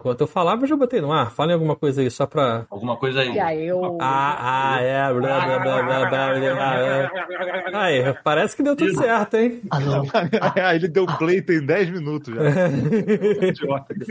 enquanto 0.00 0.22
eu 0.22 0.26
falava, 0.26 0.64
eu 0.64 0.68
já 0.68 0.76
botei 0.76 1.00
no 1.00 1.12
ar. 1.12 1.30
Falem 1.30 1.52
alguma 1.54 1.76
coisa 1.76 2.00
aí, 2.00 2.10
só 2.10 2.26
pra. 2.26 2.66
Alguma 2.70 2.96
coisa 2.96 3.20
aí. 3.20 3.32
E 3.34 3.38
aí 3.38 3.66
eu. 3.66 3.98
Ah, 4.00 4.74
ah, 4.76 4.80
é. 4.80 5.12
Blá, 5.12 5.20
blá, 5.40 5.58
blá, 5.58 5.82
blá, 5.82 6.08
blá, 6.08 6.34
blá, 6.40 6.54
blá. 7.70 7.82
Aí, 7.84 8.14
parece 8.24 8.56
que 8.56 8.62
deu 8.62 8.74
tudo 8.74 8.94
certo, 8.96 9.36
hein? 9.36 9.60
Alô? 9.70 10.02
Aí 10.64 10.76
ele 10.76 10.88
deu 10.88 11.06
play 11.06 11.42
tem 11.42 11.64
10 11.64 11.90
minutos 11.90 12.34
já. 12.34 12.40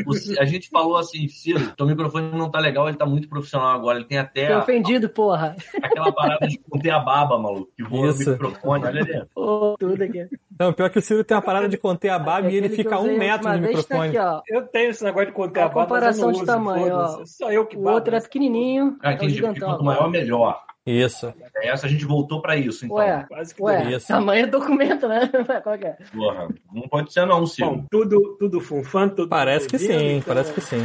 O 0.06 0.42
A 0.42 0.46
gente 0.46 0.70
falou 0.70 0.98
assim, 0.98 1.28
Ciro, 1.28 1.60
teu 1.76 1.86
microfone 1.86 2.32
não 2.38 2.50
tá 2.50 2.60
legal, 2.60 2.88
ele 2.88 2.98
tá 2.98 3.06
muito 3.06 3.28
profissional 3.28 3.70
agora. 3.76 3.98
Ele 3.98 4.08
tem 4.08 4.18
até 4.18 4.48
Tô 4.48 4.54
a- 4.54 4.60
ofendido, 4.60 5.10
porra. 5.10 5.56
aquela 5.82 6.12
parada 6.12 6.48
de 6.48 6.58
conter 6.60 6.92
a 6.92 7.00
baba, 7.00 7.38
maluco. 7.38 7.72
Que 7.76 7.84
voa 7.84 8.10
Isso. 8.10 8.26
no 8.26 8.32
microfone, 8.34 8.86
olha 8.86 9.02
ali. 9.02 9.24
Ô, 9.36 9.76
tudo 9.80 10.02
aqui. 10.04 10.28
Não, 10.60 10.74
pior 10.74 10.90
que 10.90 11.00
o 11.00 11.02
Ciro 11.02 11.24
tem 11.24 11.38
uma 11.38 11.42
parada 11.42 11.70
de 11.70 11.78
conter 11.78 12.10
a 12.10 12.20
barba 12.20 12.50
e 12.52 12.56
ele 12.58 12.68
fica 12.68 13.00
um 13.00 13.18
metro 13.18 13.48
do 13.50 13.54
tá 13.54 13.58
microfone. 13.58 14.18
Aqui. 14.18 14.54
Eu 14.54 14.68
tenho 14.68 14.90
esse 14.90 15.04
negócio 15.04 15.28
de 15.28 15.32
conter 15.34 15.62
A 15.62 15.66
a 15.66 15.68
barba, 15.70 15.82
comparação 15.84 16.32
de 16.34 16.46
tamanho, 16.46 16.94
ó. 16.96 17.24
Só 17.26 17.50
eu 17.52 17.66
que 17.66 17.78
O 17.78 17.82
babo. 17.82 17.96
outro 17.96 18.14
é 18.16 18.20
pequenininho. 18.20 18.98
Ah, 19.02 19.12
é 19.12 19.14
o 19.14 19.16
entendi. 19.16 19.42
Quanto 19.42 19.84
maior, 19.84 20.10
melhor. 20.10 20.62
Isso. 20.86 21.32
Essa 21.62 21.86
a 21.86 21.90
gente 21.90 22.04
voltou 22.04 22.42
pra 22.42 22.56
isso, 22.58 22.84
então. 22.86 22.98
Ué, 22.98 23.24
Quase 23.30 23.54
que 23.54 23.62
ué, 23.62 23.92
Isso. 23.92 24.08
tamanho 24.08 24.44
é 24.44 24.48
documento, 24.48 25.08
né? 25.08 25.30
Qual 25.64 25.78
que 25.78 25.86
é? 25.86 25.98
Porra, 26.14 26.48
não 26.74 26.88
pode 26.90 27.14
ser 27.14 27.26
não, 27.26 27.46
Ciro. 27.46 27.70
Bom, 27.70 27.86
tudo, 27.92 28.36
tudo 28.40 28.60
funfã, 28.60 29.08
tudo 29.08 29.30
Parece 29.30 29.68
que 29.68 29.78
sim, 29.78 30.18
então- 30.18 30.34
parece 30.34 30.52
que 30.52 30.62
sim. 30.62 30.84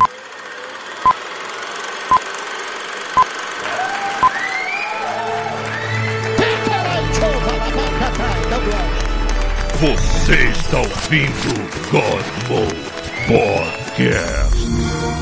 Você 9.80 10.34
está 10.50 10.78
ouvindo 10.78 11.90
Cosmo 11.90 12.68
Podcast. 13.26 15.13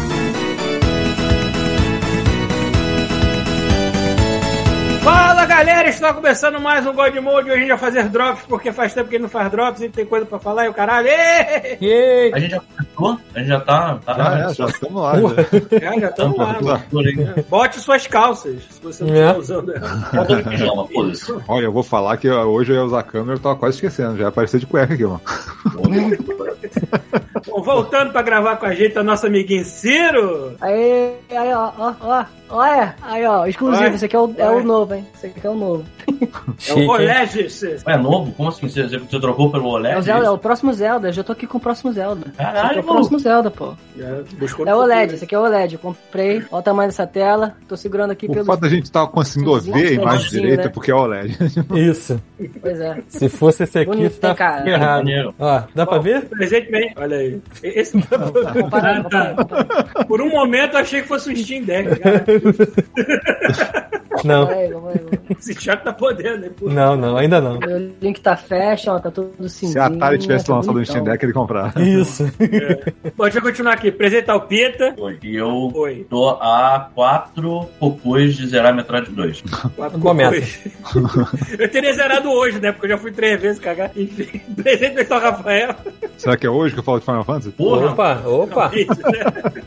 Fala 5.03 5.45
galera, 5.47 5.89
está 5.89 6.15
começando 6.15 6.61
mais 6.61 6.87
um 6.87 6.93
God 6.93 7.13
Mode. 7.17 7.51
Hoje 7.51 7.57
a 7.57 7.61
gente 7.61 7.69
vai 7.71 7.79
fazer 7.79 8.09
drops, 8.09 8.45
porque 8.49 8.71
faz 8.71 8.95
tempo 8.95 9.09
que 9.09 9.17
ele 9.17 9.23
não 9.25 9.29
faz 9.29 9.51
drops 9.51 9.81
e 9.83 9.89
tem 9.89 10.07
coisa 10.07 10.25
pra 10.25 10.39
falar 10.39 10.67
e 10.67 10.69
o 10.69 10.75
caralho. 10.75 11.09
Yay! 11.09 12.33
A 12.33 12.39
gente 12.39 12.53
já 12.53 12.61
começou? 12.61 13.19
A 13.35 13.39
gente 13.41 13.49
já 13.49 13.61
tá... 13.61 13.99
tá 14.07 14.15
Já 14.15 14.39
é, 14.51 14.55
já 14.55 14.67
estamos 14.67 15.03
lá. 15.03 15.15
Já. 15.21 15.79
Já, 15.81 15.99
já 16.01 16.09
estamos 16.09 16.39
lá. 16.39 16.57
mano. 16.63 16.83
Por 16.89 17.05
aí. 17.07 17.45
Bote 17.49 17.81
suas 17.81 18.07
calças, 18.07 18.63
se 18.71 18.81
você 18.81 19.03
não 19.03 19.15
É. 19.15 19.27
está 19.29 19.39
usando 19.39 19.75
ela. 19.75 20.09
Eu 20.13 20.27
tô 20.27 20.37
de 20.37 20.43
pijama, 20.45 20.87
foda-se. 20.87 21.33
Olha, 21.49 21.65
eu 21.65 21.73
vou 21.73 21.83
falar 21.83 22.17
que 22.17 22.31
hoje 22.31 22.71
eu 22.73 22.77
ia 22.77 22.85
usar 22.85 23.01
a 23.01 23.05
câmera, 23.05 23.35
eu 23.37 23.41
tava 23.43 23.57
quase 23.57 23.75
esquecendo. 23.77 24.17
Já 24.17 24.23
ia 24.23 24.29
aparecer 24.29 24.61
de 24.61 24.67
cueca 24.67 24.95
aqui, 24.95 25.05
mano. 25.05 25.21
Bom, 27.49 27.61
voltando 27.63 28.13
pra 28.13 28.23
gravar 28.23 28.57
com 28.57 28.67
a 28.67 28.75
gente, 28.75 28.97
a 28.97 29.03
nossa 29.03 29.27
amiguinha 29.27 29.65
Ciro. 29.65 30.55
Aí, 30.61 31.13
aí, 31.31 31.53
ó, 31.53 31.73
ó, 31.77 31.93
ó. 32.01 32.25
Olha, 32.55 32.95
aí, 33.03 33.27
ó, 33.27 33.47
exclusivo. 33.47 33.83
Vai. 33.83 33.95
Esse 33.95 34.05
aqui 34.05 34.15
é 34.15 34.19
o, 34.19 34.35
é 34.37 34.49
o 34.51 34.63
novo, 34.63 34.92
hein? 34.95 35.07
Esse 35.15 35.27
aqui 35.27 35.47
é 35.47 35.51
o 35.51 35.55
novo. 35.55 35.85
É 36.69 36.75
o? 36.75 36.89
Olegis. 36.89 37.63
Ué, 37.87 37.97
novo? 37.97 38.33
Como 38.33 38.49
assim? 38.49 38.69
Você, 38.69 38.83
você 38.89 38.99
você 38.99 39.21
trocou 39.21 39.51
pelo 39.51 39.65
É 39.65 39.69
OLED? 39.69 39.99
o, 39.99 40.03
Zelda, 40.03 40.27
é 40.27 40.31
o 40.31 40.39
próximo 40.39 40.73
Zelda. 40.73 41.09
Eu 41.09 41.13
já 41.13 41.25
tô 41.25 41.33
aqui 41.33 41.47
com 41.47 41.59
o 41.59 41.61
próximo 41.61 41.93
Zelda. 41.93 42.27
Aqui 42.29 42.41
é 42.41 42.45
Caralho, 42.45 42.81
o 42.81 42.85
próximo 42.85 43.19
Zelda, 43.19 43.51
pô. 43.51 43.75
Buscou 44.39 44.67
É 44.67 44.75
o 44.75 44.79
OLED, 44.79 45.15
esse 45.15 45.25
aqui 45.25 45.35
é 45.35 45.39
o 45.39 45.43
OLED. 45.43 45.75
Eu 45.75 45.79
comprei. 45.81 46.37
Olha 46.51 46.61
o 46.61 46.63
tamanho 46.63 46.89
dessa 46.89 47.07
tela. 47.07 47.57
Tô 47.69 47.77
segurando 47.77 48.13
aqui 48.13 48.27
O 48.27 48.33
pelo. 48.33 48.45
fato 48.45 48.61
da 48.61 48.69
gente 48.69 48.85
estar 48.85 49.07
conseguindo 49.09 49.53
Nossa, 49.53 49.73
ver 49.73 49.89
a 49.89 49.93
imagem 49.93 50.05
nossa, 50.25 50.31
direita 50.31 50.63
né? 50.63 50.69
é 50.69 50.69
porque 50.71 50.91
é 50.91 50.95
OLED. 50.95 51.39
Isso. 51.75 52.23
Pois 52.61 52.81
é. 52.81 52.99
Se 53.09 53.29
fosse 53.29 53.65
esse 53.65 53.79
aqui, 53.81 53.91
Bonito, 53.91 54.19
tá 54.21 54.31
hein, 54.31 54.35
cara? 54.37 54.79
Maneiro. 54.79 55.35
Ó, 55.39 55.63
dá 55.75 55.85
pra 55.87 55.99
ver? 55.99 56.25
Presente 56.29 56.71
bem, 56.71 56.93
olha 56.97 57.17
aí. 57.17 57.41
Esse... 57.63 58.01
Comparando, 58.01 58.63
comparando, 58.63 59.37
comparando. 59.37 60.07
Por 60.07 60.21
um 60.23 60.31
momento 60.31 60.75
eu 60.75 60.81
achei 60.81 61.03
que 61.03 61.09
fosse 61.09 61.31
um 61.31 61.37
Steam 61.37 61.65
Deck, 61.65 61.99
cara. 61.99 62.25
Não. 64.25 64.47
Esse 65.39 65.55
chato 65.61 65.85
tá 65.85 65.93
podendo, 65.93 66.45
hein? 66.47 66.51
pô. 66.59 66.69
Não, 66.69 66.97
não, 66.97 67.17
ainda 67.17 67.41
não. 67.41 67.59
Meu 67.59 67.93
link 68.01 68.21
tá 68.21 68.37
fashion, 68.37 68.95
ó, 68.95 68.99
tá 68.99 69.11
tudo 69.11 69.33
Se 69.49 69.61
cinzinho. 69.61 69.83
a 69.83 69.87
Atari 69.87 70.19
tivesse 70.19 70.47
tá 70.47 70.55
lançado 70.55 70.71
um 70.71 70.75
bonitão. 70.75 70.95
Steam 70.95 71.05
Deck, 71.05 71.25
ele 71.25 71.33
comprar. 71.33 71.73
Isso. 71.81 72.25
Bom, 73.17 73.25
deixa 73.25 73.39
eu 73.39 73.43
continuar 73.43 73.75
aqui. 73.75 73.89
Apresentar 73.89 74.37
o 74.37 74.41
Pita. 74.43 74.95
Oi, 74.99 75.19
E 75.23 75.37
eu 75.37 75.71
Oi. 75.75 76.07
tô 76.09 76.29
a 76.31 76.89
quatro 76.95 77.69
cocôs 77.79 78.37
de 78.37 78.47
zerar 78.47 78.75
Metroid 78.75 79.11
2. 79.11 79.43
Quatro 79.77 79.99
cocôs. 79.99 80.61
Eu 81.59 81.69
teria 81.71 81.93
zerado 81.95 82.31
hoje, 82.31 82.61
né? 82.61 82.73
Porque 82.73 82.87
eu 82.87 82.91
já 82.91 82.99
fui 82.99 83.13
três 83.13 83.41
vezes 83.41 83.59
cagar. 83.59 83.91
Enfim, 83.97 84.39
presente 84.55 84.95
pessoal 84.95 85.21
Rafael. 85.21 85.75
Será 86.17 86.37
que 86.37 86.47
é 86.47 86.51
hoje 86.51 86.75
que 86.75 86.81
eu 86.81 86.85
falo 86.85 86.99
de 86.99 87.05
Final 87.05 87.25
Fantasy? 87.25 87.51
Porra! 87.51 87.91
Opa, 87.93 88.23
opa. 88.27 88.71
Isso, 88.75 89.03
né? 89.03 89.63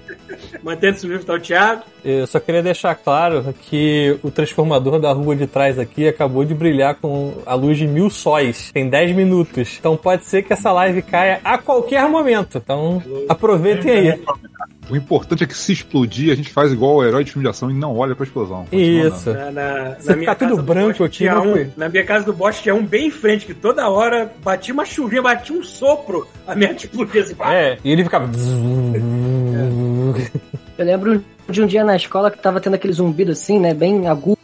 Mantendo-se 0.63 1.07
vivo 1.07 1.23
tá 1.25 1.33
o 1.33 1.39
Thiago. 1.39 1.83
Eu 2.03 2.25
só 2.27 2.39
queria 2.39 2.61
deixar 2.63 2.95
claro 2.95 3.53
que 3.69 4.17
o 4.23 4.31
transformador 4.31 4.99
da 5.05 5.13
rua 5.13 5.35
de 5.35 5.45
trás 5.45 5.77
aqui 5.77 6.07
acabou 6.07 6.43
de 6.43 6.55
brilhar 6.55 6.95
com 6.95 7.35
a 7.45 7.53
luz 7.53 7.77
de 7.77 7.87
mil 7.87 8.09
sóis. 8.09 8.71
Tem 8.71 8.89
10 8.89 9.15
minutos. 9.15 9.77
Então 9.79 9.95
pode 9.95 10.25
ser 10.25 10.41
que 10.41 10.51
essa 10.51 10.71
live 10.71 11.03
caia 11.03 11.39
a 11.43 11.59
qualquer 11.59 12.09
momento. 12.09 12.57
Então 12.57 13.01
aproveitem 13.29 13.91
aí. 13.91 14.21
O 14.89 14.95
importante 14.95 15.43
é 15.43 15.47
que 15.47 15.57
se 15.57 15.73
explodir, 15.73 16.31
a 16.31 16.35
gente 16.35 16.49
faz 16.49 16.71
igual 16.71 16.95
o 16.95 17.03
herói 17.03 17.23
de 17.23 17.31
filme 17.31 17.43
de 17.43 17.49
ação 17.49 17.71
e 17.71 17.73
não 17.73 17.97
olha 17.97 18.15
pra 18.15 18.23
explosão. 18.23 18.65
Continua 18.65 19.07
Isso. 19.07 19.33
Na, 19.33 19.51
na, 19.51 19.95
Se 19.99 20.13
ficar 20.13 20.35
tudo 20.35 20.57
do 20.57 20.63
branco, 20.63 21.03
eu 21.03 21.09
tinha 21.09 21.39
um. 21.39 21.71
Na 21.75 21.89
minha 21.89 22.03
casa 22.03 22.25
do 22.25 22.33
Bosch 22.33 22.61
tinha 22.61 22.73
um 22.73 22.85
bem 22.85 23.07
em 23.07 23.11
frente, 23.11 23.45
que 23.45 23.53
toda 23.53 23.89
hora 23.89 24.31
batia 24.43 24.73
uma 24.73 24.85
chuvinha, 24.85 25.21
batia 25.21 25.55
um 25.55 25.63
sopro, 25.63 26.27
a 26.47 26.55
minha 26.55 26.71
explodia 26.73 27.21
assim. 27.21 27.35
É, 27.41 27.77
e 27.83 27.91
ele 27.91 28.03
ficava. 28.03 28.29
Eu 30.77 30.85
lembro 30.85 31.23
de 31.49 31.61
um 31.61 31.67
dia 31.67 31.83
na 31.83 31.95
escola 31.95 32.29
que 32.29 32.37
tava 32.37 32.59
tendo 32.59 32.75
aquele 32.75 32.93
zumbido 32.93 33.31
assim, 33.31 33.59
né? 33.59 33.73
Bem 33.73 34.07
agudo, 34.07 34.34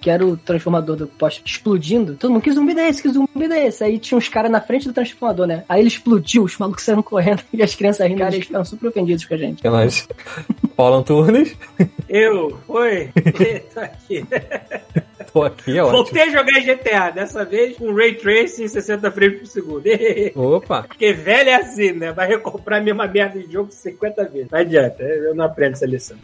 que 0.00 0.10
era 0.10 0.24
o 0.24 0.36
transformador 0.36 0.96
do 0.96 1.06
poste 1.06 1.42
explodindo. 1.44 2.14
Todo 2.14 2.30
mundo, 2.30 2.42
que 2.42 2.52
zumbido 2.52 2.80
é 2.80 2.88
esse? 2.88 3.02
Que 3.02 3.08
zumbido 3.08 3.52
é 3.52 3.66
esse? 3.66 3.82
Aí 3.82 3.98
tinha 3.98 4.16
uns 4.16 4.28
caras 4.28 4.50
na 4.50 4.60
frente 4.60 4.86
do 4.86 4.94
transformador, 4.94 5.46
né? 5.46 5.64
Aí 5.68 5.80
ele 5.80 5.88
explodiu, 5.88 6.44
os 6.44 6.56
malucos 6.56 6.84
saíram 6.84 7.02
correndo 7.02 7.42
e 7.52 7.62
as 7.62 7.74
crianças 7.74 8.06
rindo, 8.06 8.18
cara, 8.20 8.34
eles 8.34 8.46
ficaram 8.46 8.64
super 8.64 8.88
ofendidos 8.88 9.24
com 9.24 9.34
a 9.34 9.36
gente. 9.36 9.62
Que 9.62 9.68
nós. 9.68 10.08
Paulo 10.76 10.96
Antunes. 10.96 11.56
Eu, 12.08 12.58
oi, 12.68 13.10
tô 13.74 13.80
aqui. 13.80 14.24
Tô 15.32 15.42
aqui, 15.42 15.76
é 15.76 15.82
ótimo. 15.82 16.04
Voltei 16.04 16.22
a 16.22 16.30
jogar 16.30 16.60
GTA, 16.60 17.10
dessa 17.10 17.44
vez 17.44 17.76
com 17.76 17.92
Ray 17.92 18.14
Tracing 18.14 18.64
em 18.64 18.68
60 18.68 19.10
frames 19.10 19.40
por 19.40 19.46
segundo. 19.46 19.82
Opa. 20.34 20.84
Porque 20.84 21.12
velho 21.12 21.50
é 21.50 21.54
assim, 21.56 21.92
né? 21.92 22.12
Vai 22.12 22.28
recomprar 22.28 22.80
a 22.80 22.82
mesma 22.82 23.06
merda 23.06 23.38
de 23.38 23.52
jogo 23.52 23.70
50 23.70 24.24
vezes. 24.28 24.50
Não 24.50 24.58
adianta, 24.58 25.02
eu 25.02 25.34
não 25.34 25.44
aprendo 25.44 25.72
essa 25.72 25.86
lição. 25.86 26.16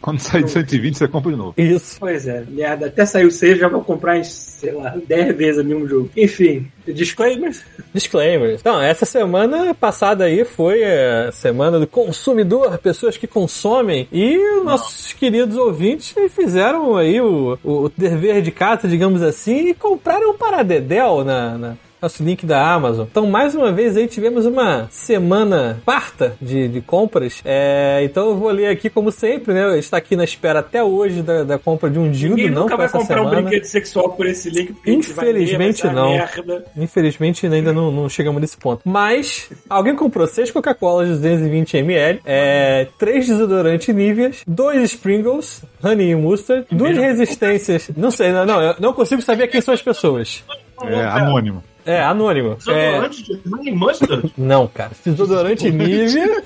Quando 0.00 0.20
sair 0.20 0.44
de 0.44 0.50
120, 0.50 0.98
você 0.98 1.08
compra 1.08 1.30
de 1.30 1.36
novo. 1.36 1.54
Isso. 1.56 1.96
Pois 2.00 2.26
é, 2.26 2.42
merda. 2.48 2.77
Até 2.86 3.04
saiu 3.06 3.30
6, 3.30 3.58
já 3.58 3.68
vou 3.68 3.82
comprar 3.82 4.16
em, 4.18 4.24
sei 4.24 4.72
lá, 4.72 4.94
10 5.06 5.36
vezes 5.36 5.60
o 5.62 5.64
mesmo 5.66 5.86
jogo. 5.88 6.10
Enfim, 6.16 6.66
disclaimers. 6.86 7.62
Disclaimers. 7.92 8.60
Então, 8.60 8.80
essa 8.80 9.04
semana 9.04 9.74
passada 9.74 10.24
aí 10.24 10.44
foi 10.44 10.82
a 10.84 11.30
semana 11.32 11.78
do 11.78 11.86
consumidor, 11.86 12.76
pessoas 12.78 13.16
que 13.16 13.26
consomem, 13.26 14.08
e 14.12 14.36
os 14.58 14.64
nossos 14.64 15.12
queridos 15.12 15.56
ouvintes 15.56 16.14
fizeram 16.30 16.96
aí 16.96 17.20
o, 17.20 17.58
o 17.64 17.90
dever 17.96 18.42
de 18.42 18.50
casa, 18.50 18.88
digamos 18.88 19.22
assim, 19.22 19.68
e 19.68 19.74
compraram 19.74 20.36
para 20.36 20.62
Dedel 20.62 21.24
na, 21.24 21.58
na- 21.58 21.76
nosso 22.00 22.22
link 22.22 22.46
da 22.46 22.72
Amazon. 22.72 23.06
Então, 23.10 23.26
mais 23.26 23.54
uma 23.54 23.72
vez 23.72 23.96
aí 23.96 24.06
tivemos 24.06 24.46
uma 24.46 24.86
semana 24.90 25.80
farta 25.84 26.36
de, 26.40 26.68
de 26.68 26.80
compras. 26.80 27.40
É, 27.44 28.00
então 28.04 28.28
eu 28.28 28.36
vou 28.36 28.50
ler 28.50 28.66
aqui 28.68 28.88
como 28.88 29.10
sempre, 29.10 29.52
né? 29.54 29.78
Está 29.78 29.96
aqui 29.96 30.16
na 30.16 30.24
espera 30.24 30.60
até 30.60 30.82
hoje 30.82 31.22
da, 31.22 31.44
da 31.44 31.58
compra 31.58 31.90
de 31.90 31.98
um 31.98 32.10
dildo, 32.10 32.36
Ninguém 32.36 32.50
não 32.50 32.62
nunca 32.62 32.76
vai 32.76 32.86
essa 32.86 32.98
comprar 32.98 33.20
um 33.20 33.24
semana. 33.24 33.42
brinquedo 33.42 33.64
sexual 33.64 34.10
por 34.10 34.26
esse 34.26 34.50
link. 34.50 34.72
porque 34.72 34.90
gente 34.92 35.12
vai 35.12 35.26
ler, 35.26 35.42
Infelizmente 35.42 35.86
não. 35.86 36.10
Merda. 36.10 36.64
Infelizmente 36.76 37.46
ainda 37.46 37.72
não, 37.72 37.90
não 37.90 38.08
chegamos 38.08 38.40
nesse 38.40 38.56
ponto. 38.56 38.82
Mas 38.84 39.50
alguém 39.68 39.94
comprou 39.94 40.26
seis 40.26 40.50
Coca-Cola 40.50 41.06
de 41.06 41.12
220ml, 41.12 42.20
é, 42.24 42.86
três 42.98 43.26
desodorantes 43.26 43.94
Niveas, 43.94 44.42
dois 44.46 44.82
Sprinkles, 44.84 45.62
Honey 45.82 46.10
e 46.10 46.14
Mustard, 46.14 46.66
duas 46.70 46.96
resistências. 46.96 47.90
Não 47.96 48.10
sei, 48.10 48.32
não, 48.32 48.44
não, 48.46 48.60
eu 48.62 48.74
não 48.78 48.92
consigo 48.92 49.22
saber 49.22 49.48
quem 49.48 49.60
são 49.60 49.74
as 49.74 49.82
pessoas. 49.82 50.44
É 50.84 51.04
anônimo. 51.04 51.62
É, 51.86 52.02
anônimo. 52.02 52.56
É, 52.68 52.90
Desodorante 53.00 53.22
de 53.22 53.40
honey 53.54 53.72
mustard? 53.74 54.32
não, 54.36 54.66
cara. 54.66 54.90
Desodorante 55.04 55.70
Nivea 55.70 56.42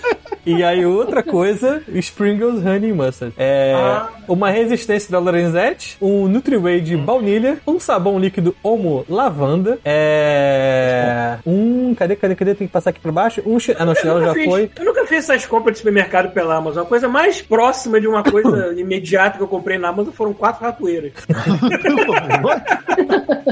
e 0.47 0.63
aí 0.65 0.85
outra 0.87 1.23
coisa, 1.23 1.83
Sprinkles 1.89 2.65
Honey 2.65 2.93
Mustard. 2.93 3.33
É, 3.39 3.75
uma 4.29 4.51
resistência 4.51 5.11
da 5.11 5.19
Lorenzetti, 5.19 5.97
um 6.01 6.27
Nutriway 6.29 6.81
de 6.81 6.97
baunilha, 6.97 7.59
um 7.67 7.79
sabão 7.79 8.19
líquido 8.19 8.55
Omo 8.63 9.05
Lavanda, 9.09 9.79
é, 9.85 11.39
um... 11.47 11.95
Cadê, 11.95 12.17
cadê, 12.17 12.35
cadê? 12.35 12.55
Tem 12.55 12.67
que 12.67 12.73
passar 12.73 12.91
aqui 12.91 13.01
pra 13.01 13.13
baixo. 13.13 13.43
Um... 13.47 13.59
Ah, 13.79 13.85
não, 13.85 13.95
chinelo 13.95 14.21
já 14.25 14.35
fiz- 14.35 14.45
foi. 14.45 14.71
Eu 14.79 14.85
nunca 14.85 15.02
fiz 15.13 15.29
essas 15.29 15.45
compras 15.47 15.75
de 15.75 15.79
supermercado 15.79 16.33
pela 16.33 16.57
Amazon. 16.57 16.83
A 16.85 16.87
coisa 16.87 17.09
mais 17.09 17.43
próxima 17.43 18.01
de 18.01 18.07
uma 18.09 18.23
coisa 18.23 18.73
imediata 18.79 19.37
que 19.37 19.43
eu 19.43 19.49
comprei 19.49 19.77
na 19.79 19.89
Amazon 19.89 20.13
foram 20.13 20.33
quatro 20.33 20.65
ratoeiras. 20.65 21.13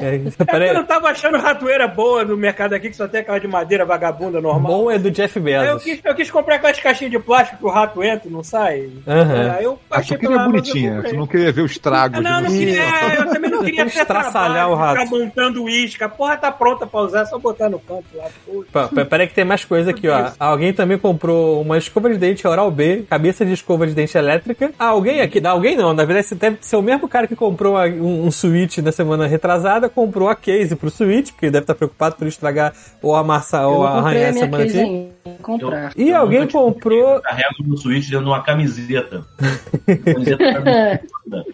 É, 0.01 0.17
Eu 0.17 0.47
peraí. 0.47 0.73
não 0.73 0.85
tava 0.85 1.09
achando 1.09 1.37
ratoeira 1.37 1.87
boa 1.89 2.25
no 2.25 2.37
mercado 2.37 2.73
aqui, 2.75 2.89
que 2.91 2.97
só 2.97 3.07
tem 3.09 3.21
aquela 3.21 3.39
de 3.41 3.49
madeira 3.49 3.85
vagabunda 3.85 4.41
normal. 4.41 4.73
Bom 4.85 4.91
é 4.91 4.99
do 4.99 5.11
Jeff 5.11 5.39
Aí 5.39 5.53
eu 5.53 5.61
Bezos. 5.75 5.83
quis, 5.83 6.01
eu 6.05 6.15
quis 6.15 6.31
comprar 6.31 6.55
aquelas 6.57 6.79
caixinhas 6.81 7.11
de 7.11 7.19
plástico 7.19 7.59
que 7.59 7.65
o 7.65 7.69
rato 7.69 8.03
entra 8.03 8.29
e 8.29 8.33
não 8.33 8.43
sai. 8.43 8.89
Aham. 9.07 9.51
Aí 9.59 9.65
eu 9.65 9.79
Ah, 9.91 9.99
achei 9.99 10.17
tu 10.17 10.21
queria 10.21 10.37
pela 10.37 10.43
Amazon, 10.45 10.57
eu 10.59 10.63
bonitinha, 10.63 10.95
comprei. 10.95 11.13
tu 11.13 11.19
não 11.19 11.27
queria 11.27 11.53
ver 11.53 11.63
o 11.63 11.67
estrago. 11.67 12.17
Ah, 12.17 12.21
Não, 12.21 12.37
eu 12.37 12.41
não 12.43 12.51
de- 12.51 12.59
queria, 12.59 12.83
é, 12.83 13.19
eu 13.19 13.27
também 13.31 13.51
não 13.51 13.65
queria 13.65 13.85
ter 13.91 14.01
Estraçalhar 14.01 14.33
trabalho, 14.33 14.71
o 14.71 14.75
rato. 14.77 15.01
ficar 15.01 15.11
montando 15.19 15.69
isca. 15.69 16.05
A 16.07 16.09
porra 16.09 16.37
tá 16.37 16.53
pronta 16.53 16.87
pra 16.87 17.01
usar, 17.01 17.21
é 17.23 17.27
só 17.27 17.39
botar 17.39 17.69
no 17.69 17.79
canto 17.81 18.05
lá. 18.15 18.89
Peraí 19.05 19.27
que 19.27 19.35
tem 19.35 19.45
mais 19.45 19.65
coisa 19.65 19.91
aqui, 19.91 20.09
ó. 20.09 20.31
Alguém 20.39 20.73
também 20.73 20.99
comprou 20.99 21.50
uma 21.61 21.79
escova 21.79 22.11
de 22.11 22.17
dente 22.19 22.47
Oral 22.47 22.71
B, 22.71 23.05
cabeça 23.09 23.45
de 23.45 23.53
escova 23.53 23.87
de 23.87 23.95
dente 23.95 24.17
elétrica. 24.17 24.71
Ah, 24.79 24.87
alguém 24.87 25.21
aqui, 25.21 25.41
não, 25.41 25.51
alguém 25.53 25.77
não, 25.77 25.93
na 25.93 26.05
verdade 26.05 26.35
deve 26.35 26.59
ser 26.61 26.77
o 26.77 26.83
mesmo 26.83 27.09
cara 27.09 27.27
que 27.27 27.35
comprou 27.37 27.77
a- 27.77 27.87
um, 27.87 28.27
um 28.27 28.31
Switch 28.31 28.79
na 28.79 28.93
semana 28.93 29.27
retrasada, 29.27 29.89
comprou 29.89 30.29
a 30.29 30.35
case 30.37 30.77
pro 30.77 30.91
Switch, 30.91 31.33
porque 31.33 31.51
deve 31.51 31.65
estar 31.65 31.75
preocupado 31.75 32.17
por 32.17 32.27
estragar 32.27 32.73
ou 33.03 33.15
amassar 33.17 33.63
Eu 33.63 33.71
ou 33.71 33.87
arranhar 33.87 34.31
a 34.31 34.33
semana 34.33 34.65
case 34.65 35.09
Comprar. 35.43 35.93
E 35.97 36.09
Eu 36.11 36.17
alguém 36.19 36.41
nunca 36.41 36.53
tive- 36.53 36.63
comprou. 36.65 37.15
Eu 37.17 37.21
carrego 37.23 37.55
no 37.67 37.77
Switch 37.77 38.05
dentro 38.09 38.25
de 38.25 38.31
uma 38.31 38.43
camiseta. 38.43 39.25
camiseta 40.05 41.01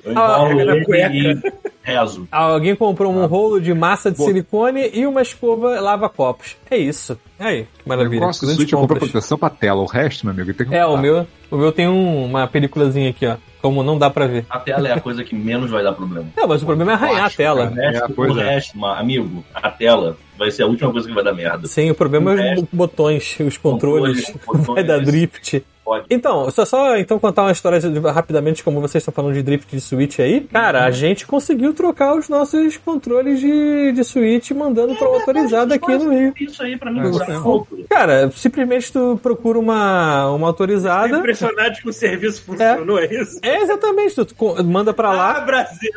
Eu 0.04 0.12
Ah, 0.18 0.38
enrolo 0.38 0.48
carrega 0.48 0.64
na 0.64 0.76
ele 0.76 0.84
cueca. 0.84 1.12
e 1.14 1.52
rezo. 1.82 2.28
Alguém 2.30 2.74
comprou 2.76 3.12
Ah. 3.12 3.16
um 3.16 3.26
rolo 3.26 3.60
de 3.60 3.72
massa 3.74 4.10
de 4.10 4.18
silicone 4.18 4.90
e 4.92 5.06
uma 5.06 5.22
escova 5.22 5.80
lava-copos. 5.80 6.56
É 6.70 6.76
isso. 6.76 7.18
Aí, 7.38 7.64
que 7.64 7.88
maravilha. 7.88 8.20
negócio 8.20 8.40
do 8.42 8.46
Grandes 8.46 8.56
Switch 8.62 8.72
eu 8.72 8.78
comprei 8.78 8.96
compras. 8.98 9.12
proteção 9.12 9.38
pra 9.38 9.50
tela. 9.50 9.82
O 9.82 9.86
resto, 9.86 10.24
meu 10.26 10.34
amigo, 10.34 10.54
tem 10.54 10.66
que 10.66 10.74
É, 10.74 10.84
o 10.84 10.88
comprar. 10.90 11.02
meu, 11.02 11.26
o 11.50 11.56
meu 11.56 11.72
tem 11.72 11.88
um- 11.88 12.24
uma 12.26 12.46
peliculazinha 12.46 13.10
aqui, 13.10 13.26
ó. 13.26 13.36
Como 13.62 13.82
não 13.82 13.98
dá 13.98 14.08
pra 14.08 14.26
ver. 14.28 14.46
A 14.48 14.60
tela 14.60 14.86
é 14.88 14.92
a 14.92 15.00
coisa 15.00 15.24
que 15.24 15.34
menos 15.34 15.70
vai 15.70 15.82
dar 15.82 15.92
problema. 15.92 16.28
Não, 16.36 16.46
mas 16.46 16.62
o 16.62 16.66
problema 16.66 16.92
é 16.92 16.94
arranhar 16.94 17.24
a 17.26 17.30
tela. 17.30 17.64
O 17.70 17.74
resto, 17.74 18.04
É, 18.04 18.08
pois 18.14 18.36
o 18.36 18.40
é. 18.40 18.44
resto, 18.54 18.78
ma- 18.78 18.96
amigo, 18.98 19.44
a 19.52 19.70
tela 19.70 20.16
vai 20.38 20.50
ser 20.52 20.62
a 20.62 20.66
última 20.66 20.92
coisa 20.92 21.08
que 21.08 21.14
vai 21.14 21.24
dar 21.24 21.32
merda. 21.32 21.66
Sim, 21.66 21.90
o 21.90 21.94
problema 21.94 22.30
é 22.32 22.34
os 22.34 22.40
resto- 22.40 22.68
botões, 22.72 23.36
os 23.40 23.56
controles. 23.56 24.30
Controles, 24.44 24.66
Vai 24.68 24.84
dar 24.84 25.00
drift. 25.00 25.64
Pode. 25.86 26.06
Então, 26.10 26.50
só, 26.50 26.64
só 26.64 26.96
então 26.96 27.16
contar 27.16 27.42
uma 27.44 27.52
história 27.52 27.78
de- 27.78 27.98
rapidamente, 28.00 28.64
como 28.64 28.80
vocês 28.80 29.00
estão 29.02 29.14
falando 29.14 29.34
de 29.34 29.42
drift 29.42 29.70
de 29.72 29.80
Switch 29.80 30.18
aí. 30.18 30.40
Cara, 30.52 30.84
a 30.84 30.90
gente 30.90 31.24
conseguiu 31.24 31.72
trocar 31.72 32.16
os 32.16 32.28
nossos 32.28 32.76
controles 32.76 33.38
de, 33.38 33.92
de 33.92 34.02
Switch 34.02 34.50
mandando 34.50 34.96
pra 34.96 35.08
uma 35.08 35.18
autorizada 35.18 35.76
aqui 35.76 35.96
no 35.96 36.10
Rio. 36.10 36.34
Isso 36.40 36.60
aí 36.60 36.76
pra 36.76 36.90
mim 36.90 36.98
É, 36.98 37.02
é. 37.04 37.84
Cara, 37.88 38.28
simplesmente 38.34 38.92
tu 38.92 39.16
procura 39.22 39.60
uma, 39.60 40.28
uma 40.32 40.48
autorizada. 40.48 41.18
Impressionante 41.18 41.80
que 41.80 41.88
o 41.88 41.92
serviço 41.92 42.42
funcionou, 42.44 42.98
é, 42.98 43.06
isso? 43.06 43.38
É 43.40 43.62
exatamente, 43.62 44.16
tu 44.24 44.34
co- 44.34 44.60
manda 44.64 44.92
pra 44.92 45.12
lá. 45.12 45.36
Ah, 45.36 45.40
Brasil! 45.42 45.92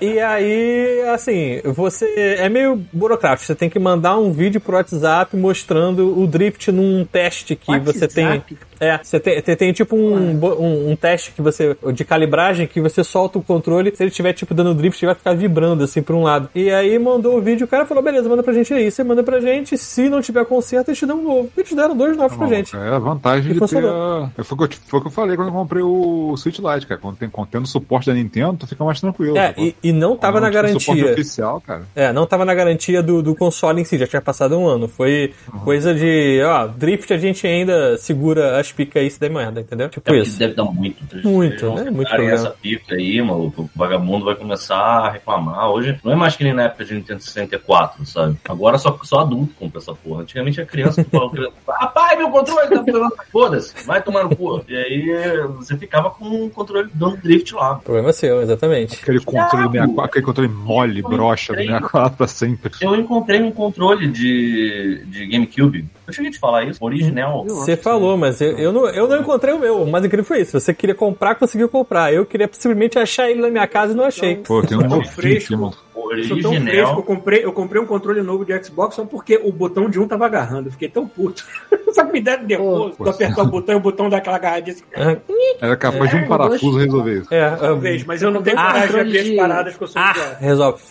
E 0.00 0.18
aí, 0.18 1.02
assim, 1.12 1.60
você 1.64 2.36
é 2.38 2.48
meio 2.48 2.82
burocrático. 2.92 3.46
Você 3.46 3.54
tem 3.54 3.68
que 3.68 3.78
mandar 3.78 4.16
um 4.18 4.32
vídeo 4.32 4.60
pro 4.60 4.76
WhatsApp 4.76 5.36
mostrando 5.36 6.18
o 6.18 6.26
drift 6.26 6.70
num 6.72 7.04
teste 7.04 7.54
que 7.54 7.78
você 7.80 8.08
tem. 8.08 8.26
WhatsApp? 8.26 8.56
É, 8.94 9.04
você 9.04 9.20
tem, 9.20 9.40
tem, 9.42 9.56
tem 9.56 9.72
tipo 9.72 9.96
um, 9.96 10.30
um, 10.40 10.90
um 10.92 10.96
teste 10.96 11.32
que 11.32 11.42
você. 11.42 11.76
de 11.92 12.04
calibragem 12.04 12.66
que 12.66 12.80
você 12.80 13.02
solta 13.04 13.38
o 13.38 13.42
controle. 13.42 13.94
Se 13.94 14.02
ele 14.02 14.10
estiver, 14.10 14.32
tipo, 14.32 14.54
dando 14.54 14.74
drift, 14.74 15.02
ele 15.02 15.06
vai 15.08 15.14
ficar 15.14 15.34
vibrando 15.34 15.84
assim 15.84 16.02
pra 16.02 16.14
um 16.14 16.22
lado. 16.22 16.48
E 16.54 16.70
aí 16.70 16.98
mandou 16.98 17.36
o 17.36 17.40
vídeo, 17.40 17.64
o 17.64 17.68
cara 17.68 17.86
falou: 17.86 18.02
beleza, 18.02 18.28
manda 18.28 18.42
pra 18.42 18.52
gente 18.52 18.72
aí. 18.72 18.90
Você 18.90 19.02
manda 19.04 19.22
pra 19.22 19.40
gente, 19.40 19.76
se 19.78 20.08
não 20.08 20.20
tiver 20.20 20.44
conserto, 20.44 20.88
eles 20.88 20.98
te 20.98 21.06
dão 21.06 21.18
um 21.18 21.22
novo. 21.22 21.50
E 21.56 21.62
te 21.62 21.74
deram 21.74 21.96
dois 21.96 22.16
novos 22.16 22.36
pra 22.36 22.46
gente. 22.46 22.76
É 22.76 22.88
a 22.88 22.98
vantagem 22.98 23.50
E 23.50 23.54
de 23.54 23.54
ter. 23.54 23.58
funcionou. 23.60 23.90
a- 24.38 24.44
Foi 24.44 24.54
o, 24.54 24.58
que 24.58 24.64
eu, 24.64 24.68
te- 24.68 24.80
foi 24.88 24.98
o 24.98 25.02
que 25.02 25.08
eu 25.08 25.12
falei 25.12 25.36
quando 25.36 25.48
eu 25.48 25.54
comprei 25.54 25.82
o 25.82 26.36
Switch 26.36 26.58
Lite, 26.58 26.86
cara. 26.86 27.00
Quando 27.00 27.16
tem 27.16 27.28
contendo 27.28 27.66
suporte 27.66 28.06
da 28.06 28.14
Nintendo, 28.14 28.56
tu 28.58 28.66
fica 28.66 28.84
mais 28.84 29.00
tranquilo. 29.00 29.36
É, 29.38 29.54
e, 29.56 29.74
e 29.82 29.92
não 29.92 30.16
tava 30.16 30.40
na 30.40 30.46
não 30.48 30.52
garantia. 30.54 31.12
oficial, 31.12 31.60
cara. 31.60 31.82
É, 31.94 32.12
não 32.12 32.26
tava 32.26 32.44
na 32.44 32.54
garantia 32.54 33.02
do, 33.02 33.22
do 33.22 33.34
console 33.34 33.80
em 33.80 33.84
si, 33.84 33.98
já 33.98 34.06
tinha 34.06 34.22
passado 34.22 34.56
um 34.58 34.66
ano. 34.66 34.88
Foi 34.88 35.32
coisa 35.64 35.94
de, 35.94 36.40
ó, 36.44 36.66
drift 36.66 37.12
a 37.12 37.18
gente 37.18 37.46
ainda 37.46 37.96
segura 37.98 38.58
as 38.58 38.70
picas 38.72 38.83
aí 38.98 39.10
se 39.10 39.18
der 39.20 39.30
merda, 39.30 39.60
entendeu? 39.60 39.88
Tipo 39.88 40.12
É 40.12 40.18
isso. 40.18 40.38
deve 40.38 40.54
dar 40.54 40.64
muito. 40.64 41.02
Muito, 41.26 41.66
né? 41.74 41.84
Muito 41.90 42.08
sentarem 42.08 42.26
problema. 42.28 42.32
essa 42.34 42.50
pica 42.50 42.94
aí, 42.94 43.22
maluco. 43.22 43.62
O 43.62 43.70
vagabundo 43.74 44.24
vai 44.24 44.34
começar 44.34 44.76
a 44.76 45.10
reclamar. 45.10 45.70
Hoje 45.70 45.98
não 46.04 46.12
é 46.12 46.16
mais 46.16 46.36
que 46.36 46.44
nem 46.44 46.52
na 46.52 46.64
época 46.64 46.84
de 46.84 46.94
Nintendo 46.94 47.22
64, 47.22 48.04
sabe? 48.06 48.36
Agora 48.48 48.78
só, 48.78 48.98
só 49.02 49.20
adulto 49.20 49.54
compra 49.58 49.78
essa 49.80 49.94
porra. 49.94 50.22
Antigamente 50.22 50.60
a 50.60 50.66
criança 50.66 51.02
que 51.04 51.10
falava, 51.10 51.34
rapaz, 51.68 52.18
meu 52.18 52.30
controle 52.30 52.68
tá 52.68 52.82
pegando. 52.82 53.12
Foda-se, 53.30 53.86
vai 53.86 54.02
tomar 54.02 54.24
no 54.24 54.36
cu. 54.36 54.64
E 54.68 54.76
aí 54.76 55.46
você 55.56 55.76
ficava 55.76 56.10
com 56.10 56.46
o 56.46 56.50
controle 56.50 56.88
dando 56.94 57.16
drift 57.16 57.54
lá. 57.54 57.76
Problema 57.76 58.12
seu, 58.12 58.42
exatamente. 58.42 59.00
Aquele 59.02 59.20
controle, 59.20 59.66
do 59.68 59.72
64, 59.72 60.04
aquele 60.04 60.24
controle 60.24 60.48
mole, 60.48 61.02
brocha 61.02 61.52
do 61.52 61.58
64 61.58 62.16
pra 62.16 62.26
sempre. 62.26 62.72
Eu 62.80 62.94
encontrei 62.94 63.42
um 63.42 63.50
controle 63.52 64.08
de, 64.08 65.04
de 65.06 65.26
GameCube. 65.26 65.86
Eu 66.06 66.12
cheguei 66.12 66.28
a 66.30 66.32
te 66.32 66.38
falar 66.38 66.64
isso, 66.64 66.84
original. 66.84 67.44
Você 67.46 67.76
falou, 67.76 68.16
mas 68.16 68.40
eu, 68.40 68.58
eu, 68.58 68.72
não, 68.72 68.86
eu 68.88 69.08
não 69.08 69.20
encontrei 69.20 69.54
o 69.54 69.58
meu. 69.58 69.82
O 69.82 69.90
mais 69.90 70.04
incrível 70.04 70.24
foi 70.24 70.40
isso. 70.40 70.58
Você 70.58 70.74
queria 70.74 70.94
comprar, 70.94 71.34
conseguiu 71.34 71.68
comprar. 71.68 72.12
Eu 72.12 72.26
queria 72.26 72.48
simplesmente 72.52 72.98
achar 72.98 73.30
ele 73.30 73.40
na 73.40 73.48
minha 73.48 73.66
casa 73.66 73.92
e 73.92 73.96
não 73.96 74.04
achei. 74.04 74.36
Pô, 74.36 74.62
tem 74.62 74.76
um 74.76 75.02
fresco. 75.04 75.56
mano. 75.56 75.74
Eu 76.10 76.24
sou 76.24 76.40
tão 76.40 76.52
fresco, 76.52 76.68
eu 76.68 76.84
Original. 76.84 77.02
comprei, 77.02 77.44
eu 77.44 77.52
comprei 77.52 77.80
um 77.82 77.86
controle 77.86 78.20
novo 78.22 78.44
de 78.44 78.62
Xbox 78.62 78.94
só 78.94 79.04
porque 79.04 79.40
o 79.42 79.50
botão 79.50 79.88
de 79.88 79.98
um 79.98 80.06
tava 80.06 80.26
agarrando. 80.26 80.68
Eu 80.68 80.72
fiquei 80.72 80.88
tão 80.88 81.06
puto. 81.08 81.44
Só 81.94 82.04
que 82.04 82.12
me 82.12 82.20
deram 82.20 82.42
nervoso. 82.42 82.96
Tu 82.98 83.08
apertar 83.08 83.42
o 83.44 83.46
botão 83.46 83.74
e 83.76 83.78
o 83.78 83.80
botão 83.80 84.08
dá 84.08 84.16
aquela 84.16 84.34
agarradinha 84.36 84.74
assim. 84.74 84.84
Ah, 84.96 85.16
Era 85.60 85.76
capaz 85.76 86.10
de 86.10 86.16
um 86.16 86.20
É, 86.20 86.26
parafuso 86.26 86.76
resolver 86.78 87.20
isso. 87.20 87.32
É, 87.32 87.50
Talvez, 87.50 88.04
mas 88.04 88.20
eu 88.20 88.32
não 88.32 88.42
tenho 88.42 88.58
Ah, 88.58 88.66
coragem 88.66 88.90
de 88.90 88.98
abrir 89.00 89.18
as 89.30 89.36
paradas 89.36 89.76
que 89.76 89.84
eu 89.84 89.86
sou 89.88 90.02
ah, 90.02 90.12
resolve. 90.40 90.82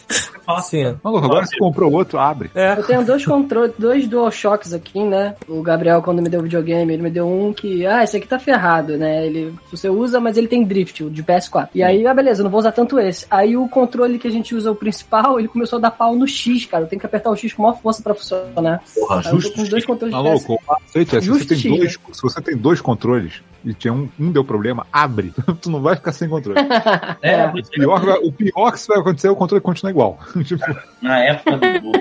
Assim, 0.47 0.85
ó. 0.85 0.93
Maluco, 1.03 1.25
agora 1.25 1.45
você 1.45 1.57
comprou 1.57 1.91
outro, 1.91 2.17
abre. 2.19 2.49
É. 2.55 2.73
Eu 2.77 2.83
tenho 2.83 3.03
dois 3.05 3.25
controles, 3.25 3.73
dois 3.77 4.07
DualShocks 4.07 4.73
aqui, 4.73 4.97
né? 5.09 5.35
O 5.47 5.61
Gabriel, 5.61 6.01
quando 6.01 6.21
me 6.21 6.29
deu 6.29 6.39
o 6.39 6.43
videogame, 6.43 6.93
ele 6.93 7.03
me 7.03 7.09
deu 7.09 7.27
um 7.27 7.53
que, 7.53 7.85
ah, 7.85 8.03
esse 8.03 8.17
aqui 8.17 8.27
tá 8.27 8.39
ferrado, 8.39 8.97
né? 8.97 9.25
Ele, 9.25 9.53
você 9.69 9.89
usa, 9.89 10.19
mas 10.19 10.37
ele 10.37 10.47
tem 10.47 10.63
drift, 10.63 11.03
o 11.03 11.09
de 11.09 11.23
PS4. 11.23 11.69
E 11.75 11.83
aí, 11.83 12.05
ah, 12.05 12.13
beleza, 12.13 12.41
eu 12.41 12.43
não 12.43 12.51
vou 12.51 12.59
usar 12.59 12.71
tanto 12.71 12.99
esse. 12.99 13.25
Aí 13.29 13.55
o 13.55 13.67
controle 13.67 14.19
que 14.19 14.27
a 14.27 14.31
gente 14.31 14.55
usa, 14.55 14.71
o 14.71 14.75
principal, 14.75 15.39
ele 15.39 15.47
começou 15.47 15.77
a 15.77 15.81
dar 15.81 15.91
pau 15.91 16.15
no 16.15 16.27
X, 16.27 16.65
cara. 16.65 16.83
Eu 16.83 16.87
tenho 16.87 16.99
que 16.99 17.05
apertar 17.05 17.29
o 17.29 17.35
X 17.35 17.53
com 17.53 17.63
maior 17.63 17.79
força 17.79 18.01
pra 18.01 18.13
funcionar. 18.13 18.83
Porra, 18.93 19.19
Aí 19.19 19.25
eu 19.25 19.31
tô 19.31 19.39
justo. 19.39 19.55
com 19.55 19.63
dois 19.63 19.85
controles 19.85 20.15
de 20.15 20.23
Maluco, 20.23 20.53
o 20.53 20.59
macete 20.67 21.17
é, 21.17 21.21
se, 21.21 21.29
você 21.29 21.45
tem 21.45 21.77
dois, 21.77 21.99
se 22.11 22.21
você 22.21 22.41
tem 22.41 22.57
dois 22.57 22.81
controles 22.81 23.41
e 23.65 23.73
tinha 23.73 23.93
um, 23.93 24.09
um 24.19 24.31
deu 24.31 24.43
problema, 24.43 24.85
abre. 24.91 25.33
tu 25.61 25.69
não 25.69 25.81
vai 25.81 25.95
ficar 25.95 26.11
sem 26.11 26.27
controle. 26.29 26.59
É, 27.21 27.45
O 27.47 27.53
pior, 27.69 28.19
o 28.23 28.31
pior 28.31 28.71
que 28.71 28.77
isso 28.77 28.87
vai 28.87 28.99
acontecer 28.99 29.27
é 29.27 29.31
o 29.31 29.35
controle 29.35 29.61
continuar 29.61 29.91
igual. 29.91 30.19
Tipo, 30.43 30.63
na 31.01 31.19
época 31.19 31.57
do 31.57 31.91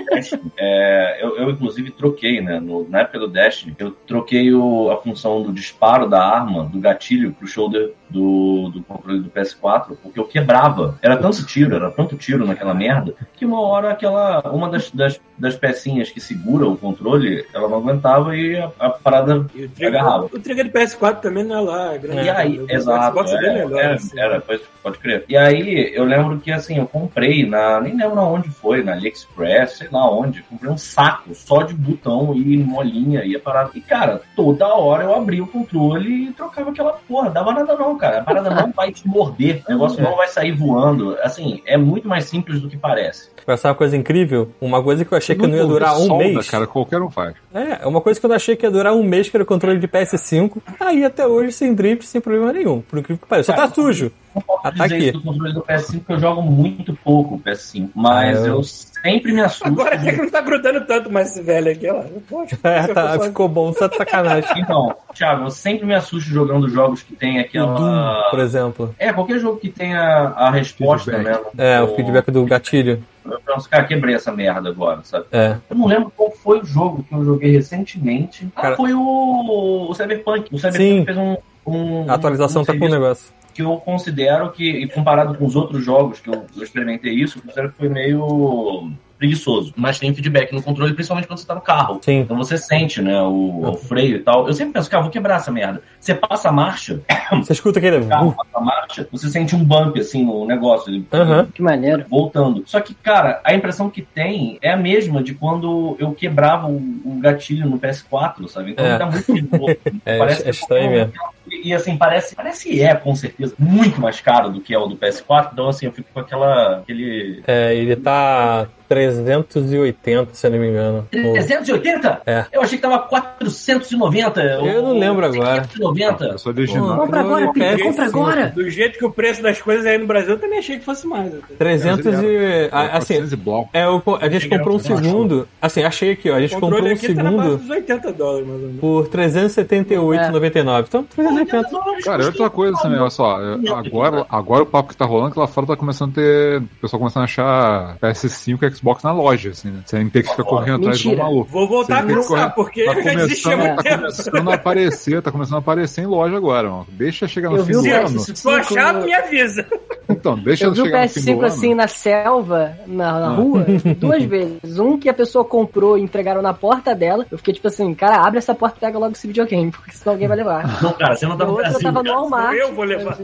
é, 0.57 1.23
eu, 1.23 1.37
eu, 1.37 1.49
inclusive 1.51 1.91
troquei, 1.91 2.41
né? 2.41 2.59
no- 2.59 2.87
na 2.89 2.99
época 3.01 3.19
do 3.19 3.27
Destiny, 3.27 3.75
eu 3.79 3.91
troquei 3.91 4.53
o- 4.53 4.91
a 4.91 5.01
função 5.01 5.41
do 5.43 5.51
disparo 5.53 6.07
da 6.09 6.23
arma, 6.25 6.65
do 6.65 6.79
gatilho, 6.79 7.31
pro 7.33 7.47
shoulder 7.47 7.93
do, 8.13 8.69
do 8.69 8.83
controle 8.83 9.19
do 9.21 9.29
PS4, 9.29 9.97
porque 10.01 10.19
eu 10.19 10.25
quebrava. 10.25 10.97
Era 11.01 11.17
tanto 11.17 11.43
tiro, 11.45 11.75
era 11.75 11.89
tanto 11.91 12.15
tiro 12.15 12.45
naquela 12.45 12.73
merda, 12.73 13.15
que 13.35 13.45
uma 13.45 13.59
hora 13.59 13.91
aquela. 13.91 14.41
Uma 14.51 14.69
das, 14.69 14.91
das, 14.91 15.19
das 15.37 15.55
pecinhas 15.55 16.09
que 16.11 16.21
segura 16.21 16.67
o 16.67 16.77
controle, 16.77 17.45
ela 17.53 17.67
não 17.67 17.77
aguentava 17.77 18.37
e 18.37 18.55
a, 18.57 18.71
a 18.79 18.89
parada 18.91 19.45
E 19.55 19.65
o 19.65 19.69
trigger, 19.69 19.87
agarrava. 19.99 20.25
o 20.25 20.39
trigger 20.39 20.65
do 20.65 20.71
PS4 20.71 21.19
também 21.21 21.43
não 21.43 21.57
é 21.57 21.61
lá. 21.61 21.97
grande. 21.97 22.25
E 22.25 22.29
aí, 22.29 22.59
O 22.59 22.71
exato, 22.71 23.07
Xbox 23.17 23.31
é 23.31 23.37
bem 23.39 23.49
é, 23.49 23.53
melhor. 23.65 23.79
é, 23.81 23.93
assim. 23.93 24.19
era, 24.19 24.39
pode, 24.41 24.61
pode 24.83 24.97
crer. 24.99 25.25
E 25.27 25.35
aí, 25.35 25.91
eu 25.95 26.03
lembro 26.05 26.39
que, 26.39 26.51
assim, 26.51 26.77
eu 26.77 26.85
comprei 26.85 27.45
na, 27.47 27.81
nem 27.81 27.97
lembro 27.97 28.21
onde 28.21 28.49
foi, 28.49 28.83
na 28.83 28.93
AliExpress, 28.93 29.77
sei 29.77 29.87
lá 29.91 30.09
onde, 30.09 30.43
comprei 30.43 30.71
um 30.71 30.77
saco 30.77 31.33
só 31.33 31.63
de 31.63 31.73
botão 31.73 32.33
e 32.35 32.57
molinha 32.57 33.23
e 33.25 33.35
a 33.35 33.39
parada. 33.39 33.71
E, 33.73 33.81
cara, 33.81 34.21
toda 34.35 34.67
hora 34.67 35.03
eu 35.03 35.15
abria 35.15 35.43
o 35.43 35.47
controle 35.47 36.27
e 36.29 36.33
trocava 36.33 36.69
aquela 36.69 36.93
porra, 37.07 37.29
dava 37.31 37.53
nada 37.53 37.75
não, 37.75 37.97
cara. 37.97 38.02
A 38.03 38.23
parada 38.23 38.49
não 38.49 38.71
vai 38.71 38.91
te 38.91 39.07
morder, 39.07 39.63
o 39.67 39.71
negócio 39.71 40.01
não 40.01 40.15
vai 40.15 40.27
sair 40.27 40.51
voando. 40.51 41.17
Assim, 41.21 41.61
é 41.65 41.77
muito 41.77 42.07
mais 42.07 42.25
simples 42.25 42.61
do 42.61 42.69
que 42.69 42.77
parece. 42.77 43.29
Vai 43.45 43.57
ser 43.57 43.67
uma 43.67 43.75
coisa 43.75 43.95
incrível. 43.97 44.51
Uma 44.61 44.81
coisa 44.81 45.03
que 45.03 45.13
eu 45.13 45.17
achei 45.17 45.35
que 45.35 45.45
não 45.45 45.55
ia 45.55 45.65
durar 45.65 45.95
um 45.95 46.07
solda, 46.07 46.23
mês. 46.23 46.49
cara, 46.49 46.65
qualquer 46.65 47.01
um 47.01 47.09
faz. 47.09 47.35
É, 47.53 47.85
uma 47.85 48.01
coisa 48.01 48.19
que 48.19 48.25
eu 48.25 48.29
não 48.29 48.35
achei 48.35 48.55
que 48.55 48.65
ia 48.65 48.71
durar 48.71 48.93
um 48.93 49.03
mês, 49.03 49.29
que 49.29 49.35
era 49.35 49.43
o 49.43 49.47
controle 49.47 49.79
de 49.79 49.87
PS5. 49.87 50.61
Tá 50.77 50.87
aí 50.87 51.03
até 51.03 51.27
hoje 51.27 51.51
sem 51.51 51.73
drift, 51.73 52.05
sem 52.05 52.21
problema 52.21 52.53
nenhum. 52.53 52.81
Por 52.81 52.99
incrível 52.99 53.21
que 53.21 53.27
pareça. 53.27 53.51
Só 53.51 53.53
tá 53.53 53.63
Cara, 53.63 53.73
sujo. 53.73 54.11
Não 54.35 54.41
posso 54.41 54.59
Ah, 54.67 54.71
tá 54.71 54.83
dizer 54.83 54.95
aqui. 54.95 55.03
isso 55.09 55.13
do 55.13 55.21
controle 55.21 55.53
do 55.53 55.61
PS5, 55.61 55.97
porque 55.99 56.13
eu 56.13 56.19
jogo 56.19 56.41
muito 56.41 56.93
pouco 57.03 57.35
o 57.35 57.39
PS5. 57.39 57.89
Mas 57.95 58.39
Ah, 58.43 58.47
eu- 58.47 58.55
eu... 58.57 58.63
sempre 58.63 59.31
me 59.33 59.41
assusto. 59.41 59.67
Agora 59.67 59.95
até 59.95 60.11
que 60.11 60.17
não 60.21 60.29
tá 60.29 60.41
grudando 60.41 60.81
tanto 60.85 61.11
mais 61.11 61.29
esse 61.31 61.41
velho 61.41 61.71
aqui, 61.71 61.89
ó. 61.89 62.03
Poxa, 62.29 62.57
É, 62.63 62.87
tá, 62.87 63.19
ficou 63.19 63.47
bom, 63.49 63.73
só 63.73 63.87
de 63.87 63.95
sacanagem. 63.97 64.49
Então, 64.57 64.95
Thiago, 65.13 65.43
eu 65.45 65.49
sempre 65.51 65.85
me 65.85 65.93
assusto 65.93 66.29
jogando 66.29 66.67
jogos 66.69 67.03
que 67.03 67.15
tem 67.15 67.37
O 67.37 67.41
aquela. 67.41 67.75
Doom, 67.75 68.29
por 68.31 68.39
exemplo. 68.39 68.95
É, 68.97 69.11
qualquer 69.13 69.39
jogo 69.39 69.57
que 69.59 69.69
tenha 69.69 69.99
a 70.01 70.49
resposta, 70.49 71.17
né? 71.17 71.37
É, 71.57 71.81
o 71.81 71.95
feedback 71.95 72.31
do 72.31 72.45
gatilho. 72.45 73.03
Eu, 73.25 73.39
penso, 73.45 73.69
cara, 73.69 73.83
quebrei 73.85 74.15
essa 74.15 74.31
merda 74.33 74.67
agora, 74.69 74.99
sabe? 75.03 75.25
É. 75.31 75.55
Eu 75.69 75.75
não 75.77 75.85
lembro 75.87 76.11
qual 76.15 76.29
foi 76.31 76.59
o 76.59 76.65
jogo 76.65 77.03
que 77.03 77.13
eu 77.15 77.23
joguei 77.23 77.51
recentemente. 77.51 78.47
Ah, 78.55 78.61
Cara- 78.61 78.75
foi 78.75 78.93
o, 78.93 79.87
o 79.89 79.93
Cyberpunk. 79.93 80.49
O 80.53 80.57
Cyberpunk 80.57 80.77
Sim. 80.77 81.05
fez 81.05 81.17
um. 81.17 81.37
um 81.65 82.09
A 82.11 82.15
atualização 82.15 82.63
um 82.63 82.65
tá 82.65 82.77
com 82.77 82.85
o 82.85 82.89
negócio. 82.89 83.31
Que 83.53 83.61
eu 83.61 83.77
considero 83.77 84.51
que, 84.51 84.69
e 84.69 84.87
comparado 84.87 85.35
com 85.35 85.45
os 85.45 85.55
outros 85.55 85.83
jogos 85.83 86.19
que 86.19 86.29
eu, 86.29 86.45
eu 86.55 86.63
experimentei 86.63 87.13
isso, 87.13 87.37
eu 87.37 87.41
considero 87.43 87.69
que 87.69 87.77
foi 87.77 87.89
meio 87.89 88.91
preguiçoso. 89.17 89.73
Mas 89.77 89.99
tem 89.99 90.13
feedback 90.13 90.51
no 90.51 90.61
controle, 90.61 90.93
principalmente 90.93 91.27
quando 91.27 91.39
você 91.39 91.47
tá 91.47 91.55
no 91.55 91.61
carro. 91.61 91.97
Sim. 92.01 92.19
Então 92.19 92.35
você 92.35 92.57
sente, 92.57 93.01
né, 93.01 93.21
o, 93.21 93.69
o 93.69 93.73
freio 93.77 94.17
e 94.17 94.19
tal. 94.19 94.45
Eu 94.47 94.53
sempre 94.53 94.73
penso, 94.73 94.89
cara, 94.89 95.01
vou 95.03 95.11
quebrar 95.11 95.37
essa 95.37 95.49
merda. 95.49 95.81
Você 95.97 96.13
passa 96.13 96.49
a 96.49 96.51
marcha, 96.51 96.99
Você 97.31 97.53
escuta 97.53 97.79
aquele. 97.79 97.97
o 97.97 98.07
carro 98.07 98.29
Uh, 98.29 98.35
passa 98.35 98.49
a 98.57 98.59
marcha, 98.61 99.07
você 99.11 99.29
sente 99.29 99.55
um 99.55 99.63
bump, 99.63 99.97
assim, 99.97 100.25
no 100.25 100.45
negócio. 100.45 101.05
Aham. 101.13 101.47
Que 101.53 101.61
maneiro. 101.61 102.03
voltando. 102.09 102.63
Só 102.65 102.81
que, 102.81 102.93
cara, 102.93 103.39
a 103.45 103.53
impressão 103.53 103.89
que 103.89 104.01
tem 104.01 104.57
é 104.61 104.71
a 104.71 104.77
mesma 104.77 105.23
de 105.23 105.33
quando 105.33 105.95
eu 105.99 106.11
quebrava 106.13 106.67
o, 106.67 106.75
o 107.05 107.17
gatilho 107.21 107.69
no 107.69 107.79
PS4, 107.79 108.47
sabe? 108.49 108.71
Então 108.71 108.85
É. 108.85 108.97
tá 108.97 109.05
muito 109.05 109.33
de 109.33 109.41
boa. 109.43 109.73
É, 110.05 110.17
Parece 110.17 110.45
é 110.45 110.49
estranho 110.49 110.91
mesmo. 110.91 111.13
E, 111.49 111.69
e, 111.69 111.73
assim, 111.73 111.97
parece, 111.97 112.35
parece 112.35 112.69
que 112.69 112.81
é, 112.81 112.95
com 112.95 113.13
certeza, 113.15 113.53
muito 113.59 113.99
mais 113.99 114.19
caro 114.21 114.49
do 114.49 114.61
que 114.61 114.73
é 114.73 114.77
o 114.77 114.85
do 114.87 114.95
PS4. 114.95 115.49
Então, 115.53 115.67
assim, 115.67 115.85
eu 115.87 115.91
fico 115.91 116.07
com 116.13 116.19
aquela. 116.19 116.77
aquele. 116.77 117.41
É, 117.47 117.75
ele 117.75 117.95
tá 117.95 118.67
380, 118.87 120.33
se 120.33 120.45
eu 120.47 120.51
não 120.51 120.59
me 120.59 120.67
engano. 120.69 121.07
O- 121.13 121.33
380? 121.33 122.21
É. 122.25 122.45
Eu 122.51 122.61
achei 122.61 122.77
que 122.77 122.81
tava 122.81 122.99
490. 122.99 124.41
Eu 124.41 124.81
não 124.83 124.97
lembro 124.99 125.25
agora. 125.25 125.61
590. 125.61 126.25
Eu 126.25 126.37
sou 126.37 126.51
original. 126.53 126.97
Compra 126.97 127.19
agora, 127.21 127.51
Pedro, 127.53 127.77
PS5. 127.77 127.83
compra 127.83 128.05
agora. 128.05 128.49
Do 128.49 128.69
jeito 128.69 128.97
que 128.99 129.05
o 129.05 129.11
preço 129.11 129.41
das 129.41 129.61
coisas 129.61 129.85
aí 129.85 129.97
no 129.97 130.05
Brasil, 130.05 130.31
eu 130.31 130.39
também 130.39 130.59
achei 130.59 130.77
que 130.79 130.85
fosse 130.85 131.07
mais. 131.07 131.33
até. 131.33 131.55
300 131.57 132.05
e. 132.21 132.69
a- 132.71 132.97
Assim, 132.97 133.15
400 133.15 133.33
e 133.33 133.35
blau. 133.35 133.69
é, 133.73 133.87
o- 133.89 134.01
a 134.21 134.29
gente 134.29 134.47
comprou 134.49 134.75
um 134.75 134.79
segundo. 134.79 135.47
Assim, 135.61 135.83
achei 135.83 136.11
aqui, 136.11 136.29
ó. 136.29 136.35
A 136.35 136.41
gente 136.41 136.55
comprou 136.55 136.79
um 136.79 136.83
tá 136.83 136.89
na 136.89 136.93
base 136.93 137.07
segundo 137.07 137.57
dos 137.57 137.69
80 137.69 138.13
dólares, 138.13 138.47
mais 138.47 138.61
ou 138.61 138.67
menos. 138.67 138.79
por 138.81 139.07
378,99. 139.07 140.85
Então, 140.87 141.05
380. 141.35 142.03
Cara, 142.03 142.23
é 142.23 142.25
outra 142.27 142.49
coisa 142.49 142.77
também, 142.81 142.99
olha 142.99 143.09
só. 143.09 143.39
eu- 143.39 143.75
Agora, 143.75 144.25
agora 144.29 144.63
o 144.63 144.65
papo 144.65 144.89
que 144.89 144.97
tá 144.97 145.05
rolando 145.05 145.29
é 145.29 145.31
que 145.33 145.39
lá 145.39 145.47
fora 145.47 145.67
tá 145.67 145.75
começando 145.75 146.11
a 146.11 146.13
ter. 146.15 146.57
O 146.61 146.67
pessoal 146.81 146.99
começando 146.99 147.21
a 147.21 147.25
achar 147.25 147.97
PS5 147.99 148.63
e 148.63 148.71
Xbox 148.75 149.03
na 149.03 149.11
loja, 149.11 149.49
assim, 149.51 149.69
né? 149.69 149.81
Sem 149.85 150.09
ter 150.09 150.23
que 150.23 150.29
ficar 150.29 150.43
correndo 150.43 150.77
atrás 150.81 151.01
do 151.03 151.17
maluco. 151.17 151.51
Vou 151.51 151.67
voltar 151.67 151.97
a 151.97 152.01
Você 152.01 152.07
tem 152.07 152.15
pensar, 152.15 152.49
porque 152.55 152.85
Tá 152.85 152.93
já 153.01 153.01
começando, 153.11 153.57
muito 153.59 153.75
tá 153.75 153.83
tempo. 153.83 153.97
começando 154.01 154.49
a 154.51 154.53
aparecer, 154.55 155.21
tá 155.21 155.31
começando 155.31 155.55
a 155.55 155.59
aparecer 155.59 156.01
em 156.01 156.07
loja 156.07 156.35
agora, 156.37 156.69
mano. 156.69 156.87
Deixa 156.89 157.27
chegar 157.27 157.49
no 157.49 157.57
Eu 157.57 157.65
fim 157.65 157.71
vi 157.73 157.77
o 157.77 157.81
do 157.81 157.87
ano. 157.89 158.05
PS5. 158.09 158.19
Se 158.19 158.33
tu 158.43 158.49
achar, 158.49 158.93
me 158.93 159.13
avisa. 159.13 159.65
Então, 160.09 160.37
deixa 160.37 160.65
Eu 160.65 160.73
vi 160.73 160.81
o 160.81 160.85
chegar 160.85 161.03
no 161.03 161.09
fim 161.09 161.19
do 161.21 161.25
PS5 161.25 161.33
ano. 161.37 161.45
assim 161.45 161.73
na 161.75 161.87
selva, 161.87 162.73
na, 162.87 163.19
na 163.19 163.29
rua, 163.29 163.65
duas 163.97 164.23
vezes. 164.23 164.79
Um 164.79 164.97
que 164.99 165.09
a 165.09 165.13
pessoa 165.13 165.43
comprou 165.45 165.97
e 165.97 166.01
entregaram 166.01 166.41
na 166.41 166.53
porta 166.53 166.93
dela. 166.95 167.25
Eu 167.31 167.37
fiquei 167.37 167.53
tipo 167.53 167.67
assim, 167.67 167.93
cara, 167.93 168.25
abre 168.25 168.37
essa 168.37 168.53
porta 168.53 168.77
e 168.77 168.79
pega 168.81 168.97
logo 168.99 169.13
esse 169.13 169.25
videogame, 169.27 169.71
porque 169.71 169.91
senão 169.91 170.13
alguém 170.13 170.27
vai 170.27 170.37
levar. 170.37 170.81
Não, 170.81 170.91
cara, 170.93 171.15
você 171.23 171.29
não 171.29 171.37
tá 171.37 171.45
no 171.45 171.55
Brasil. 171.55 171.79
tava 171.81 172.03
no. 172.03 172.11
Walmart. 172.11 172.55
Eu 172.55 172.73
vou 172.73 172.85
levar. 172.85 173.17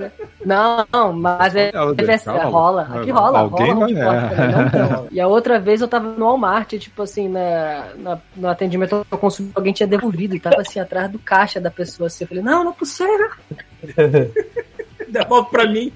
Não, 0.46 0.86
não, 0.92 1.14
mas 1.14 1.56
é, 1.56 1.70
é, 1.70 2.44
rola. 2.44 2.90
Aqui 2.94 3.12
rola, 3.12 3.40
Alguém 3.40 3.72
rola 3.74 3.88
vai- 3.94 4.18
é. 4.18 4.70
tem. 4.70 5.08
E 5.12 5.20
a 5.22 5.28
outra 5.28 5.60
vez 5.60 5.82
eu 5.82 5.88
tava 5.88 6.08
no 6.10 6.26
Walmart, 6.26 6.74
tipo 6.78 7.02
assim, 7.04 7.28
na, 7.28 7.88
na- 7.98 8.20
no 8.36 8.48
atendimento 8.48 9.06
eu 9.12 9.18
consumi, 9.18 9.52
alguém 9.56 9.74
tinha 9.74 9.88
devolvido 9.88 10.36
e 10.36 10.40
tava 10.40 10.62
assim 10.62 10.80
atrás 10.80 11.10
do 11.12 11.20
caixa 11.20 11.60
da 11.60 11.70
pessoa 11.72 12.08
assim. 12.08 12.24
Eu 12.24 12.28
falei, 12.30 12.44
não, 12.44 12.64
não 12.64 12.72
é 12.72 12.76
possível. 12.76 13.30
Devolve 15.14 15.50
pra 15.50 15.68
mim. 15.68 15.92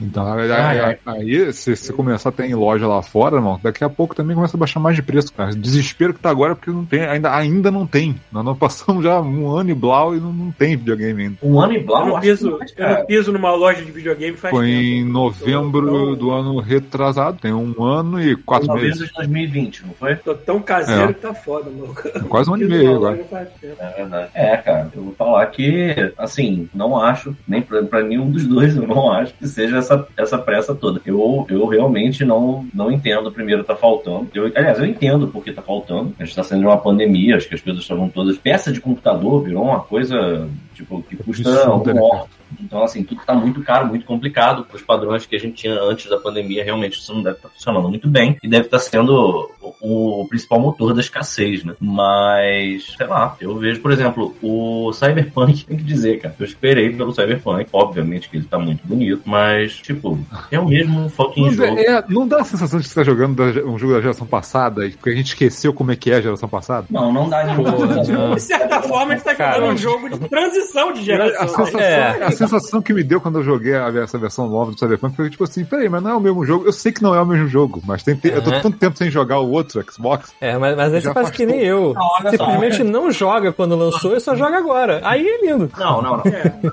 Então, 0.00 0.32
aí, 0.32 0.50
Ai, 0.50 0.80
ai. 0.80 0.98
aí, 1.06 1.52
se 1.52 1.76
você 1.76 1.92
começar 1.92 2.30
a 2.30 2.32
ter 2.32 2.44
em 2.46 2.54
loja 2.54 2.86
lá 2.86 3.02
fora, 3.02 3.36
irmão, 3.36 3.60
daqui 3.62 3.84
a 3.84 3.88
pouco 3.90 4.14
também 4.14 4.34
começa 4.34 4.56
a 4.56 4.60
baixar 4.60 4.80
mais 4.80 4.96
de 4.96 5.02
preço, 5.02 5.30
cara. 5.32 5.54
Desespero 5.54 6.14
que 6.14 6.20
tá 6.20 6.30
agora 6.30 6.56
porque 6.56 6.70
não 6.70 6.86
tem, 6.86 7.02
ainda, 7.02 7.34
ainda 7.36 7.70
não 7.70 7.86
tem. 7.86 8.16
Nós 8.32 8.42
não 8.42 8.56
passamos 8.56 9.04
já 9.04 9.20
um 9.20 9.50
ano 9.50 9.70
e 9.70 9.74
blau 9.74 10.16
e 10.16 10.20
não, 10.20 10.32
não 10.32 10.50
tem 10.52 10.74
videogame 10.76 11.24
ainda. 11.24 11.36
Um 11.42 11.60
ano 11.60 11.74
e 11.74 11.80
blau, 11.80 12.06
eu 12.06 12.14
não, 12.14 12.20
piso, 12.20 12.56
mais, 12.58 12.72
eu 12.76 12.88
não 12.88 13.04
piso 13.04 13.32
numa 13.32 13.52
loja 13.54 13.84
de 13.84 13.92
videogame 13.92 14.36
faz 14.38 14.54
Foi 14.54 14.66
tempo. 14.68 14.80
em 14.80 15.04
novembro 15.04 15.86
Tô- 15.86 16.06
tô- 16.06 16.16
do 16.16 16.30
ano 16.30 16.58
retrasado, 16.60 17.38
tem 17.38 17.52
um 17.52 17.82
ano 17.84 18.22
e 18.22 18.34
quatro 18.36 18.68
Novembro 18.68 18.88
meses. 18.88 19.06
de 19.08 19.12
2020, 19.14 19.86
não 19.86 19.92
foi? 19.94 20.16
Tô 20.16 20.34
tão 20.34 20.62
caseiro 20.62 21.10
É. 21.10 21.12
que 21.12 21.20
tá 21.20 21.34
foda, 21.34 21.68
mano. 21.70 21.94
Quase 22.28 22.48
um 22.48 22.54
ano 22.54 22.62
e 22.64 22.68
meio 22.68 22.96
agora. 22.96 23.20
É 23.20 23.92
verdade. 23.98 24.30
É, 24.34 24.56
cara, 24.56 24.90
eu 24.96 25.02
vou 25.02 25.14
falar 25.14 25.44
que, 25.48 26.12
assim, 26.16 26.70
não 26.74 26.96
acho, 26.98 27.36
nem 27.46 27.60
pra, 27.60 27.82
pra 27.82 28.02
nenhum 28.20 28.30
dos 28.30 28.46
dois, 28.46 28.76
eu 28.76 28.86
não 28.86 29.10
acho 29.10 29.34
que 29.34 29.46
seja 29.48 29.78
essa, 29.78 30.06
essa 30.16 30.38
pressa 30.38 30.74
toda. 30.74 31.00
Eu, 31.04 31.46
eu 31.48 31.66
realmente 31.66 32.24
não, 32.24 32.66
não 32.72 32.90
entendo, 32.90 33.32
primeiro, 33.32 33.64
tá 33.64 33.74
faltando. 33.74 34.28
Eu, 34.34 34.46
aliás, 34.54 34.78
eu 34.78 34.86
entendo 34.86 35.28
porque 35.28 35.52
tá 35.52 35.62
faltando. 35.62 36.14
A 36.18 36.24
gente 36.24 36.36
tá 36.36 36.42
sendo 36.42 36.62
uma 36.62 36.76
pandemia, 36.76 37.36
acho 37.36 37.48
que 37.48 37.54
as 37.54 37.60
coisas 37.60 37.82
estavam 37.82 38.08
todas. 38.08 38.38
Peça 38.38 38.72
de 38.72 38.80
computador 38.80 39.42
virou 39.42 39.64
uma 39.64 39.80
coisa, 39.80 40.48
tipo, 40.80 41.02
que 41.02 41.16
custa 41.16 41.48
Absurda, 41.50 41.90
um 41.90 41.94
né, 41.94 42.00
ó. 42.02 42.24
Então, 42.60 42.82
assim, 42.82 43.04
tudo 43.04 43.20
tá 43.24 43.32
muito 43.32 43.62
caro, 43.62 43.86
muito 43.86 44.04
complicado. 44.04 44.66
Os 44.72 44.82
padrões 44.82 45.24
que 45.24 45.36
a 45.36 45.38
gente 45.38 45.54
tinha 45.54 45.74
antes 45.80 46.10
da 46.10 46.18
pandemia, 46.18 46.64
realmente, 46.64 46.98
isso 46.98 47.14
não 47.14 47.22
deve 47.22 47.36
estar 47.36 47.48
funcionando 47.48 47.88
muito 47.88 48.08
bem. 48.08 48.36
E 48.42 48.48
deve 48.48 48.64
estar 48.64 48.80
sendo 48.80 49.48
o, 49.80 50.20
o 50.22 50.28
principal 50.28 50.58
motor 50.58 50.92
da 50.92 51.00
escassez, 51.00 51.62
né? 51.62 51.74
Mas, 51.80 52.92
sei 52.96 53.06
lá, 53.06 53.36
eu 53.40 53.56
vejo, 53.56 53.80
por 53.80 53.92
exemplo, 53.92 54.34
o 54.42 54.92
Cyberpunk, 54.92 55.62
tem 55.66 55.76
que 55.76 55.84
dizer, 55.84 56.20
cara, 56.20 56.34
eu 56.40 56.44
esperei 56.44 56.90
pelo 56.90 57.12
Cyberpunk. 57.12 57.68
Obviamente 57.72 58.28
que 58.28 58.36
ele 58.38 58.46
tá 58.46 58.58
muito 58.58 58.80
bonito, 58.84 59.22
mas, 59.26 59.74
tipo, 59.76 60.18
é 60.50 60.58
o 60.58 60.66
mesmo 60.68 61.08
fucking 61.08 61.42
Não, 61.50 61.56
dá- 61.56 61.66
jogo. 61.66 61.78
é, 61.78 62.04
não 62.08 62.26
dá 62.26 62.40
a 62.40 62.44
sensação 62.44 62.80
de 62.80 62.84
que 62.86 62.92
você 62.92 63.00
tá 63.00 63.04
jogando 63.04 63.36
da- 63.36 63.62
um 63.64 63.78
jogo 63.78 63.92
da 63.94 64.00
geração 64.00 64.26
passada, 64.26 64.90
porque 64.90 65.10
a 65.10 65.14
gente 65.14 65.28
esqueceu 65.28 65.72
como 65.72 65.92
é 65.92 65.96
que 65.96 66.10
é 66.10 66.16
a 66.16 66.20
geração 66.20 66.48
passada? 66.48 66.86
Não, 66.90 67.12
não 67.12 67.28
dá 67.28 67.44
sensação. 67.46 68.04
não. 68.28 68.34
De 68.34 68.42
certa 68.42 68.82
forma, 68.82 69.12
a 69.12 69.16
gente 69.16 69.24
tá 69.24 69.34
jogando 69.34 69.72
um 69.72 69.76
jogo 69.76 70.08
de 70.10 70.28
transição 70.28 70.69
de 70.70 71.00
A 71.00 71.02
geração. 71.02 71.48
sensação, 71.48 71.80
É. 71.80 72.22
a 72.24 72.30
sensação 72.30 72.82
que 72.82 72.92
me 72.92 73.02
deu 73.02 73.20
quando 73.20 73.38
eu 73.38 73.44
joguei 73.44 73.74
a- 73.74 73.88
essa 74.02 74.18
versão 74.18 74.48
nova 74.48 74.70
do 74.72 74.78
Cyberpunk 74.78 75.16
foi 75.16 75.30
tipo 75.30 75.44
assim, 75.44 75.64
peraí, 75.64 75.88
mas 75.88 76.02
não 76.02 76.10
é 76.10 76.14
o 76.14 76.20
mesmo 76.20 76.44
jogo. 76.44 76.64
Eu 76.66 76.72
sei 76.72 76.92
que 76.92 77.02
não 77.02 77.14
é 77.14 77.20
o 77.20 77.26
mesmo 77.26 77.48
jogo, 77.48 77.82
mas 77.86 78.02
tem, 78.02 78.18
eu 78.24 78.42
tô 78.42 78.50
Uhum. 78.50 78.60
tanto 78.60 78.76
tempo 78.78 78.96
sem 78.96 79.10
jogar 79.10 79.38
o 79.40 79.50
outro 79.50 79.82
Xbox. 79.90 80.32
É, 80.40 80.56
mas, 80.56 80.76
mas 80.76 80.94
aí 80.94 81.00
você 81.00 81.12
faz 81.12 81.30
que 81.30 81.44
nem 81.46 81.60
eu. 81.60 81.94
Não, 81.94 82.08
só. 82.22 82.30
Simplesmente 82.30 82.82
não 82.84 83.10
joga 83.10 83.52
quando 83.52 83.76
lançou 83.76 84.16
e 84.16 84.20
só 84.20 84.34
joga 84.34 84.58
agora. 84.58 85.00
Aí 85.04 85.26
é 85.26 85.46
lindo. 85.46 85.70
Não, 85.78 86.02
não, 86.02 86.16
não. 86.18 86.22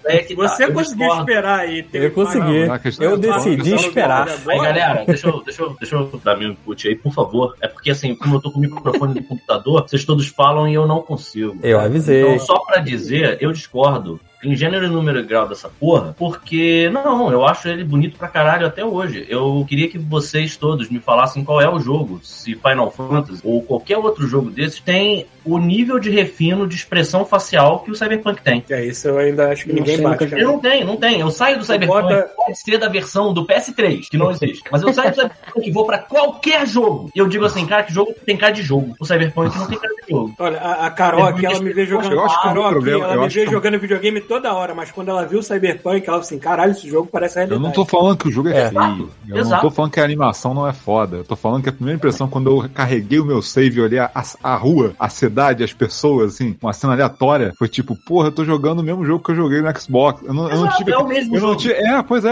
É 0.06 0.20
que 0.20 0.36
tá, 0.36 0.48
Você 0.48 0.66
eu 0.66 0.74
conseguiu 0.74 1.08
esperar 1.20 1.60
aí. 1.60 1.84
ter 1.84 2.04
Eu 2.04 2.12
consegui. 2.12 2.66
Não, 2.68 2.74
a 2.74 2.80
questão 2.80 3.06
Eu 3.08 3.16
é- 3.16 3.18
decidi 3.18 3.76
esperar. 3.76 4.28
Aí, 4.48 4.58
galera, 4.60 5.04
deixa 5.06 5.28
eu, 5.28 5.42
deixa, 5.44 5.62
eu, 5.64 5.76
deixa 5.80 5.96
eu 5.96 6.22
dar 6.24 6.38
meu 6.38 6.50
input 6.50 6.88
aí, 6.88 6.96
por 6.96 7.14
favor. 7.14 7.56
É 7.62 7.68
porque, 7.68 7.92
assim, 7.92 8.16
como 8.16 8.36
eu 8.36 8.42
tô 8.42 8.52
com 8.52 8.58
o 8.60 8.62
microfone 8.62 9.14
do 9.16 9.24
computador, 9.24 9.84
vocês 9.88 10.06
todos 10.06 10.28
falam 10.28 10.68
e 10.68 10.74
eu 10.74 10.86
não 10.88 11.02
consigo. 11.02 11.58
Eu 11.64 11.80
avisei. 11.80 12.22
Então, 12.22 12.40
só 12.46 12.60
pra 12.60 12.80
dizer, 12.82 13.38
eu 13.42 13.52
discordo 13.52 13.77
em 14.44 14.56
gênero, 14.56 14.86
e 14.86 14.90
número 14.90 15.20
e 15.20 15.24
grau 15.24 15.48
dessa 15.48 15.68
porra, 15.68 16.16
porque, 16.18 16.90
não, 16.92 17.32
eu 17.32 17.46
acho 17.46 17.68
ele 17.68 17.84
bonito 17.84 18.18
pra 18.18 18.28
caralho 18.28 18.68
até 18.68 18.86
hoje. 18.86 19.26
Eu 19.28 19.66
queria 19.68 19.88
que 19.90 19.98
vocês 19.98 20.56
todos 20.56 20.90
me 20.90 21.00
falassem 21.00 21.44
qual 21.44 21.60
é 21.60 21.70
o 21.70 21.80
jogo, 21.80 22.20
se 22.24 22.56
Final 22.56 22.92
Fantasy 22.92 23.42
ou 23.44 23.62
qualquer 23.64 23.98
outro 23.98 24.28
jogo 24.28 24.50
desses 24.50 24.80
tem 24.80 25.26
o 25.48 25.58
nível 25.58 26.00
de 26.00 26.10
refino 26.10 26.68
de 26.68 26.76
expressão 26.76 27.26
facial 27.26 27.80
que 27.80 27.92
o 27.92 27.96
Cyberpunk 27.96 28.42
tem. 28.42 28.64
É 28.70 28.86
isso, 28.86 29.08
eu 29.08 29.18
ainda 29.18 29.50
acho 29.52 29.64
que 29.66 29.70
Não 29.74 29.80
ninguém 29.80 30.02
bate. 30.02 30.26
Eu 30.34 30.48
não 30.48 30.60
tenho, 30.60 30.86
não 30.86 30.98
tenho. 30.98 31.22
Eu 31.22 31.32
saio 31.32 31.58
do 31.60 31.66
Cyberpunk, 31.66 32.02
Bota- 32.04 32.30
pode 32.36 32.60
ser 32.60 32.78
da 32.78 32.88
versão 32.90 33.34
do 33.34 33.46
PS3, 33.46 34.10
que 34.10 34.18
não 34.18 34.32
existe. 34.32 34.64
Mas 34.72 34.82
eu 34.82 34.94
saio 34.94 35.12
do 35.12 35.16
Cyberpunk 35.16 35.68
e 35.68 35.72
vou 35.72 35.86
pra 35.86 35.98
qualquer 36.00 36.66
jogo. 36.68 37.10
E 37.16 37.20
eu 37.20 37.28
digo 37.28 37.46
assim, 37.46 37.66
cara, 37.66 37.84
que 37.84 37.94
jogo 37.94 38.14
tem 38.26 38.36
cara 38.38 38.52
de 38.54 38.62
jogo. 38.62 38.96
O 39.00 39.06
Cyberpunk 39.06 39.58
não 39.58 39.68
tem 39.68 39.78
cara 39.78 39.94
de 39.96 40.12
jogo. 40.12 40.34
Olha, 40.40 40.60
a, 40.60 40.88
a 40.88 40.92
Carol 40.92 41.22
Eu 41.22 41.26
aqui, 41.28 41.46
ela 41.46 41.60
me 41.60 41.74
vê 41.74 41.86
jogando. 41.86 42.14
eu 42.14 42.22
acho 42.26 42.42
que 42.42 42.48
a 42.48 42.50
é 42.50 42.52
um 42.52 42.56
Carol 42.56 42.66
aqui, 42.66 42.74
problema, 42.76 43.04
ela 43.06 43.16
eu 43.16 43.22
me 43.22 43.28
vê 43.30 43.46
que- 43.46 43.52
jogando 43.52 43.80
videogame 43.80 44.22
toda 44.22 44.54
hora, 44.54 44.74
mas 44.76 44.92
quando 44.92 45.10
ela 45.10 45.26
viu 45.26 45.40
o 45.40 45.44
Cyberpunk, 45.44 45.98
ela 45.98 46.04
falou 46.06 46.20
assim: 46.22 46.40
caralho, 46.40 46.72
esse 46.72 46.88
jogo 46.90 47.10
parece 47.12 47.40
a 47.40 47.44
Eu 47.44 47.48
realidade. 47.50 47.64
não 47.78 47.84
tô 47.84 47.86
falando 47.90 48.18
que 48.18 48.28
o 48.28 48.32
jogo 48.32 48.50
é, 48.50 48.58
É. 48.58 48.70
feio. 48.70 49.10
Eu 49.28 49.38
Exato. 49.38 49.64
não 49.64 49.70
tô 49.70 49.76
falando 49.76 49.92
que 49.92 50.00
a 50.00 50.04
animação 50.04 50.54
não 50.54 50.68
é 50.68 50.74
foda. 50.74 51.18
Eu 51.18 51.24
tô 51.24 51.36
falando 51.36 51.64
que 51.64 51.70
a 51.70 51.74
primeira 51.74 51.98
impressão, 51.98 52.28
quando 52.28 52.50
eu 52.64 52.70
carreguei 52.70 53.20
o 53.20 53.26
meu 53.26 53.42
save 53.42 53.78
e 53.78 53.82
olhei 53.82 54.00
a, 54.00 54.10
a 54.44 54.56
rua, 54.56 54.94
a 55.00 55.10
cidade, 55.10 55.37
as 55.42 55.74
pessoas, 55.74 56.34
assim, 56.36 56.56
uma 56.62 56.74
cena 56.74 56.94
aleatória, 56.94 57.54
foi 57.58 57.68
tipo, 57.68 57.96
porra, 57.96 58.28
eu 58.28 58.32
tô 58.32 58.44
jogando 58.46 58.80
o 58.80 58.84
mesmo 58.84 59.06
jogo 59.06 59.24
que 59.24 59.32
eu 59.32 59.36
joguei 59.36 59.62
no 59.62 59.80
Xbox. 59.80 60.22
Eu 60.24 60.34
não, 60.34 60.44
eu 60.50 60.56
não 60.58 60.64
Exato, 60.66 60.78
tive. 60.78 60.92
é 60.92 60.98
o 60.98 61.08
mesmo 61.08 61.36
eu 61.36 61.42
não 61.42 61.48
jogo. 61.50 61.62
tive- 61.62 61.74
é, 61.76 62.02
pois 62.04 62.26
é. 62.26 62.32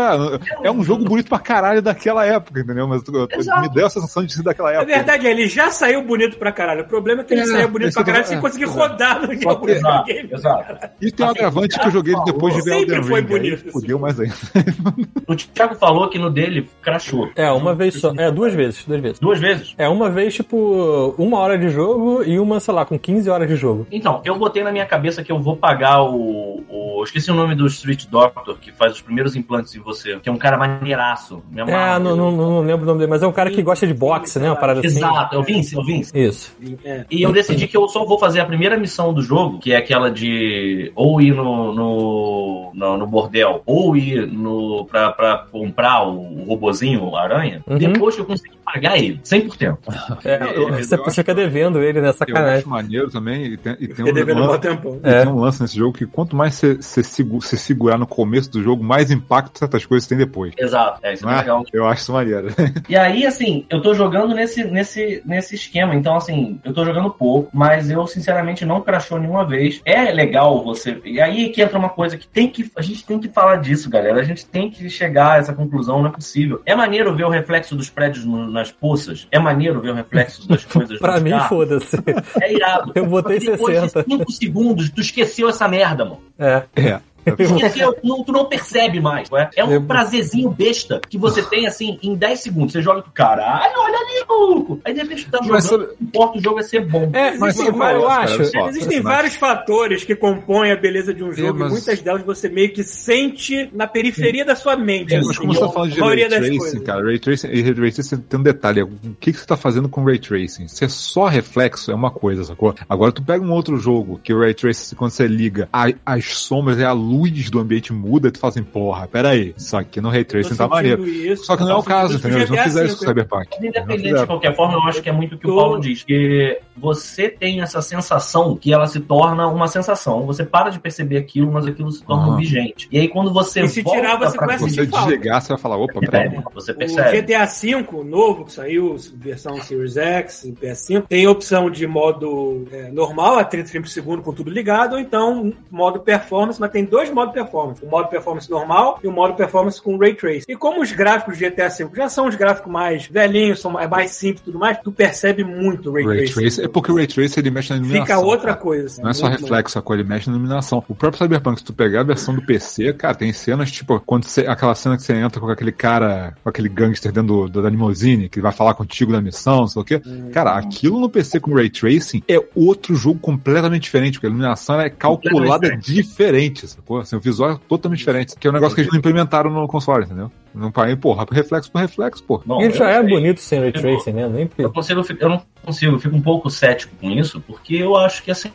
É 0.64 0.72
um 0.72 0.84
jogo 0.84 1.04
bonito 1.06 1.30
pra 1.30 1.40
caralho 1.40 1.82
daquela 1.82 2.26
época, 2.26 2.60
entendeu? 2.60 2.88
Mas 2.88 3.02
eu- 3.08 3.28
me 3.62 3.70
deu 3.70 3.86
a 3.86 3.90
sensação 3.90 4.24
de 4.26 4.34
ser 4.34 4.44
daquela 4.44 4.70
A 4.70 4.74
época. 4.74 4.86
verdade 4.96 5.28
é, 5.28 5.32
ele 5.32 5.48
já 5.48 5.70
saiu 5.72 6.02
bonito 6.04 6.38
pra 6.38 6.52
caralho. 6.52 6.82
O 6.84 6.88
problema 6.88 7.22
é 7.22 7.24
que 7.26 7.34
ele 7.34 7.42
É, 7.42 7.46
saiu 7.46 7.60
é 7.60 7.68
bonito 7.68 7.94
pra 7.94 8.04
caralho 8.04 8.24
é- 8.24 8.28
sem 8.28 8.40
conseguir 8.42 8.66
rodar 8.66 9.22
no 9.28 9.34
jogo. 9.42 9.70
Exato, 9.70 10.10
exato. 10.12 10.90
E 11.02 11.12
tem 11.12 11.26
um 11.26 11.30
agravante 11.30 11.80
que 11.80 11.88
eu 11.88 11.92
joguei 11.92 12.16
depois 12.26 12.54
de 12.56 12.62
ver 12.62 12.80
Sempre 12.80 12.96
Elden 12.96 13.04
foi 13.04 13.22
Ring. 13.22 13.28
aí 13.34 13.40
bonito 13.40 13.72
Fudeu 13.72 14.00
mais 14.00 14.20
ainda. 14.20 14.36
O 15.28 15.36
Thiago 15.36 15.76
falou 15.76 16.08
que 16.10 16.20
no 16.20 16.30
dele 16.30 16.70
crashou. 16.82 17.30
É, 17.36 17.52
uma 17.52 17.74
vez 17.74 17.96
só. 18.00 18.14
É, 18.18 18.30
duas 18.32 18.54
vezes, 18.54 18.86
duas 18.86 19.02
vezes. 19.02 19.20
Duas 19.20 19.40
vezes? 19.40 19.74
É 19.78 19.88
uma 19.90 20.10
vez, 20.10 20.34
tipo, 20.36 21.16
uma 21.18 21.40
hora 21.40 21.58
de 21.58 21.70
jogo 21.70 22.24
e 22.24 22.38
uma, 22.40 22.60
sei 22.60 22.74
lá, 22.74 22.86
com 22.86 22.95
15 22.98 23.30
horas 23.30 23.48
de 23.48 23.56
jogo. 23.56 23.88
Então, 23.92 24.22
eu 24.26 24.38
botei 24.38 24.64
na 24.64 24.72
minha 24.72 24.86
cabeça 24.86 25.24
que 25.24 25.32
eu 25.32 25.40
vou 25.40 25.56
pagar 25.58 26.02
o. 26.02 26.64
o 26.70 27.04
esqueci 27.04 27.30
o 27.30 27.34
nome 27.36 27.56
do 27.56 27.66
Street 27.68 28.06
Doctor, 28.10 28.58
que 28.60 28.72
faz 28.72 28.94
os 28.94 29.02
primeiros 29.02 29.36
implantes 29.36 29.76
em 29.76 29.80
você, 29.80 30.18
que 30.20 30.30
é 30.30 30.32
um 30.32 30.38
cara 30.38 30.58
maneiraço. 30.58 31.44
Me 31.52 31.60
É, 31.60 31.64
amarra 31.64 32.00
não, 32.00 32.16
não, 32.16 32.32
não 32.32 32.60
lembro 32.62 32.84
o 32.84 32.86
nome 32.88 33.00
dele, 33.00 33.10
mas 33.12 33.22
é 33.24 33.28
um 33.28 33.32
cara 33.32 33.50
que 33.52 33.62
gosta 33.62 33.86
de 33.86 33.94
boxe, 33.94 34.40
né? 34.40 34.50
Uma 34.50 34.56
parada 34.56 34.80
assim. 34.80 34.98
Exato, 34.98 35.36
é 35.36 35.38
o 35.40 35.44
Vince, 35.44 35.76
é 35.76 35.80
o 35.80 35.84
Vince. 35.84 36.12
Isso. 36.18 36.56
É. 36.84 37.06
E 37.12 37.22
eu 37.22 37.32
decidi 37.32 37.68
que 37.68 37.78
eu 37.78 37.88
só 37.88 38.06
vou 38.06 38.18
fazer 38.18 38.40
a 38.40 38.46
primeira 38.46 38.78
missão 38.78 39.14
do 39.14 39.22
jogo, 39.22 39.60
que 39.60 39.74
é 39.74 39.78
aquela 39.78 40.10
de 40.10 40.92
ou 40.96 41.22
ir 41.22 41.34
no, 41.36 41.74
no, 41.74 42.72
no, 42.74 42.98
no 42.98 43.08
bordel, 43.08 43.62
ou 43.66 43.96
ir 43.96 44.28
no, 44.28 44.86
pra, 44.86 45.12
pra 45.12 45.46
comprar 45.52 46.08
o, 46.08 46.42
o 46.42 46.44
robozinho, 46.46 47.04
o 47.04 47.16
aranha, 47.16 47.64
Uhum. 47.68 47.78
depois 47.78 48.16
que 48.16 48.22
eu 48.22 48.26
conseguir 48.26 48.56
pagar 48.66 48.98
ele, 48.98 49.20
100%. 49.24 49.78
É, 50.24 50.58
eu- 50.58 50.70
você, 50.72 50.96
eu 50.96 51.04
você 51.04 51.22
fica 51.22 51.34
devendo 51.34 51.82
ele, 51.82 52.02
né? 52.02 52.10
Eu 52.10 52.14
Sacanagem. 52.14 52.58
acho 52.60 52.70
maneiro 52.86 53.10
também. 53.10 53.46
E 53.46 53.58
tem, 53.58 53.76
e 53.80 53.88
tem 53.88 54.06
um 54.06 54.10
um 54.10 54.48
lance, 54.48 54.68
e 55.04 55.10
É. 55.10 55.22
tem 55.24 55.32
um 55.32 55.40
lance 55.40 55.62
nesse 55.62 55.76
jogo 55.78 55.98
que 55.98 56.06
quanto 56.06 56.36
mais 56.36 56.54
você, 56.56 56.76
você, 56.76 57.04
segu- 57.04 57.42
você 57.42 57.58
segurar 57.58 57.98
no 57.98 58.08
começo 58.08 58.52
do 58.52 58.62
jogo, 58.64 58.84
mais 58.84 59.12
impacto 59.12 59.60
certas 59.60 59.86
coisas 59.86 60.08
tem 60.08 60.18
depois. 60.18 60.54
Exato, 60.58 61.00
é 61.04 61.14
isso 61.14 61.28
é 61.28 61.34
é? 61.34 61.38
legal. 61.40 61.64
Eu 61.74 61.86
acho 61.88 62.02
isso 62.02 62.14
maneiro. 62.14 62.48
E 62.88 62.96
aí, 62.96 63.26
assim, 63.26 63.66
eu 63.70 63.82
tô 63.82 63.94
jogando 63.94 64.34
nesse, 64.36 64.64
nesse, 64.64 65.22
nesse 65.26 65.56
esquema. 65.56 65.96
Então, 65.96 66.16
assim, 66.16 66.60
eu 66.64 66.74
tô 66.74 66.86
jogando 66.86 67.10
pouco, 67.10 67.50
mas 67.54 67.90
eu, 67.90 68.06
sinceramente, 68.08 68.66
não 68.66 68.82
crashou 68.82 69.20
nenhuma 69.20 69.46
vez. 69.46 69.82
É 69.86 70.12
legal 70.12 70.64
você. 70.64 71.00
E 71.04 71.20
aí 71.20 71.50
que 71.50 71.62
entra 71.62 71.78
uma 71.80 71.90
coisa 71.90 72.18
que 72.18 72.28
tem 72.28 72.48
que. 72.48 72.70
A 72.76 72.82
gente 72.82 73.06
tem 73.06 73.20
que 73.20 73.30
falar 73.30 73.58
disso, 73.58 73.90
galera. 73.90 74.20
A 74.20 74.24
gente 74.24 74.46
tem 74.46 74.70
que 74.70 74.90
chegar 74.90 75.34
a 75.34 75.38
essa 75.38 75.54
conclusão, 75.54 76.02
não 76.02 76.10
é 76.10 76.14
possível. 76.14 76.62
É 76.66 76.76
maneiro 76.76 77.16
ver 77.16 77.24
o 77.26 77.30
reflexo 77.30 77.76
dos 77.76 77.90
prédios 77.90 78.24
no- 78.26 78.50
nas 78.50 78.72
poças. 78.72 79.28
É 79.32 79.40
maneiro 79.40 79.82
ver 79.82 79.90
o 79.92 79.96
reflexo 79.96 80.48
das 80.48 80.64
coisas 80.66 81.00
Pra 81.00 81.20
mim, 81.20 81.32
foda-se. 81.50 81.98
É 82.42 82.54
irado. 82.54 82.65
Eu 82.96 83.06
botei 83.06 83.40
Depois 83.40 83.80
60. 83.80 84.04
de 84.04 84.18
5 84.18 84.32
segundos, 84.32 84.90
tu 84.90 85.02
esqueceu 85.02 85.50
essa 85.50 85.68
merda, 85.68 86.06
mano. 86.06 86.22
É. 86.38 86.64
É. 86.76 87.00
Tu 87.26 87.44
esqueceu, 87.44 87.96
não, 88.04 88.24
tu 88.24 88.32
não 88.32 88.46
percebe 88.46 89.00
mais. 89.00 89.30
não 89.30 89.38
É, 89.38 89.50
é 89.56 89.64
um 89.66 89.72
Eu- 89.72 89.82
prazerzinho 89.82 90.50
besta 90.50 91.02
que 91.10 91.18
você 91.18 91.42
tem 91.42 91.66
assim 91.68 91.98
em 92.04 92.16
10 92.16 92.40
segundos. 92.40 92.72
Você 92.74 92.82
joga 92.82 93.02
pro 93.02 93.12
caralho, 93.12 93.74
olha 93.78 93.98
ali, 93.98 94.26
maluco. 94.28 94.80
Aí 94.86 94.94
de 94.94 95.02
repente 95.02 95.26
tu 95.26 95.32
tá 95.32 95.38
jogando, 95.40 95.52
Mas 95.54 95.64
sabe- 95.66 95.84
não 95.86 95.94
importa 96.08 96.38
o 96.38 96.42
jogo 96.42 96.60
é 96.60 96.64
ser 96.64 96.86
bom. 96.86 97.10
É, 97.14 97.32
Mas 97.32 97.40
mas, 97.40 97.58
mas 97.58 97.68
eu 97.68 98.04
cara, 98.08 98.24
acho. 98.24 98.46
só. 98.46 98.68
Existem 98.70 99.02
Mas- 99.02 99.14
vários 99.16 99.36
fatores 99.36 100.04
que 100.04 100.16
compõem 100.16 100.72
a 100.72 100.76
beleza 100.76 101.14
de 101.14 101.24
um 101.24 101.32
jogo 101.34 101.60
mas- 101.60 101.70
e 101.70 101.72
muitas 101.72 102.02
delas 102.02 102.24
você 102.24 102.50
meio 102.50 102.72
que 102.74 102.84
sente 102.84 103.70
na 103.74 103.88
periferia 103.88 104.44
da 104.46 104.56
sua 104.56 104.76
mente. 104.76 105.16
Mas 105.16 105.30
assim, 105.30 105.40
como 105.40 105.54
você 105.54 105.60
tá 105.62 105.70
falando 105.70 105.92
de 105.92 106.00
Ray 106.00 106.28
Tracing, 106.28 106.58
coisas. 106.58 106.84
cara, 106.84 107.04
Ray 107.04 107.20
Tracing, 107.20 107.48
e 107.52 107.62
Ray 107.62 107.74
Tracing 107.92 108.18
tem 108.18 108.40
um 108.40 108.44
detalhe, 108.44 108.82
o 108.84 108.90
que, 109.20 109.32
que 109.32 109.40
você 109.40 109.46
tá 109.46 109.58
fazendo 109.58 109.88
com 109.90 110.04
Ray 110.04 110.20
Tracing? 110.20 110.68
Se 110.68 110.86
é 110.86 110.88
só 110.90 111.26
reflexo, 111.28 111.92
é 111.92 111.96
uma 111.96 112.12
coisa, 112.12 112.44
sacou? 112.44 112.74
Agora 112.90 113.12
tu 113.12 113.22
pega 113.24 113.44
um 113.44 113.52
outro 113.52 113.78
jogo, 113.78 114.20
que 114.24 114.34
o 114.34 114.40
Ray 114.40 114.54
Tracing, 114.54 114.96
quando 114.96 115.12
você 115.12 115.28
liga, 115.28 115.70
a- 115.72 115.94
as 116.06 116.26
sombras 116.38 116.78
e 116.80 116.84
a 116.84 116.92
luz 116.92 117.15
do 117.50 117.60
ambiente 117.60 117.94
muda, 117.94 118.32
tu 118.32 118.40
fala 118.40 118.52
assim, 118.52 118.64
porra, 118.64 119.08
peraí, 119.08 119.54
isso 119.58 119.76
aqui 119.76 120.02
no 120.02 120.10
Ray 120.10 120.24
Tracing 120.24 120.56
tá 120.56 120.68
maneiro. 120.68 121.08
isso, 121.08 121.46
Só 121.46 121.56
que 121.56 121.64
não 121.64 121.72
é 121.72 121.74
tô 121.74 121.80
o 121.80 121.84
caso, 121.84 122.18
entendeu? 122.18 122.40
Eles 122.40 122.50
não 122.50 122.58
fizeram 122.58 122.88
isso 122.88 122.98
com 122.98 123.04
hein? 123.06 123.10
Cyberpunk. 123.10 123.66
Independente 123.66 124.20
de 124.20 124.26
qualquer 124.26 124.56
forma, 124.56 124.74
eu 124.76 124.84
acho 124.84 125.02
que 125.02 125.10
é 125.10 125.12
muito 125.12 125.36
o 125.36 125.38
que 125.38 125.48
o 125.48 125.56
Paulo 125.56 125.80
diz, 125.80 126.04
que 126.04 126.60
você 126.78 127.30
tem 127.30 127.62
essa 127.62 127.82
sensação 127.82 128.56
que 128.56 128.74
ela 128.74 128.88
se 128.88 129.00
torna 129.00 129.48
uma 129.48 129.68
sensação. 129.68 130.26
Você 130.26 130.44
para 130.44 130.70
de 130.70 130.80
perceber 130.80 131.18
aquilo, 131.18 131.52
mas 131.52 131.66
aquilo 131.66 131.92
se 131.92 132.04
torna 132.04 132.36
vigente. 132.38 132.88
E 132.92 133.00
aí 133.00 133.08
quando 133.08 133.32
você 133.34 133.62
E 133.62 133.70
se 133.70 133.82
volta 133.82 134.00
tirar, 134.00 134.18
você 134.18 134.38
pra 134.38 134.48
começa 134.48 134.68
você 134.68 134.86
desligar, 134.86 135.42
você 135.42 135.50
vai 135.50 135.58
falar, 135.58 135.78
opa, 135.78 136.00
peraí. 136.00 136.30
percebe, 136.30 136.44
você 136.54 136.72
O 136.72 136.76
percebe. 136.76 137.22
GTA 137.22 137.46
V 137.46 138.04
novo 138.04 138.46
que 138.46 138.52
saiu, 138.54 138.96
versão 139.16 139.62
Series 139.62 139.98
X 139.98 140.44
e 140.46 140.52
PS5, 140.52 141.06
tem 141.08 141.28
opção 141.28 141.70
de 141.70 141.88
modo 141.88 142.66
é, 142.72 142.92
normal, 142.92 143.40
a 143.40 143.44
30 143.44 143.70
frames 143.70 143.90
por 143.90 143.94
segundo 143.94 144.22
com 144.22 144.34
tudo 144.34 144.50
ligado, 144.50 144.94
ou 144.94 145.00
então 145.00 145.54
modo 145.70 146.00
performance, 146.00 146.60
mas 146.60 146.72
tem 146.72 146.86
dois 146.86 147.05
modos 147.10 147.34
performance. 147.34 147.84
O 147.84 147.90
modo 147.90 148.08
performance 148.10 148.50
normal 148.50 149.00
e 149.04 149.08
o 149.08 149.12
modo 149.12 149.36
performance 149.36 149.82
com 149.82 149.98
Ray 149.98 150.16
Tracing. 150.16 150.46
E 150.48 150.56
como 150.56 150.82
os 150.82 150.92
gráficos 150.92 151.38
de 151.38 151.50
GTA 151.50 151.70
V 151.70 151.90
já 151.96 152.10
são 152.10 152.28
os 152.28 152.36
gráficos 152.36 152.72
mais 152.72 153.08
velhinhos, 153.08 153.60
são 153.60 153.72
mais, 153.72 153.90
mais 153.90 154.12
simples 154.12 154.42
e 154.42 154.46
tudo 154.46 154.60
mais, 154.60 154.80
tu 154.80 154.92
percebe 154.92 155.44
muito 155.44 155.90
o 155.90 155.94
Ray, 155.94 156.06
Ray 156.06 156.18
Tracing. 156.18 156.34
Tracing, 156.34 156.62
é 156.64 156.68
porque 156.68 156.92
o 156.92 156.96
Ray 156.96 157.08
Tracing 157.08 157.40
ele 157.40 157.52
mexe 157.52 157.70
na 157.72 157.78
iluminação. 157.78 158.06
Fica 158.06 158.20
outra 158.20 158.48
cara. 158.50 158.62
coisa. 158.62 158.86
assim, 158.88 159.02
Não 159.02 159.10
é 159.10 159.14
só 159.14 159.28
reflexo, 159.28 159.80
a 159.80 159.82
coisa, 159.82 160.02
ele 160.02 160.10
mexe 160.10 160.30
na 160.30 160.36
iluminação. 160.36 160.84
O 160.88 160.96
próprio 160.96 161.22
Cyberpunk, 161.22 161.60
se 161.60 161.66
tu 161.66 161.74
pegar 161.74 162.02
a 162.02 162.04
versão 162.04 162.36
do 162.36 162.42
PC, 162.42 162.94
cara, 162.94 163.16
tem 163.16 163.32
cenas 163.34 163.72
tipo, 163.72 164.00
quando 164.06 164.26
você, 164.26 164.42
aquela 164.42 164.76
cena 164.76 164.98
que 164.98 165.04
você 165.04 165.14
entra 165.14 165.40
com 165.40 165.50
aquele 165.50 165.72
cara, 165.72 166.36
com 166.44 166.50
aquele 166.50 166.70
gangster 166.70 167.12
dentro 167.12 167.48
do, 167.48 167.62
da 167.62 167.70
limousine, 167.70 168.30
que 168.30 168.42
vai 168.42 168.52
falar 168.52 168.74
contigo 168.74 169.12
da 169.12 169.22
missão, 169.22 169.62
não 169.62 169.68
sei 169.68 169.82
o 169.82 169.86
quê. 169.86 170.02
Cara, 170.32 170.56
aquilo 170.58 171.00
no 171.00 171.10
PC 171.10 171.40
com 171.40 171.54
Ray 171.54 171.70
Tracing 171.70 172.24
é 172.28 172.40
outro 172.56 172.96
jogo 172.96 173.20
completamente 173.20 173.84
diferente, 173.84 174.14
porque 174.14 174.28
a 174.28 174.30
iluminação 174.30 174.80
é 174.80 174.90
calculada 174.90 175.76
diferente, 175.76 176.68
sacou? 176.68 176.95
Assim, 177.00 177.16
o 177.16 177.20
visual 177.20 177.52
é 177.52 177.60
totalmente 177.68 178.00
diferente, 178.00 178.36
que 178.36 178.48
é 178.48 178.50
um 178.50 178.54
negócio 178.54 178.76
que 178.76 178.82
eles 178.82 178.92
não 178.92 179.00
implementaram 179.00 179.50
no 179.50 179.68
console, 179.68 180.06
entendeu? 180.06 180.32
Não 180.56 180.72
parei, 180.72 180.96
porra, 180.96 181.26
reflexo 181.32 181.70
por 181.72 181.80
reflexo, 181.80 182.24
pô. 182.24 182.42
Bom, 182.46 182.62
Ele 182.62 182.74
já 182.74 182.90
é 182.90 183.00
sei. 183.02 183.10
bonito 183.10 183.42
sem 183.42 183.60
ray 183.60 183.72
tracing, 183.72 184.14
né? 184.14 184.28
Nem 184.30 184.50
Eu, 184.58 184.72
consigo, 184.72 185.02
eu 185.20 185.30
não 185.30 185.42
consigo, 185.64 185.96
eu 185.96 186.00
fico 186.00 186.16
um 186.16 186.22
pouco 186.22 186.50
cético 186.50 186.96
com 187.02 187.12
isso, 187.12 187.42
porque 187.42 187.76
eu 187.76 187.96
acho 187.98 188.24
que 188.24 188.32
assim, 188.32 188.52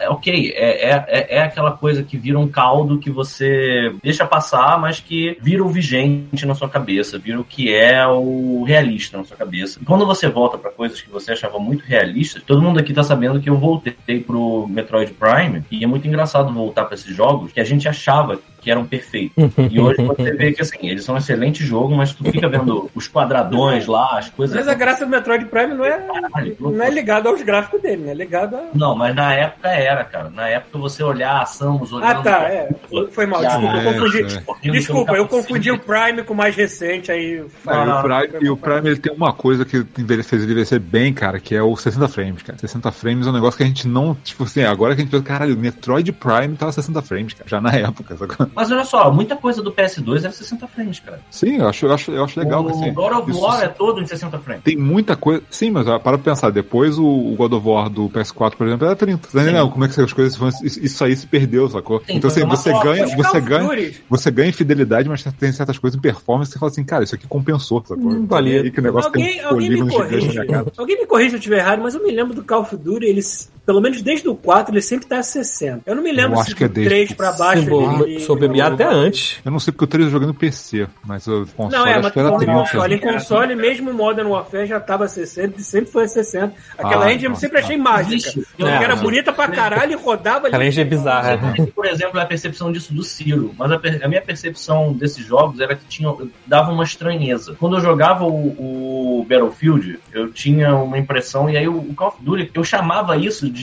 é 0.00 0.08
ok, 0.10 0.52
é, 0.54 0.90
é, 0.90 1.04
é- 1.08 1.36
é 1.36 1.42
aquela 1.42 1.72
coisa 1.72 2.02
que 2.02 2.16
vira 2.18 2.38
um 2.38 2.48
caldo 2.48 2.98
que 2.98 3.10
você 3.10 3.94
deixa 4.02 4.26
passar, 4.26 4.78
mas 4.78 5.00
que 5.00 5.38
vira 5.40 5.64
o 5.64 5.68
vigente 5.68 6.44
na 6.44 6.54
sua 6.54 6.68
cabeça, 6.68 7.18
vira 7.18 7.40
o 7.40 7.44
que 7.44 7.72
é 7.72 8.06
o 8.06 8.64
realista 8.66 9.16
na 9.16 9.24
sua 9.24 9.36
cabeça. 9.36 9.78
E 9.80 9.84
quando 9.84 10.04
você 10.04 10.28
volta 10.28 10.58
pra 10.58 10.70
coisas 10.70 11.00
que 11.00 11.10
você 11.10 11.32
achava 11.32 11.58
muito 11.58 11.82
realistas, 11.84 12.42
todo 12.42 12.60
mundo 12.60 12.78
aqui 12.78 12.92
tá 12.92 13.02
sabendo 13.02 13.40
que 13.40 13.48
eu 13.48 13.56
voltei 13.56 14.20
pro 14.20 14.66
Metroid 14.68 15.12
Prime, 15.14 15.62
e 15.70 15.82
é 15.82 15.86
muito 15.86 16.06
engraçado 16.06 16.52
voltar 16.52 16.84
pra 16.84 16.94
esses 16.94 17.14
jogos 17.16 17.52
que 17.52 17.60
a 17.60 17.64
gente 17.64 17.88
achava 17.88 18.38
que 18.68 18.72
eram 18.72 18.84
perfeitos. 18.84 19.32
E 19.70 19.80
hoje 19.80 20.02
você 20.02 20.30
vê 20.32 20.52
que 20.52 20.60
assim, 20.60 20.76
eles 20.82 21.02
são 21.02 21.14
um 21.14 21.18
excelente 21.18 21.64
jogo, 21.64 21.96
mas 21.96 22.12
tu 22.12 22.22
fica 22.30 22.46
vendo 22.50 22.90
os 22.94 23.08
quadradões 23.08 23.86
lá, 23.86 24.18
as 24.18 24.28
coisas. 24.28 24.54
Mas 24.54 24.68
a 24.68 24.74
graça 24.74 25.06
do 25.06 25.10
Metroid 25.10 25.46
Prime 25.46 25.72
não 25.72 25.86
é, 25.86 25.98
Caralho, 25.98 26.56
não 26.60 26.82
é 26.82 26.90
ligada 26.90 27.30
aos 27.30 27.40
gráficos 27.42 27.80
dele, 27.80 28.02
né? 28.04 28.10
É 28.10 28.14
ligada 28.14 28.58
a... 28.58 28.64
Não, 28.76 28.94
mas 28.94 29.14
na 29.14 29.32
época 29.32 29.68
era, 29.68 30.04
cara. 30.04 30.28
Na 30.28 30.48
época 30.48 30.78
você 30.78 31.02
olhar 31.02 31.40
a 31.40 31.46
Samus 31.46 31.92
olhando. 31.94 32.10
Ah, 32.10 32.22
tá, 32.22 32.42
é. 32.42 32.68
Foi 33.10 33.24
mal, 33.24 33.40
Ah, 33.40 33.46
desculpa, 33.48 33.74
eu 33.76 33.80
é, 33.80 33.84
confundi. 33.94 34.22
é. 34.22 34.70
Desculpa, 34.70 35.12
eu 35.14 35.26
confundi 35.28 35.70
o 35.70 35.78
Prime 35.78 36.22
com 36.24 36.34
o 36.34 36.36
mais 36.36 36.54
recente, 36.54 37.10
aí. 37.10 37.42
Ah, 37.66 37.84
e 37.84 37.88
o 37.88 37.92
Ah, 37.92 38.02
Prime, 38.02 38.44
e 38.44 38.50
o 38.50 38.56
Prime 38.56 38.88
ele 38.90 38.98
tem 38.98 39.12
uma 39.14 39.32
coisa 39.32 39.64
que 39.64 39.82
fez 39.82 40.42
ele 40.42 40.44
envelhecer 40.52 40.78
bem, 40.78 41.14
cara, 41.14 41.40
que 41.40 41.54
é 41.54 41.62
o 41.62 41.74
60 41.74 42.06
frames, 42.08 42.42
cara. 42.42 42.58
60 42.58 42.92
frames 42.92 43.26
é 43.26 43.30
um 43.30 43.32
negócio 43.32 43.56
que 43.56 43.62
a 43.64 43.66
gente 43.66 43.88
não, 43.88 44.14
tipo 44.22 44.44
assim, 44.44 44.62
agora 44.64 44.94
que 44.94 45.00
a 45.00 45.04
gente 45.04 45.10
pensa, 45.10 45.22
caralho, 45.24 45.54
o 45.54 45.58
Metroid 45.58 46.12
Prime 46.12 46.54
tava 46.56 46.70
60 46.72 47.00
frames, 47.00 47.32
cara, 47.32 47.48
já 47.48 47.60
na 47.60 47.70
época. 47.72 48.16
sacou? 48.16 48.46
Mas 48.58 48.72
olha 48.72 48.84
só, 48.84 49.08
muita 49.12 49.36
coisa 49.36 49.62
do 49.62 49.70
PS2 49.70 50.24
era 50.24 50.32
60 50.32 50.66
frames, 50.66 50.98
cara. 50.98 51.20
Sim, 51.30 51.58
eu 51.58 51.68
acho, 51.68 51.86
eu 51.86 51.92
acho, 51.92 52.10
eu 52.10 52.24
acho 52.24 52.40
legal 52.40 52.64
o 52.64 52.68
assim. 52.68 52.92
God 52.92 53.12
of 53.12 53.30
isso- 53.30 53.40
War 53.40 53.62
é 53.62 53.68
todo 53.68 54.00
em 54.02 54.06
60 54.06 54.36
frames. 54.40 54.64
Tem 54.64 54.76
muita 54.76 55.14
coisa. 55.14 55.44
Sim, 55.48 55.70
mas 55.70 55.84
para 55.84 56.00
pra 56.00 56.18
pensar, 56.18 56.50
depois 56.50 56.98
o, 56.98 57.06
o 57.06 57.36
God 57.36 57.52
of 57.52 57.68
War 57.68 57.88
do 57.88 58.08
PS4, 58.08 58.56
por 58.56 58.66
exemplo, 58.66 58.84
era 58.84 58.96
30. 58.96 59.28
Tá 59.28 59.42
entendendo? 59.42 59.70
Como 59.70 59.84
é 59.84 59.88
que 59.88 60.00
as 60.00 60.12
coisas 60.12 60.36
vão. 60.36 60.48
Isso, 60.48 60.84
isso 60.84 61.04
aí 61.04 61.14
se 61.14 61.24
perdeu, 61.28 61.68
sacou? 61.68 62.00
Sim, 62.00 62.16
então 62.16 62.28
assim, 62.28 62.44
você 62.46 62.70
troca. 62.70 62.84
ganha, 62.88 63.16
você 63.16 63.40
ganha, 63.40 63.92
você 64.10 64.30
ganha 64.32 64.48
em 64.48 64.52
fidelidade, 64.52 65.08
mas 65.08 65.22
tem 65.22 65.52
certas 65.52 65.78
coisas 65.78 65.96
em 65.96 66.00
performance 66.00 66.48
que 66.50 66.54
você 66.54 66.58
fala 66.58 66.72
assim, 66.72 66.82
cara, 66.82 67.04
isso 67.04 67.14
aqui 67.14 67.28
compensou, 67.28 67.80
sacou? 67.86 68.10
Hum, 68.10 68.26
valia. 68.26 68.66
E 68.66 68.72
que 68.72 68.80
o 68.80 68.82
negócio 68.82 69.06
Alguém, 69.08 69.36
tem 69.36 69.44
alguém 69.44 69.70
me 69.70 70.46
cara. 70.48 70.66
Alguém 70.76 70.98
me 70.98 71.06
corrige 71.06 71.30
se 71.30 71.36
eu 71.36 71.38
estiver 71.38 71.58
errado, 71.58 71.80
mas 71.80 71.94
eu 71.94 72.02
me 72.02 72.10
lembro 72.10 72.34
do 72.34 72.42
Call 72.42 72.62
of 72.62 72.76
Duty, 72.76 73.06
eles, 73.06 73.52
pelo 73.68 73.82
menos 73.82 74.00
desde 74.00 74.26
o 74.26 74.34
4, 74.34 74.72
ele 74.74 74.80
sempre 74.80 75.06
tá 75.06 75.18
a 75.18 75.22
60. 75.22 75.82
Eu 75.84 75.94
não 75.94 76.02
me 76.02 76.10
lembro 76.10 76.32
Eu 76.32 76.36
se 76.36 76.42
acho 76.48 76.56
que 76.56 76.64
é 76.64 76.68
do 76.68 76.72
desde 76.72 76.88
3 76.90 77.10
o 77.10 77.14
pra 77.16 77.32
baixo. 77.32 77.68
Ele- 78.02 78.20
soube 78.20 78.48
me 78.48 78.62
até 78.62 78.84
antes. 78.84 79.36
Eu 79.44 79.50
não 79.50 79.60
sei 79.60 79.72
porque 79.72 79.84
o 79.84 79.86
3 79.86 80.06
eu 80.06 80.10
joguei 80.10 80.26
no 80.26 80.32
PC, 80.32 80.86
mas 81.04 81.26
o 81.26 81.46
console 81.54 81.70
Não, 81.84 81.86
é, 81.86 81.92
acho 81.92 82.02
mas 82.04 82.12
que 82.12 82.18
era 82.18 82.28
falando 82.28 82.42
em 82.42 82.46
30. 82.46 82.60
console, 82.62 82.94
em 82.94 82.98
console, 82.98 83.54
mesmo 83.56 83.90
o 83.90 83.94
Modern 83.94 84.28
Warfare 84.30 84.66
já 84.66 84.80
tava 84.80 85.04
a 85.04 85.08
60 85.08 85.60
e 85.60 85.62
sempre 85.62 85.90
foi 85.92 86.04
a 86.04 86.08
60. 86.08 86.54
Aquela 86.78 87.04
Ah, 87.04 87.12
engine 87.12 87.26
eu 87.28 87.34
sempre 87.36 87.58
achei 87.58 87.76
mágica. 87.76 88.32
Porque 88.56 88.62
era 88.62 88.96
não. 88.96 89.02
bonita 89.02 89.32
pra 89.34 89.48
caralho 89.48 89.92
e 89.92 89.96
rodava 89.96 90.38
ali. 90.38 90.48
Aquela 90.48 90.64
engine 90.64 90.86
é 90.86 90.88
bizarra. 90.88 91.36
né? 91.36 91.66
Por 91.74 91.84
exemplo, 91.84 92.18
é 92.18 92.22
a 92.22 92.26
percepção 92.26 92.72
disso 92.72 92.94
do 92.94 93.02
Ciro. 93.02 93.54
Mas 93.58 93.70
a, 93.70 93.78
per- 93.78 94.00
a 94.02 94.08
minha 94.08 94.22
percepção 94.22 94.94
desses 94.94 95.26
jogos 95.26 95.60
era 95.60 95.74
que 95.76 95.84
tinha, 95.84 96.10
dava 96.46 96.72
uma 96.72 96.84
estranheza. 96.84 97.54
Quando 97.60 97.76
eu 97.76 97.80
jogava 97.82 98.24
o, 98.24 99.18
o 99.20 99.26
Battlefield, 99.28 99.98
eu 100.12 100.32
tinha 100.32 100.74
uma 100.74 100.96
impressão, 100.96 101.50
e 101.50 101.56
aí 101.58 101.68
o, 101.68 101.76
o 101.76 101.94
Call 101.94 102.08
of 102.08 102.16
Duty, 102.24 102.50
eu 102.54 102.64
chamava 102.64 103.14
isso 103.16 103.50
de. 103.50 103.57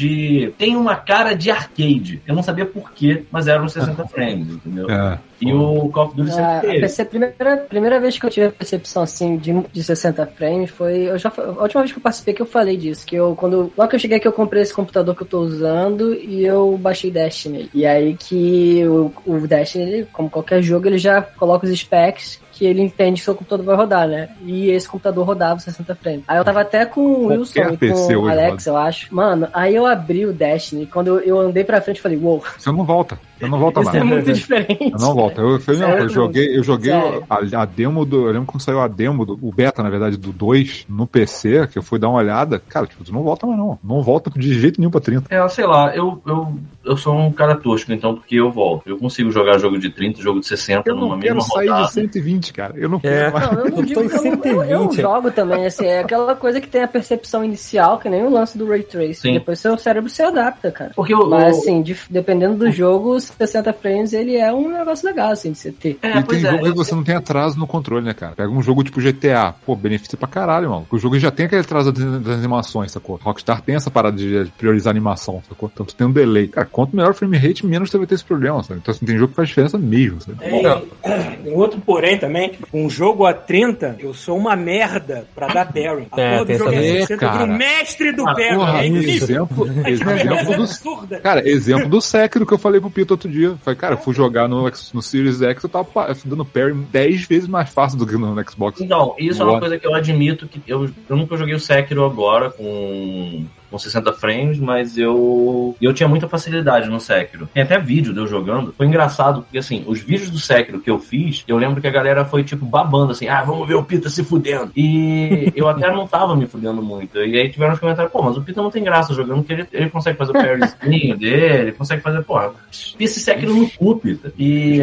Tem 0.58 0.75
uma 0.75 0.95
cara 0.95 1.34
de 1.34 1.49
arcade. 1.51 2.21
Eu 2.27 2.36
não 2.36 2.43
sabia 2.43 2.65
porquê, 2.65 3.23
mas 3.31 3.47
eram 3.47 3.67
60 3.67 4.05
frames, 4.08 4.49
entendeu? 4.49 4.89
É. 4.89 5.17
E 5.41 5.53
o 5.53 5.89
Call 5.89 6.05
of 6.08 6.15
Duty 6.15 6.31
Ah, 6.31 6.34
sempre 6.34 6.45
a 6.45 6.60
teve. 6.62 6.79
perce- 6.79 7.05
primeira, 7.05 7.58
primeira 7.69 7.99
vez 7.99 8.17
que 8.17 8.25
eu 8.25 8.29
tive 8.29 8.45
a 8.47 8.51
percepção 8.51 9.03
assim 9.03 9.38
de, 9.38 9.53
de 9.71 9.84
60 9.84 10.25
frames 10.27 10.69
foi. 10.69 11.10
Eu 11.10 11.17
já, 11.17 11.31
a 11.38 11.62
última 11.63 11.81
vez 11.81 11.91
que 11.91 11.97
eu 11.97 12.01
participei 12.03 12.34
que 12.34 12.41
eu 12.41 12.45
falei 12.45 12.77
disso. 12.77 13.05
Que 13.05 13.15
eu, 13.15 13.36
quando. 13.36 13.71
Logo 13.77 13.89
que 13.89 13.95
eu 13.95 13.99
cheguei 13.99 14.17
aqui, 14.17 14.27
eu 14.27 14.31
comprei 14.34 14.62
esse 14.63 14.73
computador 14.73 15.13
que 15.15 15.23
eu 15.23 15.27
tô 15.27 15.39
usando 15.41 16.13
e 16.13 16.45
eu 16.45 16.77
baixei 16.77 17.12
Destiny. 17.12 17.69
E 17.73 17.86
aí 17.86 18.15
que 18.15 18.84
o, 18.88 19.12
o 19.25 19.47
Destiny, 19.47 19.84
ele, 19.84 20.08
como 20.13 20.29
qualquer 20.29 20.62
jogo, 20.62 20.88
ele 20.88 20.97
já 20.97 21.21
coloca 21.21 21.67
os 21.67 21.77
specs 21.79 22.39
que 22.56 22.65
ele 22.65 22.82
entende 22.82 23.20
que 23.20 23.26
seu 23.26 23.36
computador 23.36 23.65
vai 23.65 23.76
rodar, 23.76 24.08
né? 24.08 24.30
E 24.46 24.70
esse 24.70 24.88
computador 24.88 25.26
rodava 25.26 25.60
60 25.60 25.94
frames. 25.96 26.24
Aí 26.26 26.38
eu 26.38 26.46
tava 26.46 26.62
até 26.62 26.86
com 26.86 27.02
o 27.02 27.28
Wilson 27.28 27.60
e 27.60 27.91
com 27.91 28.15
o 28.15 28.30
Alex, 28.30 28.65
eu 28.65 28.78
acho. 28.78 29.13
Mano, 29.13 29.50
aí 29.54 29.76
eu 29.76 29.86
abri 29.86 30.26
o 30.26 30.32
Destiny. 30.32 30.86
Quando 30.86 31.08
eu, 31.08 31.20
eu 31.20 31.39
andei 31.41 31.65
pra 31.65 31.82
frente, 31.82 31.98
eu 31.98 32.04
falei, 32.04 32.18
uou, 32.18 32.41
Você 32.58 32.72
não 32.72 32.86
volta. 32.86 33.20
Você 33.38 33.48
não 33.48 33.60
volta 33.60 33.82
isso 33.82 33.91
mais. 33.91 34.02
é 34.02 34.06
muito 34.06 34.32
diferente. 34.32 34.91
Eu 34.94 35.00
não 35.00 35.13
volto. 35.13 35.41
Eu, 35.41 35.60
falei, 35.60 35.82
não, 35.82 35.89
eu 35.89 36.08
joguei, 36.08 36.58
eu 36.58 36.63
joguei 36.63 36.94
a, 36.94 37.62
a 37.62 37.65
demo 37.65 38.06
do. 38.06 38.28
Eu 38.28 38.32
lembro 38.32 38.48
quando 38.48 38.62
saiu 38.62 38.80
a 38.80 38.88
demo, 38.88 39.26
do, 39.26 39.38
o 39.41 39.52
beta, 39.52 39.84
na 39.84 39.89
verdade, 39.89 40.15
do 40.15 40.32
2 40.32 40.86
no 40.88 41.06
PC, 41.06 41.68
que 41.68 41.78
eu 41.78 41.84
fui 41.84 42.00
dar 42.00 42.08
uma 42.08 42.20
olhada. 42.20 42.58
Cara, 42.60 42.88
tipo, 42.88 43.04
tu 43.04 43.12
não 43.12 43.24
volta 43.24 43.46
mais, 43.46 43.60
não. 43.60 43.78
Não 43.84 44.02
volta 44.02 44.30
de 44.30 44.58
jeito 44.58 44.80
nenhum 44.80 44.91
pra 44.91 45.02
30. 45.02 45.36
É, 45.36 45.48
sei 45.50 45.65
lá, 45.65 45.94
eu, 45.94 46.22
eu, 46.26 46.58
eu 46.86 46.95
sou 46.98 47.15
um 47.17 47.32
cara 47.32 47.56
tosco, 47.56 47.91
então, 47.91 48.15
porque 48.15 48.36
eu 48.36 48.52
volto. 48.52 48.88
Eu 48.88 48.98
consigo 48.98 49.32
jogar 49.32 49.58
jogo 49.58 49.78
de 49.78 49.89
30, 49.89 50.21
jogo 50.21 50.39
de 50.39 50.48
60 50.48 50.89
Eu 50.89 50.95
não 50.95 51.02
numa 51.10 51.19
quero 51.19 51.36
mesma 51.36 51.50
sair 51.56 51.67
rodada. 51.67 51.88
de 51.88 51.93
120, 51.93 52.54
cara. 52.54 52.74
Eu 52.78 52.89
não 52.89 52.98
É. 52.98 53.02
quero 53.02 53.34
mais. 53.34 53.45
Não, 53.52 53.60
eu 53.60 53.69
não 53.71 53.78
Eu 53.80 53.84
digo 53.86 54.00
tô 54.00 54.06
em 54.06 54.10
que 54.10 54.15
eu, 54.15 54.24
não- 54.24 54.30
eu, 54.45 54.63
eu 54.63 54.80
120. 54.91 55.02
jogo 55.02 55.32
também, 55.32 55.65
assim, 55.65 55.86
é 55.86 56.00
aquela 56.00 56.36
coisa 56.36 56.62
que 56.62 56.67
tem 56.67 56.84
a 56.84 56.88
percepção 56.88 57.43
inicial, 57.43 58.00
que 58.00 58.10
nem 58.10 58.24
o 58.24 58.30
lance 58.30 58.58
do 58.58 58.67
Ray 58.67 58.84
Tracing. 58.84 59.13
Sim. 59.13 59.34
Depois 59.34 59.60
seu 59.60 59.78
cérebro 59.78 60.10
se 60.10 60.21
adapta, 60.21 60.71
cara. 60.71 60.91
Porque 60.95 61.13
o. 61.13 61.28
Mas 61.30 61.58
assim, 61.58 61.82
dif- 61.82 62.08
dependendo 62.10 62.56
do 62.56 62.71
jogo, 62.71 63.19
60 63.19 63.74
frames 63.74 64.13
ele 64.13 64.36
é 64.38 64.52
um 64.54 64.69
negócio 64.69 65.06
legal, 65.08 65.32
assim, 65.32 65.52
de 65.52 65.58
você 65.58 65.71
ter. 65.71 65.98
é, 66.02 66.19
e 66.19 66.24
tem 66.24 66.38
é, 66.38 66.52
jogo 66.52 66.65
aí 66.65 66.71
que 66.71 66.78
você 66.78 66.93
não 66.95 67.04
tem 67.04 67.15
atraso 67.15 67.58
no 67.60 67.67
controle, 67.67 68.06
né, 68.06 68.13
cara? 68.13 68.34
Pega 68.36 68.50
um 68.50 68.62
jogo 68.62 68.84
tipo 68.84 69.02
GTA, 69.02 69.54
pô, 69.65 69.76
benefício 69.76 70.17
pra 70.17 70.28
caralho, 70.28 70.69
mano. 70.69 70.88
O 70.91 70.98
jogo 70.98 71.17
já 71.19 71.32
tem 71.32 71.45
aquele 71.45 71.62
atraso 71.62 71.91
das, 71.91 72.21
das 72.21 72.38
animações, 72.38 72.91
sacou? 72.91 73.19
Rockstar 73.24 73.62
tem 73.62 73.76
essa 73.76 73.89
parada 73.91 74.15
de 74.17 74.52
priorizar 74.58 74.91
a 74.91 74.93
animação, 74.93 75.41
sacou? 75.50 75.69
Então 75.74 75.86
tu 75.86 75.95
tem 75.95 76.06
um 76.08 76.12
delay. 76.12 76.48
Cara, 76.48 76.67
quanto 76.75 76.93
melhor 76.93 77.11
o 77.11 77.13
frame 77.13 77.38
rate, 77.38 77.65
menos 77.65 77.89
você 77.89 77.97
vai 77.97 78.05
ter 78.05 78.15
esse 78.15 78.25
problema, 78.25 78.61
sabe? 78.61 78.81
Então 78.81 78.93
assim, 78.93 79.05
tem 79.05 79.15
jogo 79.17 79.29
que 79.29 79.35
faz 79.38 79.47
diferença 79.47 79.77
mesmo, 79.77 80.19
sabe? 80.19 80.38
Tem 80.39 81.53
outro 81.53 81.79
porém 81.79 82.17
também, 82.17 82.51
um 82.73 82.89
jogo 82.89 83.25
a 83.25 83.33
30, 83.33 83.95
eu 83.99 84.13
sou 84.13 84.38
uma 84.38 84.57
merda 84.57 85.25
pra 85.33 85.47
dar 85.47 85.71
parry. 85.71 86.05
A 86.11 86.19
É, 86.19 86.31
porra 86.31 86.39
do 86.39 86.45
tem 86.47 86.57
jogo 86.57 86.71
essa 86.71 86.83
é. 86.83 87.01
60, 87.05 87.13
eu 87.13 87.31
viro 87.31 87.45
Cara. 87.45 87.57
mestre 87.57 88.11
do 88.11 88.27
Ah, 88.27 88.33
parry. 88.35 88.55
Porra, 88.55 88.83
é 88.83 88.88
exemplo, 88.88 89.67
exemplo 89.88 90.11
é 90.11 90.43
do 90.43 90.53
absurda. 90.53 91.19
Cara, 91.21 91.49
exemplo 91.49 91.88
do 91.88 92.01
Sekiro 92.01 92.45
que 92.45 92.53
eu 92.53 92.57
falei 92.57 92.81
pro 92.81 92.89
Pito 92.89 93.13
outro 93.13 93.29
dia. 93.29 93.55
Falei, 93.63 93.79
cara, 93.79 93.93
eu 93.93 93.99
fui 93.99 94.13
jogar 94.13 94.49
no, 94.49 94.63
no 94.93 95.01
Series 95.01 95.41
X, 95.41 95.63
eu 95.63 95.69
tava 95.69 95.88
dando 96.25 96.43
parry 96.43 96.73
10 96.73 97.23
vezes 97.23 97.47
mais 97.47 97.69
fácil 97.69 97.97
do 97.97 98.05
que 98.05 98.17
no, 98.17 98.35
Xbox. 98.49 98.81
Então, 98.81 99.15
isso 99.17 99.41
é 99.41 99.45
uma 99.45 99.61
coisa 99.61 99.79
que 99.79 99.88
eu 99.88 99.95
admito 99.95 100.45
que 100.45 100.61
eu, 100.67 100.89
eu 101.09 101.15
nunca 101.15 101.38
joguei 101.38 101.55
o 101.55 101.59
Sekiro 101.59 102.03
agora 102.03 102.49
com, 102.49 103.45
com 103.75 103.79
60 103.79 104.13
frames, 104.13 104.57
mas 104.57 104.97
eu 104.97 105.75
eu 105.81 105.93
tinha 105.93 106.07
muita 106.07 106.29
facilidade 106.29 106.89
no 106.89 106.99
Sekiro. 106.99 107.49
Tem 107.53 107.63
até 107.63 107.77
vídeo 107.77 108.13
de 108.13 108.19
eu 108.19 108.27
jogando. 108.27 108.73
Foi 108.73 108.88
engraçado, 108.88 109.41
porque 109.41 109.57
assim, 109.57 109.83
os 109.85 109.99
vídeos 109.99 110.29
do 110.29 110.39
Sekiro 110.39 110.79
que 110.79 110.89
eu 110.89 110.97
fiz, 110.97 111.43
eu 111.45 111.57
lembro 111.57 111.81
que 111.81 111.88
a 111.88 111.91
galera 111.91 112.23
foi 112.23 112.43
tipo 112.43 112.65
babando 112.65 113.11
assim, 113.11 113.27
ah, 113.27 113.43
vamos 113.43 113.67
ver 113.67 113.75
o 113.75 113.83
Pita 113.83 114.09
se 114.09 114.23
fudendo. 114.23 114.71
E 114.75 115.51
eu 115.55 115.67
até 115.67 115.91
não 115.91 116.07
tava 116.07 116.35
me 116.35 116.47
fudendo 116.47 116.81
muito. 116.81 117.17
E 117.17 117.38
aí 117.38 117.49
tiveram 117.49 117.73
os 117.73 117.79
comentários, 117.79 118.11
pô, 118.11 118.21
mas 118.21 118.38
o 118.38 118.41
Pita 118.41 118.61
não 118.61 118.71
tem 118.71 118.83
graça 118.83 119.13
jogando, 119.13 119.39
porque 119.39 119.53
ele, 119.53 119.67
ele 119.73 119.89
consegue 119.89 120.17
fazer 120.17 120.31
o 120.31 120.33
parryzinho 120.33 121.17
dele, 121.19 121.61
ele 121.61 121.71
consegue 121.73 122.01
fazer, 122.01 122.23
porra, 122.23 122.51
esse 122.97 123.19
Sekiro 123.19 123.53
no 123.53 123.69
cu, 123.71 123.97
Pita. 123.97 124.31
E 124.39 124.79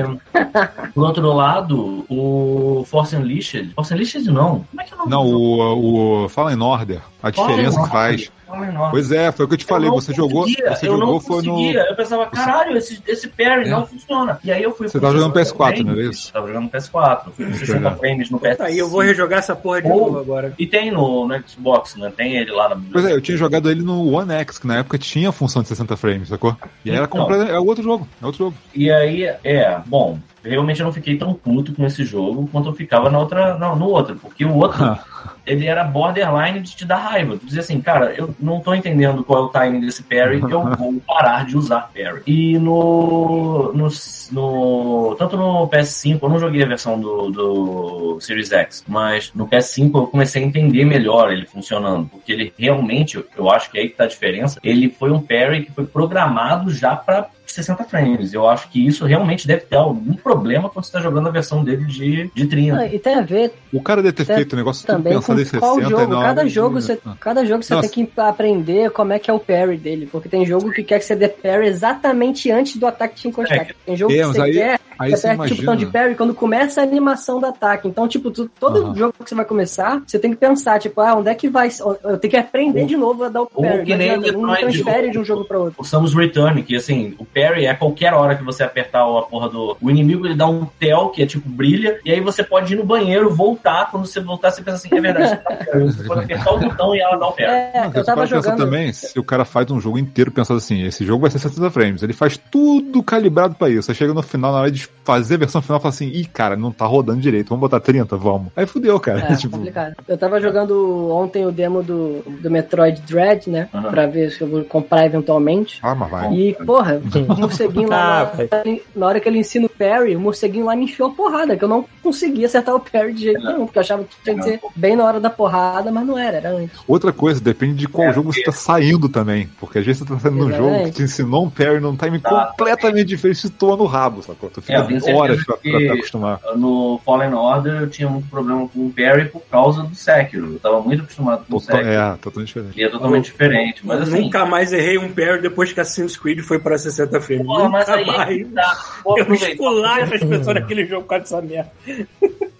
do 0.95 1.03
outro 1.03 1.33
lado, 1.33 2.05
o 2.11 2.85
Force 2.87 3.17
Unleashed. 3.17 3.73
Force 3.75 3.95
Unleashed 3.95 4.27
não. 4.27 4.65
Como 4.71 4.81
é 4.81 4.85
que 4.85 4.93
é 4.93 4.97
o 4.97 4.99
nome 4.99 5.11
Não, 5.11 5.27
o, 5.27 6.25
o 6.25 6.29
Fallen 6.29 6.61
Order, 6.61 7.01
a 7.23 7.31
diferença 7.31 7.83
que 7.83 7.89
faz. 7.89 8.25
Fallen 8.27 8.42
Order. 8.53 8.91
Pois 8.91 9.11
é, 9.13 9.33
foi 9.33 9.45
o 9.45 9.49
que 9.49 9.55
eu 9.55 9.59
te 9.59 9.65
falei, 9.65 9.89
Eu 9.89 9.95
você 9.95 10.13
jogou, 10.13 10.45
você 10.47 10.87
eu 10.87 10.93
jogou 10.99 10.99
não 11.15 11.21
foi 11.21 11.43
no. 11.43 11.71
Eu 11.73 11.97
pensava, 11.97 12.27
caralho, 12.27 12.77
esse, 12.77 13.03
esse 13.07 13.29
parry 13.29 13.67
É. 13.67 13.71
não 13.71 13.87
funciona. 13.87 14.39
E 14.45 14.53
aí 14.53 14.63
eu 14.63 14.75
fui 14.75 14.89
Você 14.89 15.01
tava 15.01 15.13
jogando 15.15 15.35
jogo 15.35 15.41
PS4, 15.41 15.55
frames, 15.57 15.85
não 15.85 15.93
era 15.93 16.03
isso? 16.11 16.33
Tava 16.33 16.47
jogando 16.49 16.71
PS4. 16.71 17.23
Fui 17.37 17.45
com 17.47 17.53
60 17.53 17.67
Jogando. 17.79 17.99
frames 17.99 18.31
no 18.31 18.39
PS5. 18.41 18.61
Aí 18.61 18.79
eu 18.79 18.89
vou 18.89 19.01
rejogar 19.01 19.39
essa 19.39 19.57
porra 19.57 19.83
de 19.83 19.89
Ou- 19.89 19.99
novo 20.07 20.19
agora. 20.19 20.55
E 20.59 20.67
tem 20.67 20.91
no, 20.91 21.27
no 21.27 21.49
Xbox, 21.49 21.97
né? 21.97 22.13
Tem 22.17 22.37
ele 22.37 22.51
lá 22.51 22.69
na 22.69 22.81
Pois 22.93 23.05
é, 23.05 23.13
eu 23.13 23.21
tinha 23.21 23.37
jogado 23.37 23.71
ele 23.71 23.83
no 23.83 24.13
One 24.13 24.33
X, 24.35 24.59
que 24.59 24.67
na 24.67 24.79
época 24.79 24.99
tinha 24.99 25.29
a 25.29 25.33
função 25.33 25.63
de 25.63 25.69
60 25.69 25.97
frames, 25.97 26.29
sacou? 26.29 26.57
E 26.85 26.91
aí 26.91 26.97
era 26.97 27.07
Então. 27.07 27.21
completo, 27.21 27.51
é 27.51 27.59
outro 27.59 27.83
jogo, 27.83 28.07
é 28.21 28.27
outro 28.27 28.45
jogo. 28.47 28.57
E 28.75 28.91
aí, 28.91 29.25
é, 29.45 29.79
bom, 29.87 30.19
realmente 30.45 30.81
eu 30.81 30.87
não 30.87 30.93
fiquei 30.93 31.17
tão 31.17 31.35
puto 31.35 31.73
com 31.73 31.85
esse 31.85 32.05
jogo 32.05 32.49
quanto 32.51 32.69
eu 32.69 32.75
ficava 32.75 33.11
na 33.11 33.19
outra, 33.19 33.57
não, 33.59 33.77
no 33.77 33.87
outro, 33.87 34.17
porque 34.17 34.45
o 34.45 34.55
outro, 34.55 34.99
ele 35.47 35.67
era 35.67 35.85
borderline 35.85 36.61
de 36.61 36.75
te 36.75 36.85
dar 36.85 36.99
raiva. 36.99 37.37
Tu 37.37 37.47
dizia 37.47 37.61
assim, 37.61 37.81
cara, 37.81 38.13
eu 38.17 38.35
não 38.39 38.61
tô 38.61 38.75
entendendo 38.75 39.25
qual 39.25 39.43
é 39.43 39.47
o 39.47 39.49
timing 39.49 39.81
desse 39.81 40.03
parry, 40.03 40.41
que 40.41 40.53
eu 40.53 40.65
vou 40.77 41.01
parar 41.07 41.47
de 41.47 41.57
usar 41.57 41.91
parry. 41.95 42.23
E 42.27 42.59
no, 42.59 43.73
no, 43.73 43.89
no 44.33 45.15
tanto 45.17 45.37
no 45.37 45.69
PS5, 45.69 46.19
eu 46.23 46.29
não 46.29 46.39
joguei 46.39 46.63
a 46.63 46.67
versão 46.67 47.01
do, 47.01 47.31
do 47.31 48.21
Series 48.21 48.53
X, 48.53 48.85
mas 48.87 49.33
no 49.35 49.47
PS5 49.47 49.95
eu 49.95 50.07
comecei 50.07 50.43
a 50.43 50.47
entender 50.47 50.85
melhor 50.85 51.33
ele 51.33 51.47
funcionando, 51.47 52.09
porque 52.09 52.33
ele 52.33 52.53
realmente, 52.59 53.23
eu 53.37 53.51
acho 53.51 53.71
que 53.71 53.79
é 53.79 53.83
aí 53.83 53.89
que 53.89 53.97
tá 53.97 54.05
a 54.05 54.09
diferença, 54.09 54.59
ele 54.63 54.89
foi 54.89 55.11
um 55.11 55.21
parry 55.21 55.65
que 55.65 55.73
foi 55.73 55.87
programado 55.87 56.71
já 56.71 56.97
pra 56.97 57.29
60 57.55 57.85
frames. 57.85 58.33
Eu 58.33 58.49
acho 58.49 58.69
que 58.69 58.85
isso 58.87 59.05
realmente 59.05 59.47
deve 59.47 59.63
ter 59.63 59.77
algum 59.77 60.15
problema 60.15 60.69
quando 60.69 60.85
você 60.85 60.93
tá 60.93 61.01
jogando 61.01 61.29
a 61.29 61.31
versão 61.31 61.63
dele 61.65 61.85
de, 61.85 62.31
de 62.35 62.47
30. 62.47 62.77
Ah, 62.77 62.87
e 62.87 62.99
tem 62.99 63.15
a 63.15 63.21
ver 63.23 63.53
O 63.73 63.81
cara 63.83 64.03
deve 64.03 64.13
ter 64.15 64.31
É, 64.31 64.35
feito 64.37 64.53
o 64.53 64.57
negócio 64.57 64.87
também 64.87 65.13
com 65.15 65.21
pensado 65.21 65.41
em 65.41 65.45
60 65.45 65.61
qual 65.61 65.81
jogo. 65.83 66.15
na 66.15 66.23
Cada 66.23 66.43
de- 66.45 66.51
jogo, 66.51 66.81
você, 66.81 66.99
Ah. 67.07 67.15
cada 67.19 67.45
jogo 67.45 67.63
você 67.63 67.75
Nossa. 67.75 67.89
tem 67.89 68.07
que 68.07 68.21
aprender 68.21 68.91
como 68.91 69.13
é 69.13 69.19
que 69.19 69.31
é 69.31 69.35
o 69.35 69.39
parry 69.41 69.77
dele. 69.77 70.09
Porque 70.11 70.29
tem 70.29 70.45
jogo 70.47 70.71
que 70.71 70.83
quer 70.83 70.99
que 70.99 71.05
você 71.05 71.17
dê 71.17 71.29
parry 71.29 71.67
exatamente 71.67 72.51
antes 72.51 72.77
do 72.77 72.87
ataque 72.87 73.15
te 73.17 73.29
encostar. 73.29 73.59
É, 73.59 73.75
Tem 73.87 73.97
jogo 73.97 74.13
é, 74.13 74.17
que 74.17 74.23
mas 74.25 74.37
você 74.37 74.41
aí- 74.43 74.53
quer 74.53 74.81
Aí 74.99 75.11
você 75.11 75.27
aperta 75.27 75.47
tipo 75.49 75.61
botão 75.63 75.75
de 75.75 75.87
parry 75.87 76.15
quando 76.15 76.33
começa 76.35 76.81
a 76.81 76.85
animação 76.85 77.41
do 77.41 77.47
ataque. 77.47 77.89
Então, 77.89 78.07
tipo, 78.07 78.31
tu- 78.31 78.49
todo 78.61 78.85
Aham. 78.85 78.95
jogo 78.95 79.15
que 79.19 79.29
você 79.29 79.35
vai 79.35 79.45
começar, 79.45 80.01
você 80.07 80.17
tem 80.17 80.31
que 80.31 80.37
pensar, 80.37 80.79
tipo, 80.79 81.01
ah, 81.01 81.17
onde 81.17 81.29
é 81.29 81.35
que 81.35 81.49
vai. 81.49 81.71
Eu 82.05 82.19
tenho 82.19 82.31
que 82.31 82.37
aprender 82.37 82.83
Ou- 82.83 82.87
de 82.87 82.97
novo 82.97 83.25
a 83.25 83.29
dar 83.29 83.43
o 83.43 83.49
ou 83.53 83.63
parry. 83.65 83.85
que 83.85 83.91
Não, 83.91 83.99
nem 83.99 84.33
não 84.33 84.55
transfere 84.55 85.07
ou- 85.07 85.13
de 85.13 85.19
um 85.19 85.25
jogo 85.25 85.45
pra 85.45 85.59
outro. 85.59 85.75
O 85.79 85.85
Samus 85.85 86.15
Return, 86.15 86.63
que 86.63 86.77
assim, 86.77 87.15
o 87.19 87.25
parry 87.25 87.42
é 87.43 87.69
a 87.69 87.77
qualquer 87.77 88.13
hora 88.15 88.35
que 88.35 88.45
você 88.45 88.63
apertar 88.63 89.03
a 89.03 89.23
porra 89.23 89.49
do. 89.49 89.77
O 89.81 89.91
inimigo 89.91 90.27
ele 90.27 90.35
dá 90.35 90.47
um 90.47 90.65
tel, 90.79 91.09
que 91.09 91.23
é 91.23 91.27
tipo 91.27 91.49
brilha, 91.49 91.99
e 92.05 92.11
aí 92.11 92.21
você 92.21 92.43
pode 92.43 92.73
ir 92.73 92.77
no 92.77 92.85
banheiro, 92.85 93.35
voltar. 93.35 93.91
Quando 93.91 94.07
você 94.07 94.21
voltar, 94.21 94.51
você 94.51 94.63
pensa 94.63 94.77
assim, 94.77 94.97
é 94.97 95.01
verdade, 95.01 95.29
você 95.29 95.37
tá 95.37 95.57
parry. 95.57 95.85
Você 95.85 96.05
pode 96.05 96.25
apertar 96.25 96.53
o 96.53 96.59
botão 96.61 96.95
e 96.95 97.01
ela 97.01 97.17
dá 97.17 97.27
o 97.29 97.33
parry. 97.33 97.45
É, 97.45 97.73
eu 97.87 97.93
você 97.93 98.05
tava 98.05 98.21
pode 98.21 98.31
pensar 98.35 98.51
jogando. 98.51 98.65
também, 98.65 98.93
se 98.93 99.19
o 99.19 99.25
cara 99.25 99.45
faz 99.45 99.71
um 99.71 99.81
jogo 99.81 99.99
inteiro 99.99 100.31
pensando 100.31 100.59
assim, 100.59 100.83
esse 100.85 101.05
jogo 101.05 101.23
vai 101.23 101.31
ser 101.31 101.39
60 101.39 101.71
frames, 101.71 102.03
ele 102.03 102.13
faz 102.13 102.37
tudo 102.51 103.03
calibrado 103.03 103.55
pra 103.55 103.69
isso. 103.69 103.91
Aí 103.91 103.95
chega 103.95 104.15
no 104.15 104.23
final, 104.23 104.53
na 104.53 104.61
hora 104.61 104.71
de 104.71 104.89
fazer 105.05 105.35
a 105.35 105.39
versão 105.39 105.61
final, 105.63 105.81
fala 105.81 105.93
assim, 105.95 106.09
ih, 106.09 106.25
cara, 106.27 106.57
não 106.57 106.71
tá 106.71 106.87
rodando 106.87 107.21
direito, 107.21 107.49
vamos 107.49 107.61
botar 107.63 107.81
30? 107.81 108.17
Vamos. 108.17 108.49
Aí 108.57 108.67
fudeu, 108.67 108.99
cara. 109.01 109.21
É, 109.33 109.35
tipo, 109.37 109.57
complicado. 109.57 109.95
Eu 110.07 110.17
tava 110.17 110.41
jogando 110.41 111.11
ontem 111.11 111.45
o 111.47 111.53
demo 111.53 111.83
do, 111.83 112.23
do 112.41 112.51
Metroid 112.51 113.01
Dread, 113.03 113.51
né? 113.51 113.69
Aham. 113.75 113.91
Pra 113.91 114.07
ver 114.07 114.31
se 114.31 114.41
eu 114.41 114.49
vou 114.49 114.65
comprar 114.65 115.05
eventualmente. 115.07 115.79
ah, 115.83 115.95
mas 115.95 116.11
vai. 116.11 116.33
E, 116.33 116.55
porra, 116.55 117.01
o 117.33 117.41
morceguinho 117.41 117.89
Ah, 117.93 118.33
lá, 118.39 118.47
na, 118.65 118.75
na 118.97 119.07
hora 119.07 119.21
que 119.21 119.29
ele 119.29 119.39
ensina 119.39 119.67
o 119.67 119.69
parry, 119.69 120.17
o 120.17 120.21
morceguinho 120.21 120.67
lá 120.67 120.77
me 120.77 120.85
enfiou 120.85 121.11
a 121.11 121.13
porrada, 121.15 121.57
que 121.57 121.65
eu 121.65 121.69
não 121.69 121.85
conseguia 122.03 122.47
acertar 122.47 122.75
o 122.75 122.81
parry 122.81 123.13
de 123.13 123.23
jeito 123.25 123.45
nenhum, 123.45 123.65
porque 123.67 123.79
eu 123.79 123.83
achava 123.83 124.05
que 124.05 124.15
tinha 124.25 124.37
que 124.37 124.43
ser 124.43 124.61
bem 124.77 124.97
na 124.97 125.05
hora 125.05 125.21
da 125.21 125.31
porrada, 125.31 125.91
mas 125.91 126.07
não 126.07 126.19
era, 126.19 126.37
era 126.39 126.51
antes. 126.51 126.79
Outra 126.87 127.13
coisa, 127.13 127.41
depende 127.41 127.75
de 127.75 127.89
qual 127.89 128.13
jogo 128.13 128.33
você 128.33 128.43
tá 128.43 128.53
saindo 128.53 129.09
também. 129.09 129.49
Porque 129.61 129.79
às 129.79 129.85
vezes 129.87 130.03
você 130.03 130.13
tá 130.15 130.19
saindo 130.19 130.37
num 130.39 130.53
jogo 130.57 130.85
que 130.85 130.91
te 130.93 131.03
ensinou 131.03 131.45
um 131.45 131.51
parry 131.51 131.81
num 131.81 131.97
time 131.97 132.19
Tá. 132.19 132.53
completamente 132.57 133.07
diferente 133.09 133.47
e 133.47 133.51
toa 133.51 133.77
no 133.77 133.85
rabo, 133.87 134.23
sacou? 134.23 134.49
Tu 134.51 134.61
É, 134.61 134.63
fica 134.63 134.79
eu 134.79 134.85
certeza 135.01 135.17
horas 135.17 135.45
pra, 135.45 135.57
pra 135.57 135.95
acostumar. 135.95 136.41
No 136.57 137.01
Fallen 137.05 137.35
Order 137.35 137.83
eu 137.83 137.91
tinha 137.91 138.09
muito 138.09 138.29
problema 138.29 138.69
com 138.69 138.87
o 138.87 138.93
parry 138.93 139.29
por 139.29 139.43
causa 139.51 139.83
do 139.83 139.95
Sekiro. 139.95 140.53
Eu 140.55 140.59
tava 140.61 140.81
muito 140.81 141.03
acostumado 141.03 141.45
com 141.49 141.57
o 141.57 141.61
Total- 141.61 141.77
Sekiro. 141.79 141.93
é, 141.95 142.17
totalmente 142.21 142.47
diferente. 142.49 142.81
E 142.81 142.85
é 142.85 142.89
totalmente 142.89 143.25
diferente. 143.25 143.81
Mas 143.87 143.97
Eu 143.99 144.03
assim. 144.05 144.21
nunca 144.23 144.45
mais 144.47 144.73
errei 144.73 144.99
um 144.99 145.09
parry 145.13 145.41
depois 145.43 145.73
que 145.73 145.81
Assassin's 145.81 146.17
Creed 146.17 146.41
foi 146.41 146.59
pra 146.59 146.77
60 146.79 147.21
frames. 147.23 147.47
Porra, 147.47 147.69
mas 147.69 147.89
aí 147.89 148.03
é 148.03 148.07
mais. 148.07 148.53
tá. 148.53 148.77
Pô, 149.03 149.19
Eu 149.19 149.35
esculacho 149.35 150.15
as 150.15 150.21
pessoas 150.25 150.55
daquele 150.55 150.87
jogo 150.87 151.07
causa 151.07 151.23
dessa 151.23 151.43
merda. 151.43 151.71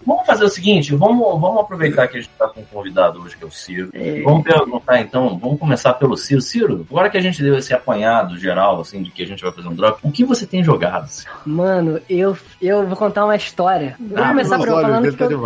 Vamos 0.05 0.25
fazer 0.25 0.43
o 0.45 0.49
seguinte, 0.49 0.95
vamos, 0.95 1.39
vamos 1.39 1.59
aproveitar 1.61 2.07
que 2.07 2.17
a 2.17 2.21
gente 2.21 2.31
tá 2.37 2.47
com 2.47 2.61
um 2.61 2.65
convidado 2.65 3.21
hoje, 3.21 3.35
que 3.37 3.43
é 3.43 3.47
o 3.47 3.51
Ciro. 3.51 3.89
É. 3.93 4.21
Vamos 4.21 4.43
perguntar, 4.43 4.99
então, 5.01 5.37
vamos 5.37 5.59
começar 5.59 5.93
pelo 5.93 6.15
Ciro. 6.17 6.41
Ciro, 6.41 6.85
agora 6.89 7.09
que 7.09 7.17
a 7.17 7.21
gente 7.21 7.41
deu 7.41 7.57
esse 7.57 7.73
apanhado 7.73 8.37
geral, 8.37 8.79
assim, 8.81 9.01
de 9.03 9.11
que 9.11 9.23
a 9.23 9.27
gente 9.27 9.43
vai 9.43 9.51
fazer 9.51 9.67
um 9.67 9.75
drop, 9.75 9.99
o 10.03 10.11
que 10.11 10.23
você 10.25 10.45
tem 10.45 10.63
jogado? 10.63 11.07
Ciro? 11.07 11.31
Mano, 11.45 11.99
eu, 12.09 12.37
eu 12.61 12.85
vou 12.85 12.97
contar 12.97 13.25
uma 13.25 13.35
história. 13.35 13.95
Eu 13.99 14.07
vou 14.07 14.23
Ah, 14.23 14.27
começar 14.29 14.59
falando 14.59 15.11
que 15.11 15.17
tá 15.17 15.25
eu, 15.25 15.31
eu 15.31 15.39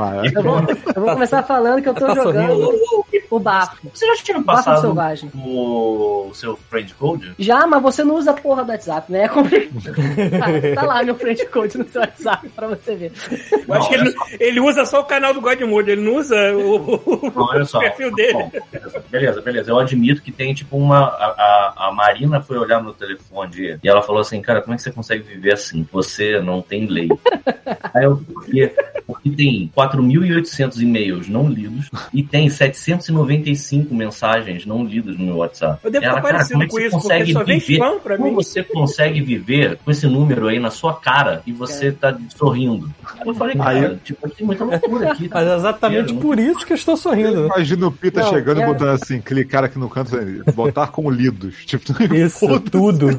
vou, 0.43 0.61
eu 0.95 1.01
vou 1.01 1.13
começar 1.13 1.43
falando 1.43 1.81
que 1.81 1.89
eu 1.89 1.93
tô 1.93 2.05
Tá 2.07 2.15
jogando 2.15 2.69
o 3.29 3.39
bafo. 3.39 3.77
Você 3.93 4.05
já 4.07 4.15
tinha 4.23 4.39
Bafo 4.39 4.63
passado 4.63 4.81
selvagem. 4.81 5.29
o 5.35 6.31
seu 6.33 6.55
friend 6.69 6.93
code? 6.95 7.33
Já, 7.37 7.67
mas 7.67 7.81
você 7.81 8.03
não 8.03 8.15
usa 8.15 8.31
a 8.31 8.33
porra 8.33 8.63
do 8.63 8.71
WhatsApp, 8.71 9.11
né? 9.11 9.23
É 9.23 9.27
complicado. 9.27 9.73
tá 10.75 10.81
lá 10.83 11.03
meu 11.03 11.15
friend 11.15 11.45
code 11.47 11.77
no 11.77 11.87
seu 11.89 12.01
WhatsApp 12.01 12.47
pra 12.49 12.67
você 12.67 12.95
ver. 12.95 13.11
Eu 13.67 13.73
acho 13.73 13.89
que 13.89 13.95
ele, 13.95 14.15
ele 14.47 14.59
usa 14.59 14.85
só 14.85 15.01
o 15.01 15.05
canal 15.05 15.33
do 15.33 15.41
Godmode, 15.41 15.91
ele 15.91 16.01
não 16.01 16.15
usa 16.17 16.35
o, 16.53 16.75
o- 16.75 17.31
Não, 17.35 17.43
olha 17.43 17.65
só. 17.65 17.77
o 17.77 17.81
perfil 17.81 18.13
dele. 18.15 18.33
Bom, 18.33 18.51
beleza, 19.09 19.41
beleza. 19.41 19.71
Eu 19.71 19.79
admito 19.79 20.21
que 20.21 20.31
tem, 20.31 20.53
tipo, 20.53 20.77
uma. 20.77 20.99
A, 20.99 21.25
a, 21.77 21.87
a 21.87 21.91
Marina 21.91 22.41
foi 22.41 22.57
olhar 22.57 22.81
no 22.81 22.93
telefone 22.93 23.77
e 23.83 23.87
ela 23.87 24.01
falou 24.01 24.21
assim: 24.21 24.41
Cara, 24.41 24.61
como 24.61 24.73
é 24.73 24.77
que 24.77 24.83
você 24.83 24.91
consegue 24.91 25.23
viver 25.23 25.53
assim? 25.53 25.87
Você 25.91 26.39
não 26.41 26.61
tem 26.61 26.85
lei. 26.87 27.09
Aí 27.93 28.03
eu, 28.05 28.17
porque, 28.33 28.73
porque 29.05 29.29
tem 29.31 29.71
4.800 29.75 30.81
e-mails 30.81 31.27
não 31.27 31.47
lidos 31.49 31.89
e 32.13 32.23
tem 32.23 32.49
795 32.49 33.93
mensagens 33.93 34.65
não 34.65 34.83
lidas 34.85 35.17
no 35.17 35.25
meu 35.25 35.37
WhatsApp. 35.37 35.79
Eu 35.83 35.91
devo 35.91 36.05
Ela, 36.05 36.13
estar 36.17 36.21
cara, 36.21 36.33
parecido 36.37 36.53
como 36.59 36.63
é 36.63 36.67
que 36.67 36.71
com 36.71 36.77
você 36.77 36.83
isso, 36.87 36.91
porque 36.99 37.07
consegue 37.07 37.33
só 37.33 37.43
viver? 37.43 37.99
pra 38.01 38.17
Como 38.17 38.29
mim. 38.29 38.35
você 38.35 38.63
consegue 38.63 39.21
viver 39.21 39.77
com 39.83 39.91
esse 39.91 40.07
número 40.07 40.47
aí 40.47 40.59
na 40.59 40.69
sua 40.69 40.93
cara 40.95 41.41
e 41.45 41.51
você 41.51 41.91
tá 41.91 42.17
sorrindo? 42.35 42.89
Eu 43.25 43.33
falei, 43.33 43.55
cara, 43.55 43.69
Aí- 43.91 43.97
tipo, 44.03 44.27
tem 44.37 44.45
muita 44.47 44.63
loucura 44.63 45.11
aqui. 45.11 45.29
Mas 45.33 45.47
é 45.47 45.55
exatamente 45.55 46.13
por 46.13 46.39
isso 46.39 46.65
que 46.65 46.73
eu 46.73 46.77
estou 46.77 46.95
sorrindo. 46.97 47.41
né? 47.41 47.45
Imagina 47.47 47.87
o 47.87 47.91
Pita 47.91 48.21
Não, 48.21 48.29
chegando 48.29 48.59
e 48.59 48.63
é- 48.63 48.65
botando 48.65 48.89
assim, 48.89 49.19
clicar 49.21 49.63
aqui 49.63 49.77
no 49.79 49.89
canto, 49.89 50.11
botar 50.53 50.87
como 50.87 51.09
lidos. 51.09 51.55
Tipo, 51.65 51.83
Isso, 52.13 52.59
tudo. 52.61 53.09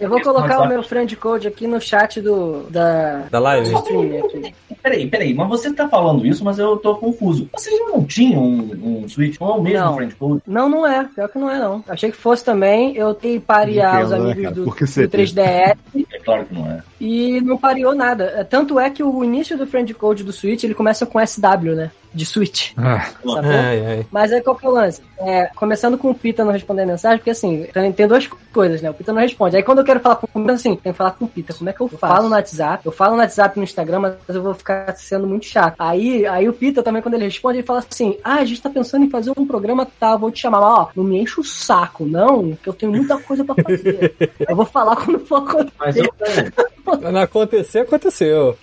Eu 0.00 0.08
vou 0.08 0.20
colocar 0.22 0.60
o 0.62 0.68
meu 0.68 0.82
friend 0.82 1.14
code 1.16 1.48
aqui 1.48 1.66
no 1.66 1.80
chat 1.80 2.20
do, 2.20 2.64
da, 2.70 3.24
Da 3.30 3.38
live. 3.38 3.70
do 3.70 3.78
stream 3.78 4.24
aqui. 4.24 4.54
Peraí, 4.82 5.06
peraí, 5.08 5.34
mas 5.34 5.48
você 5.48 5.72
tá 5.72 5.88
falando 5.88 6.24
isso, 6.26 6.44
mas 6.44 6.58
eu 6.58 6.76
tô 6.76 6.94
confuso. 6.96 7.48
Vocês 7.52 7.78
não 7.88 8.04
tinham 8.04 8.42
um, 8.42 9.02
um 9.02 9.08
Switch? 9.08 9.38
Não 9.40 9.48
é 9.48 9.52
o 9.52 9.62
mesmo 9.62 9.78
Não. 9.84 9.94
friend 9.96 10.14
code? 10.16 10.42
Não, 10.46 10.68
não 10.68 10.86
é. 10.86 11.04
Pior 11.14 11.28
que 11.28 11.38
não 11.38 11.50
é, 11.50 11.58
não. 11.58 11.84
Achei 11.88 12.10
que 12.10 12.16
fosse 12.16 12.44
também. 12.44 12.96
Eu 12.96 13.14
tentei 13.14 13.40
parear 13.40 14.04
os 14.04 14.10
né, 14.10 14.16
amigos 14.16 14.52
do, 14.54 14.64
do 14.64 14.70
você 14.70 15.06
3DS 15.06 15.76
É 16.12 16.18
claro 16.24 16.44
que 16.46 16.54
não 16.54 16.66
é. 16.70 16.82
E 17.00 17.40
não 17.40 17.56
pareou 17.56 17.94
nada. 17.94 18.46
Tanto 18.48 18.78
é 18.78 18.90
que 18.90 19.02
o 19.02 19.24
início 19.24 19.56
do 19.56 19.66
friend 19.66 19.92
code 19.94 20.24
do 20.24 20.32
Switch, 20.32 20.64
ele 20.64 20.74
começa 20.74 21.06
com 21.06 21.24
SW, 21.24 21.74
né? 21.74 21.90
De 22.14 22.24
Switch. 22.24 22.72
Ah, 22.76 23.00
Sacou? 23.06 23.36
Ai, 23.38 23.86
ai. 23.86 24.06
Mas 24.10 24.32
aí 24.32 24.40
qual 24.40 24.56
que 24.56 24.66
é 24.66 24.68
o 24.68 24.72
lance? 24.72 25.02
É, 25.20 25.46
começando 25.54 25.98
com 25.98 26.10
o 26.10 26.14
Pita 26.14 26.44
não 26.44 26.52
responder 26.52 26.86
mensagem, 26.86 27.18
porque 27.18 27.30
assim, 27.30 27.66
tem, 27.72 27.92
tem 27.92 28.06
duas 28.06 28.26
coisas, 28.52 28.80
né? 28.80 28.88
O 28.90 28.94
Pita 28.94 29.12
não 29.12 29.20
responde. 29.20 29.56
Aí 29.56 29.62
quando 29.62 29.78
eu 29.78 29.84
quero 29.84 30.00
falar 30.00 30.16
com 30.16 30.26
o 30.26 30.42
Pita, 30.42 30.52
assim, 30.52 30.76
tem 30.76 30.92
que 30.92 30.96
falar 30.98 31.10
com 31.12 31.24
o 31.24 31.28
Pita. 31.28 31.52
Como 31.54 31.68
é 31.68 31.72
que 31.72 31.80
eu, 31.80 31.88
falo 31.88 32.28
no 32.28 32.34
WhatsApp? 32.34 32.86
Eu 32.86 32.92
falo 32.92 33.14
no 33.14 33.20
WhatsApp 33.20 33.56
e 33.56 33.58
no 33.60 33.64
Instagram, 33.64 33.98
mas 34.00 34.14
eu 34.28 34.42
vou 34.42 34.54
ficar 34.54 34.94
sendo 34.96 35.26
muito 35.26 35.46
chato. 35.46 35.74
Aí, 35.78 36.24
aí 36.26 36.48
o 36.48 36.52
Pita 36.52 36.82
também, 36.82 37.02
quando 37.02 37.14
ele 37.14 37.24
responde, 37.24 37.58
ele 37.58 37.66
fala 37.66 37.80
assim: 37.88 38.16
Ah, 38.24 38.36
a 38.36 38.44
gente 38.44 38.62
tá 38.62 38.70
pensando 38.70 39.04
em 39.04 39.10
fazer 39.10 39.32
um 39.36 39.46
programa, 39.46 39.86
tá? 39.98 40.16
Vou 40.16 40.30
te 40.30 40.40
chamar, 40.40 40.60
mas 40.60 40.70
ó, 40.78 40.88
não 40.96 41.04
me 41.04 41.20
enche 41.20 41.40
o 41.40 41.44
saco, 41.44 42.04
não, 42.06 42.56
que 42.62 42.68
eu 42.68 42.72
tenho 42.72 42.92
muita 42.92 43.18
coisa 43.18 43.44
pra 43.44 43.54
fazer. 43.62 44.14
eu 44.48 44.56
vou 44.56 44.64
falar 44.66 44.96
quando 44.96 45.18
for 45.26 45.36
acontecer. 45.36 45.72
Mas 45.78 45.96
eu, 45.96 47.10
Não 47.12 47.20
acontecer, 47.20 47.80
aconteceu. 47.80 48.56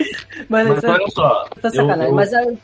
Mas, 0.50 0.68
mas 0.68 0.84
é 0.84 0.90
olha 0.90 1.06
só, 1.10 1.46
tá 1.62 1.68
eu, 1.68 1.72
sacanagem. 1.72 2.06
eu- 2.08 2.16
Mas 2.16 2.34
aí, 2.34 2.58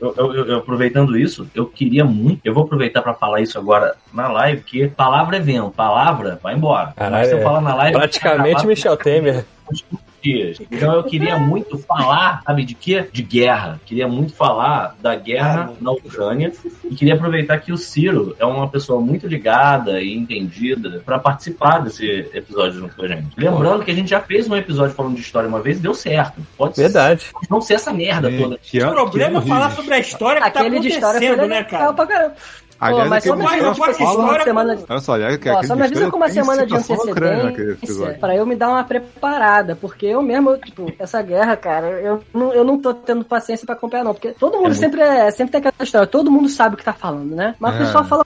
eu- 0.00 0.14
eu- 0.20 0.34
eu- 0.34 0.46
eu 0.46 0.58
aproveitando 0.58 1.16
isso, 1.16 1.48
eu 1.54 1.66
queria 1.66 2.04
muito, 2.04 2.40
eu 2.44 2.52
vou 2.52 2.64
aproveitar 2.64 3.02
pra 3.02 3.14
falar 3.14 3.40
isso 3.40 3.58
agora 3.58 3.94
na 4.12 4.28
live, 4.28 4.62
que 4.62 4.88
palavra 4.88 5.36
é 5.36 5.40
vento, 5.40 5.70
palavra 5.70 6.38
vai 6.42 6.54
embora. 6.54 6.92
Caralho, 6.96 7.26
se 7.26 7.32
eu 7.32 7.38
é. 7.38 7.42
falar 7.42 7.60
na 7.60 7.74
live... 7.74 7.96
Praticamente 7.96 8.64
Michel 8.66 8.96
Temer. 8.96 9.44
dias. 10.22 10.58
Então 10.70 10.94
eu 10.94 11.04
queria 11.04 11.38
muito 11.38 11.78
falar, 11.78 12.42
sabe 12.44 12.64
de 12.64 12.74
quê? 12.74 13.08
De 13.12 13.22
guerra. 13.22 13.80
Queria 13.86 14.06
muito 14.08 14.32
falar 14.32 14.94
da 15.00 15.14
guerra 15.14 15.72
na 15.80 15.90
Ucrânia 15.92 16.52
e 16.84 16.94
queria 16.94 17.14
aproveitar 17.14 17.58
que 17.58 17.72
o 17.72 17.76
Ciro 17.76 18.34
é 18.38 18.44
uma 18.44 18.68
pessoa 18.68 19.00
muito 19.00 19.26
ligada 19.26 20.00
e 20.00 20.14
entendida 20.16 21.02
para 21.04 21.18
participar 21.18 21.78
desse 21.80 22.06
episódio 22.34 22.80
junto 22.80 22.96
com 22.96 23.02
a 23.04 23.08
gente. 23.08 23.28
Lembrando 23.36 23.84
que 23.84 23.90
a 23.90 23.94
gente 23.94 24.10
já 24.10 24.20
fez 24.20 24.48
um 24.48 24.56
episódio 24.56 24.94
falando 24.94 25.14
de 25.14 25.20
história 25.20 25.48
uma 25.48 25.60
vez 25.60 25.78
e 25.78 25.80
deu 25.82 25.94
certo. 25.94 26.40
Pode 26.56 26.76
Verdade. 26.76 27.26
não 27.48 27.60
ser 27.60 27.74
essa 27.74 27.92
merda 27.92 28.30
toda. 28.30 28.58
que 28.62 28.78
O 28.78 28.84
ano- 28.84 28.94
problema 28.94 29.38
é 29.38 29.42
falar 29.42 29.70
sobre 29.70 29.94
a 29.94 29.98
história 29.98 30.40
que 30.42 30.50
tá 30.50 30.60
Aquele 30.60 30.80
de 30.80 30.88
história 30.88 31.18
foi 31.18 31.28
acontecendo, 31.28 31.48
né, 31.48 31.64
cara? 31.64 31.92
pra 31.92 32.06
caramba. 32.06 32.34
Aliás, 32.80 33.04
Pô, 33.04 33.10
mas 33.10 33.24
só 33.24 33.36
me 33.36 33.44
avisa 33.46 33.72
tipo 33.72 33.84
assim, 33.84 34.02
uma 34.04 34.12
história 34.12 34.44
semana 34.44 34.78
Olha 34.88 35.00
só, 35.00 35.12
aliás, 35.14 35.36
que 35.36 35.50
Ó, 35.50 35.62
só 35.62 35.76
me 35.76 35.82
avisa 35.82 36.10
com 36.10 36.16
uma 36.16 36.28
semana 36.30 36.66
de 36.66 36.74
antecedência 36.74 37.14
pra 38.18 38.34
eu 38.34 38.46
me 38.46 38.56
dar 38.56 38.68
uma 38.70 38.84
preparada, 38.84 39.76
porque 39.76 40.06
eu 40.06 40.22
mesmo, 40.22 40.56
tipo, 40.58 40.90
essa 40.98 41.20
guerra, 41.22 41.56
cara, 41.56 41.86
eu 42.00 42.22
não, 42.32 42.52
eu 42.54 42.64
não 42.64 42.78
tô 42.78 42.94
tendo 42.94 43.24
paciência 43.24 43.66
pra 43.66 43.74
acompanhar, 43.74 44.04
não, 44.04 44.14
porque 44.14 44.30
todo 44.30 44.54
mundo 44.54 44.62
muito- 44.68 44.76
sempre, 44.78 45.00
é, 45.02 45.30
sempre 45.30 45.52
tem 45.52 45.58
aquela 45.58 45.84
história, 45.84 46.06
todo 46.06 46.30
mundo 46.30 46.48
sabe 46.48 46.74
o 46.74 46.78
que 46.78 46.84
tá 46.84 46.92
falando, 46.92 47.34
né? 47.36 47.54
Mas 47.58 47.74
É. 47.74 47.76
o 47.76 47.80
pessoal 47.84 48.04
fala, 48.04 48.24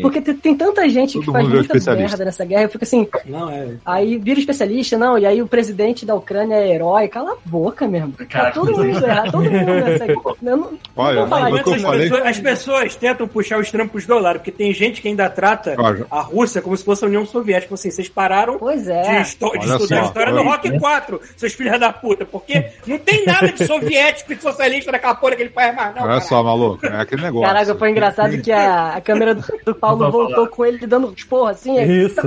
porque 0.00 0.20
tem, 0.20 0.34
tem 0.36 0.54
tanta 0.56 0.88
gente 0.88 1.18
que 1.18 1.24
Todo 1.24 1.32
faz 1.32 1.44
mundo 1.44 1.56
é 1.56 1.68
muita 1.68 1.94
merda 1.96 2.24
nessa 2.24 2.44
guerra, 2.44 2.62
eu 2.62 2.68
fico 2.68 2.84
assim, 2.84 3.08
Não, 3.26 3.50
é. 3.50 3.70
aí 3.84 4.16
vira 4.18 4.38
especialista, 4.38 4.96
não, 4.96 5.18
e 5.18 5.26
aí 5.26 5.42
o 5.42 5.48
presidente 5.48 6.06
da 6.06 6.14
Ucrânia 6.14 6.54
é 6.54 6.72
herói, 6.74 7.08
cala 7.08 7.32
a 7.32 7.36
boca 7.44 7.86
mesmo. 7.88 8.12
Tá 8.12 8.24
Cara, 8.26 8.50
todo 8.52 8.70
mundo 8.72 9.04
errado, 9.04 9.32
todo 9.32 9.50
mundo 9.50 9.66
nessa 9.72 10.06
guerra. 10.06 10.20
Eu 10.42 10.56
não, 10.56 10.70
Olha, 10.96 11.20
não 11.20 11.26
vou 11.26 11.38
falar 11.38 11.62
que 11.62 11.70
As 11.74 11.82
pessoas, 11.82 12.26
as 12.26 12.38
pessoas 12.38 12.96
tentam 12.96 13.26
puxar 13.26 13.58
os 13.58 13.70
trampos 13.70 13.95
do 14.04 14.18
lado, 14.18 14.40
porque 14.40 14.50
tem 14.50 14.72
gente 14.74 15.00
que 15.00 15.08
ainda 15.08 15.30
trata 15.30 15.74
Olha. 15.78 16.06
a 16.10 16.20
Rússia 16.20 16.60
como 16.60 16.76
se 16.76 16.84
fosse 16.84 17.04
a 17.04 17.06
União 17.08 17.24
Soviética. 17.24 17.74
Assim, 17.74 17.90
vocês 17.90 18.08
pararam 18.08 18.58
Pois 18.58 18.84
de, 18.84 18.90
é. 18.90 19.20
esto- 19.20 19.50
de 19.52 19.58
estudar 19.66 20.00
só, 20.00 20.06
história 20.06 20.32
no 20.32 20.42
Rock 20.42 20.78
4, 20.78 21.20
seus 21.36 21.52
filhos 21.54 21.78
da 21.78 21.92
puta, 21.92 22.24
porque 22.24 22.66
não 22.86 22.98
tem 22.98 23.24
nada 23.24 23.52
de 23.52 23.64
soviético 23.66 24.32
e 24.32 24.36
de 24.36 24.42
socialista 24.42 24.90
naquela 24.92 25.14
porra 25.14 25.36
que 25.36 25.42
ele 25.42 25.50
faz 25.50 25.74
mais, 25.74 25.94
não. 25.94 26.02
Olha 26.02 26.12
cara. 26.12 26.20
só, 26.22 26.42
maluco, 26.42 26.84
é 26.86 27.00
aquele 27.00 27.22
negócio. 27.22 27.46
Caraca, 27.46 27.74
foi 27.76 27.90
engraçado 27.90 28.42
que 28.42 28.50
a, 28.52 28.94
a 28.96 29.00
câmera 29.00 29.34
do, 29.34 29.44
do 29.64 29.74
Paulo 29.74 30.10
voltou 30.10 30.34
falar. 30.34 30.48
com 30.48 30.64
ele 30.64 30.86
dando 30.86 31.12
esporro 31.16 31.46
assim. 31.46 31.78
aí- 31.78 32.06
Isso. 32.06 32.16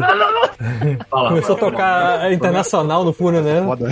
Fala, 1.09 1.29
Começou 1.29 1.55
a 1.55 1.59
tocar 1.59 2.19
a 2.21 2.33
internacional 2.33 3.03
no 3.03 3.13
fundo, 3.13 3.41
né? 3.41 3.61
Foda. 3.63 3.89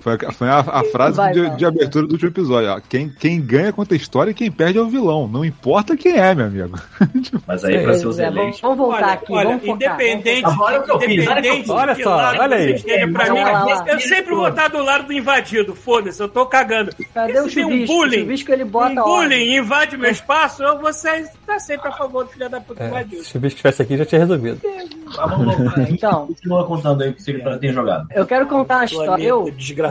Foi, 0.00 0.14
a- 0.26 0.32
foi 0.32 0.48
a, 0.48 0.58
a 0.60 0.84
frase 0.84 1.16
Vai, 1.16 1.32
de, 1.32 1.42
vai. 1.42 1.56
de 1.56 1.64
abertura 1.64 2.06
do 2.06 2.12
último 2.12 2.30
episódio. 2.30 2.70
ó. 2.70 2.80
Quem, 2.80 3.08
quem 3.08 3.40
ganha 3.40 3.72
conta 3.72 3.94
a 3.94 3.96
história 3.96 4.30
e 4.30 4.34
quem 4.34 4.50
perde 4.50 4.78
é 4.78 4.82
o 4.82 4.88
vilão. 4.88 5.28
Não 5.28 5.44
importa 5.44 5.96
quem 5.96 6.16
é, 6.18 6.34
meu 6.34 6.46
amente. 6.46 6.82
Mas 7.46 7.64
aí 7.64 7.84
Pois 7.84 7.98
é, 7.98 8.02
vamos, 8.02 8.18
eleitos. 8.18 8.60
vamos 8.60 8.76
voltar 8.78 8.96
Olha, 9.04 9.12
aqui, 9.14 9.32
olha, 9.32 9.44
vamos 9.48 9.64
focar, 9.64 9.76
independente, 10.00 10.46
o 10.46 10.50
que 10.50 10.50
eu 10.50 10.50
fiz, 10.50 10.60
olha 10.60 10.78
o 10.78 10.82
que 10.82 10.90
eu 10.90 10.96
independente 11.12 11.60
fiz. 11.60 11.68
Olha 11.70 11.94
de 11.94 12.02
só, 12.02 12.16
olha 12.16 12.56
aí. 12.56 12.72
esteja, 12.74 13.08
pra 13.08 13.30
mim, 13.30 13.40
lá, 13.40 13.64
lá. 13.64 13.84
eu 13.88 14.00
sempre 14.00 14.34
vou 14.34 14.48
estar 14.48 14.68
do 14.68 14.82
lado 14.82 15.06
do 15.06 15.12
invadido, 15.12 15.74
foda-se, 15.74 16.20
eu 16.20 16.28
tô 16.28 16.46
cagando. 16.46 16.90
Cadê 17.14 17.32
Porque 17.34 17.46
o 17.46 17.48
se 17.48 17.54
tem 17.56 17.64
um 17.64 17.86
bullying, 17.86 18.16
o 18.18 18.20
chuvisco 18.20 18.52
ele 18.52 18.64
bota 18.64 19.00
um 19.00 19.04
bullying 19.04 19.56
invade 19.56 19.96
meu 19.96 20.10
espaço, 20.10 20.62
eu 20.62 20.78
vou 20.78 20.92
ser, 20.92 21.26
tá 21.46 21.58
sempre 21.58 21.88
a 21.88 21.92
favor 21.92 22.24
do 22.24 22.30
filho 22.30 22.48
da 22.48 22.60
puta 22.60 22.84
É, 22.84 22.88
invadido. 22.88 23.24
se 23.24 23.36
o 23.36 23.40
bicho 23.40 23.54
estivesse 23.54 23.82
aqui, 23.82 23.96
já 23.96 24.04
tinha 24.04 24.20
resolvido. 24.20 24.60
Mas 24.62 24.88
vamos. 25.16 25.56
Então. 25.88 26.26
Continua 26.26 26.66
contando 26.66 27.02
aí 27.02 27.10
o 27.10 27.14
que 27.14 27.22
você 27.22 27.32
tem 27.60 27.72
jogado. 27.72 28.06
Eu 28.14 28.26
quero 28.26 28.46
contar 28.46 28.80
a 28.80 28.84
história. 28.84 29.22
Eu, 29.22 29.44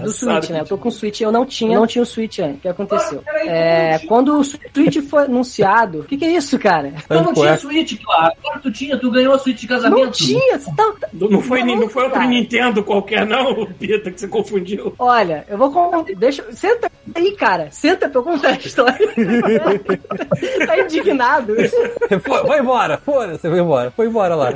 do 0.04 0.12
Switch, 0.12 0.50
né? 0.50 0.62
Eu 0.62 0.66
tô 0.66 0.78
com 0.78 0.90
o 0.90 0.92
Switch, 0.92 1.22
eu 1.22 1.32
não 1.32 1.46
tinha, 1.46 1.78
não 1.78 1.88
tinha 1.88 2.02
o 2.04 2.06
Switch 2.06 2.40
antes. 2.40 2.58
O 2.58 2.62
que 2.62 2.68
aconteceu? 2.68 3.24
É, 3.46 4.00
quando 4.08 4.38
o 4.40 4.44
Switch 4.44 4.98
foi 5.10 5.24
anunciado. 5.24 6.00
O 6.00 6.04
que, 6.04 6.18
que 6.18 6.26
é 6.26 6.32
isso, 6.34 6.58
cara? 6.60 6.94
Eu 7.10 7.24
não 7.24 7.34
tinha 7.34 7.50
é. 7.52 7.58
Switch, 7.58 8.00
claro. 8.04 8.34
Claro 8.42 8.60
tu 8.62 8.72
tinha, 8.72 8.98
tu 8.98 9.12
ganhou 9.12 9.34
a 9.34 9.40
Switch 9.40 9.60
de 9.62 9.68
casamento. 9.68 10.04
Não 10.06 10.12
tinha! 10.12 10.60
Você 10.60 10.72
tá- 10.76 10.94
tá- 11.00 11.08
Não 11.14 11.42
foi, 11.42 11.64
Não, 11.64 11.76
não 11.76 11.90
foi 11.90 12.04
outro 12.04 12.20
cara. 12.20 12.30
Nintendo 12.30 12.84
qualquer, 12.84 13.26
não, 13.26 13.66
Pita, 13.80 14.12
que 14.12 14.20
você 14.20 14.28
confundiu. 14.28 14.94
Olha, 15.00 15.46
eu 15.50 15.58
vou 15.58 15.72
contar. 15.72 16.04
Deixa. 16.16 16.44
Senta 16.52 16.92
aí, 17.16 17.32
cara. 17.36 17.70
Senta 17.72 18.10
pra 18.10 18.20
eu 18.20 18.24
contar 18.24 18.50
a 18.50 18.54
história. 18.54 18.98
tá 20.66 20.80
indignado. 20.80 21.56
Foi- 22.24 22.44
Vai 22.48 22.60
embora, 22.60 22.98
foda-se, 22.98 23.48
vai 23.50 23.60
embora. 23.60 23.92
Foi 23.92 24.08
embora 24.08 24.36
lá. 24.36 24.50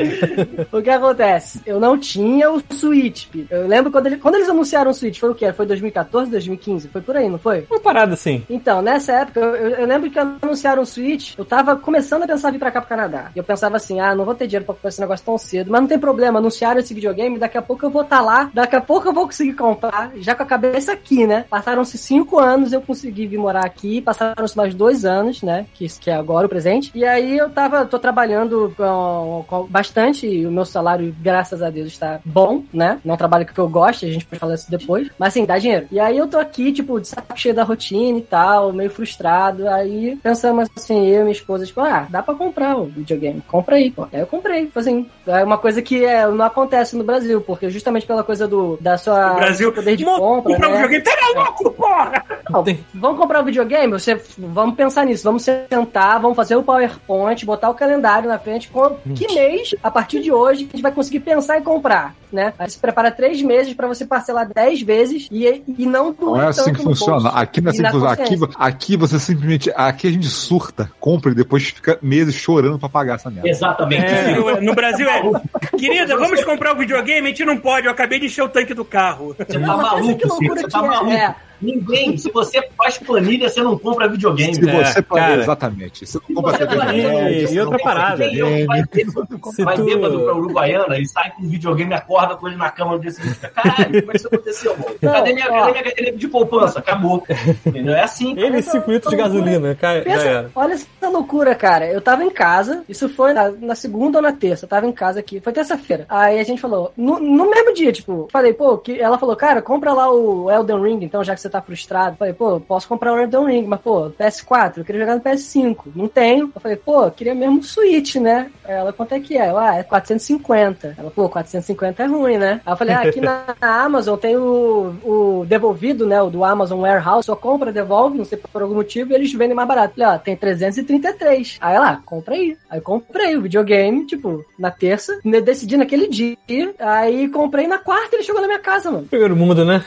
O 0.72 0.82
que 0.82 0.90
acontece? 0.90 1.62
Eu 1.66 1.80
não 1.80 1.98
tinha 1.98 2.52
o 2.52 2.62
Switch. 2.72 3.28
Eu 3.50 3.68
lembro 3.68 3.92
quando, 3.92 4.08
ele- 4.08 4.18
quando 4.18 4.36
eles 4.36 4.50
anunciaram 4.50 4.92
o 4.92 4.94
Switch, 4.94 5.20
foi 5.20 5.30
o 5.30 5.36
quê? 5.36 5.52
Foi 5.54 5.66
2014, 5.66 6.30
2015? 6.32 6.88
Foi 6.88 7.02
por 7.02 7.16
aí, 7.18 7.30
não 7.30 7.38
foi? 7.40 7.66
Uma 7.70 7.80
parada 7.80 8.14
assim. 8.14 8.44
Então, 8.50 8.82
nessa 8.82 9.14
época, 9.14 9.40
eu, 9.40 9.56
eu- 9.56 9.86
lembro 9.88 10.10
que 10.10 10.16
quando 10.16 10.38
anunciaram 10.42 10.82
o 10.84 10.86
Switch, 10.86 11.34
eu 11.38 11.46
tava 11.46 11.76
começando 11.76 12.24
a 12.24 12.28
pensar 12.28 12.50
em 12.50 12.54
vir 12.54 12.60
pra 12.60 12.72
cá 12.72 12.80
pro 12.82 12.90
Canadá. 12.90 13.32
E 13.36 13.40
eu 13.40 13.44
pensava 13.44 13.76
assim, 13.78 14.00
ah, 14.00 14.16
não 14.16 14.26
vou 14.26 14.34
ter 14.36 14.48
dinheiro 14.48 14.66
pra 14.66 14.74
comprar 14.76 14.90
esse 14.90 15.02
negócio 15.02 15.26
tão 15.26 15.38
cedo. 15.38 15.70
Mas 15.72 15.82
não 15.82 15.88
tem 15.88 16.00
problema, 16.00 16.40
anunciaram 16.40 16.80
esse 16.80 16.94
videogame, 16.94 17.38
daqui 17.40 17.58
a 17.58 17.62
pouco 17.62 17.86
eu 17.86 17.90
vou 17.90 18.02
estar 18.04 18.22
lá, 18.22 18.50
daqui 18.54 18.76
a 18.76 18.82
pouco 18.82 19.08
eu 19.08 19.14
vou 19.14 19.26
conseguir 19.26 19.54
comprar, 19.54 20.12
já 20.18 20.34
com 20.36 20.44
a 20.44 20.46
cabeça 20.46 20.92
aqui, 20.94 21.26
né? 21.28 21.46
Passaram-se 21.50 21.98
cinco 21.98 22.40
anos, 22.40 22.74
eu 22.74 22.82
consegui 22.82 23.28
vir 23.28 23.38
morar 23.38 23.66
aqui, 23.66 24.02
passaram-se 24.02 24.56
mais 24.58 24.74
dois 24.74 25.06
anos, 25.06 25.42
né? 25.42 25.66
Que, 25.74 25.88
que 26.00 26.10
é 26.10 26.16
agora 26.16 26.46
o 26.46 26.50
presente. 26.50 26.92
E 26.96 27.04
aí 27.06 27.38
eu 27.38 27.50
tava, 27.50 27.86
tô 27.86 28.00
trabalhando 28.00 28.74
com, 28.78 29.46
com 29.48 29.64
bastante 29.68 30.41
e 30.42 30.46
o 30.48 30.52
meu 30.52 30.66
salário, 30.66 31.16
graças 31.22 31.62
a 31.62 31.70
Deus, 31.70 31.88
está 31.88 32.20
bom, 32.26 32.64
né? 32.74 33.00
Não 33.04 33.18
trabalho 33.18 33.46
com 33.46 33.52
o 33.52 33.56
que 33.56 33.62
eu 33.62 33.70
gosto, 33.70 34.06
a 34.06 34.10
gente 34.10 34.26
pode 34.26 34.40
falar 34.40 34.56
isso 34.56 34.70
depois. 34.70 35.10
Mas 35.18 35.30
assim, 35.30 35.46
dá 35.46 35.58
dinheiro. 35.58 35.88
E 35.92 36.00
aí 36.00 36.18
eu 36.18 36.28
tô 36.28 36.38
aqui, 36.38 36.72
tipo, 36.72 37.00
de 37.00 37.08
saco 37.08 37.40
cheio 37.40 37.56
da 37.56 37.64
rotina 37.64 38.20
e 38.20 38.22
tal, 38.22 38.74
meio 38.74 38.90
frustrado. 38.90 39.68
Aí 39.68 40.18
pensamos 40.22 40.70
assim, 40.76 41.08
eu 41.08 41.22
e 41.22 41.24
minha 41.24 41.32
esposa, 41.32 41.66
tipo, 41.66 41.82
ah, 41.82 42.08
dá 42.10 42.22
pra 42.22 42.36
comprar 42.36 42.78
o 42.78 42.86
videogame. 42.86 43.42
Compra 43.48 43.76
aí, 43.76 43.92
pô. 43.92 44.08
Aí 44.12 44.20
eu 44.20 44.28
comprei. 44.28 44.66
Tipo 44.66 44.80
Assim, 44.82 45.08
é 45.28 45.44
uma 45.44 45.58
coisa 45.58 45.82
que 45.82 46.04
é, 46.04 46.28
não 46.28 46.44
acontece 46.44 46.96
no 46.96 47.04
Brasil, 47.04 47.40
porque 47.42 47.70
justamente 47.70 48.06
pela 48.06 48.24
coisa 48.24 48.48
do 48.48 48.78
da 48.82 48.98
sua 48.98 49.36
Brasil, 49.36 49.72
poder 49.72 49.96
de 49.96 50.04
compra, 50.04 50.54
comprar 50.54 50.70
um 50.70 50.74
né? 50.74 50.88
videogame, 50.88 51.04
tá 51.04 51.40
louco, 51.40 51.72
porra! 51.72 52.24
Não, 52.50 52.64
vamos 52.94 53.18
comprar 53.18 53.42
o 53.42 53.46
videogame? 53.46 53.94
Você, 53.94 54.20
vamos 54.38 54.76
pensar 54.76 55.06
nisso. 55.06 55.24
Vamos 55.24 55.44
sentar, 55.44 56.20
vamos 56.20 56.36
fazer 56.36 56.56
o 56.56 56.64
PowerPoint, 56.64 57.46
botar 57.46 57.70
o 57.70 57.76
calendário 57.76 58.28
na 58.28 58.38
frente. 58.38 58.70
Com, 58.70 58.98
que 59.16 59.34
mês, 59.34 59.74
a 59.82 59.90
partir 59.90 60.22
de 60.22 60.31
hoje, 60.32 60.68
a 60.70 60.72
gente 60.72 60.82
vai 60.82 60.92
conseguir 60.92 61.20
pensar 61.20 61.58
em 61.58 61.64
comprar, 61.64 62.16
né? 62.32 62.54
Aí 62.58 62.70
você 62.70 62.80
prepara 62.80 63.12
três 63.12 63.42
meses 63.42 63.74
pra 63.74 63.88
você 63.88 64.06
parcelar 64.06 64.48
dez 64.54 64.82
vezes 64.82 65.28
e, 65.32 65.64
e 65.78 65.86
não 65.86 66.16
Não 66.20 66.42
é 66.42 66.48
assim 66.48 66.66
tanto 66.66 66.78
que 66.78 66.84
funciona. 66.84 67.30
Aqui 67.30 67.62
não 67.62 67.72
é 67.72 67.74
E 67.74 67.76
assim 67.76 67.84
que 67.84 67.92
funciona. 67.92 68.14
Aqui, 68.14 68.40
aqui 68.58 68.98
você 68.98 69.20
simplesmente. 69.20 69.72
Aqui 69.76 70.08
a 70.08 70.12
gente 70.12 70.28
surta, 70.28 70.92
compra 71.00 71.32
e 71.32 71.36
depois 71.36 71.70
fica 71.70 71.98
meses 72.02 72.36
chorando 72.36 72.80
pra 72.80 72.90
pagar 72.90 73.16
essa 73.16 73.30
merda. 73.30 73.50
Exatamente. 73.50 74.06
É, 74.06 74.62
no, 74.62 74.74
Brasil 74.74 75.10
é. 75.10 75.22
Querida, 75.78 76.18
vamos 76.18 76.44
comprar 76.44 76.74
o 76.74 76.78
videogame? 76.78 77.28
A 77.28 77.30
gente 77.30 77.46
não 77.46 77.58
pode, 77.58 77.86
eu 77.86 77.92
acabei 77.92 78.20
de 78.20 78.26
encher 78.26 78.44
o 78.44 78.50
tanque 78.50 78.74
do 78.74 78.86
carro. 78.86 79.36
Você 79.38 79.60
tá 79.60 79.60
maluco, 79.60 80.18
que 80.18 80.28
loucura 80.28 80.38
Ciro, 80.38 80.56
você 80.56 80.64
que 80.64 80.72
tá 80.72 80.80
é. 80.80 80.88
maluco. 80.88 81.12
É. 81.12 81.36
Ninguém, 81.62 82.18
se 82.18 82.32
você 82.32 82.62
faz 82.78 82.98
planilha, 82.98 83.50
você 83.50 83.62
não 83.62 83.78
compra 83.78 84.08
videogame. 84.08 84.54
Se 84.56 84.62
velho. 84.62 84.86
você 84.86 85.00
É, 85.00 85.02
cara. 85.04 85.42
exatamente. 85.42 86.06
Você 86.06 86.20
não 86.28 86.36
compra 86.36 86.52
Você 86.52 86.58
TV 86.68 86.78
fala, 86.78 86.94
grande, 86.94 87.34
e 87.44 87.48
você 87.48 87.60
outra 87.62 87.78
não 87.78 87.84
parada, 87.84 88.24
é 88.26 88.30
que 88.30 88.42
vai 88.66 88.84
bêbado, 88.92 89.28
Se 89.54 89.64
vai 89.64 89.76
tu- 89.76 89.86
bêbado 89.86 90.20
pra 90.22 90.36
Uruguaiana 90.36 90.98
e 90.98 91.06
sai 91.08 91.32
com 91.32 91.44
o 91.44 91.50
videogame, 91.50 91.94
acorda 91.94 92.36
com 92.36 92.48
ele 92.48 92.58
na 92.58 92.70
cama 92.72 92.94
no 92.94 93.00
dia 93.00 93.12
seguinte. 93.12 93.38
Caralho, 93.40 93.86
como 93.86 93.98
é 93.98 94.02
que 94.12 94.18
isso 94.18 94.28
aconteceu, 94.28 94.78
mano? 94.78 94.96
Cadê 95.00 95.34
minha, 95.34 95.48
cadê 95.48 95.72
minha 95.72 95.84
carteira 95.84 96.18
de 96.18 96.28
poupança? 96.28 96.80
Acabou. 96.80 97.24
Entendeu? 97.66 97.94
É 97.94 98.04
assim. 98.04 98.38
Ele 98.38 98.58
e 98.58 98.64
5 98.64 98.92
litros 98.92 99.12
de 99.12 99.18
gasolina, 99.18 99.76
cai, 99.76 100.00
já 100.00 100.04
Pensa, 100.04 100.28
era. 100.28 100.52
olha 100.56 100.74
essa 100.74 101.10
loucura, 101.10 101.54
cara. 101.56 101.86
Eu 101.92 102.02
tava 102.02 102.24
em 102.24 102.30
casa, 102.30 102.84
isso 102.90 103.08
foi 103.10 103.34
na, 103.34 103.50
na 103.52 103.76
segunda 103.76 104.18
ou 104.18 104.22
na 104.22 104.32
terça, 104.32 104.66
eu 104.66 104.70
tava 104.70 104.88
em 104.88 104.92
casa 104.92 105.20
aqui, 105.20 105.40
foi 105.40 105.54
terça-feira. 105.54 106.06
Aí 106.10 106.40
a 106.40 106.44
gente 106.44 106.62
falou, 106.62 106.92
no, 106.98 107.20
no 107.20 107.50
mesmo 107.50 107.74
dia, 107.74 107.92
tipo, 107.92 108.28
falei, 108.32 108.54
pô, 108.54 108.78
que, 108.78 109.00
ela 109.00 109.18
falou, 109.18 109.36
cara, 109.36 109.62
compra 109.62 109.94
lá 109.94 110.12
o 110.12 110.50
Elden 110.50 110.82
Ring, 110.82 111.00
então, 111.04 111.24
já 111.24 111.34
que 111.36 111.42
você 111.42 111.50
tá 111.52 111.62
frustrado. 111.62 112.18
Falei, 112.18 112.34
pô, 112.34 112.60
posso 112.60 112.88
comprar 112.88 113.14
o 113.14 113.20
Elden 113.20 113.46
Ring, 113.46 113.66
mas, 113.68 113.80
pô, 113.82 114.10
PS4, 114.12 114.78
eu 114.78 114.86
queria 114.86 115.02
jogar 115.02 115.16
no 115.16 115.22
PS5. 115.22 115.78
Não 115.96 116.08
tenho. 116.08 116.52
Eu 116.54 116.62
falei, 116.62 116.78
pô, 116.78 117.04
eu 117.06 117.12
queria 117.12 117.36
mesmo 117.36 117.64
Switch, 117.64 118.16
né? 118.16 118.50
Aí 118.64 118.74
Ela, 118.76 118.94
quanto 118.94 119.14
é 119.14 119.20
que 119.20 119.38
é? 119.38 119.50
Eu, 119.50 119.58
ah, 119.58 119.76
é 119.76 119.84
450. 119.84 120.96
Ela, 120.98 121.12
pô, 121.12 121.28
450 121.30 122.04
é 122.04 122.06
ruim, 122.06 122.38
né? 122.38 122.62
Aí 122.66 122.74
eu 122.74 122.78
falei, 122.78 122.94
ah, 122.96 123.02
aqui 123.02 123.22
na 123.22 123.44
Amazon 123.62 124.18
tem 124.18 124.36
o, 124.38 124.96
o 125.04 125.46
devolvido, 125.48 126.06
né? 126.08 126.22
O 126.22 126.30
do 126.30 126.44
Amazon 126.44 126.80
Warehouse, 126.82 127.26
só 127.26 127.36
compra, 127.36 127.72
devolve, 127.72 128.18
não 128.18 128.26
sei 128.26 128.38
por 128.38 128.62
algum 128.62 128.76
motivo, 128.76 129.12
e 129.12 129.16
eles 129.16 129.32
vendem 129.34 129.56
mais 129.56 129.68
barato. 129.68 129.96
Falei, 129.96 130.16
ó, 130.16 130.18
tem 130.20 130.36
333. 130.36 131.58
Aí 131.62 131.76
ela, 131.76 131.90
ah, 131.92 132.00
compra 132.06 132.36
aí. 132.36 132.58
Aí 132.70 132.80
eu 132.80 132.84
comprei 132.84 133.36
o 133.36 133.42
videogame, 133.42 134.06
tipo, 134.06 134.46
na 134.58 134.72
terça, 134.72 135.20
ne- 135.24 135.42
decidi 135.42 135.78
naquele 135.78 136.08
dia, 136.08 136.38
aí 136.80 137.28
comprei 137.30 137.68
na 137.68 137.78
quarta, 137.78 138.16
ele 138.16 138.24
chegou 138.24 138.42
na 138.42 138.48
minha 138.48 138.60
casa, 138.60 138.92
mano. 138.92 139.08
Primeiro 139.08 139.36
mundo, 139.36 139.66
né? 139.66 139.84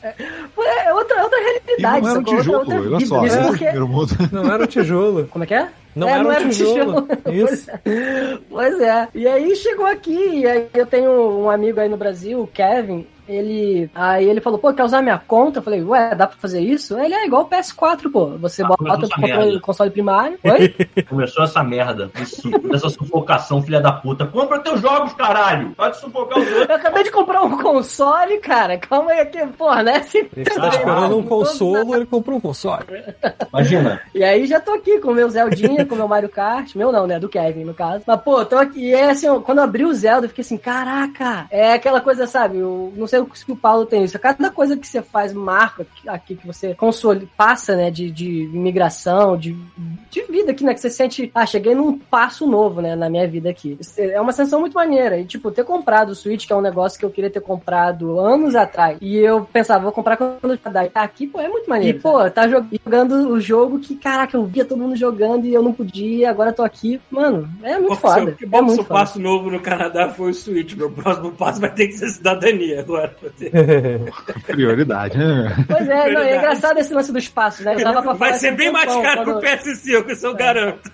É 0.85 0.92
outra, 0.92 1.22
outra 1.22 1.38
E 1.55 1.67
realidade, 1.67 2.03
não 2.03 2.11
era 2.11 2.19
um 2.21 2.23
tijolo, 2.25 2.59
outra, 2.59 2.81
olha 2.81 3.07
só. 3.07 3.25
Isso 3.27 3.37
né? 3.37 3.43
porque- 3.47 3.64
Primeiro 3.64 3.88
mundo. 3.88 4.11
Não 4.33 4.53
era 4.53 4.62
um 4.62 4.67
tijolo. 4.67 5.29
Como 5.31 5.45
é 5.45 5.47
que 5.47 5.55
é? 5.55 5.69
Não 5.97 6.09
É, 6.09 6.12
era 6.12 6.23
não 6.23 6.31
um 6.31 6.33
era 6.33 6.45
um 6.45 6.49
tijolo. 6.49 7.03
tijolo. 7.03 7.51
Isso. 7.51 7.71
Pois 8.51 8.81
é. 8.81 9.09
E 9.14 9.27
aí 9.29 9.55
chegou 9.57 9.87
aqui, 9.87 10.12
e 10.40 10.47
aí 10.47 10.67
eu 10.75 10.87
tenho 10.87 11.11
um 11.11 11.49
amigo 11.51 11.79
aí 11.81 11.88
no 11.88 11.97
Brasil, 11.97 12.40
o 12.43 12.47
Kevin. 12.47 13.07
Ele. 13.28 13.90
Aí 13.94 14.28
ele 14.28 14.40
falou, 14.40 14.58
pô, 14.58 14.72
quer 14.72 14.84
usar 14.84 15.02
minha 15.02 15.18
conta? 15.18 15.58
Eu 15.58 15.62
falei, 15.62 15.82
ué, 15.82 16.14
dá 16.14 16.26
pra 16.26 16.37
fazer 16.38 16.60
isso? 16.60 16.98
Ele 16.98 17.14
é 17.14 17.26
igual 17.26 17.42
o 17.42 17.48
PS4, 17.48 18.10
pô. 18.10 18.26
Você 18.38 18.62
Ah, 18.62 18.68
bota 18.68 19.06
o 19.06 19.08
controle, 19.10 19.60
console 19.60 19.90
primário. 19.90 20.38
Oi? 20.44 20.74
Começou 21.08 21.44
essa 21.44 21.62
merda. 21.62 22.10
Isso, 22.20 22.50
essa 22.72 22.88
sufocação, 22.88 23.62
filha 23.62 23.80
da 23.80 23.92
puta. 23.92 24.26
Compra 24.26 24.60
teus 24.60 24.80
jogos, 24.80 25.12
caralho. 25.14 25.70
Pode 25.76 25.98
sufocar 25.98 26.38
os 26.38 26.46
outros. 26.48 26.68
Eu 26.68 26.74
acabei 26.76 27.02
de 27.02 27.10
comprar 27.10 27.42
um 27.42 27.56
console, 27.58 28.38
cara. 28.38 28.76
Calma 28.78 29.12
aí 29.12 29.20
aqui, 29.20 29.46
porra, 29.58 29.82
né? 29.82 30.02
Se- 30.04 30.28
Ele 30.37 30.44
tá 30.44 30.68
esperando 30.68 31.16
um 31.18 31.22
consolo, 31.22 31.94
ele 31.96 32.06
comprou 32.06 32.37
um 32.37 32.40
console. 32.40 32.84
Imagina, 33.52 34.00
E 34.14 34.22
aí 34.22 34.46
já 34.46 34.60
tô 34.60 34.72
aqui 34.72 34.98
com 35.00 35.10
o 35.10 35.14
meu 35.14 35.28
Zeldinha, 35.30 35.84
com 35.87 35.94
o 35.94 35.98
meu 35.98 36.08
Mario 36.08 36.28
Kart. 36.28 36.74
Meu 36.74 36.90
não, 36.92 37.06
né? 37.06 37.18
Do 37.18 37.28
Kevin, 37.28 37.64
no 37.64 37.74
caso. 37.74 38.04
Mas, 38.06 38.20
pô, 38.20 38.44
tô 38.44 38.56
aqui. 38.56 38.80
E 38.80 38.94
é 38.94 39.10
assim, 39.10 39.26
quando 39.40 39.58
eu 39.58 39.64
abri 39.64 39.84
o 39.84 39.94
Zelda, 39.94 40.26
eu 40.26 40.28
fiquei 40.28 40.42
assim, 40.42 40.56
caraca. 40.58 41.46
É 41.50 41.72
aquela 41.72 42.00
coisa, 42.00 42.26
sabe? 42.26 42.58
Eu 42.58 42.92
não 42.96 43.06
sei 43.06 43.13
se 43.35 43.50
o 43.50 43.57
Paulo 43.57 43.87
tem 43.87 44.05
isso. 44.05 44.18
Cada 44.18 44.50
coisa 44.50 44.77
que 44.77 44.87
você 44.87 45.03
faz, 45.03 45.33
marca 45.33 45.87
aqui, 46.07 46.35
que 46.37 46.46
você 46.46 46.74
console, 46.74 47.29
passa, 47.37 47.77
né? 47.77 47.90
De, 47.90 48.11
de 48.11 48.44
imigração, 48.44 49.37
de, 49.37 49.57
de 50.11 50.22
vida 50.24 50.50
aqui, 50.53 50.64
né? 50.64 50.74
Que 50.74 50.81
você 50.81 50.90
sente, 50.90 51.31
ah, 51.35 51.46
cheguei 51.46 51.74
num 51.74 51.98
passo 51.98 52.46
novo, 52.46 52.81
né? 52.81 52.94
Na 52.96 53.09
minha 53.09 53.27
vida 53.29 53.50
aqui. 53.50 53.79
É 53.98 54.20
uma 54.20 54.33
sensação 54.33 54.61
muito 54.61 54.74
maneira. 54.74 55.18
E, 55.18 55.24
tipo, 55.24 55.50
ter 55.50 55.64
comprado 55.64 56.11
o 56.11 56.14
Switch, 56.14 56.46
que 56.46 56.53
é 56.53 56.57
um 56.57 56.61
negócio 56.61 56.98
que 56.98 57.05
eu 57.05 57.11
queria 57.11 57.31
ter 57.31 57.40
comprado 57.40 58.18
anos 58.18 58.55
atrás. 58.55 58.98
E 59.00 59.16
eu 59.16 59.44
pensava, 59.44 59.83
vou 59.85 59.92
comprar 59.92 60.16
quando 60.16 60.38
eu 60.53 60.59
tá 60.59 61.03
aqui, 61.03 61.27
pô, 61.27 61.40
é 61.40 61.48
muito 61.48 61.68
maneiro. 61.68 61.98
E, 61.98 62.00
pô, 62.00 62.29
tá 62.31 62.46
jog- 62.48 62.81
jogando 62.85 63.31
o 63.31 63.40
jogo 63.40 63.79
que, 63.79 63.94
caraca, 63.96 64.37
eu 64.37 64.44
via 64.44 64.64
todo 64.64 64.79
mundo 64.79 64.96
jogando 64.96 65.46
e 65.46 65.55
eu 65.55 65.62
não 65.62 65.72
podia, 65.72 66.31
agora 66.31 66.50
eu 66.50 66.55
tô 66.55 66.62
aqui. 66.62 67.00
Mano, 67.11 67.48
é 67.62 67.79
muito 67.79 67.96
foda. 67.96 68.33
que 68.33 68.44
É 68.44 68.46
bom 68.48 68.59
que 68.59 68.64
muito 68.64 68.77
seu 68.77 68.85
foda. 68.85 69.00
passo 69.00 69.20
novo 69.20 69.50
no 69.50 69.61
Canadá 69.61 70.09
foi 70.11 70.31
o 70.31 70.35
Switch. 70.35 70.74
Meu 70.74 70.90
próximo 70.90 71.33
passo 71.33 71.61
vai 71.61 71.70
ter 71.72 71.87
que 71.88 71.94
ser 71.94 72.09
cidadania 72.09 72.81
agora. 72.81 73.04
Prioridade, 74.47 75.19
né? 75.19 75.64
Pois 75.69 75.88
é, 75.88 76.11
não, 76.11 76.21
é 76.23 76.37
engraçado 76.37 76.79
esse 76.79 76.93
lance 76.93 77.12
dos 77.12 77.29
passos, 77.29 77.64
né? 77.64 77.75
Eu 77.75 77.83
tava 77.83 78.03
pra 78.03 78.14
falar 78.14 78.31
Vai 78.31 78.38
ser 78.38 78.49
isso 78.49 78.57
bem 78.57 78.71
mais 78.73 78.93
caro 78.95 79.25
que 79.25 79.31
o 79.31 79.40
PS5, 79.40 80.11
isso 80.11 80.27
eu 80.27 80.35
garanto. 80.35 80.90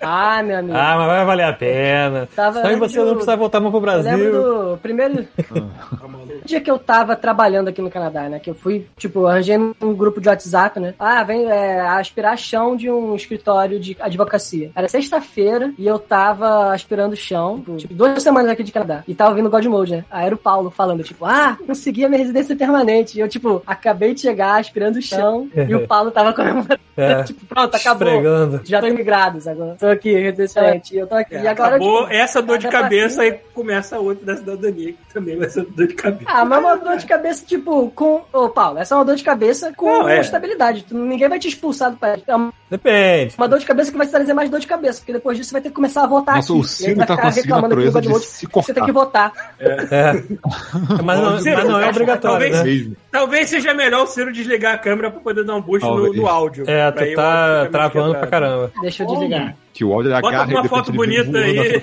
Ah, 0.00 0.42
meu 0.42 0.58
amigo. 0.60 0.76
Ah, 0.76 0.96
mas 0.96 1.06
vai 1.06 1.24
valer 1.24 1.44
a 1.44 1.52
pena. 1.52 2.28
Tava 2.34 2.60
Só 2.60 2.66
em 2.66 2.72
lembro 2.72 2.88
você 2.88 2.98
não 2.98 3.10
precisar 3.12 3.36
voltar 3.36 3.60
mais 3.60 3.70
pro 3.72 3.80
Eu 3.90 4.02
lembro 4.02 4.02
Brasil. 4.10 4.32
do 4.32 4.78
primeiro 4.78 5.28
dia 6.44 6.60
que 6.60 6.70
eu 6.70 6.78
tava 6.78 7.16
trabalhando 7.16 7.68
aqui 7.68 7.82
no 7.82 7.90
Canadá, 7.90 8.28
né? 8.28 8.38
Que 8.38 8.50
eu 8.50 8.54
fui, 8.54 8.86
tipo, 8.96 9.26
arranjei 9.26 9.56
um 9.58 9.94
grupo 9.94 10.20
de 10.20 10.28
WhatsApp, 10.28 10.78
né? 10.80 10.94
Ah, 10.98 11.22
vem 11.22 11.46
é, 11.50 11.80
aspirar 11.80 12.36
chão 12.36 12.76
de 12.76 12.90
um 12.90 13.14
escritório 13.14 13.78
de 13.80 13.96
advocacia. 14.00 14.70
Era 14.74 14.88
sexta-feira 14.88 15.72
e 15.78 15.86
eu 15.86 15.98
tava 15.98 16.72
aspirando 16.72 17.16
chão, 17.16 17.62
tipo, 17.76 17.92
duas 17.94 18.22
semanas 18.22 18.50
aqui 18.50 18.62
de 18.62 18.72
Canadá. 18.72 19.02
E 19.06 19.14
tava 19.14 19.34
vindo 19.34 19.50
God 19.50 19.64
Mode, 19.66 19.92
né? 19.92 20.04
Aí 20.10 20.26
era 20.26 20.34
o 20.34 20.38
Paulo 20.38 20.70
falando, 20.70 21.02
tipo, 21.02 21.24
ah, 21.24 21.49
consegui 21.56 22.04
a 22.04 22.08
minha 22.08 22.20
residência 22.20 22.56
permanente. 22.56 23.18
E 23.18 23.20
eu, 23.20 23.28
tipo, 23.28 23.62
acabei 23.66 24.14
de 24.14 24.20
chegar 24.20 24.60
aspirando 24.60 25.00
chão 25.00 25.48
e 25.54 25.74
o 25.74 25.86
Paulo 25.86 26.10
tava 26.10 26.32
comemorando. 26.32 26.78
É. 26.96 27.22
tipo, 27.24 27.46
pronto, 27.46 27.74
acabou. 27.74 28.08
Esfregando. 28.08 28.60
Já 28.64 28.80
tô 28.80 28.86
imigrados 28.86 29.46
agora. 29.46 29.76
Tô 29.78 29.86
aqui, 29.86 30.12
recentemente. 30.14 30.96
Eu 30.96 31.06
tô 31.06 31.14
aqui. 31.14 31.34
e 31.34 31.46
agora, 31.46 31.76
Acabou 31.76 32.02
tipo, 32.02 32.12
essa 32.12 32.42
dor 32.42 32.58
de 32.58 32.68
cabeça 32.68 33.26
e 33.26 33.32
começa 33.54 33.96
a 33.96 33.98
outra 33.98 34.26
da 34.26 34.36
cidadania, 34.36 34.92
que 34.92 35.14
também 35.14 35.36
vai 35.36 35.48
ser 35.48 35.64
dor 35.64 35.86
de 35.86 35.94
cabeça. 35.94 36.30
Ah, 36.30 36.44
mas 36.44 36.58
uma 36.58 36.76
dor 36.76 36.96
de 36.96 37.06
cabeça, 37.06 37.44
tipo, 37.46 37.90
com. 37.90 38.22
Ô, 38.32 38.48
Paulo, 38.48 38.78
essa 38.78 38.94
é 38.94 38.98
uma 38.98 39.04
dor 39.04 39.16
de 39.16 39.24
cabeça 39.24 39.72
com 39.76 39.86
Não, 39.86 40.08
é. 40.08 40.20
estabilidade. 40.20 40.86
Ninguém 40.90 41.28
vai 41.28 41.38
te 41.38 41.48
expulsar 41.48 41.90
do 41.90 41.96
país. 41.96 42.22
É 42.26 42.34
uma 42.34 42.52
Depende. 42.70 43.34
uma 43.36 43.48
dor 43.48 43.58
de 43.58 43.66
cabeça 43.66 43.90
que 43.90 43.98
vai 43.98 44.06
te 44.06 44.10
trazer 44.10 44.32
mais 44.32 44.48
dor 44.48 44.60
de 44.60 44.66
cabeça, 44.66 45.00
porque 45.00 45.12
depois 45.12 45.36
disso 45.36 45.48
você 45.50 45.54
vai 45.54 45.62
ter 45.62 45.70
que 45.70 45.74
começar 45.74 46.04
a 46.04 46.06
votar 46.06 46.36
Nossa, 46.36 46.52
aqui. 46.52 46.60
o 46.60 46.64
E 46.64 46.68
Ciro 46.68 46.96
vai 46.96 47.06
tá 47.06 47.16
ficar 47.16 47.26
conseguindo 47.26 47.54
a 47.54 47.68
proeza 47.68 48.00
de 48.00 48.08
Godmode 48.08 48.26
se 48.26 48.46
que 48.46 48.54
Você 48.54 48.74
tem 48.74 48.84
que 48.84 48.92
votar. 48.92 49.32
É. 49.58 50.12
Mas 51.02 51.20
não, 51.20 51.39
Ciro, 51.40 51.56
mas 51.56 51.68
não 51.68 51.80
é 51.80 51.88
obrigatório, 51.90 52.50
talvez- 52.52 52.88
né? 52.88 52.96
Talvez 53.10 53.48
seja 53.48 53.74
melhor 53.74 54.04
o 54.04 54.06
Ciro 54.06 54.32
desligar 54.32 54.74
a 54.74 54.78
câmera 54.78 55.10
pra 55.10 55.20
poder 55.20 55.44
dar 55.44 55.56
um 55.56 55.60
boost 55.60 55.86
no, 55.86 56.12
no 56.22 56.28
áudio. 56.28 56.64
É, 56.68 56.90
tu 56.90 57.14
tá 57.16 57.68
travando 57.70 58.14
pra 58.20 58.26
caramba. 58.28 58.72
Deixa 58.80 59.02
eu 59.02 59.06
desligar. 59.08 59.56
Que 59.72 59.84
o 59.84 59.92
áudio 59.92 60.10
Bota 60.10 60.28
agarra 60.28 60.50
e 60.50 60.54
uma 60.54 60.62
de 60.62 60.68
foto 60.68 60.92
bonita 60.92 61.38
aí. 61.38 61.56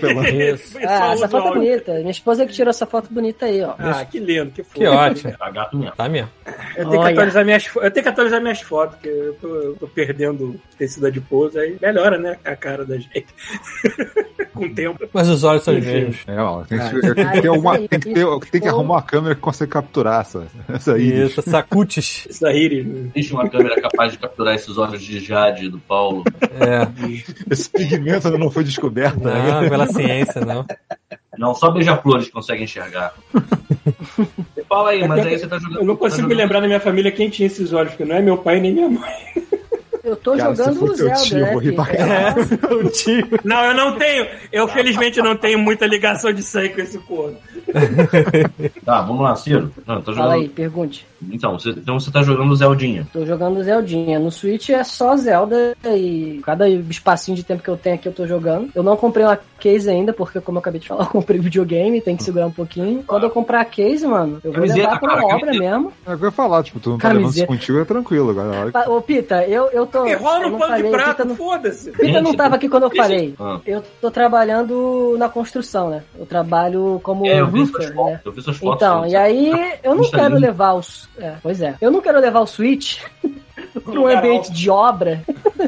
Ah, 0.88 1.14
essa 1.14 1.28
foto 1.28 1.48
é 1.48 1.54
bonita. 1.54 1.94
Minha 2.00 2.12
esposa 2.12 2.46
que 2.46 2.54
tirou 2.54 2.70
essa 2.70 2.86
foto 2.86 3.12
bonita 3.12 3.46
aí, 3.46 3.64
ó. 3.64 3.76
Ah, 3.80 4.06
que 4.06 4.20
lindo, 4.20 4.52
que 4.52 4.64
fofo. 4.64 4.80
Que 4.80 4.86
ótimo. 4.86 5.38
Tá 5.38 5.50
gato 5.50 5.78
mesmo. 5.78 5.96
Tá 5.96 6.10
mesmo. 6.10 6.30
Eu 6.76 6.90
tenho, 6.90 7.02
que 7.04 7.10
atualizar 7.10 7.46
minhas, 7.46 7.70
eu 7.76 7.92
tenho 7.92 8.04
que 8.04 8.10
atualizar 8.10 8.42
minhas 8.42 8.62
fotos, 8.62 8.96
porque 8.96 9.10
eu 9.10 9.34
tô, 9.36 9.48
eu 9.48 9.76
tô 9.76 9.88
perdendo 9.88 10.60
tecido 10.78 11.08
adiposo, 11.08 11.60
aí 11.60 11.78
melhora, 11.82 12.18
né, 12.18 12.38
a 12.44 12.56
cara 12.56 12.86
da 12.86 12.98
gente. 12.98 13.26
Com 14.54 14.66
o 14.66 14.74
tempo. 14.74 15.08
Mas 15.14 15.30
os 15.30 15.44
olhos 15.44 15.64
são 15.64 15.78
os 15.78 15.86
mesmos. 15.86 16.18
É, 16.26 16.42
ó, 16.42 16.64
tem 16.64 16.80
que, 16.80 16.84
Ah, 16.84 16.90
tem 16.90 17.28
que 17.28 17.42
ter, 17.42 17.48
isso 17.48 17.60
uma, 17.60 17.78
tem 17.78 17.88
que, 17.88 18.14
ter, 18.14 18.40
tem 18.52 18.62
que 18.62 18.68
arrumar 18.68 18.96
uma 18.96 19.02
câmera 19.04 19.36
que 19.36 19.42
consegue 19.42 19.72
capturar 19.72 20.22
essa, 20.22 20.48
essa 20.68 20.98
íris. 20.98 21.32
Isso, 21.32 21.42
sacutis. 21.44 22.26
Isso 22.28 22.42
da 22.42 22.52
Iris. 22.52 22.88
existe 23.16 23.34
uma 23.34 23.48
câmera 23.48 23.80
capaz 23.80 24.14
de 24.14 24.18
capturar 24.18 24.56
esses 24.56 24.76
olhos 24.78 25.02
de 25.02 25.20
Jade 25.20 25.70
do 25.70 25.80
Paulo. 25.80 26.24
É. 26.42 26.88
Esse 27.52 27.70
pigmento 27.78 28.28
ainda 28.28 28.38
não 28.40 28.50
foi 28.52 28.64
descoberto, 28.64 29.20
né? 29.24 29.62
Não, 29.62 29.70
pela 29.70 29.88
ciência, 29.88 30.42
não. 30.42 30.66
Não, 31.38 31.54
só 31.56 31.70
beija-flores 31.72 32.30
conseguem 32.30 32.64
enxergar. 32.64 33.14
Você 33.34 34.64
fala 34.68 34.90
aí, 34.90 35.08
mas 35.08 35.26
aí 35.26 35.38
você 35.38 35.48
tá 35.48 35.58
jogando. 35.60 35.80
Eu 35.80 35.86
não 35.86 35.96
tá 35.96 36.00
consigo 36.02 36.24
me 36.28 36.34
jogando- 36.34 36.38
lembrar 36.44 36.62
na 36.62 36.68
minha 36.68 36.80
família 36.80 37.12
quem 37.12 37.30
tinha 37.30 37.46
esses 37.48 37.72
olhos, 37.74 37.92
porque 37.92 38.06
não 38.06 38.16
é 38.16 38.22
meu 38.22 38.38
pai 38.38 38.60
nem 38.60 38.74
minha 38.74 38.90
mãe. 38.90 39.14
Eu 40.04 40.16
tô 40.16 40.38
Cara, 40.38 40.56
jogando 40.56 40.86
o 40.86 40.96
Zelda, 40.96 41.16
tio, 41.16 41.38
né? 41.40 41.52
vou 41.52 41.74
pra 41.74 41.86
caralho. 41.86 42.42
É, 42.42 42.74
o 42.74 42.90
tio. 42.90 43.28
Não, 43.44 43.62
eu 43.66 43.74
não 43.74 43.98
tenho. 43.98 44.26
Eu 44.54 44.66
felizmente 44.70 45.22
não 45.22 45.36
tenho 45.36 45.60
muita 45.60 45.86
ligação 45.86 46.32
de 46.32 46.42
sangue 46.42 46.70
com 46.70 46.82
esse 46.82 46.98
corno. 47.00 47.36
Tá, 48.86 49.02
vamos 49.02 49.22
lá, 49.22 49.36
Ciro. 49.36 49.70
Não, 49.86 50.02
tô 50.02 50.14
Fala 50.14 50.28
jogando. 50.30 50.42
aí, 50.44 50.50
pergunte. 50.50 51.06
Então, 51.32 51.58
você, 51.58 51.70
então 51.72 52.00
você 52.00 52.12
tá 52.12 52.22
jogando 52.22 52.56
Zeldinha. 52.56 53.08
Tô 53.12 53.26
jogando 53.26 53.64
Zeldinha. 53.64 54.20
No 54.20 54.32
Switch 54.32 54.70
é 54.70 54.84
só 54.84 55.16
Zelda 55.18 55.76
e 55.86 56.40
cada 56.44 56.70
espacinho 56.70 57.36
de 57.36 57.44
tempo 57.44 57.64
que 57.64 57.70
eu 57.70 57.78
tenho 57.78 57.96
aqui 57.96 58.08
eu 58.08 58.14
tô 58.14 58.28
jogando. 58.28 58.70
Eu 58.76 58.84
não 58.84 58.96
comprei 58.96 59.26
uma 59.26 59.40
case 59.60 59.90
ainda, 59.90 60.14
porque 60.14 60.40
como 60.40 60.58
eu 60.58 60.60
acabei 60.60 60.80
de 60.80 60.88
falar, 60.90 61.04
eu 61.04 61.08
comprei 61.10 61.40
videogame, 61.40 62.00
tem 62.02 62.16
que 62.16 62.24
segurar 62.24 62.46
um 62.48 62.52
pouquinho. 62.52 63.04
Quando 63.08 63.24
eu 63.24 63.30
comprar 63.30 63.62
a 63.62 63.66
case, 63.66 64.06
mano, 64.06 64.40
eu 64.44 64.52
vou 64.52 64.62
Camiseta, 64.62 64.80
levar 64.82 65.00
pra 65.00 65.10
cara, 65.10 65.26
obra 65.26 65.40
camiseta. 65.40 65.64
mesmo. 65.72 65.94
É 66.06 66.14
o 66.14 66.18
que 66.18 66.24
eu 66.24 66.28
ia 66.28 66.32
falar, 66.32 66.64
tipo, 66.64 66.80
tu 66.80 66.90
não 66.92 66.98
tá 66.98 67.12
levando 67.12 67.34
isso 67.36 67.48
contigo, 67.48 67.80
é 67.80 67.86
tranquilo. 67.86 68.30
Agora, 68.32 68.66
que- 68.68 68.72
Pa- 68.72 68.86
Ô, 68.90 69.02
Pita, 69.02 69.44
eu, 69.46 69.66
eu 69.72 69.86
tô. 69.88 70.06
E 70.06 70.14
rola 70.14 70.38
eu 70.44 70.44
no 70.46 70.52
não 70.52 70.60
pano 70.60 70.76
de 70.76 70.84
falei, 70.84 70.92
prato, 70.92 71.10
Pita 71.18 71.26
não, 71.26 71.36
foda-se. 71.36 71.92
Pita 71.92 72.22
não 72.22 72.34
tava 72.36 72.56
aqui 72.56 72.70
quando 72.70 72.84
eu 72.84 72.96
falei. 72.96 73.34
ah. 73.40 73.60
Eu 73.66 73.84
tô 74.00 74.12
trabalhando 74.12 75.16
na 75.18 75.28
construção, 75.30 75.90
né? 75.90 76.04
Eu 76.18 76.26
trabalho 76.26 77.00
como 77.04 77.26
É, 77.26 77.40
eu 77.42 77.48
vi 77.48 77.66
suas 77.66 77.72
roofer, 77.86 77.94
fotos. 77.96 78.12
né? 78.14 78.22
Eu 78.24 78.32
vi 78.32 78.42
suas 78.42 78.58
fotos. 78.58 78.76
Então, 78.76 79.08
e 79.08 79.16
aí 79.16 79.52
eu 79.84 79.96
não 79.96 80.10
quero 80.10 80.36
levar 80.38 80.74
os. 80.74 81.08
É, 81.20 81.34
pois 81.42 81.62
é. 81.62 81.76
Eu 81.82 81.92
não 81.92 82.02
quero 82.02 82.20
levar 82.20 82.40
o 82.42 82.48
Switch 82.48 83.00
pra 83.84 84.00
um 84.00 84.08
ambiente 84.08 84.52
de 84.52 84.70
obra 84.70 85.22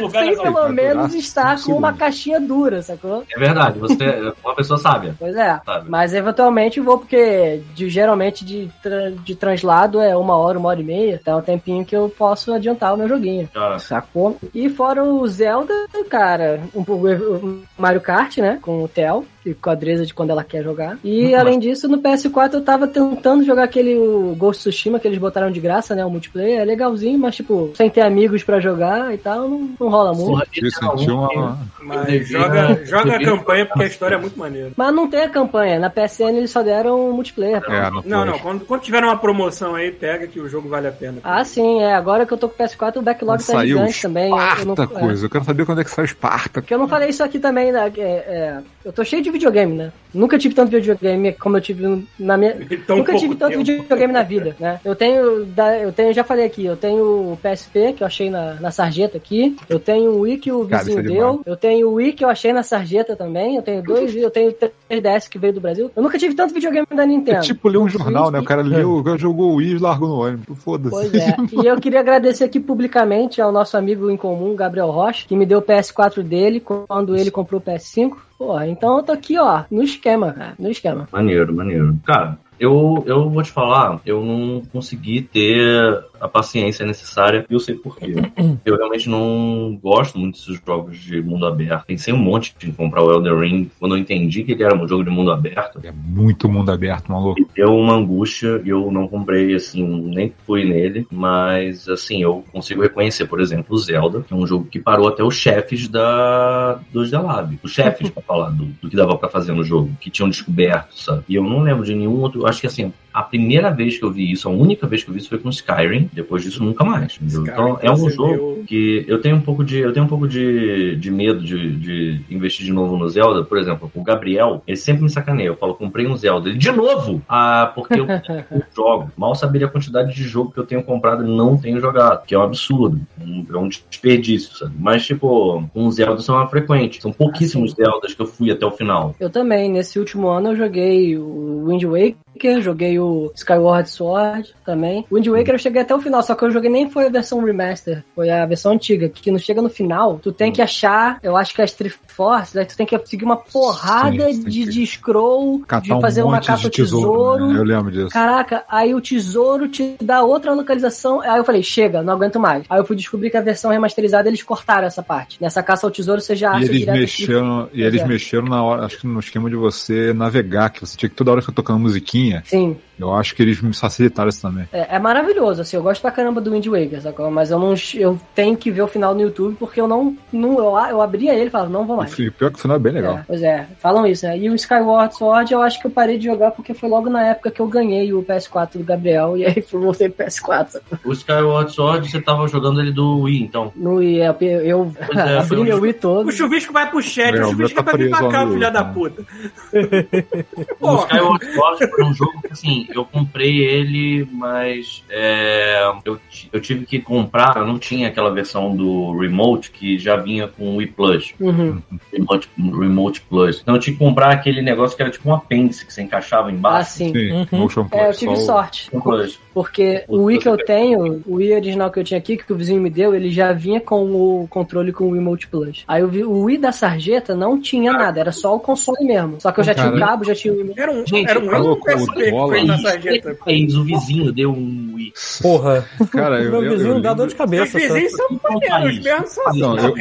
lugar 0.00 0.24
sem 0.24 0.36
pelo 0.40 0.68
menos 0.70 1.14
estar 1.14 1.62
com 1.62 1.72
uma 1.72 1.92
caixinha 1.92 2.40
dura, 2.40 2.82
sacou? 2.82 3.22
É 3.34 3.38
verdade, 3.38 3.78
você 3.78 4.02
é 4.04 4.32
uma 4.44 4.54
pessoa 4.54 4.78
sábia. 4.78 5.14
Pois 5.18 5.36
é. 5.36 5.60
Sabe. 5.64 5.88
Mas 5.90 6.14
eventualmente 6.14 6.80
vou, 6.80 6.98
porque 6.98 7.60
de, 7.74 7.88
geralmente 7.88 8.44
de, 8.44 8.70
tra- 8.82 9.10
de 9.10 9.34
translado 9.34 10.00
é 10.00 10.16
uma 10.16 10.36
hora, 10.36 10.58
uma 10.58 10.68
hora 10.70 10.80
e 10.80 10.84
meia. 10.84 11.18
Então 11.20 11.34
é 11.34 11.36
um 11.40 11.44
tempinho 11.44 11.84
que 11.84 11.94
eu 11.94 12.08
posso 12.08 12.52
adiantar 12.52 12.94
o 12.94 12.96
meu 12.96 13.08
joguinho. 13.08 13.48
Cara, 13.52 13.78
Sacou? 13.78 14.36
E 14.54 14.68
fora 14.68 15.04
o 15.04 15.26
Zelda, 15.28 15.74
cara, 16.08 16.60
um 16.74 16.82
pouco 16.82 17.06
o 17.08 17.62
Mario 17.78 18.00
Kart, 18.00 18.38
né? 18.38 18.58
Com 18.62 18.82
o 18.82 18.88
Theo. 18.88 19.26
E 19.44 19.52
com 19.52 19.68
a 19.70 19.74
Dresa 19.74 20.06
de 20.06 20.14
quando 20.14 20.30
ela 20.30 20.42
quer 20.42 20.62
jogar. 20.64 20.98
E 21.04 21.34
além 21.34 21.58
disso, 21.58 21.86
no 21.86 21.98
PS4 21.98 22.54
eu 22.54 22.62
tava 22.62 22.86
tentando 22.86 23.44
jogar 23.44 23.64
aquele 23.64 23.94
o 23.96 24.34
Ghost 24.36 24.60
of 24.66 24.70
Tsushima 24.70 24.98
que 24.98 25.06
eles 25.06 25.18
botaram 25.18 25.50
de 25.50 25.60
graça, 25.60 25.94
né? 25.94 26.04
O 26.04 26.10
multiplayer. 26.10 26.60
É 26.60 26.64
legalzinho, 26.64 27.18
mas 27.18 27.36
tipo, 27.36 27.70
sem 27.74 27.90
ter 27.90 28.00
amigos 28.00 28.42
pra 28.42 28.58
jogar 28.60 29.12
e 29.12 29.18
tal, 29.18 29.48
não, 29.48 29.70
não 29.78 29.88
rola 29.88 30.12
muito. 30.14 30.28
porra, 30.30 30.46
Eu 30.56 30.70
senti 30.70 31.10
uma. 31.10 31.58
Mas 31.82 32.26
joga, 32.28 32.84
joga 32.86 33.16
a 33.16 33.24
campanha 33.24 33.66
porque 33.66 33.82
a 33.82 33.86
história 33.86 34.14
é 34.14 34.18
muito 34.18 34.38
maneira. 34.38 34.70
Mas 34.76 34.94
não 34.94 35.08
tem 35.08 35.20
a 35.20 35.28
campanha. 35.28 35.78
Na 35.78 35.90
PSN 35.90 36.36
eles 36.38 36.50
só 36.50 36.62
deram 36.62 37.12
multiplayer. 37.12 37.60
pô. 37.60 37.70
É, 37.72 37.90
não, 37.90 38.02
Não, 38.04 38.24
não, 38.24 38.38
quando, 38.38 38.64
quando 38.64 38.80
tiver 38.80 39.02
uma 39.04 39.16
promoção 39.18 39.74
aí, 39.74 39.90
pega 39.92 40.26
que 40.26 40.40
o 40.40 40.48
jogo 40.48 40.68
vale 40.68 40.88
a 40.88 40.92
pena. 40.92 41.18
Ah, 41.22 41.44
sim, 41.44 41.82
é. 41.82 41.94
Agora 41.94 42.24
que 42.24 42.32
eu 42.32 42.38
tô 42.38 42.48
com 42.48 42.54
o 42.62 42.66
PS4, 42.66 42.96
o 42.96 43.02
backlog 43.02 43.38
tá 43.44 43.52
Saiu 43.52 43.76
gigante 43.78 44.00
também. 44.02 44.30
Eu- 44.30 44.36
eu 44.38 44.64
não- 44.64 44.74
é. 44.84 44.86
coisa. 44.86 45.26
Eu 45.26 45.30
quero 45.30 45.44
saber 45.44 45.66
quando 45.66 45.80
é 45.80 45.84
que 45.84 45.90
sai 45.90 46.04
o 46.04 46.06
Esparta. 46.06 46.62
Porque 46.62 46.72
eu 46.72 46.78
não 46.78 46.88
falei 46.88 47.10
isso 47.10 47.22
aqui 47.22 47.38
também, 47.38 47.70
né? 47.70 47.92
É, 47.98 48.00
é, 48.02 48.58
eu 48.84 48.92
tô 48.92 49.04
cheio 49.04 49.22
de 49.22 49.33
videogame, 49.34 49.74
né? 49.74 49.92
Nunca 50.14 50.38
tive 50.38 50.54
tanto 50.54 50.70
videogame 50.70 51.32
como 51.32 51.56
eu 51.56 51.60
tive 51.60 52.06
na 52.20 52.36
minha. 52.36 52.56
Tão 52.86 52.98
Nunca 52.98 53.16
tive 53.16 53.34
tanto 53.34 53.58
tempo. 53.58 53.64
videogame 53.82 54.12
na 54.12 54.22
vida, 54.22 54.54
né? 54.60 54.78
Eu 54.84 54.94
tenho, 54.94 55.44
da- 55.44 55.76
eu 55.76 55.92
tenho, 55.92 56.12
já 56.14 56.22
falei 56.22 56.44
aqui, 56.46 56.64
eu 56.64 56.76
tenho 56.76 57.02
o 57.32 57.38
PSP 57.42 57.92
que 57.94 58.02
eu 58.04 58.06
achei 58.06 58.30
na, 58.30 58.54
na 58.54 58.70
sarjeta 58.70 59.16
aqui. 59.16 59.56
Eu 59.68 59.80
tenho 59.80 60.12
o 60.12 60.20
Wii 60.20 60.38
que 60.38 60.52
o 60.52 60.64
Cara, 60.66 60.84
vizinho 60.84 61.00
isso 61.02 61.10
é 61.10 61.16
deu. 61.16 61.42
Eu 61.44 61.56
tenho 61.56 61.88
o 61.88 61.94
Wii 61.94 62.12
que 62.12 62.24
eu 62.24 62.28
achei 62.28 62.52
na 62.52 62.62
sarjeta 62.62 63.16
também. 63.16 63.56
Eu 63.56 63.62
tenho 63.62 63.82
dois, 63.82 64.14
eu 64.14 64.30
tenho 64.30 64.54
3DS 64.88 65.28
que 65.28 65.36
veio 65.36 65.52
do 65.52 65.60
Brasil. 65.60 65.90
Eu 65.96 66.02
nunca 66.02 66.16
tive 66.16 66.32
tanto 66.34 66.54
videogame 66.54 66.86
da 66.94 67.04
Nintendo. 67.04 67.38
É 67.38 67.40
tipo 67.40 67.68
ler 67.68 67.78
um 67.78 67.88
jornal, 67.88 68.30
né? 68.30 68.38
O 68.38 68.44
cara 68.44 68.62
leu, 68.62 68.98
o 68.98 69.02
cara 69.02 69.18
jogou 69.18 69.50
o 69.50 69.54
Wii 69.56 69.72
e 69.74 69.78
largou 69.78 70.08
no 70.08 70.20
ônibus. 70.20 70.56
Foda-se. 70.62 70.90
Pois 70.94 71.12
é. 71.12 71.34
E 71.60 71.66
eu 71.66 71.76
queria 71.80 71.98
agradecer 71.98 72.44
aqui 72.44 72.60
publicamente 72.60 73.40
ao 73.42 73.50
nosso 73.50 73.76
amigo 73.76 74.08
em 74.08 74.16
comum, 74.16 74.54
Gabriel 74.54 74.90
Rocha, 74.92 75.26
que 75.26 75.34
me 75.34 75.44
deu 75.44 75.58
o 75.58 75.62
PS4 75.62 76.22
dele 76.22 76.60
quando 76.60 77.16
ele 77.16 77.32
comprou 77.32 77.60
o 77.60 77.64
PS5. 77.64 78.12
Porra, 78.38 78.66
então 78.66 78.98
eu 78.98 79.02
tô 79.02 79.12
aqui, 79.12 79.38
ó, 79.38 79.64
no 79.70 79.82
esquema, 79.82 80.32
cara, 80.32 80.54
no 80.58 80.70
esquema. 80.70 81.08
Maneiro, 81.12 81.54
maneiro. 81.54 81.96
Cara, 82.04 82.38
eu, 82.58 83.02
eu 83.06 83.28
vou 83.28 83.42
te 83.42 83.50
falar, 83.50 84.00
eu 84.04 84.24
não 84.24 84.62
consegui 84.72 85.22
ter 85.22 86.04
a 86.24 86.28
paciência 86.28 86.86
necessária 86.86 87.44
e 87.50 87.52
eu 87.52 87.60
sei 87.60 87.74
por 87.74 87.98
quê. 87.98 88.14
Eu 88.64 88.76
realmente 88.78 89.10
não 89.10 89.78
gosto 89.82 90.18
muito 90.18 90.38
desses 90.38 90.58
jogos 90.66 90.98
de 90.98 91.20
mundo 91.20 91.46
aberto. 91.46 91.84
Pensei 91.84 92.14
um 92.14 92.18
monte 92.18 92.54
em 92.64 92.72
comprar 92.72 93.02
o 93.02 93.12
Elden 93.12 93.38
Ring 93.38 93.70
quando 93.78 93.94
eu 93.94 93.98
entendi 93.98 94.42
que 94.42 94.52
ele 94.52 94.62
era 94.62 94.74
um 94.74 94.88
jogo 94.88 95.04
de 95.04 95.10
mundo 95.10 95.30
aberto. 95.30 95.80
É 95.82 95.92
muito 95.92 96.48
mundo 96.48 96.72
aberto, 96.72 97.12
maluco. 97.12 97.46
Deu 97.54 97.74
uma 97.74 97.94
angústia 97.94 98.62
e 98.64 98.70
eu 98.70 98.90
não 98.90 99.06
comprei, 99.06 99.54
assim, 99.54 99.84
nem 100.14 100.32
fui 100.46 100.64
nele, 100.64 101.06
mas, 101.10 101.88
assim, 101.88 102.22
eu 102.22 102.42
consigo 102.50 102.80
reconhecer, 102.80 103.26
por 103.26 103.40
exemplo, 103.40 103.74
o 103.74 103.78
Zelda, 103.78 104.22
que 104.22 104.32
é 104.32 104.36
um 104.36 104.46
jogo 104.46 104.64
que 104.64 104.78
parou 104.78 105.08
até 105.08 105.22
os 105.22 105.34
chefes 105.34 105.88
da, 105.88 106.80
dos 106.90 107.10
The 107.10 107.18
Lab. 107.18 107.58
Os 107.62 107.72
chefes, 107.72 108.08
pra 108.08 108.22
falar 108.22 108.50
do, 108.50 108.64
do 108.64 108.88
que 108.88 108.96
dava 108.96 109.16
pra 109.18 109.28
fazer 109.28 109.52
no 109.52 109.62
jogo, 109.62 109.92
que 110.00 110.10
tinham 110.10 110.30
descoberto, 110.30 110.98
sabe? 110.98 111.24
E 111.28 111.34
eu 111.34 111.42
não 111.42 111.60
lembro 111.60 111.84
de 111.84 111.94
nenhum 111.94 112.20
outro. 112.20 112.46
Acho 112.46 112.62
que, 112.62 112.66
assim, 112.66 112.92
a 113.14 113.22
primeira 113.22 113.70
vez 113.70 113.96
que 113.96 114.04
eu 114.04 114.10
vi 114.10 114.30
isso, 114.30 114.48
a 114.48 114.52
única 114.52 114.86
vez 114.86 115.04
que 115.04 115.08
eu 115.08 115.14
vi 115.14 115.20
isso 115.20 115.28
foi 115.28 115.38
com 115.38 115.48
Skyrim, 115.48 116.10
depois 116.12 116.42
disso 116.42 116.62
nunca 116.64 116.82
mais. 116.84 117.16
Então, 117.22 117.78
é 117.80 117.90
um 117.90 118.10
jogo 118.10 118.64
que 118.66 119.04
eu 119.06 119.20
tenho 119.20 119.36
um 119.36 119.40
pouco 119.40 119.62
de 119.64 119.78
eu 119.78 119.92
tenho 119.92 120.04
um 120.04 120.08
pouco 120.08 120.26
de, 120.26 120.96
de 120.96 121.10
medo 121.10 121.40
de, 121.40 121.76
de 121.76 122.20
investir 122.28 122.66
de 122.66 122.72
novo 122.72 122.96
no 122.96 123.08
Zelda. 123.08 123.44
Por 123.44 123.56
exemplo, 123.56 123.90
o 123.94 124.02
Gabriel, 124.02 124.62
ele 124.66 124.76
sempre 124.76 125.04
me 125.04 125.10
sacaneia. 125.10 125.46
Eu 125.46 125.56
falo, 125.56 125.74
comprei 125.74 126.06
um 126.06 126.16
Zelda. 126.16 126.48
Ele, 126.48 126.58
de 126.58 126.72
novo! 126.72 127.22
Ah, 127.28 127.70
porque 127.74 128.00
eu 128.00 128.06
eu 128.50 128.62
jogo. 128.74 129.12
Mal 129.16 129.34
saberia 129.36 129.68
a 129.68 129.70
quantidade 129.70 130.12
de 130.14 130.22
jogo 130.24 130.50
que 130.50 130.58
eu 130.58 130.66
tenho 130.66 130.82
comprado 130.82 131.24
e 131.24 131.28
não 131.36 131.56
tenho 131.56 131.80
jogado, 131.80 132.26
que 132.26 132.34
é 132.34 132.38
um 132.38 132.42
absurdo. 132.42 133.00
Um- 133.20 133.44
É 133.54 133.56
um 133.56 133.68
desperdício, 133.68 134.56
sabe? 134.56 134.74
Mas, 134.78 135.06
tipo, 135.06 135.62
um 135.74 135.90
Zelda 135.90 136.20
são 136.20 136.34
uma 136.34 136.48
frequente. 136.48 137.00
São 137.00 137.12
pouquíssimos 137.12 137.72
Zeldas 137.74 138.12
que 138.14 138.20
eu 138.22 138.26
fui 138.26 138.50
até 138.50 138.66
o 138.66 138.70
final. 138.72 139.14
Eu 139.20 139.30
também, 139.30 139.70
nesse 139.70 139.98
último 139.98 140.28
ano 140.28 140.48
eu 140.50 140.56
joguei 140.56 141.16
o 141.16 141.66
Wind 141.68 141.84
Waker, 141.84 142.60
joguei 142.60 142.98
o 142.98 143.03
Skyward 143.34 143.88
Sword 143.90 144.54
também. 144.64 145.04
O 145.10 145.16
Wind 145.16 145.26
Waker 145.28 145.54
eu 145.54 145.58
cheguei 145.58 145.82
até 145.82 145.94
o 145.94 146.00
final, 146.00 146.22
só 146.22 146.34
que 146.34 146.44
eu 146.44 146.50
joguei 146.50 146.70
nem 146.70 146.90
foi 146.90 147.06
a 147.06 147.10
versão 147.10 147.44
remaster, 147.44 148.04
foi 148.14 148.30
a 148.30 148.46
versão 148.46 148.72
antiga, 148.72 149.08
que 149.08 149.30
não 149.30 149.38
chega 149.38 149.62
no 149.62 149.70
final, 149.70 150.18
tu 150.18 150.32
tem 150.32 150.52
que 150.52 150.62
achar, 150.62 151.18
eu 151.22 151.36
acho 151.36 151.54
que 151.54 151.62
as 151.62 151.72
Triforce, 152.14 152.58
aí 152.58 152.64
tu 152.64 152.76
tem 152.76 152.86
que 152.86 152.98
seguir 153.06 153.24
uma 153.24 153.36
porrada 153.36 154.32
Sim, 154.32 154.44
de, 154.44 154.64
de 154.66 154.86
scroll, 154.86 155.62
de 155.82 155.92
um 155.92 156.00
fazer 156.00 156.22
uma 156.22 156.34
monte 156.36 156.46
caça 156.46 156.70
tesouro. 156.70 157.08
tesouro. 157.08 157.52
né? 157.52 157.58
Eu 157.58 157.64
lembro 157.64 157.90
disso. 157.90 158.08
Caraca, 158.10 158.64
aí 158.68 158.94
o 158.94 159.00
tesouro 159.00 159.68
te 159.68 159.96
dá 160.00 160.22
outra 160.22 160.52
localização. 160.54 161.20
Aí 161.20 161.38
eu 161.38 161.44
falei, 161.44 161.62
chega, 161.62 162.02
não 162.02 162.12
aguento 162.14 162.38
mais. 162.38 162.64
Aí 162.70 162.78
eu 162.78 162.84
fui 162.84 162.96
descobrir 162.96 163.30
que 163.30 163.36
a 163.36 163.40
versão 163.40 163.70
remasterizada 163.70 164.28
eles 164.28 164.42
cortaram 164.42 164.86
essa 164.86 165.02
parte. 165.02 165.38
Nessa 165.40 165.62
caça 165.62 165.86
ao 165.86 165.90
tesouro 165.90 166.20
você 166.20 166.36
já 166.36 166.52
E 166.52 166.56
acha 166.56 166.64
eles 166.72 166.86
mexeram, 166.86 167.68
e 167.72 167.82
eles 167.82 168.02
é. 168.02 168.06
mexeram 168.06 168.44
na 168.46 168.62
hora, 168.62 168.84
acho 168.86 168.98
que 168.98 169.06
no 169.06 169.18
esquema 169.20 169.50
de 169.50 169.56
você 169.56 170.12
navegar, 170.12 170.70
que 170.70 170.80
você 170.80 170.96
tinha 170.96 171.08
que 171.08 171.16
toda 171.16 171.32
hora 171.32 171.40
ficar 171.40 171.52
tocando 171.52 171.78
musiquinha. 171.80 172.42
Sim, 172.46 172.76
Eu 172.98 173.12
acho 173.14 173.34
que 173.34 173.42
eles 173.42 173.60
me 173.60 173.74
facilitaram 173.74 174.28
isso 174.28 174.40
também. 174.42 174.68
é, 174.72 174.96
é 174.96 174.98
maravilhoso, 174.98 175.62
assim, 175.62 175.76
eu 175.76 175.82
gosto 175.82 176.00
pra 176.00 176.10
caramba 176.10 176.40
do 176.40 176.50
Wind 176.52 176.66
Waker, 176.66 177.02
sacou? 177.02 177.30
Mas 177.30 177.50
eu 177.50 177.58
não 177.58 177.74
eu 177.94 178.18
tenho 178.34 178.56
que 178.56 178.70
ver 178.70 178.82
o 178.82 178.86
final 178.88 179.14
no 179.14 179.20
YouTube 179.20 179.56
porque 179.58 179.80
eu 179.80 179.88
não, 179.88 180.16
não 180.32 180.58
eu, 180.58 180.88
eu 180.90 181.00
abria 181.02 181.34
ele 181.34 181.46
e 181.46 181.50
falava, 181.50 181.70
não 181.70 181.86
vou 181.86 181.96
mais. 181.96 182.03
E 182.18 182.30
pior 182.30 182.50
que 182.50 182.58
o 182.58 182.62
final 182.62 182.76
é 182.76 182.80
bem 182.80 182.92
legal. 182.92 183.18
É, 183.18 183.24
pois 183.26 183.42
é, 183.42 183.66
falam 183.78 184.06
isso, 184.06 184.26
né? 184.26 184.38
E 184.38 184.50
o 184.50 184.54
Skyward 184.54 185.14
Sword 185.16 185.52
eu 185.52 185.62
acho 185.62 185.80
que 185.80 185.86
eu 185.86 185.90
parei 185.90 186.18
de 186.18 186.24
jogar 186.24 186.50
porque 186.50 186.74
foi 186.74 186.88
logo 186.88 187.08
na 187.10 187.22
época 187.22 187.50
que 187.50 187.60
eu 187.60 187.66
ganhei 187.66 188.12
o 188.12 188.22
PS4 188.22 188.78
do 188.78 188.84
Gabriel 188.84 189.36
e 189.36 189.44
aí 189.46 189.62
fui 189.62 189.80
voltei 189.80 190.08
pro 190.08 190.26
PS4. 190.26 190.68
sacou? 190.68 190.98
O 191.04 191.12
Skyward 191.12 191.72
Sword, 191.72 192.10
você 192.10 192.20
tava 192.20 192.46
jogando 192.48 192.80
ele 192.80 192.92
do 192.92 193.20
Wii, 193.20 193.42
então. 193.42 193.72
No 193.76 193.96
Wii, 193.96 194.18
eu, 194.18 194.36
eu 194.40 194.92
Pois 195.06 195.18
é, 195.18 195.42
foi 195.44 195.56
abri 195.56 195.64
meu 195.64 195.80
Wii 195.80 195.92
todo. 195.94 196.28
O 196.28 196.32
chuvisco 196.32 196.72
vai 196.72 196.88
pro 196.88 197.02
chat, 197.02 197.34
É, 197.34 197.40
o 197.44 197.48
o 197.48 197.50
chuvisco 197.50 197.80
é 197.80 197.82
tá 197.82 197.90
pra 197.90 197.98
vir 197.98 198.10
pra 198.10 198.28
cá, 198.28 198.46
filha 198.46 198.70
da 198.70 198.84
né? 198.84 198.92
puta. 198.92 199.24
O 200.80 200.96
Skyward 201.02 201.52
Sword 201.52 201.90
foi 201.90 202.04
um 202.04 202.14
jogo 202.14 202.40
que, 202.42 202.52
assim, 202.52 202.86
eu 202.94 203.04
comprei 203.04 203.64
ele, 203.64 204.28
mas 204.32 205.02
é, 205.10 205.90
eu, 206.04 206.18
eu 206.52 206.60
tive 206.60 206.84
que 206.86 207.00
comprar, 207.00 207.56
eu 207.56 207.66
não 207.66 207.78
tinha 207.78 208.08
aquela 208.08 208.30
versão 208.32 208.74
do 208.74 209.16
Remote 209.18 209.70
que 209.70 209.98
já 209.98 210.16
vinha 210.16 210.48
com 210.48 210.70
o 210.70 210.76
Wii 210.76 210.86
Plus, 210.88 211.34
Uhum. 211.40 211.80
Remote, 212.12 212.48
Remote 212.58 213.20
Plus. 213.22 213.60
Então 213.60 213.74
eu 213.74 213.80
tinha 213.80 213.92
que 213.96 213.98
comprar 214.04 214.30
aquele 214.30 214.62
negócio 214.62 214.96
que 214.96 215.02
era 215.02 215.10
tipo 215.10 215.28
um 215.28 215.34
apêndice 215.34 215.84
que 215.86 215.92
você 215.92 216.02
encaixava 216.02 216.48
Ah, 216.48 216.52
embaixo. 216.52 216.90
sim. 216.92 217.12
Sim, 217.12 217.32
Uhum. 217.32 217.58
Motion 217.60 217.84
Plus. 217.88 218.02
É, 218.02 218.08
eu 218.08 218.12
tive 218.14 218.36
sorte. 218.36 218.90
Plus. 218.90 219.40
Porque 219.54 220.04
o 220.08 220.24
Wii 220.24 220.38
que 220.40 220.48
eu 220.48 220.56
tenho, 220.56 221.22
o 221.26 221.36
Wii 221.36 221.54
original 221.54 221.90
que 221.90 222.00
eu 222.00 222.04
tinha 222.04 222.18
aqui, 222.18 222.36
que 222.36 222.52
o 222.52 222.56
vizinho 222.56 222.80
me 222.82 222.90
deu, 222.90 223.14
ele 223.14 223.30
já 223.30 223.52
vinha 223.52 223.80
com 223.80 224.04
o 224.04 224.46
controle 224.48 224.92
com 224.92 225.04
o 225.04 225.10
Wii 225.10 225.20
Multiplus. 225.20 225.84
Aí 225.86 226.02
o 226.02 226.08
Wii- 226.08 226.24
o 226.24 226.42
Wii 226.42 226.58
da 226.58 226.72
sarjeta 226.72 227.34
não 227.34 227.60
tinha 227.60 227.92
nada, 227.92 228.18
era 228.20 228.32
só 228.32 228.54
o 228.56 228.60
console 228.60 229.04
mesmo. 229.04 229.36
Só 229.40 229.52
que 229.52 229.60
eu 229.60 229.64
já 229.64 229.74
tinha 229.74 229.90
o 229.94 229.98
cabo, 229.98 230.24
já 230.24 230.34
tinha 230.34 230.52
o 230.52 230.56
Wii. 230.56 230.74
Era 230.76 230.90
um, 230.92 231.06
Gente, 231.06 231.30
era 231.30 231.38
um 231.38 231.44
eu 231.52 231.76
com 231.76 231.82
o 231.82 231.84
PSP 231.84 232.24
que 232.24 232.64
na 232.64 232.74
Isso, 232.74 232.82
sarjeta. 232.82 233.36
fez, 233.44 233.74
o 233.76 233.84
vizinho 233.84 234.32
deu 234.32 234.50
um 234.50 234.92
Wii. 234.96 235.12
Porra. 235.40 235.84
Cara, 236.10 236.42
eu, 236.42 236.50
Meu 236.50 236.64
eu, 236.64 236.70
vizinho 236.72 236.94
eu 236.94 237.00
dá 237.00 237.14
dor 237.14 237.28
de 237.28 237.34
lembro, 237.34 237.44
Os 237.64 237.72
cabeça. 237.72 237.78
só. 237.78 237.94
vizinhos 237.94 238.12
são 238.12 238.40
maneiros, 238.42 238.98
mesmo 239.04 239.26
são 239.28 239.44
Não, 239.54 239.78
eu, 239.78 239.94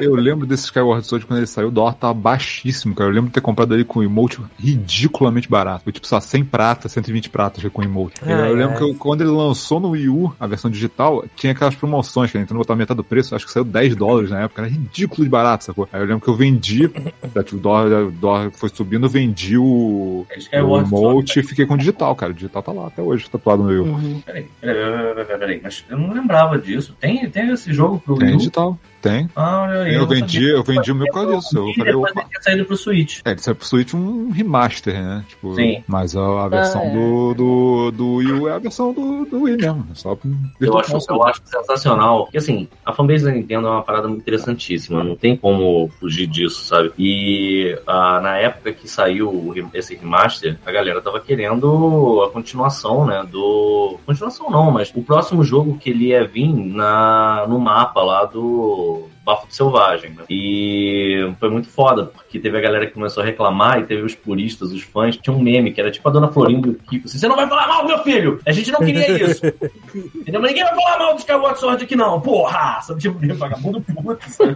eu 0.00 0.14
lembro 0.14 0.46
desse 0.46 0.64
Skyward 0.64 1.06
Sword 1.06 1.26
quando 1.26 1.38
ele 1.40 1.46
saiu, 1.46 1.68
o 1.68 1.70
dólar 1.70 1.94
tava 1.94 2.14
baixíssimo, 2.14 2.94
cara. 2.94 3.10
Eu 3.10 3.14
lembro 3.14 3.28
de 3.28 3.34
ter 3.34 3.40
comprado 3.42 3.74
ele 3.74 3.84
com 3.84 4.02
emote 4.02 4.40
ridiculamente 4.58 5.48
barato. 5.48 5.84
Foi 5.84 5.92
tipo 5.92 6.06
só 6.06 6.20
100 6.20 6.44
prata, 6.44 6.88
120 6.88 7.28
pratas 7.30 7.62
com 7.72 7.82
emote. 7.82 8.14
Ai, 8.24 8.50
eu 8.50 8.54
lembro 8.54 8.72
ai. 8.72 8.76
que 8.78 8.84
eu- 8.84 8.93
quando 8.94 9.20
ele 9.22 9.30
lançou 9.30 9.78
no 9.80 9.90
Wii 9.90 10.08
U, 10.08 10.32
a 10.38 10.46
versão 10.46 10.70
digital, 10.70 11.24
tinha 11.36 11.52
aquelas 11.52 11.74
promoções 11.74 12.30
que 12.30 12.36
a 12.36 12.40
Nintendo 12.40 12.58
botava 12.58 12.78
metade 12.78 12.96
do 12.96 13.04
preço, 13.04 13.34
acho 13.34 13.44
que 13.46 13.52
saiu 13.52 13.64
10 13.64 13.96
dólares 13.96 14.30
na 14.30 14.42
época, 14.42 14.62
era 14.62 14.70
ridículo 14.70 15.24
de 15.24 15.28
barato, 15.30 15.64
sacou? 15.64 15.88
Aí 15.92 16.00
eu 16.00 16.06
lembro 16.06 16.20
que 16.22 16.28
eu 16.28 16.34
vendi, 16.34 16.88
tá, 16.88 17.42
tipo, 17.42 17.56
o 17.56 17.60
dólar, 17.60 18.04
o 18.04 18.10
dólar 18.10 18.50
foi 18.52 18.68
subindo, 18.68 19.06
eu 19.06 19.10
vendi 19.10 19.56
o, 19.58 20.26
É 20.30 20.36
o 20.36 20.38
Skyward 20.38 20.88
Sword. 20.88 21.06
emote 21.06 21.40
e 21.40 21.42
fiquei 21.42 21.66
com 21.66 21.74
o 21.74 21.78
digital, 21.78 22.14
cara. 22.14 22.32
O 22.32 22.34
digital 22.34 22.62
tá 22.62 22.72
lá 22.72 22.86
até 22.86 23.02
hoje, 23.02 23.28
tatuado 23.28 23.62
no 23.62 23.68
Wii 23.68 23.78
U. 23.78 23.84
Uhum. 23.84 24.22
Peraí, 24.24 24.46
peraí, 24.60 24.76
peraí, 24.76 25.14
peraí, 25.26 25.38
peraí, 25.38 25.60
mas 25.62 25.84
eu 25.88 25.98
não 25.98 26.12
lembrava 26.12 26.58
disso. 26.58 26.96
Tem, 27.00 27.28
tem 27.30 27.50
esse 27.52 27.72
jogo 27.72 28.00
pro 28.04 28.14
Tem 28.16 28.28
Wii 28.28 28.34
U? 28.34 28.38
digital, 28.38 28.78
tem. 29.04 29.28
Ah, 29.36 29.62
olha 29.62 29.82
aí, 29.82 29.94
Eu, 29.94 30.00
não 30.00 30.06
vendi, 30.08 30.48
eu 30.48 30.62
vendi 30.62 30.90
o 30.90 30.94
meu 30.94 31.06
por 31.08 31.14
causa 31.14 31.36
disso. 31.36 31.58
Eu 31.58 31.68
E 31.68 31.74
falei, 31.74 31.92
depois 31.92 32.12
opa. 32.12 32.20
ele 32.32 32.42
saído 32.42 32.64
pro 32.64 32.76
Switch. 32.76 33.20
É, 33.24 33.30
ele 33.32 33.40
saiu 33.40 33.54
pro 33.54 33.66
Switch 33.66 33.94
um 33.94 34.30
remaster, 34.30 34.94
né? 34.94 35.24
Tipo, 35.28 35.54
Sim. 35.54 35.84
Mas 35.86 36.16
a, 36.16 36.44
a 36.44 36.48
versão 36.48 36.80
é. 36.82 36.90
do, 36.90 37.34
do, 37.34 37.90
do 37.90 38.14
Wii 38.14 38.32
U 38.32 38.48
é 38.48 38.52
a 38.52 38.58
versão 38.58 38.92
do, 38.94 39.26
do 39.26 39.42
Wii 39.42 39.56
mesmo. 39.58 39.86
é 39.90 39.94
Só 39.94 40.16
Eu 40.58 40.78
acho, 40.78 40.92
console. 40.92 41.18
eu 41.20 41.26
acho 41.26 41.40
sensacional. 41.44 42.24
Porque 42.24 42.38
assim, 42.38 42.66
a 42.84 42.92
fanbase 42.92 43.24
da 43.24 43.30
Nintendo 43.30 43.66
é 43.66 43.70
uma 43.70 43.82
parada 43.82 44.08
muito 44.08 44.22
interessantíssima. 44.22 45.04
Não 45.04 45.16
tem 45.16 45.36
como 45.36 45.90
fugir 46.00 46.26
disso, 46.26 46.64
sabe? 46.64 46.90
E 46.98 47.78
ah, 47.86 48.20
na 48.22 48.36
época 48.38 48.72
que 48.72 48.88
saiu 48.88 49.52
esse 49.74 49.94
remaster, 49.94 50.56
a 50.64 50.72
galera 50.72 51.00
tava 51.02 51.20
querendo 51.20 52.22
a 52.26 52.30
continuação, 52.30 53.04
né? 53.06 53.22
Do. 53.30 53.98
Continuação 54.06 54.50
não, 54.50 54.70
mas 54.70 54.90
o 54.94 55.02
próximo 55.02 55.44
jogo 55.44 55.76
que 55.78 55.90
ele 55.90 56.06
ia 56.06 56.26
vir 56.26 56.48
na, 56.52 57.44
no 57.48 57.58
mapa 57.58 58.02
lá 58.02 58.24
do. 58.24 58.93
Bafo 59.24 59.46
do 59.46 59.54
Selvagem. 59.54 60.10
né? 60.10 60.24
E 60.28 61.32
foi 61.40 61.50
muito 61.50 61.68
foda, 61.68 62.06
porque 62.06 62.38
teve 62.38 62.58
a 62.58 62.60
galera 62.60 62.86
que 62.86 62.92
começou 62.92 63.22
a 63.22 63.26
reclamar 63.26 63.80
e 63.80 63.84
teve 63.84 64.02
os 64.02 64.14
puristas, 64.14 64.72
os 64.72 64.82
fãs. 64.82 65.16
Tinha 65.16 65.34
um 65.34 65.40
meme 65.40 65.72
que 65.72 65.80
era 65.80 65.90
tipo 65.90 66.08
a 66.08 66.12
dona 66.12 66.28
Florinda 66.28 66.68
e 66.68 66.70
o 66.72 66.74
Kiko. 66.74 67.06
Assim, 67.06 67.18
Você 67.18 67.28
não 67.28 67.36
vai 67.36 67.48
falar 67.48 67.68
mal, 67.68 67.86
meu 67.86 67.98
filho! 68.02 68.40
A 68.46 68.52
gente 68.52 68.70
não 68.70 68.80
queria 68.80 69.10
isso! 69.24 69.42
Entendeu? 70.14 70.40
Mas 70.40 70.50
ninguém 70.50 70.64
vai 70.64 70.74
falar 70.74 70.98
mal 70.98 71.14
do 71.14 71.18
Skyward 71.20 71.58
Sword 71.58 71.84
aqui, 71.84 71.96
não. 71.96 72.20
Porra! 72.20 72.80
Sabe, 72.82 73.00
tipo, 73.00 73.18
vagabundo 73.36 73.80
puto, 73.80 74.30
sabe? 74.30 74.54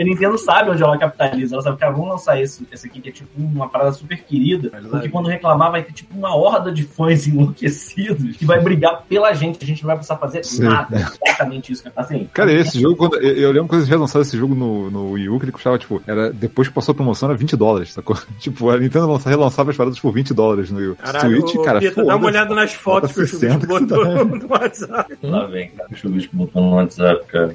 A 0.00 0.04
Nintendo 0.04 0.38
sabe 0.38 0.70
onde 0.70 0.82
ela 0.82 0.96
capitaliza. 0.96 1.54
Ela 1.54 1.62
sabe 1.62 1.76
que 1.76 1.84
ah, 1.84 1.90
vamos 1.90 2.08
lançar 2.08 2.40
esse, 2.40 2.66
esse 2.72 2.86
aqui, 2.86 3.00
que 3.02 3.10
é 3.10 3.12
tipo 3.12 3.28
uma 3.36 3.68
parada 3.68 3.92
super 3.92 4.16
querida. 4.22 4.70
Porque 4.90 5.10
quando 5.10 5.28
reclamar, 5.28 5.70
vai 5.70 5.82
ter 5.82 5.92
tipo 5.92 6.16
uma 6.16 6.34
horda 6.34 6.72
de 6.72 6.84
fãs 6.84 7.26
enlouquecidos 7.28 8.36
que 8.36 8.46
vai 8.46 8.60
brigar 8.60 9.02
pela 9.06 9.32
gente. 9.34 9.62
A 9.62 9.66
gente 9.66 9.82
não 9.82 9.88
vai 9.88 9.96
precisar 9.96 10.16
fazer 10.16 10.42
Sim. 10.42 10.62
nada. 10.62 11.12
Exatamente 11.22 11.72
isso 11.72 11.82
que 11.82 11.90
assim. 11.94 12.28
Cara, 12.32 12.50
esse 12.50 12.80
jogo, 12.80 12.96
quando, 12.96 13.16
eu, 13.16 13.36
eu 13.36 13.52
lembro 13.52 13.68
quando 13.68 13.80
eles 13.80 13.88
relançaram 13.88 14.22
esse 14.22 14.38
jogo 14.38 14.54
no, 14.54 14.90
no 14.90 15.10
Wii 15.12 15.28
U, 15.28 15.38
que 15.38 15.44
ele 15.44 15.52
custava, 15.52 15.78
tipo, 15.78 16.02
era, 16.06 16.32
depois 16.32 16.68
que 16.68 16.74
passou 16.74 16.92
a 16.92 16.94
promoção, 16.94 17.28
era 17.28 17.36
20 17.36 17.56
dólares, 17.56 17.92
sacou? 17.92 18.16
Tipo, 18.40 18.70
a 18.70 18.78
Nintendo 18.78 19.06
lança- 19.06 19.28
relançava 19.28 19.70
as 19.70 19.76
paradas 19.76 20.00
por 20.00 20.12
20 20.12 20.32
dólares 20.32 20.70
no 20.70 20.78
Wii 20.78 20.88
U. 20.88 20.96
Caralho, 20.96 21.40
Switch, 21.40 21.56
ô, 21.56 21.62
cara, 21.62 21.78
Pita, 21.78 22.02
dá 22.04 22.16
uma 22.16 22.26
olhada 22.26 22.54
nas 22.54 22.72
fotos 22.72 23.12
que 23.12 23.20
o 23.20 23.26
Chubisco 23.26 23.40
60 23.40 23.66
que 23.66 23.66
botou 23.66 24.02
tá. 24.02 24.24
no 24.24 24.48
WhatsApp. 24.48 25.18
Lá 25.22 25.46
vem, 25.46 25.70
cara. 25.70 25.88
Ver 25.90 26.28
que 26.28 26.36
botou 26.36 26.62
no 26.62 26.74
WhatsApp, 26.76 27.26
cara. 27.26 27.54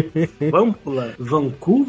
Vampula, 0.50 1.12
Vancouver 1.18 1.81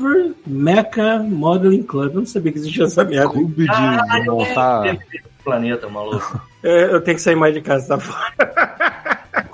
Mecha 0.46 1.20
Modeling 1.20 1.84
Club. 1.84 2.14
Eu 2.14 2.20
não 2.22 2.26
sabia 2.26 2.52
que 2.52 2.60
existia 2.60 2.86
essa 2.86 3.04
merda. 3.04 3.30
Clube 3.30 3.68
de, 3.68 4.22
de 4.22 4.30
montar. 4.30 4.98
Planeta, 5.44 5.90
maluco. 5.90 6.42
É, 6.64 6.94
eu 6.94 7.02
tenho 7.02 7.18
que 7.18 7.22
sair 7.22 7.36
mais 7.36 7.54
de 7.54 7.62
casa, 7.62 7.90
tá 7.90 8.00
fora. 8.00 9.50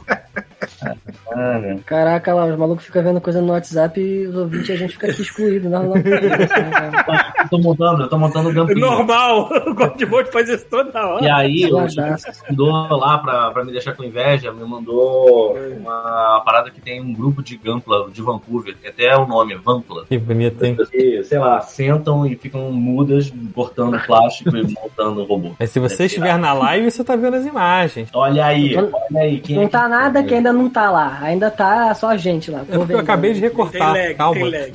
Cara, 0.80 1.80
Caraca, 1.86 2.34
lá, 2.34 2.46
os 2.46 2.58
malucos 2.58 2.86
ficam 2.86 3.04
vendo 3.04 3.22
coisa 3.22 3.42
no 3.42 3.52
WhatsApp 3.54 4.00
e 4.00 4.28
os 4.28 4.36
ouvintes 4.36 4.70
a 4.72 4.76
gente 4.76 4.94
fica 4.94 5.08
aqui 5.08 5.22
excluído. 5.22 5.70
Não, 5.70 5.84
não, 5.84 5.90
não, 5.90 5.96
não, 5.96 7.40
Eu 7.44 7.50
tô 7.50 7.58
montando, 7.60 8.04
eu 8.04 8.10
tô 8.10 8.18
montando 8.18 8.50
o 8.50 8.52
É 8.52 8.56
Gampinho. 8.56 8.80
normal. 8.80 9.50
O 9.70 9.74
Godmode 9.76 10.32
faz 10.32 10.50
isso 10.50 10.66
toda 10.70 11.06
hora. 11.06 11.24
E 11.26 11.30
aí, 11.30 11.66
o 11.66 11.76
Guardaço. 11.78 12.28
mandou 12.50 12.72
lá 12.98 13.18
pra, 13.20 13.52
pra 13.52 13.64
me 13.64 13.72
deixar 13.72 13.94
com 13.94 14.04
inveja, 14.04 14.52
me 14.52 14.64
mandou 14.64 15.56
uma 15.78 16.42
parada 16.46 16.72
que 16.72 16.82
tem 16.82 17.02
um 17.02 17.14
grupo 17.14 17.44
de 17.44 17.56
Gampla 17.58 18.10
de 18.12 18.22
Vancouver, 18.22 18.76
que 18.82 18.88
até 18.88 19.06
é 19.06 19.18
o 19.18 19.28
nome, 19.28 19.56
Vampla. 19.56 20.06
Que 20.06 20.18
bonito, 20.18 20.64
hein? 20.64 20.76
Que, 20.92 21.24
sei 21.24 21.38
lá, 21.40 21.62
sentam 21.62 22.26
e 22.26 22.36
ficam 22.36 22.72
mudas, 22.72 23.32
cortando 23.54 24.00
plástico 24.06 24.56
e 24.58 24.64
montando 24.74 25.24
robô. 25.24 25.52
Mas 25.60 25.70
se 25.72 25.80
você 25.80 26.06
estiver 26.06 26.38
na 26.38 26.54
live, 26.54 26.90
você 26.90 27.04
tá 27.04 27.16
vendo 27.16 27.36
as 27.36 27.46
imagens. 27.46 28.10
Olha 28.14 28.46
aí, 28.46 28.76
olha 28.76 28.92
aí. 29.22 29.40
Quem 29.40 29.56
é 29.58 29.60
Não 29.60 29.66
que- 29.68 29.72
tá 29.72 29.88
nada 29.88 30.24
que 30.24 30.34
ainda 30.34 30.52
não 30.54 30.69
tá 30.70 30.90
lá. 30.92 31.20
Ainda 31.22 31.50
tá 31.52 31.94
só 31.96 32.10
a 32.10 32.18
gente 32.18 32.50
lá. 32.52 32.64
É 32.70 32.78
porque 32.78 32.94
eu 32.94 33.00
acabei 33.00 33.34
de 33.34 33.40
Tem 33.42 33.50
recortar. 33.50 33.94
lag, 33.94 34.14
Calma. 34.16 34.40
tem 34.42 34.52
lag. 34.52 34.74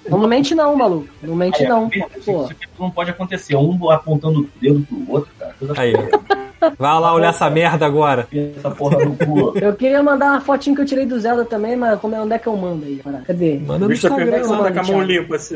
Não 0.08 0.26
mente 0.28 0.54
não, 0.54 0.74
maluco. 0.76 1.08
Não 1.22 1.34
mente 1.34 1.62
Aí, 1.62 1.68
não. 1.68 1.88
Isso, 1.88 2.04
Pô. 2.24 2.42
isso 2.42 2.52
aqui 2.52 2.66
não 2.78 2.90
pode 2.90 3.10
acontecer. 3.10 3.56
Um 3.56 3.90
apontando 3.90 4.40
o 4.40 4.48
dedo 4.60 4.80
pro 4.86 5.12
outro, 5.14 5.30
cara. 5.38 5.54
Aí. 5.76 5.92
Vai 6.78 7.00
lá 7.00 7.14
olhar 7.14 7.28
essa 7.28 7.48
merda 7.50 7.84
agora. 7.86 8.26
essa 8.56 8.70
porra 8.70 9.04
no 9.04 9.14
cu. 9.16 9.56
Eu 9.58 9.74
queria 9.74 10.02
mandar 10.02 10.32
uma 10.32 10.40
fotinho 10.40 10.74
que 10.74 10.82
eu 10.82 10.86
tirei 10.86 11.04
do 11.06 11.20
Zelda 11.20 11.44
também, 11.44 11.76
mas 11.76 12.00
como 12.00 12.14
é, 12.14 12.20
onde 12.20 12.32
é 12.34 12.38
que 12.38 12.46
eu 12.46 12.56
mando 12.56 12.84
aí? 12.86 12.96
Pará? 12.96 13.20
Cadê? 13.26 13.58
Manda 13.58 13.74
O 13.74 13.78
no 13.80 13.88
bicho 13.88 14.08
tá 14.08 14.08
Instagram. 14.08 14.32
perguntando 14.32 14.56
se 14.56 14.62
você 14.62 14.72
tá 14.72 14.72
com 14.72 14.80
a 14.80 14.96
mão 14.96 15.02
limpa. 15.06 15.38
Se... 15.38 15.54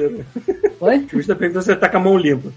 O 0.81 0.85
Oi? 0.85 0.99
bicho 0.99 1.27
tá 1.29 1.35
perguntando 1.35 1.63
se 1.65 1.73
você 1.73 1.77
tá 1.77 1.89
com 1.89 1.97
a 1.97 2.01
mão 2.01 2.19
limpa. 2.19 2.53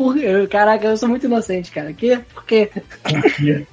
Por 0.00 0.14
quê? 0.14 0.46
Caraca, 0.46 0.86
eu 0.86 0.96
sou 0.96 1.10
muito 1.10 1.26
inocente, 1.26 1.70
cara. 1.70 1.92
Que? 1.92 2.16
Por 2.32 2.42
quê? 2.46 2.70
Por 3.04 3.22
quê? 3.36 3.66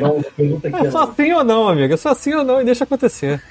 Não, 0.00 0.22
pergunta 0.36 0.68
aqui, 0.68 0.86
É 0.86 0.90
só 0.92 1.04
não. 1.04 1.14
sim 1.14 1.32
ou 1.32 1.42
não, 1.42 1.68
amiga. 1.68 1.94
É 1.94 1.96
só 1.96 2.14
sim 2.14 2.32
ou 2.32 2.44
não 2.44 2.60
e 2.60 2.64
deixa 2.64 2.84
acontecer. 2.84 3.42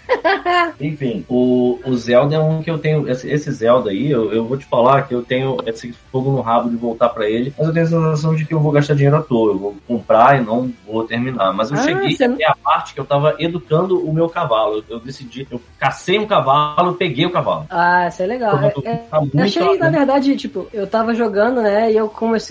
Enfim, 0.80 1.26
o, 1.28 1.78
o 1.86 1.98
Zelda 1.98 2.36
é 2.36 2.40
um 2.40 2.62
que 2.62 2.72
eu 2.72 2.78
tenho. 2.78 3.10
Esse, 3.10 3.30
esse 3.30 3.52
Zelda 3.52 3.90
aí, 3.90 4.10
eu, 4.10 4.32
eu 4.32 4.46
vou 4.46 4.56
te 4.58 4.66
falar 4.66 5.02
que 5.06 5.14
eu 5.14 5.22
tenho 5.22 5.58
esse 5.66 5.92
fogo 6.10 6.32
no 6.32 6.40
rabo 6.40 6.70
de 6.70 6.78
voltar 6.78 7.10
pra 7.10 7.30
ele, 7.30 7.54
mas 7.58 7.68
eu 7.68 7.74
tenho 7.74 7.86
a 7.86 7.90
sensação 7.90 8.36
de 8.36 8.46
que 8.46 8.54
eu 8.54 8.60
vou 8.62 8.72
gastar 8.72 8.94
dinheiro 8.94 9.18
à 9.18 9.22
toa. 9.22 9.52
Eu 9.52 9.58
vou 9.60 9.76
comprar 9.86 10.40
e 10.42 10.46
não 10.46 10.72
vou 10.86 11.04
terminar. 11.04 11.52
Mas 11.54 11.72
eu 11.72 11.78
Ah, 11.78 11.82
cheguei 11.84 12.16
você 12.16 12.26
não- 12.26 12.36
até 12.36 12.46
a 12.46 12.56
parte 12.56 12.94
que 12.94 13.00
eu 13.02 13.06
tava 13.06 13.36
educando 13.38 14.00
o 14.00 14.14
meu 14.14 14.30
cavalo. 14.30 14.78
Eu, 14.90 14.96
eu 14.96 15.00
decidi, 15.02 15.46
eu 15.52 15.62
cacei 15.78 16.18
um 16.18 16.26
cavalo, 16.26 16.94
peguei 16.94 17.26
o 17.26 17.32
cavalo. 17.32 17.66
Ah, 17.70 18.08
isso 18.08 18.24
é 18.24 18.26
legal. 18.28 18.58
É- 18.60 18.74
é- 18.90 18.96
Tá 19.10 19.20
muito 19.20 19.38
eu 19.38 19.44
achei, 19.44 19.78
na 19.78 19.90
verdade, 19.90 20.36
tipo, 20.38 20.68
eu 20.74 20.88
tava 20.88 21.14
jogando, 21.14 21.62
né, 21.62 21.92
e 21.92 21.97
eu 21.98 22.10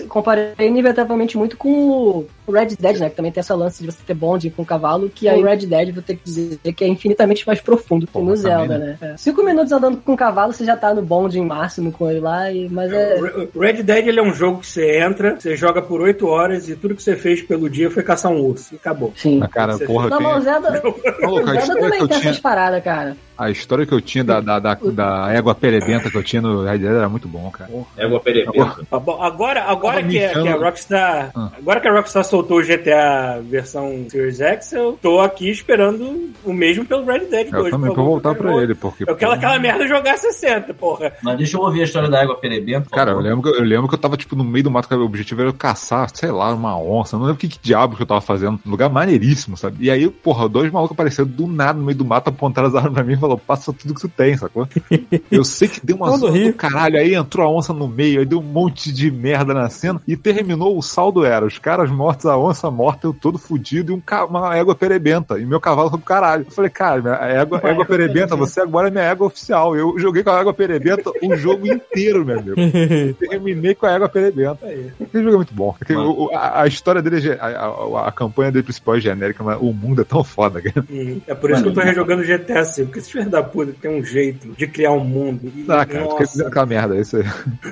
comparei 0.09 0.53
inevitavelmente 0.59 1.37
muito 1.37 1.57
com 1.57 1.69
o 1.69 2.27
Red 2.51 2.75
Dead, 2.79 2.97
né, 2.99 3.09
que 3.09 3.15
também 3.15 3.31
tem 3.31 3.39
essa 3.41 3.55
lance 3.55 3.83
de 3.83 3.91
você 3.91 3.99
ter 4.05 4.13
bonding 4.13 4.49
com 4.49 4.61
o 4.61 4.65
cavalo, 4.65 5.09
que 5.09 5.27
aí 5.27 5.41
o 5.41 5.45
Red 5.45 5.65
Dead, 5.65 5.93
vou 5.93 6.01
ter 6.03 6.15
que 6.15 6.23
dizer, 6.23 6.57
que 6.73 6.83
é 6.83 6.87
infinitamente 6.87 7.45
mais 7.45 7.59
profundo 7.61 8.05
que 8.07 8.13
Porra, 8.13 8.25
no 8.25 8.31
também, 8.35 8.51
Zelda, 8.51 8.77
né. 8.77 8.97
É. 9.01 9.17
Cinco 9.17 9.43
minutos 9.43 9.71
andando 9.71 9.97
com 9.97 10.13
o 10.13 10.17
cavalo, 10.17 10.53
você 10.53 10.63
já 10.65 10.75
tá 10.77 10.93
no 10.93 11.01
bonding 11.01 11.45
máximo 11.45 11.91
com 11.91 12.09
ele 12.09 12.19
lá, 12.19 12.51
e, 12.51 12.67
mas 12.69 12.91
é... 12.91 13.17
O 13.53 13.59
Red 13.59 13.83
Dead 13.83 14.07
ele 14.07 14.19
é 14.19 14.23
um 14.23 14.33
jogo 14.33 14.59
que 14.59 14.67
você 14.67 14.99
entra, 14.99 15.39
você 15.39 15.55
joga 15.55 15.81
por 15.81 16.01
8 16.01 16.25
horas 16.27 16.69
e 16.69 16.75
tudo 16.75 16.95
que 16.95 17.03
você 17.03 17.15
fez 17.15 17.41
pelo 17.41 17.69
dia 17.69 17.89
foi 17.91 18.03
caçar 18.03 18.31
um 18.31 18.39
urso. 18.41 18.73
E 18.73 18.77
acabou. 18.77 19.11
Sim. 19.15 19.39
Ah, 19.43 19.47
cara, 19.47 19.73
Você 19.73 19.85
porra, 19.85 20.09
Não, 20.09 20.17
tem- 20.17 20.27
mas 20.27 20.37
o 20.37 20.41
Zelda, 20.43 20.69
o 21.27 21.35
Zelda 21.35 21.55
história 21.57 21.61
que 21.61 21.67
também 21.67 21.99
eu 21.99 22.07
tem 22.07 22.19
tinha, 22.19 22.29
essas 22.31 22.39
paradas, 22.41 22.83
cara. 22.83 23.17
a 23.37 23.49
história 23.51 23.85
que 23.85 23.93
eu 23.93 24.01
tinha 24.01 24.23
da, 24.23 24.39
da, 24.41 24.59
da, 24.59 24.73
da 24.75 25.33
égua 25.33 25.53
perebenta 25.53 26.09
que 26.09 26.17
eu 26.17 26.23
tinha 26.23 26.41
no 26.41 26.63
Red 26.63 26.77
Dead 26.79 26.91
era 26.95 27.09
muito 27.09 27.27
bom, 27.27 27.49
cara. 27.51 27.69
Égua 27.97 28.19
perebenta. 28.19 28.79
Tá 28.89 28.97
Agora, 28.97 29.63
agora 29.63 29.97
Tava 29.97 30.07
que, 30.09 30.23
a- 30.23 30.27
mijando. 30.27 30.43
que 30.43 30.49
a 30.49 30.55
Rockstar. 30.55 31.31
Ah. 31.35 31.49
Agora 31.57 31.79
que 31.79 31.87
a 31.87 31.91
Rockstar 31.93 32.23
soltou 32.37 32.59
o 32.59 32.63
GTA 32.63 33.41
versão 33.41 34.05
Series 34.07 34.39
X, 34.39 34.73
eu 34.73 34.97
tô 35.01 35.19
aqui 35.19 35.49
esperando 35.49 36.31
o 36.45 36.53
mesmo 36.53 36.85
pelo 36.85 37.03
Red 37.03 37.25
Dead 37.25 37.49
2. 37.49 37.65
Eu 37.65 37.71
também 37.71 37.89
favor, 37.89 38.05
voltar 38.05 38.35
pra 38.35 38.61
ele, 38.61 38.75
porque. 38.75 39.03
Eu 39.07 39.15
quero 39.15 39.31
aquela 39.31 39.57
merda 39.57 39.87
jogar 39.87 40.17
60, 40.17 40.73
porra. 40.75 41.13
Mas 41.23 41.37
deixa 41.37 41.57
eu 41.57 41.61
ouvir 41.61 41.81
a 41.81 41.83
história 41.83 42.09
da 42.09 42.21
égua 42.21 42.35
perebenta. 42.35 42.89
Cara, 42.91 43.11
eu 43.11 43.19
lembro, 43.19 43.41
que, 43.41 43.57
eu 43.57 43.63
lembro 43.63 43.87
que 43.87 43.95
eu 43.95 43.99
tava, 43.99 44.15
tipo, 44.15 44.35
no 44.35 44.43
meio 44.43 44.63
do 44.63 44.71
mato, 44.71 44.87
que 44.87 44.93
o 44.93 45.03
objetivo 45.03 45.41
era 45.41 45.53
caçar, 45.53 46.09
sei 46.13 46.31
lá, 46.31 46.53
uma 46.53 46.79
onça. 46.79 47.15
Eu 47.15 47.19
não 47.19 47.25
lembro 47.27 47.39
que, 47.39 47.47
que 47.47 47.59
diabo 47.61 47.95
que 47.95 48.03
eu 48.03 48.07
tava 48.07 48.21
fazendo. 48.21 48.59
Um 48.65 48.69
lugar 48.69 48.89
maneiríssimo, 48.89 49.57
sabe? 49.57 49.77
E 49.79 49.89
aí, 49.89 50.07
porra, 50.09 50.47
dois 50.47 50.71
malucos 50.71 50.93
apareceram 50.93 51.27
do 51.27 51.47
nada 51.47 51.79
no 51.79 51.85
meio 51.85 51.97
do 51.97 52.05
mato, 52.05 52.29
apontaram 52.29 52.67
as 52.67 52.75
armas 52.75 52.93
pra 52.93 53.03
mim 53.03 53.13
e 53.13 53.17
falou, 53.17 53.37
passa 53.37 53.73
tudo 53.73 53.95
que 53.95 54.01
tu 54.01 54.09
tem, 54.09 54.37
sacou? 54.37 54.67
Eu 55.31 55.43
sei 55.43 55.67
que 55.67 55.83
deu 55.83 55.95
uma 55.95 56.15
zona 56.17 56.37
do 56.39 56.53
caralho, 56.53 56.97
aí 56.97 57.15
entrou 57.15 57.45
a 57.45 57.49
onça 57.49 57.73
no 57.73 57.87
meio, 57.87 58.19
aí 58.19 58.25
deu 58.25 58.39
um 58.39 58.43
monte 58.43 58.91
de 58.91 59.09
merda 59.09 59.53
na 59.53 59.69
cena, 59.69 60.01
e 60.07 60.15
terminou, 60.15 60.77
o 60.77 60.81
saldo 60.81 61.25
era, 61.25 61.45
os 61.45 61.57
caras 61.57 61.89
mortos, 61.89 62.26
a 62.27 62.37
onça 62.37 62.69
morta, 62.71 63.07
eu 63.07 63.13
todo 63.13 63.37
fudido, 63.37 63.91
e 63.91 63.95
um 63.95 63.99
ca- 63.99 64.25
uma 64.25 64.55
égua 64.55 64.75
perebenta, 64.75 65.39
e 65.39 65.45
meu 65.45 65.59
cavalo 65.59 65.89
foi 65.89 65.99
pro 65.99 66.07
caralho. 66.07 66.45
Eu 66.47 66.51
falei, 66.51 66.69
cara, 66.69 67.01
minha 67.01 67.13
égua, 67.15 67.59
égua 67.63 67.85
perebenta, 67.85 68.35
você 68.35 68.61
agora 68.61 68.87
é 68.87 68.91
minha 68.91 69.03
égua 69.03 69.27
oficial. 69.27 69.75
Eu 69.75 69.97
joguei 69.97 70.23
com 70.23 70.29
a 70.31 70.39
égua 70.39 70.53
perebenta 70.53 71.09
o 71.21 71.35
jogo 71.35 71.67
inteiro, 71.67 72.25
meu 72.25 72.39
amigo. 72.39 72.55
Terminei 73.19 73.75
com 73.75 73.85
a 73.85 73.91
égua 73.91 74.09
perebenta. 74.09 74.65
Aquele 74.65 75.23
jogo 75.23 75.33
é 75.33 75.37
muito 75.37 75.53
bom. 75.53 75.75
Mano. 75.89 76.11
o- 76.25 76.29
a, 76.35 76.61
a 76.63 76.67
história 76.67 77.01
dele, 77.01 77.29
é 77.29 77.37
a, 77.39 77.45
a- 77.65 78.07
a 78.07 78.11
campanha 78.11 78.51
dele 78.51 78.63
principal 78.63 78.95
é 78.95 78.99
genérica, 78.99 79.43
mas 79.43 79.57
o 79.59 79.71
mundo 79.73 80.01
é 80.01 80.05
tão 80.05 80.23
foda, 80.23 80.61
cara. 80.61 80.85
É 81.27 81.33
por 81.35 81.51
isso 81.51 81.63
que 81.63 81.69
eu 81.69 81.73
tô 81.73 81.81
rejogando 81.81 82.23
GTA 82.23 82.63
V, 82.63 82.83
porque 82.85 82.99
esse 82.99 83.11
filhos 83.11 83.27
da 83.29 83.41
puta 83.43 83.73
tem 83.81 83.91
um 83.91 84.03
jeito 84.03 84.49
de 84.49 84.67
criar 84.67 84.91
um 84.91 84.99
mundo. 85.03 85.51
E, 85.55 85.65
Ah, 85.69 85.85
cara, 85.85 86.05
tu 86.07 86.15
quer 86.17 86.23
dizer 86.25 86.37
nossa. 86.39 86.49
aquela 86.49 86.65
merda, 86.65 86.95
é 86.97 87.01
isso 87.01 87.17
aí. 87.17 87.23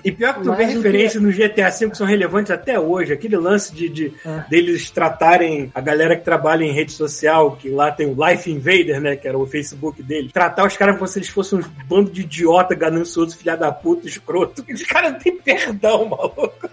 E 0.03 0.11
pior 0.11 0.33
que 0.35 0.41
tu 0.41 0.51
vê 0.53 0.63
Mas 0.65 0.73
o 0.73 0.77
referências 0.77 1.21
no 1.21 1.31
GTA 1.31 1.69
V 1.69 1.89
que 1.89 1.97
são 1.97 2.07
relevantes 2.07 2.51
até 2.51 2.79
hoje. 2.79 3.13
Aquele 3.13 3.37
lance 3.37 3.73
de, 3.73 3.89
de- 3.89 4.13
É. 4.25 4.44
deles 4.49 4.89
tratarem 4.89 5.71
a 5.73 5.81
galera 5.81 6.15
que 6.15 6.23
trabalha 6.23 6.63
em 6.63 6.71
rede 6.71 6.91
social, 6.91 7.55
que 7.55 7.69
lá 7.69 7.91
tem 7.91 8.07
o 8.07 8.15
Life 8.27 8.51
Invader, 8.51 9.01
né? 9.01 9.15
Que 9.15 9.27
era 9.27 9.37
o 9.37 9.45
Facebook 9.45 10.01
dele. 10.01 10.29
Tratar 10.31 10.65
os 10.65 10.77
caras 10.77 10.95
como 10.95 11.07
se 11.07 11.19
eles 11.19 11.29
fossem 11.29 11.59
uns 11.59 11.67
bando 11.87 12.11
de 12.11 12.21
idiota, 12.21 12.75
ganancioso, 12.75 13.37
filha 13.37 13.55
da 13.55 13.71
puta, 13.71 14.07
escroto. 14.07 14.65
Os 14.69 14.83
caras 14.83 15.13
não 15.13 15.19
tem 15.19 15.35
perdão, 15.37 16.05
maluco. 16.05 16.69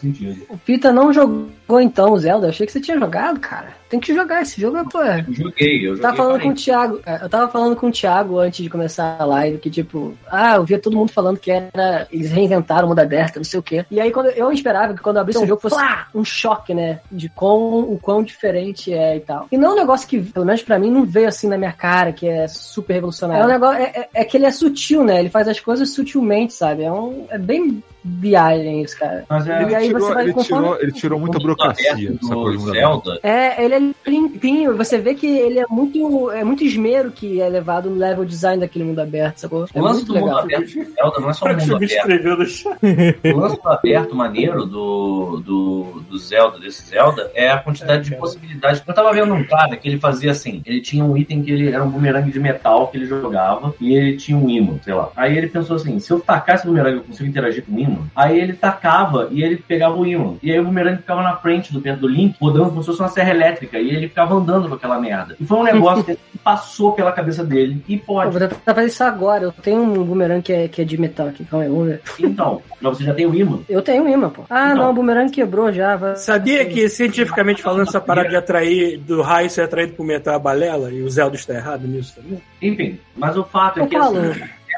sentido. 0.00 0.46
O 0.48 0.58
Pita 0.58 0.92
não 0.92 1.12
jogou 1.12 1.80
então 1.80 2.12
o 2.12 2.18
Zelda. 2.18 2.46
Eu 2.46 2.50
achei 2.50 2.66
que 2.66 2.72
você 2.72 2.80
tinha 2.80 2.98
jogado, 2.98 3.40
cara. 3.40 3.74
Tem 3.88 4.00
que 4.00 4.12
jogar 4.14 4.42
esse 4.42 4.60
jogo, 4.60 4.76
é, 4.78 4.84
pô. 4.84 5.00
é. 5.00 5.24
Eu 5.28 5.32
joguei, 5.34 5.76
eu 5.78 5.96
joguei. 5.96 6.02
Tava 6.02 6.16
falando 6.16 6.40
com 6.42 6.48
o 6.48 6.54
Thiago, 6.54 7.00
é, 7.06 7.22
eu 7.22 7.28
tava 7.28 7.48
falando 7.48 7.76
com 7.76 7.86
o 7.86 7.92
Thiago 7.92 8.38
antes 8.38 8.62
de 8.64 8.68
começar 8.70 9.16
a 9.18 9.24
live, 9.24 9.58
que 9.58 9.70
tipo, 9.70 10.12
ah, 10.28 10.56
eu 10.56 10.64
via 10.64 10.78
todo 10.78 10.96
mundo 10.96 11.12
falando 11.12 11.38
que 11.38 11.50
era. 11.52 12.06
Eles 12.10 12.30
reinventaram 12.32 12.86
o 12.86 12.88
mundo 12.88 12.98
aberto, 12.98 13.36
não 13.36 13.44
sei 13.44 13.60
o 13.60 13.62
quê. 13.62 13.86
E 13.90 14.00
aí 14.00 14.10
quando 14.10 14.26
eu 14.30 14.50
esperava 14.50 14.92
que 14.92 15.00
quando 15.00 15.16
eu 15.16 15.22
abrisse 15.22 15.42
o 15.42 15.46
jogo 15.46 15.60
fosse 15.60 15.76
plá, 15.76 16.08
um 16.14 16.24
choque, 16.24 16.74
né? 16.74 16.98
De 17.10 17.28
quão, 17.28 17.80
o 17.80 17.98
quão 18.00 18.24
diferente 18.24 18.92
é 18.92 19.16
e 19.16 19.20
tal. 19.20 19.46
E 19.52 19.56
não 19.56 19.70
é 19.70 19.72
um 19.74 19.76
negócio 19.76 20.08
que, 20.08 20.20
pelo 20.20 20.44
menos 20.46 20.62
pra 20.62 20.78
mim, 20.80 20.90
não 20.90 21.04
veio 21.04 21.28
assim 21.28 21.46
na 21.48 21.56
minha 21.56 21.72
cara, 21.72 22.12
que 22.12 22.28
é 22.28 22.48
super 22.48 22.94
revolucionário. 22.94 23.42
É 23.42 23.46
um 23.46 23.48
negócio. 23.48 23.80
É, 23.82 23.84
é- 23.94 24.08
é 24.14 24.24
que 24.24 24.36
ele 24.36 24.46
é 24.46 24.50
sutil, 24.50 25.04
né? 25.04 25.20
Ele 25.20 25.28
faz 25.30 25.46
as 25.46 25.60
coisas 25.60 25.90
sutilmente, 25.90 26.52
sabe? 26.54 26.82
É, 26.82 26.90
um, 26.90 27.26
é 27.30 27.38
bem 27.38 27.82
viagem 28.06 28.82
isso, 28.82 28.98
cara. 28.98 29.24
Mas 29.28 29.46
é, 29.48 29.60
E 29.60 29.64
Ele 29.64 29.74
aí 29.74 29.86
tirou, 29.88 30.00
você 30.00 30.14
vai 30.14 30.24
ele, 30.24 30.32
conforme- 30.32 30.62
tirou, 30.64 30.82
ele 30.82 30.92
tirou 30.92 31.18
muita 31.20 31.38
mundo 31.38 31.42
burocracia 31.42 31.92
aberto 31.92 32.26
mundo 32.26 32.58
Zelda. 32.70 33.20
É, 33.22 33.64
ele 33.64 33.74
é 33.74 34.10
limpinho. 34.10 34.76
Você 34.76 34.98
vê 34.98 35.14
que 35.14 35.26
ele 35.26 35.58
é 35.58 35.64
muito, 35.68 36.30
é 36.30 36.44
muito 36.44 36.64
esmero 36.64 37.10
que 37.10 37.40
é 37.40 37.48
levado 37.48 37.90
no 37.90 37.96
level 37.96 38.24
design 38.24 38.60
daquele 38.60 38.84
mundo 38.84 39.00
aberto, 39.00 39.38
sacou? 39.38 39.66
É 39.74 39.78
O 39.80 39.82
lance 39.82 40.04
do 40.04 40.14
mundo 40.14 40.24
legal. 40.26 40.38
aberto 40.40 40.66
do 40.74 40.84
Zelda 40.92 41.20
não 41.20 41.30
é 41.30 41.32
só 41.32 41.44
o 41.44 41.48
Para 41.48 41.54
que 41.58 41.66
mundo 41.66 41.74
aberto. 41.76 41.86
O 43.34 43.36
lance 43.40 43.60
do 43.62 43.68
aberto 43.68 44.14
maneiro 44.14 44.64
do, 44.66 45.40
do, 45.44 46.02
do 46.08 46.18
Zelda, 46.18 46.58
desse 46.58 46.82
Zelda, 46.88 47.30
é 47.34 47.50
a 47.50 47.58
quantidade 47.58 48.00
É, 48.00 48.02
de 48.02 48.10
cara. 48.10 48.20
possibilidades. 48.20 48.82
Eu 48.86 48.94
tava 48.94 49.12
vendo 49.12 49.34
um 49.34 49.44
cara 49.44 49.76
que 49.76 49.88
ele 49.88 49.98
fazia 49.98 50.30
assim: 50.30 50.62
ele 50.64 50.80
tinha 50.80 51.04
um 51.04 51.16
item 51.16 51.42
que 51.42 51.50
ele 51.50 51.70
era 51.72 51.82
um 51.82 51.90
bumerangue 51.90 52.30
de 52.30 52.38
metal 52.40 52.88
que 52.88 52.96
ele 52.98 53.06
jogava 53.06 53.74
e 53.80 53.94
ele 53.94 54.16
tinha 54.16 54.36
um 54.36 54.48
imã, 54.48 54.74
sei 54.82 54.94
lá. 54.94 55.10
Aí 55.16 55.36
ele 55.36 55.48
pensou 55.48 55.76
assim: 55.76 55.98
se 55.98 56.10
eu 56.12 56.20
tacar 56.20 56.56
esse 56.56 56.66
bumerangue, 56.66 56.96
eu 56.98 57.04
consigo 57.04 57.28
interagir 57.28 57.64
com 57.64 57.72
o 57.74 57.78
imã. 57.78 57.95
Aí 58.14 58.38
ele 58.38 58.52
tacava 58.52 59.28
e 59.30 59.42
ele 59.42 59.56
pegava 59.56 59.94
o 59.96 60.06
imã. 60.06 60.34
E 60.42 60.50
aí 60.52 60.58
o 60.60 60.64
bumerangue 60.64 60.98
ficava 60.98 61.22
na 61.22 61.36
frente 61.36 61.72
do 61.72 61.80
perto 61.80 62.00
do 62.00 62.08
Link, 62.08 62.36
rodando 62.40 62.70
como 62.70 62.80
se 62.82 62.86
fosse 62.86 63.00
uma 63.00 63.08
serra 63.08 63.30
elétrica. 63.30 63.78
E 63.78 63.88
ele 63.90 64.08
ficava 64.08 64.34
andando 64.34 64.68
com 64.68 64.74
aquela 64.74 64.98
merda. 65.00 65.36
E 65.40 65.44
foi 65.46 65.58
um 65.58 65.62
negócio 65.62 66.04
que 66.04 66.18
passou 66.44 66.92
pela 66.92 67.12
cabeça 67.12 67.44
dele. 67.44 67.82
E 67.88 67.96
pode. 67.96 68.30
vou 68.30 68.40
tentar 68.48 68.74
fazer 68.74 68.86
isso 68.86 69.04
agora. 69.04 69.44
Eu 69.44 69.52
tenho 69.52 69.82
um 69.82 70.04
boomerang 70.04 70.42
que 70.42 70.52
é, 70.52 70.68
que 70.68 70.82
é 70.82 70.84
de 70.84 70.98
metal 70.98 71.28
aqui. 71.28 71.44
Calma 71.44 71.64
aí, 71.64 71.70
vamos 71.70 71.86
ver. 71.88 72.00
Então, 72.20 72.62
mas 72.80 72.96
você 72.98 73.04
já 73.04 73.14
tem 73.14 73.26
o 73.26 73.34
imã. 73.34 73.58
Eu 73.68 73.82
tenho 73.82 74.04
um 74.04 74.08
imã, 74.08 74.28
pô. 74.30 74.42
Ah, 74.50 74.70
Então. 74.72 74.84
não, 74.84 74.90
o 74.90 74.94
boomerang 74.94 75.30
quebrou 75.30 75.72
já. 75.72 75.96
vai- 75.96 76.16
Sabia 76.16 76.62
assim. 76.62 76.70
que, 76.70 76.88
cientificamente 76.88 77.62
falando, 77.62 77.88
essa 77.88 78.00
parada 78.00 78.28
de 78.28 78.36
atrair 78.36 78.98
do 78.98 79.22
raio 79.22 79.50
ser 79.50 79.62
atraído 79.62 79.92
por 79.94 80.04
metal 80.06 80.34
é 80.34 80.38
balela? 80.38 80.90
E 80.92 81.02
o 81.02 81.10
Zelda 81.10 81.36
está 81.36 81.54
errado 81.54 81.86
nisso 81.86 82.14
também? 82.16 82.40
Enfim, 82.62 82.98
mas 83.16 83.36
o 83.36 83.44
fato 83.44 83.80
é 83.80 83.82
Eu 83.82 83.86
que 83.88 83.96
assim, 83.96 84.32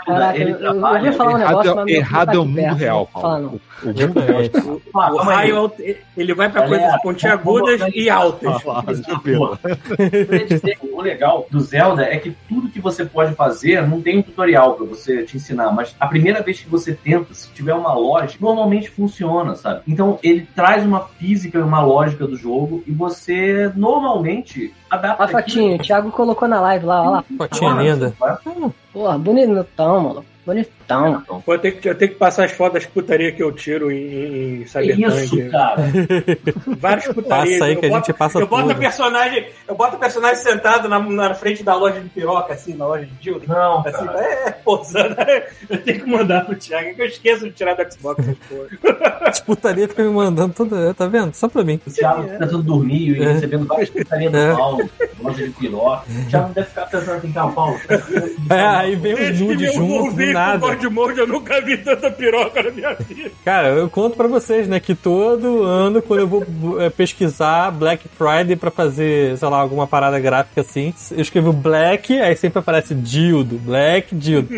Caraca, 0.09 0.39
ele 0.39 0.51
eu, 0.53 0.57
eu, 0.57 0.65
eu 0.67 0.73
trabalha. 0.73 1.05
ia 1.07 1.13
falar 1.13 1.31
um 1.31 1.39
Errado, 1.39 1.49
negócio, 1.51 1.77
mas 1.77 1.85
meu 1.85 1.95
errado 1.97 2.29
é 2.29 2.39
o 2.39 2.43
tá 2.43 2.45
mundo 2.49 2.55
perto, 2.57 2.75
real, 2.77 3.11
falar, 3.13 3.23
Paulo. 3.41 3.61
O, 3.83 3.87
mundo 3.87 4.21
real. 4.21 4.79
O 5.13 5.17
raio, 5.19 5.73
ele 6.17 6.35
vai 6.35 6.49
pra 6.51 6.63
Galera, 6.63 6.83
coisas 6.83 7.03
pontiagudas 7.03 7.79
vamos- 7.79 7.95
e 7.95 8.11
altas. 8.11 8.57
Ah, 8.67 8.83
o 10.93 11.01
legal 11.01 11.47
do 11.51 11.61
Zelda 11.61 12.03
é 12.03 12.17
que 12.19 12.35
tudo 12.49 12.69
que 12.69 12.81
você 12.81 13.05
pode 13.05 13.35
fazer 13.35 13.87
não 13.87 14.01
tem 14.01 14.19
um 14.19 14.23
tutorial 14.23 14.75
pra 14.75 14.85
você 14.87 15.23
te 15.23 15.37
ensinar, 15.37 15.71
mas 15.73 15.95
a 15.99 16.07
primeira 16.07 16.43
vez 16.43 16.61
que 16.61 16.69
você 16.69 16.93
tenta, 16.95 17.33
se 17.35 17.49
tiver 17.53 17.75
uma 17.75 17.93
lógica, 17.95 18.45
normalmente 18.45 18.91
funciona, 18.91 19.55
sabe? 19.55 19.83
Então 19.87 20.19
ele 20.23 20.47
traz 20.55 20.85
uma 20.85 21.01
física 21.19 21.59
e 21.59 21.63
uma 21.63 21.81
lógica 21.81 22.27
do 22.27 22.37
jogo 22.37 22.83
e 22.87 22.93
você 22.93 23.71
normalmente 23.77 24.73
Ó, 24.91 25.23
a 25.23 25.29
fotinho, 25.29 25.77
o 25.77 25.79
Thiago 25.79 26.11
colocou 26.11 26.49
na 26.49 26.61
live 26.61 26.87
lá, 26.87 27.03
ó 27.03 27.11
lá. 27.11 27.25
Fotinha 27.37 27.73
linda. 27.73 28.15
Porra, 28.93 29.19
bonitão, 29.19 30.01
mano. 30.01 30.25
Bonitão. 30.53 31.23
Pô, 31.45 31.53
eu 31.55 31.59
tenho, 31.59 31.77
que, 31.77 31.89
eu 31.91 31.95
tenho 31.95 32.11
que 32.13 32.17
passar 32.17 32.45
as 32.45 32.53
fotos 32.53 32.75
das 32.83 32.87
putarias 32.87 33.35
que 33.35 33.43
eu 33.43 33.53
tiro 33.53 33.91
em, 33.93 34.63
em 34.63 34.67
Cyberpunk. 34.67 35.19
isso, 35.25 35.51
cara? 35.51 35.77
Várias 36.79 37.07
putarias. 37.09 37.59
Passa 37.59 37.65
aí 37.67 37.75
Eu 37.75 37.81
que 37.81 37.87
a 37.87 37.89
boto- 37.91 38.07
gente 38.07 38.17
passa 38.17 38.39
Eu 38.39 38.47
boto 38.47 38.63
tudo. 38.69 38.73
o 38.75 38.79
personagem, 38.79 39.47
eu 39.69 39.75
boto 39.75 39.97
o 39.97 39.99
personagem 39.99 40.37
sentado 40.43 40.89
na, 40.89 40.99
na 40.99 41.35
frente 41.35 41.63
da 41.63 41.75
loja 41.75 42.01
de 42.01 42.09
piroca, 42.09 42.55
assim, 42.55 42.75
na 42.75 42.87
loja 42.87 43.05
de 43.05 43.15
dildo. 43.17 43.47
Não, 43.47 43.81
Assim, 43.81 44.07
cara. 44.07 44.21
é, 44.23 44.51
posando. 44.53 45.17
Eu 45.69 45.79
tenho 45.83 46.01
que 46.05 46.11
mandar 46.11 46.45
pro 46.47 46.55
Thiago, 46.57 46.95
que 46.95 47.03
eu 47.03 47.07
esqueço 47.07 47.45
de 47.45 47.51
tirar 47.51 47.75
do 47.75 47.93
Xbox. 47.93 48.25
As 49.23 49.41
putaria 49.41 49.87
fica 49.89 50.03
me 50.03 50.11
mandando 50.11 50.55
toda. 50.55 50.95
Tá 50.95 51.07
vendo? 51.07 51.35
Só 51.35 51.47
pra 51.49 51.63
mim. 51.63 51.79
O 51.87 51.91
Thiago 51.91 52.23
tentando 52.27 52.63
dormir 52.63 53.19
e 53.19 53.23
É. 53.23 53.33
recebendo 53.33 53.67
várias 53.67 53.91
putarias 53.91 54.33
do 54.33 54.39
É. 54.39 54.55
Paulo, 54.55 54.89
loja 55.21 55.45
de 55.47 55.51
piroca. 55.51 56.05
O 56.09 56.31
Thiago 56.31 56.55
deve 56.55 56.69
ficar 56.69 56.87
pensando 56.87 57.17
assim, 57.17 57.33
cara, 57.33 57.49
Paulo. 57.49 57.79
É, 58.51 58.61
aí 58.61 58.97
vem 58.97 59.15
o 59.15 59.19
meu 59.19 59.35
junto, 59.35 60.11
com 60.39 60.59
nada. 60.59 60.59
God 60.77 60.93
Mode, 60.93 61.19
eu 61.21 61.27
nunca 61.27 61.61
vi 61.61 61.77
tanta 61.79 62.11
piroca 62.11 62.63
na 62.63 62.71
minha 62.71 62.95
vida. 62.95 63.31
Cara, 63.45 63.69
eu 63.69 63.89
conto 63.89 64.17
pra 64.17 64.27
vocês, 64.29 64.67
né, 64.69 64.81
que 64.81 64.95
todo 64.95 65.63
ano, 65.63 66.01
quando 66.03 66.21
eu 66.21 66.29
vou 66.29 66.81
é, 66.81 66.91
pesquisar 66.91 67.71
Black 67.71 68.07
Friday 68.09 68.57
pra 68.57 68.71
fazer, 68.71 69.37
sei 69.37 69.49
lá, 69.49 69.59
alguma 69.59 69.87
parada 69.87 70.19
gráfica 70.19 70.61
assim, 70.61 70.93
eu 71.13 71.21
escrevo 71.21 71.53
Black, 71.53 72.19
aí 72.21 72.37
sempre 72.37 72.59
aparece 72.59 72.95
Dildo, 72.95 73.57
Black, 73.59 74.15
Dildo. 74.15 74.49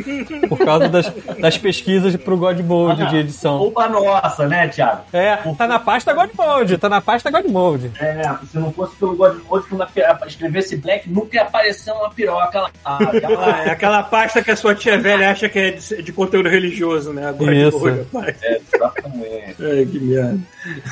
Por 0.49 0.59
causa 0.59 0.89
das, 0.89 1.13
das 1.39 1.59
pesquisas 1.59 2.15
pro 2.17 2.37
God 2.37 2.59
Mode 2.61 3.07
de 3.09 3.17
edição. 3.17 3.59
Culpa 3.59 3.89
nossa, 3.89 4.47
né, 4.49 4.69
Thiago? 4.69 5.03
É, 5.13 5.37
tá 5.57 5.67
na 5.67 5.79
pasta 5.79 6.13
God 6.13 6.31
Mode, 6.37 6.79
tá 6.79 6.89
na 6.89 7.01
pasta 7.01 7.31
God 7.31 7.47
Mode. 7.47 7.91
É, 8.01 8.23
se 8.51 8.59
não 8.59 8.73
fosse 8.73 8.97
pelo 8.97 9.15
God 9.17 9.37
Mode, 9.49 9.67
quando 9.69 9.87
escrevesse 10.27 10.77
Black, 10.77 11.09
nunca 11.11 11.37
ia 11.37 11.43
aparecer 11.43 11.93
uma 11.93 12.11
piroca 12.11 12.61
lá. 12.61 12.71
Ah, 12.85 12.99
aquela- 13.03 13.41
Ah, 13.51 13.65
é 13.65 13.71
aquela 13.71 14.03
pasta 14.03 14.43
que 14.43 14.51
a 14.51 14.57
sua 14.57 14.75
tia 14.75 14.99
velha 14.99 15.31
acha 15.31 15.49
que 15.49 15.59
é 15.61 15.71
de, 15.73 16.03
de 16.03 16.13
conteúdo 16.13 16.49
religioso, 16.49 17.13
né? 17.13 17.27
Agora 17.27 17.55
Isso. 17.55 17.79
de 17.79 17.85
hoje, 17.85 18.07
rapaz. 18.13 18.37
é, 18.43 18.61
exatamente. 18.75 19.57
Ai, 19.61 19.87
que 19.87 19.99
merda. 20.01 20.39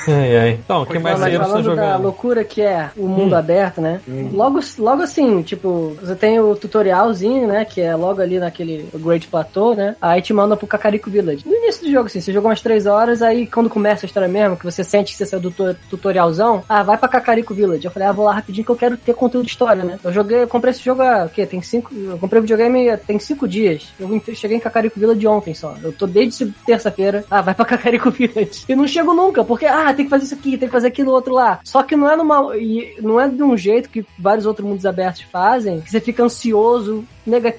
Ai, 0.08 0.36
ai. 0.38 0.50
Então, 0.64 0.82
o 0.82 0.86
que 0.86 0.98
mais 0.98 1.18
vocês 1.18 1.32
estão 1.32 1.48
falando 1.48 1.64
da 1.64 1.70
jogando? 1.70 2.02
loucura 2.02 2.44
que 2.44 2.62
é 2.62 2.90
o 2.96 3.06
mundo 3.06 3.34
aberto, 3.34 3.80
né? 3.80 4.00
Logo, 4.32 4.60
logo 4.78 5.02
assim, 5.02 5.42
tipo, 5.42 5.96
você 6.00 6.14
tem 6.14 6.40
o 6.40 6.54
tutorialzinho, 6.56 7.46
né? 7.46 7.64
Que 7.64 7.80
é 7.80 7.94
logo 7.94 8.20
ali 8.20 8.38
naquele 8.38 8.88
Great 8.94 9.26
Plateau, 9.28 9.74
né? 9.74 9.94
Aí 10.00 10.22
te 10.22 10.32
manda 10.32 10.56
pro 10.56 10.66
Kakariko 10.66 11.10
Village. 11.10 11.44
No 11.46 11.54
início 11.54 11.84
do 11.84 11.92
jogo, 11.92 12.06
assim, 12.06 12.20
você 12.20 12.32
jogou 12.32 12.48
umas 12.50 12.60
três 12.62 12.86
horas, 12.86 13.20
aí 13.22 13.46
quando 13.46 13.68
começa 13.68 14.04
a 14.04 14.08
história 14.08 14.28
mesmo, 14.28 14.56
que 14.56 14.64
você 14.64 14.82
sente 14.84 15.12
que 15.12 15.18
você 15.18 15.26
saiu 15.26 15.40
do 15.40 15.50
tu- 15.50 15.76
tutorialzão, 15.90 16.62
ah, 16.68 16.82
vai 16.82 16.96
pra 16.96 17.08
Kakariko 17.08 17.52
Village. 17.54 17.84
Eu 17.84 17.90
falei, 17.90 18.08
ah, 18.08 18.12
vou 18.12 18.24
lá 18.24 18.32
rapidinho 18.32 18.64
que 18.64 18.70
eu 18.70 18.76
quero 18.76 18.96
ter 18.96 19.14
conteúdo 19.14 19.44
de 19.44 19.50
história, 19.52 19.84
né? 19.84 19.98
Eu 20.02 20.12
joguei, 20.12 20.42
eu 20.42 20.48
comprei 20.48 20.70
esse 20.70 20.82
jogo 20.84 21.02
há, 21.02 21.24
o 21.26 21.28
quê? 21.28 21.44
Tem 21.44 21.60
cinco, 21.60 21.94
eu 21.94 22.18
comprei 22.18 22.38
o 22.38 22.42
videogame 22.42 22.96
tem 23.06 23.18
cinco 23.18 23.46
dias. 23.46 23.88
Eu 23.98 24.08
cheguei 24.34 24.57
em 24.58 24.60
Kakariko 24.60 25.00
Village 25.00 25.26
ontem 25.26 25.54
só. 25.54 25.74
Eu 25.82 25.92
tô 25.92 26.06
desde 26.06 26.52
terça-feira, 26.66 27.24
ah, 27.30 27.40
vai 27.40 27.54
pra 27.54 27.64
Kakariko 27.64 28.10
Village. 28.10 28.64
E 28.68 28.74
não 28.74 28.86
chego 28.86 29.14
nunca, 29.14 29.44
porque, 29.44 29.66
ah, 29.66 29.92
tem 29.94 30.04
que 30.04 30.10
fazer 30.10 30.24
isso 30.24 30.34
aqui, 30.34 30.58
tem 30.58 30.68
que 30.68 30.72
fazer 30.72 30.88
aquilo 30.88 31.12
outro 31.12 31.32
lá. 31.32 31.60
Só 31.64 31.82
que 31.82 31.96
não 31.96 32.10
é 32.10 32.16
numa, 32.16 32.52
não 33.00 33.20
é 33.20 33.28
de 33.28 33.42
um 33.42 33.56
jeito 33.56 33.88
que 33.88 34.04
vários 34.18 34.46
outros 34.46 34.66
mundos 34.66 34.86
abertos 34.86 35.22
fazem, 35.22 35.80
que 35.80 35.90
você 35.90 36.00
fica 36.00 36.22
ansioso 36.22 37.04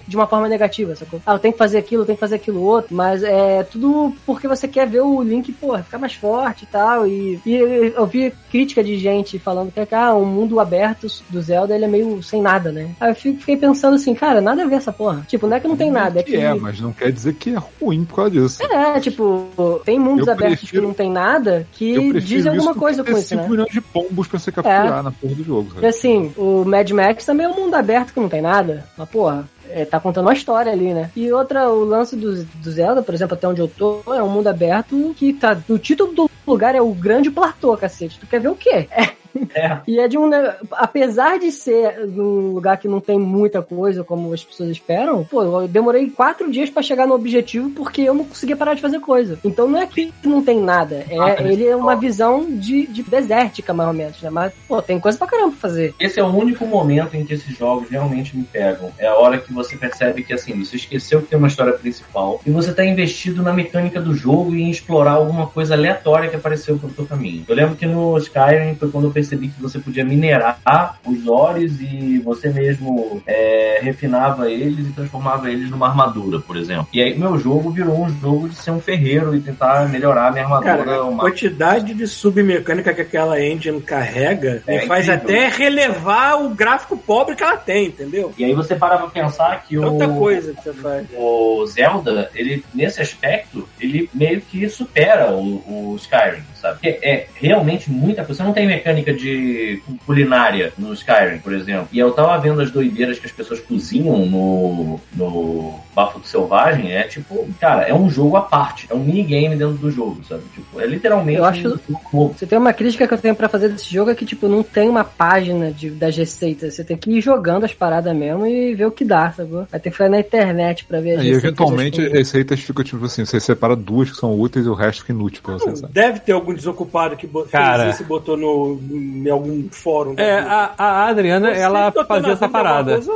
de 0.08 0.16
uma 0.16 0.28
forma 0.28 0.48
negativa, 0.50 0.96
sacou? 0.96 1.22
Ah, 1.26 1.34
eu 1.34 1.40
tenho 1.40 1.52
que 1.54 1.58
fazer 1.58 1.78
aquilo, 1.78 2.02
eu 2.04 2.06
tenho 2.06 2.16
que 2.16 2.20
fazer 2.22 2.36
aquilo 2.36 2.62
outro, 2.62 2.94
mas 2.96 3.24
é 3.24 3.64
tudo 3.64 4.14
porque 4.26 4.48
você 4.48 4.68
quer 4.68 4.88
ver 4.88 5.02
o 5.02 5.22
Link, 5.22 5.52
pô, 5.54 5.78
ficar 5.78 5.98
mais 5.98 6.14
forte 6.14 6.64
e 6.64 6.68
tal, 6.68 7.08
e, 7.08 7.40
e 7.46 7.54
eu 7.96 8.06
vi 8.06 8.34
crítica 8.52 8.84
de 8.84 8.98
gente 8.98 9.38
falando 9.40 9.72
que, 9.72 9.96
ah, 9.96 10.14
o 10.14 10.26
mundo 10.26 10.60
aberto 10.60 11.08
do 11.30 11.42
Zelda, 11.42 11.76
ele 11.76 11.86
é 11.86 11.88
meio 11.88 12.22
sem 12.24 12.42
nada, 12.42 12.72
né? 12.72 12.90
Aí 13.00 13.12
eu 13.12 13.16
fi- 13.16 13.34
fiquei 13.36 13.58
pensando 13.58 13.96
assim, 13.96 14.14
cara, 14.14 14.42
nada 14.42 14.64
a 14.64 14.68
ver 14.68 14.76
essa 14.76 14.92
porra. 14.92 15.24
Tipo, 15.28 15.48
não 15.48 15.56
é 15.56 15.60
que 15.60 15.68
não 15.68 15.78
tem 15.78 15.92
nada, 15.92 16.20
é 16.20 16.24
que... 16.24 16.36
é, 16.36 16.54
mas 16.54 16.80
não 16.80 16.92
quer 16.92 17.12
dizer 17.12 17.34
que 17.36 17.52
é 17.52 17.58
ruim 17.82 18.04
por 18.06 18.16
causa 18.16 18.32
disso. 18.32 18.64
É, 18.64 19.00
tipo, 19.00 19.50
tem 19.86 20.00
mundos 20.00 20.28
Eu 20.28 20.34
abertos 20.34 20.60
prefiro- 20.60 20.82
que 20.82 20.88
não 20.88 20.94
tem 20.94 21.10
nada 21.12 21.68
que 21.72 22.14
dizem 22.22 22.52
alguma 22.52 22.74
coisa 22.76 23.04
com 23.04 23.12
isso, 23.12 23.28
5 23.30 23.42
né? 23.44 23.50
milhões 23.50 23.72
de 23.72 23.82
pombos 23.82 24.28
pra 24.28 24.40
você 24.40 24.52
capturar 24.52 25.04
na 25.04 25.12
porra 25.12 25.36
do 25.36 25.44
jogo, 25.44 25.70
E 25.70 25.74
sabe? 25.76 25.88
assim, 25.88 26.32
o 26.38 26.64
Mad 26.66 26.90
Max 26.92 27.26
também 27.26 27.46
é 27.46 27.50
um 27.50 27.56
mundo 27.56 27.74
aberto 27.76 28.14
que 28.14 28.20
não 28.20 28.30
tem 28.30 28.42
nada. 28.42 28.86
Mas, 28.98 29.10
porra, 29.10 29.48
é, 29.70 29.86
tá 29.86 30.00
contando 30.00 30.26
uma 30.26 30.34
história 30.34 30.72
ali, 30.72 30.94
né? 30.94 31.12
E 31.16 31.32
outra, 31.32 31.70
o 31.70 31.84
lance 31.84 32.16
do, 32.16 32.44
do 32.44 32.72
Zelda, 32.72 33.02
por 33.02 33.14
exemplo, 33.14 33.36
até 33.36 33.48
onde 33.48 33.62
eu 33.62 33.68
tô, 33.68 34.02
é 34.08 34.22
um 34.22 34.30
mundo 34.30 34.48
aberto 34.48 35.14
que 35.16 35.34
tá. 35.34 35.58
O 35.70 35.78
título 35.78 36.14
do 36.14 36.30
lugar 36.46 36.76
é 36.76 36.82
o 36.82 36.94
Grande 36.94 37.30
Platô, 37.30 37.76
cacete. 37.78 38.20
Tu 38.20 38.28
quer 38.28 38.40
ver 38.40 38.50
o 38.50 38.56
quê? 38.56 38.88
É, 38.92 39.12
É. 39.56 39.80
E 39.88 40.00
é 40.00 40.08
de 40.08 40.18
um. 40.18 40.30
Apesar 40.72 41.40
de 41.40 41.52
ser 41.52 42.08
num 42.08 42.52
lugar 42.52 42.78
que 42.78 42.88
não 42.88 43.00
tem 43.00 43.20
muita 43.20 43.62
coisa, 43.62 44.04
como 44.04 44.34
as 44.34 44.44
pessoas 44.44 44.70
esperam, 44.70 45.24
pô, 45.24 45.44
eu 45.44 45.68
demorei 45.68 46.10
quatro 46.10 46.52
dias 46.52 46.70
pra 46.70 46.84
chegar 46.84 47.08
no 47.08 47.16
objetivo 47.16 47.70
porque 47.72 48.02
eu 48.02 48.14
não 48.14 48.26
conseguia 48.26 48.56
parar 48.56 48.74
de 48.74 48.82
fazer 48.82 49.00
coisa. 49.00 49.40
Então 49.44 49.68
não 49.68 49.80
é 49.80 49.88
que 49.88 50.14
não 50.24 50.44
tem 50.44 50.60
nada. 50.60 51.06
É, 51.10 51.20
Ah, 51.20 51.36
ele 51.42 51.66
é 51.66 51.76
uma 51.76 51.96
visão 51.96 52.46
de, 52.50 52.88
de 52.88 53.04
desértica, 53.04 53.74
mais 53.74 53.88
ou 53.88 53.94
menos, 53.94 54.22
né? 54.22 54.30
Mas, 54.30 54.54
pô, 54.68 54.82
tem 54.82 55.00
coisa 55.00 55.18
pra 55.18 55.28
caramba 55.28 55.52
pra 55.52 55.70
fazer. 55.70 55.94
Esse 56.00 56.20
é 56.20 56.24
o 56.24 56.28
único 56.28 56.66
momento 56.66 57.16
em 57.16 57.26
que 57.26 57.34
esses 57.34 57.58
jogos 57.58 57.90
realmente 57.90 58.36
me 58.36 58.44
pegam. 58.44 58.92
É 58.98 59.08
a 59.08 59.16
hora 59.16 59.38
que 59.38 59.54
você 59.54 59.76
percebe 59.76 60.24
que, 60.24 60.34
assim, 60.34 60.54
você 60.64 60.76
esqueceu 60.76 61.22
que 61.22 61.28
tem 61.28 61.38
uma 61.38 61.48
história 61.48 61.74
principal 61.74 62.42
e 62.46 62.52
você 62.52 62.74
tá 62.74 62.86
investido 62.86 63.42
na 63.42 63.54
mecânica 63.54 64.02
do 64.02 64.14
jogo 64.14 64.56
e 64.56 64.62
em 64.62 64.70
explorar 64.70 65.14
alguma 65.14 65.48
coisa 65.48 65.74
aleatória 65.74 66.30
que 66.30 66.36
apareceu 66.36 66.78
pelo 66.78 66.94
seu 66.94 67.06
caminho. 67.06 67.46
Eu 67.48 67.56
lembro 67.56 67.76
que 67.76 67.86
no 67.86 68.18
Skyrim 68.18 68.76
foi 68.76 68.90
quando 68.90 69.06
eu 69.06 69.12
percebi 69.20 69.50
que 69.50 69.62
você 69.62 69.80
podia 69.80 70.04
minerar 70.06 70.60
os 71.06 71.28
ores 71.28 71.80
e 71.82 72.20
você 72.20 72.50
mesmo 72.50 73.22
é, 73.28 73.80
refinava 73.82 74.50
eles 74.50 74.88
e 74.88 74.92
transformava 74.92 75.52
eles 75.52 75.70
numa 75.70 75.88
armadura, 75.88 76.40
por 76.40 76.56
exemplo. 76.58 76.88
E 76.94 77.02
aí 77.02 77.18
meu 77.18 77.38
jogo 77.38 77.70
virou 77.72 78.06
um 78.06 78.10
jogo 78.20 78.50
de 78.50 78.56
ser 78.56 78.72
um 78.72 78.80
ferreiro 78.80 79.36
e 79.36 79.42
tentar 79.42 79.88
melhorar 79.90 80.28
a 80.28 80.32
minha 80.32 80.44
armadura. 80.46 80.84
Cara, 80.86 81.02
a 81.08 81.16
quantidade 81.18 81.94
de 81.94 82.08
submecânica 82.08 82.94
que 82.94 83.02
aquela 83.02 83.40
engine 83.42 83.82
carrega 83.82 84.64
É 84.66 84.82
faz 84.88 85.08
incrível. 85.08 85.26
até 85.38 85.48
relevar 85.50 86.42
o 86.44 86.50
gráfico 86.50 86.98
pobre 86.98 87.36
que 87.36 87.44
ela 87.44 87.58
tem, 87.58 87.88
entendeu? 87.88 88.34
E 88.38 88.44
aí 88.46 88.54
você 88.54 88.76
para 88.76 88.98
pra 88.98 89.08
pensar 89.08 89.64
que 89.68 89.76
É 89.76 89.80
o... 89.80 89.92
outra 89.92 90.08
coisa 90.10 90.54
que 90.54 90.64
você 90.64 90.74
faz. 90.74 91.06
o 91.16 91.66
Zelda, 91.68 92.30
ele, 92.34 92.64
nesse 92.74 93.02
aspecto, 93.02 93.68
ele 93.80 94.10
meio 94.14 94.42
que 94.42 94.68
supera 94.70 95.32
o, 95.32 95.92
o 95.92 95.96
Skyrim, 95.98 96.44
sabe? 96.60 96.76
Porque 96.76 97.00
é 97.06 97.28
realmente 97.36 97.90
muita 97.92 98.24
coisa. 98.24 98.42
Você 98.42 98.44
não 98.48 98.54
tem 98.54 98.68
mecânica 98.68 99.14
de 99.14 99.82
culinária 100.06 100.74
no 100.78 100.94
Skyrim, 100.94 101.40
por 101.40 101.54
exemplo. 101.54 101.88
E 101.92 102.00
eu 102.00 102.12
tava 102.12 102.38
vendo 102.40 102.62
as 102.62 102.72
doideiras 102.72 103.20
que 103.20 103.26
as 103.26 103.32
pessoas 103.32 103.60
cozinham 103.60 104.26
no, 104.26 105.00
no 105.16 105.80
Bafo 105.96 106.20
do 106.20 106.28
Selvagem. 106.28 106.92
É 106.92 107.04
tipo, 107.04 107.48
cara, 107.60 107.84
é 107.84 107.94
um 107.94 108.10
jogo 108.10 108.36
à 108.38 108.42
parte. 108.42 108.88
É 108.90 108.94
um 108.94 109.00
minigame 109.04 109.56
dentro 109.56 109.76
do 109.76 109.92
jogo, 109.92 110.22
sabe? 110.28 110.44
Tipo, 110.54 110.80
é 110.82 110.86
literalmente 110.88 111.38
Eu 111.40 111.46
acho- 111.46 111.68
um 111.68 111.72
jogo. 112.12 112.34
Você 112.38 112.46
tem 112.46 112.58
uma 112.58 112.74
crítica 112.74 113.08
que 113.08 113.14
eu 113.14 113.18
tenho 113.18 113.36
pra 113.36 113.50
fazer 113.50 113.70
desse 113.70 113.92
jogo 113.94 114.12
é 114.12 114.16
que, 114.16 114.26
tipo, 114.26 114.48
não 114.48 114.64
tem 114.64 114.90
uma 114.90 115.04
página 115.04 115.72
de, 115.72 115.90
das 115.90 116.16
receitas. 116.16 116.74
Você 116.76 116.84
tem 116.84 116.98
que 116.98 117.12
ir 117.12 117.22
jogando 117.22 117.64
as 117.66 117.74
paradas 117.74 118.16
mesmo 118.16 118.46
e 118.46 118.74
ver 118.76 118.86
o 118.86 118.92
que 118.92 119.06
dá, 119.06 119.32
sacou? 119.32 119.68
Vai 119.70 119.80
ter 119.80 119.90
que 119.90 119.92
ficar 119.92 120.10
na 120.10 120.20
internet 120.20 120.86
pra 120.86 121.00
ver 121.00 121.12
as 121.12 121.16
E 121.24 121.28
receitas. 121.28 121.44
eventualmente 121.44 121.98
das 121.98 122.10
coisas. 122.10 122.18
receitas 122.28 122.60
ficam 122.60 122.84
tipo 122.84 123.06
assim, 123.06 123.26
você 123.26 123.40
separa 123.40 123.76
duas 123.76 124.10
que 124.12 124.18
são 124.18 124.40
úteis 124.40 124.66
e 124.66 124.70
o 124.70 124.74
resto 124.74 125.02
fica 125.02 125.14
inútil 125.14 125.42
pra 125.44 125.54
você, 125.54 125.76
sabe? 125.76 125.94
Deve 125.94 126.20
ter 126.20 126.32
algum 126.34 126.49
desocupado 126.54 127.16
que 127.16 127.28
bo- 127.28 127.44
Cara. 127.46 127.84
fez 127.84 127.96
isso 127.96 128.04
e 128.04 128.06
botou 128.06 128.36
no, 128.38 128.80
em 128.92 129.30
algum 129.30 129.68
fórum. 129.72 130.14
É, 130.18 130.40
a, 130.40 130.74
a 130.78 131.06
Adriana, 131.08 131.54
Você 131.54 131.60
ela 131.62 131.86
botou 131.92 132.06
fazia 132.06 132.34
essa 132.34 132.50
parada. 132.50 132.94
coisa, 132.94 133.12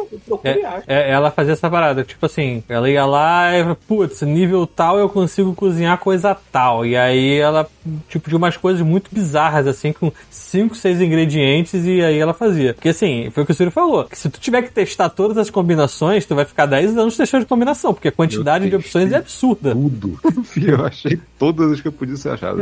acha. 0.65 0.83
É, 0.87 1.11
ela 1.11 1.31
fazia 1.31 1.53
essa 1.53 1.69
parada, 1.69 2.03
tipo 2.03 2.25
assim, 2.25 2.63
ela 2.69 2.89
ia 2.89 3.05
lá 3.05 3.57
e 3.57 3.75
putz, 3.87 4.21
nível 4.21 4.65
tal 4.67 4.97
eu 4.97 5.09
consigo 5.09 5.53
cozinhar 5.53 5.97
coisa 5.97 6.35
tal. 6.51 6.85
E 6.85 6.95
aí 6.97 7.37
ela, 7.39 7.67
tipo, 8.09 8.29
de 8.29 8.35
umas 8.35 8.57
coisas 8.57 8.81
muito 8.81 9.09
bizarras, 9.11 9.67
assim, 9.67 9.93
com 9.93 10.11
5, 10.29 10.75
6 10.75 11.01
ingredientes, 11.01 11.85
e 11.85 12.01
aí 12.01 12.17
ela 12.17 12.33
fazia. 12.33 12.73
Porque 12.73 12.89
assim, 12.89 13.29
foi 13.31 13.43
o 13.43 13.45
que 13.45 13.51
o 13.51 13.55
Ciro 13.55 13.71
falou, 13.71 14.03
que 14.05 14.17
se 14.17 14.29
tu 14.29 14.39
tiver 14.39 14.61
que 14.63 14.71
testar 14.71 15.09
todas 15.09 15.37
as 15.37 15.49
combinações, 15.49 16.25
tu 16.25 16.35
vai 16.35 16.45
ficar 16.45 16.65
10 16.65 16.97
anos 16.97 17.17
testando 17.17 17.45
combinação, 17.45 17.93
porque 17.93 18.07
a 18.07 18.11
quantidade 18.11 18.69
de 18.69 18.75
opções 18.75 19.11
é 19.11 19.17
absurda. 19.17 19.71
Tudo. 19.73 20.19
eu 20.65 20.85
achei 20.85 21.19
todas 21.37 21.71
as 21.71 21.81
que 21.81 21.87
eu 21.87 21.91
podia 21.91 22.15
ser 22.15 22.29
achado. 22.29 22.59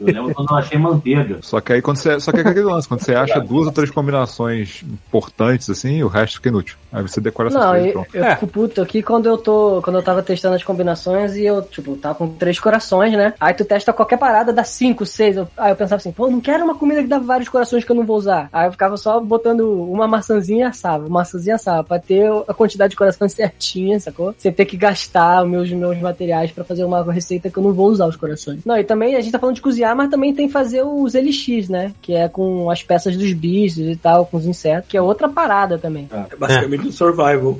Eu 0.00 0.06
lembro 0.06 0.34
quando 0.34 0.50
eu 0.50 0.56
achei 0.56 0.78
manteiga. 0.78 1.38
Só 1.42 1.60
que 1.60 1.72
aí 1.72 1.82
quando 1.82 1.96
você. 1.98 2.18
Só 2.20 2.32
que 2.32 2.38
é 2.38 2.40
aquele 2.42 2.62
lance, 2.62 2.88
quando 2.88 3.00
você 3.00 3.14
acha 3.16 3.40
duas 3.40 3.66
ou 3.66 3.72
três 3.72 3.90
combinações 3.90 4.82
importantes, 5.08 5.68
assim, 5.70 6.02
o 6.02 6.08
resto 6.08 6.34
fica 6.36 6.48
inútil. 6.48 6.76
Aí 6.92 7.02
você 7.02 7.20
decora 7.20 7.48
essas 7.48 7.60
Não, 7.60 7.70
três, 7.72 7.86
eu, 7.86 7.92
pronto. 7.92 8.08
eu 8.14 8.24
É. 8.24 8.34
fico 8.34 8.46
puto 8.46 8.80
aqui 8.82 9.02
quando 9.02 9.26
eu 9.26 9.36
tô. 9.38 9.80
Quando 9.82 9.96
eu 9.96 10.02
tava 10.02 10.22
testando 10.22 10.54
as 10.54 10.62
combinações 10.62 11.34
e 11.36 11.44
eu, 11.44 11.62
tipo, 11.62 11.96
tava 11.96 12.14
com 12.14 12.28
três 12.28 12.58
corações, 12.60 13.12
né? 13.12 13.34
Aí 13.40 13.52
tu 13.54 13.64
testa 13.64 13.92
qualquer 13.92 14.18
parada, 14.18 14.52
dá 14.52 14.64
cinco, 14.64 15.04
seis. 15.04 15.36
Eu, 15.36 15.48
aí 15.56 15.72
eu 15.72 15.76
pensava 15.76 15.96
assim, 15.96 16.12
pô, 16.12 16.28
não 16.30 16.40
quero 16.40 16.64
uma 16.64 16.74
comida 16.74 17.02
que 17.02 17.08
dá 17.08 17.18
vários 17.18 17.48
corações 17.48 17.84
que 17.84 17.90
eu 17.90 17.96
não 17.96 18.04
vou 18.04 18.16
usar. 18.16 18.48
Aí 18.52 18.66
eu 18.68 18.72
ficava 18.72 18.96
só 18.96 19.18
botando 19.20 19.60
uma 19.90 20.06
maçãzinha 20.06 20.66
e 20.66 20.68
assava, 20.68 21.04
uma 21.06 21.20
maçãzinha 21.20 21.54
e 21.54 21.56
assava, 21.56 21.84
pra 21.84 21.98
ter 21.98 22.24
a 22.48 22.54
quantidade 22.54 22.90
de 22.90 22.96
corações 22.96 23.32
certinha, 23.34 23.98
sacou? 23.98 24.34
Sem 24.38 24.52
ter 24.52 24.64
que 24.64 24.76
gastar 24.76 25.42
os 25.44 25.50
meus, 25.50 25.70
meus 25.72 25.98
materiais 26.00 26.50
pra 26.52 26.64
fazer 26.64 26.84
uma 26.84 27.02
receita 27.12 27.50
que 27.50 27.58
eu 27.58 27.62
não 27.62 27.72
vou 27.72 27.88
usar 27.88 28.06
os 28.06 28.16
corações. 28.16 28.60
Não, 28.64 28.76
e 28.78 28.84
também 28.84 29.16
a 29.16 29.20
gente 29.20 29.32
tá 29.32 29.38
falando 29.38 29.56
de 29.56 29.62
cozinhar, 29.74 29.96
mas 29.96 30.08
também 30.08 30.32
tem 30.32 30.46
que 30.46 30.52
fazer 30.52 30.82
os 30.82 31.14
elixir, 31.14 31.70
né? 31.70 31.92
Que 32.00 32.14
é 32.14 32.28
com 32.28 32.70
as 32.70 32.82
peças 32.82 33.16
dos 33.16 33.32
bichos 33.32 33.78
e 33.78 33.96
tal, 33.96 34.24
com 34.24 34.36
os 34.36 34.46
insetos, 34.46 34.88
que 34.88 34.96
é 34.96 35.02
outra 35.02 35.28
parada 35.28 35.76
também. 35.76 36.08
É 36.30 36.36
basicamente 36.36 36.86
um 36.86 36.92
survival. 36.92 37.58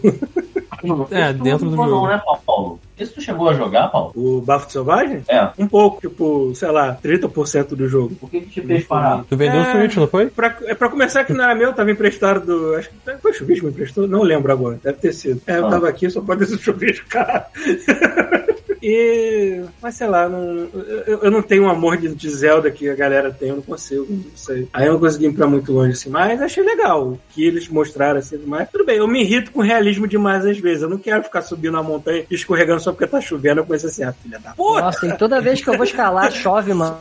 É, 1.11 1.33
dentro 1.33 1.71
não 1.71 1.77
do 1.77 1.91
jogo. 1.91 2.09
né, 2.09 2.21
Paulo? 2.45 2.79
Isso 2.99 3.15
tu 3.15 3.21
chegou 3.21 3.49
a 3.49 3.55
jogar, 3.55 3.89
Paulo? 3.89 4.13
O 4.15 4.41
Bafo 4.41 4.71
Selvagem? 4.71 5.23
É. 5.29 5.49
Um 5.59 5.67
pouco, 5.67 6.01
tipo, 6.01 6.53
sei 6.55 6.71
lá, 6.71 6.97
30% 7.03 7.69
do 7.75 7.89
jogo. 7.89 8.17
O 8.21 8.29
que 8.29 8.41
que 8.43 8.61
te 8.61 8.61
fez 8.67 8.85
parar? 8.85 9.25
Tu 9.29 9.37
vendeu 9.37 9.61
o 9.61 9.65
É. 9.65 9.73
Switch, 9.73 9.97
não 9.97 10.07
foi? 10.07 10.27
Pra, 10.27 10.57
é 10.65 10.75
pra 10.75 10.89
começar 10.89 11.25
que 11.25 11.33
não 11.33 11.45
era 11.45 11.55
meu, 11.55 11.73
tava 11.73 11.91
emprestado 11.91 12.45
do. 12.47 12.75
Acho 12.77 12.91
que 12.91 12.97
foi 13.21 13.31
o 13.31 13.35
Chuvisco 13.35 13.61
que 13.61 13.67
me 13.67 13.73
emprestou, 13.73 14.07
não 14.07 14.23
lembro 14.23 14.53
agora, 14.53 14.79
deve 14.83 14.99
ter 14.99 15.13
sido. 15.13 15.41
É, 15.47 15.59
eu 15.59 15.67
Ah. 15.67 15.71
tava 15.71 15.89
aqui, 15.89 16.09
só 16.09 16.21
pode 16.21 16.41
ter 16.41 16.47
sido 16.47 16.59
o 16.59 16.63
Chuvisco, 16.63 17.07
cara. 17.09 17.47
E. 18.87 19.63
Mas 19.81 19.95
sei 19.95 20.07
lá, 20.07 20.29
não, 20.29 20.69
eu, 21.07 21.19
eu 21.23 21.31
não 21.31 21.41
tenho 21.41 21.63
um 21.65 21.71
amor 21.71 21.97
de, 21.97 22.15
de 22.15 22.29
Zelda 22.29 22.71
que 22.71 22.87
a 22.89 22.95
galera 22.95 23.31
tem, 23.31 23.49
eu 23.49 23.57
não 23.57 23.63
consigo, 23.63 24.07
não 24.11 24.25
sei. 24.37 24.69
Aí 24.75 24.87
eu 24.87 24.93
não 24.93 25.01
consegui 25.01 25.27
ir 25.27 25.33
pra 25.33 25.47
muito 25.47 25.73
longe 25.73 25.93
assim, 25.93 26.11
mas 26.11 26.43
achei 26.43 26.63
legal 26.63 27.03
o 27.13 27.21
que 27.31 27.47
eles 27.47 27.67
mostraram 27.69 28.19
assim, 28.19 28.39
mas 28.47 28.69
tudo 28.71 28.85
bem, 28.85 28.99
eu 28.99 29.09
me 29.09 29.23
irrito 29.23 29.53
com 29.53 29.63
realismo 29.63 30.07
demais 30.07 30.45
às 30.45 30.59
vezes. 30.59 30.83
Eu 30.83 30.91
não 30.91 30.99
quero 30.99 31.23
ficar 31.23 31.41
subindo 31.41 31.79
a 31.79 31.83
montanha 31.83 32.27
e 32.31 32.35
escorregando 32.35 32.81
só 32.85 32.93
porque 32.93 33.07
tá 33.07 33.21
chovendo. 33.21 33.61
Eu 33.61 33.65
comecei 33.67 33.89
assim, 33.89 34.05
ah, 34.05 34.13
filha 34.13 34.39
da 34.39 34.53
puta. 34.53 34.81
Nossa, 34.83 35.07
e 35.07 35.17
toda 35.17 35.41
vez 35.41 35.63
que 35.63 35.69
eu 35.71 35.75
vou 35.77 35.85
escalar, 35.85 36.31
chove, 36.31 36.73
mano. 36.75 36.97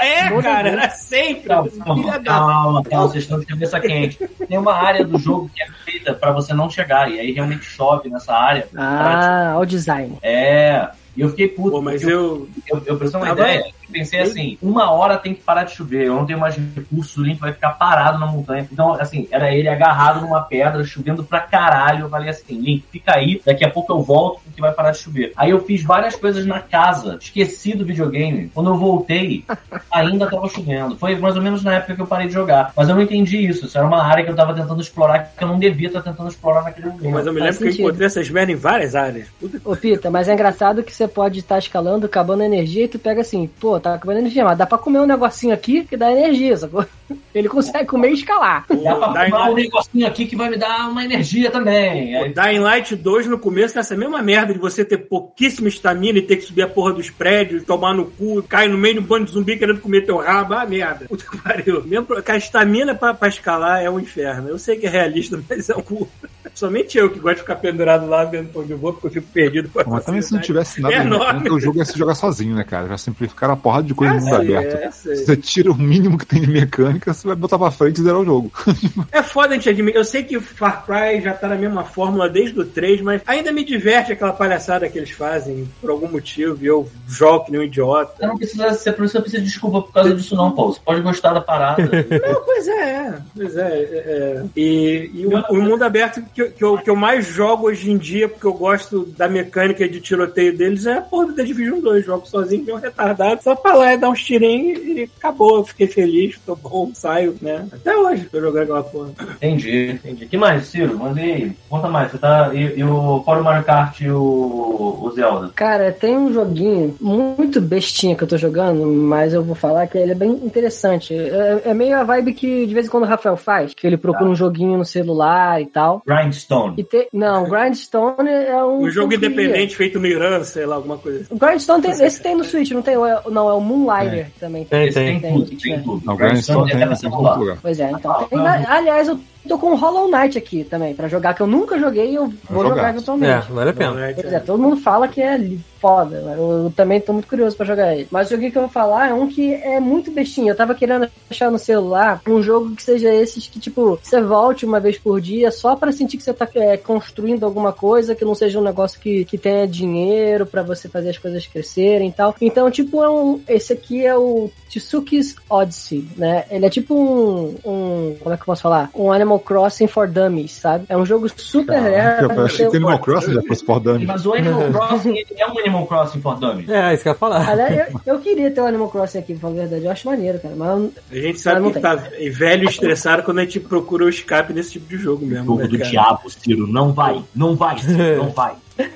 É, 0.00 0.28
Toda 0.30 0.42
cara, 0.42 0.62
vez. 0.70 0.74
era 0.74 0.90
sempre. 0.90 1.48
Calma, 1.48 1.70
filha 1.70 1.84
calma, 1.84 2.02
da 2.18 2.22
calma, 2.24 2.82
calma, 2.84 3.08
vocês 3.08 3.24
estão 3.24 3.40
de 3.40 3.46
cabeça 3.46 3.80
quente. 3.80 4.18
Tem 4.48 4.56
uma 4.58 4.74
área 4.74 5.04
do 5.04 5.18
jogo 5.18 5.50
que 5.54 5.62
é 5.62 5.66
feita 5.84 6.14
pra 6.14 6.32
você 6.32 6.54
não 6.54 6.70
chegar, 6.70 7.10
e 7.10 7.18
aí 7.18 7.32
realmente 7.32 7.64
chove 7.64 8.08
nessa 8.08 8.32
área. 8.34 8.66
Ah, 8.76 9.52
ao 9.52 9.66
design. 9.66 10.16
É. 10.22 10.88
E 11.16 11.20
eu 11.20 11.28
fiquei 11.30 11.46
puto. 11.48 11.70
Pô, 11.70 11.80
mas 11.82 12.02
eu. 12.02 12.48
eu, 12.68 12.82
eu, 12.86 12.98
ter 12.98 13.16
uma 13.16 13.28
Agora- 13.28 13.54
ideia, 13.54 13.66
eu 13.68 13.83
pensei 13.94 14.20
assim, 14.20 14.58
uma 14.60 14.90
hora 14.90 15.16
tem 15.16 15.32
que 15.34 15.42
parar 15.42 15.62
de 15.62 15.72
chover, 15.72 16.06
eu 16.06 16.16
não 16.16 16.26
tenho 16.26 16.38
mais 16.40 16.56
recursos, 16.56 17.16
o 17.16 17.22
Link 17.22 17.38
vai 17.38 17.52
ficar 17.52 17.70
parado 17.70 18.18
na 18.18 18.26
montanha. 18.26 18.66
Então, 18.70 18.92
assim, 18.94 19.28
era 19.30 19.54
ele 19.54 19.68
agarrado 19.68 20.20
numa 20.20 20.42
pedra, 20.42 20.82
chovendo 20.84 21.22
pra 21.22 21.38
caralho. 21.40 22.06
Eu 22.06 22.08
falei 22.10 22.28
assim, 22.28 22.60
Link, 22.60 22.84
fica 22.90 23.14
aí, 23.14 23.40
daqui 23.46 23.64
a 23.64 23.70
pouco 23.70 23.92
eu 23.92 24.02
volto 24.02 24.40
porque 24.44 24.60
vai 24.60 24.72
parar 24.72 24.90
de 24.90 24.98
chover. 24.98 25.32
Aí 25.36 25.50
eu 25.50 25.64
fiz 25.64 25.84
várias 25.84 26.16
coisas 26.16 26.44
na 26.44 26.58
casa, 26.58 27.16
esqueci 27.20 27.76
do 27.76 27.84
videogame. 27.84 28.50
Quando 28.52 28.70
eu 28.70 28.76
voltei, 28.76 29.44
ainda 29.92 30.28
tava 30.28 30.48
chovendo. 30.48 30.96
Foi 30.96 31.14
mais 31.16 31.36
ou 31.36 31.42
menos 31.42 31.62
na 31.62 31.74
época 31.74 31.94
que 31.94 32.02
eu 32.02 32.06
parei 32.06 32.26
de 32.26 32.32
jogar. 32.32 32.72
Mas 32.76 32.88
eu 32.88 32.96
não 32.96 33.02
entendi 33.02 33.46
isso. 33.46 33.66
Isso 33.66 33.78
era 33.78 33.86
uma 33.86 34.02
área 34.02 34.24
que 34.24 34.30
eu 34.30 34.36
tava 34.36 34.52
tentando 34.54 34.80
explorar, 34.80 35.32
que 35.36 35.44
eu 35.44 35.48
não 35.48 35.58
devia 35.58 35.86
estar 35.86 36.02
tentando 36.02 36.28
explorar 36.28 36.62
naquele 36.62 36.88
momento. 36.88 37.10
Mas 37.10 37.26
eu 37.26 37.32
me 37.32 37.40
Faz 37.40 37.50
lembro 37.50 37.58
que 37.58 37.64
eu 37.64 37.72
sentido. 37.72 37.86
encontrei 37.86 38.06
essas 38.06 38.28
merda 38.30 38.52
em 38.52 38.56
várias 38.56 38.94
áreas. 38.96 39.28
Puta 39.38 39.58
que 39.60 39.68
Ô, 39.68 39.76
Pita, 39.76 40.10
mas 40.10 40.28
é 40.28 40.32
engraçado 40.32 40.82
que 40.82 40.92
você 40.92 41.06
pode 41.06 41.38
estar 41.38 41.58
escalando, 41.58 42.06
acabando 42.06 42.42
a 42.42 42.46
energia, 42.46 42.84
e 42.84 42.88
tu 42.88 42.98
pega 42.98 43.20
assim, 43.20 43.46
pô, 43.60 43.78
tá 43.84 43.94
acabando 43.94 44.16
a 44.16 44.20
energia, 44.20 44.44
mas 44.44 44.56
dá 44.56 44.66
pra 44.66 44.78
comer 44.78 44.98
um 45.00 45.06
negocinho 45.06 45.52
aqui 45.52 45.84
que 45.84 45.96
dá 45.96 46.10
energia, 46.10 46.56
sacou? 46.56 46.84
Ele 47.34 47.48
consegue 47.48 47.86
comer 47.86 48.10
e 48.10 48.14
escalar. 48.14 48.64
Dá 48.82 48.94
pra 48.94 49.08
Dying 49.08 49.30
fumar 49.30 49.50
um 49.50 49.54
negocinho 49.54 50.06
aqui 50.06 50.24
que 50.24 50.36
vai 50.36 50.48
me 50.48 50.56
dar 50.56 50.88
uma 50.88 51.04
energia 51.04 51.50
também. 51.50 52.16
O 52.22 52.32
Dying 52.32 52.60
Light 52.60 52.96
2 52.96 53.26
no 53.26 53.38
começo, 53.38 53.78
essa 53.78 53.94
mesma 53.96 54.22
merda 54.22 54.54
de 54.54 54.58
você 54.58 54.84
ter 54.84 54.98
pouquíssima 54.98 55.68
estamina 55.68 56.18
e 56.18 56.22
ter 56.22 56.36
que 56.36 56.44
subir 56.44 56.62
a 56.62 56.68
porra 56.68 56.94
dos 56.94 57.10
prédios, 57.10 57.64
tomar 57.64 57.92
no 57.92 58.06
cu, 58.06 58.42
cair 58.44 58.70
no 58.70 58.78
meio 58.78 58.94
de 58.94 59.00
um 59.00 59.02
bando 59.02 59.26
de 59.26 59.32
zumbi 59.32 59.58
querendo 59.58 59.80
comer 59.80 60.06
teu 60.06 60.16
rabo, 60.16 60.54
ah, 60.54 60.64
merda. 60.64 61.06
Puta 61.08 61.24
que 61.28 61.36
pariu. 61.36 61.82
Mesmo 61.84 62.06
que 62.06 62.32
a 62.32 62.36
estamina 62.36 62.94
pra, 62.94 63.12
pra 63.12 63.28
escalar 63.28 63.82
é 63.82 63.90
um 63.90 64.00
inferno. 64.00 64.48
Eu 64.48 64.58
sei 64.58 64.76
que 64.76 64.86
é 64.86 64.90
realista, 64.90 65.38
mas 65.48 65.68
é 65.68 65.76
um 65.76 65.82
cu. 65.82 66.08
Somente 66.54 66.96
eu 66.96 67.10
que 67.10 67.18
gosto 67.18 67.36
de 67.36 67.40
ficar 67.42 67.56
pendurado 67.56 68.06
lá 68.06 68.24
vendo 68.24 68.50
pra 68.50 68.62
onde 68.62 68.70
eu 68.70 68.78
vou, 68.78 68.92
porque 68.92 69.08
eu 69.08 69.10
fico 69.10 69.26
perdido 69.32 69.68
com 69.68 69.80
a 69.80 69.84
Mas 69.84 70.04
também 70.04 70.22
se 70.22 70.32
não 70.32 70.40
tivesse 70.40 70.80
nada 70.80 70.94
É 70.94 71.00
enorme. 71.00 71.50
o 71.50 71.58
jogo 71.58 71.78
ia 71.78 71.84
se 71.84 71.98
jogar 71.98 72.14
sozinho, 72.14 72.54
né, 72.54 72.62
cara? 72.62 72.86
Já 72.88 72.98
simplificaram 72.98 73.54
a 73.54 73.56
porrada 73.74 73.86
de 73.88 73.94
coisa 73.94 74.14
Ah, 74.14 74.16
no 74.16 74.22
mundo 74.24 74.34
aberto. 74.36 74.76
é. 74.76 74.90
Se 74.90 75.24
você 75.26 75.36
tira 75.36 75.70
o 75.70 75.74
mínimo 75.76 76.18
que 76.18 76.26
tem 76.26 76.40
de 76.40 76.46
mecânica, 76.48 77.12
você 77.12 77.26
vai 77.26 77.36
botar 77.36 77.58
pra 77.58 77.70
frente 77.70 78.00
e 78.00 78.04
zerar 78.04 78.20
o 78.20 78.24
jogo. 78.24 78.50
É 79.10 79.22
foda 79.22 79.50
a 79.50 79.52
gente 79.54 79.68
admitir. 79.68 79.96
Eu 79.98 80.04
sei 80.04 80.22
que 80.24 80.36
o 80.36 80.40
Far 80.40 80.84
Cry 80.84 81.20
já 81.22 81.32
tá 81.34 81.48
na 81.48 81.54
mesma 81.56 81.84
fórmula 81.84 82.28
desde 82.28 82.58
o 82.58 82.64
3, 82.64 83.00
mas 83.00 83.22
ainda 83.26 83.52
me 83.52 83.64
diverte 83.64 84.12
aquela 84.12 84.32
palhaçada 84.32 84.88
que 84.88 84.98
eles 84.98 85.10
fazem 85.10 85.68
por 85.80 85.90
algum 85.90 86.08
motivo 86.08 86.58
e 86.60 86.66
eu 86.66 86.88
jogo 87.08 87.44
que 87.46 87.52
nem 87.52 87.60
um 87.60 87.64
Você 87.64 87.68
idiota. 87.68 88.26
não 88.26 88.36
precisa 88.36 88.72
ser, 88.74 88.92
por 88.92 89.04
isso 89.04 89.14
não 89.14 89.22
precisa 89.22 89.42
de 89.42 89.48
desculpa 89.48 89.82
por 89.82 89.92
causa 89.92 90.14
disso, 90.14 90.34
não, 90.34 90.50
Paulo. 90.52 90.72
Você 90.72 90.80
pode 90.84 91.00
gostar 91.02 91.32
da 91.32 91.40
parada. 91.40 91.82
Não, 91.84 92.44
pois 92.44 92.66
é, 92.68 93.14
pois 93.36 93.56
é. 93.56 93.60
é, 93.68 93.84
é. 94.06 94.44
E, 94.56 95.10
e 95.14 95.26
o, 95.26 95.38
o 95.50 95.62
mundo 95.62 95.82
aberto 95.84 96.22
que 96.22 96.44
que, 96.44 96.50
que 96.50 96.64
eu, 96.64 96.78
que 96.78 96.90
eu 96.90 96.96
mais 96.96 97.26
jogo 97.26 97.66
hoje 97.68 97.90
em 97.90 97.96
dia, 97.96 98.28
porque 98.28 98.46
eu 98.46 98.52
gosto 98.52 99.06
da 99.16 99.28
mecânica 99.28 99.88
de 99.88 100.00
tiroteio 100.00 100.56
deles, 100.56 100.86
é 100.86 100.94
a 100.98 101.02
porra 101.02 101.26
do 101.26 101.32
The 101.34 101.44
Division 101.44 101.80
2. 101.80 102.04
Jogo 102.04 102.26
sozinho, 102.26 102.64
meio 102.64 102.76
retardado, 102.78 103.42
só 103.42 103.54
pra 103.64 103.74
lá 103.74 103.94
e 103.94 103.96
dar 103.96 104.10
uns 104.10 104.22
tirinhos 104.22 104.78
e 104.78 105.10
acabou. 105.18 105.56
Eu 105.56 105.64
fiquei 105.64 105.86
feliz, 105.86 106.38
tô 106.44 106.54
bom, 106.54 106.90
saio, 106.92 107.34
né? 107.40 107.66
Até 107.72 107.96
hoje 107.96 108.24
tô 108.30 108.38
jogando 108.40 108.62
aquela 108.64 108.82
porra. 108.82 109.10
Entendi, 109.36 109.90
entendi. 109.92 110.26
que 110.26 110.36
mais, 110.36 110.66
Ciro? 110.66 110.98
Mandei 110.98 111.32
aí. 111.32 111.52
Conta 111.70 111.88
mais. 111.88 112.10
Você 112.12 112.18
tá. 112.18 112.50
E, 112.52 112.78
e 112.78 112.84
o 112.84 113.22
fora 113.24 113.40
o 113.40 113.44
Mario 113.44 113.64
Kart 113.64 113.98
e 114.02 114.10
o, 114.10 114.98
o 115.02 115.10
Zelda? 115.14 115.50
Cara, 115.54 115.90
tem 115.92 116.16
um 116.16 116.32
joguinho 116.32 116.94
muito 117.00 117.60
bestinha 117.60 118.14
que 118.14 118.22
eu 118.22 118.28
tô 118.28 118.36
jogando, 118.36 118.84
mas 118.86 119.32
eu 119.32 119.42
vou 119.42 119.54
falar 119.54 119.86
que 119.86 119.96
ele 119.96 120.12
é 120.12 120.14
bem 120.14 120.30
interessante. 120.30 121.14
É, 121.14 121.62
é 121.64 121.74
meio 121.74 121.96
a 121.96 122.04
vibe 122.04 122.34
que 122.34 122.66
de 122.66 122.74
vez 122.74 122.86
em 122.86 122.90
quando 122.90 123.04
o 123.04 123.06
Rafael 123.06 123.36
faz, 123.36 123.72
que 123.74 123.86
ele 123.86 123.96
procura 123.96 124.24
Tá. 124.24 124.30
um 124.30 124.34
joguinho 124.36 124.78
no 124.78 124.84
celular 124.84 125.60
e 125.60 125.66
tal. 125.66 126.02
Grindstone. 126.06 126.74
E 126.78 126.84
tem, 126.84 127.08
não, 127.12 127.44
Grindstone 127.50 128.28
é 128.28 128.62
um. 128.62 128.82
Um 128.82 128.90
jogo 128.90 129.14
independente 129.14 129.74
feito 129.76 129.98
no 129.98 130.06
Irã, 130.06 130.42
sei 130.44 130.66
lá, 130.66 130.76
alguma 130.76 130.98
coisa 130.98 131.20
assim. 131.22 131.34
O 131.34 131.38
Grindstone 131.38 131.82
tem, 131.82 131.90
esse 131.90 132.22
tem 132.22 132.36
no 132.36 132.44
Switch, 132.44 132.70
não 132.70 132.82
tem? 132.82 132.94
É- 132.94 133.20
Não, 133.44 133.50
é 133.50 133.54
o 133.54 133.60
Moonlighter 133.60 134.26
também. 134.40 134.64
Tem, 134.64 134.90
tem, 134.92 135.20
tem. 135.20 135.32
tudo, 135.32 135.56
tem 135.56 135.82
tudo. 135.82 136.00
Tem, 136.00 136.14
é 136.14 136.16
pra 136.16 136.88
tem 136.88 136.96
celular. 136.96 137.38
lugar. 137.38 137.58
Pois 137.60 137.78
é, 137.78 137.90
então. 137.90 138.10
Ah, 138.12 138.24
tem- 138.24 138.38
aliás, 138.66 139.08
eu 139.08 139.20
tô 139.48 139.58
com 139.58 139.74
Hollow 139.74 140.10
Knight 140.10 140.38
aqui 140.38 140.64
também, 140.64 140.94
pra 140.94 141.08
jogar, 141.08 141.34
que 141.34 141.42
eu 141.42 141.46
nunca 141.46 141.78
joguei 141.78 142.10
e 142.10 142.14
eu 142.14 142.32
vou 142.48 142.62
jogar. 142.62 142.76
jogar 142.76 142.86
É, 142.86 142.90
eventualmente. 142.90 143.52
vale 143.52 143.70
a 143.70 143.74
pena. 143.74 144.12
Pois 144.14 144.32
é, 144.32 144.40
todo 144.40 144.62
mundo 144.62 144.76
fala 144.76 145.08
que 145.08 145.20
é 145.20 145.38
foda, 145.80 146.22
mas 146.24 146.38
eu, 146.38 146.50
eu 146.64 146.72
também 146.74 146.98
tô 146.98 147.12
muito 147.12 147.28
curioso 147.28 147.54
pra 147.54 147.66
jogar 147.66 147.94
ele. 147.94 148.08
Mas 148.10 148.28
o 148.28 148.30
jogo 148.30 148.50
que 148.50 148.56
eu 148.56 148.62
vou 148.62 148.70
falar 148.70 149.10
é 149.10 149.14
um 149.14 149.28
que 149.28 149.52
é 149.52 149.78
muito 149.78 150.10
bestinho. 150.10 150.48
Eu 150.48 150.56
tava 150.56 150.74
querendo 150.74 151.06
achar 151.30 151.50
no 151.50 151.58
celular 151.58 152.22
um 152.26 152.42
jogo 152.42 152.74
que 152.74 152.82
seja 152.82 153.12
esses 153.12 153.46
que, 153.48 153.60
tipo, 153.60 153.98
você 154.02 154.22
volte 154.22 154.64
uma 154.64 154.80
vez 154.80 154.96
por 154.96 155.20
dia 155.20 155.50
só 155.50 155.76
pra 155.76 155.92
sentir 155.92 156.16
que 156.16 156.22
você 156.22 156.32
tá 156.32 156.48
é, 156.54 156.78
construindo 156.78 157.44
alguma 157.44 157.72
coisa, 157.72 158.14
que 158.14 158.24
não 158.24 158.34
seja 158.34 158.58
um 158.58 158.62
negócio 158.62 158.98
que, 158.98 159.26
que 159.26 159.36
tenha 159.36 159.68
dinheiro 159.68 160.46
pra 160.46 160.62
você 160.62 160.88
fazer 160.88 161.10
as 161.10 161.18
coisas 161.18 161.46
crescerem 161.46 162.08
e 162.08 162.12
tal. 162.12 162.34
Então, 162.40 162.70
tipo, 162.70 163.02
é 163.02 163.10
um, 163.10 163.42
esse 163.46 163.74
aqui 163.74 164.06
é 164.06 164.16
o 164.16 164.50
Tsuki's 164.78 165.36
Odyssey, 165.48 166.08
né? 166.16 166.44
Ele 166.50 166.66
é 166.66 166.70
tipo 166.70 166.94
um, 166.94 167.56
um. 167.64 168.16
Como 168.20 168.34
é 168.34 168.36
que 168.36 168.42
eu 168.42 168.46
posso 168.46 168.62
falar? 168.62 168.90
Um 168.94 169.12
Animal 169.12 169.38
Crossing 169.40 169.86
for 169.86 170.08
Dummies, 170.08 170.52
sabe? 170.52 170.84
É 170.88 170.96
um 170.96 171.04
jogo 171.04 171.28
super 171.36 171.78
rare. 171.78 172.22
Eu 172.22 172.44
achei 172.44 172.68
que 172.68 172.76
Animal 172.76 172.98
Crossing 172.98 173.34
já 173.34 173.42
fosse 173.42 173.64
por 173.64 173.80
dummy. 173.80 174.06
Mas 174.06 174.26
o 174.26 174.34
Animal 174.34 174.70
Crossing 174.72 175.16
ele 175.16 175.26
é 175.36 175.46
um 175.46 175.58
Animal 175.58 175.86
Crossing 175.86 176.20
for 176.20 176.38
Dummies. 176.38 176.68
É, 176.68 176.94
isso 176.94 177.02
que 177.02 177.08
eu 177.08 177.12
ia 177.12 177.18
falar. 177.18 177.48
Aliás, 177.48 177.92
eu, 177.92 178.00
eu 178.14 178.18
queria 178.20 178.50
ter 178.50 178.60
o 178.60 178.66
Animal 178.66 178.88
Crossing 178.88 179.18
aqui, 179.18 179.34
pra 179.34 179.42
falar 179.42 179.52
a 179.52 179.56
verdade. 179.56 179.84
Eu 179.84 179.90
acho 179.90 180.06
maneiro, 180.06 180.38
cara. 180.40 180.54
Mas 180.56 180.90
A 181.10 181.14
gente 181.14 181.40
sabe 181.40 181.60
Mas 181.60 181.72
que 181.74 181.80
tá 181.80 181.94
velho 181.94 182.64
e 182.64 182.66
estressado 182.66 183.22
quando 183.22 183.38
a 183.38 183.42
gente 183.42 183.60
procura 183.60 184.04
o 184.04 184.08
escape 184.08 184.52
nesse 184.52 184.72
tipo 184.72 184.86
de 184.88 184.96
jogo 184.96 185.24
mesmo. 185.24 185.46
Jogo 185.46 185.58
né, 185.58 185.68
do 185.68 185.78
cara? 185.78 185.90
diabo, 185.90 186.30
Ciro. 186.30 186.66
Não 186.66 186.92
vai. 186.92 187.22
Não 187.34 187.54
vai, 187.56 187.78
Ciro. 187.78 188.16
Não 188.16 188.30
vai. 188.30 188.54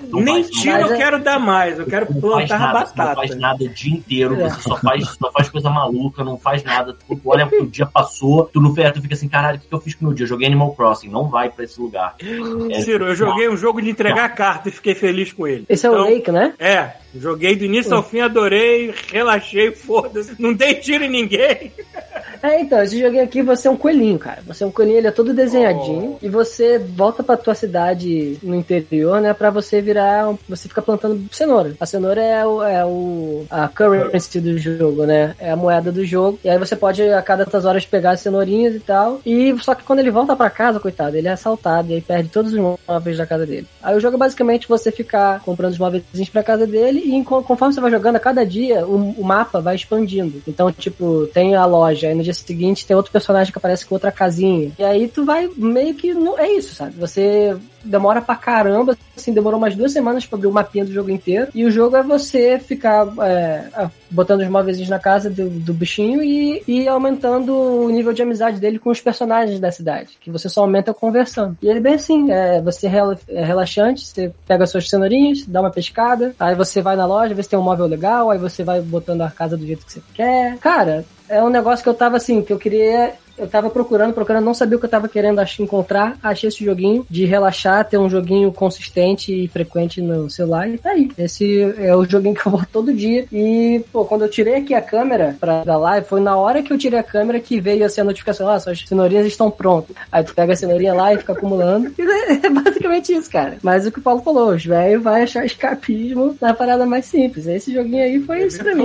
Não 0.09 0.21
Nem 0.21 0.43
tiro 0.43 0.77
eu 0.77 0.95
é- 0.95 0.97
quero 0.97 1.23
dar 1.23 1.39
mais, 1.39 1.79
eu 1.79 1.87
quero 1.87 2.07
Não 2.13 2.21
faz 2.21 2.49
plantar 2.49 2.59
nada, 2.59 2.79
você 2.81 2.87
não 2.91 2.97
batata. 2.97 3.17
faz 3.17 3.37
nada 3.37 3.65
o 3.65 3.69
dia 3.69 3.95
inteiro, 3.95 4.41
É. 4.41 4.49
você 4.49 4.63
só 4.63 4.77
faz, 4.77 5.05
só 5.17 5.31
faz 5.31 5.49
coisa 5.49 5.71
maluca, 5.71 6.25
não 6.25 6.37
faz 6.37 6.65
nada. 6.65 6.95
Tu 6.95 7.21
olha 7.25 7.47
que 7.47 7.57
o 7.57 7.67
dia 7.67 7.87
passou, 7.87 8.45
tu 8.53 8.61
no 8.61 8.75
ferro, 8.75 8.95
tu 8.95 9.03
fica 9.03 9.15
assim, 9.15 9.29
caralho, 9.29 9.59
o 9.59 9.61
que 9.61 9.69
que 9.69 9.75
eu 9.75 9.81
fiz 9.81 9.95
com 9.95 10.05
o 10.05 10.09
meu 10.09 10.15
dia? 10.17 10.25
Eu 10.25 10.29
joguei 10.29 10.47
Animal 10.49 10.75
Crossing, 10.75 11.09
não 11.09 11.29
vai 11.29 11.49
pra 11.51 11.65
esse 11.65 11.81
lugar. 11.81 12.17
É, 12.71 12.81
Ciro, 12.81 13.07
eu 13.07 13.15
joguei 13.15 13.49
um 13.49 13.57
jogo 13.57 13.81
de 13.81 13.89
entregar 13.91 14.29
carta 14.35 14.69
e 14.69 14.73
fiquei 14.73 14.95
feliz 14.95 15.33
com 15.33 15.47
ele. 15.47 15.65
esse 15.69 15.87
é 15.87 15.91
o 15.91 15.95
Então, 15.95 16.05
Lake, 16.05 16.31
né? 16.33 16.55
É, 16.59 16.91
joguei 17.15 17.55
do 17.57 17.65
início 17.65 17.95
ao 17.95 18.03
fim, 18.03 18.21
adorei, 18.21 18.93
relaxei, 19.13 19.71
foda-se. 19.73 20.35
Não 20.41 20.53
dei 20.53 20.75
tiro 20.75 21.05
em 21.05 21.11
ninguém. 21.11 21.73
É, 22.43 22.61
então, 22.61 22.83
esse 22.83 22.99
joguinho 22.99 23.25
aqui, 23.25 23.43
você 23.43 23.69
é 23.69 23.71
um 23.71 23.77
coelhinho, 23.77 24.19
cara. 24.19 24.43
Você 24.47 24.65
é 24.65 24.67
um 24.67 24.71
coelhinho, 24.71 24.99
ele 24.99 25.07
é 25.09 25.11
todo 25.11 25.35
desenhadinho. 25.35 26.19
E 26.23 26.29
você 26.29 26.79
volta 26.79 27.23
pra 27.23 27.37
tua 27.37 27.55
cidade 27.55 28.39
no 28.43 28.55
interior, 28.55 29.21
né? 29.21 29.33
Pra 29.35 29.51
você 29.51 29.81
virar. 29.81 30.35
Você 30.49 30.69
fica 30.69 30.83
plantando 30.83 31.29
cenoura. 31.33 31.75
A 31.81 31.87
cenoura 31.87 32.23
é 32.23 32.47
o. 32.47 32.63
É 32.63 32.85
o 32.85 33.47
a 33.51 33.69
currency 33.69 34.41
do 34.41 34.59
jogo, 34.59 35.05
né? 35.05 35.35
É 35.39 35.51
a 35.51 35.57
moeda 35.57 35.91
do 35.91 36.05
jogo. 36.05 36.39
E 36.45 36.49
aí 36.49 36.59
você 36.59 36.77
pode, 36.77 37.03
a 37.03 37.23
cada 37.23 37.45
tantas 37.45 37.65
horas, 37.65 37.87
pegar 37.87 38.13
as 38.13 38.21
cenourinhas 38.21 38.75
e 38.75 38.81
tal. 38.81 39.21
E 39.25 39.57
só 39.61 39.75
que 39.75 39.85
quando 39.85 40.01
ele 40.01 40.11
volta 40.11 40.37
pra 40.37 40.51
casa, 40.51 40.81
coitado, 40.81 41.17
ele 41.17 41.29
é 41.29 41.33
assaltado. 41.33 41.91
E 41.91 41.95
aí 41.95 42.01
perde 42.01 42.29
todos 42.29 42.53
os 42.53 42.59
móveis 42.59 43.19
da 43.19 43.27
casa 43.27 43.47
dele. 43.47 43.67
Aí 43.83 43.97
o 43.97 44.01
jogo 44.01 44.17
é 44.17 44.19
basicamente 44.19 44.69
você 44.69 44.93
ficar 44.93 45.41
comprando 45.41 45.73
os 45.73 45.79
móveis 45.79 46.05
pra 46.33 46.43
casa 46.43 46.67
dele. 46.67 47.01
E 47.01 47.25
conforme 47.25 47.75
você 47.75 47.81
vai 47.81 47.91
jogando, 47.91 48.17
a 48.17 48.21
cada 48.21 48.45
dia, 48.45 48.87
o, 48.87 49.15
o 49.19 49.25
mapa 49.25 49.61
vai 49.61 49.75
expandindo. 49.75 50.43
Então, 50.47 50.71
tipo, 50.71 51.27
tem 51.33 51.55
a 51.55 51.65
loja. 51.65 52.09
Aí 52.09 52.15
no 52.15 52.25
dia 52.29 52.35
seguinte 52.35 52.87
tem 52.87 52.97
outro 52.97 53.13
personagem 53.13 53.53
que 53.53 53.59
aparece 53.59 53.87
com 53.87 53.95
outra 53.95 54.13
casinha. 54.13 54.73
E 54.79 54.85
aí 54.85 55.09
tu 55.09 55.25
vai 55.25 55.49
meio 55.57 55.95
que. 55.95 56.13
Não, 56.15 56.39
é 56.39 56.51
isso, 56.53 56.75
sabe? 56.75 56.93
Você 56.99 57.57
demora 57.85 58.21
pra 58.21 58.37
caramba, 58.37 58.97
assim, 59.17 59.33
demorou 59.33 59.59
umas 59.59 59.75
duas 59.75 59.93
semanas 59.93 60.27
pra 60.27 60.37
abrir 60.37 60.49
o 60.49 60.53
mapinha 60.53 60.85
do 60.85 60.93
jogo 60.93 61.11
inteiro. 61.11 61.49
E 61.55 61.65
o 61.65 61.71
jogo 61.71 61.97
é 61.97 62.03
você 62.03 62.59
ficar 62.59 63.07
é, 63.23 63.89
botando 64.11 64.41
os 64.41 64.49
móveis 64.49 64.87
na 64.89 64.99
casa 64.99 65.31
do, 65.31 65.49
do 65.49 65.73
bichinho 65.73 66.23
e, 66.23 66.63
e 66.67 66.89
aumentando 66.89 67.55
o 67.55 67.89
nível 67.89 68.13
de 68.13 68.23
amizade 68.23 68.61
dele 68.61 68.79
com 68.79 68.91
os 68.91 69.01
personagens 69.01 69.59
da 69.59 69.71
cidade. 69.71 70.19
Que 70.21 70.31
você 70.31 70.49
só 70.49 70.63
aumenta 70.63 70.93
conversando. 70.93 71.57
E 71.63 71.69
ele 71.69 71.79
é 71.79 71.83
bem 71.83 71.95
assim, 71.95 72.31
é, 72.31 72.61
você 72.61 72.89
rela- 72.89 73.19
é 73.29 73.45
relaxante, 73.45 74.07
você 74.07 74.33
pega 74.47 74.65
as 74.65 74.71
suas 74.71 74.89
cenourinhas, 74.89 75.47
dá 75.47 75.61
uma 75.61 75.71
pescada, 75.71 76.35
aí 76.39 76.55
você 76.55 76.83
vai 76.83 76.97
na 76.97 77.07
loja, 77.07 77.35
vê 77.35 77.43
se 77.43 77.49
tem 77.49 77.59
um 77.59 77.63
móvel 77.63 77.87
legal, 77.87 78.31
aí 78.31 78.39
você 78.39 78.63
vai 78.63 78.81
botando 78.81 79.23
a 79.23 79.31
casa 79.31 79.57
do 79.57 79.67
jeito 79.67 79.87
que 79.87 79.93
você 79.93 80.03
quer. 80.15 80.59
Cara, 80.59 81.05
é 81.29 81.43
um 81.43 81.49
negócio 81.49 81.83
que 81.83 81.89
eu 81.89 81.95
tava 81.95 82.17
assim, 82.17 82.43
que 82.43 82.53
eu 82.53 82.59
queria. 82.59 83.15
Eu 83.39 83.47
tava 83.49 83.71
procurando, 83.71 84.13
procurando, 84.13 84.45
não 84.45 84.55
sabia 84.55 84.77
o 84.77 84.81
que 84.81 84.87
eu 84.87 84.91
tava 84.91 85.09
querendo 85.09 85.39
ach- 85.39 85.61
encontrar. 85.61 86.17
Achei 86.23 86.49
esse 86.49 86.65
joguinho 86.65 87.07
de 87.09 87.25
relaxar, 87.25 87.85
ter 87.89 87.99
um 87.99 88.09
joguinho 88.11 88.53
consistente 88.53 89.33
e 89.45 89.49
frequente 89.49 90.01
no 90.01 90.29
celular 90.31 90.69
e 90.69 90.79
tá 90.79 90.91
aí. 90.91 91.11
Esse 91.19 91.63
é 91.79 91.95
o 91.95 92.05
joguinho 92.05 92.35
que 92.35 92.47
eu 92.47 92.53
vou 92.53 92.63
todo 92.73 92.93
dia. 92.93 93.27
E, 93.33 93.85
pô, 93.93 94.05
quando 94.05 94.23
eu 94.23 94.29
tirei 94.29 94.57
aqui 94.57 94.75
a 94.75 94.81
câmera 94.83 95.37
pra 95.39 95.65
da 95.65 95.77
live, 95.77 96.07
foi 96.07 96.21
na 96.21 96.37
hora 96.37 96.63
que 96.63 96.73
eu 96.73 96.79
tirei 96.79 96.99
a 96.99 97.03
câmera 97.03 97.41
que 97.41 97.61
veio 97.61 97.85
assim 97.85 98.01
a 98.01 98.05
notificação: 98.05 98.49
ah, 98.49 98.59
suas 98.59 98.81
cenourinhas 98.87 99.27
estão 99.27 99.51
prontas. 99.51 99.95
Aí 100.11 100.23
tu 100.25 100.35
pega 100.35 100.53
a 100.53 100.57
cenourinha 100.57 100.95
lá 100.95 101.13
e 101.15 101.19
fica 101.19 101.33
acumulando. 101.33 101.93
E 101.99 102.47
é 102.47 102.51
basicamente 102.51 103.13
isso, 103.13 103.31
cara. 103.31 103.57
Mas 103.63 103.87
o 103.87 103.91
que 103.93 103.99
o 103.99 104.03
Paulo 104.03 104.21
falou, 104.23 104.51
os 104.55 104.65
velhos 104.65 105.03
vai 105.03 105.23
achar 105.23 105.45
escapismo 105.45 106.37
na 106.41 106.53
parada 106.55 106.85
mais 106.87 107.07
simples. 107.07 107.47
Esse 107.47 107.73
joguinho 107.73 108.03
aí 108.03 108.21
foi 108.21 108.45
isso 108.47 108.59
pra 108.59 108.75
mim. 108.75 108.83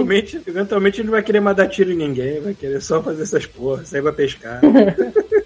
Eventualmente, 0.47 1.01
ele 1.01 1.10
vai 1.10 1.22
querer 1.24 1.39
mais 1.39 1.58
dar 1.58 1.68
tiro 1.68 1.91
em 1.91 1.95
ninguém, 1.97 2.39
vai 2.39 2.54
querer 2.54 2.82
só 2.82 3.01
fazer 3.01 3.24
essas 3.24 3.45
porras, 3.45 3.89
sair 3.89 4.01
pra 4.01 4.14
pescar 4.14 4.42
cara. 4.43 4.61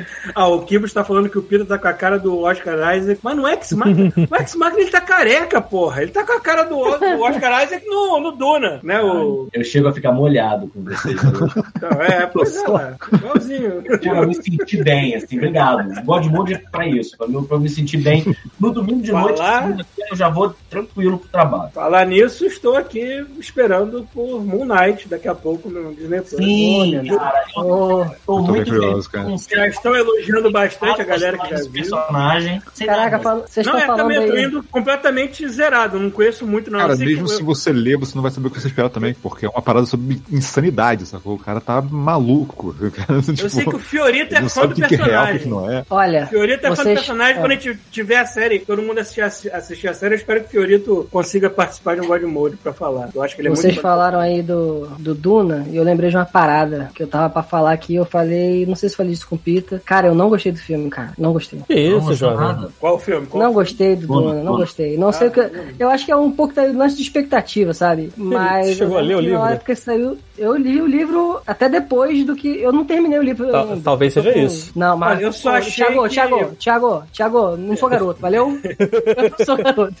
ah, 0.34 0.48
o 0.48 0.62
Kibos 0.62 0.92
tá 0.92 1.04
falando 1.04 1.28
que 1.28 1.38
o 1.38 1.42
Pita 1.42 1.64
tá 1.64 1.78
com 1.78 1.88
a 1.88 1.92
cara 1.92 2.18
do 2.18 2.38
Oscar 2.40 2.96
Isaac, 2.96 3.20
mas 3.22 3.36
no 3.36 3.46
X-Machina, 3.46 4.12
o 4.30 4.34
X-Machina 4.36 4.80
ele 4.82 4.90
tá 4.90 5.00
careca, 5.00 5.60
porra. 5.60 6.02
Ele 6.02 6.10
tá 6.10 6.24
com 6.24 6.32
a 6.32 6.40
cara 6.40 6.62
do, 6.64 6.76
do 6.76 7.22
Oscar 7.22 7.64
Isaac 7.64 7.86
no, 7.86 8.20
no 8.20 8.32
Duna, 8.32 8.80
né? 8.82 9.00
O, 9.00 9.48
Eu 9.52 9.64
chego 9.64 9.88
a 9.88 9.92
ficar 9.92 10.12
molhado 10.12 10.68
com 10.68 10.82
vocês. 10.84 11.22
Eu 11.22 11.30
então, 11.76 12.02
é, 12.02 12.26
pois 12.26 12.56
é, 12.56 12.96
igualzinho. 13.12 13.82
a 14.22 14.26
me 14.26 14.34
sentir 14.34 14.82
bem, 14.84 15.14
assim, 15.16 15.36
obrigado. 15.36 16.02
God 16.04 16.26
Mode 16.26 16.54
é 16.54 16.58
pra 16.58 16.86
isso, 16.86 17.16
pra, 17.16 17.26
eu- 17.26 17.42
pra 17.42 17.56
eu 17.56 17.60
me 17.60 17.68
sentir 17.68 17.98
bem. 17.98 18.34
No 18.58 18.70
domingo 18.70 19.02
de 19.02 19.12
noite, 19.12 19.38
Falar- 19.38 19.62
segunda-feira, 19.62 20.10
eu 20.10 20.16
já 20.16 20.28
vou 20.28 20.54
tranquilo 20.70 21.18
pro 21.18 21.28
trabalho. 21.28 21.70
Falar 21.72 22.06
nisso, 22.06 22.44
estou 22.46 22.76
aqui 22.76 23.24
esperando 23.38 24.06
por 24.12 24.44
Moon 24.44 24.64
Knight 24.64 25.08
daqui 25.08 25.28
a 25.28 25.34
pouco 25.34 25.68
no 25.68 25.94
Disney 25.94 26.20
Plus. 26.20 26.30
Sim, 26.36 26.98
Olha, 26.98 27.16
cara, 27.18 27.44
eu 27.56 27.62
tô 27.64 28.02
Eu 28.02 28.08
tô 28.24 28.42
bem 28.42 28.50
muito 28.52 28.68
curioso, 28.70 29.10
feliz 29.10 29.46
cara. 29.46 29.60
Já 29.62 29.68
estão 29.88 29.96
elogiando 29.96 30.50
bastante 30.50 31.00
a 31.00 31.04
galera 31.04 31.38
que 31.38 31.50
já 31.50 31.56
viu. 31.62 31.70
personagem. 31.72 32.62
Caraca, 32.84 33.18
fala- 33.18 33.44
vocês 33.46 33.66
Não, 33.66 33.72
estão 33.76 33.82
é, 33.82 33.86
falando 33.86 34.00
também 34.02 34.16
eu 34.26 34.30
tô 34.32 34.38
indo 34.38 34.62
completamente 34.70 35.48
zerado, 35.48 35.98
não 35.98 36.10
conheço 36.10 36.46
muito, 36.46 36.70
não. 36.70 36.78
Cara, 36.78 36.92
Eu 36.94 36.98
mesmo 36.98 37.28
se 37.28 37.42
você 37.42 37.72
ler, 37.72 37.96
você 37.96 38.14
não 38.14 38.22
vai 38.22 38.30
saber 38.30 38.48
o 38.48 38.50
que 38.50 38.60
você 38.60 38.68
espera 38.68 38.88
também, 38.88 39.14
porque 39.14 39.46
é 39.46 39.48
uma 39.48 39.62
parada 39.62 39.86
sobre 39.86 40.20
insanidade, 40.30 41.06
sacou? 41.06 41.34
O 41.34 41.38
cara 41.38 41.60
tá 41.60 41.80
maluco. 41.82 42.74
Cara, 42.92 43.14
Eu 43.26 43.34
tipo, 43.34 43.48
sei 43.48 43.64
que 43.64 43.76
o 43.76 43.78
Fiorito 43.78 44.34
é 44.34 44.48
fã 44.48 44.66
do 44.66 44.72
o 44.72 44.74
que, 44.74 44.86
que 44.86 44.94
é 44.94 44.98
real, 45.04 45.24
o 45.24 45.26
que, 45.28 45.32
que 45.32 45.38
personagem. 45.40 45.48
não 45.48 45.70
é. 45.70 45.84
Olha, 45.90 46.26
Fiorito 46.26 46.66
é 46.66 46.68
fã 46.68 46.74
do 46.74 46.76
Vocês- 46.82 46.98
personagem. 46.98 47.36
é. 47.36 47.40
Quando 47.40 47.50
a 47.52 47.54
gente 47.54 47.78
tiver 47.90 48.16
a 48.18 48.26
série, 48.26 48.58
todo 48.60 48.82
mundo 48.82 48.98
assistir, 48.98 49.20
a- 49.22 49.26
assistir 49.56 49.88
a 49.88 49.94
série, 49.94 50.14
eu 50.14 50.18
espero 50.18 50.40
que 50.40 50.46
o 50.46 50.50
Fiorito 50.50 51.08
consiga 51.10 51.48
participar 51.50 51.94
de 51.96 52.02
um 52.02 52.06
God 52.06 52.22
Mode 52.22 52.56
pra 52.56 52.72
falar. 52.72 53.08
Eu 53.14 53.22
acho 53.22 53.34
que 53.34 53.40
ele 53.42 53.48
é 53.48 53.50
Vocês 53.50 53.72
muito 53.74 53.82
falaram 53.82 54.18
aí 54.20 54.42
do, 54.42 54.86
do 54.98 55.14
Duna 55.14 55.66
e 55.70 55.76
eu 55.76 55.82
lembrei 55.82 56.10
de 56.10 56.16
uma 56.16 56.24
parada 56.26 56.90
que 56.94 57.02
eu 57.02 57.06
tava 57.06 57.30
pra 57.30 57.42
falar 57.42 57.72
aqui. 57.72 57.94
Eu 57.94 58.04
falei, 58.04 58.66
não 58.66 58.74
sei 58.74 58.88
se 58.88 58.96
falei 58.96 59.12
isso 59.12 59.26
com 59.28 59.36
o 59.36 59.38
Cara, 59.80 60.08
eu 60.08 60.14
não 60.14 60.28
gostei 60.28 60.52
do 60.52 60.58
filme, 60.58 60.88
cara. 60.90 61.12
Não 61.18 61.32
gostei. 61.32 61.60
Que 61.66 61.90
não 61.90 61.98
isso, 61.98 62.14
jovem? 62.14 62.38
nada. 62.38 62.68
Qual 62.80 62.96
o 62.96 62.98
filme? 62.98 63.26
Qual? 63.26 63.42
Não 63.42 63.52
gostei 63.52 63.96
do 63.96 64.06
Duna, 64.06 64.34
não 64.42 64.56
gostei. 64.56 64.96
Não 64.96 65.12
sei 65.12 65.28
o 65.28 65.30
que. 65.30 65.40
Eu 65.78 65.88
acho 65.90 66.04
que 66.04 66.12
é 66.12 66.16
um 66.16 66.30
pouco 66.30 66.54
da 66.54 66.62
lance 66.64 66.96
de 66.96 67.02
expectativa, 67.02 67.72
sabe? 67.74 68.12
Mas. 68.16 68.76
chegou 68.76 68.94
eu 68.94 68.98
a 68.98 69.02
ler 69.02 69.16
o 69.16 69.20
livro? 69.20 69.38
Na 69.38 69.50
época 69.52 69.74
que 69.74 69.80
saiu, 69.80 70.18
eu 70.38 70.56
li 70.56 70.80
o 70.80 70.86
livro 70.86 71.40
até 71.46 71.68
depois 71.68 72.24
do 72.24 72.34
que. 72.34 72.60
Eu 72.60 72.72
não 72.72 72.84
terminei 72.84 73.18
o 73.18 73.22
livro. 73.22 73.50
Tal- 73.50 73.76
talvez 73.82 74.12
seja 74.12 74.32
com- 74.32 74.38
isso. 74.38 74.72
Não, 74.76 74.96
mas. 74.96 75.20
Eu 75.20 75.32
só 75.32 75.50
achei 75.56 75.84
Thiago, 75.86 76.02
que- 76.04 76.08
Thiago, 76.10 76.52
Thiago, 76.58 77.02
Thiago, 77.12 77.56
não 77.56 77.76
sou 77.76 77.88
garoto, 77.88 78.20
valeu? 78.20 78.58
eu 78.64 79.30
não 79.38 79.44
sou 79.46 79.56
garoto. 79.56 79.94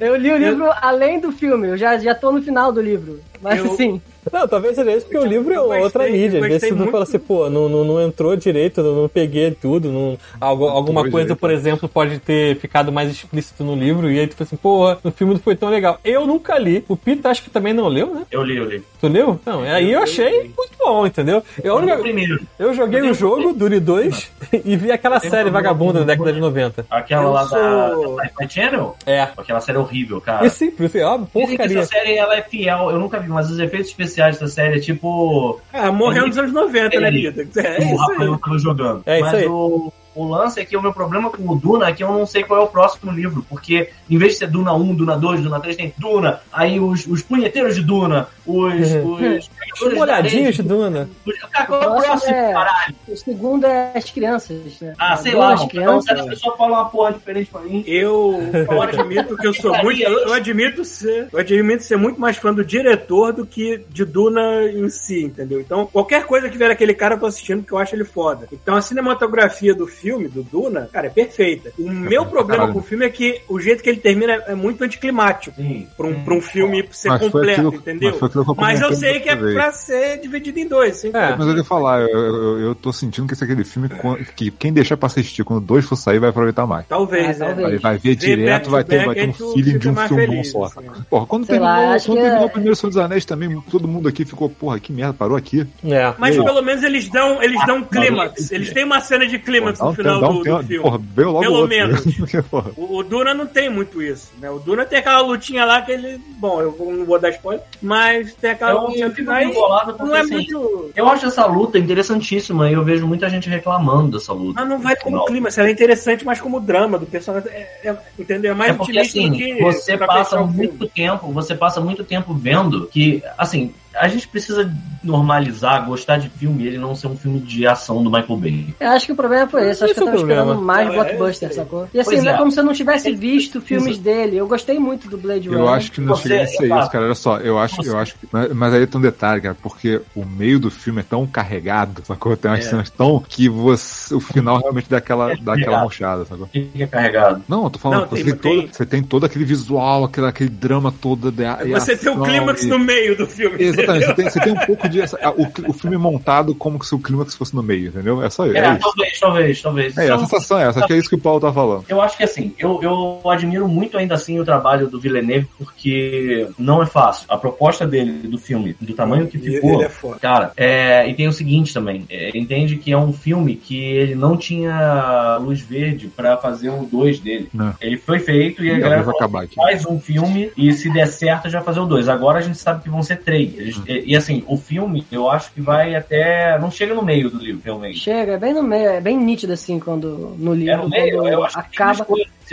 Eu 0.00 0.16
li 0.16 0.30
o 0.30 0.36
livro 0.38 0.70
além 0.80 1.20
do 1.20 1.32
filme, 1.32 1.68
eu 1.68 1.76
já, 1.76 1.98
já 1.98 2.14
tô 2.14 2.32
no 2.32 2.42
final 2.42 2.72
do 2.72 2.80
livro. 2.80 3.20
Mas 3.42 3.58
Eu- 3.58 3.72
assim, 3.72 4.00
Não, 4.32 4.46
talvez 4.46 4.76
seja 4.76 4.92
isso, 4.94 5.04
porque 5.06 5.18
o 5.18 5.26
livro 5.26 5.52
é 5.52 5.56
Eu 5.56 5.64
uma 5.66 5.78
outra 5.78 6.04
mídia. 6.04 6.38
eu 6.38 6.44
Às 6.44 6.48
vezes 6.48 6.48
gostei 6.52 6.68
você 6.68 6.70
não 6.70 6.78
muito 6.78 6.92
fala 6.92 7.02
assim, 7.02 7.18
pô, 7.18 7.50
não, 7.50 7.68
não, 7.68 7.82
não 7.84 8.00
entrou 8.00 8.36
direito, 8.36 8.80
não, 8.80 8.94
não 9.02 9.08
peguei 9.08 9.50
tudo. 9.50 9.90
Não, 9.90 10.16
algo, 10.40 10.68
alguma 10.68 11.00
coisa, 11.02 11.26
direito, 11.26 11.36
por 11.40 11.50
exemplo, 11.50 11.88
pode 11.88 12.20
ter 12.20 12.56
ficado 12.58 12.92
mais 12.92 13.10
explícito 13.10 13.64
no 13.64 13.74
livro. 13.74 14.08
E 14.12 14.20
aí 14.20 14.26
tu 14.28 14.36
fala 14.36 14.46
assim, 14.46 14.56
porra, 14.56 14.98
no 15.02 15.10
filme 15.10 15.34
não 15.34 15.40
foi 15.40 15.56
tão 15.56 15.68
legal. 15.68 15.98
Eu 16.04 16.24
nunca 16.24 16.56
li. 16.56 16.84
O 16.88 16.96
Pita 16.96 17.30
acho 17.30 17.42
que 17.42 17.50
também 17.50 17.72
não 17.72 17.88
leu, 17.88 18.14
né? 18.14 18.22
Eu 18.30 18.44
li, 18.44 18.56
eu 18.56 18.64
li. 18.64 18.80
Tu 19.00 19.08
leu? 19.08 19.40
Não, 19.44 19.62
aí 19.62 19.90
eu 19.92 20.00
achei 20.00 20.42
muito 20.56 20.72
bom, 20.78 21.04
entendeu? 21.04 21.42
Eu, 21.62 21.80
Eu 21.80 21.84
li 21.84 21.96
primeiro. 22.00 22.38
eu 22.60 22.72
joguei 22.72 23.00
o 23.02 23.12
jogo, 23.12 23.52
Duri 23.52 23.80
2, 23.80 24.30
e 24.64 24.76
vi 24.76 24.92
aquela 24.92 25.18
série 25.18 25.50
vagabunda 25.50 25.98
da 25.98 26.04
década 26.04 26.32
de 26.32 26.38
90. 26.38 26.86
Aquela 26.88 27.24
Eu 27.24 27.32
lá 27.32 27.44
sou- 27.46 27.58
da, 27.58 27.88
da 28.22 28.28
Sci-Fi 28.28 28.48
Channel? 28.48 28.96
É. 29.04 29.22
Aquela 29.36 29.60
série 29.60 29.78
horrível, 29.78 30.20
cara. 30.20 30.46
E 30.46 30.50
simples, 30.50 30.94
é 30.94 31.04
uma 31.04 31.18
Dizem 31.18 31.26
que 31.32 31.56
porcaria. 31.56 31.78
essa 31.80 31.88
série 31.88 32.14
ela 32.14 32.36
é 32.36 32.42
fiel, 32.42 32.88
eu 32.92 33.00
nunca 33.00 33.18
vi, 33.18 33.31
mas 33.32 33.50
os 33.50 33.58
efeitos 33.58 33.88
especiais 33.90 34.38
dessa 34.38 34.52
série 34.52 34.76
é 34.76 34.80
tipo. 34.80 35.60
Ah, 35.72 35.90
morreu 35.90 36.26
nos 36.26 36.36
anos 36.38 36.52
90, 36.52 37.00
né, 37.00 37.08
Ele- 37.08 37.32
Pita? 37.32 37.60
É 37.60 37.78
o 37.78 37.82
isso 37.94 38.10
aí. 38.52 38.58
Jogando. 38.58 39.02
É 39.06 39.16
isso 39.16 39.24
mas 39.26 39.34
aí. 39.34 39.46
O, 39.46 39.92
o 40.14 40.26
lance 40.28 40.60
é 40.60 40.64
que 40.64 40.76
o 40.76 40.82
meu 40.82 40.92
problema 40.92 41.30
com 41.30 41.48
o 41.48 41.56
Duna 41.56 41.88
é 41.88 41.92
que 41.92 42.02
eu 42.02 42.12
não 42.12 42.26
sei 42.26 42.42
qual 42.44 42.60
é 42.60 42.62
o 42.62 42.68
próximo 42.68 43.10
livro, 43.12 43.44
porque 43.48 43.90
em 44.10 44.18
vez 44.18 44.32
de 44.32 44.38
ser 44.38 44.48
Duna 44.48 44.72
1, 44.74 44.94
Duna 44.94 45.16
2, 45.16 45.40
Duna 45.42 45.60
3, 45.60 45.76
tem 45.76 45.94
Duna, 45.96 46.40
aí 46.52 46.78
os, 46.78 47.06
os 47.06 47.22
punheteiros 47.22 47.74
de 47.74 47.82
Duna, 47.82 48.28
os. 48.46 48.92
Uhum. 48.92 49.36
os 49.38 49.82
Os 49.82 49.94
molhadinhos 49.94 50.56
de 50.56 50.62
Duna. 50.62 51.08
Cara, 51.52 51.66
qual 51.66 51.82
é 51.82 51.86
o 51.86 52.02
próximo 52.02 52.34
é- 52.34 52.52
caralho? 52.52 52.94
o 53.08 53.16
segundo 53.16 53.66
é 53.66 53.92
as 53.94 54.10
crianças, 54.10 54.80
né? 54.80 54.94
Ah, 54.98 55.16
sei 55.16 55.32
Duas 55.32 55.44
lá. 55.44 55.54
Então, 55.54 55.68
crianças. 55.68 56.04
cada 56.06 56.24
pessoa 56.28 56.56
fala 56.56 56.72
uma 56.72 56.88
porra 56.88 57.12
diferente 57.12 57.50
pra 57.50 57.60
mim. 57.62 57.84
Eu, 57.86 58.40
eu 58.52 58.82
admito 58.82 59.36
que 59.36 59.46
eu 59.46 59.54
sou 59.54 59.76
muito. 59.82 60.02
Eu, 60.02 60.18
eu 60.28 60.32
admito 60.32 60.84
ser. 60.84 61.28
Eu 61.32 61.38
admito 61.38 61.82
ser 61.82 61.96
muito 61.96 62.20
mais 62.20 62.36
fã 62.36 62.52
do 62.52 62.64
diretor 62.64 63.32
do 63.32 63.46
que 63.46 63.84
de 63.88 64.04
Duna 64.04 64.64
em 64.64 64.88
si, 64.88 65.24
entendeu? 65.24 65.60
Então, 65.60 65.86
qualquer 65.86 66.24
coisa 66.26 66.48
que 66.48 66.58
vier 66.58 66.70
aquele 66.70 66.94
cara, 66.94 67.14
eu 67.14 67.20
tô 67.20 67.26
assistindo 67.26 67.60
porque 67.60 67.74
eu 67.74 67.78
acho 67.78 67.94
ele 67.94 68.04
foda. 68.04 68.46
Então, 68.52 68.76
a 68.76 68.80
cinematografia 68.82 69.74
do 69.74 69.86
filme, 69.86 70.01
do 70.02 70.42
Duna, 70.42 70.88
cara, 70.92 71.06
é 71.06 71.10
perfeita. 71.10 71.72
O 71.78 71.88
meu 71.90 72.26
problema 72.26 72.58
caralho. 72.64 72.72
com 72.72 72.78
o 72.80 72.82
filme 72.82 73.06
é 73.06 73.10
que 73.10 73.40
o 73.48 73.60
jeito 73.60 73.82
que 73.82 73.88
ele 73.88 74.00
termina 74.00 74.32
é, 74.34 74.44
é 74.48 74.54
muito 74.54 74.82
anticlimático. 74.84 75.56
Sim. 75.56 75.86
Pra 75.96 76.06
um, 76.06 76.24
pra 76.24 76.34
um 76.34 76.40
filme 76.40 76.86
ser 76.90 77.08
Mas 77.08 77.22
completo, 77.22 77.52
aquilo- 77.60 77.74
entendeu? 77.76 78.18
mas 78.20 78.34
eu 78.34 78.54
Mas 78.56 78.80
eu 78.80 78.92
sei 78.94 79.20
que 79.20 79.28
é 79.28 79.36
vez. 79.36 79.54
pra 79.54 79.72
ser 79.72 80.18
dividido 80.20 80.58
em 80.58 80.66
dois, 80.66 80.96
sim. 80.96 81.10
É. 81.14 81.36
Mas 81.36 81.46
eu 81.46 81.56
ia 81.56 81.64
falar, 81.64 82.00
eu, 82.02 82.08
eu, 82.08 82.60
eu 82.60 82.74
tô 82.74 82.92
sentindo 82.92 83.26
que 83.26 83.34
esse 83.34 83.42
é 83.42 83.46
aquele 83.46 83.64
filme 83.64 83.88
que 84.36 84.50
quem 84.50 84.72
deixar 84.72 84.96
pra 84.96 85.06
assistir 85.06 85.44
quando 85.44 85.60
dois 85.64 85.84
for 85.84 85.96
sair 85.96 86.18
vai 86.18 86.30
aproveitar 86.30 86.66
mais. 86.66 86.86
Talvez, 86.86 87.40
Ah, 87.40 87.46
né? 87.48 87.54
talvez. 87.54 87.68
Vai, 87.68 87.78
vai 87.78 87.98
ver 87.98 88.02
Ver 88.12 88.16
direto, 88.16 88.70
vai 88.70 88.84
ter, 88.84 89.04
vai 89.06 89.14
ter 89.14 89.20
aí 89.22 89.28
um 89.28 89.32
feeling 89.32 89.78
de 89.78 89.88
um 89.88 89.94
filmão 89.96 90.08
feliz, 90.08 90.50
só. 90.50 90.64
assim. 90.64 90.80
Porra, 91.08 91.26
quando 91.26 91.46
Sei 91.46 91.58
terminou, 91.58 91.76
lá, 91.86 92.00
quando 92.00 92.18
terminou 92.18 92.42
é- 92.42 92.46
o 92.46 92.50
primeiro 92.50 92.76
Senhor 92.76 92.90
dos 92.90 92.98
Anéis 92.98 93.24
também, 93.24 93.60
todo 93.70 93.88
mundo 93.88 94.08
aqui 94.08 94.24
ficou, 94.24 94.48
porra, 94.50 94.78
que 94.80 94.92
merda, 94.92 95.12
parou 95.14 95.36
aqui. 95.36 95.66
É. 95.84 96.12
Mas 96.18 96.36
Pô. 96.36 96.44
pelo 96.44 96.62
menos 96.62 96.82
eles 96.82 97.08
dão, 97.08 97.42
eles 97.42 97.64
dão 97.66 97.78
um 97.78 97.84
clímax. 97.84 98.50
Eles 98.52 98.72
têm 98.72 98.84
uma 98.84 99.00
cena 99.00 99.26
de 99.26 99.38
clímax 99.38 99.80
no 99.80 99.91
um 99.92 99.94
final 99.94 100.20
do, 100.20 100.28
um 100.30 100.42
do 100.42 100.44
filme. 100.66 100.78
porra, 100.82 101.00
veio 101.14 101.28
logo 101.28 101.40
Pelo 101.40 101.54
outro. 101.56 101.68
menos. 101.68 102.04
Porque, 102.16 102.42
porra, 102.42 102.70
O, 102.76 102.96
o 102.98 103.02
Duna 103.02 103.32
não 103.34 103.46
tem 103.46 103.68
muito 103.70 104.02
isso, 104.02 104.30
né? 104.40 104.50
O 104.50 104.58
Duna 104.58 104.84
tem 104.84 104.98
aquela 104.98 105.20
lutinha 105.20 105.64
lá 105.64 105.80
que 105.82 105.92
ele. 105.92 106.18
Bom, 106.38 106.60
eu 106.60 106.74
não 106.78 107.04
vou 107.04 107.18
dar 107.18 107.30
spoiler, 107.30 107.62
mas 107.80 108.34
tem 108.34 108.50
aquela 108.50 108.72
Eu 108.72 108.80
lutinha 108.86 109.08
no 109.08 109.14
fico 109.14 109.30
final 109.30 109.42
e 109.50 109.52
bolado 109.54 109.92
porque, 109.94 110.04
não 110.04 110.16
é 110.16 110.20
assim, 110.20 110.34
muito. 110.34 110.90
Eu 110.96 111.08
acho 111.08 111.26
essa 111.26 111.46
luta 111.46 111.78
interessantíssima 111.78 112.68
e 112.70 112.72
eu 112.74 112.84
vejo 112.84 113.06
muita 113.06 113.28
gente 113.28 113.48
reclamando 113.48 114.18
dessa 114.18 114.32
luta. 114.32 114.60
Mas 114.60 114.68
não 114.68 114.78
vai 114.78 114.96
como 114.96 115.16
Não. 115.16 115.24
clima, 115.26 115.48
ela 115.56 115.68
é 115.68 115.72
interessante, 115.72 116.24
mas 116.24 116.40
como 116.40 116.60
drama 116.60 116.98
do 116.98 117.06
personagem. 117.06 117.50
É, 117.52 117.68
é- 117.84 117.96
entendeu? 118.18 118.52
É 118.52 118.54
mais 118.54 118.70
É 118.70 118.74
porque 118.74 118.98
assim, 118.98 119.30
do 119.30 119.36
que. 119.36 119.60
você 119.62 119.96
passa 119.96 120.40
muito 120.42 120.86
tempo, 120.88 121.32
você 121.32 121.54
passa 121.54 121.80
muito 121.80 122.04
tempo 122.04 122.34
vendo 122.34 122.86
que, 122.88 123.22
assim, 123.38 123.72
a 123.94 124.08
gente 124.08 124.26
precisa 124.28 124.70
normalizar, 125.02 125.84
gostar 125.86 126.16
de 126.18 126.28
filme 126.28 126.64
e 126.64 126.66
ele 126.68 126.78
não 126.78 126.94
ser 126.94 127.08
um 127.08 127.16
filme 127.16 127.40
de 127.40 127.66
ação 127.66 128.02
do 128.02 128.10
Michael 128.10 128.36
Bay. 128.36 128.74
Eu 128.80 128.88
acho 128.90 129.06
que 129.06 129.12
o 129.12 129.16
problema 129.16 129.46
foi 129.48 129.68
esse. 129.68 129.84
Acho 129.84 129.94
que 129.94 130.00
eu 130.00 130.04
Esse 130.04 130.12
é 130.12 130.14
o 130.14 130.18
tava 130.26 130.32
esperando 130.32 130.62
mais 130.62 130.86
Não, 130.86 130.94
é 130.94 130.96
blockbuster, 130.96 131.48
esse. 131.48 131.56
sacou? 131.58 131.88
E 131.92 132.00
assim, 132.00 132.26
é 132.26 132.30
é. 132.30 132.36
como 132.36 132.50
se 132.52 132.60
eu 132.60 132.64
não 132.64 132.72
tivesse 132.72 133.12
visto 133.12 133.60
filmes 133.60 133.98
dele. 133.98 134.36
Eu 134.36 134.46
gostei 134.46 134.78
muito 134.78 135.08
do 135.08 135.18
Blade 135.18 135.48
Runner. 135.48 135.62
Eu 135.64 135.68
acho 135.68 135.90
que 135.92 136.00
não 136.00 136.14
chega 136.16 136.42
a 136.42 136.46
ser 136.46 136.64
exato. 136.64 136.80
isso, 136.82 136.90
cara. 136.90 137.04
Olha 137.06 137.14
só, 137.14 137.38
eu 137.38 137.58
acho, 137.58 137.82
eu 137.84 137.98
acho 137.98 138.14
que. 138.16 138.28
Mas, 138.30 138.52
mas 138.52 138.74
aí 138.74 138.86
tem 138.86 138.98
um 138.98 139.02
detalhe, 139.02 139.40
cara, 139.40 139.56
porque 139.60 140.00
o 140.14 140.24
meio 140.24 140.58
do 140.60 140.70
filme 140.70 141.00
é 141.00 141.04
tão 141.04 141.26
carregado, 141.26 142.02
sacou? 142.04 142.36
Tem 142.36 142.50
umas 142.50 142.64
É. 142.66 142.68
cenas 142.70 142.90
tão 142.90 143.22
que 143.28 143.48
você, 143.48 144.14
o 144.14 144.20
final 144.20 144.58
realmente 144.58 144.88
dá 144.88 144.98
aquela, 144.98 145.34
dá 145.36 145.54
aquela 145.54 145.82
mochada, 145.82 146.24
sacou? 146.24 146.46
O 146.46 146.48
que 146.48 146.60
que 146.64 146.82
é 146.82 146.86
carregado? 146.86 147.42
Não, 147.48 147.64
eu 147.64 147.70
tô 147.70 147.78
falando, 147.78 148.02
Não, 148.02 148.08
você, 148.08 148.16
tem- 148.16 148.24
tem 148.24 148.34
todo, 148.36 148.42
tem- 148.62 148.68
você 148.72 148.86
tem 148.86 149.02
todo 149.02 149.26
aquele 149.26 149.44
visual, 149.44 150.04
aquele, 150.04 150.26
aquele 150.28 150.50
drama 150.50 150.92
todo. 151.00 151.30
De, 151.32 151.44
Você 151.72 151.96
tem 151.96 152.12
o 152.12 152.22
clímax 152.22 152.62
e- 152.62 152.66
no 152.68 152.78
meio 152.78 153.16
do 153.16 153.26
filme. 153.26 153.58
Exatamente, 153.82 154.06
você 154.06 154.14
tem, 154.14 154.30
você 154.30 154.40
tem 154.40 154.52
um 154.52 154.66
pouco 154.66 154.88
de. 154.88 155.00
essa- 155.00 155.18
o, 155.36 155.70
o 155.70 155.72
filme 155.72 155.96
montado 155.96 156.54
como 156.54 156.82
se 156.84 156.94
o 156.94 156.98
clímax 156.98 157.34
fosse 157.34 157.54
no 157.54 157.62
meio, 157.62 157.88
entendeu? 157.88 158.22
É 158.22 158.30
só 158.30 158.46
isso. 158.46 158.56
É, 158.56 158.60
É, 158.66 158.70
isso. 158.72 158.80
talvez, 158.80 159.20
talvez, 159.20 159.62
talvez. 159.62 159.96
É, 159.98 160.02
a 160.02 160.04
Então, 160.06 160.18
sensação 160.20 160.58
é 160.58 160.68
essa, 160.68 160.78
acho 160.78 160.86
que 160.88 160.92
é 160.94 160.96
isso 160.98 161.08
que 161.08 161.14
o 161.14 161.18
Paulo 161.20 161.40
tá 161.40 161.52
falando. 161.52 161.84
Eu 161.88 162.00
acho 162.00 162.16
que 162.16 162.24
assim, 162.24 162.52
eu, 162.58 162.80
eu 162.82 163.20
admiro 163.30 163.68
muito 163.68 163.96
ainda 163.98 164.14
assim 164.14 164.38
o 164.40 164.44
trabalho 164.44 164.88
do 164.88 165.00
Villeneuve, 165.00 165.46
porque 165.58 166.48
não 166.58 166.82
é 166.82 166.86
fácil. 166.86 167.26
A 167.28 167.36
proposta 167.36 167.86
dele, 167.86 168.12
do 168.28 168.38
filme, 168.38 168.76
do 168.80 168.94
tamanho 168.94 169.26
que 169.26 169.36
E 169.38 169.40
ficou. 169.40 169.74
Ele 169.74 169.84
é 169.84 169.88
foda. 169.88 170.18
Cara, 170.20 170.52
é, 170.56 171.08
e 171.08 171.14
tem 171.14 171.28
o 171.28 171.32
seguinte 171.32 171.72
também, 171.74 172.04
é, 172.08 172.28
ele 172.28 172.38
entende 172.38 172.76
que 172.76 172.92
é 172.92 172.98
um 172.98 173.12
filme 173.12 173.56
que 173.56 173.76
ele 173.78 174.14
não 174.14 174.36
tinha 174.36 175.38
luz 175.40 175.60
verde 175.60 176.08
pra 176.08 176.36
fazer 176.36 176.70
o 176.70 176.84
2 176.84 177.18
dele. 177.20 177.48
Não. 177.52 177.74
Ele 177.80 177.96
foi 177.96 178.18
feito 178.18 178.64
e 178.64 178.70
a 178.70 178.74
Ih, 178.74 178.80
galera 178.80 179.02
vai 179.02 179.04
falou, 179.14 179.18
acabar 179.18 179.44
aqui. 179.44 179.54
faz 179.54 179.84
um 179.86 179.98
filme 180.00 180.50
e 180.56 180.72
se 180.72 180.92
der 180.92 181.06
certo 181.06 181.48
já 181.48 181.60
fazer 181.60 181.80
o 181.80 181.86
2. 181.86 182.08
Agora 182.08 182.38
a 182.38 182.42
gente 182.42 182.58
sabe 182.58 182.82
que 182.82 182.90
vão 182.90 183.02
ser 183.02 183.16
três. 183.20 183.54
Eles- 183.56 183.71
E, 183.86 184.12
e, 184.12 184.16
assim, 184.16 184.44
o 184.46 184.56
filme 184.56 185.06
eu 185.10 185.30
acho 185.30 185.52
que 185.52 185.60
vai 185.60 185.94
até. 185.94 186.58
não 186.58 186.70
chega 186.70 186.94
no 186.94 187.04
meio 187.04 187.30
do 187.30 187.38
livro, 187.38 187.62
realmente. 187.64 187.98
Chega, 187.98 188.32
é 188.32 188.38
bem 188.38 188.54
no 188.54 188.62
meio, 188.62 188.88
é 188.90 189.00
bem 189.00 189.16
nítido 189.16 189.52
assim 189.52 189.78
quando 189.78 190.34
no 190.38 190.54
livro, 190.54 190.72
É 190.72 190.76
no 190.76 190.88
meio, 190.88 191.28
eu 191.28 191.44
acho 191.44 191.56
que 191.56 191.76
tem 191.76 191.86
acaba. 191.86 192.06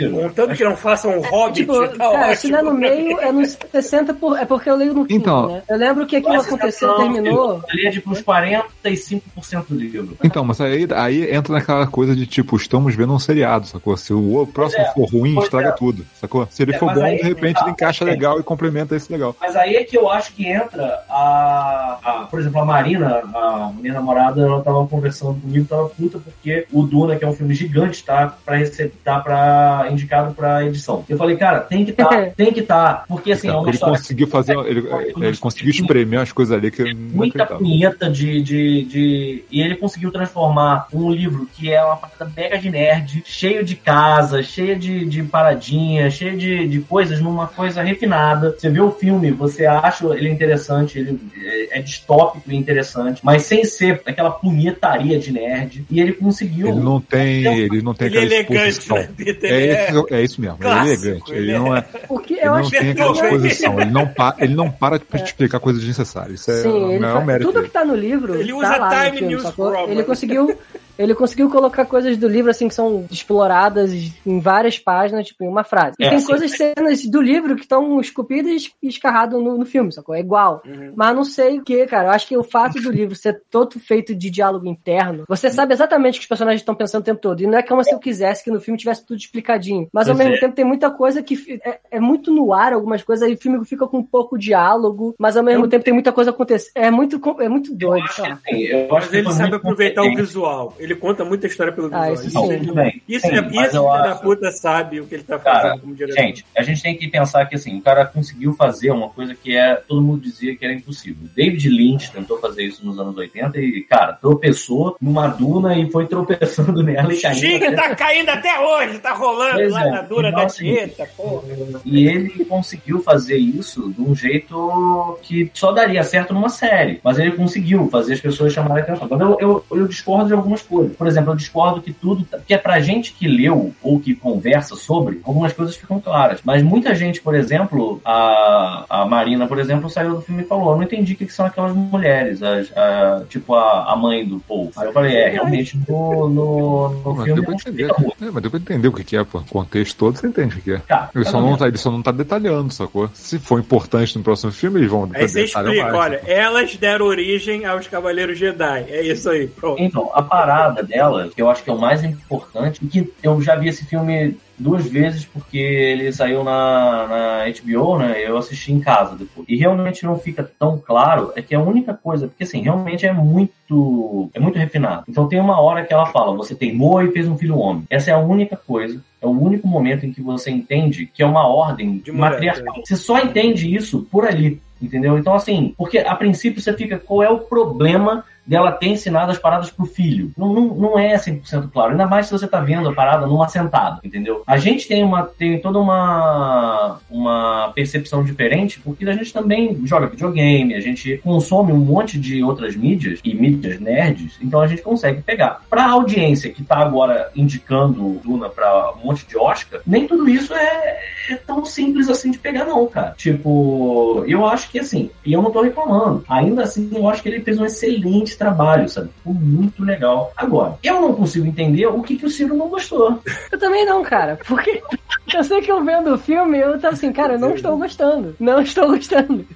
Contanto 0.08 0.54
que 0.54 0.64
não 0.64 0.76
façam 0.76 1.18
um 1.18 1.20
hobbit, 1.20 1.60
Tipo, 1.60 1.88
tá 1.88 1.96
cara, 1.98 2.18
ótimo. 2.20 2.36
se 2.36 2.50
não 2.50 2.58
é 2.58 2.62
no 2.62 2.74
meio, 2.74 3.20
é 3.20 3.32
nos 3.32 3.58
60 3.72 4.14
por, 4.14 4.38
é 4.38 4.44
porque 4.44 4.70
eu 4.70 4.76
leio 4.76 4.94
no 4.94 5.04
fim, 5.04 5.14
Então. 5.14 5.48
né? 5.48 5.62
Eu 5.68 5.76
lembro 5.76 6.06
que 6.06 6.16
aquilo 6.16 6.36
Mas 6.36 6.46
aconteceu, 6.46 6.94
terminou. 6.94 7.62
Ali 7.68 7.86
é 7.86 7.90
tipo 7.90 8.10
uns 8.10 8.22
45% 8.22 9.20
do 9.68 9.74
livro. 9.74 10.16
Então, 10.22 10.44
mas 10.44 10.60
aí, 10.60 10.86
aí 10.94 11.34
entra 11.34 11.52
naquela 11.54 11.86
coisa 11.86 12.14
de 12.14 12.26
tipo, 12.26 12.56
estamos 12.56 12.94
vendo 12.94 13.12
um 13.12 13.18
seriado, 13.18 13.66
sacou? 13.66 13.96
Se 13.96 14.12
o 14.12 14.46
próximo 14.52 14.82
é, 14.84 14.92
for 14.92 15.04
ruim, 15.10 15.38
estraga 15.38 15.68
é. 15.68 15.72
tudo, 15.72 16.04
sacou? 16.20 16.46
Se 16.50 16.62
ele 16.62 16.74
É, 16.74 16.78
for 16.78 16.92
bom, 16.94 17.02
aí- 17.02 17.16
de 17.16 17.22
repente 17.22 17.56
tá, 17.56 17.62
ele 17.62 17.70
encaixa 17.72 18.04
é. 18.04 18.06
legal 18.06 18.38
e 18.38 18.42
complementa 18.42 18.94
esse 18.96 19.10
legal. 19.12 19.34
Mas 19.40 19.56
aí 19.56 19.76
é 19.76 19.84
que 19.84 19.96
eu 19.96 20.08
acho 20.10 20.32
que 20.34 20.46
entra 20.46 21.02
a, 21.08 21.98
a- 22.02 22.26
por 22.30 22.40
exemplo, 22.40 22.60
a 22.60 22.64
Marina, 22.64 23.22
a 23.34 23.72
minha 23.78 23.94
namorada, 23.94 24.40
ela 24.40 24.60
tava 24.62 24.86
conversando 24.86 25.40
comigo, 25.40 25.66
tava 25.66 25.88
puta 25.88 26.18
porque 26.18 26.66
o 26.72 26.82
Duna, 26.82 27.16
que 27.16 27.24
é 27.24 27.28
um 27.28 27.32
filme 27.34 27.54
gigante, 27.54 28.04
tá 28.04 28.34
pra 28.44 28.56
receber, 28.56 28.92
tá 29.04 29.18
pra, 29.20 29.86
indicado 29.90 30.34
pra 30.34 30.64
edição. 30.64 31.04
Eu 31.08 31.16
falei, 31.16 31.36
cara, 31.36 31.60
tem 31.60 31.84
que 31.84 31.92
tá, 31.92 32.08
tem 32.36 32.52
que 32.52 32.62
tá, 32.62 33.04
porque 33.08 33.32
assim, 33.32 33.48
é 33.48 33.52
uma 33.52 33.68
ele 33.68 33.70
história 33.70 33.98
conseguiu 33.98 34.26
fazer, 34.26 34.56
ele, 34.66 34.84
ele 35.20 35.36
conseguiu 35.36 35.70
espremer 35.70 36.20
as 36.20 36.32
coisas 36.32 36.56
ali 36.56 36.70
que 36.70 36.82
eu 36.82 36.94
não 36.94 36.94
muita 36.94 37.46
punheta 37.46 38.10
de, 38.10 38.42
de, 38.42 38.84
de. 38.84 39.44
E 39.50 39.60
ele 39.60 39.76
conseguiu 39.76 40.10
transformar 40.10 40.86
um 40.92 41.10
livro 41.10 41.48
que 41.54 41.72
é 41.72 41.82
uma 41.82 41.96
parada 41.96 42.32
mega 42.36 42.58
de 42.58 42.70
nerd, 42.70 43.22
cheio 43.24 43.64
de 43.64 43.76
casa, 43.76 44.42
cheio 44.42 44.78
de, 44.78 45.04
de 45.06 45.22
paradinha, 45.22 46.10
cheio 46.10 46.36
de, 46.36 46.66
de 46.68 46.80
coisas, 46.80 47.20
numa 47.20 47.46
coisa 47.46 47.82
refinada. 47.82 48.54
Você 48.56 48.68
vê 48.68 48.80
o 48.80 48.90
filme, 48.90 49.30
você 49.30 49.66
acha 49.66 50.06
ele 50.14 50.28
interessante, 50.28 50.98
ele 50.98 51.20
é, 51.42 51.78
é 51.78 51.82
distópico 51.82 52.50
e 52.50 52.56
interessante, 52.56 53.20
mas 53.24 53.42
sem 53.42 53.64
ser 53.64 54.00
aquela 54.06 54.30
punhetaria 54.30 55.18
de 55.18 55.32
nerd. 55.32 55.84
E 55.90 56.00
ele 56.00 56.12
conseguiu. 56.12 56.68
Ele 56.68 56.80
não 56.80 57.00
tem, 57.00 57.46
ele 57.46 57.82
não 57.82 57.94
tem 57.94 58.08
Ele 58.08 58.16
é 58.34 58.40
aquela 58.40 58.58
elegante, 58.60 58.78
exposição. 58.78 58.96
né? 58.96 59.08
É, 59.42 59.69
é- 59.72 59.90
isso, 59.90 60.06
é 60.10 60.22
isso 60.22 60.40
mesmo, 60.40 60.56
ele 60.60 60.68
é 60.68 60.72
clássico, 60.72 61.04
elegante. 61.06 61.32
ele 61.32 61.38
Ele 61.40 61.50
é- 61.52 61.58
não, 61.58 61.76
é, 61.76 61.80
Porque 62.08 62.34
ele 62.34 62.42
eu 62.46 62.54
não 62.54 62.70
tem 62.70 62.80
que- 62.80 62.88
aquela 62.90 63.12
exposição. 63.12 63.80
Ele 63.80 63.90
não, 63.90 64.06
pa, 64.08 64.36
ele 64.38 64.54
não 64.54 64.70
para 64.70 64.98
de 64.98 65.04
te 65.04 65.24
explicar 65.24 65.60
coisas 65.60 65.80
desnecessárias. 65.82 66.40
Isso 66.40 66.50
é 66.50 66.62
Sim, 66.62 66.68
o 66.68 66.90
ele 66.90 66.98
maior 67.00 67.14
faz- 67.14 67.26
mérito. 67.26 67.46
tudo 67.46 67.54
dele. 67.56 67.66
que 67.66 67.72
tá 67.72 67.84
no 67.84 67.94
livro. 67.94 68.34
Ele 68.34 68.50
tá 68.52 68.56
usa 68.58 68.76
lá 68.76 68.88
Time 69.06 69.18
filme, 69.18 69.34
News? 69.34 69.44
Roman. 69.54 69.90
Ele 69.92 70.02
conseguiu. 70.04 70.58
Ele 71.02 71.14
conseguiu 71.14 71.48
colocar 71.50 71.84
coisas 71.86 72.16
do 72.16 72.28
livro 72.28 72.50
assim 72.50 72.68
que 72.68 72.74
são 72.74 73.06
exploradas 73.10 73.92
em 74.26 74.40
várias 74.40 74.78
páginas, 74.78 75.26
tipo, 75.26 75.44
em 75.44 75.48
uma 75.48 75.64
frase. 75.64 75.96
E 75.98 76.04
É, 76.04 76.10
tem 76.10 76.18
sim. 76.18 76.26
coisas, 76.26 76.50
cenas 76.52 77.04
do 77.06 77.20
livro 77.20 77.54
que 77.56 77.62
estão 77.62 77.98
esculpidas 78.00 78.70
e 78.82 78.88
escarradas 78.88 79.40
no, 79.42 79.56
no 79.56 79.64
filme, 79.64 79.92
sacou? 79.92 80.14
É 80.14 80.20
igual. 80.20 80.62
Uhum. 80.66 80.92
Mas 80.94 81.14
não 81.16 81.24
sei 81.24 81.58
o 81.58 81.64
que, 81.64 81.86
cara. 81.86 82.08
Eu 82.08 82.12
acho 82.12 82.26
que 82.26 82.36
o 82.36 82.42
fato 82.44 82.80
do 82.80 82.90
livro 82.90 83.14
ser 83.14 83.40
todo 83.50 83.78
feito 83.80 84.14
de 84.14 84.28
diálogo 84.30 84.66
interno, 84.66 85.24
você 85.28 85.50
sabe 85.50 85.72
exatamente 85.72 86.16
o 86.16 86.18
que 86.18 86.24
os 86.24 86.28
personagens 86.28 86.60
estão 86.60 86.74
pensando 86.74 87.00
o 87.02 87.04
tempo 87.04 87.20
todo. 87.20 87.40
E 87.40 87.46
não 87.46 87.58
é 87.58 87.62
como 87.62 87.82
se 87.82 87.92
eu 87.94 87.98
quisesse 87.98 88.44
que 88.44 88.50
no 88.50 88.60
filme 88.60 88.78
tivesse 88.78 89.04
tudo 89.06 89.18
explicadinho. 89.18 89.88
Mas 89.92 90.08
ao 90.08 90.14
Pois 90.14 90.18
mesmo 90.26 90.36
é. 90.36 90.40
tempo 90.40 90.54
tem 90.54 90.64
muita 90.64 90.90
coisa 90.90 91.22
que 91.22 91.60
é, 91.64 91.78
é 91.92 92.00
muito 92.00 92.32
no 92.32 92.52
ar, 92.52 92.72
algumas 92.72 93.02
coisas, 93.02 93.26
aí 93.26 93.34
o 93.34 93.38
filme 93.38 93.64
fica 93.64 93.86
com 93.86 94.02
pouco 94.02 94.36
diálogo, 94.38 95.14
mas 95.18 95.36
ao 95.36 95.42
mesmo 95.42 95.64
Eu- 95.64 95.68
tempo 95.68 95.84
tem 95.84 95.94
muita 95.94 96.12
coisa 96.12 96.30
acontecendo. 96.30 96.72
É 96.74 96.90
muito, 96.90 97.20
é 97.40 97.48
muito 97.48 97.70
Eu 97.72 97.76
doido, 97.76 98.04
acho 98.04 98.22
lá. 98.22 98.32
assim, 98.46 98.60
eu 98.64 98.80
acho 98.84 98.90
Mas 98.92 99.08
que 99.08 99.16
ele 99.16 99.32
sabe 99.32 99.54
aproveitar 99.56 100.02
o 100.02 100.14
visual. 100.14 100.74
Ele 100.78 100.89
Ele 100.90 100.98
conta 100.98 101.24
muita 101.24 101.46
história 101.46 101.72
pelo 101.72 101.86
Ah, 101.92 102.10
visual. 102.10 102.14
isso 102.26 102.34
Não, 102.34 102.46
sim. 102.48 102.74
bem. 102.74 103.02
Isso, 103.08 103.26
Sim, 103.26 103.32
é, 103.34 103.38
isso 103.40 103.48
filho 103.50 103.82
da 103.82 104.12
acho- 104.12 104.22
puta 104.22 104.50
sabe 104.50 105.00
o 105.00 105.06
que 105.06 105.14
ele 105.14 105.22
tá 105.22 105.38
fazendo 105.38 105.62
Cara, 105.62 105.78
como 105.78 105.94
diretor. 105.94 106.20
Gente, 106.20 106.44
a 106.56 106.62
gente 106.62 106.82
tem 106.82 106.96
que 106.96 107.06
pensar 107.08 107.46
que 107.46 107.54
assim, 107.54 107.78
o 107.78 107.80
cara 107.80 108.04
conseguiu 108.04 108.52
fazer 108.54 108.90
uma 108.90 109.08
coisa 109.08 109.34
que 109.34 109.56
é 109.56 109.74
todo 109.76 110.02
mundo 110.02 110.20
dizia 110.20 110.56
que 110.56 110.64
era 110.64 110.74
impossível. 110.74 111.28
David 111.36 111.68
Lynch 111.68 112.10
tentou 112.12 112.38
fazer 112.40 112.64
isso 112.64 112.84
nos 112.84 112.98
anos 112.98 113.16
80 113.16 113.58
e, 113.60 113.82
cara, 113.82 114.12
tropeçou 114.14 114.96
numa 115.00 115.28
duna 115.28 115.78
e 115.78 115.90
foi 115.90 116.06
tropeçando 116.06 116.82
nela 116.82 117.12
e 117.14 117.20
caindo. 117.20 117.38
Xing 117.38 117.56
até- 117.56 117.70
tá 117.72 117.94
caindo 117.94 118.28
até 118.30 118.58
hoje, 118.58 118.98
tá 118.98 119.12
rolando 119.14 119.54
Pois 119.54 119.72
lá 119.72 119.86
é. 119.86 119.90
na 119.90 120.02
dura 120.02 120.32
da 120.32 120.44
dieta, 120.46 121.08
porra. 121.16 121.42
E 121.84 122.06
ele 122.08 122.44
conseguiu 122.46 123.00
fazer 123.02 123.36
isso 123.36 123.92
de 123.92 124.00
um 124.02 124.14
jeito 124.14 125.18
que 125.22 125.50
só 125.54 125.72
daria 125.72 126.02
certo 126.02 126.34
numa 126.34 126.48
série. 126.48 127.00
Mas 127.04 127.18
ele 127.18 127.32
conseguiu 127.32 127.88
fazer 127.90 128.14
as 128.14 128.20
pessoas 128.20 128.52
chamarem 128.52 128.82
atenção. 128.82 129.06
Mas 129.10 129.20
eu, 129.20 129.36
eu, 129.40 129.64
eu 129.72 129.86
discordo 129.86 130.26
de 130.28 130.32
algumas 130.34 130.62
coisas. 130.70 130.96
Por 130.96 131.06
exemplo, 131.06 131.32
eu 131.32 131.36
discordo 131.36 131.82
que 131.82 131.92
tudo. 131.92 132.26
Que 132.46 132.54
é 132.54 132.58
pra 132.58 132.80
gente 132.80 133.12
que 133.12 133.26
leu 133.28 133.74
ou 133.82 133.98
que 134.00 134.14
conversa 134.14 134.76
sobre, 134.76 135.20
algumas 135.24 135.52
coisas 135.52 135.76
ficam 135.76 136.00
claras. 136.00 136.40
Mas 136.44 136.62
muita 136.62 136.94
gente, 136.94 137.20
por 137.20 137.34
exemplo, 137.34 138.00
a, 138.04 138.84
a 138.88 139.04
Marina, 139.06 139.46
por 139.46 139.58
exemplo, 139.58 139.90
saiu 139.90 140.14
do 140.16 140.22
filme 140.22 140.42
e 140.42 140.46
falou: 140.46 140.70
Eu 140.70 140.76
não 140.76 140.82
entendi 140.84 141.12
o 141.14 141.16
que, 141.16 141.26
que 141.26 141.32
são 141.32 141.46
aquelas 141.46 141.74
mulheres. 141.74 142.42
As, 142.42 142.70
a- 142.76 143.22
tipo 143.28 143.54
a, 143.54 143.92
a 143.92 143.96
mãe 143.96 144.24
do 144.24 144.38
Paul. 144.40 144.70
Aí 144.76 144.86
eu 144.86 144.92
falei: 144.92 145.16
É, 145.16 145.28
realmente 145.28 145.78
no, 145.88 146.28
no, 146.28 146.88
no 147.04 147.14
Mas 147.14 147.24
filme 147.24 147.40
deu 147.40 147.44
pra 147.44 147.54
entender. 147.54 147.90
É, 147.90 148.30
mas 148.30 148.42
deu 148.42 148.50
pra 148.50 148.60
entender 148.60 148.88
o 148.88 148.92
que 148.92 149.04
que 149.04 149.16
é, 149.16 149.24
pô. 149.24 149.38
O 149.38 149.44
contexto 149.44 149.96
todo 149.96 150.16
você 150.16 150.26
entende 150.26 150.56
o 150.56 150.60
que 150.62 150.72
é. 150.74 150.78
Tá, 150.78 151.10
Ele 151.14 151.24
tá 151.24 151.30
só, 151.30 151.40
não 151.40 151.56
tá, 151.56 151.66
ele 151.68 151.78
só 151.78 151.90
não 151.90 152.02
tá 152.02 152.12
detalhando, 152.12 152.72
sacou? 152.72 153.08
Se 153.14 153.38
for 153.38 153.58
importante 153.58 154.16
no 154.16 154.22
próximo 154.22 154.52
filme, 154.52 154.80
eles 154.80 154.90
vão 154.90 155.08
Aí 155.14 155.26
você 155.28 155.44
detalhar 155.44 155.72
explica, 155.72 155.92
mais, 155.92 155.94
olha, 155.94 156.22
elas 156.26 156.76
deram 156.76 157.06
origem 157.06 157.64
aos 157.64 157.86
Cavaleiros 157.88 158.38
Jedi. 158.38 158.84
É 158.88 159.02
isso 159.02 159.28
aí, 159.30 159.46
pronto. 159.48 159.80
Então, 159.82 160.10
a 160.14 160.22
parada 160.22 160.59
dela, 160.68 161.28
que 161.34 161.40
eu 161.40 161.48
acho 161.48 161.64
que 161.64 161.70
é 161.70 161.72
o 161.72 161.78
mais 161.78 162.04
importante, 162.04 162.80
e 162.84 162.86
que 162.86 163.12
eu 163.22 163.40
já 163.40 163.56
vi 163.56 163.68
esse 163.68 163.84
filme 163.86 164.36
duas 164.58 164.86
vezes 164.86 165.24
porque 165.24 165.56
ele 165.56 166.12
saiu 166.12 166.44
na, 166.44 167.06
na 167.06 167.44
HBO, 167.46 167.98
né? 167.98 168.16
Eu 168.22 168.36
assisti 168.36 168.72
em 168.72 168.80
casa 168.80 169.16
depois. 169.16 169.46
E 169.48 169.56
realmente 169.56 170.04
não 170.04 170.18
fica 170.18 170.48
tão 170.58 170.78
claro, 170.78 171.32
é 171.34 171.40
que 171.40 171.54
a 171.54 171.60
única 171.60 171.94
coisa, 171.94 172.28
porque 172.28 172.44
assim, 172.44 172.60
realmente 172.60 173.06
é 173.06 173.12
muito 173.12 174.30
é 174.34 174.40
muito 174.40 174.58
refinado. 174.58 175.04
Então 175.08 175.28
tem 175.28 175.40
uma 175.40 175.60
hora 175.60 175.84
que 175.84 175.94
ela 175.94 176.06
fala, 176.06 176.36
você 176.36 176.54
teimou 176.54 177.02
e 177.02 177.10
fez 177.10 177.26
um 177.26 177.38
filho 177.38 177.56
homem. 177.56 177.84
Essa 177.88 178.10
é 178.10 178.14
a 178.14 178.18
única 178.18 178.56
coisa 178.56 179.00
é 179.20 179.26
o 179.26 179.30
único 179.30 179.68
momento 179.68 180.06
em 180.06 180.12
que 180.12 180.22
você 180.22 180.50
entende 180.50 181.06
que 181.06 181.22
é 181.22 181.26
uma 181.26 181.46
ordem 181.46 181.98
De 181.98 182.10
mulher, 182.10 182.30
matriarcal. 182.30 182.74
Você 182.82 182.96
só 182.96 183.18
entende 183.18 183.74
isso 183.74 184.06
por 184.10 184.26
ali, 184.26 184.60
entendeu? 184.80 185.18
Então, 185.18 185.34
assim, 185.34 185.74
porque 185.76 185.98
a 185.98 186.14
princípio 186.14 186.60
você 186.60 186.72
fica, 186.72 186.98
qual 186.98 187.22
é 187.22 187.28
o 187.28 187.38
problema 187.38 188.24
dela 188.50 188.72
ter 188.72 188.88
ensinado 188.88 189.30
as 189.30 189.38
paradas 189.38 189.70
pro 189.70 189.86
filho? 189.86 190.32
Não, 190.36 190.52
não, 190.52 190.74
não 190.74 190.98
é 190.98 191.14
100% 191.14 191.70
claro. 191.72 191.92
Ainda 191.92 192.06
mais 192.08 192.26
se 192.26 192.32
você 192.32 192.48
tá 192.48 192.60
vendo 192.60 192.88
a 192.88 192.92
parada 192.92 193.24
numa 193.24 193.48
sentada, 193.48 194.00
entendeu? 194.02 194.42
A 194.44 194.58
gente 194.58 194.88
tem, 194.88 195.04
uma, 195.04 195.22
tem 195.22 195.60
toda 195.60 195.78
uma, 195.78 196.98
uma 197.08 197.70
percepção 197.72 198.24
diferente, 198.24 198.80
porque 198.80 199.08
a 199.08 199.12
gente 199.12 199.32
também 199.32 199.80
joga 199.86 200.08
videogame, 200.08 200.74
a 200.74 200.80
gente 200.80 201.18
consome 201.18 201.72
um 201.72 201.78
monte 201.78 202.18
de 202.18 202.42
outras 202.42 202.74
mídias, 202.74 203.20
e 203.22 203.34
mídias 203.34 203.78
nerds, 203.78 204.36
então 204.42 204.60
a 204.60 204.66
gente 204.66 204.82
consegue 204.82 205.22
pegar. 205.22 205.62
Pra 205.70 205.88
audiência 205.88 206.50
que 206.50 206.64
tá 206.64 206.78
agora 206.78 207.30
indicando 207.36 208.20
Duna 208.24 208.48
pra 208.48 208.94
um 208.94 209.06
monte 209.06 209.24
de 209.26 209.38
Oscar, 209.38 209.80
nem 209.86 210.08
tudo 210.08 210.28
isso 210.28 210.52
é, 210.52 210.98
é 211.30 211.36
tão 211.36 211.64
simples 211.64 212.08
assim 212.08 212.32
de 212.32 212.38
pegar, 212.38 212.64
não, 212.64 212.84
cara. 212.88 213.14
Tipo, 213.16 214.24
eu 214.26 214.44
acho 214.44 214.68
que 214.70 214.80
assim, 214.80 215.08
e 215.24 215.32
eu 215.32 215.40
não 215.40 215.52
tô 215.52 215.62
reclamando. 215.62 216.24
Ainda 216.28 216.64
assim, 216.64 216.90
eu 216.92 217.08
acho 217.08 217.22
que 217.22 217.28
ele 217.28 217.40
fez 217.40 217.60
um 217.60 217.64
excelente 217.64 218.39
trabalho, 218.40 218.88
sabe? 218.88 219.10
Ficou 219.18 219.34
muito 219.34 219.84
legal. 219.84 220.32
Agora, 220.34 220.78
eu 220.82 220.98
não 220.98 221.14
consigo 221.14 221.46
entender 221.46 221.86
o 221.86 222.02
que, 222.02 222.16
que 222.16 222.24
o 222.24 222.30
Ciro 222.30 222.56
não 222.56 222.68
gostou. 222.68 223.20
Eu 223.52 223.58
também 223.58 223.84
não, 223.84 224.02
cara. 224.02 224.38
Porque 224.48 224.82
eu 225.32 225.44
sei 225.44 225.60
que 225.60 225.70
eu 225.70 225.84
vendo 225.84 226.14
o 226.14 226.18
filme, 226.18 226.58
eu 226.58 226.80
tava 226.80 226.94
assim, 226.94 227.12
cara, 227.12 227.34
eu 227.34 227.38
não 227.38 227.54
estou 227.54 227.76
gostando. 227.76 228.34
Não 228.40 228.62
estou 228.62 228.88
gostando. 228.88 229.46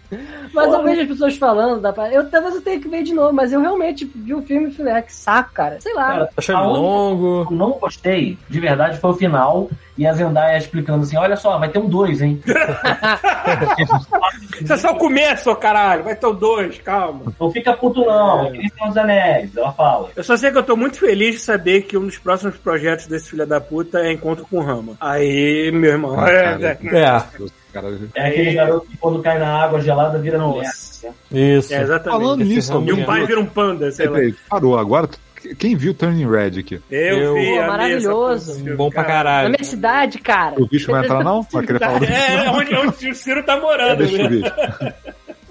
Mas 0.53 0.72
eu 0.72 0.85
vejo 0.85 1.01
as 1.01 1.09
pessoas 1.09 1.37
falando 1.37 1.80
da 1.80 1.95
parada. 1.95 2.14
Eu 2.14 2.30
talvez 2.30 2.55
eu 2.55 2.62
tenha 2.62 2.78
que 2.78 2.89
ver 2.89 3.03
de 3.03 3.14
novo, 3.14 3.32
mas 3.32 3.53
eu 3.53 3.61
realmente 3.61 4.05
vi 4.14 4.35
o 4.35 4.43
filme 4.43 4.68
e 4.68 4.74
falei, 4.74 4.93
ah, 4.93 5.03
que 5.03 5.12
saco, 5.12 5.53
cara. 5.55 5.80
Sei 5.80 5.95
lá. 5.95 6.09
Cara, 6.09 6.30
Achei 6.37 6.55
longo. 6.55 7.47
eu 7.51 7.57
não 7.57 7.70
gostei, 7.72 8.39
de 8.49 8.61
verdade, 8.61 9.01
foi 9.01 9.11
o 9.11 9.14
final. 9.14 9.70
E 9.97 10.07
a 10.07 10.12
Zendaya 10.12 10.59
explicando 10.59 11.05
assim: 11.05 11.16
olha 11.16 11.37
só, 11.37 11.57
vai 11.57 11.68
ter 11.68 11.78
um 11.78 11.89
dois, 11.89 12.20
hein? 12.20 12.43
Isso 14.61 14.72
é 14.72 14.76
só 14.76 14.91
o 14.91 14.99
começo, 14.99 15.51
ô 15.51 15.57
caralho. 15.57 16.03
Vai 16.03 16.16
ter 16.16 16.26
o 16.26 16.32
dois, 16.32 16.78
calma. 16.78 17.32
Não 17.39 17.51
fica 17.53 17.72
puto, 17.74 18.05
não. 18.05 18.47
Eles 18.47 18.72
são 18.79 18.89
os 18.89 18.97
anéis. 18.97 19.57
Ela 19.57 19.72
fala. 19.72 20.11
Eu 20.16 20.25
só 20.25 20.37
sei 20.37 20.51
que 20.51 20.59
eu 20.59 20.62
tô 20.62 20.77
muito 20.77 20.99
feliz 20.99 21.35
de 21.37 21.41
saber 21.41 21.83
que 21.83 21.97
um 21.97 22.07
dos 22.07 22.18
próximos 22.18 22.57
projetos 22.57 23.07
desse 23.07 23.31
filho 23.31 23.47
da 23.47 23.61
puta 23.61 23.99
é 24.01 24.12
Encontro 24.12 24.47
com 24.51 24.59
o 24.59 24.62
Rama. 24.62 24.95
Aí, 25.01 25.70
meu 25.72 25.91
irmão. 25.93 26.18
Ah, 26.18 26.31
é, 26.31 26.43
cara. 26.43 26.79
é, 26.83 26.99
É, 26.99 27.22
Cara, 27.72 27.99
É 28.14 28.29
aquele 28.29 28.55
garoto 28.55 28.87
que 28.87 28.97
quando 28.97 29.20
cai 29.20 29.37
na 29.39 29.64
água 29.64 29.81
gelada 29.81 30.16
vira. 30.18 30.39
Nossa. 30.39 31.09
isso. 31.33 31.75
É, 31.75 31.83
exatamente. 31.83 32.22
Falando 32.22 32.45
nisso, 32.45 32.72
E 32.72 32.93
um 32.93 32.95
Rama- 32.95 33.07
pai 33.07 33.27
vira 33.27 33.41
um 33.41 33.47
panda, 33.47 33.91
sei 33.91 34.07
lá. 34.09 34.18
parou 34.49 34.79
agora. 34.79 35.09
Quem 35.59 35.77
viu 35.77 35.93
Turning 35.93 36.27
Red 36.31 36.61
aqui? 36.61 36.81
Eu, 36.91 37.18
Eu- 37.18 37.35
vi, 37.35 37.51
Pô, 37.51 37.66
maravilhoso. 37.66 38.55
filme, 38.55 38.77
Bom 38.77 38.89
pra 38.91 39.03
Na 39.03 39.09
caralho. 39.09 39.51
minha 39.51 39.64
cidade, 39.64 40.18
cara. 40.18 40.55
O 40.59 40.66
bicho 40.66 40.91
vai 40.91 41.03
entrar 41.05 41.22
não? 41.22 41.43
Vai 41.53 41.66
querer 41.66 41.79
falar 41.81 41.99
do 41.99 42.05
É, 42.07 42.51
onde, 42.51 42.75
onde 42.77 43.11
o 43.11 43.14
Ciro 43.14 43.43
tá 43.43 43.61
morando. 43.61 43.99
Deixa 43.99 44.22
eu 44.22 44.31
né? 44.31 44.53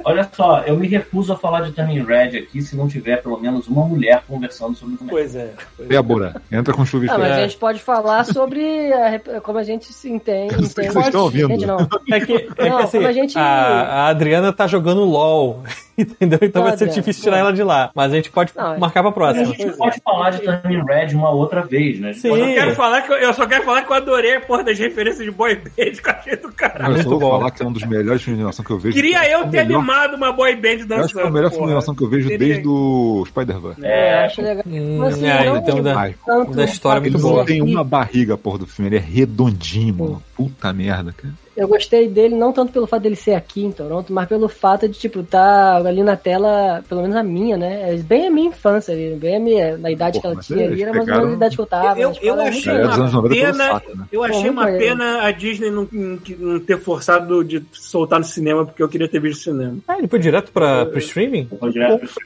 Olha 0.05 0.29
só, 0.33 0.61
eu 0.65 0.75
me 0.77 0.87
recuso 0.87 1.33
a 1.33 1.35
falar 1.37 1.61
de 1.61 1.71
Turning 1.71 2.03
Red 2.03 2.37
aqui 2.37 2.61
se 2.61 2.75
não 2.75 2.87
tiver 2.87 3.21
pelo 3.21 3.39
menos 3.39 3.67
uma 3.67 3.85
mulher 3.85 4.23
conversando 4.27 4.75
sobre 4.75 4.95
o 4.95 4.97
filme. 4.97 5.11
Pois 5.11 5.35
é. 5.35 5.51
Pois 5.77 5.87
é. 5.89 5.93
Débora, 5.93 6.41
entra 6.51 6.73
com 6.73 6.85
chuva 6.85 7.05
e 7.05 7.09
Ah, 7.09 7.17
mas 7.17 7.27
frio. 7.29 7.37
a 7.43 7.47
gente 7.47 7.57
pode 7.57 7.79
falar 7.79 8.23
sobre 8.25 8.91
a 8.93 9.41
como 9.41 9.57
a 9.59 9.63
gente 9.63 9.91
se 9.93 10.09
entende. 10.09 10.53
Eu 10.55 10.63
sei 10.63 10.85
que 10.87 10.91
vocês 10.93 11.05
estão 11.07 11.21
ouvindo. 11.23 11.45
Entende, 11.51 11.65
não. 11.65 11.77
É 12.11 12.19
que, 12.19 12.33
é 12.33 12.39
que 12.39 12.69
Não, 12.69 12.77
assim, 12.79 12.97
como 12.97 13.07
a 13.09 13.13
gente- 13.13 13.37
a, 13.37 13.43
a 13.43 14.07
Adriana 14.07 14.51
tá 14.53 14.67
jogando 14.67 15.03
LOL, 15.03 15.63
entendeu? 15.97 16.39
Então 16.41 16.61
Não, 16.63 16.69
vai 16.69 16.77
ser 16.77 16.85
Adriana, 16.85 17.01
difícil 17.01 17.23
tirar 17.23 17.37
não. 17.37 17.41
ela 17.47 17.53
de 17.53 17.63
lá. 17.63 17.91
Mas 17.95 18.11
a 18.11 18.15
gente 18.15 18.29
pode 18.31 18.51
Não, 18.55 18.77
marcar 18.79 19.01
pra 19.01 19.09
A 19.09 19.13
próxima. 19.13 19.45
gente 19.45 19.71
pode 19.77 20.01
falar 20.01 20.29
de 20.31 20.39
Turning 20.41 20.83
Red 20.85 21.13
uma 21.15 21.29
outra 21.31 21.61
vez, 21.61 21.99
né? 21.99 22.13
Sim. 22.13 22.27
Eu 22.29 22.37
só, 22.37 22.45
quero 22.53 22.75
falar 22.75 23.01
que 23.01 23.11
eu, 23.11 23.17
eu 23.17 23.33
só 23.33 23.45
quero 23.45 23.63
falar 23.63 23.81
que 23.83 23.91
eu 23.91 23.95
adorei 23.95 24.35
a 24.35 24.41
porra 24.41 24.63
das 24.63 24.77
referências 24.79 25.23
de 25.23 25.31
boy 25.31 25.55
band 25.55 25.69
que 25.75 26.01
eu 26.09 26.11
achei 26.13 26.35
do 26.37 26.51
caralho. 26.51 26.97
Eu 26.97 27.03
só 27.03 27.09
vou 27.09 27.19
falar 27.31 27.51
que 27.51 27.63
é 27.63 27.65
um 27.65 27.71
dos 27.71 27.83
melhores 27.85 28.21
filmes 28.21 28.37
de 28.37 28.41
animação 28.43 28.65
que 28.65 28.71
eu 28.71 28.79
vejo. 28.79 28.95
Queria 28.95 29.29
eu 29.29 29.39
É 29.39 29.45
o 29.45 29.49
ter 29.49 29.65
melhor- 29.65 29.79
animado 29.93 30.15
uma 30.15 30.31
boy 30.31 30.55
band 30.55 30.67
Eu 30.69 30.87
dançando. 30.87 31.03
acho 31.05 31.13
que 31.13 31.19
é 31.19 31.23
o 31.25 31.31
melhor 31.31 31.51
porra. 31.51 31.63
animação 31.65 31.95
que 31.95 32.03
eu 32.03 32.09
vejo 32.09 32.27
Teria- 32.29 32.47
desde 32.47 32.67
o 32.67 33.23
Spider-Man. 33.27 33.75
É, 33.83 34.25
acho 34.25 34.41
legal. 34.41 34.63
Hum, 34.67 34.97
Mas, 34.99 35.13
assim, 35.13 35.25
é, 35.27 35.45
não 35.45 35.57
então 35.57 35.81
da, 35.83 35.99
Ai, 35.99 36.15
tanto 36.25 36.51
da 36.51 36.63
história 36.65 37.01
muito 37.01 37.15
Ele 37.15 37.21
boa. 37.23 37.45
ser 37.45 37.51
tem 37.53 37.61
uma 37.61 37.83
barriga, 37.83 38.37
porra, 38.37 38.59
do 38.59 38.65
filme. 38.67 38.89
Ele 38.89 38.97
é 38.97 38.99
redondinho, 38.99 39.93
mano. 39.95 40.23
Puta 40.35 40.71
merda, 40.73 41.13
cara. 41.13 41.33
Eu 41.55 41.67
gostei 41.67 42.07
dele 42.07 42.35
não 42.35 42.51
tanto 42.51 42.71
pelo 42.73 42.87
fato 42.87 43.03
dele 43.03 43.15
ser 43.15 43.33
aqui 43.35 43.63
em 43.63 43.71
Toronto, 43.71 44.11
mas 44.11 44.27
pelo 44.27 44.49
fato 44.49 44.87
de, 44.89 44.97
tipo, 44.97 45.21
tá 45.23 45.75
ali 45.77 46.01
na 46.01 46.15
tela, 46.15 46.83
pelo 46.89 47.01
menos 47.01 47.15
a 47.15 47.21
minha, 47.23 47.55
né? 47.57 47.93
É 47.93 47.97
bem 47.97 48.27
a 48.27 48.31
minha 48.31 48.47
infância 48.49 48.93
ali, 48.93 49.15
bem 49.15 49.35
a 49.35 49.39
minha, 49.39 49.77
na 49.77 49.91
idade 49.91 50.15
Pô, 50.15 50.21
que 50.21 50.27
ela 50.27 50.35
tinha 50.41 50.65
ali, 50.65 50.81
era 50.81 50.91
mais 50.93 51.07
ou 51.07 51.13
menos 51.15 51.31
a 51.31 51.35
idade 51.35 51.55
que 51.55 51.61
eu 51.61 51.65
tava. 51.65 51.99
Eu- 51.99 52.13
eu 52.21 52.33
achei 52.41 52.51
muito 52.51 52.69
É, 52.69 52.73
legal. 52.73 52.89
dos 52.89 52.99
anos 52.99 53.13
90 53.13 53.35
pelo 53.35 53.51
pena- 53.51 53.63
saco, 53.71 53.97
né? 53.97 54.05
Eu 54.11 54.23
achei 54.23 54.43
Pô, 54.45 54.51
uma 54.51 54.65
pena 54.65 55.21
a 55.21 55.31
Disney 55.31 55.69
não, 55.69 55.87
não 55.91 56.59
ter 56.59 56.79
forçado 56.79 57.43
de 57.43 57.63
soltar 57.71 58.19
no 58.19 58.25
cinema, 58.25 58.65
porque 58.65 58.81
eu 58.81 58.89
queria 58.89 59.07
ter 59.07 59.19
visto 59.19 59.51
no 59.51 59.57
cinema. 59.59 59.77
Ah, 59.87 59.97
ele 59.99 60.07
foi 60.07 60.19
direto 60.19 60.51
pra, 60.51 60.85
pro 60.87 60.97
streaming? 60.99 61.47
Foi 61.59 61.71
direto 61.71 61.99
pro. 61.99 62.07
Foi 62.09 62.23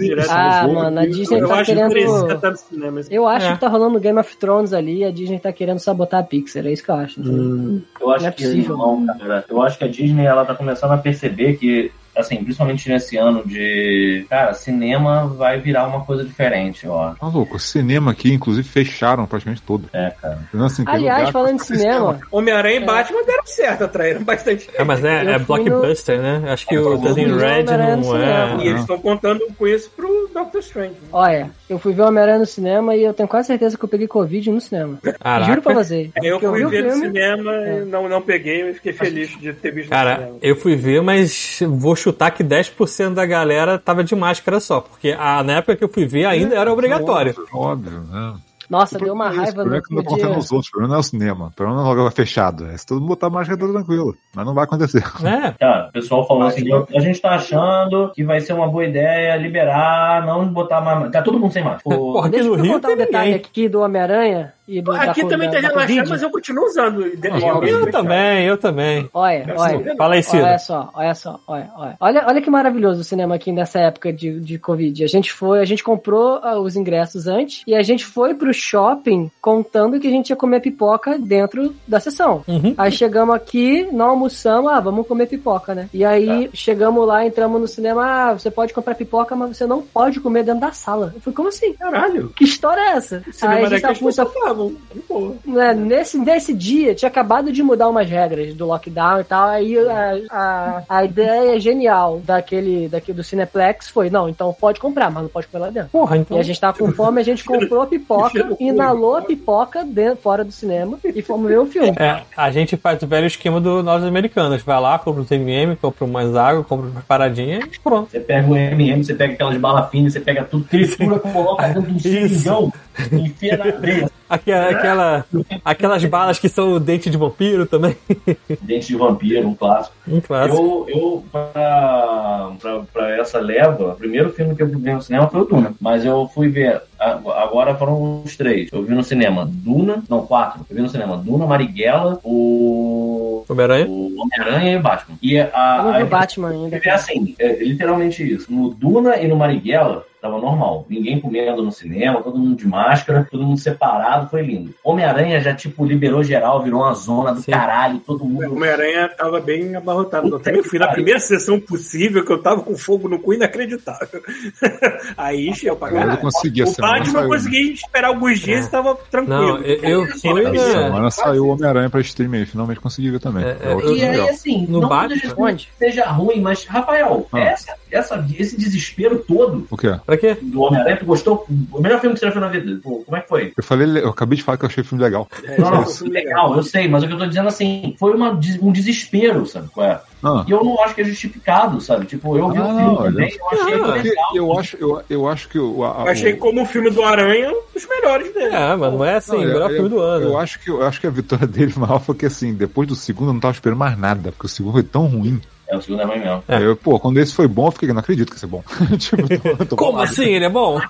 direto. 0.00 0.30
Ah, 0.30 0.66
mano, 0.66 1.00
a. 1.00 1.06
Disney 1.06 1.40
eu 1.40 1.48
tá 1.48 1.54
acho 1.56 1.70
que 1.72 1.76
querendo. 1.76 2.56
cinema. 2.56 3.00
Eu 3.10 3.26
acho 3.26 3.46
É. 3.46 3.52
que 3.52 3.60
tá 3.60 3.68
rolando 3.68 4.00
Game 4.00 4.18
of 4.18 4.36
Thrones 4.36 4.72
ali 4.72 4.98
e 5.00 5.04
a 5.04 5.10
Disney 5.10 5.38
tá 5.38 5.52
querendo 5.52 5.78
sabotar 5.80 6.20
a 6.20 6.22
Pixar, 6.22 6.66
é 6.66 6.72
isso 6.72 6.82
que 6.82 6.90
eu 6.90 6.94
acho. 6.94 7.20
Hum. 7.20 7.82
Eu 8.00 8.10
acho 8.10 8.22
Não 8.22 8.28
é 8.28 8.32
que 8.32 8.44
possível. 8.44 8.69
Não, 8.76 9.06
cara. 9.06 9.44
Eu 9.48 9.62
acho 9.62 9.78
que 9.78 9.84
a 9.84 9.88
Disney 9.88 10.24
ela 10.24 10.44
tá 10.44 10.54
começando 10.54 10.92
a 10.92 10.98
perceber 10.98 11.56
que, 11.56 11.92
assim, 12.16 12.36
principalmente 12.42 12.88
nesse 12.88 13.16
ano 13.16 13.42
de. 13.46 14.26
Cara, 14.28 14.54
cinema 14.54 15.26
vai 15.26 15.58
virar 15.60 15.86
uma 15.86 16.04
coisa 16.04 16.24
diferente, 16.24 16.86
ó. 16.86 17.14
Maluco, 17.20 17.56
o 17.56 17.58
cinema 17.58 18.10
aqui, 18.10 18.32
inclusive, 18.32 18.66
fecharam 18.66 19.26
praticamente 19.26 19.62
todo. 19.62 19.88
É, 19.92 20.10
cara. 20.20 20.38
Assim, 20.64 20.84
Aliás, 20.86 21.18
lugar 21.20 21.32
falando 21.32 21.60
de 21.60 21.66
fazer 21.66 21.78
cinema, 21.80 22.20
Homem-Aranha 22.30 22.76
e 22.80 22.84
Batman 22.84 23.24
deram 23.24 23.46
certo, 23.46 23.84
atraíram 23.84 24.22
bastante. 24.24 24.68
É, 24.74 24.84
mas 24.84 25.04
é, 25.04 25.24
Eu 25.24 25.30
é 25.30 25.38
blockbuster, 25.38 26.20
né? 26.20 26.42
Acho 26.52 26.66
que 26.66 26.78
o 26.78 26.92
Eu 26.92 26.98
Turning 27.00 27.28
fui 27.30 27.38
ver 27.38 27.64
Red 27.64 27.96
no 27.96 27.96
não 27.96 28.60
E 28.60 28.66
é. 28.66 28.70
eles 28.70 28.80
estão 28.80 28.98
contando 28.98 29.40
com 29.58 29.66
isso 29.66 29.90
pro 29.90 30.30
Doctor 30.32 30.60
Strange. 30.60 30.94
olha, 31.12 31.50
eu 31.68 31.78
fui 31.78 31.92
ver 31.92 32.02
o 32.02 32.06
Homem-Aranha 32.08 32.38
no 32.38 32.46
cinema 32.46 32.94
e 32.94 33.02
eu 33.04 33.12
tenho 33.14 33.28
quase 33.28 33.48
certeza 33.48 33.76
que 33.76 33.84
eu 33.84 33.88
peguei 33.88 34.06
Covid 34.06 34.50
no 34.50 34.60
cinema. 34.60 34.98
Caraca. 35.20 35.46
Juro 35.50 35.62
pra 35.62 35.74
você. 35.74 36.10
Eu 36.22 36.38
Porque 36.38 36.46
fui 36.46 36.64
o 36.64 36.68
ver 36.68 36.84
no 36.84 36.90
filme, 36.90 37.06
cinema 37.06 37.54
É. 37.54 37.78
e 37.78 37.84
não, 37.84 38.08
não 38.08 38.22
peguei, 38.22 38.68
e 38.70 38.74
fiquei 38.74 38.92
feliz 38.92 39.28
de 39.40 39.52
ter 39.52 39.72
visto 39.72 39.86
no 39.88 39.94
Cara, 39.96 40.32
eu 40.42 40.56
fui 40.56 40.76
ver, 40.76 41.02
mas 41.02 41.58
vou 41.68 41.94
chutar 42.00 42.30
que 42.30 42.42
10% 42.42 43.14
da 43.14 43.26
galera 43.26 43.78
tava 43.78 44.02
de 44.02 44.14
máscara 44.14 44.60
só, 44.60 44.80
porque 44.80 45.16
a, 45.18 45.42
na 45.42 45.54
época 45.54 45.76
que 45.76 45.84
eu 45.84 45.88
fui 45.88 46.06
ver 46.06 46.24
ainda 46.24 46.54
era 46.54 46.72
obrigatório. 46.72 47.34
Óbvio, 47.52 47.98
óbvio, 47.98 48.00
né? 48.10 48.34
Nossa, 48.70 48.98
deu 48.98 49.12
uma 49.12 49.24
problema 49.24 49.44
é 49.44 49.48
esse, 49.48 49.56
raiva 49.56 49.62
o 49.62 49.64
problema 49.64 49.70
no 49.70 49.76
é 49.76 49.82
que 49.82 49.90
não 49.90 49.98
último 49.98 50.02
dia. 50.02 50.10
confiando 50.10 50.36
nos 50.36 50.52
outros. 50.52 50.68
O 50.68 50.70
problema 50.70 50.88
não 50.92 50.96
é 50.96 51.00
o 51.00 51.02
cinema. 51.02 51.46
O 51.46 51.50
problema 51.50 51.82
não 51.82 51.88
é 51.88 51.92
o 51.92 51.96
lugar 51.96 52.12
fechado. 52.12 52.66
É 52.66 52.76
se 52.76 52.86
todo 52.86 53.00
mundo 53.00 53.08
botar 53.08 53.28
máscara, 53.30 53.58
tá 53.58 53.66
tranquilo. 53.66 54.16
Mas 54.34 54.46
não 54.46 54.54
vai 54.54 54.64
acontecer. 54.64 55.04
É, 55.30 55.52
Cara, 55.52 55.88
o 55.88 55.92
pessoal 55.92 56.26
falou 56.26 56.44
assim: 56.44 56.64
a 56.72 57.00
gente 57.00 57.20
tá 57.20 57.30
achando 57.30 58.10
que 58.14 58.24
vai 58.24 58.40
ser 58.40 58.52
uma 58.52 58.68
boa 58.68 58.84
ideia 58.84 59.36
liberar, 59.36 60.24
não 60.24 60.48
botar 60.48 60.80
mais. 60.80 61.10
Tá 61.10 61.22
todo 61.22 61.38
mundo 61.38 61.52
sem 61.52 61.62
máscara. 61.62 61.82
Pô, 61.84 62.12
Porra, 62.14 62.28
aqui 62.28 62.36
Deixa 62.36 62.48
no 62.48 62.56
eu 62.56 62.62
Rio 62.62 62.72
contar 62.74 62.88
tem 62.88 62.96
um 62.96 62.98
detalhe 62.98 63.30
ninguém. 63.32 63.46
aqui 63.46 63.68
do 63.68 63.80
Homem-Aranha 63.80 64.52
do 64.80 64.92
Aqui 64.92 65.24
da, 65.24 65.28
também 65.28 65.50
da, 65.50 65.60
tá 65.60 65.70
Covid. 65.72 66.08
mas 66.08 66.22
eu 66.22 66.30
continuo 66.30 66.66
usando. 66.66 67.02
Eu 67.02 67.90
também, 67.90 68.44
eu 68.46 68.56
também. 68.56 69.08
Olha, 69.12 69.54
olha. 69.56 69.96
Fala 69.96 70.14
aí, 70.14 70.22
Ciro. 70.22 70.44
Olha 70.44 70.58
só, 70.58 70.90
olha 70.94 71.14
só, 71.14 71.40
olha, 71.48 71.70
olha. 71.76 71.96
Olha, 71.98 72.24
olha 72.28 72.40
que 72.42 72.50
maravilhoso 72.50 73.00
o 73.00 73.04
cinema 73.04 73.34
aqui 73.34 73.50
nessa 73.50 73.80
época 73.80 74.12
de, 74.12 74.38
de 74.38 74.58
Covid. 74.58 75.02
A 75.02 75.08
gente 75.08 75.32
foi, 75.32 75.60
a 75.60 75.64
gente 75.64 75.82
comprou 75.82 76.38
ah, 76.42 76.60
os 76.60 76.76
ingressos 76.76 77.26
antes 77.26 77.64
e 77.66 77.74
a 77.74 77.82
gente 77.82 78.06
foi 78.06 78.34
pro 78.34 78.52
shopping 78.60 79.30
contando 79.40 79.98
que 79.98 80.06
a 80.06 80.10
gente 80.10 80.30
ia 80.30 80.36
comer 80.36 80.60
pipoca 80.60 81.18
dentro 81.18 81.74
da 81.86 81.98
sessão. 82.00 82.44
Uhum. 82.46 82.74
Aí 82.76 82.92
chegamos 82.92 83.34
aqui, 83.34 83.88
não 83.92 84.10
almoçamos, 84.10 84.70
ah, 84.70 84.80
vamos 84.80 85.06
comer 85.06 85.26
pipoca, 85.26 85.74
né? 85.74 85.88
E 85.92 86.04
aí 86.04 86.50
chegamos 86.52 87.06
lá, 87.06 87.24
entramos 87.24 87.60
no 87.60 87.68
cinema, 87.68 88.04
ah, 88.04 88.32
você 88.32 88.50
pode 88.50 88.72
comprar 88.72 88.94
pipoca, 88.94 89.34
mas 89.34 89.56
você 89.56 89.66
não 89.66 89.82
pode 89.82 90.20
comer 90.20 90.44
dentro 90.44 90.60
da 90.60 90.72
sala. 90.72 91.12
Eu 91.14 91.20
falei, 91.20 91.36
como 91.36 91.48
assim? 91.48 91.72
Caralho. 91.74 92.28
Que 92.30 92.44
história 92.44 92.80
é 92.80 92.96
essa? 92.96 93.22
Aí 93.42 93.64
a 93.64 93.68
gente 93.68 93.82
tava 93.82 93.94
de 93.94 95.00
boa. 95.08 95.34
né, 95.44 95.74
nesse, 95.74 96.18
nesse 96.18 96.52
dia 96.52 96.94
tinha 96.94 97.08
acabado 97.08 97.52
de 97.52 97.62
mudar 97.62 97.88
umas 97.88 98.08
regras 98.08 98.54
do 98.54 98.66
lockdown 98.66 99.20
e 99.20 99.24
tal. 99.24 99.48
Aí 99.48 99.78
a, 99.78 100.18
a, 100.30 100.82
a 100.88 101.04
ideia 101.04 101.58
genial 101.58 102.20
daquele, 102.24 102.88
daquele 102.88 103.16
do 103.16 103.24
Cineplex 103.24 103.88
foi: 103.88 104.10
não, 104.10 104.28
então 104.28 104.52
pode 104.52 104.80
comprar, 104.80 105.10
mas 105.10 105.22
não 105.22 105.30
pode 105.30 105.46
comer 105.48 105.64
lá 105.64 105.70
dentro. 105.70 105.90
Porra, 105.90 106.16
E 106.16 106.20
então. 106.20 106.38
a 106.38 106.42
gente 106.42 106.60
tava 106.60 106.78
com 106.78 106.92
fome, 106.92 107.20
a 107.20 107.24
gente 107.24 107.44
comprou 107.44 107.82
a 107.82 107.86
pipoca, 107.88 108.49
inalou 108.58 109.16
a 109.16 109.22
pipoca 109.22 109.84
dentro, 109.84 110.16
fora 110.16 110.44
do 110.44 110.52
cinema 110.52 110.98
e 111.04 111.22
fomos 111.22 111.48
ver 111.48 111.58
o 111.58 111.66
filme. 111.66 111.94
É, 111.98 112.22
a 112.36 112.50
gente 112.50 112.76
faz 112.76 113.02
o 113.02 113.06
velho 113.06 113.26
esquema 113.26 113.60
do 113.60 113.82
nós 113.82 114.02
americanos. 114.02 114.62
Vai 114.62 114.80
lá, 114.80 114.98
compra 114.98 115.22
um 115.22 115.26
MM, 115.34 115.76
compra 115.76 116.06
mais 116.06 116.34
água, 116.34 116.64
compra 116.64 116.88
uma 116.88 117.00
paradinha 117.02 117.60
e 117.60 117.78
pronto. 117.78 118.10
Você 118.10 118.20
pega 118.20 118.50
o 118.50 118.56
MM, 118.56 119.04
você 119.04 119.14
pega 119.14 119.34
aquelas 119.34 119.56
balas 119.56 119.90
finas, 119.90 120.12
você 120.12 120.20
pega 120.20 120.44
tudo, 120.44 120.64
tritura, 120.64 121.18
coloca 121.18 121.68
dentro 121.68 121.92
de 121.92 122.50
um 122.50 122.72
e 123.12 123.26
enfia 123.26 123.56
na 123.56 123.70
breia. 123.78 124.09
Aquela, 124.30 124.70
aquela, 124.70 125.24
aquelas 125.64 126.04
balas 126.04 126.38
que 126.38 126.48
são 126.48 126.72
o 126.74 126.78
dente 126.80 127.10
de 127.10 127.16
vampiro 127.16 127.66
também. 127.66 127.96
Dente 128.62 128.86
de 128.86 128.96
vampiro, 128.96 129.48
um 129.48 129.54
clássico. 129.54 129.94
Um 130.06 130.20
clássico. 130.20 130.86
Eu, 130.88 130.88
eu 130.88 131.24
pra, 131.32 132.50
pra, 132.60 132.80
pra 132.92 133.16
essa 133.18 133.40
leva, 133.40 133.88
o 133.92 133.96
primeiro 133.96 134.30
filme 134.32 134.54
que 134.54 134.62
eu 134.62 134.68
vi 134.68 134.74
no 134.92 135.02
cinema 135.02 135.28
foi 135.28 135.40
o 135.40 135.44
Duna. 135.44 135.74
Mas 135.80 136.04
eu 136.04 136.30
fui 136.32 136.48
ver, 136.48 136.80
agora 136.98 137.74
foram 137.74 138.22
os 138.24 138.36
três. 138.36 138.70
Eu 138.72 138.82
vi 138.84 138.94
no 138.94 139.02
cinema 139.02 139.44
Duna, 139.50 140.02
não, 140.08 140.24
quatro. 140.26 140.60
Eu 140.70 140.76
vi 140.76 140.82
no 140.82 140.88
cinema 140.88 141.16
Duna, 141.16 141.46
Marighella, 141.46 142.20
o. 142.24 143.44
Homem-Aranha? 143.48 143.86
O 143.88 144.14
Homem-Aranha 144.20 144.72
e 144.72 144.76
o 144.76 144.80
Batman. 144.80 145.16
E 145.20 145.38
a, 145.40 145.76
Eu 145.78 145.82
não 145.84 145.92
vi 145.94 146.00
a- 146.00 146.04
o 146.04 146.08
Batman 146.08 146.48
ainda. 146.50 146.76
é 146.82 146.90
assim, 146.90 147.34
é 147.38 147.64
literalmente 147.64 148.22
isso. 148.32 148.52
No 148.52 148.70
Duna 148.70 149.16
e 149.16 149.26
no 149.26 149.34
Marighella, 149.36 150.04
tava 150.20 150.38
normal. 150.38 150.86
Ninguém 150.88 151.20
comendo 151.20 151.62
no 151.62 151.72
cinema, 151.72 152.22
todo 152.22 152.38
mundo 152.38 152.56
de 152.56 152.66
máscara, 152.66 153.26
todo 153.30 153.42
mundo 153.44 153.58
separado, 153.58 154.28
foi 154.28 154.42
lindo. 154.42 154.74
Homem-Aranha 154.84 155.40
já, 155.40 155.54
tipo, 155.54 155.84
liberou 155.84 156.22
geral, 156.22 156.62
virou 156.62 156.80
uma 156.82 156.94
zona 156.94 157.32
do 157.32 157.40
Sim. 157.42 157.50
caralho, 157.52 157.98
todo 158.00 158.24
O 158.24 158.28
mundo. 158.28 158.52
Homem-Aranha 158.54 159.08
tava 159.16 159.40
bem 159.40 159.74
abarrotado. 159.74 160.28
Eu 160.28 160.40
também 160.40 160.62
fui 160.62 160.78
na 160.78 160.86
pariu. 160.86 160.96
primeira 160.96 161.20
sessão 161.20 161.58
possível, 161.60 162.24
que 162.24 162.32
eu 162.32 162.42
tava 162.42 162.60
com 162.62 162.76
fogo 162.76 163.08
no 163.08 163.18
cu 163.18 163.34
inacreditável. 163.34 164.22
Aí 165.16 165.48
encheu 165.48 165.76
pra 165.76 165.88
Eu 165.88 165.94
não 165.94 166.00
caralho. 166.00 166.20
consegui, 166.20 166.62
a 166.62 166.64
O 166.66 166.74
Batman 166.76 166.98
eu 167.06 167.12
saiu. 167.12 167.28
consegui 167.28 167.72
esperar 167.72 168.08
alguns 168.08 168.38
dias 168.40 168.66
e 168.66 168.70
tava 168.70 168.94
tranquilo. 169.10 169.40
Não, 169.40 169.56
eu, 169.58 170.04
eu 170.04 170.06
fui 170.18 170.42
Essa 170.44 170.52
na. 170.52 170.82
semana 170.82 171.10
saiu 171.10 171.44
o 171.46 171.48
Homem-Aranha 171.48 171.90
pra 171.90 172.00
stream 172.00 172.32
aí, 172.32 172.46
finalmente 172.46 172.80
consegui 172.80 173.10
ver 173.10 173.20
também. 173.20 173.44
É, 173.44 173.56
É, 173.62 173.74
outro 173.74 173.96
E 173.96 174.04
aí, 174.04 174.28
assim, 174.28 174.66
No 174.68 174.80
não 174.80 174.88
Batman? 174.88 175.14
que 175.14 175.20
seja- 175.20 175.34
Onde? 175.38 175.68
seja 175.78 176.06
ruim, 176.10 176.40
mas, 176.40 176.64
Rafael, 176.64 177.26
Ah. 177.32 177.38
essa, 177.40 177.74
essa, 177.90 178.26
esse 178.38 178.56
desespero 178.58 179.18
todo 179.18 179.66
O 179.70 179.76
quê? 179.76 179.98
Pra 180.10 180.16
quê? 180.16 180.36
do 180.42 180.62
Homem-Aranha, 180.62 180.96
tu 180.96 181.04
gostou? 181.04 181.46
O 181.70 181.80
melhor 181.80 182.00
filme 182.00 182.14
que 182.14 182.18
você 182.20 182.26
já 182.26 182.32
viu 182.32 182.40
na 182.40 182.48
vida? 182.48 182.80
Como 182.82 183.16
é 183.16 183.20
que 183.20 183.28
foi? 183.28 183.52
Eu 183.56 183.62
falei, 183.62 184.02
eu 184.02 184.08
acabei 184.08 184.36
de 184.36 184.42
falar 184.42 184.58
que 184.58 184.64
eu 184.64 184.68
achei 184.68 184.82
o 184.82 184.84
filme 184.84 185.04
legal. 185.04 185.28
É, 185.44 185.60
Não, 185.60 185.70
não, 185.70 185.82
isso 185.84 186.04
é 186.04 186.08
legal, 186.08 186.56
eu 186.56 186.64
sei, 186.64 186.88
mas 186.88 187.04
o 187.04 187.06
que 187.06 187.12
eu 187.12 187.18
tô 187.18 187.26
dizendo 187.26 187.46
assim, 187.46 187.94
foi 187.96 188.12
uma, 188.12 188.32
um 188.60 188.72
desespero, 188.72 189.46
sabe 189.46 189.68
qual 189.68 189.86
é? 189.86 190.00
Ah, 190.20 190.44
E 190.48 190.50
eu 190.50 190.64
não 190.64 190.82
acho 190.82 190.96
que 190.96 191.02
é 191.02 191.04
justificado, 191.04 191.80
sabe? 191.80 192.06
Tipo, 192.06 192.36
eu 192.36 192.50
vi 192.50 192.58
Ah, 192.58 192.62
o 192.62 192.66
filme 192.66 192.82
não, 192.82 192.96
também, 193.04 193.36
eu 193.38 193.60
achei 193.60 193.76
não, 193.78 193.84
porque 193.92 194.08
legal. 194.08 194.30
eu 194.34 194.58
acho, 194.58 194.76
eu, 194.80 195.02
eu 195.08 195.28
acho 195.28 195.48
que 195.48 195.58
o, 195.60 195.84
a, 195.84 196.00
Eu 196.00 196.08
achei 196.08 196.32
como 196.34 196.62
o 196.62 196.66
filme 196.66 196.90
do 196.90 197.04
Aranha 197.04 197.52
um 197.52 197.62
dos 197.72 197.88
melhores 197.88 198.34
dele. 198.34 198.52
É, 198.52 198.74
mas 198.74 198.92
não 198.92 199.04
é 199.04 199.14
assim, 199.14 199.30
Não, 199.30 199.38
o 199.38 199.46
melhor 199.46 199.70
eu, 199.70 199.74
filme 199.76 199.88
do 199.90 200.00
ano. 200.00 200.24
Eu 200.24 200.36
acho, 200.38 200.58
que, 200.58 200.70
eu 200.70 200.82
acho 200.82 201.00
que 201.00 201.06
a 201.06 201.10
vitória 201.10 201.46
dele 201.48 201.72
maior 201.76 202.00
foi 202.00 202.16
que, 202.16 202.26
assim, 202.26 202.52
depois 202.52 202.88
do 202.88 202.96
segundo 202.96 203.28
eu 203.28 203.34
não 203.34 203.40
tava 203.40 203.54
esperando 203.54 203.78
mais 203.78 203.96
nada, 203.96 204.32
porque 204.32 204.46
o 204.46 204.48
segundo 204.48 204.72
foi 204.72 204.82
tão 204.82 205.06
ruim. 205.06 205.40
É, 205.70 205.76
o 205.76 205.80
segundo 205.82 206.02
é 206.02 206.04
ruim 206.04 206.18
mesmo. 206.18 206.42
É. 206.48 206.60
Eu, 206.62 206.76
pô, 206.76 206.98
quando 206.98 207.18
esse 207.18 207.32
foi 207.34 207.46
bom, 207.46 207.68
eu 207.68 207.72
fiquei, 207.72 207.88
não 207.92 207.98
acredito 208.00 208.28
que 208.30 208.34
ia 208.34 208.40
ser 208.40 208.46
bom. 208.48 208.62
tipo, 208.98 209.16
tô, 209.56 209.66
tô 209.66 209.76
Como 209.76 209.92
bolado. 209.92 210.10
assim? 210.10 210.24
Ele 210.26 210.44
é 210.44 210.48
bom? 210.48 210.80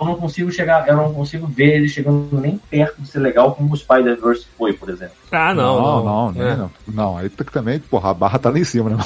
Eu 0.00 0.06
não 0.06 0.14
consigo 0.14 0.50
chegar, 0.52 0.86
eu 0.88 0.96
não 0.96 1.12
consigo 1.12 1.46
ver 1.46 1.76
ele 1.76 1.88
chegando 1.88 2.28
nem 2.32 2.56
perto 2.70 3.00
de 3.02 3.08
ser 3.08 3.18
legal 3.18 3.54
como 3.54 3.72
o 3.72 3.76
Spider-Verse 3.76 4.46
foi, 4.56 4.72
por 4.72 4.88
exemplo. 4.90 5.14
Ah, 5.32 5.52
não. 5.54 5.80
não, 5.80 6.04
Não, 6.04 6.32
não, 6.32 6.42
É. 6.42 6.56
não, 6.56 6.70
não. 6.86 7.16
aí 7.18 7.28
que 7.30 7.44
também, 7.52 7.80
porra, 7.80 8.10
a 8.10 8.14
barra 8.14 8.38
tá 8.38 8.50
lá 8.50 8.58
em 8.58 8.64
cima, 8.64 8.90
né? 8.90 8.96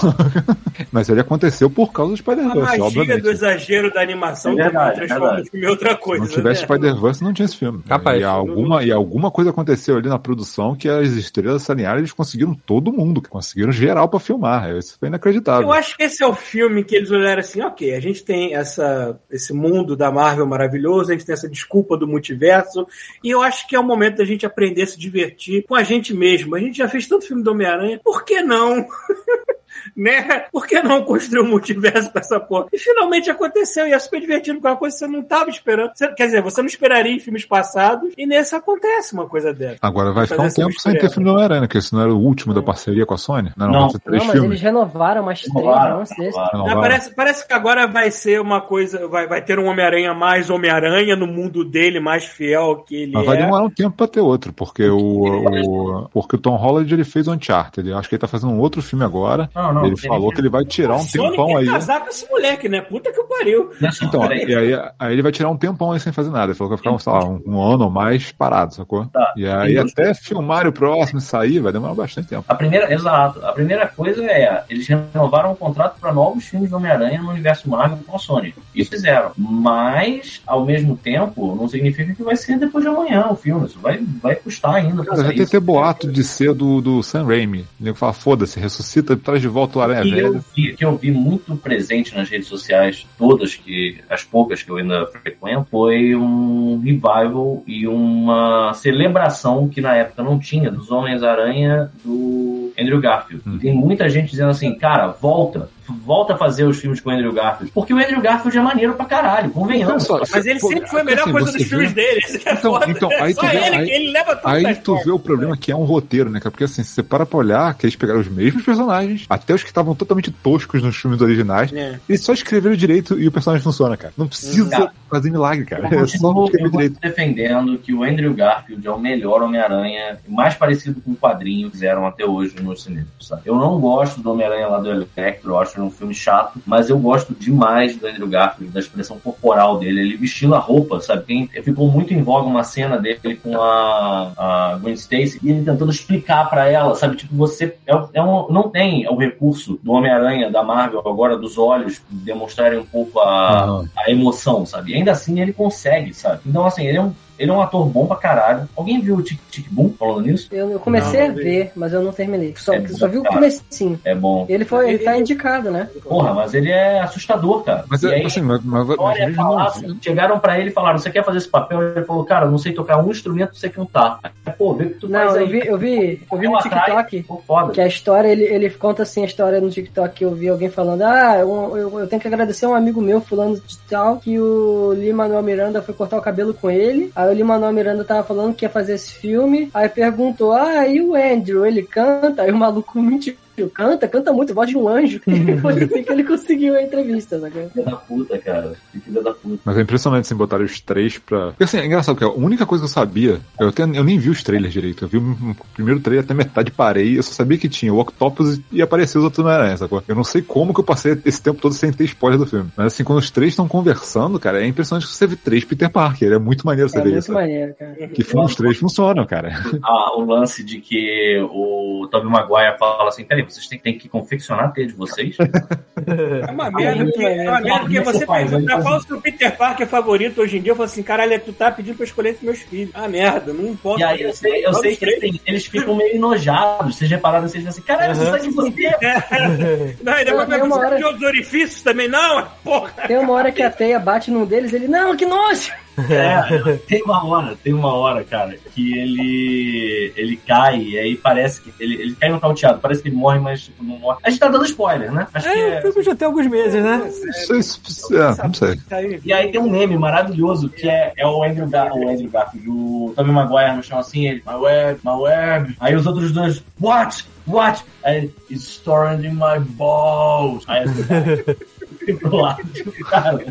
Mas 0.93 1.09
ele 1.09 1.21
aconteceu 1.21 1.71
por 1.71 1.93
causa 1.93 2.11
do 2.11 2.15
A 2.15 2.17
Spider-Verse, 2.19 2.61
magia 2.61 2.85
obviamente. 2.85 3.23
do 3.23 3.31
exagero 3.31 3.93
da 3.93 4.01
animação 4.03 4.53
É 4.53 4.65
verdade, 4.65 4.97
transforma 5.07 5.41
o 5.41 5.45
filme 5.47 5.67
em 5.67 5.71
outra 5.71 5.91
Se 5.93 5.97
coisa. 5.99 6.25
não 6.25 6.31
tivesse 6.31 6.61
né? 6.63 6.67
Spider-Verse, 6.67 7.25
não 7.25 7.33
tinha 7.33 7.47
esse 7.47 7.57
filme. 7.57 7.83
Capaz. 7.89 8.21
E 8.21 8.25
alguma, 8.25 8.83
e 8.85 8.93
alguma 8.93 9.31
coisa 9.31 9.51
aconteceu 9.51 9.97
ali 9.97 10.09
na 10.09 10.19
produção 10.19 10.75
que 10.75 10.89
as 10.89 11.09
estrelas 11.11 11.63
se 11.63 11.73
alinharam 11.73 11.99
e 11.99 12.01
eles 12.01 12.13
conseguiram 12.13 12.55
todo 12.55 12.93
mundo, 12.93 13.23
conseguiram 13.29 13.73
geral 13.73 14.09
pra 14.09 14.21
filmar. 14.21 14.71
Isso 14.77 14.97
foi 15.07 15.09
inacreditável. 15.09 15.69
Eu 15.69 15.73
acho 15.73 15.97
que 15.97 16.03
esse 16.03 16.23
é 16.23 16.27
o 16.27 16.35
filme 16.35 16.85
que 16.85 16.97
eles 16.97 17.11
olharam 17.11 17.41
assim, 17.41 17.61
ok, 17.63 17.95
a 17.95 18.01
gente 18.01 18.25
tem 18.25 18.55
essa, 18.55 19.19
esse 19.31 19.53
mundo 19.53 19.97
da 19.97 20.11
Marvel 20.11 20.47
maravilhoso, 20.47 21.11
a 21.11 21.15
gente 21.15 21.25
tem 21.25 21.33
essa 21.33 21.49
desculpa 21.49 21.97
do 21.97 22.07
multiverso, 22.07 22.87
e 23.23 23.31
eu 23.31 23.43
acho 23.43 23.67
que 23.67 23.77
é 23.77 23.81
o 23.81 23.85
momento 23.85 24.17
da 24.19 24.25
gente 24.25 24.45
aprender 24.45 24.83
a 24.83 24.87
se 24.87 24.99
divertir 24.99 25.65
com 25.67 25.75
a 25.75 25.83
gente 25.83 26.15
mesmo. 26.15 26.55
A 26.55 26.61
gente 26.61 26.79
já 26.79 26.89
fez 26.89 27.07
tanto 27.07 27.27
filme 27.27 27.43
do 27.43 27.51
Homem-Aranha, 27.51 28.01
por 28.03 28.25
que 28.25 28.43
não? 28.43 28.87
né? 29.97 30.45
Por 30.53 30.67
que 30.67 30.81
não 30.83 31.03
construir 31.05 31.41
um 31.43 31.49
multiverso 31.49 32.11
pra 32.11 32.21
essa 32.21 32.41
porra? 32.41 32.67
E 32.73 32.79
finalmente 32.79 33.31
aconteceu, 33.31 33.87
e 33.87 33.93
é 33.93 33.99
super 33.99 34.21
divertido, 34.21 34.57
porque 34.57 34.67
é 34.69 34.71
uma 34.71 34.77
coisa 34.77 34.95
que 34.95 34.99
você 35.01 35.07
não 35.07 35.23
tava 35.23 35.51
esperando. 35.51 35.91
Você- 35.95 36.09
quer 36.15 36.27
dizer, 36.27 36.43
você 36.43 36.61
não 36.61 36.67
esperaria 36.69 37.13
em 37.13 37.19
filmes 37.21 37.45
passados, 37.45 38.13
e 38.17 38.27
nesse 38.27 38.55
acontece 38.55 39.13
uma 39.13 39.27
coisa 39.27 39.53
dessa. 39.53 39.79
Agora 39.83 40.13
vai 40.13 40.27
ficar 40.27 40.43
um 40.45 40.49
tempo 40.51 40.81
sem 40.81 40.93
ter 40.95 41.11
filme 41.11 41.25
do 41.25 41.33
Homem-Aranha, 41.33 41.63
porque 41.63 41.79
esse 41.79 41.93
não 41.93 42.01
era 42.03 42.13
o 42.13 42.19
último 42.19 42.55
da 42.55 42.63
parceria 42.63 43.05
com 43.07 43.15
a 43.15 43.19
Sony? 43.19 43.53
Não, 43.57 43.67
não, 43.69 43.81
Não. 43.81 43.89
três 43.89 44.23
mas 44.25 44.33
filmes. 44.33 44.51
eles 44.51 44.61
renovaram 44.63 45.23
mais 45.23 45.41
três 45.43 45.55
Renovaram, 45.55 45.99
desse. 46.01 46.15
Renovaram. 46.21 46.81
parece, 46.81 47.15
parece 47.15 47.47
que 47.47 47.53
agora 47.53 47.87
vai 47.87 48.11
ser 48.11 48.41
uma 48.41 48.61
coisa, 48.61 49.07
vai, 49.09 49.27
vai 49.27 49.43
ter 49.43 49.59
um 49.59 49.67
Homem-Aranha 49.67 50.15
mais 50.15 50.51
Homem-Aranha 50.51 51.17
no 51.17 51.27
mundo 51.27 51.65
dele, 51.65 52.01
mais 52.01 52.25
fiel 52.25 52.63
ao 52.63 52.77
que 52.85 52.95
ele 53.03 53.13
Mas 53.13 53.27
vai 53.27 53.37
é. 53.37 53.43
demorar 53.43 53.65
um 53.65 53.71
tempo 53.71 53.97
pra 53.97 54.07
ter 54.07 54.21
outro, 54.21 54.53
porque 54.53 54.89
o, 54.89 54.97
o- 54.99 56.09
porque 56.13 56.37
o 56.37 56.39
Tom 56.39 56.57
Holland 56.57 56.93
ele 56.93 57.05
fez 57.05 57.27
o 57.29 57.33
Uncharted. 57.33 57.93
Acho 57.93 58.09
que 58.09 58.15
ele 58.15 58.21
tá 58.21 58.29
fazendo 58.29 58.53
um 58.53 58.59
outro 58.61 58.83
filme 58.83 59.05
agora. 59.05 59.49
Não, 59.55 59.73
não, 59.81 59.87
ele 59.87 59.97
falou 59.97 60.31
que 60.31 60.41
ele 60.41 60.49
vai 60.49 60.65
tirar 60.65 60.97
um 60.97 61.01
Sony 61.01 61.31
tempão 61.31 61.47
quer 61.49 61.57
aí. 61.59 61.67
casar 61.67 62.01
com 62.01 62.09
esse 62.09 62.29
moleque, 62.31 62.69
né? 62.69 62.81
Puta 62.81 63.13
que 63.13 63.23
pariu. 63.25 63.71
Então, 64.03 64.33
e 64.33 64.55
aí, 64.55 64.91
aí 64.99 65.13
ele 65.13 65.23
vai 65.23 65.33
tirar 65.33 65.49
um 65.51 65.57
tempão 65.57 65.93
aí 65.93 66.01
sem 66.01 66.13
fazer 66.13 66.31
nada. 66.31 66.47
Ele 66.47 66.55
falou 66.55 66.77
que 66.77 66.83
vai 66.83 66.95
ficar, 66.95 66.95
um, 66.95 66.99
sei 66.99 67.13
lá, 67.13 67.29
um, 67.29 67.43
um 67.47 67.63
ano 67.63 67.85
ou 67.85 67.91
mais 67.91 68.33
parado, 68.33 68.75
sacou? 68.75 69.07
Tá. 69.07 69.35
E 69.37 69.47
aí 69.47 69.79
até 69.79 70.15
filmar 70.15 70.67
o 70.67 70.73
próximo 70.73 71.19
e 71.19 71.23
sair 71.23 71.61
vai 71.61 71.73
demorar 71.73 71.95
bastante 71.95 72.29
tempo. 72.29 72.45
A 72.49 72.55
primeira, 72.55 72.93
exato. 72.93 73.45
A 73.45 73.53
primeira 73.53 73.87
coisa 73.87 74.25
é, 74.25 74.65
eles 74.69 74.87
renovaram 74.87 75.53
o 75.53 75.57
contrato 75.57 75.99
para 76.01 76.13
novos 76.13 76.45
filmes 76.45 76.71
do 76.71 76.77
Homem-Aranha 76.77 77.23
no 77.23 77.31
universo 77.31 77.69
Marvel 77.69 77.99
com 78.07 78.17
a 78.17 78.19
Sony. 78.19 78.55
Isso 78.75 78.91
fizeram. 78.91 79.33
Mas, 79.37 80.43
ao 80.47 80.65
mesmo 80.65 80.97
tempo, 80.97 81.55
não 81.55 81.69
significa 81.69 82.15
que 82.15 82.23
vai 82.23 82.37
ser 82.37 82.59
depois 82.59 82.85
de 82.85 82.89
amanhã 82.89 83.27
o 83.31 83.37
filme. 83.37 83.67
Isso 83.67 83.79
vai, 83.79 83.99
vai 84.23 84.37
custar 84.37 84.75
ainda 84.77 85.03
pra 85.03 85.17
Cara, 85.17 85.29
já 85.29 85.35
tem 85.35 85.47
ter 85.47 85.61
boato 85.61 86.11
de 86.11 86.23
ser 86.23 86.55
do, 86.55 86.81
do 86.81 87.03
Sam 87.03 87.27
Raimi. 87.27 87.61
O 87.81 87.85
nego 87.85 87.97
fala, 87.97 88.13
foda-se, 88.13 88.61
ressuscita, 88.61 89.17
traz 89.17 89.41
de 89.41 89.49
volta 89.49 89.66
o 89.75 89.81
Aranha 89.81 90.03
que 90.03 90.09
eu, 90.09 90.33
Velho. 90.33 90.45
vi, 90.55 90.73
que 90.75 90.85
eu 90.85 90.97
vi 90.97 91.11
muito 91.11 91.57
presente 91.57 92.15
nas 92.15 92.29
redes 92.29 92.47
sociais, 92.47 93.07
todas 93.19 93.55
que 93.55 93.99
as 94.09 94.23
poucas 94.23 94.63
que 94.63 94.71
eu 94.71 94.77
ainda 94.77 95.07
frequento, 95.07 95.67
foi 95.71 96.15
um 96.15 96.79
revival 96.79 97.63
e 97.67 97.87
uma 97.87 98.73
celebração 98.75 99.69
que 99.69 99.81
na 99.81 99.95
época 99.95 100.23
não 100.23 100.39
tinha 100.39 100.71
dos 100.71 100.91
Homens-Aranha 100.91 101.91
do 102.05 102.73
Andrew 102.79 103.01
Garfield. 103.01 103.43
Hum. 103.47 103.57
E 103.57 103.59
tem 103.59 103.75
muita 103.75 104.09
gente 104.09 104.31
dizendo 104.31 104.51
assim, 104.51 104.75
cara, 104.75 105.09
volta, 105.09 105.69
volta 105.93 106.35
a 106.35 106.37
fazer 106.37 106.65
os 106.65 106.79
filmes 106.79 107.01
com 107.01 107.11
o 107.11 107.13
Andrew 107.13 107.33
Garfield. 107.33 107.73
Porque 107.73 107.93
o 107.95 107.99
Andrew 107.99 108.21
Garfield 108.21 108.59
é 108.59 108.63
maneiro 108.63 108.95
pra 108.95 109.05
caralho, 109.07 109.51
convenhamos. 109.51 110.05
Só- 110.05 110.21
Mas 110.31 110.47
ele 110.47 110.59
pô, 110.61 110.69
sempre 110.69 110.89
foi 110.89 111.01
a 111.01 111.05
melhor 111.05 111.23
assim, 111.23 111.33
coisa 111.33 111.53
dos 111.53 111.63
filmes 111.63 111.93
vê- 111.93 111.95
dele. 112.03 112.21
Isso 112.27 112.39
que 112.39 112.49
é 112.49 112.53
Então, 112.53 112.73
foda. 112.73 112.91
então, 112.91 113.11
aí 113.11 113.35
Só 113.35 113.41
tu 113.43 113.47
vê- 113.49 113.57
ele, 113.57 113.77
aí- 113.77 113.85
que 113.87 113.91
ele 113.93 114.11
leva 114.13 114.37
tudo 114.37 114.49
Aí 114.49 114.75
tu 114.77 114.97
vê 115.05 115.11
o 115.11 115.19
problema 115.19 115.57
que 115.57 115.71
é 115.73 115.77
um 115.77 115.85
roteiro, 115.85 116.31
né, 116.31 116.39
cara? 116.41 116.51
Porque 116.51 116.65
assim, 116.65 116.83
se 116.83 116.91
você 116.91 117.03
para 117.03 117.25
pra 117.27 117.39
olhar 117.39 117.75
que 117.75 117.87
eles 117.87 117.97
pegaram 117.97 118.21
os 118.21 118.29
mesmos 118.29 118.65
personagens, 118.65 119.25
até 119.29 119.55
os 119.55 119.63
que 119.63 119.69
estavam 119.69 119.95
totalmente 119.95 120.31
toscos 120.31 120.83
nos 120.83 120.97
filmes 120.97 121.21
originais, 121.21 121.73
É. 121.73 121.99
eles 122.09 122.23
só 122.23 122.33
escreveram 122.33 122.77
direito 122.77 123.19
e 123.19 123.27
o 123.29 123.33
personagem 123.33 123.63
funciona, 123.65 123.97
cara. 123.97 124.13
Não 124.17 124.27
precisa 124.29 124.71
Cara, 124.71 124.93
fazer 125.11 125.31
milagre, 125.31 125.65
cara. 125.65 125.89
Eu 125.91 126.05
É 126.05 126.07
só 126.07 126.45
escrever 126.45 126.71
direito. 126.71 127.01
defendendo 127.01 127.79
que 127.79 127.93
o 127.95 128.03
Andrew 128.03 128.33
Garfield 128.35 128.87
é 128.87 128.91
o 128.91 128.99
melhor 128.99 129.43
Homem-Aranha, 129.43 130.19
mais 130.29 130.55
parecido 130.55 131.01
com 131.01 131.13
o 131.13 131.17
quadrinho 131.17 131.67
que 131.71 131.77
fizeram 131.77 132.07
até 132.07 132.25
hoje 132.25 132.55
no 132.61 132.77
cinema. 132.77 133.07
Sabe? 133.21 133.43
Eu 133.45 133.57
não 133.57 133.79
gosto 133.81 134.21
do 134.21 134.31
Homem-Aranha 134.31 134.69
lá 134.69 134.79
do 134.79 134.91
Electro, 134.91 135.51
eu 135.53 135.59
acho 135.77 135.83
um 135.83 135.91
filme 135.91 136.15
chato, 136.15 136.61
mas 136.67 136.89
eu 136.89 136.99
gosto 136.99 137.35
demais 137.35 137.97
do 137.97 138.07
Andrew 138.07 138.27
Garfield, 138.27 138.73
da 138.73 138.81
expressão 138.81 139.19
corporal 139.19 139.79
dele, 139.79 140.01
ele 140.01 140.17
vestindo 140.17 140.55
a 140.55 140.59
roupa, 140.59 141.01
sabe? 141.01 141.25
Tem, 141.25 141.47
ficou 141.63 141.91
muito 141.91 142.15
em 142.15 142.23
voga 142.23 142.49
uma 142.49 142.65
cena 142.65 142.99
dele 142.99 143.37
com 143.43 143.61
a, 143.61 144.33
a 144.37 144.79
Gwen 144.81 144.95
Stacy 144.95 145.39
e 145.43 145.51
ele 145.51 145.65
tentando 145.65 145.91
explicar 145.91 146.49
pra 146.49 146.69
ela, 146.69 146.95
sabe? 146.95 147.17
Tipo, 147.17 147.35
você 147.37 147.77
é, 147.87 147.95
é 148.15 148.23
um, 148.23 148.49
não 148.49 148.69
tem 148.69 149.07
o 149.09 149.17
recurso 149.17 149.79
do 149.83 149.93
Homem-Aranha 149.93 150.51
da 150.51 150.63
Marvel 150.63 151.03
agora 151.07 151.37
dos 151.37 151.59
olhos 151.59 152.01
demonstrarem 152.09 152.79
um 152.79 152.87
pouco 152.87 153.21
a, 153.21 153.85
a 153.97 154.11
emoção, 154.11 154.65
sabe? 154.65 154.93
E 154.93 154.95
ainda 154.95 155.13
assim 155.13 155.41
ele 155.41 155.53
consegue, 155.53 156.15
sabe? 156.15 156.41
Então, 156.47 156.65
assim, 156.65 156.87
ele 156.87 156.99
é 156.99 157.03
um, 157.03 157.13
ele 157.39 157.51
é 157.51 157.55
um 157.55 157.61
ator 157.61 157.87
bom 157.87 158.07
pra 158.07 158.17
caralho. 158.17 158.69
Alguém 158.77 159.01
viu 159.01 159.17
o 159.17 159.23
Tic 159.23 159.39
Tic 159.51 159.67
Boom 159.71 159.93
falando 159.99 160.23
nisso? 160.27 160.49
Eu, 160.53 160.71
eu 160.71 160.79
comecei 160.81 161.21
Não, 161.21 161.27
a 161.27 161.29
não 161.29 161.35
vi. 161.37 161.43
ver, 161.45 161.73
mas 161.77 161.93
eu 161.93 162.03
não 162.03 162.13
terminei. 162.13 162.55
Só, 162.57 162.75
É 162.75 162.87
só 162.89 163.09
vi 163.09 163.19
o 163.19 163.25
comecinho. 163.25 163.99
É 164.05 164.15
bom. 164.15 164.47
Ele 164.49 164.65
foi, 164.65 164.87
ele 164.87 164.95
Ele- 164.97 165.05
tá 165.05 165.17
indicado, 165.19 165.71
né? 165.71 165.89
Porra, 166.03 166.33
mas 166.35 166.55
ele 166.55 166.71
é 166.71 167.01
assustador, 167.01 167.63
cara. 167.63 167.85
Mas, 167.89 168.03
e 168.03 168.09
é, 168.09 168.15
aí, 168.15 168.25
assim, 168.27 168.41
mas, 168.41 168.61
mas, 168.65 168.87
mas 168.87 168.99
olha, 168.99 169.27
mesmo 169.27 169.35
falar, 169.37 169.59
não- 169.59 169.67
assim, 169.67 169.99
chegaram 170.01 170.39
pra 170.39 170.59
ele 170.59 170.71
e 170.71 170.73
falaram: 170.73 170.99
Você 170.99 171.11
quer 171.11 171.25
fazer 171.25 171.39
esse 171.39 171.49
papel? 171.49 171.83
Ele 171.83 172.05
falou: 172.05 172.25
Cara, 172.25 172.47
eu 172.47 172.51
não 172.51 172.59
sei 172.59 172.73
tocar 172.73 172.99
um 173.05 173.11
instrumento, 173.11 173.57
você 173.57 173.69
que 173.69 173.79
não 173.79 173.87
tá. 173.87 174.19
Aí, 174.23 174.53
Pô, 174.57 174.73
vê 174.75 174.85
o 174.85 174.89
que 174.91 174.95
tu 175.01 175.09
faz 175.11 175.33
Não, 175.33 175.39
aí. 175.39 175.43
eu 175.43 175.49
vi, 175.49 175.67
eu 175.67 175.79
vi, 175.79 176.23
eu 176.31 176.39
vi 176.39 176.49
no 176.49 176.57
atrás, 176.57 177.07
TikTok. 177.09 177.43
Foda. 177.47 177.73
Que 177.73 177.81
a 177.81 177.87
história, 177.87 178.29
ele, 178.29 178.45
ele 178.45 178.71
conta 178.71 179.03
assim 179.03 179.23
a 179.23 179.27
história 179.27 179.61
no 179.61 179.71
TikTok 179.71 180.15
que 180.15 180.25
eu 180.25 180.33
vi 180.35 180.49
alguém 180.49 180.71
falando: 180.71 181.03
Ah, 181.03 181.37
eu, 181.39 181.77
eu, 181.77 182.01
eu 182.01 182.07
tenho 182.07 182.21
que 182.23 182.29
agradecer 182.29 182.67
um 182.67 182.75
amigo 182.75 183.01
meu, 183.01 183.21
fulano 183.21 183.57
de 183.61 183.79
tal, 183.89 184.17
que 184.19 184.39
o 184.39 184.93
Lin-Manuel 184.95 185.43
Miranda 185.43 185.83
foi 185.83 185.95
cortar 185.95 186.19
o 186.19 186.23
cabelo 186.23 186.55
com 186.55 186.71
ele. 186.71 187.11
Aí 187.15 187.26
o 187.31 187.33
Lin-Manuel 187.33 187.73
Miranda 187.73 188.05
tava 188.05 188.23
falando 188.25 188.55
que 188.55 188.65
ia 188.65 188.71
fazer 188.71 188.95
esse 188.95 189.13
filme. 189.13 189.71
Aí 189.73 189.89
perguntou: 189.89 190.53
Ah, 190.53 190.87
e 190.87 191.01
o 191.01 191.15
Andrew? 191.15 191.65
Ele 191.65 191.83
canta? 191.83 192.43
Aí 192.43 192.51
o 192.51 192.57
maluco 192.57 193.01
mentiu. 193.01 193.37
Canta, 193.75 194.09
canta 194.09 194.33
muito, 194.33 194.55
voz 194.55 194.69
de 194.69 194.77
um 194.77 194.89
anjo. 194.89 195.21
E 195.27 195.59
foi 195.59 195.83
assim 195.85 196.03
que 196.03 196.13
ele 196.13 196.25
conseguiu 196.25 196.75
a 196.75 196.83
entrevista, 196.83 197.39
sabe? 197.41 197.69
Filha 197.73 197.85
da 197.85 197.97
puta, 197.97 198.39
cara. 198.39 198.73
Filha 199.05 199.23
da 199.23 199.33
puta. 199.33 199.59
Mas 199.65 199.77
é 199.79 199.81
impressionante 199.83 200.23
assim, 200.23 200.35
botar 200.35 200.61
os 200.61 200.81
três 200.81 201.19
pra. 201.19 201.49
Porque 201.49 201.65
assim, 201.65 201.79
é 201.79 201.87
engraçado, 201.87 202.17
porque 202.17 202.25
a 202.25 202.35
única 202.45 202.67
coisa 202.67 202.83
que 202.85 202.91
eu 202.91 202.93
sabia, 202.93 203.41
eu, 203.61 203.69
até, 203.69 203.83
eu 203.83 204.05
nem 204.05 204.19
vi 204.19 204.31
os 204.31 204.43
trailers 204.43 204.73
direito. 204.73 205.05
Eu 205.05 205.09
vi 205.09 205.19
o 205.19 205.57
primeiro 205.75 206.01
trailer 206.01 206.25
até 206.25 206.35
metade 206.35 206.71
parei. 206.71 207.19
Eu 207.19 207.23
só 207.23 207.33
sabia 207.33 207.59
que 207.59 207.69
tinha 207.69 207.93
o 207.93 207.99
Octopus 207.99 208.61
e 208.73 208.83
apareceu 208.83 209.21
os 209.21 209.25
outros 209.25 209.45
Homem-Aranha, 209.45 209.77
sacou? 209.77 210.03
Eu 210.09 210.15
não 210.15 210.25
sei 210.25 210.43
como 210.43 210.73
que 210.75 210.81
eu 210.81 210.85
passei 210.85 211.17
esse 211.25 211.41
tempo 211.43 211.61
todo 211.61 211.73
sem 211.75 211.93
ter 211.93 212.05
spoiler 212.05 212.39
do 212.39 212.47
filme. 212.47 212.71
Mas 212.77 212.87
assim, 212.89 213.05
quando 213.05 213.19
os 213.19 213.31
três 213.31 213.51
estão 213.53 213.69
conversando, 213.69 214.39
cara, 214.39 214.63
é 214.63 214.67
impressionante 214.67 215.07
que 215.07 215.13
você 215.13 215.27
vê 215.27 215.37
três 215.37 215.65
Peter 215.65 215.91
Parker. 215.91 216.33
É 216.33 216.39
muito 216.39 216.67
maneiro 216.67 216.89
você 216.91 216.99
É 216.99 217.03
ver 217.03 217.11
muito 217.11 217.23
isso. 217.23 217.33
maneiro, 217.33 217.75
cara. 217.79 218.09
Que 218.09 218.25
filme 218.25 218.45
os 218.47 218.55
três 218.55 218.77
funcionam, 218.79 219.25
cara. 219.27 219.53
Ah, 219.83 220.17
o 220.17 220.25
lance 220.25 220.65
de 220.65 220.81
que 220.81 221.39
o 221.51 222.09
Tobey 222.11 222.29
Maguire 222.31 222.77
fala 222.79 223.09
assim: 223.09 223.25
Peraí, 223.25 223.46
vocês 223.55 223.67
têm, 223.67 223.79
têm 223.79 223.99
que 223.99 224.09
confeccionar 224.09 224.67
a 224.67 224.69
teia 224.69 224.87
de 224.87 224.95
vocês? 224.95 225.37
É 226.07 226.51
uma 226.53 226.71
merda, 226.71 227.05
porque, 227.05 227.25
é 227.25 227.49
uma 227.49 227.61
merda 227.61 227.81
porque 227.81 227.97
é 227.97 228.01
que 228.01 228.05
você 228.07 228.27
pergunta 228.27 228.83
qual 228.83 228.95
é 228.95 228.97
o 228.99 229.01
seu 229.01 229.21
Peter 229.21 229.57
Parker 229.57 229.87
favorito 229.89 230.43
hoje 230.43 230.59
em 230.59 230.61
dia. 230.61 230.73
Eu 230.73 230.77
falo 230.77 230.85
assim, 230.85 231.03
caralho, 231.03 231.41
tu 231.41 231.53
tá 231.55 231.71
pedindo 231.73 231.97
pra 231.97 232.03
eu 232.05 232.07
escolher 232.07 232.29
entre 232.31 232.45
meus 232.45 232.59
filhos. 232.61 232.91
Ah, 232.95 233.09
merda, 233.09 233.53
não 233.53 233.67
importa. 233.71 234.01
E 234.01 234.05
aí 234.05 234.23
eu 234.23 234.33
sei, 234.35 234.65
eu 234.67 234.75
sei 234.75 234.95
que 234.95 235.05
assim, 235.07 235.41
eles 235.47 235.65
ficam 235.67 235.97
meio 235.97 236.15
enojados. 236.15 236.97
Vocês 236.97 237.11
repararam, 237.11 237.49
vocês 237.49 237.67
assim, 237.67 237.81
caralho, 237.81 238.15
você 238.15 238.31
tá 238.31 238.39
de 238.39 238.51
você. 238.51 238.71
Não, 240.03 240.13
e 240.21 240.25
depois 240.25 240.25
Tem 240.25 240.35
uma 240.35 240.47
pergunta 240.47 240.77
hora- 240.77 240.97
de 240.97 241.05
outros 241.05 241.23
orifícios 241.23 241.83
também. 241.83 242.09
Não, 242.09 242.47
porra. 242.63 242.91
Tem 243.07 243.17
uma 243.19 243.33
hora 243.33 243.51
que 243.51 243.63
a 243.63 243.71
teia 243.71 243.99
bate 243.99 244.31
num 244.31 244.45
deles, 244.45 244.73
ele, 244.75 244.87
não, 244.87 245.17
que 245.17 245.25
nojo! 245.25 245.73
É, 245.99 246.77
tem 246.87 247.03
uma 247.03 247.25
hora, 247.25 247.57
tem 247.63 247.73
uma 247.73 247.93
hora, 247.95 248.23
cara, 248.25 248.57
que 248.75 248.99
ele 248.99 250.13
ele 250.17 250.37
cai 250.37 250.79
e 250.79 250.99
aí 250.99 251.17
parece 251.17 251.61
que 251.63 251.73
ele, 251.81 251.95
ele 251.95 252.15
cai 252.15 252.29
nocauteado, 252.29 252.81
parece 252.81 253.03
que 253.03 253.09
ele 253.09 253.17
morre, 253.17 253.39
mas 253.39 253.63
tipo, 253.63 253.83
não 253.83 253.99
morre. 253.99 254.19
A 254.23 254.31
gente 254.31 254.39
tá 254.41 254.49
dando 254.49 254.65
spoiler, 254.65 255.11
né? 255.13 255.27
Acho 255.33 255.49
que 255.51 255.59
É, 255.59 255.75
é. 255.75 255.79
o 255.79 255.83
filme 255.83 256.03
já 256.03 256.15
tem 256.15 256.27
alguns 256.27 256.47
meses, 256.47 256.83
né? 256.83 257.03
Isso, 257.09 257.57
isso, 257.87 258.17
é, 258.17 258.37
não 258.43 258.55
sei. 258.55 258.81
E 259.25 259.33
aí 259.33 259.51
tem 259.51 259.61
um 259.61 259.71
meme 259.71 259.97
maravilhoso 259.97 260.69
que 260.69 260.89
é, 260.89 261.13
é 261.17 261.27
o 261.27 261.43
Andrew, 261.43 261.69
Gar 261.69 261.93
o 261.93 262.09
Andrew 262.09 262.31
Garfield, 262.31 262.69
o 262.69 263.13
Tobey 263.17 263.33
Maguire 263.33 263.77
no 263.77 263.83
chão 263.83 263.99
assim, 263.99 264.27
ele, 264.29 264.43
my 264.47 264.55
web, 264.55 265.01
my 265.05 265.13
web. 265.13 265.77
Aí 265.81 265.95
os 265.95 266.07
outros 266.07 266.33
dois, 266.33 266.63
what? 266.81 267.25
What? 267.47 267.85
Aí 268.05 268.17
ele, 268.17 268.35
it's 268.51 268.65
stored 268.65 269.25
in 269.27 269.35
my 269.35 269.59
balls. 269.61 270.65
Aí 270.67 270.83
assim, 270.85 271.05
pro 272.15 272.37
lado, 272.37 272.63
tipo, 272.73 272.93
cara, 273.05 273.45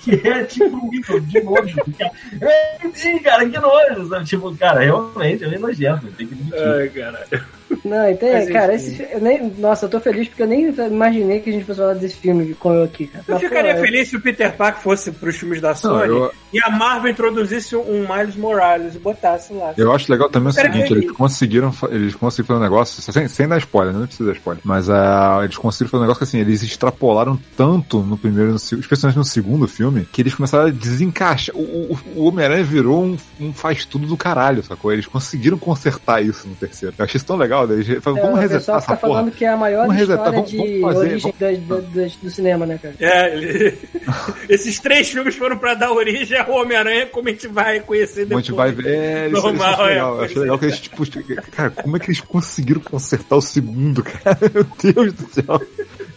que 0.00 0.28
é 0.28 0.44
tipo 0.44 0.76
um 0.76 0.90
nível 0.90 1.20
de 1.20 1.42
nojo. 1.42 1.76
Cara. 1.98 2.12
É, 2.40 2.88
sim, 2.94 3.18
cara, 3.20 3.48
que 3.48 3.58
nojo, 3.58 4.08
sabe? 4.08 4.24
Tipo, 4.24 4.56
cara, 4.56 4.80
realmente 4.80 5.44
é 5.44 5.58
nojento, 5.58 6.06
tem 6.12 6.26
que 6.26 6.34
admitir. 6.34 6.58
Ai, 6.58 6.88
caralho. 6.88 7.44
Não, 7.84 8.08
então, 8.08 8.28
Mas, 8.32 8.50
cara, 8.50 8.74
esse 8.74 9.06
eu 9.10 9.20
nem, 9.20 9.50
nossa, 9.58 9.86
eu 9.86 9.90
tô 9.90 10.00
feliz 10.00 10.28
porque 10.28 10.42
eu 10.42 10.46
nem 10.46 10.68
imaginei 10.68 11.40
que 11.40 11.50
a 11.50 11.52
gente 11.52 11.64
fosse 11.64 11.80
falar 11.80 11.94
desse 11.94 12.16
filme 12.16 12.54
com 12.54 12.72
eu 12.72 12.84
aqui, 12.84 13.06
cara. 13.06 13.24
Eu 13.26 13.34
Mas, 13.34 13.42
ficaria 13.42 13.74
pô, 13.74 13.80
feliz 13.80 14.08
se 14.08 14.16
o 14.16 14.20
Peter 14.20 14.52
Parker 14.56 14.82
fosse 14.82 15.10
pros 15.10 15.36
filmes 15.36 15.60
da 15.60 15.70
Não, 15.70 15.76
Sony 15.76 16.08
eu, 16.08 16.32
e 16.52 16.60
a 16.60 16.70
Marvel 16.70 17.10
introduzisse 17.10 17.74
um 17.76 18.06
Miles 18.06 18.36
Morales 18.36 18.94
e 18.94 18.98
botasse 18.98 19.52
lá. 19.52 19.74
eu 19.76 19.92
acho 19.92 20.10
legal 20.10 20.28
também 20.28 20.50
o 20.50 20.52
seguinte, 20.52 20.92
eles 20.92 21.10
conseguiram, 21.12 21.72
eles 21.90 22.14
conseguiram 22.14 22.46
fazer 22.46 22.60
um 22.60 22.62
negócio, 22.62 23.02
sem, 23.02 23.28
sem 23.28 23.48
dar 23.48 23.58
spoiler, 23.58 23.94
não 23.94 24.06
precisa 24.06 24.30
dar 24.30 24.36
spoiler, 24.36 24.62
mas 24.64 24.88
ah, 24.90 25.40
eles 25.42 25.56
conseguiram 25.56 25.90
fazer 25.90 26.00
um 26.00 26.06
negócio 26.06 26.18
que 26.18 26.24
assim, 26.24 26.38
eles 26.38 26.62
extrapolaram 26.62 27.38
tanto 27.56 28.00
no 28.00 28.16
primeiro, 28.16 28.50
e 28.50 28.52
no, 28.52 28.80
especialmente 28.80 29.16
no 29.16 29.24
segundo 29.24 29.66
filme, 29.66 30.06
que 30.12 30.22
eles 30.22 30.34
começaram 30.34 30.66
a 30.66 30.70
desencaixar. 30.70 31.54
O, 31.56 31.60
o, 31.60 31.98
o 32.16 32.24
Homem-Aranha 32.26 32.64
virou 32.64 33.04
um, 33.04 33.16
um 33.40 33.52
faz 33.52 33.84
tudo 33.84 34.06
do 34.06 34.16
caralho, 34.16 34.62
sacou? 34.62 34.92
Eles 34.92 35.06
conseguiram 35.06 35.58
consertar 35.58 36.22
isso 36.22 36.46
no 36.48 36.54
terceiro. 36.54 36.94
Eu 36.98 37.04
achei 37.04 37.16
isso 37.16 37.26
tão 37.26 37.36
legal, 37.36 37.61
daí 37.66 37.80
é, 37.80 37.98
vamos 38.00 38.22
o 38.22 38.34
resetar 38.34 38.58
pessoal 38.58 38.78
essa 38.78 38.86
fica 38.86 38.96
porra. 38.96 39.12
falando 39.20 39.32
que 39.32 39.44
é 39.44 39.48
a 39.48 39.56
maior 39.56 39.80
Vamos 39.86 39.96
resetar, 39.96 40.16
história 40.34 40.36
vamos- 40.38 40.50
de 40.50 40.56
vamos 40.56 40.80
fazer, 40.80 40.98
origem 41.10 41.34
das- 41.38 41.84
das- 41.94 42.16
do 42.16 42.30
cinema, 42.30 42.66
né, 42.66 42.78
cara? 42.82 42.94
É, 43.00 43.34
ele- 43.36 43.78
esses 44.48 44.78
três 44.80 45.10
filmes 45.10 45.34
foram 45.34 45.56
pra 45.58 45.74
dar 45.74 45.92
origem 45.92 46.38
ao 46.38 46.50
Homem-Aranha, 46.52 47.06
como 47.06 47.28
a 47.28 47.30
gente 47.32 47.48
vai 47.48 47.80
conhecer 47.80 48.22
A 48.22 48.24
depois. 48.24 48.46
gente 48.46 48.54
vai 48.56 48.72
ver. 48.72 48.86
É, 48.86 49.26
isso, 49.28 49.36
isso 49.36 49.46
Normal, 49.46 49.72
achei 49.72 49.84
é, 49.84 49.88
legal. 49.88 50.16
Eu 50.16 50.22
achei 50.24 50.38
legal 50.42 50.58
que 50.58 50.64
eles, 50.66 50.80
tipo, 50.80 51.02
cara, 51.52 51.70
como 51.70 51.96
é 51.96 52.00
que 52.00 52.06
eles 52.06 52.20
conseguiram 52.20 52.80
consertar 52.80 53.36
o 53.36 53.42
segundo, 53.42 54.02
cara? 54.02 54.38
Meu 54.52 54.66
Deus 54.94 55.12
do 55.12 55.32
céu. 55.32 55.60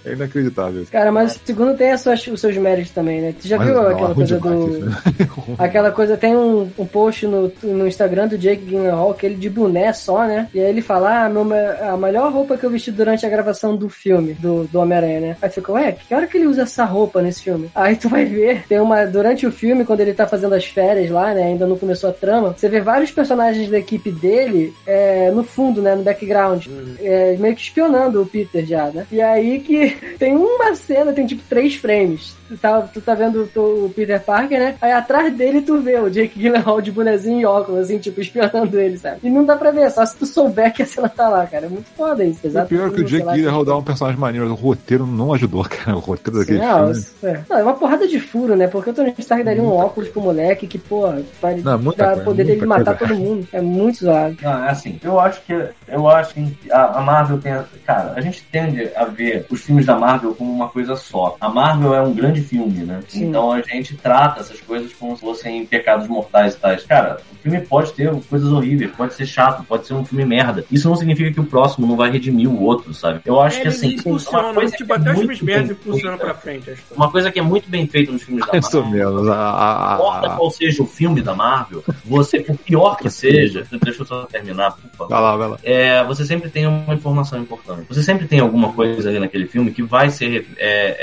É 0.06 0.14
inacreditável. 0.14 0.82
isso. 0.84 0.92
Cara, 0.92 1.12
mas 1.12 1.36
o 1.36 1.40
segundo 1.46 1.76
tem 1.76 1.92
as 1.92 2.02
suas- 2.02 2.26
os 2.28 2.40
seus 2.40 2.56
méritos 2.58 2.92
também, 2.92 3.22
né? 3.22 3.34
Tu 3.42 3.48
já 3.48 3.58
Mas 3.58 3.68
viu 3.68 3.76
não, 3.76 3.88
aquela 3.90 4.14
coisa 4.16 4.38
demais 4.40 4.60
do. 4.60 4.80
né? 4.86 4.96
Aquela 5.58 5.92
coisa, 5.92 6.18
tem 6.18 6.36
um, 6.36 6.70
um 6.78 6.86
post 6.86 7.26
no, 7.28 7.52
no 7.64 7.88
Instagram 7.88 8.28
do 8.28 8.38
Jake 8.38 8.66
Gyllenhaal, 8.66 9.14
que 9.14 9.26
ele 9.26 9.36
de 9.36 9.50
boné 9.50 9.92
só, 9.94 10.26
né? 10.26 10.48
E 10.54 10.60
aí 10.60 10.68
ele 10.70 10.82
fala, 10.82 11.26
ah, 11.26 11.30
meu, 11.30 11.46
a 11.92 11.98
melhor 11.98 12.32
roupa 12.32 12.58
que 12.58 12.66
eu 12.66 12.70
vesti 12.70 12.92
durante 12.92 13.26
a 13.26 13.30
gravação 13.30 13.76
do 13.76 13.90
filme, 13.90 14.34
do, 14.34 14.66
do 14.66 14.80
Homem-Aranha, 14.80 15.20
né? 15.20 15.38
Aí 15.42 15.50
tu 15.50 15.56
fica, 15.56 15.72
ué, 15.74 15.92
que 15.94 16.14
hora 16.14 16.28
que 16.28 16.38
ele 16.38 16.48
usa 16.48 16.64
essa 16.64 16.84
roupa 16.86 17.22
nesse 17.22 17.42
filme? 17.44 17.70
Aí 17.74 17.96
tu 17.96 18.10
vai 18.10 18.26
ver, 18.26 18.64
tem 18.68 18.80
uma, 18.80 19.06
durante 19.06 19.46
o 19.48 19.52
filme, 19.52 19.86
quando 19.86 20.02
ele 20.02 20.14
tá 20.14 20.28
fazendo 20.28 20.54
as 20.56 20.66
férias 20.66 21.10
lá, 21.10 21.34
né? 21.34 21.44
Ainda 21.44 21.66
não 21.66 21.78
começou 21.78 22.10
a 22.10 22.14
trama, 22.14 22.54
você 22.58 22.68
vê 22.70 22.82
vários 22.82 23.12
personagens 23.12 23.70
da 23.70 23.78
equipe 23.80 24.12
dele 24.12 24.74
é, 24.86 25.32
no 25.32 25.44
fundo, 25.44 25.82
né? 25.82 25.96
No 25.96 26.04
background, 26.04 26.66
é, 27.00 27.36
meio 27.40 27.56
que 27.56 27.62
espionando 27.62 28.22
o 28.22 28.26
Peter 28.26 28.66
já, 28.66 28.88
né? 28.88 29.06
E 29.12 29.22
aí 29.22 29.60
que 29.60 29.95
tem 30.18 30.36
uma 30.36 30.76
cena, 30.76 31.14
tem 31.14 31.26
tipo 31.26 31.44
três 31.50 31.76
frames. 31.76 32.36
Tu 32.48 32.58
tá, 32.58 32.82
tu 32.82 33.02
tá 33.02 33.16
vendo 33.16 33.50
o, 33.56 33.90
Peter 33.96 34.22
Parker, 34.22 34.60
né? 34.60 34.76
Aí 34.82 34.92
atrás 34.92 35.34
dele 35.36 35.62
tu 35.62 35.80
vê 35.82 36.00
o 36.00 36.10
Jake 36.10 36.40
Gyllenhaal 36.40 36.80
de 36.80 36.92
bonezinho 36.92 37.42
e 37.42 37.46
óculos, 37.46 37.82
assim, 37.82 37.98
tipo, 37.98 38.22
espionando 38.22 38.80
ele, 38.80 38.98
sabe? 38.98 39.18
E 39.24 39.30
não 39.30 39.44
dá 39.44 39.56
pra 39.56 39.72
ver, 39.72 39.90
só 39.90 40.06
se 40.06 40.16
tu 40.16 40.26
souber 40.26 40.72
que 40.74 40.84
a 40.84 40.86
cena 40.86 41.10
tá 41.10 41.28
lá, 41.28 41.46
cara. 41.48 41.66
É 41.66 41.70
muito 41.70 41.88
foda 41.98 42.24
isso, 42.24 42.46
exato. 42.46 42.68
pior 42.70 42.88
é 42.90 42.92
que 42.92 43.02
o 43.02 43.04
Jake 43.04 43.24
Gyllenhaal 43.26 43.66
dá 43.66 43.76
um 43.76 43.84
personagem 43.84 44.20
maneiro, 44.20 44.48
mas 44.50 44.60
o 44.60 44.62
roteiro 44.62 45.08
não 45.08 45.34
ajudou, 45.34 45.64
cara. 45.70 45.98
O 45.98 46.00
roteiro 46.00 46.40
daquele 46.40 46.60
Não, 46.60 46.78
filme. 46.78 46.92
isso- 46.92 47.16
é. 47.24 47.42
Não, 47.50 47.58
é 47.58 47.64
uma 47.64 47.74
porrada 47.74 48.08
de 48.08 48.20
furo, 48.20 48.56
né? 48.56 48.68
Porque 48.68 48.90
o 48.90 48.94
Tony 48.94 49.14
Stark 49.18 49.44
daria 49.44 49.64
um 49.64 49.72
óculos 49.72 50.10
pro 50.10 50.22
moleque 50.22 50.68
que, 50.68 50.78
pô, 50.78 51.12
vai 51.42 51.56
Não, 51.56 51.80
muita 51.80 52.04
dar 52.04 52.10
coisa, 52.12 52.26
poder 52.26 52.44
dele 52.44 52.66
matar 52.66 52.96
coisa. 52.98 53.14
todo 53.16 53.24
mundo. 53.24 53.48
É 53.52 53.62
muito 53.62 54.00
zoado. 54.06 54.38
Não, 54.42 54.66
é 54.66 54.70
assim, 54.70 55.00
eu 55.04 55.20
acho 55.20 55.42
que 55.42 55.54
eu 55.88 56.08
acho 56.10 56.34
que 56.34 56.58
a, 56.72 57.00
a 57.00 57.02
Marvel 57.02 57.40
tem. 57.40 57.54
Cara, 57.86 58.14
a 58.16 58.22
gente 58.22 58.44
tende 58.52 58.90
a 58.96 59.06
ver 59.06 59.46
os 59.50 59.62
filmes 59.62 59.86
da 59.86 59.98
Marvel 59.98 60.36
como 60.36 60.52
uma 60.52 60.70
coisa 60.70 60.96
só. 60.96 61.36
A 61.42 61.50
Marvel 61.50 61.94
é 61.96 62.02
um 62.02 62.14
grande 62.14 62.35
grande 62.36 62.48
filme, 62.48 62.84
né? 62.86 63.00
Sim. 63.08 63.26
Então 63.28 63.52
a 63.52 63.62
gente 63.62 63.96
trata 63.98 64.42
essas 64.42 64.60
coisas 64.62 64.94
como 64.94 65.16
se 65.16 65.22
fossem 65.22 65.66
pecados 65.66 66.08
mortais 66.08 66.54
e 66.54 66.58
tais. 66.58 66.84
Cara, 66.84 67.18
o 67.32 67.36
filme 67.36 67.62
pode 67.62 67.94
ter 67.94 68.12
coisas 68.30 68.52
horríveis, 68.52 68.92
pode 68.92 69.14
ser 69.14 69.26
chato, 69.26 69.64
pode 69.64 69.86
ser 69.88 69.94
um 69.94 70.04
filme 70.06 70.26
merda. 70.26 70.66
Isso 70.72 70.88
não 70.90 70.96
significa 70.96 71.32
que 71.32 71.40
o 71.40 71.46
próximo 71.46 71.86
não 71.88 71.96
vai 71.96 72.10
redimir 72.12 72.50
o 72.50 72.62
outro, 72.62 72.94
sabe? 72.94 73.20
Eu 73.26 73.40
acho 73.40 73.62
que 73.62 73.68
Eles 73.68 73.78
assim, 73.78 73.96
uma 74.30 74.54
coisa 74.54 74.76
tipo, 74.76 74.86
que 74.88 74.94
é 74.94 74.96
até 75.02 75.10
os 75.12 75.16
muito 75.18 75.28
filmes 75.38 75.42
merda 75.42 75.64
bem 75.68 75.72
impulsionam 75.72 76.18
feita- 76.18 76.34
pra 76.34 76.42
frente. 76.42 76.70
acho 76.72 76.82
que- 76.82 76.94
Uma 76.96 77.12
coisa 77.12 77.32
que 77.32 77.40
é 77.40 77.42
muito 77.42 77.70
bem 77.70 77.88
feita 77.88 78.12
nos 78.12 78.24
filmes 78.24 78.46
da 78.46 78.54
Marvel. 78.54 79.32
A, 79.34 79.94
a- 79.94 79.98
Não 79.98 80.06
importa 80.08 80.30
qual 80.36 80.52
seja 80.52 80.84
o 80.84 80.86
filme 80.86 81.22
da 81.22 81.34
Marvel, 81.36 81.84
você, 82.04 82.40
por 82.40 82.58
pior 82.58 82.98
que 82.98 83.10
seja, 83.10 83.66
deixa 83.82 84.02
eu 84.02 84.06
só 84.06 84.24
terminar, 84.26 84.72
por 84.72 84.90
favor. 84.92 85.10
Vai 85.10 85.22
lá, 85.22 85.38
vai 85.38 85.50
lá. 85.50 85.58
É, 85.64 86.04
você 86.04 86.26
sempre 86.26 86.50
tem 86.50 86.66
uma 86.68 86.94
informação 86.94 87.40
importante. 87.40 87.86
Você 87.88 88.02
sempre 88.04 88.28
tem 88.28 88.40
alguma 88.40 88.74
coisa 88.74 89.10
ali 89.10 89.20
naquele 89.20 89.46
filme 89.48 89.72
que 89.72 89.84
vai 89.84 90.10
ser 90.10 90.48
é, 90.58 90.98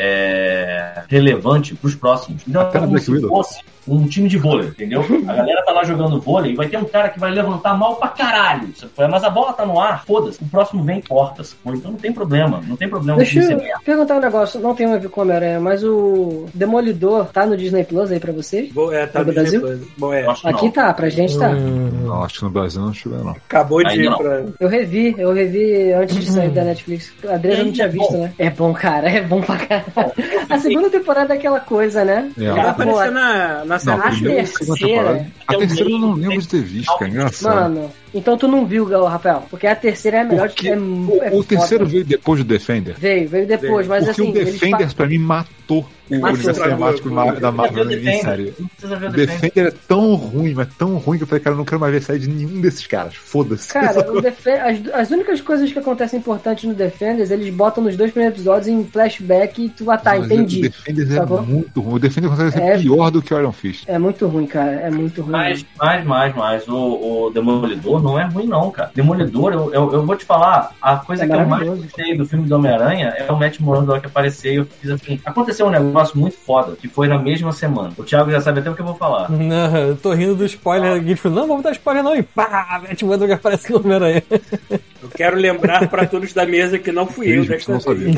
é, 0.96 1.02
relevante 1.23 1.74
pros 1.74 1.94
próximos. 1.94 2.43
Então, 2.47 2.62
Até 2.62 2.78
é 2.78 2.81
como 2.81 2.99
se 2.99 3.20
fosse 3.20 3.61
um 3.86 4.06
time 4.06 4.28
de 4.28 4.38
vôlei, 4.38 4.68
entendeu? 4.68 5.04
A 5.28 5.34
galera 5.34 5.62
tá 5.64 5.72
lá 5.72 5.84
jogando 5.84 6.20
vôlei 6.20 6.52
e 6.52 6.54
vai 6.56 6.68
ter 6.68 6.76
um 6.78 6.84
cara 6.84 7.09
que 7.09 7.18
vai 7.18 7.30
levantar 7.30 7.74
mal 7.76 7.96
pra 7.96 8.09
caralho. 8.09 8.68
Mas 9.10 9.24
a 9.24 9.30
bola 9.30 9.52
tá 9.52 9.64
no 9.66 9.78
ar, 9.80 10.04
foda-se. 10.04 10.42
O 10.42 10.48
próximo 10.48 10.82
vem 10.84 10.98
e 10.98 11.02
corta. 11.02 11.42
sacou? 11.44 11.74
Então 11.74 11.90
não 11.92 11.98
tem 11.98 12.12
problema. 12.12 12.60
Não 12.66 12.76
tem 12.76 12.88
problema 12.88 13.18
Deixa 13.18 13.40
eu 13.40 13.60
perguntar 13.84 14.16
um 14.16 14.20
negócio, 14.20 14.60
não 14.60 14.74
tem 14.74 14.86
a 14.92 14.98
ver 14.98 15.09
com 15.09 15.20
Homem-Aranha, 15.22 15.60
mas 15.60 15.82
o 15.84 16.46
Demolidor 16.54 17.26
tá 17.26 17.44
no 17.46 17.56
Disney 17.56 17.84
Plus 17.84 18.10
aí 18.12 18.20
pra 18.20 18.32
vocês? 18.32 18.72
Bom, 18.72 18.92
é, 18.92 19.06
tá 19.06 19.20
No 19.20 19.26
no 19.26 19.32
Brasil? 19.34 19.60
Plus. 19.60 19.80
Bom, 19.98 20.12
é. 20.12 20.26
Aqui 20.44 20.64
não. 20.66 20.70
tá, 20.70 20.92
pra 20.94 21.09
gente 21.09 21.38
tá. 21.38 21.48
Hum, 21.50 21.90
Não, 22.04 22.22
acho 22.24 22.38
que 22.38 22.44
no 22.44 22.50
Brasil 22.50 22.80
não 22.82 22.92
tiver, 22.92 23.18
não. 23.18 23.30
Acabou 23.32 23.82
de 23.82 23.90
Ainda 23.90 24.02
ir 24.04 24.10
não. 24.10 24.18
pra. 24.18 24.42
Eu 24.60 24.68
revi, 24.68 25.14
eu 25.18 25.32
revi 25.32 25.92
antes 25.92 26.16
de 26.16 26.30
sair 26.30 26.50
da 26.50 26.64
Netflix. 26.64 27.12
A 27.28 27.34
Adriana 27.34 27.64
não 27.64 27.72
tinha 27.72 27.88
visto, 27.88 28.12
né? 28.16 28.32
É 28.38 28.50
bom, 28.50 28.72
cara, 28.72 29.09
é 29.10 29.20
bom 29.20 29.40
pra 29.40 29.56
caralho. 29.56 30.12
A 30.48 30.59
segunda 30.59 30.90
temporada 30.90 31.34
é 31.34 31.36
aquela 31.36 31.60
coisa, 31.60 32.04
né? 32.04 32.30
É. 32.38 32.50
Vai 32.50 32.62
Pô, 32.62 32.68
aparecer 32.70 33.10
na, 33.12 33.64
na 33.85 33.97
Não, 33.97 34.03
a 34.05 34.11
primeiro- 34.11 34.47
Gil. 34.47 34.57
segunda 34.59 34.78
terceira. 34.78 35.03
temporada. 35.03 35.32
A 35.49 35.55
terceira 35.57 35.90
eu 35.90 35.99
não 35.99 36.12
lembro 36.15 36.40
de 36.43 36.49
ter 36.49 36.62
visto, 36.62 36.99
cara. 36.99 37.11
Engraçado. 37.11 37.55
Mano, 37.74 37.90
então 38.14 38.36
tu 38.36 38.47
não 38.48 38.64
viu, 38.66 38.84
Gal, 38.86 39.05
Rafael? 39.06 39.44
Porque 39.51 39.66
a 39.66 39.74
terceira 39.76 40.18
é 40.18 40.20
a 40.20 40.24
melhor 40.24 40.48
Porque 40.48 40.68
é, 40.68 40.76
o, 40.78 41.18
é 41.22 41.30
o 41.32 41.43
terceiro 41.44 41.86
veio 41.86 42.05
depois 42.05 42.40
do 42.40 42.44
Defender. 42.47 42.94
Veio, 42.98 43.28
veio 43.28 43.47
depois, 43.47 43.86
mas 43.86 44.05
Porque 44.05 44.22
assim. 44.22 44.32
o 44.32 44.36
eles 44.36 44.52
Defenders, 44.55 44.93
pra 44.93 45.06
mim, 45.06 45.18
matou 45.18 45.86
o 46.10 46.14
Matou. 46.20 46.34
universo 46.34 46.62
cinemático 46.62 47.10
da 47.40 47.51
Marvel 47.51 47.86
Defender. 47.86 48.14
em 48.14 48.20
série. 48.20 48.55
O 48.60 48.86
Defender. 48.86 49.10
Defender 49.26 49.66
é 49.68 49.70
tão 49.89 50.14
ruim, 50.14 50.52
mas 50.55 50.68
tão 50.76 50.97
ruim 50.98 51.16
que 51.16 51.22
eu 51.24 51.26
falei, 51.26 51.43
cara, 51.43 51.55
eu 51.55 51.59
não 51.59 51.64
quero 51.64 51.80
mais 51.80 51.93
ver 51.93 52.02
série 52.02 52.18
de 52.18 52.28
nenhum 52.28 52.60
desses 52.60 52.86
caras. 52.86 53.14
Foda-se. 53.14 53.72
Cara, 53.72 54.10
o 54.12 54.20
Defe- 54.20 54.51
as, 54.51 54.78
as 54.93 55.10
únicas 55.10 55.40
coisas 55.40 55.72
que 55.72 55.78
acontecem 55.78 56.18
importantes 56.18 56.64
no 56.64 56.74
Defenders, 56.74 57.30
eles 57.30 57.52
botam 57.55 57.82
nos 57.82 57.97
dois 57.97 58.10
primeiros 58.10 58.36
episódios 58.39 58.68
em 58.68 58.84
flashback 58.84 59.64
e 59.64 59.68
tu, 59.70 59.90
ah 59.90 59.97
tá, 59.97 60.16
Mas 60.18 60.26
entendi. 60.26 60.59
O 60.59 60.62
Defender 60.62 61.12
é 61.12 61.14
Sacou? 61.14 61.43
muito 61.43 61.80
ruim. 61.80 61.94
O 61.94 61.98
Defender 61.98 62.28
consegue 62.28 62.51
ser 62.52 62.60
É. 62.62 62.78
pior 62.78 63.10
do 63.10 63.22
que 63.22 63.32
o 63.32 63.39
Iron 63.39 63.52
Fist. 63.52 63.84
É 63.89 63.98
muito 63.98 64.26
ruim, 64.26 64.47
cara. 64.47 64.70
É 64.72 64.90
muito 64.90 65.22
ruim. 65.22 65.30
Mais, 65.32 65.64
mais, 65.78 66.05
mais, 66.05 66.34
mais. 66.34 66.68
O, 66.68 67.26
o 67.26 67.30
Demolidor 67.30 68.02
não 68.03 68.19
é 68.19 68.24
ruim, 68.24 68.47
não, 68.47 68.70
cara. 68.70 68.91
Demolidor, 68.95 69.53
eu, 69.53 69.73
eu, 69.73 69.93
eu 69.93 70.07
vou 70.07 70.16
te 70.16 70.24
falar, 70.24 70.74
a 70.81 70.97
coisa 70.97 71.24
É 71.24 71.29
que 71.29 71.35
eu 71.35 71.47
mais 71.47 71.66
gostei 71.66 72.16
do 72.16 72.27
filme 72.27 72.47
do 72.49 72.57
Homem-Aranha 72.57 73.15
é 73.16 73.31
o 73.31 73.39
Matt 73.39 73.61
Murdock 73.61 74.01
que 74.01 74.07
apareceu 74.07 74.53
e 74.53 74.57
eu 74.57 74.65
fiz 74.65 74.91
assim. 74.91 75.20
Aconteceu 75.24 75.66
um 75.66 75.70
negócio 75.70 76.19
muito 76.19 76.37
foda, 76.37 76.77
que 76.77 76.89
foi 76.89 77.09
na 77.09 77.19
mesma 77.19 77.53
semana. 77.53 77.93
O 77.97 78.05
Thiago 78.05 78.31
já 78.31 78.41
sabe 78.41 78.61
até 78.61 78.70
o 78.70 78.74
que 78.74 78.83
eu 78.83 78.87
vou 78.87 78.95
falar. 78.95 79.31
Não, 79.53 79.77
eu 79.77 79.97
tô 79.97 80.12
rindo 80.12 80.35
do 80.35 80.45
spoiler 80.45 81.01
aqui, 81.01 81.15
tipo, 81.15 81.29
não, 81.29 81.47
vamos 81.47 81.62
dar 81.62 81.73
spoiler 81.73 82.03
não, 82.03 82.16
e 82.16 82.23
pá, 82.23 82.83
o 82.83 82.97
que 82.97 83.33
aparece 83.33 83.70
no 83.70 83.79
Homem-Aranha. 83.79 84.23
Quero 85.23 85.36
lembrar 85.36 85.89
pra 85.89 86.05
todos 86.05 86.32
da 86.32 86.44
mesa 86.44 86.81
que 86.81 86.90
não 86.90 87.07
fui 87.07 87.39
eu 87.39 87.44
desta 87.44 87.70
não 87.70 87.78
vez. 87.78 88.16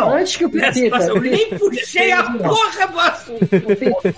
Antes 0.00 0.36
que 0.36 0.46
o 0.46 0.50
Pepita, 0.50 0.96
eu 0.96 1.20
nem 1.20 1.50
puxei 1.50 2.10
a 2.10 2.22
porra 2.22 2.86
do 2.86 2.98
assunto. 2.98 3.48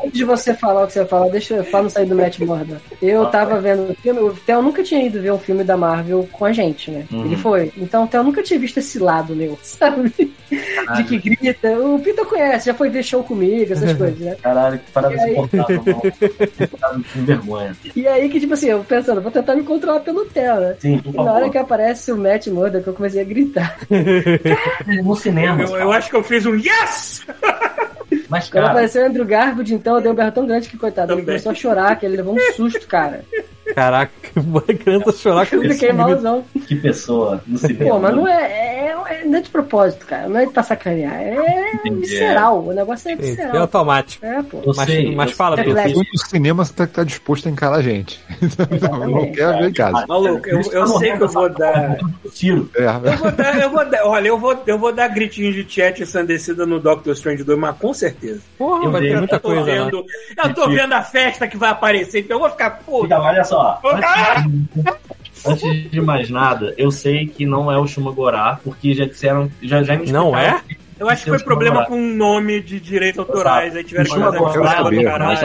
antes 0.05 0.13
de 0.13 0.25
você 0.25 0.55
falar 0.55 0.85
o 0.85 0.87
que 0.87 0.93
você 0.93 1.01
vai 1.01 1.09
falar, 1.09 1.29
deixa 1.31 1.55
eu 1.55 1.65
pra 1.65 1.83
não 1.83 1.91
sair 1.91 2.07
do 2.07 2.15
Matt 2.15 2.39
Murdock. 2.39 2.81
Eu 3.03 3.27
tava 3.27 3.61
vendo 3.61 3.91
o 3.91 3.95
filme, 3.97 4.21
o 4.21 4.33
Theo 4.33 4.63
nunca 4.63 4.81
tinha 4.85 5.05
ido 5.05 5.21
ver 5.21 5.33
um 5.33 5.41
filme 5.41 5.65
da 5.65 5.77
Marvel 5.77 6.29
com 6.31 6.45
a 6.45 6.53
gente, 6.53 6.89
né? 6.89 7.05
Uhum. 7.11 7.25
Ele 7.25 7.37
foi. 7.37 7.73
Então 7.77 8.05
o 8.05 8.07
Theo 8.07 8.23
nunca 8.23 8.41
tinha 8.41 8.61
visto 8.61 8.79
esse 8.79 9.01
lado 9.01 9.35
meu, 9.35 9.59
sabe? 9.63 10.13
De 10.19 11.05
que 11.05 11.19
grita. 11.19 11.77
O 11.81 11.99
Pita 11.99 12.25
conhece, 12.25 12.67
já 12.67 12.75
foi 12.75 12.91
ver 12.91 13.03
show 13.03 13.25
comigo, 13.25 13.73
essas 13.73 13.93
coisas, 13.99 14.21
né? 14.21 14.37
Caralho, 14.41 14.79
que 14.79 14.93
parada 14.93 15.21
aí? 15.21 15.33
insuportável. 15.33 15.83
Tava 16.79 17.03
com 17.13 17.25
vergonha. 17.25 17.77
E 17.97 18.07
aí 18.07 18.29
que, 18.29 18.39
tipo 18.39 18.55
assim, 18.55 18.69
eu 18.69 18.85
pensando, 18.85 19.21
vou 19.21 19.33
tentar 19.33 19.57
me 19.57 19.65
controlar 19.65 20.01
pelo 20.01 20.28
Né? 20.35 20.77
Sim, 20.79 20.99
por 20.99 21.13
E 21.13 21.17
na 21.17 21.23
hora 21.23 21.33
favor. 21.41 21.51
que 21.53 21.59
aparece 21.59 22.13
o 22.13 22.17
Matt 22.17 22.47
Murdock, 22.49 22.87
eu 22.87 22.93
comecei 22.95 23.21
a 23.21 23.25
gritar. 23.25 23.77
No 25.05 25.15
cinema. 25.17 25.63
Eu, 25.63 25.77
eu 25.77 25.93
acho 25.93 26.11
que 26.11 26.17
eu 26.17 26.23
fiz 26.23 26.45
um 26.47 26.55
yes! 26.55 27.27
Mas, 28.29 28.45
Quando 28.49 28.53
cara, 28.63 28.67
apareceu 28.73 29.03
o 29.03 29.07
Andrew 29.07 29.25
Garfield, 29.25 29.75
então, 29.75 29.97
eu 29.97 30.01
dei 30.03 30.11
um 30.11 30.15
berro 30.15 30.33
tão 30.33 30.47
grande 30.47 30.69
que, 30.69 30.77
coitado, 30.79 31.13
ele 31.13 31.21
Também. 31.23 31.27
começou 31.27 31.53
a 31.53 31.55
chorar, 31.55 31.99
que 31.99 32.05
ele 32.07 32.17
levou 32.17 32.35
um 32.35 32.53
susto, 32.55 32.87
cara. 32.87 33.23
Caraca, 33.75 34.13
a 34.69 34.75
criança 34.75 35.13
chorar 35.13 35.47
com 35.47 35.57
Eu 35.57 35.71
fiquei 35.73 35.93
malzão. 35.93 36.45
que 36.67 36.75
pessoa 36.77 37.43
no 37.47 37.59
cinema. 37.59 37.91
Pô, 37.91 37.99
mas 37.99 38.15
não 38.15 38.29
é, 38.29 38.43
é, 38.43 38.97
é- 39.11 39.25
não 39.25 39.39
é 39.39 39.41
de 39.41 39.51
propósito, 39.51 40.07
cara. 40.07 40.29
Não 40.29 40.39
é 40.41 40.47
pra 40.47 40.63
sacanear. 40.63 41.15
É 41.15 41.73
Entendi, 41.75 42.01
visceral. 42.01 42.65
O 42.65 42.73
negócio 42.73 43.11
é 43.11 43.17
Sim, 43.17 43.23
É 43.23 43.25
visceral. 43.25 43.61
automático. 43.63 44.25
É, 44.25 44.43
pô. 44.43 44.59
Eu 44.65 44.73
Mas, 44.77 44.87
sei, 44.89 45.15
mas 45.15 45.31
eu 45.31 45.37
fala. 45.37 45.57
Pedro. 45.57 45.75
Foi 45.75 45.93
no 46.13 46.19
cinema 46.29 46.65
você 46.65 46.73
tá, 46.73 46.87
tá 46.87 47.05
disposto 47.05 47.47
a 47.49 47.51
encarar 47.51 47.77
a 47.77 47.83
gente. 47.83 48.21
Não, 48.91 49.09
não 49.09 49.33
quer 49.33 49.59
ver 49.59 49.71
em 49.71 49.73
casa. 49.73 50.07
Maluco, 50.07 50.49
eu, 50.49 50.61
eu 50.73 50.87
sei 50.99 51.17
que 51.17 51.23
eu 51.23 51.29
vou 51.29 51.49
dar. 51.49 51.97
Ciro. 52.33 52.71
É, 52.77 52.85
Eu 52.87 53.17
vou 53.19 53.33
dar, 53.33 53.61
eu 53.61 53.71
vou 53.71 53.85
dar, 53.91 54.05
olha, 54.07 54.29
eu 54.29 54.39
vou, 54.39 54.63
eu 54.67 54.79
vou 54.79 54.93
dar 54.93 55.09
gritinho 55.09 55.53
de 55.53 55.67
chat 55.69 56.03
ensandecida 56.03 56.65
no 56.67 56.79
Doctor 56.81 57.13
Strange 57.15 57.43
2, 57.45 57.59
mas 57.59 57.77
com 57.77 57.93
certeza. 57.93 58.41
Porra, 58.57 58.85
Eu 58.85 58.91
vai 58.93 59.01
ter 59.03 59.17
muita 59.19 59.37
eu 59.37 59.41
tô 59.41 59.49
coisa 59.49 59.65
vendo, 59.65 60.05
eu 60.45 60.55
tô 60.55 60.69
vendo 60.69 60.93
a 60.93 61.03
festa 61.03 61.47
que 61.49 61.57
vai 61.57 61.71
aparecer, 61.71 62.21
então 62.21 62.37
eu 62.37 62.41
vou 62.41 62.51
ficar, 62.51 62.71
pô, 62.87 63.05
Então, 63.05 63.21
olha 63.23 63.45
só. 63.45 63.58
Cara! 64.01 64.45
Antes 65.47 65.91
de 65.91 66.01
mais 66.01 66.29
nada, 66.29 66.75
eu 66.77 66.91
sei 66.91 67.27
que 67.27 67.47
não 67.47 67.71
é 67.71 67.79
o 67.79 67.87
Shumagorá, 67.87 68.59
porque 68.63 68.93
já 68.95 69.05
disseram, 69.05 69.51
já, 69.63 69.83
já 69.83 69.97
me 69.97 70.11
Não 70.11 70.37
é? 70.37 70.61
Eu 70.99 71.09
acho 71.09 71.25
que 71.25 71.31
foi 71.31 71.39
problema 71.41 71.85
com 71.87 71.95
o 71.95 72.15
nome 72.15 72.61
de 72.61 72.79
direitos 72.81 73.19
autorais, 73.19 73.75
aí 73.77 73.85
tiveram 73.85 74.05
que 74.07 74.11
Chama 74.13 74.27
fazer 74.27 74.39
uma 74.39 74.51
agora, 74.51 74.71
fala 74.71 74.91
do 74.91 75.03
caralho. 75.03 75.39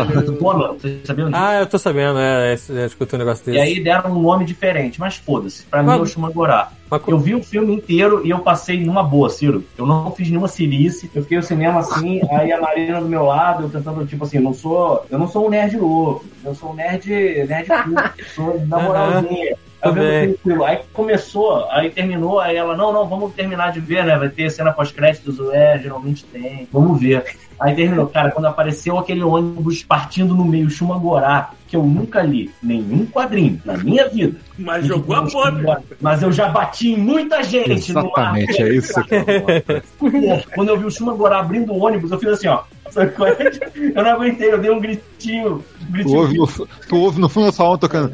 Ah, 1.33 1.59
eu 1.59 1.65
tô 1.67 1.77
sabendo, 1.77 2.19
é, 2.19 2.55
eu 2.69 2.85
escutei 2.85 3.17
um 3.17 3.19
negócio 3.19 3.43
E 3.43 3.51
desse. 3.53 3.59
aí 3.59 3.83
deram 3.83 4.11
um 4.11 4.21
nome 4.21 4.45
diferente, 4.45 4.99
mas 4.99 5.15
foda-se. 5.17 5.63
Pra 5.65 5.81
mim 5.81 5.87
Mas- 5.89 5.99
é 5.99 6.01
o 6.01 6.05
Shumagorá. 6.05 6.71
Mas 6.89 7.01
co- 7.01 7.11
Eu 7.11 7.17
vi 7.19 7.33
o 7.33 7.43
filme 7.43 7.73
inteiro 7.73 8.21
e 8.25 8.29
eu 8.29 8.39
passei 8.39 8.83
numa 8.85 9.01
boa, 9.01 9.29
Ciro. 9.29 9.63
Eu 9.77 9.85
não 9.85 10.11
fiz 10.11 10.27
nenhuma 10.29 10.47
cilice. 10.47 11.09
Eu 11.15 11.23
fiquei 11.23 11.37
no 11.37 11.43
cinema 11.43 11.79
assim, 11.79 12.21
aí 12.31 12.51
a 12.51 12.61
Marina 12.61 12.99
do 13.01 13.07
meu 13.07 13.23
lado, 13.23 13.63
eu 13.63 13.69
tentando, 13.69 14.05
tipo 14.05 14.23
assim, 14.23 14.37
eu 14.37 14.43
não 14.43 14.53
sou. 14.53 15.03
Eu 15.09 15.17
não 15.17 15.27
sou 15.27 15.47
um 15.47 15.49
nerd 15.49 15.75
louco. 15.77 16.23
Eu 16.45 16.53
sou 16.53 16.71
um 16.71 16.75
nerd. 16.75 17.07
nerd 17.47 17.67
puro. 17.83 18.03
Eu 18.17 18.25
sou 18.35 18.59
moralzinha. 18.67 19.55
Vendo 19.83 19.95
Também. 19.95 20.33
tranquilo. 20.33 20.65
Aí 20.65 20.79
começou, 20.93 21.67
aí 21.69 21.89
terminou, 21.89 22.39
aí 22.39 22.55
ela, 22.55 22.75
não, 22.75 22.93
não, 22.93 23.07
vamos 23.07 23.33
terminar 23.33 23.71
de 23.71 23.79
ver, 23.79 24.05
né? 24.05 24.17
Vai 24.17 24.29
ter 24.29 24.49
cena 24.49 24.71
pós-créditos, 24.71 25.37
é, 25.51 25.77
geralmente 25.79 26.23
tem. 26.25 26.67
Vamos 26.71 26.99
ver. 26.99 27.23
Aí 27.59 27.75
terminou, 27.75 28.07
cara, 28.07 28.31
quando 28.31 28.45
apareceu 28.45 28.97
aquele 28.97 29.23
ônibus 29.23 29.83
partindo 29.83 30.33
no 30.33 30.43
meio, 30.43 30.69
Shumagorá, 30.69 31.51
que 31.67 31.75
eu 31.75 31.83
nunca 31.83 32.21
li 32.21 32.51
nenhum 32.61 33.05
quadrinho 33.05 33.61
na 33.63 33.77
minha 33.77 34.07
vida. 34.09 34.37
Mas 34.57 34.85
jogou 34.85 35.15
a 35.15 35.21
bomba. 35.21 35.81
Mas 35.99 36.21
eu 36.21 36.31
já 36.31 36.49
bati 36.49 36.91
em 36.91 36.97
muita 36.97 37.41
gente 37.43 37.91
Exatamente, 37.91 38.61
é 38.61 38.69
isso 38.69 39.03
que 39.03 39.15
eu 39.15 40.43
Quando 40.55 40.69
eu 40.69 40.77
vi 40.77 40.85
o 40.85 40.91
Shumagorá 40.91 41.39
abrindo 41.39 41.73
o 41.73 41.83
ônibus, 41.83 42.11
eu 42.11 42.19
fiz 42.19 42.29
assim, 42.29 42.47
ó. 42.47 42.63
Eu 42.95 44.03
não 44.03 44.11
aguentei, 44.11 44.51
eu 44.51 44.57
dei 44.59 44.71
um 44.71 44.79
gritinho. 44.79 45.55
Um 45.55 45.59
Tu 45.59 45.91
gritinho, 45.91 46.19
ouve, 46.19 46.37
no, 46.37 46.67
tu 46.87 46.95
ouve 46.97 47.21
no 47.21 47.29
fundo 47.29 47.47
da 47.47 47.51
sua 47.51 47.65
alma 47.65 47.77
tocando. 47.77 48.13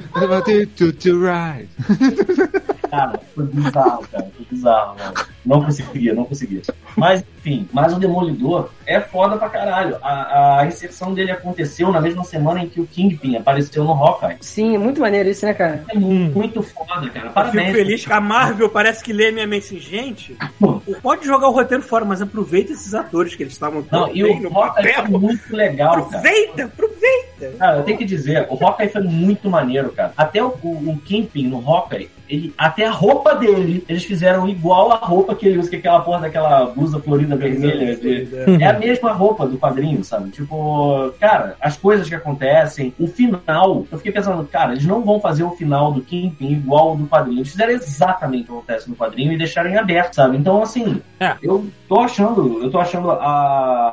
To, 0.75 0.93
to 0.93 1.19
ride. 1.21 1.69
cara. 2.89 3.19
Foi 3.35 3.45
bizarro, 3.45 4.07
cara. 4.11 4.27
Foi 4.35 4.45
bizarro, 4.49 4.95
mano. 4.97 5.13
Não 5.45 5.63
conseguia, 5.63 6.13
não 6.13 6.25
conseguia. 6.25 6.61
Mas, 6.95 7.23
enfim, 7.37 7.67
mas 7.71 7.93
o 7.93 7.99
Demolidor 7.99 8.69
é 8.85 8.99
foda 8.99 9.37
pra 9.37 9.49
caralho. 9.49 9.97
A, 10.01 10.59
a 10.59 10.65
inserção 10.67 11.13
dele 11.13 11.31
aconteceu 11.31 11.91
na 11.91 12.01
mesma 12.01 12.23
semana 12.23 12.61
em 12.61 12.69
que 12.69 12.79
o 12.81 12.85
Kingpin 12.85 13.35
apareceu 13.37 13.83
no 13.83 13.91
Hawkeye. 13.93 14.37
Sim, 14.41 14.77
muito 14.77 14.99
maneiro 14.99 15.29
isso, 15.29 15.45
né, 15.45 15.53
cara? 15.53 15.83
É 15.89 15.97
muito, 15.97 16.37
muito 16.37 16.61
foda, 16.61 16.87
cara. 16.87 17.05
Eu 17.05 17.21
fico 17.21 17.33
Parabéns. 17.33 17.71
feliz 17.75 18.05
que 18.05 18.13
a 18.13 18.19
Marvel 18.21 18.69
parece 18.69 19.03
que 19.03 19.13
lê 19.13 19.31
minha 19.31 19.47
mente 19.47 19.65
assim, 19.67 19.79
gente, 19.79 20.35
pode 21.01 21.25
jogar 21.25 21.47
o 21.47 21.51
roteiro 21.51 21.83
fora, 21.83 22.03
mas 22.05 22.21
aproveita 22.21 22.71
esses 22.73 22.93
atores 22.93 23.35
que 23.35 23.43
eles 23.43 23.53
estavam 23.53 23.81
tão 23.81 24.01
Não, 24.07 24.15
e 24.15 24.23
bem 24.23 24.39
o 24.45 24.49
no 24.49 24.57
Hawkeye 24.59 24.83
foi 24.83 24.93
papel. 25.03 25.19
muito 25.19 25.55
legal, 25.55 25.91
cara. 26.05 26.05
Aproveita, 26.07 26.63
aproveita. 26.65 27.57
Cara, 27.57 27.77
eu 27.77 27.83
tenho 27.83 27.97
que 27.97 28.05
dizer, 28.05 28.45
o 28.49 28.65
Hawkeye 28.65 28.89
foi 28.89 29.01
muito 29.01 29.49
maneiro, 29.49 29.91
cara. 29.91 30.13
Até 30.17 30.43
o, 30.43 30.47
o, 30.61 30.89
o 30.91 30.97
Kingpin 30.99 31.47
no 31.47 31.57
Hawkeye, 31.67 32.09
ele, 32.29 32.53
até 32.57 32.85
a 32.85 32.91
roupa 32.91 33.33
dele, 33.35 33.83
eles 33.89 34.03
fizeram 34.03 34.47
igual 34.47 34.91
a 34.91 34.95
roupa 34.97 35.33
que 35.35 35.47
ele 35.47 35.57
usa, 35.57 35.69
que 35.69 35.75
é 35.75 35.79
aquela 35.79 36.01
porra 36.01 36.21
daquela 36.21 36.65
blusa 36.67 36.99
florida 36.99 37.35
vermelha. 37.35 37.95
de- 37.95 38.63
é 38.63 38.67
a 38.67 38.73
mesma 38.77 39.11
roupa 39.11 39.47
do 39.47 39.57
quadrinho, 39.57 40.03
sabe? 40.03 40.29
Tipo, 40.29 41.11
cara, 41.19 41.55
as 41.59 41.75
coisas 41.77 42.07
que 42.07 42.15
acontecem, 42.15 42.93
o 42.99 43.07
final, 43.07 43.85
eu 43.91 43.97
fiquei 43.97 44.11
pensando, 44.11 44.43
cara, 44.45 44.73
eles 44.73 44.85
não 44.85 45.01
vão 45.03 45.19
fazer 45.19 45.43
o 45.43 45.51
final 45.51 45.91
do 45.91 46.01
Kingpin 46.01 46.51
igual 46.51 46.89
ao 46.89 46.95
do 46.97 47.07
quadrinho. 47.07 47.39
Eles 47.39 47.51
fizeram 47.51 47.71
exatamente 47.73 48.43
o 48.43 48.45
que 48.45 48.51
acontece 48.71 48.89
no 48.89 48.95
quadrinho 48.95 49.33
e 49.33 49.37
deixaram 49.37 49.69
em 49.69 49.77
aberto, 49.77 50.13
sabe? 50.13 50.37
Então, 50.37 50.61
assim, 50.61 51.01
É. 51.19 51.35
eu 51.41 51.65
tô 51.89 51.99
achando, 51.99 52.63
eu 52.63 52.69
tô 52.71 52.79
achando 52.79 53.09
a, 53.11 53.15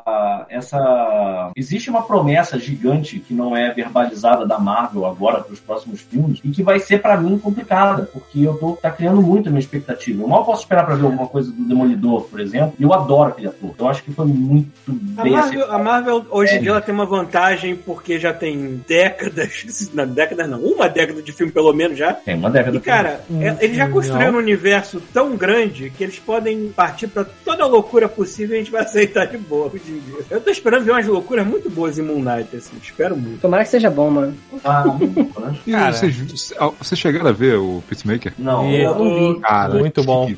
a- 0.06 0.46
essa. 0.50 1.50
Existe 1.56 1.90
uma 1.90 2.02
promessa 2.02 2.58
gigante 2.58 3.18
que 3.18 3.32
não 3.34 3.56
é 3.56 3.72
verbalizada 3.72 4.46
da 4.46 4.58
Marvel 4.58 5.06
agora 5.06 5.40
para 5.40 5.52
os 5.52 5.60
próximos 5.60 6.00
filmes 6.02 6.38
e 6.44 6.50
que 6.50 6.62
vai 6.62 6.78
ser 6.78 7.00
pra 7.00 7.16
mim 7.16 7.38
complicada, 7.38 8.08
porque 8.12 8.42
eu 8.42 8.54
tô 8.58 8.72
tá 8.76 8.90
criando 8.90 9.22
muito 9.22 9.48
a 9.48 9.50
minha 9.50 9.60
expectativa. 9.60 10.22
Eu 10.22 10.28
mal 10.28 10.44
posso 10.44 10.62
esperar 10.62 10.84
pra 10.84 10.94
ver 10.94 11.04
alguma 11.04 11.26
coisa 11.26 11.50
do 11.50 11.64
Demolidor, 11.66 12.22
por 12.24 12.38
exemplo, 12.38 12.74
eu 12.78 12.92
adoro 12.92 13.30
aquele 13.30 13.48
ator. 13.48 13.70
Eu 13.78 13.88
acho 13.88 14.02
que 14.04 14.12
foi 14.12 14.26
muito 14.26 14.70
A 15.16 15.22
bem 15.22 15.32
Marvel, 15.32 15.72
a 15.72 15.78
Marvel, 15.78 16.26
hoje 16.30 16.52
É. 16.54 16.58
em 16.58 16.60
dia 16.60 16.70
ela 16.70 16.80
tem 16.80 16.94
uma 16.94 17.06
vantagem 17.06 17.74
porque 17.76 18.18
já 18.18 18.32
tem 18.32 18.82
décadas, 18.86 19.90
não, 19.94 20.06
décadas 20.06 20.48
não, 20.48 20.60
uma 20.60 20.88
década 20.88 21.22
de 21.22 21.32
filme 21.32 21.50
pelo 21.50 21.72
menos 21.72 21.96
já. 21.98 22.12
Tem 22.12 22.34
uma 22.36 22.50
década. 22.50 22.76
E 22.76 22.80
cara, 22.80 23.20
é- 23.40 23.56
eles 23.64 23.76
já 23.76 23.88
construíram 23.88 24.34
um 24.34 24.38
universo 24.38 25.00
tão 25.12 25.34
grande 25.36 25.90
que 25.90 26.04
eles 26.04 26.18
podem 26.18 26.68
partir 26.68 27.08
pra 27.08 27.24
toda 27.44 27.64
a 27.64 27.66
loucura 27.66 27.85
possível 28.08 28.54
e 28.56 28.58
a 28.60 28.62
gente 28.62 28.70
vai 28.72 28.82
aceitar 28.82 29.26
de 29.26 29.38
boa 29.38 29.66
hoje 29.66 29.82
em 29.88 29.98
dia. 30.00 30.20
Eu 30.30 30.40
tô 30.40 30.50
esperando 30.50 30.84
ver 30.84 30.90
umas 30.92 31.06
loucuras 31.06 31.46
muito 31.46 31.70
boas 31.70 31.98
em 31.98 32.02
Moon 32.02 32.20
Knight, 32.22 32.54
assim, 32.56 32.76
espero 32.82 33.16
muito. 33.16 33.40
Tomara 33.40 33.64
que 33.64 33.70
seja 33.70 33.88
bom, 33.90 34.10
mano. 34.10 34.34
Ah, 34.64 34.84
muito? 34.86 35.26
E 35.66 35.72
Cara. 35.72 35.92
vocês, 35.92 36.16
vocês 36.78 36.98
chegaram 36.98 37.28
a 37.28 37.32
ver 37.32 37.56
o 37.58 37.82
Peacemaker? 37.88 38.32
Não, 38.38 38.70
E- 38.70 38.82
eu 38.82 38.94
não 38.94 39.34
vi. 39.34 39.40
Cara, 39.40 39.74
Muito 39.74 40.02
bom. 40.02 40.30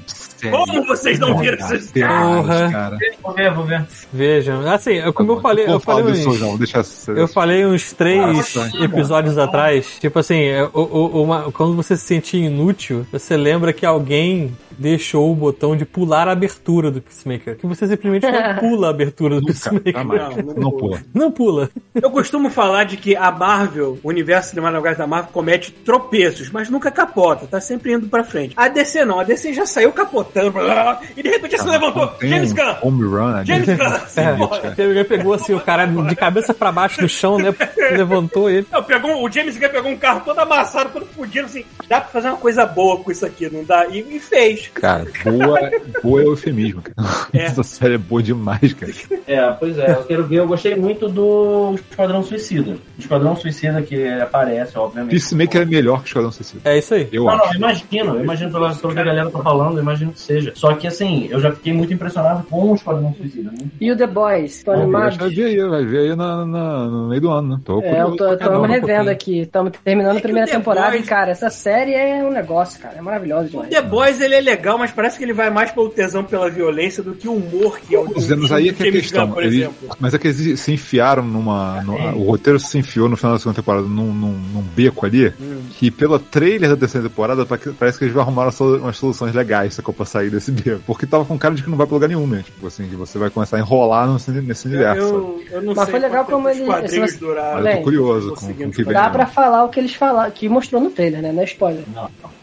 Como 0.50 0.86
vocês 0.86 1.18
não 1.18 1.36
viram 1.38 1.56
essas 1.58 1.90
demais, 1.92 2.36
Porra. 2.36 2.70
cara. 2.70 2.96
vou 3.22 3.34
ver, 3.34 3.54
vou 3.54 3.64
ver. 3.64 3.84
Vejam, 4.12 4.70
assim, 4.70 4.92
eu- 4.94 5.12
como 5.12 5.32
eu 5.32 5.40
falei, 5.40 5.64
eu 5.64 5.70
Vou 5.72 5.80
falar 5.80 6.02
falei 6.04 6.26
uns, 6.26 7.08
eu 7.08 7.28
falei 7.28 7.66
uns 7.66 7.92
três 7.92 8.20
Nossa. 8.20 8.70
episódios 8.84 9.36
atrás, 9.36 9.96
tipo 10.00 10.16
assim, 10.18 10.40
é, 10.42 10.62
o- 10.64 10.70
o- 10.80 11.22
uma- 11.24 11.50
quando 11.50 11.74
você 11.74 11.96
se 11.96 12.04
sentir 12.04 12.38
inútil, 12.38 13.04
você 13.10 13.36
lembra 13.36 13.72
que 13.72 13.84
alguém 13.84 14.56
deixou 14.78 15.32
o 15.32 15.34
botão 15.34 15.76
de 15.76 15.84
pular 15.84 16.28
a 16.28 16.32
abertura 16.32 16.88
do 16.90 17.00
Peacemaker, 17.02 17.37
que 17.38 17.66
você 17.66 17.86
simplesmente 17.86 18.26
não 18.30 18.56
pula 18.60 18.88
a 18.88 18.90
abertura 18.90 19.40
do 19.40 19.46
Peacemaker. 19.46 20.04
Não, 20.04 20.54
não 20.54 20.54
Não 20.54 20.70
pula. 20.70 21.00
Não 21.14 21.30
pula. 21.30 21.70
Eu 21.94 22.10
costumo 22.10 22.50
falar 22.50 22.84
de 22.84 22.96
que 22.96 23.16
a 23.16 23.30
Marvel, 23.30 23.98
o 24.02 24.08
universo 24.08 24.50
cinematográfico 24.50 25.02
da 25.02 25.06
Marvel, 25.06 25.32
comete 25.32 25.70
tropeços, 25.70 26.50
mas 26.50 26.68
nunca 26.68 26.90
capota, 26.90 27.46
tá 27.46 27.60
sempre 27.60 27.92
indo 27.92 28.08
pra 28.08 28.24
frente. 28.24 28.54
A 28.56 28.68
DC 28.68 29.04
não, 29.04 29.20
a 29.20 29.24
DC 29.24 29.52
já 29.52 29.66
saiu 29.66 29.92
capotando, 29.92 30.50
blá, 30.50 30.64
blá, 30.64 31.00
e 31.16 31.22
de 31.22 31.28
repente 31.28 31.58
se 31.58 31.68
levantou. 31.68 32.12
James 32.22 32.52
Gunn! 32.52 32.74
home 32.82 33.04
run. 33.04 33.44
James 33.44 33.66
Gunn! 33.66 33.86
Assim, 33.86 34.20
É, 34.20 34.82
ele 34.82 35.04
pegou 35.04 35.34
assim 35.34 35.54
o 35.54 35.60
cara 35.60 35.86
de 35.86 36.16
cabeça 36.16 36.54
pra 36.54 36.72
baixo 36.72 37.00
no 37.00 37.08
chão, 37.08 37.38
né? 37.38 37.54
Levantou 37.92 38.50
ele. 38.50 38.66
Não, 38.70 38.82
pegou, 38.82 39.24
o 39.24 39.30
James 39.30 39.56
Gunn 39.56 39.68
pegou 39.68 39.90
um 39.90 39.96
carro 39.96 40.22
todo 40.24 40.38
amassado, 40.38 40.90
todo 40.90 41.06
fudido, 41.06 41.46
assim, 41.46 41.64
dá 41.88 42.00
pra 42.00 42.10
fazer 42.10 42.28
uma 42.28 42.36
coisa 42.36 42.66
boa 42.66 42.98
com 42.98 43.10
isso 43.10 43.24
aqui, 43.26 43.48
não 43.50 43.64
dá? 43.64 43.86
E, 43.86 44.16
e 44.16 44.20
fez. 44.20 44.70
Cara, 44.74 45.06
boa, 45.24 45.70
boa 46.02 46.22
é 46.22 46.24
o 46.24 46.30
eufemismo, 46.30 46.82
cara. 46.82 47.27
É. 47.32 47.44
Essa 47.44 47.62
série 47.62 47.94
é 47.94 47.98
boa 47.98 48.22
demais, 48.22 48.72
cara. 48.74 48.92
É, 49.26 49.50
pois 49.52 49.76
é, 49.78 49.90
eu 49.92 50.04
quero 50.04 50.24
ver. 50.26 50.36
Eu 50.36 50.46
gostei 50.46 50.74
muito 50.74 51.08
do 51.08 51.74
Esquadrão 51.90 52.22
Suicida. 52.22 52.72
O 52.72 53.00
Esquadrão 53.00 53.36
Suicida 53.36 53.82
que 53.82 54.08
aparece, 54.08 54.78
obviamente. 54.78 55.10
Peacemaker 55.12 55.62
é 55.62 55.64
melhor 55.64 55.98
que 55.98 56.04
o 56.04 56.08
Esquadrão 56.08 56.32
Suicida. 56.32 56.60
É 56.64 56.78
isso 56.78 56.94
aí. 56.94 57.08
Eu 57.12 57.24
Não, 57.24 57.36
não, 57.36 57.44
acho. 57.44 57.52
eu 57.54 57.58
imagino, 57.58 58.14
eu 58.16 58.22
imagino 58.24 58.50
pelo, 58.52 58.74
pelo 58.76 58.92
que 58.94 58.98
a 59.00 59.04
galera 59.04 59.30
tá 59.30 59.38
falando, 59.40 59.76
eu 59.76 59.82
imagino 59.82 60.12
que 60.12 60.20
seja. 60.20 60.52
Só 60.54 60.72
que 60.74 60.86
assim, 60.86 61.28
eu 61.30 61.40
já 61.40 61.52
fiquei 61.52 61.72
muito 61.72 61.92
impressionado 61.92 62.44
com 62.48 62.72
o 62.72 62.74
Esquadrão 62.74 63.14
Suicida. 63.14 63.50
Muito 63.50 63.70
E 63.80 63.92
o 63.92 63.96
The 63.96 64.06
Boys? 64.06 64.56
Estão 64.56 64.74
Bom, 64.74 64.82
animados? 64.82 65.16
Vai 65.18 65.28
ver 65.30 65.44
aí, 65.44 65.68
vai 65.68 65.84
ver 65.84 65.98
aí 66.10 66.16
na, 66.16 66.46
na- 66.46 66.86
no 66.86 67.08
meio 67.08 67.20
do 67.20 67.30
ano, 67.30 67.56
né? 67.56 67.60
Tô 67.64 67.80
É, 67.82 68.00
eu 68.02 68.16
tô, 68.16 68.28
tô 68.30 68.36
caramba, 68.38 68.60
me 68.62 68.68
um 68.68 68.70
revendo 68.80 69.04
pouquinho. 69.06 69.10
aqui. 69.12 69.38
Estamos 69.40 69.72
terminando 69.84 70.14
É 70.14 70.18
a 70.18 70.20
que 70.20 70.22
primeira 70.22 70.48
o 70.48 70.50
temporada 70.50 70.90
Boys- 70.92 71.04
e, 71.04 71.08
cara, 71.08 71.30
essa 71.30 71.50
série 71.50 71.92
é 71.94 72.22
um 72.24 72.30
negócio, 72.30 72.80
cara. 72.80 72.94
É 72.96 73.02
maravilhosa 73.02 73.48
demais. 73.48 73.68
The 73.68 73.82
Boys, 73.82 74.20
ele 74.20 74.34
é 74.34 74.40
legal, 74.40 74.78
mas 74.78 74.90
parece 74.90 75.18
que 75.18 75.24
ele 75.24 75.32
vai 75.32 75.50
mais 75.50 75.70
pelo 75.70 75.88
tesão 75.90 76.24
pela 76.24 76.48
violência 76.50 77.02
do 77.02 77.17
que 77.18 77.28
o 77.28 77.34
humor 77.34 77.78
que 77.80 77.94
é 77.94 77.98
o 77.98 78.06
do 78.06 78.14
Pois 78.14 78.30
é, 78.30 78.36
mas 78.36 78.52
aí 78.52 78.68
é 78.68 78.72
que 78.72 78.82
é 78.84 78.88
a 78.88 78.92
questão. 78.92 79.40
Eles- 79.40 79.54
exemplo. 79.54 79.88
mas 79.98 80.14
é 80.14 80.18
que 80.18 80.28
eles 80.28 80.60
se 80.60 80.72
enfiaram 80.72 81.22
numa. 81.24 81.82
no- 81.82 81.94
o 82.18 82.24
roteiro 82.30 82.58
se 82.60 82.78
enfiou 82.78 83.08
no 83.08 83.16
final 83.16 83.32
da 83.32 83.38
segunda 83.38 83.56
temporada 83.56 83.86
num, 83.86 84.12
num- 84.12 84.38
num 84.54 84.62
beco 84.62 85.04
ali. 85.06 85.32
Hum. 85.40 85.60
Que 85.70 85.90
pela 85.90 86.18
trailer 86.18 86.70
da 86.70 86.76
terceira 86.76 87.08
temporada 87.08 87.44
pa- 87.46 87.58
parece 87.78 87.98
que 87.98 88.04
eles 88.04 88.16
arrumaram 88.16 88.50
solu- 88.50 88.78
umas 88.78 88.96
soluções 88.96 89.34
legais 89.34 89.74
sacou, 89.74 89.92
pra 89.94 90.06
sair 90.06 90.30
desse 90.30 90.50
beco. 90.52 90.80
Porque 90.86 91.06
tava 91.06 91.24
com 91.24 91.38
cara 91.38 91.54
de 91.54 91.62
que 91.62 91.70
não 91.70 91.76
vai 91.76 91.86
pra 91.86 91.94
lugar 91.94 92.08
nenhum, 92.08 92.26
né? 92.26 92.42
Tipo 92.44 92.66
assim, 92.66 92.88
que 92.88 92.94
você 92.96 93.18
vai 93.18 93.30
começar 93.30 93.56
a 93.56 93.60
enrolar 93.60 94.10
nesse, 94.12 94.30
nesse 94.30 94.66
universo. 94.68 95.00
Eu, 95.02 95.42
eu 95.50 95.62
não 95.62 95.74
Mas 95.74 95.84
sei 95.84 95.92
foi 95.92 96.00
legal 96.00 96.24
como 96.24 96.48
tempo 96.48 96.56
ele- 96.56 96.62
os 96.62 96.66
quadrinhos 96.68 97.10
se 97.10 97.18
você- 97.18 97.24
duraram. 97.24 97.62
Mas 97.62 97.66
eu 97.72 97.76
tô 97.78 97.82
curioso 97.84 98.34
com, 98.34 98.46
com 98.54 98.70
que 98.70 98.82
vem. 98.84 98.94
Dá 98.94 99.02
né? 99.04 99.10
pra 99.10 99.26
falar 99.26 99.64
o 99.64 99.68
que 99.68 99.80
eles 99.80 99.94
falaram, 99.94 100.30
que 100.30 100.48
mostrou 100.48 100.80
no 100.80 100.90
trailer, 100.90 101.20
né? 101.22 101.32
Não 101.32 101.42
é 101.42 101.44
spoiler. 101.44 101.84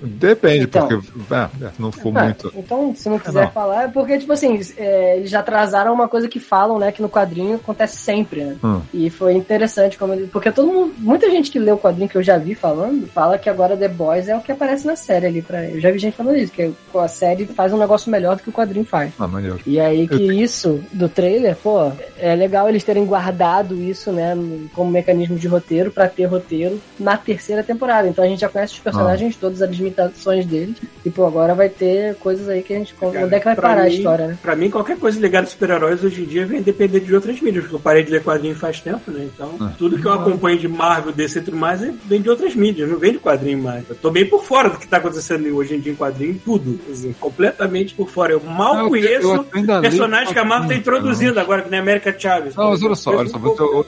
Depende, 0.01 0.65
Então. 0.65 0.87
porque 0.87 1.33
é, 1.33 1.37
é, 1.65 1.69
se 1.69 1.81
não 1.81 1.91
for 1.91 2.11
Ah, 2.17 2.23
muito. 2.25 2.53
Então, 2.55 2.93
se 2.95 3.09
não 3.09 3.17
quiser 3.19 3.43
não. 3.45 3.51
falar, 3.51 3.83
é 3.83 3.87
porque, 3.87 4.17
tipo 4.19 4.31
assim, 4.33 4.59
é, 4.77 5.17
eles 5.17 5.29
já 5.29 5.39
atrasaram 5.39 5.93
uma 5.93 6.07
coisa 6.07 6.27
que 6.27 6.39
falam, 6.39 6.79
né? 6.79 6.91
Que 6.91 7.01
no 7.01 7.09
quadrinho 7.09 7.55
acontece 7.55 7.97
sempre, 7.97 8.43
né? 8.43 8.55
Hum. 8.63 8.81
E 8.93 9.09
foi 9.09 9.33
interessante 9.33 9.97
como 9.97 10.13
ele. 10.13 10.27
Porque 10.27 10.51
todo 10.51 10.71
mundo. 10.71 10.93
Muita 10.97 11.29
gente 11.29 11.51
que 11.51 11.59
lê 11.59 11.71
o 11.71 11.77
quadrinho 11.77 12.09
que 12.09 12.17
eu 12.17 12.23
já 12.23 12.37
vi 12.37 12.55
falando, 12.55 13.07
fala 13.07 13.37
que 13.37 13.49
agora 13.49 13.77
The 13.77 13.87
Boys 13.87 14.27
é 14.27 14.35
o 14.35 14.41
que 14.41 14.51
aparece 14.51 14.85
na 14.85 14.95
série 14.95 15.27
ali. 15.27 15.41
Pra... 15.41 15.63
Eu 15.65 15.79
já 15.79 15.91
vi 15.91 15.99
gente 15.99 16.15
falando 16.15 16.37
isso, 16.37 16.51
que 16.51 16.71
a 16.95 17.07
série 17.07 17.45
faz 17.45 17.73
um 17.73 17.77
negócio 17.77 18.11
melhor 18.11 18.35
do 18.35 18.43
que 18.43 18.49
o 18.49 18.53
quadrinho 18.53 18.85
faz. 18.85 19.11
Ah, 19.19 19.27
maneiro. 19.27 19.59
E 19.65 19.79
aí 19.79 20.07
que 20.07 20.23
isso 20.41 20.81
do 20.91 21.09
trailer, 21.09 21.55
pô, 21.55 21.91
é 22.17 22.35
legal 22.35 22.69
eles 22.69 22.83
terem 22.83 23.05
guardado 23.05 23.75
isso, 23.75 24.11
né, 24.11 24.35
como 24.73 24.91
mecanismo 24.91 25.37
de 25.37 25.47
roteiro 25.47 25.91
pra 25.91 26.07
ter 26.07 26.25
roteiro 26.25 26.79
na 26.99 27.17
terceira 27.17 27.63
temporada. 27.63 28.07
Então 28.07 28.23
a 28.23 28.27
gente 28.27 28.39
já 28.39 28.49
conhece 28.49 28.73
os 28.73 28.79
personagens, 28.79 29.35
todas 29.35 29.61
as 29.61 29.69
limitações 29.69 30.45
deles. 30.45 30.77
E 31.03 31.09
pô, 31.09 31.25
agora 31.25 31.53
vai 31.53 31.69
ter 31.69 32.15
coisas 32.15 32.47
aí 32.47 32.61
que 32.61 32.73
a 32.73 32.77
gente 32.77 32.93
Cara, 32.95 33.25
onde 33.25 33.35
é 33.35 33.39
que 33.39 33.45
vai 33.45 33.55
parar 33.55 33.81
a 33.81 33.85
mim- 33.85 33.95
história, 33.95 34.27
né? 34.27 34.37
Pra 34.45 34.55
mim, 34.55 34.69
qualquer 34.69 34.97
coisa 34.97 35.19
ligada 35.19 35.47
a 35.47 35.49
super-heróis 35.49 36.03
hoje 36.03 36.21
em 36.21 36.25
dia 36.25 36.45
vem 36.45 36.61
depender 36.61 36.99
de 36.99 37.13
outras 37.15 37.41
mídias, 37.41 37.63
porque 37.63 37.75
eu 37.75 37.79
parei 37.79 38.03
de 38.03 38.11
ler 38.11 38.23
quadrinho 38.23 38.55
faz 38.55 38.79
tempo, 38.79 39.09
né? 39.11 39.27
Então, 39.33 39.55
Ah. 39.59 39.71
tudo 39.77 39.97
que 39.97 40.05
eu 40.05 40.13
acompanho 40.13 40.57
de 40.59 40.67
Marvel, 40.67 41.11
DC 41.11 41.39
e 41.39 41.41
tudo 41.41 41.57
mais 41.57 41.81
é- 41.81 41.91
vem 42.05 42.21
de 42.21 42.29
outras 42.29 42.53
mídias, 42.55 42.87
não 42.89 42.97
vem 42.99 43.13
de 43.13 43.17
quadrinho 43.17 43.57
mais. 43.57 43.89
Eu 43.89 43.95
tô 43.95 44.11
bem 44.11 44.25
por 44.25 44.43
fora 44.43 44.69
do 44.69 44.77
que 44.77 44.87
tá 44.87 44.97
acontecendo 44.97 45.47
hoje 45.55 45.75
em 45.75 45.79
dia 45.79 45.91
em 45.91 45.95
quadrinho, 45.95 46.39
tudo. 46.45 46.79
assim, 46.91 47.13
completamente 47.19 47.93
por 47.95 48.09
fora. 48.09 48.33
Eu 48.33 48.39
mal 48.39 48.75
Ah, 48.75 48.81
eu- 48.83 48.89
conheço 48.89 49.27
eu 49.33 49.43
personagens 49.81 50.31
que 50.31 50.39
a 50.39 50.45
Marvel 50.45 50.69
tá 50.69 50.75
introduzindo 50.75 51.39
agora, 51.39 51.61
que 51.63 51.69
nem 51.71 51.79
América 51.79 52.15
Chaves. 52.17 52.55
Não, 52.55 52.69
mas 52.69 52.83
olha 52.83 52.95
só, 52.95 53.15
olha 53.15 53.27
só, 53.29 53.37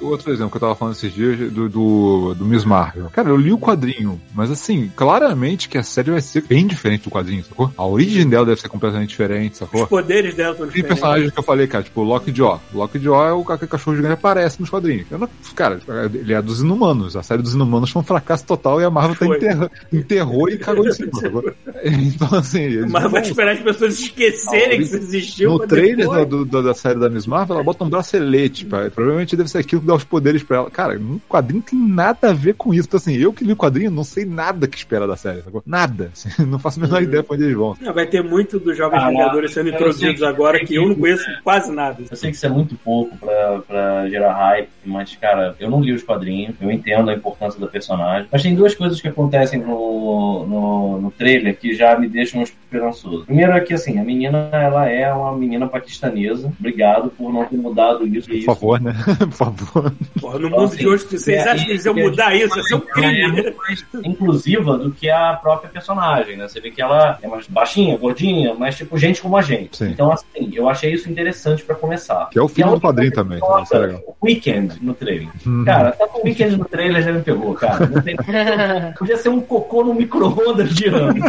outro 0.01 0.31
exemplo 0.31 0.49
que 0.51 0.57
eu 0.57 0.61
tava 0.61 0.75
falando 0.75 0.95
esses 0.95 1.13
dias 1.13 1.51
do, 1.51 1.69
do, 1.69 2.33
do 2.35 2.45
Miss 2.45 2.65
Marvel. 2.65 3.09
Cara, 3.11 3.29
eu 3.29 3.37
li 3.37 3.51
o 3.51 3.57
quadrinho, 3.59 4.19
mas 4.33 4.49
assim, 4.51 4.91
claramente 4.95 5.69
que 5.69 5.77
a 5.77 5.83
série 5.83 6.11
vai 6.11 6.21
ser 6.21 6.41
bem 6.41 6.65
diferente 6.65 7.03
do 7.03 7.09
quadrinho, 7.11 7.43
sacou? 7.43 7.71
A 7.77 7.85
origem 7.85 8.27
dela 8.27 8.45
deve 8.45 8.59
ser 8.61 8.69
completamente 8.69 9.09
diferente, 9.09 9.53
Os 9.53 9.59
sacou? 9.59 9.85
poderes 9.87 10.33
dela 10.35 10.46
estão 10.51 10.67
Tem 10.67 10.83
personagens 10.83 11.31
que 11.31 11.39
eu 11.39 11.43
falei, 11.43 11.67
cara, 11.67 11.83
tipo 11.83 12.01
o 12.01 12.03
Lockjaw. 12.03 12.61
O 12.73 12.77
Lockjaw 12.77 13.25
é 13.27 13.33
o 13.33 13.43
ca- 13.43 13.57
que 13.57 13.67
cachorro 13.67 13.95
gigante 13.95 14.15
que 14.15 14.19
aparece 14.19 14.59
nos 14.59 14.69
quadrinhos. 14.69 15.05
Eu 15.11 15.17
não, 15.19 15.29
cara, 15.55 15.79
ele 16.13 16.33
é 16.33 16.41
dos 16.41 16.61
Inumanos. 16.61 17.15
A 17.15 17.23
série 17.23 17.41
dos 17.41 17.53
Inumanos 17.53 17.89
foi 17.91 18.01
um 18.01 18.05
fracasso 18.05 18.45
total 18.45 18.79
e 18.81 18.83
a 18.83 18.89
Marvel 18.89 19.15
tá 19.15 19.25
Foi. 19.25 19.37
enterra, 19.37 19.71
enterrou 19.91 20.49
e 20.49 20.57
cagou 20.57 20.87
em 20.87 20.91
cima? 20.91 21.11
Então, 21.83 22.37
assim, 22.39 22.79
Mas 22.89 23.11
vai 23.11 23.21
esperar 23.21 23.51
as 23.53 23.59
pessoas 23.59 23.99
esquecerem 23.99 24.77
que 24.79 24.83
isso 24.85 24.95
existiu. 24.95 25.51
no 25.51 25.59
trailer 25.59 25.97
depois. 26.09 26.27
do- 26.27 26.63
da 26.63 26.73
série 26.73 26.99
da 26.99 27.09
Miss 27.09 27.27
Marvel, 27.27 27.55
ela 27.55 27.63
bota 27.63 27.83
um 27.83 27.89
bracelete. 27.89 28.65
pá. 28.65 28.89
Provavelmente 28.93 29.35
deve 29.35 29.49
ser 29.49 29.59
aquilo 29.59 29.81
que 29.81 29.87
dá 29.87 29.93
os 29.95 30.03
poderes 30.03 30.41
pra 30.43 30.57
ela. 30.57 30.69
Cara, 30.71 30.97
no 30.97 31.19
quadrinho 31.29 31.61
tem 31.61 31.77
nada 31.79 32.29
a 32.29 32.33
ver 32.33 32.55
com 32.55 32.73
isso. 32.73 32.87
Então, 32.87 32.97
assim, 32.97 33.15
eu 33.15 33.31
que 33.31 33.43
li 33.43 33.53
o 33.53 33.55
quadrinho, 33.57 33.91
não 33.91 34.03
sei 34.03 34.25
nada 34.25 34.67
que 34.67 34.77
espera 34.77 35.07
da 35.07 35.15
série. 35.15 35.41
sacou? 35.41 35.61
Nada. 35.65 36.11
Assim, 36.17 36.45
não 36.45 36.57
faço 36.59 36.79
a 36.79 36.83
menor 36.83 37.01
ideia 37.03 37.21
pra 37.23 37.35
onde 37.35 37.43
eles 37.45 37.55
vão. 37.55 37.75
Não, 37.79 37.93
vai 37.93 38.07
ter 38.07 38.23
muito 38.23 38.59
dos 38.59 38.75
Jovens 38.77 39.01
Ah, 39.03 39.09
Vingadores 39.09 39.53
sendo 39.53 39.69
introduzidos 39.69 40.19
que- 40.19 40.25
agora 40.37 40.59
que 40.65 40.75
eu 40.75 40.87
não 40.87 40.95
conheço 40.95 41.25
quase 41.43 41.71
nada. 41.71 42.03
Eu 42.09 42.15
sei 42.15 42.29
que 42.31 42.37
isso 42.37 42.45
é 42.45 42.49
muito 42.49 42.75
pouco 42.77 43.15
pra, 43.17 43.59
pra 43.67 44.09
gerar 44.09 44.33
hype, 44.33 44.69
mas, 44.85 45.15
cara, 45.15 45.55
eu 45.59 45.69
não 45.69 45.81
li 45.81 45.91
os 45.93 46.03
quadrinhos, 46.03 46.55
eu 46.61 46.71
entendo 46.71 47.09
a 47.09 47.13
importância 47.13 47.59
da 47.59 47.67
personagem. 47.67 48.27
Mas 48.31 48.43
tem 48.43 48.55
duas 48.55 48.73
coisas 48.75 48.99
que 49.01 49.07
acontecem 49.07 49.59
no, 49.59 50.45
no, 50.45 51.01
no 51.01 51.11
trailer 51.11 51.57
que 51.57 51.73
já 51.75 51.97
me 51.97 52.07
deixam 52.07 52.41
esperançoso. 52.41 53.25
Primeiro 53.25 53.51
é 53.53 53.59
que, 53.61 53.73
assim, 53.73 53.99
a 53.99 54.03
menina, 54.03 54.49
ela 54.51 54.87
é 54.89 55.11
uma 55.13 55.35
menina 55.35 55.67
paquistanesa. 55.67 56.51
Obrigado 56.59 57.09
por 57.09 57.31
não 57.33 57.45
ter 57.45 57.57
mudado 57.57 58.07
isso. 58.07 58.29
Por 58.29 58.41
favor, 58.43 58.81
né? 58.81 58.93
Por 59.19 59.31
favor. 59.31 59.93
Porra, 60.19 60.39
no 60.39 60.47
Então, 60.47 60.59
mundo 60.59 60.69
assim, 60.69 60.77
de 60.77 60.87
hoje, 60.87 61.05
vocês 61.05 61.27
é, 61.45 61.49
acham 61.49 61.65
que 61.65 61.71
eles 61.71 61.85
iam 61.85 61.97
é, 61.97 62.03
mudar 62.03 62.35
isso? 62.35 62.59
Isso 62.59 62.73
é 62.73 62.77
um 62.77 62.81
Ela 62.95 63.07
é 63.07 63.13
crime. 63.13 63.31
muito 63.31 63.57
mais 63.57 63.85
inclusiva 64.05 64.77
do 64.77 64.91
que 64.91 65.09
a 65.09 65.33
própria 65.33 65.69
personagem, 65.69 66.37
né? 66.37 66.47
Você 66.47 66.59
vê 66.59 66.71
que 66.71 66.81
ela 66.81 67.17
é 67.21 67.27
mais 67.27 67.47
baixinha, 67.47 67.97
gordinha, 67.97 68.53
mas 68.53 68.75
tipo 68.77 68.97
gente 68.97 69.21
como 69.21 69.37
a 69.37 69.41
gente. 69.41 69.77
Sim. 69.77 69.89
Então, 69.89 70.11
assim, 70.11 70.25
eu 70.35 70.69
achei 70.69 70.93
isso 70.93 71.09
interessante 71.09 71.63
pra 71.63 71.75
começar. 71.75 72.29
Que 72.29 72.39
é 72.39 72.41
o 72.41 72.45
a 72.45 72.49
filme 72.49 72.71
do 72.73 72.81
coisa 72.81 73.11
também. 73.11 73.39
que 73.39 73.63
Isso 73.63 73.75
é 73.75 73.79
legal. 73.79 74.01
O 74.05 74.25
Weekend 74.25 74.77
no 74.81 74.93
trailer. 74.93 75.29
Uhum. 75.45 75.65
Cara, 75.65 75.91
tá 75.91 76.07
com 76.07 76.19
o 76.19 76.23
Weekend 76.23 76.57
no 76.57 76.65
trailer 76.65 77.03
já 77.03 77.11
me 77.11 77.21
pegou, 77.21 77.53
cara. 77.53 77.87
Tem... 78.01 78.15
Podia 78.97 79.17
ser 79.17 79.29
um 79.29 79.39
cocô 79.39 79.83
no 79.83 79.93
micro-ondas 79.93 80.69
girando. 80.69 81.19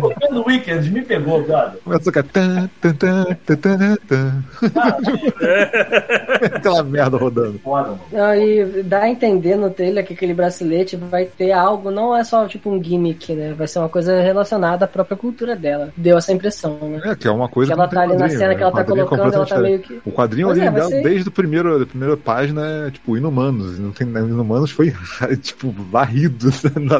Tocando 0.00 0.46
Weekend 0.46 0.90
me 0.90 1.02
pegou, 1.02 1.44
cara. 1.44 1.78
Começa 1.84 2.10
a 2.10 2.22
tan, 2.22 2.68
tan, 2.80 2.94
tan, 2.94 3.36
tan, 3.56 3.96
tan. 4.08 4.44
Aquela 6.54 6.82
merda 6.82 7.16
rodando. 7.16 7.58
Foda, 7.58 7.90
mano. 7.90 8.00
Não, 8.12 8.34
e 8.34 8.82
dá 8.82 9.02
a 9.02 9.08
entender 9.08 9.56
no 9.56 9.70
trailer 9.70 10.06
que 10.06 10.14
aquele 10.14 10.34
bracelete 10.34 10.96
vai 10.96 11.24
ter 11.24 11.52
algo, 11.52 11.90
não 11.90 12.16
é 12.16 12.24
só 12.24 12.46
tipo 12.46 12.70
um 12.70 12.82
gimmick, 12.82 13.34
né? 13.34 13.54
Vai 13.56 13.66
ser 13.66 13.78
uma 13.78 13.88
coisa 13.88 14.20
relacionada 14.20 14.84
à 14.84 14.88
própria 14.88 15.16
cultura 15.16 15.56
dela. 15.56 15.92
Deu 15.96 16.18
essa 16.18 16.32
impressão, 16.32 16.78
né? 16.80 17.00
É, 17.04 17.14
que 17.14 17.26
é 17.26 17.30
uma 17.30 17.48
coisa 17.48 17.72
Que 17.72 17.78
ela 17.78 17.84
não 17.84 17.92
tá 17.92 18.04
ali 18.10 18.18
na 18.18 18.28
cena 18.30 18.48
né? 18.48 18.54
que 18.54 18.62
ela 18.62 18.70
O 18.70 18.74
tá 18.74 18.80
quadrinho 18.84 19.04
é 19.04 19.08
colocando, 19.08 19.34
ela 19.34 19.46
tá 19.46 19.58
meio 19.58 19.78
que. 19.80 20.00
O 20.04 20.12
quadrinho 20.12 20.46
Pois 20.48 20.58
ali 20.58 20.66
é, 20.68 20.82
ser- 20.82 21.02
desde 21.02 21.28
o 21.28 21.32
primeiro, 21.32 21.78
da 21.78 21.86
primeira 21.86 22.16
página, 22.16 22.86
é 22.86 22.90
tipo 22.90 23.16
Inumanos. 23.16 23.78
Não 23.78 23.90
tem, 23.92 24.06
Inumanos 24.06 24.70
foi, 24.70 24.92
tipo, 25.42 25.70
varrido 25.70 26.50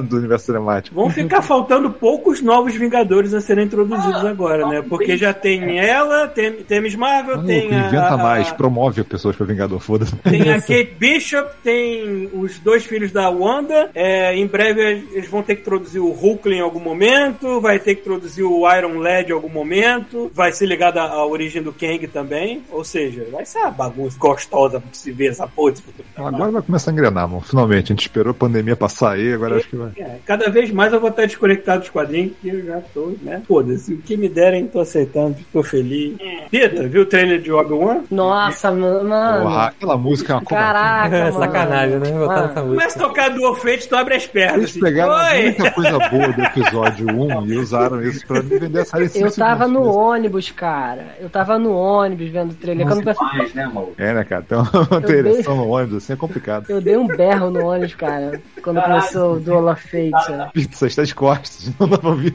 do 0.08 0.16
universo 0.16 0.46
cinemático. 0.46 0.94
Vão 0.94 1.10
ficar 1.10 1.42
faltando 1.42 1.90
poucos 1.90 2.40
novos 2.40 2.74
Vingadores 2.74 3.34
a 3.34 3.40
serem 3.40 3.64
introduzidos 3.66 4.24
agora, 4.24 4.66
né? 4.68 4.82
Porque 4.88 5.16
já 5.16 5.32
tem 5.32 5.78
ela, 5.78 6.26
tem, 6.28 6.52
tem 6.52 6.80
Miss 6.80 6.94
Marvel, 6.94 7.36
Maluco, 7.36 7.46
tem 7.48 7.74
a, 7.74 7.86
inventa 7.86 8.14
a- 8.14 8.16
mais, 8.16 8.50
promove 8.52 9.02
pessoas 9.04 9.36
pra 9.36 9.46
Vingador, 9.46 9.78
foda-se. 9.80 10.14
Tem 10.16 10.50
a 10.50 10.60
Kate 10.60 10.94
Bishop, 10.98 11.50
tem 11.62 12.28
os 12.32 12.58
dois 12.58 12.84
filhos 12.84 13.12
da 13.12 13.28
Wanda. 13.30 13.90
É, 13.94 14.34
em 14.36 14.46
breve 14.46 14.80
eles 15.12 15.28
vão 15.28 15.42
ter 15.42 15.56
que 15.56 15.62
introduzir 15.62 16.00
o 16.00 16.10
Hulk 16.10 16.48
em 16.48 16.60
algum 16.60 16.80
momento. 16.80 17.60
Vai 17.60 17.78
ter 17.78 17.94
que 17.94 18.00
introduzir 18.02 18.44
o 18.44 18.70
Iron 18.76 18.98
Lad 18.98 19.28
em 19.28 19.32
algum 19.32 19.48
momento. 19.48 20.30
Vai 20.34 20.52
ser 20.52 20.66
ligado 20.66 20.98
à 21.04 21.24
origem 21.24 21.62
do 21.62 21.72
Kang 21.72 22.06
também. 22.08 22.62
Ou 22.70 22.84
seja, 22.84 23.26
vai 23.30 23.44
ser 23.44 23.58
uma 23.58 23.70
bagunça 23.70 24.16
gostosa 24.18 24.82
de 24.90 24.96
se 24.96 25.12
ver 25.12 25.28
essa 25.28 25.46
porra. 25.46 25.74
Agora 26.16 26.50
vai 26.50 26.62
começar 26.62 26.90
a 26.90 26.92
engrenar, 26.94 27.28
mano. 27.28 27.40
Finalmente, 27.40 27.92
a 27.92 27.94
gente 27.94 28.02
esperou 28.02 28.30
a 28.30 28.34
pandemia 28.34 28.76
passar 28.76 29.12
aí, 29.12 29.32
agora 29.32 29.56
acho 29.56 29.68
que 29.68 29.76
vai. 29.76 29.90
É, 29.96 30.16
cada 30.24 30.50
vez 30.50 30.70
mais 30.70 30.92
eu 30.92 31.00
vou 31.00 31.10
estar 31.10 31.26
desconectado 31.26 31.80
dos 31.80 31.90
quadrinhos, 31.90 32.32
porque 32.32 32.56
eu 32.56 32.64
já 32.64 32.80
tô, 32.92 33.12
né? 33.22 33.42
Foda-se, 33.46 33.92
o 33.92 33.98
que 33.98 34.16
me 34.16 34.28
derem, 34.28 34.66
tô 34.66 34.80
aceitando, 34.80 35.36
tô 35.52 35.62
feliz. 35.62 36.16
Pita, 36.50 36.88
viu 36.88 37.02
o 37.02 37.06
trailer 37.06 37.40
de 37.40 37.52
Obi-Wan? 37.52 38.02
Nossa, 38.10 38.70
mano. 38.70 39.42
Porra, 39.42 39.66
aquela 39.66 39.96
música 39.96 40.32
é 40.32 40.36
uma. 40.36 40.44
Caraca, 40.44 41.16
É 41.16 41.32
sacanagem, 41.32 41.98
né? 41.98 42.08
Essa 42.10 42.62
Começa 42.62 42.98
a 42.98 43.08
tocar 43.08 43.28
do 43.30 43.54
Fate, 43.54 43.88
tu 43.88 43.96
abre 43.96 44.14
as 44.14 44.26
pernas. 44.26 44.56
Eles 44.58 44.70
assim, 44.70 44.80
pegaram 44.80 45.12
Oi! 45.12 45.42
muita 45.42 45.70
coisa 45.70 45.98
boa 46.08 46.32
do 46.32 46.42
episódio 46.42 47.06
1 47.08 47.46
e 47.46 47.56
usaram 47.56 48.02
isso 48.02 48.26
pra 48.26 48.42
me 48.42 48.58
vender 48.58 48.80
a 48.80 48.84
série 48.84 49.10
Eu 49.14 49.32
tava 49.32 49.66
no 49.66 49.82
ônibus, 49.84 50.50
cara. 50.50 50.89
Eu 51.20 51.28
tava 51.30 51.58
no 51.58 51.74
ônibus 51.76 52.28
vendo 52.30 52.52
o 52.52 52.54
trailer. 52.54 52.86
Quando 52.86 53.08
eu, 53.08 53.14
Mais, 53.20 53.54
né, 53.54 53.66
maluco? 53.72 53.94
É, 53.98 54.12
né, 54.14 54.24
cara? 54.24 54.42
Tem 54.48 54.58
uma 54.58 55.00
dei- 55.00 55.18
ereção 55.18 55.56
no 55.56 55.68
ônibus 55.68 55.96
assim 55.98 56.12
é 56.12 56.16
complicado. 56.16 56.66
eu 56.68 56.80
dei 56.80 56.96
um 56.96 57.06
berro 57.06 57.50
no 57.50 57.64
ônibus, 57.66 57.94
cara. 57.94 58.40
Quando 58.62 58.76
Caralho. 58.80 59.00
começou 59.00 59.34
o 59.36 59.40
Duel 59.40 59.68
of 59.68 59.82
Fate. 59.82 60.32
né? 60.32 60.50
Pizza 60.52 60.86
está 60.86 61.02
de 61.04 61.14
costas, 61.14 61.72
não 61.78 61.88
dá 61.88 61.98
pra 61.98 62.10
ouvir. 62.10 62.34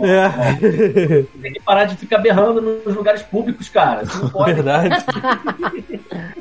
É, 0.00 1.22
Tem 1.42 1.52
que 1.52 1.60
parar 1.60 1.84
de 1.84 1.96
ficar 1.96 2.18
berrando 2.18 2.60
nos 2.60 2.94
lugares 2.94 3.22
públicos, 3.22 3.68
cara. 3.68 4.02
Isso 4.02 4.22
não 4.22 4.30
pode. 4.30 4.52
verdade. 4.54 5.04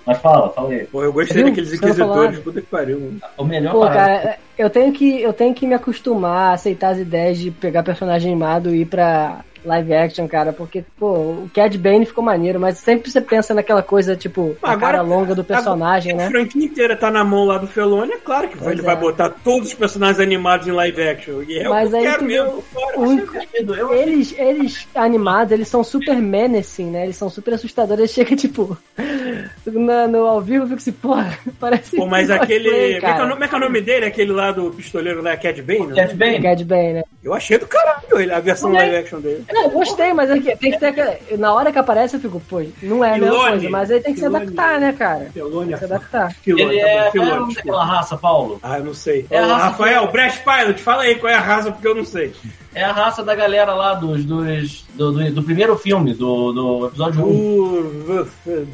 Mas 0.06 0.18
fala, 0.20 0.50
fala 0.50 0.70
aí. 0.72 0.86
Pô, 0.86 1.04
eu 1.04 1.14
gostei 1.14 1.38
Viu? 1.38 1.46
daqueles 1.46 1.70
não 1.70 1.78
inquisidores, 1.78 2.32
nada. 2.32 2.44
puta 2.44 2.62
que 2.62 2.68
pariu. 2.68 3.00
mano. 3.00 3.22
O 3.38 3.44
melhor 3.46 3.72
Pô, 3.72 3.80
parada. 3.82 3.98
cara, 4.22 4.38
eu 4.58 4.70
tenho 4.70 4.92
que 4.94 5.22
eu 5.22 5.32
tenho 5.34 5.54
que 5.54 5.66
me 5.66 5.74
acostumar 5.74 6.52
a 6.52 6.54
aceitar 6.54 6.90
as 6.90 6.98
ideias 7.00 7.38
de 7.38 7.52
pegar 7.52 7.84
personagem 7.84 8.32
animado 8.32 8.74
e 8.76 8.82
ir 8.82 8.86
pra 8.86 9.40
live 9.66 9.94
action, 9.94 10.28
cara, 10.28 10.52
porque, 10.54 10.84
pô, 11.00 11.12
o 11.14 11.52
Cad 11.54 11.78
Bane 11.78 12.06
ficou 12.06 12.24
maneiro, 12.24 12.60
mas 12.60 12.78
sempre 12.78 13.10
você 13.12 13.22
pensa 13.22 13.54
naquela 13.54 13.82
coisa, 13.84 14.16
tipo, 14.16 14.56
a 14.62 14.72
Agora- 14.72 14.94
cara 14.98 15.02
longa 15.02 15.34
do 15.36 15.44
personagem, 15.44 16.14
A 16.14 16.16
né? 16.16 16.30
franquia 16.30 16.66
inteira 16.66 16.96
tá 16.96 17.10
na 17.10 17.24
mão 17.24 17.46
lá 17.46 17.58
do 17.58 17.68
Felone, 17.68 18.12
é 18.14 18.18
claro 18.18 18.48
que 18.50 18.58
Pois 18.58 18.72
ele 18.72 18.82
é. 18.82 18.84
vai 18.84 18.96
botar 18.96 19.30
todos 19.30 19.70
os 19.70 19.74
personagens 19.74 20.20
animados 20.20 20.68
em 20.68 20.72
live 20.72 21.02
action. 21.02 21.42
E 21.48 21.60
é 21.60 21.68
Mas 21.70 21.88
o 21.90 21.92
que 21.92 21.98
aí 21.98 22.04
eu 22.06 22.10
quero 22.12 22.20
tu 22.24 22.26
mesmo. 22.26 22.50
o 22.58 22.62
Fora. 22.62 23.00
único- 23.00 23.34
Eles, 23.94 24.36
eles 24.38 24.88
animados, 24.96 25.52
eles 25.52 25.68
são 25.68 25.84
super 25.84 26.16
menacing, 26.16 26.92
né? 26.92 27.04
Eles 27.04 27.16
são 27.16 27.30
super 27.30 27.54
assustadores. 27.54 28.00
Eles 28.00 28.12
chegam, 28.12 28.36
tipo, 28.36 28.78
na- 29.66 30.08
no 30.08 30.26
ao 30.26 30.42
vivo, 30.42 30.64
eu 30.64 30.68
fico 30.68 30.80
assim, 30.80 30.92
porra, 30.92 31.38
parece. 31.60 31.96
Pô, 31.96 32.06
mas 32.06 32.30
aquele. 32.30 32.70
Como 32.70 32.82
é, 32.82 32.88
que 32.90 32.94
é 32.96 32.98
o 32.98 33.02
cara. 33.02 33.18
nome- 33.20 33.32
como 33.34 33.44
é 33.44 33.48
que 33.48 33.54
é 33.54 33.58
o 33.58 33.62
nome 33.62 33.82
dele? 33.82 34.06
Aquele 34.06 34.32
lá 34.32 34.52
do 34.52 34.72
pistoleiro 34.72 35.22
lá, 35.22 35.36
Cad 35.38 35.62
Bane? 35.62 35.88
né? 35.88 35.96
Cat 35.96 36.16
Bane? 36.16 36.42
Cad 36.42 36.64
Bane, 36.66 36.94
né? 36.94 37.04
Eu 37.24 37.34
achei 37.34 37.58
do 37.58 37.66
caralho 37.68 38.20
ele, 38.20 38.34
a 38.34 38.40
versão 38.40 38.70
é? 38.72 38.80
live 38.80 38.96
action 38.98 39.20
dele. 39.20 39.46
Não, 39.54 39.64
eu 39.64 39.70
gostei, 39.70 40.14
mas 40.14 40.30
é 40.30 40.40
que 40.40 40.56
tem 40.58 40.72
que 40.72 40.80
ter 40.80 40.88
aquela... 40.88 41.18
Na 41.38 41.54
hora 41.54 41.72
que 41.72 41.78
aparece, 41.80 42.16
eu 42.16 42.20
fico, 42.20 42.40
pô, 42.50 42.62
não 42.82 43.04
é 43.04 43.10
a 43.10 43.18
mesma 43.18 43.28
Filone. 43.32 43.50
coisa, 43.52 43.70
mas 43.70 43.92
aí 43.92 44.00
tem 44.02 44.14
que 44.14 44.20
se 44.20 44.26
Filone. 44.26 44.44
adaptar, 44.46 44.80
né, 44.80 44.94
cara? 44.94 45.30
Felone 45.34 45.66
Tem 45.68 45.74
que 45.74 45.78
se 45.80 45.86
adaptar. 45.86 46.34
Filone, 46.42 46.64
Ele 46.64 46.80
tá 46.82 46.86
bom, 46.86 46.90
é. 46.90 47.08
É 47.08 47.12
Filone, 47.12 47.30
desculpa. 47.54 47.56
daquela 47.56 47.86
raça, 47.86 48.18
Paulo? 48.18 48.60
Ah, 48.64 48.78
eu 48.80 48.84
não 48.86 48.94
sei. 48.94 49.26
É 49.30 49.40
raça 49.40 49.54
Rafael, 49.56 50.06
que- 50.08 50.12
Brash 50.14 50.40
Pilot, 50.40 50.82
fala 50.82 51.04
aí 51.04 51.16
qual 51.16 51.32
é 51.32 51.36
a 51.36 51.40
raça, 51.42 51.72
porque 51.72 51.88
eu 51.88 51.96
não 51.96 52.06
sei. 52.06 52.34
É 52.76 52.84
a 52.84 52.92
raça 52.92 53.22
da 53.24 53.36
galera 53.36 53.72
lá 53.76 53.94
dos, 53.94 54.26
dos, 54.26 54.84
do, 54.96 55.12
do, 55.12 55.32
do 55.32 55.44
primeiro 55.44 55.78
filme, 55.78 56.12
do, 56.16 56.52
do 56.52 56.88
episódio 56.88 57.24
1. 57.24 57.28
Duro, 57.28 58.28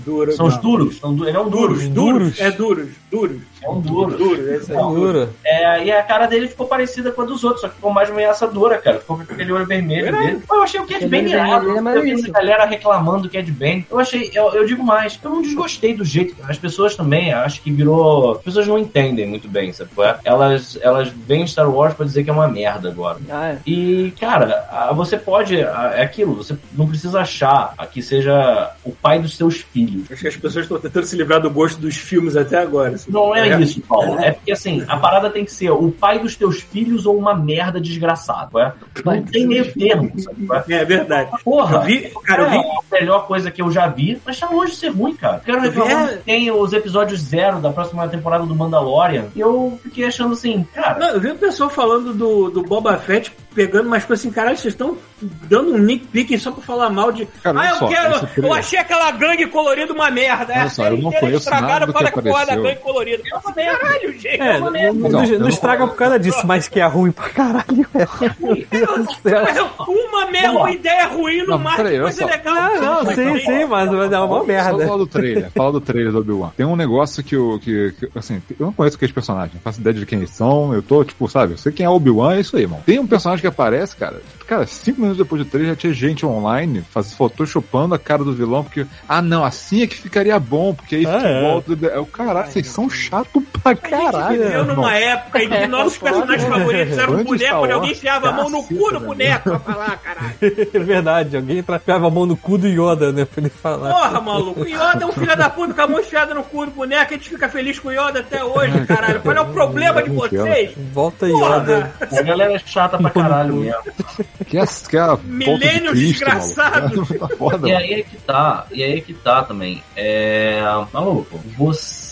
duro. 0.06 0.32
São 0.32 0.46
os 0.46 0.58
duros. 0.58 0.98
São 1.00 1.14
du- 1.14 1.28
ele 1.28 1.36
é 1.36 1.40
um 1.42 1.50
Duros, 1.50 1.88
duro. 1.90 2.20
duros, 2.20 2.38
Duros. 2.38 2.40
É 2.40 2.52
duros, 2.52 2.90
duros. 3.12 3.42
É 3.62 3.70
um 3.70 3.80
duro. 3.82 4.18
Duros, 4.18 4.48
é 4.48 4.56
isso 4.58 4.72
aí. 4.72 4.78
Não. 4.78 4.94
Dura. 4.94 5.30
É, 5.44 5.84
e 5.86 5.92
a 5.92 6.02
cara 6.04 6.26
dele 6.28 6.48
ficou 6.48 6.66
parecida 6.68 7.12
com 7.12 7.22
a 7.22 7.26
dos 7.26 7.44
outros, 7.44 7.62
só 7.62 7.68
que 7.70 7.76
ficou 7.76 7.92
mais 7.92 8.10
ameaçadora, 8.10 8.78
cara. 8.78 9.00
Ficou 9.00 9.18
com 9.18 9.24
aquele 9.24 9.52
olho 9.52 9.66
vermelho 9.66 10.12
dele. 10.12 10.42
Pô, 10.48 10.56
Eu 10.56 10.64
achei 10.64 10.80
o 10.80 10.88
Cad 10.88 11.06
Bane 11.08 11.30
irado. 11.32 11.68
é 11.68 11.72
Eu 11.72 11.76
vi 11.76 11.82
maneiríssimo. 11.82 12.30
a 12.36 12.40
galera 12.40 12.66
reclamando 12.66 13.24
do 13.24 13.30
Cad 13.30 13.52
Bane. 13.52 13.86
Eu 13.90 14.00
achei, 14.00 14.32
eu, 14.34 14.54
eu 14.54 14.66
digo 14.66 14.84
mais, 14.84 15.20
eu 15.24 15.30
não 15.30 15.42
desgostei 15.42 15.94
do 15.94 16.06
jeito. 16.06 16.36
As 16.48 16.58
pessoas 16.58 16.96
também, 16.96 17.34
acho 17.34 17.62
que 17.62 17.72
virou. 17.72 18.34
As 18.34 18.42
pessoas 18.42 18.68
não 18.68 18.78
entendem 18.80 19.28
muito 19.28 19.48
bem, 19.48 19.72
sabe? 19.74 19.90
é? 20.00 20.16
Elas, 20.24 20.78
elas 20.82 21.10
veem 21.10 21.46
Star 21.46 21.70
Wars 21.70 21.94
pra 21.94 22.06
dizer 22.06 22.24
que 22.24 22.30
é 22.30 22.34
uma 22.34 22.48
merda 22.48 22.90
agora. 22.90 23.18
Ah, 23.30 23.50
é. 23.50 23.58
E, 23.66 24.14
cara, 24.20 24.92
você 24.96 25.18
pode. 25.18 25.60
É 25.60 26.02
aquilo, 26.02 26.36
você 26.36 26.56
não 26.74 26.88
precisa 26.88 27.20
achar 27.22 27.74
que 27.92 28.02
seja 28.02 28.72
o 28.84 28.92
pai 28.92 29.20
dos 29.20 29.36
seus 29.36 29.58
filhos. 29.58 30.10
Acho 30.12 30.22
que 30.22 30.28
as 30.28 30.38
pessoas 30.38 30.66
estão 30.66 30.80
tentando 30.80 31.06
se 31.06 31.16
livrar 31.16 31.42
do 31.42 31.50
gosto 31.50 31.80
dos 31.80 31.96
filmes 31.98 32.36
até 32.36 32.58
agora. 32.58 32.96
assim. 32.96 33.12
Não 33.12 33.36
é, 33.36 33.49
isso, 33.60 33.82
Paulo. 33.82 34.20
É 34.20 34.32
porque 34.32 34.52
assim, 34.52 34.84
a 34.88 34.98
parada 34.98 35.30
tem 35.30 35.46
que 35.46 35.52
ser 35.52 35.70
o 35.72 35.92
pai 35.92 36.20
dos 36.20 36.36
teus 36.36 36.62
filhos 36.62 37.06
ou 37.06 37.18
uma 37.18 37.34
merda 37.36 37.80
desgraçada. 37.80 38.50
É? 38.60 38.74
Não 39.06 39.22
tem 39.24 39.48
meio 39.48 39.72
termo, 39.74 40.12
sabe? 40.18 40.48
é? 40.72 40.80
É 40.80 40.86
verdade. 40.86 41.30
Porra, 41.44 41.78
Eu 41.78 41.82
vi, 41.82 42.12
cara, 42.24 42.44
eu 42.44 42.50
vi. 42.50 42.56
é 42.58 42.60
a 42.98 43.00
melhor 43.00 43.28
coisa 43.28 43.52
que 43.52 43.62
eu 43.62 43.72
já 43.72 43.88
vi, 43.88 44.20
mas 44.26 44.40
tá 44.40 44.50
longe 44.50 44.72
de 44.72 44.78
ser 44.78 44.90
ruim, 44.90 45.16
cara. 45.16 45.42
Quero 45.46 45.60
reclamar 45.62 46.10
É. 46.10 46.18
que 46.18 46.24
tem 46.24 46.52
os 46.52 46.74
episódios 46.74 47.20
zero 47.22 47.60
da 47.60 47.72
próxima 47.72 48.08
temporada 48.08 48.46
do 48.46 48.56
Mandalorian. 48.56 49.26
E 49.36 49.40
eu 49.40 49.80
fiquei 49.84 50.06
achando 50.06 50.34
assim, 50.34 50.66
cara. 50.74 51.00
Não, 51.00 51.10
eu 51.10 51.20
vi 51.20 51.32
o 51.32 51.36
pessoal 51.36 51.70
falando 51.70 52.14
do, 52.14 52.50
do 52.50 52.64
Boba 52.64 52.98
Fett 52.98 53.32
pegando 53.54 53.88
umas 53.88 54.06
coisas 54.06 54.26
assim, 54.26 54.34
caralho, 54.34 54.58
vocês 54.58 54.74
estão 54.74 54.98
dando 55.22 55.74
um 55.74 55.78
nick 55.78 56.08
picking 56.08 56.38
só 56.38 56.52
pra 56.52 56.62
falar 56.64 56.90
mal 56.90 57.12
de. 57.12 57.26
Cara, 57.44 57.60
ah, 57.62 57.70
eu 57.70 57.76
só, 57.76 57.88
quero. 57.88 58.30
Eu 58.38 58.54
achei 58.54 58.80
aquela 58.80 59.12
gangue 59.12 59.48
colorida 59.48 59.92
uma 59.94 60.10
merda. 60.12 60.54
Olha 60.54 60.62
É 60.64 60.70
só, 60.70 60.86
eu 60.88 60.98
não 60.98 61.12
conheço 61.12 61.50
nada 61.50 61.86
do 61.86 61.94
que 61.94 62.00
porra 62.00 62.12
da 62.12 62.20
apareceu. 62.54 62.64
gangue 62.64 62.76
colorida. 62.78 63.24
Caralho, 63.56 64.14
gente. 64.14 64.28
É, 64.42 64.52
uma 64.58 64.60
não, 64.60 64.72
merda. 64.72 64.94
não, 65.00 65.10
Não, 65.10 65.24
eu 65.26 65.32
não 65.34 65.40
não- 65.40 65.50
estraga 65.50 65.88
por 65.88 65.96
causa 65.96 66.20
disso, 66.20 66.46
mas 66.46 66.68
que 66.68 66.80
é 66.80 66.86
ruim 66.86 67.12
pra 67.12 67.30
caralho. 67.30 67.86
É. 67.94 68.30
Meu 68.40 68.56
Deus 68.70 69.08
do 69.08 69.14
céu. 69.30 69.70
Uma 69.88 70.26
merda, 70.28 70.52
uma 70.52 70.72
ideia 70.72 71.08
ruim 71.08 71.40
no 71.42 71.48
Não, 71.48 71.60
marketing, 71.60 72.00
coisa 72.02 72.22
só. 72.22 72.26
legal. 72.28 72.56
Ah, 72.56 72.80
não, 72.80 73.06
sim, 73.16 73.40
sim, 73.46 73.66
mas 73.66 73.90
mas 73.92 74.12
é 74.12 74.20
uma 74.20 74.44
merda. 74.44 74.86
fala 74.86 74.98
do 74.98 75.08
trailer, 75.08 75.52
fala 75.52 75.72
do 75.74 75.82
trailer 75.82 76.12
do 76.12 76.20
Obi-Wan. 76.20 76.52
Tem 76.56 76.66
um 76.66 76.76
negócio 76.76 77.24
que 77.24 77.36
eu, 77.36 77.60
que, 77.62 77.94
que, 78.00 78.10
assim, 78.18 78.42
eu 78.60 78.68
não 78.68 78.74
conheço 78.74 78.96
aqueles 78.96 79.14
personagens, 79.14 79.54
não 79.54 79.62
faço 79.62 79.80
ideia 79.82 79.94
de 79.94 80.06
quem 80.06 80.20
eles 80.20 80.30
são, 80.32 80.74
eu 80.74 80.82
tô, 80.82 81.04
tipo, 81.04 81.28
sabe, 81.28 81.54
eu 81.54 81.58
sei 81.58 81.72
quem 81.72 81.86
é 81.86 81.90
Obi-Wan, 81.90 82.36
é 82.36 82.40
isso 82.42 82.56
aí, 82.56 82.64
irmão. 82.64 82.82
Tem 82.86 83.00
um 83.00 83.08
personagem 83.08 83.42
que 83.42 83.48
aparece, 83.50 83.96
cara, 83.96 84.20
cara, 84.50 84.66
cinco 84.66 85.02
minutos 85.02 85.20
depois 85.20 85.44
do 85.44 85.48
trailer 85.50 85.74
já 85.74 85.76
tinha 85.76 85.94
gente 85.94 86.26
online 86.26 86.84
faz, 86.90 87.14
photoshopando 87.14 87.94
a 87.94 88.00
cara 88.00 88.24
do 88.24 88.34
vilão, 88.34 88.64
porque, 88.64 88.84
ah, 89.08 89.22
não, 89.22 89.46
assim 89.46 89.84
é 89.84 89.88
que 89.88 89.96
ficaria 89.96 90.40
bom, 90.40 90.74
porque 90.74 90.96
aí 90.96 91.06
Ah, 91.06 91.42
volta, 91.42 91.78
é 91.88 92.00
o 92.00 92.06
caralho, 92.08 92.52
vocês 92.52 92.66
são 92.68 92.90
chato 92.90 93.42
pra 93.42 93.72
A 93.72 93.74
gente 93.76 93.90
caralho, 93.90 94.42
viveu 94.42 94.60
irmão. 94.62 94.76
numa 94.78 94.96
época 94.96 95.44
em 95.44 95.50
que 95.50 95.68
nossos 95.68 95.98
personagens 96.00 96.48
favoritos 96.50 96.98
eram 96.98 97.14
Antes 97.14 97.26
boneco, 97.26 97.46
Star 97.46 97.60
onde 97.60 97.68
Wars, 97.68 97.74
alguém 97.76 97.92
enfiava 97.92 98.30
a 98.30 98.32
mão 98.32 98.50
no 98.50 98.64
cu 98.64 98.74
do 98.92 99.00
né? 99.00 99.06
boneco 99.06 99.50
pra 99.50 99.60
falar, 99.60 99.98
caralho. 99.98 100.30
É 100.74 100.80
verdade, 100.80 101.36
alguém 101.38 101.60
enfiava 101.60 102.08
a 102.08 102.10
mão 102.10 102.26
no 102.26 102.36
cu 102.38 102.58
do 102.58 102.68
Yoda, 102.68 103.12
né? 103.12 103.26
Pra 103.26 103.42
ele 103.42 103.50
falar. 103.50 103.94
Porra, 103.94 104.22
maluco. 104.22 104.62
O 104.62 104.66
Yoda 104.68 105.00
é 105.04 105.06
um 105.06 105.12
filho 105.12 105.36
da 105.38 105.50
puta 105.50 105.74
com 105.74 105.82
a 105.82 105.88
mão 105.88 106.00
enfiada 106.00 106.34
no 106.34 106.44
cu 106.44 106.66
do 106.66 106.72
boneco. 106.72 107.14
A 107.14 107.18
gente 107.18 107.30
fica 107.30 107.50
feliz 107.50 107.78
com 107.80 107.90
o 107.90 107.92
Yoda 107.92 108.20
até 108.20 108.44
hoje, 108.44 108.86
caralho. 108.86 109.22
Qual 109.22 109.36
é 109.36 109.42
o 109.42 109.46
problema 109.48 110.02
de 110.02 110.10
vocês? 110.10 110.72
Volta 110.94 111.28
Yoda. 111.28 111.92
Porra! 112.00 112.20
A 112.20 112.22
galera 112.24 112.54
é 112.54 112.60
chata 112.60 112.98
pra 112.98 113.10
caralho 113.10 113.56
mesmo. 113.56 113.80
Que 114.46 114.58
é, 114.58 114.66
que 114.66 114.98
é 114.98 115.06
volta 115.06 115.24
de 115.24 115.32
Milênios 115.32 115.92
Cristo, 115.92 116.12
desgraçados. 116.26 116.92
maluco. 116.92 117.14
Tá 117.20 117.28
foda, 117.36 117.68
E 117.68 117.74
aí 117.74 117.94
é 117.94 118.04
que 118.04 118.18
tá, 118.18 118.66
e 118.72 118.84
aí 118.84 118.98
é 118.98 119.02
que 119.02 119.14
tá 119.14 119.44
também. 119.44 119.84
É. 119.96 120.62
Maluco, 120.94 121.40
você. 121.58 122.10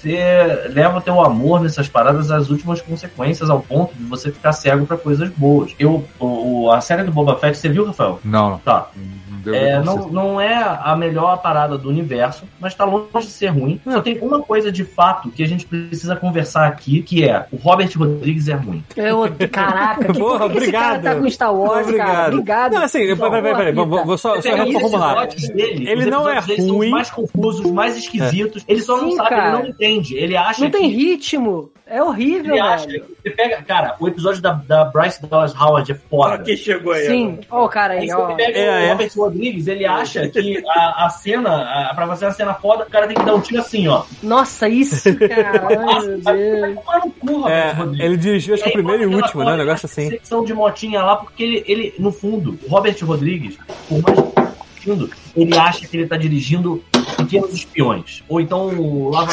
você 0.00 0.68
leva 0.70 0.96
o 0.96 1.00
teu 1.02 1.20
amor 1.20 1.60
nessas 1.60 1.86
paradas 1.88 2.30
às 2.30 2.48
últimas 2.48 2.80
consequências, 2.80 3.50
ao 3.50 3.60
ponto 3.60 3.94
de 3.94 4.04
você 4.04 4.32
ficar 4.32 4.52
cego 4.52 4.86
pra 4.86 4.96
coisas 4.96 5.28
boas. 5.30 5.74
Eu, 5.78 6.06
o, 6.18 6.70
a 6.70 6.80
série 6.80 7.02
do 7.02 7.12
Boba 7.12 7.36
Fett, 7.38 7.56
você 7.58 7.68
viu, 7.68 7.84
Rafael? 7.86 8.18
Não, 8.24 8.50
não. 8.50 8.58
Tá. 8.58 8.88
Não 9.44 9.54
É, 9.54 9.70
pra 9.76 9.84
não, 9.84 10.08
não 10.08 10.40
é 10.40 10.54
a 10.82 10.96
melhor 10.96 11.36
parada 11.42 11.76
do 11.78 11.88
universo, 11.88 12.44
mas 12.60 12.74
tá 12.74 12.84
longe 12.84 13.08
de 13.20 13.24
ser 13.32 13.48
ruim. 13.48 13.80
Só 13.84 14.00
tem 14.00 14.18
uma 14.20 14.40
coisa 14.42 14.70
de 14.72 14.84
fato 14.84 15.30
que 15.30 15.42
a 15.42 15.46
gente 15.46 15.66
precisa 15.66 16.16
conversar 16.16 16.66
aqui, 16.66 17.02
que 17.02 17.24
é 17.28 17.46
o 17.52 17.56
Robert 17.56 17.90
Rodrigues 17.96 18.48
é 18.48 18.54
ruim. 18.54 18.82
Eu, 18.96 19.24
caraca, 19.50 20.12
que 20.12 20.18
Porra, 20.20 20.40
por 20.48 20.52
que 20.52 20.58
esse 20.58 20.72
cara 20.72 20.94
obrigado. 20.96 21.14
tá 21.14 21.20
com 21.20 21.30
Star 21.30 21.54
Wars, 21.54 21.90
cara? 21.92 22.28
Obrigado. 22.32 22.72
Não, 22.74 22.82
assim, 22.82 22.98
peraí, 23.16 23.42
peraí, 23.42 23.54
peraí, 23.56 23.72
vou, 23.72 24.18
só, 24.18 24.36
só 24.36 24.40
Tem 24.42 24.52
os 24.52 24.58
reformular. 24.72 25.24
episódios 25.24 25.48
dele, 25.54 25.88
Ele 25.90 26.06
não 26.06 26.28
é 26.28 26.40
são 26.42 26.66
ruim. 26.68 26.90
mais 26.90 27.10
confusos, 27.10 27.70
mais 27.70 27.96
esquisitos. 27.96 28.64
Ele 28.68 28.80
só 28.82 28.96
não 28.96 29.10
Sim, 29.10 29.16
sabe, 29.16 29.28
cara. 29.30 29.48
ele 29.48 29.58
não 29.62 29.66
entende. 29.68 30.16
Ele 30.16 30.36
acha 30.36 30.62
Não 30.62 30.70
tem 30.70 30.82
que 30.90 30.96
ritmo. 30.96 31.70
É 31.92 32.00
horrível, 32.00 32.52
Ele 32.54 32.60
acha 32.60 32.86
velho. 32.86 33.02
que 33.04 33.16
você 33.20 33.30
pega, 33.30 33.62
cara, 33.62 33.96
o 33.98 34.06
episódio 34.06 34.40
da, 34.40 34.52
da 34.52 34.84
Bryce 34.84 35.26
Dallas 35.26 35.52
Howard 35.60 35.90
é 35.90 35.94
foda. 35.96 36.34
Aqui 36.34 36.56
chegou 36.56 36.92
aí. 36.92 37.06
Sim. 37.06 37.40
Ó, 37.50 37.64
o 37.64 37.68
cara 37.68 37.94
Aí 37.94 38.00
aí, 38.02 38.06
você 38.06 38.14
ó. 38.14 38.34
pega 38.36 38.56
É, 38.58 38.68
o 38.70 38.78
é. 38.84 38.88
Robert 38.92 39.10
Rodrigues, 39.30 39.66
ele 39.66 39.86
acha 39.86 40.28
que 40.28 40.62
a, 40.68 41.06
a 41.06 41.08
cena, 41.08 41.90
a, 41.90 41.94
pra 41.94 42.06
você 42.06 42.26
a 42.26 42.30
cena 42.30 42.54
foda, 42.54 42.84
o 42.84 42.90
cara 42.90 43.06
tem 43.06 43.16
que 43.16 43.24
dar 43.24 43.34
um 43.34 43.40
tiro 43.40 43.60
assim, 43.60 43.86
ó. 43.88 44.02
Nossa, 44.22 44.68
isso, 44.68 45.16
cara. 45.16 45.66
Ai, 45.88 46.06
meu 46.06 46.18
Deus. 46.18 46.78
cu, 47.20 47.48
É, 47.48 47.74
ele 47.98 48.16
dirigiu 48.16 48.54
acho 48.54 48.62
que 48.62 48.70
o 48.70 48.72
primeiro 48.72 49.04
e 49.04 49.06
último, 49.06 49.44
né? 49.44 49.54
Um 49.54 49.56
negócio 49.56 49.86
assim. 49.86 50.08
secção 50.10 50.44
de 50.44 50.52
motinha 50.52 51.02
lá, 51.02 51.16
porque 51.16 51.42
ele, 51.42 51.64
ele, 51.66 51.94
no 51.98 52.12
fundo, 52.12 52.58
Robert 52.68 52.96
Rodrigues, 53.02 53.56
por 53.88 54.02
mais 54.02 54.39
que 54.96 55.40
ele 55.40 55.56
acha 55.56 55.86
que 55.86 55.96
ele 55.96 56.06
tá 56.06 56.16
dirigindo 56.16 56.82
Pequenos 57.16 57.52
Espiões. 57.52 58.22
Ou 58.28 58.40
então 58.40 58.68
o 58.68 59.10
Lava. 59.10 59.32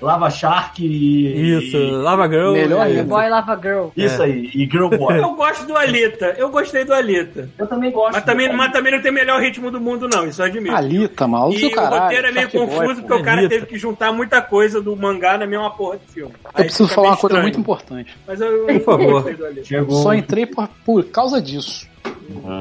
Lava 0.00 0.30
Shark 0.30 0.84
e... 0.84 1.58
Isso, 1.58 1.76
Lava 1.78 2.28
Girl. 2.28 2.52
Melhor 2.52 2.86
e- 2.86 2.90
ainda. 2.92 3.04
Boy 3.04 3.28
Lava 3.28 3.58
Girl. 3.60 3.86
Isso 3.96 4.22
aí, 4.22 4.50
e 4.54 4.64
Girl 4.70 4.88
Boy. 4.88 5.18
Eu 5.18 5.34
gosto 5.34 5.66
do 5.66 5.76
Alita. 5.76 6.34
Eu 6.38 6.48
gostei 6.50 6.84
do 6.84 6.92
Alita. 6.92 7.48
Eu 7.58 7.66
também 7.66 7.90
gosto. 7.90 8.12
Mas 8.14 8.24
também, 8.24 8.52
mas 8.52 8.72
também 8.72 8.92
não 8.92 9.02
tem 9.02 9.12
melhor 9.12 9.40
ritmo 9.40 9.70
do 9.70 9.80
mundo, 9.80 10.08
não. 10.12 10.26
Isso 10.26 10.40
eu 10.42 10.46
admito. 10.46 10.74
Alita, 10.74 11.26
maluco 11.26 11.56
E 11.58 11.60
do 11.62 11.66
o 11.68 11.70
caralho. 11.72 12.02
roteiro 12.02 12.26
é 12.26 12.32
meio 12.32 12.50
Shark 12.50 12.56
Boy, 12.66 12.66
confuso 12.76 13.02
pô. 13.02 13.08
porque 13.08 13.22
o 13.22 13.24
cara 13.24 13.38
Alita. 13.40 13.54
teve 13.54 13.66
que 13.66 13.78
juntar 13.78 14.12
muita 14.12 14.40
coisa 14.42 14.80
do 14.80 14.96
mangá 14.96 15.36
na 15.38 15.46
mesma 15.46 15.70
porra 15.70 15.98
de 15.98 16.12
filme. 16.12 16.32
Eu 16.44 16.50
Aí 16.54 16.64
preciso 16.64 16.84
fica 16.88 16.94
falar 16.94 17.08
uma 17.08 17.16
coisa 17.16 17.26
estranho. 17.36 17.42
muito 17.42 17.60
importante. 17.60 18.16
Mas 18.26 18.40
eu, 18.40 18.66
Por 18.66 18.80
favor. 18.80 19.22
do. 19.34 19.64
Chegou. 19.64 20.02
Só 20.02 20.14
entrei 20.14 20.46
por, 20.46 20.68
por 20.84 21.04
causa 21.04 21.40
disso. 21.40 21.86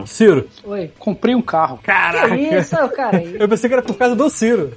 Ciro. 0.06 0.48
Oi. 0.66 0.92
Comprei 1.00 1.34
um 1.36 1.42
carro. 1.42 1.80
Caraca. 1.84 2.30
Que 2.36 2.42
isso, 2.56 2.76
cara? 2.90 3.22
Eu 3.40 3.48
pensei 3.48 3.70
que 3.70 3.74
era 3.74 3.82
por 3.84 3.96
causa 3.98 4.16
do 4.16 4.30
Ciro. 4.30 4.74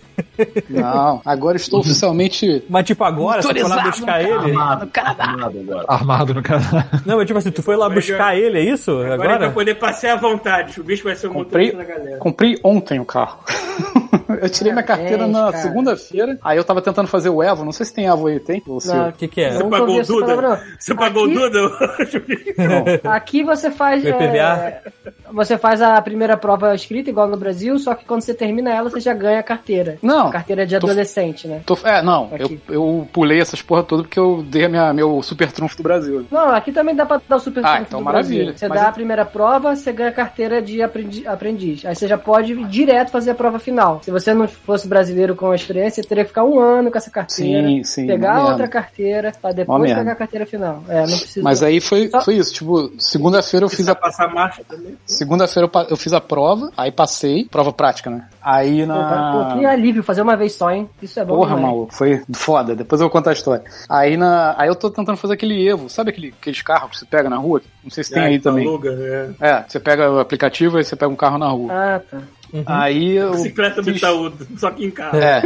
Não, 0.69 1.21
agora 1.25 1.57
estou 1.57 1.81
oficialmente. 1.81 2.65
Mas 2.69 2.85
tipo, 2.87 3.03
agora, 3.05 3.43
você 3.43 3.49
foi 3.53 3.63
lá 3.63 3.83
buscar 3.83 4.23
ele? 4.23 4.33
Armado, 4.33 4.85
No 4.87 4.91
Canadá. 4.91 5.25
armado 5.25 5.59
agora. 5.61 5.85
Armado 5.89 6.35
no 6.35 6.43
Canadá. 6.43 6.87
Não, 7.07 7.17
mas 7.17 7.27
tipo 7.27 7.39
assim, 7.39 7.51
tu 7.51 7.63
foi 7.63 7.77
lá 7.77 7.89
buscar 7.89 8.37
ele, 8.37 8.59
é 8.59 8.63
isso? 8.63 8.91
Agora, 8.91 9.15
Agora? 9.35 9.51
poder 9.51 9.75
passear 9.75 10.15
à 10.17 10.21
vontade. 10.21 10.81
O 10.81 10.85
bicho 10.85 11.05
vai 11.05 11.15
ser 11.17 11.27
o 11.29 11.33
Comprei, 11.33 11.73
motorista 11.73 11.93
da 11.95 11.99
galera. 11.99 12.19
comprei 12.19 12.59
ontem 12.65 13.01
o 13.01 13.05
carro. 13.05 13.39
Eu 14.41 14.49
tirei 14.49 14.73
minha 14.73 14.85
carteira 14.85 15.19
Parabéns, 15.19 15.37
na 15.37 15.51
cara. 15.51 15.63
segunda-feira. 15.63 16.39
Aí 16.43 16.57
eu 16.57 16.63
tava 16.63 16.81
tentando 16.81 17.09
fazer 17.09 17.29
o 17.29 17.43
Evo. 17.43 17.65
Não 17.65 17.73
sei 17.73 17.85
se 17.85 17.93
tem 17.93 18.07
Evo 18.07 18.29
aí, 18.29 18.39
tem? 18.39 18.63
O 18.65 18.79
que 19.13 19.27
que 19.27 19.41
é? 19.41 19.53
Você 19.53 19.65
pagou 19.65 19.99
o 19.99 20.03
Duda? 20.05 20.63
Você 20.79 20.95
pagou 20.95 21.25
o 21.25 21.29
Duda? 21.29 21.61
Aqui 23.11 23.43
você 23.43 23.71
faz. 23.73 24.05
O 24.05 24.09
IPVA? 24.09 24.60
É, 24.61 24.83
você 25.33 25.57
faz 25.59 25.81
a 25.83 26.01
primeira 26.03 26.37
prova 26.37 26.75
escrita, 26.75 27.11
igual 27.11 27.29
no 27.29 27.37
Brasil, 27.37 27.79
só 27.79 27.95
que 27.95 28.05
quando 28.05 28.23
você 28.23 28.35
termina 28.35 28.71
ela, 28.73 28.89
você 28.91 29.01
já 29.01 29.15
ganha 29.15 29.41
a 29.41 29.43
carteira. 29.43 29.99
Não. 30.03 30.29
A 30.29 30.33
carteira 30.33 30.67
de 30.67 30.79
Tô- 30.79 30.87
adolescente, 30.87 31.47
né? 31.49 31.61
Tô- 31.67 31.79
é, 31.85 32.03
não, 32.03 32.31
eu, 32.39 32.59
eu 32.69 33.09
pulei 33.13 33.41
essas 33.41 33.63
porra 33.63 33.83
toda 33.83 34.03
porque 34.03 34.19
eu 34.19 34.43
dei 34.47 34.65
a 34.65 34.69
minha, 34.69 34.93
meu 34.93 35.23
super 35.23 35.51
trunfo 35.53 35.77
do 35.77 35.83
Brasil. 35.83 36.27
Não, 36.31 36.51
aqui 36.51 36.73
também 36.73 36.95
dá 36.95 37.05
pra 37.07 37.21
dar 37.29 37.37
o 37.37 37.41
super 37.41 37.65
Ah, 37.65 37.69
trunfo 37.77 37.85
então 37.89 37.99
do 38.01 38.05
maravilha. 38.05 38.45
Brasil. 38.45 38.59
Você 38.59 38.69
Mas 38.69 38.79
dá 38.79 38.85
eu- 38.87 38.89
a 38.89 38.93
primeira 38.93 39.25
prova, 39.25 39.75
você 39.77 39.93
ganha 39.93 40.11
a 40.11 40.13
carteira 40.13 40.61
de 40.63 40.83
aprendi- 40.83 41.27
aprendiz. 41.27 41.85
Aí 41.87 41.95
você 41.95 42.07
já 42.09 42.19
pode 42.19 42.53
ir 42.53 42.67
direto 42.67 43.11
fazer 43.11 43.31
a 43.31 43.35
prova 43.35 43.59
final. 43.59 44.01
Se 44.03 44.11
você 44.11 44.33
não 44.35 44.47
fosse 44.49 44.87
brasileiro 44.89 45.35
com 45.35 45.51
a 45.51 45.55
experiência, 45.57 46.03
você 46.03 46.09
teria 46.09 46.25
que 46.25 46.29
ficar 46.29 46.45
um 46.45 46.59
ano 46.59 46.91
com 46.91 46.99
essa 46.99 47.11
carteira. 47.11 47.67
Sim, 47.69 47.85
sim. 47.85 48.07
Pegar 48.07 48.45
outra 48.47 48.69
carteira 48.69 49.33
pra 49.41 49.53
depois 49.53 49.93
pegar 49.93 50.13
a 50.13 50.15
carteira 50.17 50.47
final. 50.47 50.83
É, 50.89 51.01
não 51.01 51.19
precisa. 51.19 51.43
Mas 51.43 51.63
aí 51.63 51.81
foi, 51.81 52.09
Só- 52.09 52.21
foi 52.23 52.35
isso, 52.37 52.53
tipo, 52.53 52.91
segunda-feira 52.99 53.65
eu 53.65 53.71
fiz 53.71 53.89
a 53.89 53.95
Passar. 53.95 54.29
Segunda-feira 55.07 55.71
eu, 55.73 55.87
eu 55.91 55.97
fiz 55.97 56.13
a 56.13 56.21
prova, 56.21 56.71
aí 56.77 56.91
passei, 56.93 57.45
prova 57.47 57.73
prática, 57.73 58.11
né? 58.11 58.29
Aí 58.43 58.87
Pô, 58.87 58.93
pô, 58.93 59.55
que 59.55 59.63
na 59.63 59.71
alívio 59.71 60.03
fazer 60.03 60.23
uma 60.23 60.37
vez 60.37 60.53
só, 60.55 60.71
hein? 60.71 60.89
Isso 61.03 61.19
é 61.21 61.25
bom 61.25 61.37
Porra, 61.37 61.55
demais. 61.55 61.67
maluco, 61.75 61.95
foi 61.95 62.23
foda. 62.33 62.75
Depois 62.75 63.01
eu 63.01 63.07
vou 63.07 63.11
contar 63.13 63.31
a 63.31 63.33
história. 63.35 63.65
Aí 63.89 64.17
na 64.17 64.55
aí 64.59 64.69
eu 64.69 64.75
tô 64.75 64.91
tentando 64.91 65.17
fazer 65.17 65.35
aquele 65.35 65.67
Evo, 65.69 65.89
sabe 65.89 66.11
aquele, 66.11 66.35
aqueles 66.41 66.63
carros 66.63 66.91
que 66.91 66.99
você 66.99 67.07
pega 67.07 67.29
na 67.29 67.37
rua? 67.37 67.61
Não 67.83 67.91
sei 67.91 68.05
se 68.05 68.13
tem 68.13 68.23
Ah, 68.23 68.27
aí 68.27 68.39
também. 68.39 68.67
Luga, 68.67 68.91
é. 68.91 69.31
É, 69.41 69.65
você 69.67 69.79
pega 69.81 70.11
o 70.11 70.19
aplicativo 70.19 70.79
e 70.79 70.85
você 70.85 70.97
pega 70.97 71.13
um 71.13 71.17
carro 71.17 71.39
na 71.39 71.49
rua. 71.49 71.73
Ah, 71.73 72.01
tá. 72.01 72.19
Aí 72.67 73.13
eu 73.17 73.33
Bicicleta 73.33 73.77
do 73.83 73.85
fiz- 73.85 73.97
Itaú, 73.99 74.33
só 74.57 74.71
que 74.71 74.85
em 74.87 74.91
casa. 74.91 75.17
É. 75.17 75.43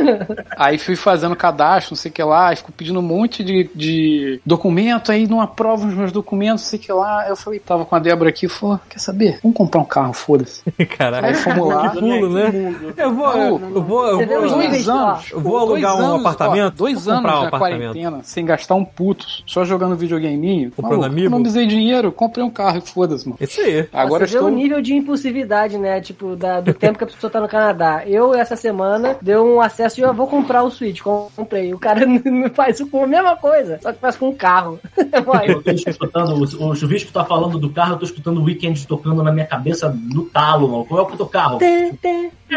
Aí 0.56 0.78
fui 0.78 0.97
fazendo 0.97 1.35
cadastro, 1.36 1.93
não 1.93 1.97
sei 1.97 2.10
o 2.10 2.14
que 2.14 2.22
lá, 2.22 2.48
aí 2.48 2.56
ficou 2.56 2.72
pedindo 2.76 2.98
um 2.98 3.02
monte 3.02 3.43
de, 3.44 3.70
de 3.74 4.40
documento, 4.44 5.10
aí 5.12 5.26
não 5.26 5.40
aprova 5.40 5.86
os 5.86 5.94
meus 5.94 6.12
documentos, 6.12 6.62
não 6.62 6.68
sei 6.70 6.78
o 6.78 6.82
que 6.82 6.93
lá. 6.93 7.26
Eu 7.28 7.36
falei, 7.36 7.59
tava 7.60 7.85
com 7.85 7.94
a 7.94 7.98
Débora 7.98 8.31
aqui, 8.31 8.48
falou, 8.48 8.81
quer 8.89 8.98
saber? 8.98 9.39
Vamos 9.43 9.56
comprar 9.56 9.81
um 9.81 9.85
carro, 9.85 10.12
foda-se. 10.12 10.62
Caraca. 10.97 11.26
Aí 11.26 11.35
fomos 11.35 11.68
lá. 11.68 11.90
Que 11.94 12.01
pulo, 12.01 12.31
né? 12.31 12.74
Eu 12.97 13.14
vou, 13.14 13.36
eu 13.36 13.59
vou, 13.82 14.06
eu 14.09 14.26
vou. 14.26 14.26
Dois 14.55 14.89
anos. 14.89 15.31
Eu 15.31 15.40
vou 15.40 15.59
alugar 15.59 15.93
dois 15.97 16.05
um 16.05 16.12
anos, 16.14 16.20
apartamento, 16.26 16.66
ó, 16.66 16.70
dois 16.70 17.05
vou 17.05 17.14
anos 17.14 17.24
um 17.24 17.26
na 17.35 17.47
apartamento. 17.48 17.81
quarentena, 17.93 18.20
sem 18.22 18.44
gastar 18.44 18.74
um 18.74 18.85
puto, 18.85 19.26
só 19.47 19.64
jogando 19.64 19.97
videogameinho. 19.97 20.70
Comprando 20.70 21.01
Maluco, 21.01 21.12
amiibo? 21.12 21.28
Economizei 21.28 21.66
dinheiro, 21.66 22.10
comprei 22.12 22.44
um 22.44 22.51
carro 22.51 22.78
e 22.78 22.81
foda-se, 22.81 23.26
mano. 23.28 23.39
Isso 23.40 23.60
aí. 23.60 23.89
Agora 23.93 24.26
você 24.26 24.35
estou... 24.36 24.48
vê 24.48 24.55
o 24.55 24.56
nível 24.56 24.81
de 24.82 24.94
impulsividade, 24.94 25.78
né? 25.78 26.01
Tipo, 26.01 26.35
da- 26.36 26.60
do 26.60 26.72
tempo 26.74 26.93
que 26.98 27.04
a 27.04 27.06
pessoa 27.06 27.30
tá 27.30 27.40
no 27.40 27.48
Canadá. 27.48 28.02
Eu, 28.06 28.34
essa 28.34 28.56
semana, 28.56 29.16
deu 29.20 29.44
um 29.44 29.60
acesso 29.60 29.96
de 29.96 30.02
eu 30.02 30.14
vou 30.14 30.26
comprar 30.26 30.62
o 30.62 30.70
Switch. 30.70 31.00
Comprei. 31.00 31.72
O 31.74 31.78
cara 31.78 32.00
faz 32.54 32.80
com 32.90 33.04
a 33.04 33.06
mesma 33.06 33.36
coisa, 33.36 33.78
só 33.80 33.92
que 33.92 33.98
faz 33.98 34.16
com 34.16 34.28
um 34.28 34.34
carro. 34.34 34.78
Vai. 35.24 35.50
Eu 35.50 35.62
tô 35.62 35.70
escutando, 35.70 36.34
o, 36.34 36.70
o 36.70 36.74
Chuvisco 36.74 37.12
tá 37.12 37.24
falando 37.24 37.58
do 37.58 37.70
carro, 37.70 37.94
eu 37.94 37.98
tô 37.98 38.04
escutando 38.04 38.40
o 38.40 38.44
Weekend 38.44 38.86
tocando 38.86 39.22
na 39.22 39.32
minha 39.32 39.46
cabeça 39.46 39.88
no 39.88 40.24
talo, 40.26 40.68
mano. 40.68 40.84
Qual 40.84 41.00
é 41.00 41.02
o 41.02 41.16
teu 41.16 41.26
carro? 41.26 41.58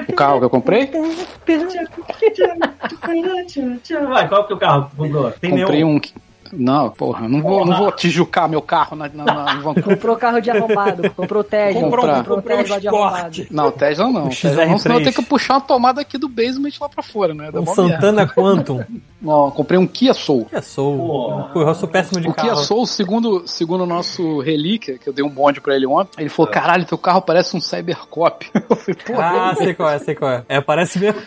O 0.07 0.14
carro 0.14 0.39
que 0.39 0.45
eu 0.45 0.49
comprei? 0.49 0.91
Vai, 4.09 4.27
qual 4.27 4.41
é 4.41 4.43
o 4.43 4.47
teu 4.47 4.57
carro? 4.57 4.89
comprei 4.95 5.84
um... 5.84 5.99
Não, 6.53 6.90
porra, 6.90 7.28
não 7.28 7.41
vou, 7.41 7.65
não 7.65 7.78
vou 7.78 7.91
tijucar 7.91 8.48
meu 8.49 8.61
carro 8.61 8.95
na, 8.95 9.10
na, 9.10 9.24
na 9.26 9.53
em 9.53 9.60
Vancouver. 9.60 9.84
Comprou 9.95 10.15
carro 10.15 10.40
de 10.41 10.49
arrombado. 10.52 11.10
Comprou 11.11 11.44
Tesla. 11.44 11.82
Comprou 11.82 12.06
comprou 12.06 12.24
comprou 12.38 12.41
Tesla 12.57 12.80
de 12.82 12.88
arrombado. 12.88 13.48
Não, 13.52 13.72
Tesla 13.72 14.10
não. 14.10 14.30
Tesla 14.30 14.65
não, 14.65 14.78
senão 14.78 14.95
eu 14.95 15.03
tenho 15.03 15.15
que 15.15 15.26
puxar 15.26 15.56
uma 15.56 15.61
tomada 15.61 16.02
aqui 16.02 16.18
do 16.18 16.28
basement 16.30 16.72
lá 16.80 16.90
pra 16.90 17.03
fora, 17.03 17.34
né? 17.34 17.52
Dá 17.52 17.60
Um 17.60 17.64
mó 17.64 17.74
merda. 17.76 17.94
Santana 17.94 18.28
Quantum. 18.28 18.84
Não, 19.22 19.49
comprei 19.52 19.80
um 19.80 19.88
Kia 19.88 20.14
Soul. 20.14 20.45
Que 20.45 20.61
sou. 20.61 20.95
Pô. 20.98 21.44
Pô, 21.53 21.61
eu 21.61 21.74
sou 21.76 21.90
péssimo 21.90 22.22
de 22.22 22.28
O 22.28 22.34
Kia 22.34 22.52
carro. 22.52 22.57
Soul, 22.57 22.86
segundo, 22.86 23.48
segundo 23.48 23.84
o 23.84 23.88
nosso 23.88 24.40
relíquia, 24.41 24.98
que 24.98 25.10
eu 25.10 25.14
dei 25.14 25.26
um 25.26 25.30
bonde 25.30 25.60
pra 25.60 25.76
ele 25.76 25.88
ontem, 25.88 26.22
ele 26.22 26.30
falou, 26.30 26.52
caralho, 26.52 26.86
teu 26.86 26.98
carro 26.98 27.22
parece 27.22 27.56
um 27.57 27.61
Cybercop. 27.61 28.48
Eu 28.69 28.76
falei, 28.76 28.95
pô, 29.06 29.14
Ah, 29.19 29.56
sei 29.57 29.74
qual 29.74 29.90
é, 29.90 29.99
sei 29.99 30.14
qual 30.15 30.32
é. 30.32 30.44
É, 30.48 30.61
parece 30.61 30.99
mesmo. 30.99 31.19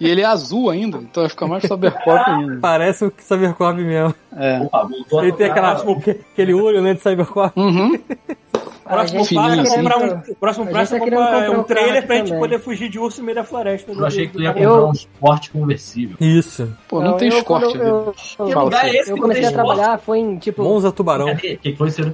e 0.00 0.08
ele 0.08 0.22
é 0.22 0.24
azul 0.24 0.70
ainda, 0.70 0.98
então 0.98 1.22
vai 1.22 1.30
ficar 1.30 1.46
mais 1.46 1.62
Cybercop 1.62 2.18
ainda. 2.30 2.58
parece 2.60 3.04
o 3.04 3.12
Cybercop 3.18 3.80
mesmo. 3.80 4.14
É. 4.36 4.60
Opa, 4.60 4.88
Ele 5.22 5.32
tem 5.32 5.46
aquela, 5.46 5.72
aquele 5.72 6.54
olho, 6.54 6.82
né, 6.82 6.94
de 6.94 7.00
Cybercop. 7.00 7.58
Uhum. 7.58 7.98
Próximo 8.86 9.18
passo 9.18 9.34
tá 9.34 9.42
é 9.42 9.56
querendo- 9.56 9.68
comprar 9.74 9.98
um, 9.98 10.34
próximo 10.38 10.66
passo 10.68 10.94
é 10.94 10.98
tá 11.00 11.04
comprar 11.04 11.18
comprar 11.26 11.50
um 11.50 11.60
um 11.60 11.62
trailer 11.64 12.06
pra 12.06 12.16
gente 12.18 12.26
também. 12.28 12.40
poder 12.40 12.58
fugir 12.60 12.88
de 12.88 13.00
urso 13.00 13.18
no 13.18 13.24
meio 13.26 13.34
da 13.34 13.42
floresta. 13.42 13.90
Eu 13.90 14.06
achei 14.06 14.28
que 14.28 14.34
tu 14.34 14.40
ia 14.42 14.50
Eu- 14.50 14.54
comprar 14.54 14.84
um 14.86 14.92
esporte 14.92 15.50
conversível. 15.50 16.16
Isso. 16.20 16.72
Pô, 16.86 17.00
não, 17.00 17.16
tem 17.16 17.28
eu, 17.28 17.38
Escort 17.38 17.64
quando 17.64 17.80
ali. 17.80 17.90
eu, 17.90 18.14
eu, 18.38 18.46
é 18.46 18.50
eu 18.52 18.54
comecei 18.54 19.10
não 19.18 19.26
a 19.26 19.32
tem 19.32 19.40
esporte? 19.42 19.52
trabalhar, 19.54 19.98
foi 19.98 20.18
em 20.20 20.36
tipo. 20.38 20.62
Monza 20.62 20.92
Tubarão. 20.92 21.26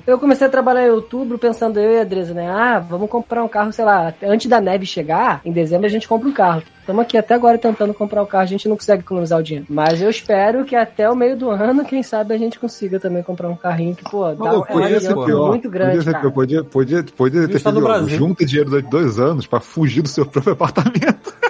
Eu 0.06 0.18
comecei 0.18 0.46
a 0.46 0.50
trabalhar 0.50 0.86
em 0.86 0.90
outubro 0.90 1.36
pensando 1.38 1.78
eu 1.78 1.92
e 1.92 1.98
a 1.98 2.00
Adresa, 2.02 2.32
né? 2.32 2.48
Ah, 2.50 2.78
vamos 2.78 3.10
comprar 3.10 3.44
um 3.44 3.48
carro, 3.48 3.70
sei 3.70 3.84
lá, 3.84 4.14
antes 4.22 4.46
da 4.46 4.58
neve 4.58 4.86
chegar, 4.86 5.42
em 5.44 5.52
dezembro 5.52 5.84
a 5.84 5.90
gente 5.90 6.08
compra 6.08 6.26
um 6.26 6.32
carro. 6.32 6.62
Estamos 6.82 7.02
aqui 7.02 7.16
até 7.16 7.34
agora 7.34 7.56
tentando 7.56 7.94
comprar 7.94 8.24
o 8.24 8.26
carro, 8.26 8.42
a 8.42 8.46
gente 8.46 8.68
não 8.68 8.76
consegue 8.76 9.02
economizar 9.02 9.38
o 9.38 9.42
dinheiro. 9.42 9.66
Mas 9.70 10.02
eu 10.02 10.10
espero 10.10 10.64
que 10.64 10.74
até 10.74 11.08
o 11.08 11.14
meio 11.14 11.36
do 11.36 11.48
ano, 11.48 11.84
quem 11.84 12.02
sabe, 12.02 12.34
a 12.34 12.38
gente 12.38 12.58
consiga 12.58 12.98
também 12.98 13.22
comprar 13.22 13.48
um 13.48 13.54
carrinho 13.54 13.94
que, 13.94 14.02
pô, 14.02 14.28
dá 14.34 14.34
Maluco, 14.34 14.68
é 14.68 14.74
uma 14.74 14.82
podia 14.82 15.00
ser 15.00 15.14
pior. 15.14 15.48
muito 15.48 15.70
grande, 15.70 15.98
podia, 15.98 16.12
ser 16.12 16.20
pior. 16.20 16.32
podia, 16.32 16.64
podia, 16.64 17.04
podia 17.04 17.48
ter 17.48 17.60
feito 17.60 17.80
Brasil. 17.80 18.18
junta 18.18 18.44
dinheiro 18.44 18.68
durante 18.70 18.90
dois 18.90 19.20
anos 19.20 19.46
pra 19.46 19.60
fugir 19.60 20.02
do 20.02 20.08
seu 20.08 20.26
próprio 20.26 20.54
apartamento. 20.54 21.41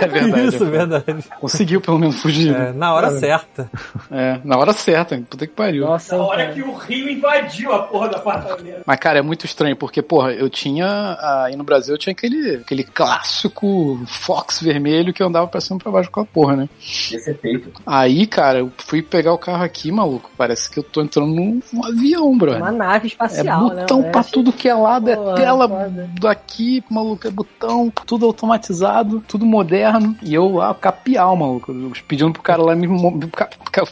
É 0.00 0.06
verdade. 0.06 0.46
Isso, 0.48 0.64
é 0.64 0.66
verdade. 0.70 1.24
Conseguiu 1.40 1.80
pelo 1.80 1.98
menos 1.98 2.20
fugir. 2.20 2.54
É, 2.54 2.72
na 2.72 2.92
hora 2.94 3.10
certa. 3.18 3.70
É, 4.10 4.40
na 4.44 4.56
hora 4.58 4.72
certa. 4.72 5.16
Puta 5.28 5.46
que 5.46 5.52
pariu. 5.54 5.84
Nossa, 5.86 6.16
Na 6.16 6.24
hora 6.24 6.42
cara. 6.44 6.54
que 6.54 6.62
o 6.62 6.74
rio 6.74 7.08
invadiu 7.08 7.72
a 7.72 7.82
porra 7.82 8.08
do 8.08 8.16
apartamento. 8.16 8.82
Mas, 8.86 8.98
cara, 8.98 9.18
é 9.18 9.22
muito 9.22 9.44
estranho, 9.46 9.76
porque, 9.76 10.02
porra, 10.02 10.32
eu 10.32 10.48
tinha. 10.50 11.16
Aí 11.44 11.56
no 11.56 11.64
Brasil 11.64 11.94
eu 11.94 11.98
tinha 11.98 12.12
aquele, 12.12 12.56
aquele 12.56 12.84
clássico 12.84 14.00
Fox 14.06 14.60
vermelho 14.60 15.12
que 15.12 15.22
eu 15.22 15.26
andava 15.26 15.46
pra 15.46 15.60
cima 15.60 15.78
e 15.78 15.82
pra 15.82 15.92
baixo 15.92 16.10
com 16.10 16.20
a 16.20 16.24
porra, 16.24 16.56
né? 16.56 16.68
Esse 16.80 17.30
é 17.30 17.34
feito. 17.34 17.70
Aí, 17.86 18.26
cara, 18.26 18.58
eu 18.60 18.72
fui 18.78 19.02
pegar 19.02 19.32
o 19.32 19.38
carro 19.38 19.62
aqui, 19.64 19.90
maluco. 19.92 20.30
Parece 20.36 20.70
que 20.70 20.78
eu 20.78 20.82
tô 20.82 21.00
entrando 21.02 21.28
num, 21.28 21.60
num 21.72 21.84
avião, 21.84 22.36
brother. 22.36 22.60
Uma 22.62 22.72
nave 22.72 23.04
É 23.04 23.08
espacial, 23.08 23.68
botão 23.70 24.02
né? 24.02 24.10
pra 24.10 24.24
tudo 24.24 24.52
que 24.52 24.68
é 24.68 24.74
lado, 24.74 25.10
Porra, 25.10 25.32
é 25.32 25.34
tela 25.36 25.68
foda. 25.68 26.10
daqui, 26.20 26.82
maluco, 26.90 27.26
é 27.26 27.30
botão, 27.30 27.92
tudo 28.06 28.26
automatizado, 28.26 29.22
tudo 29.26 29.44
moderno. 29.46 29.79
E 30.22 30.34
eu 30.34 30.48
lá, 30.56 30.74
capial, 30.74 31.36
maluco, 31.36 31.74
pedindo 32.06 32.32
pro 32.32 32.42
cara 32.42 32.62
lá 32.62 32.74
me. 32.74 32.86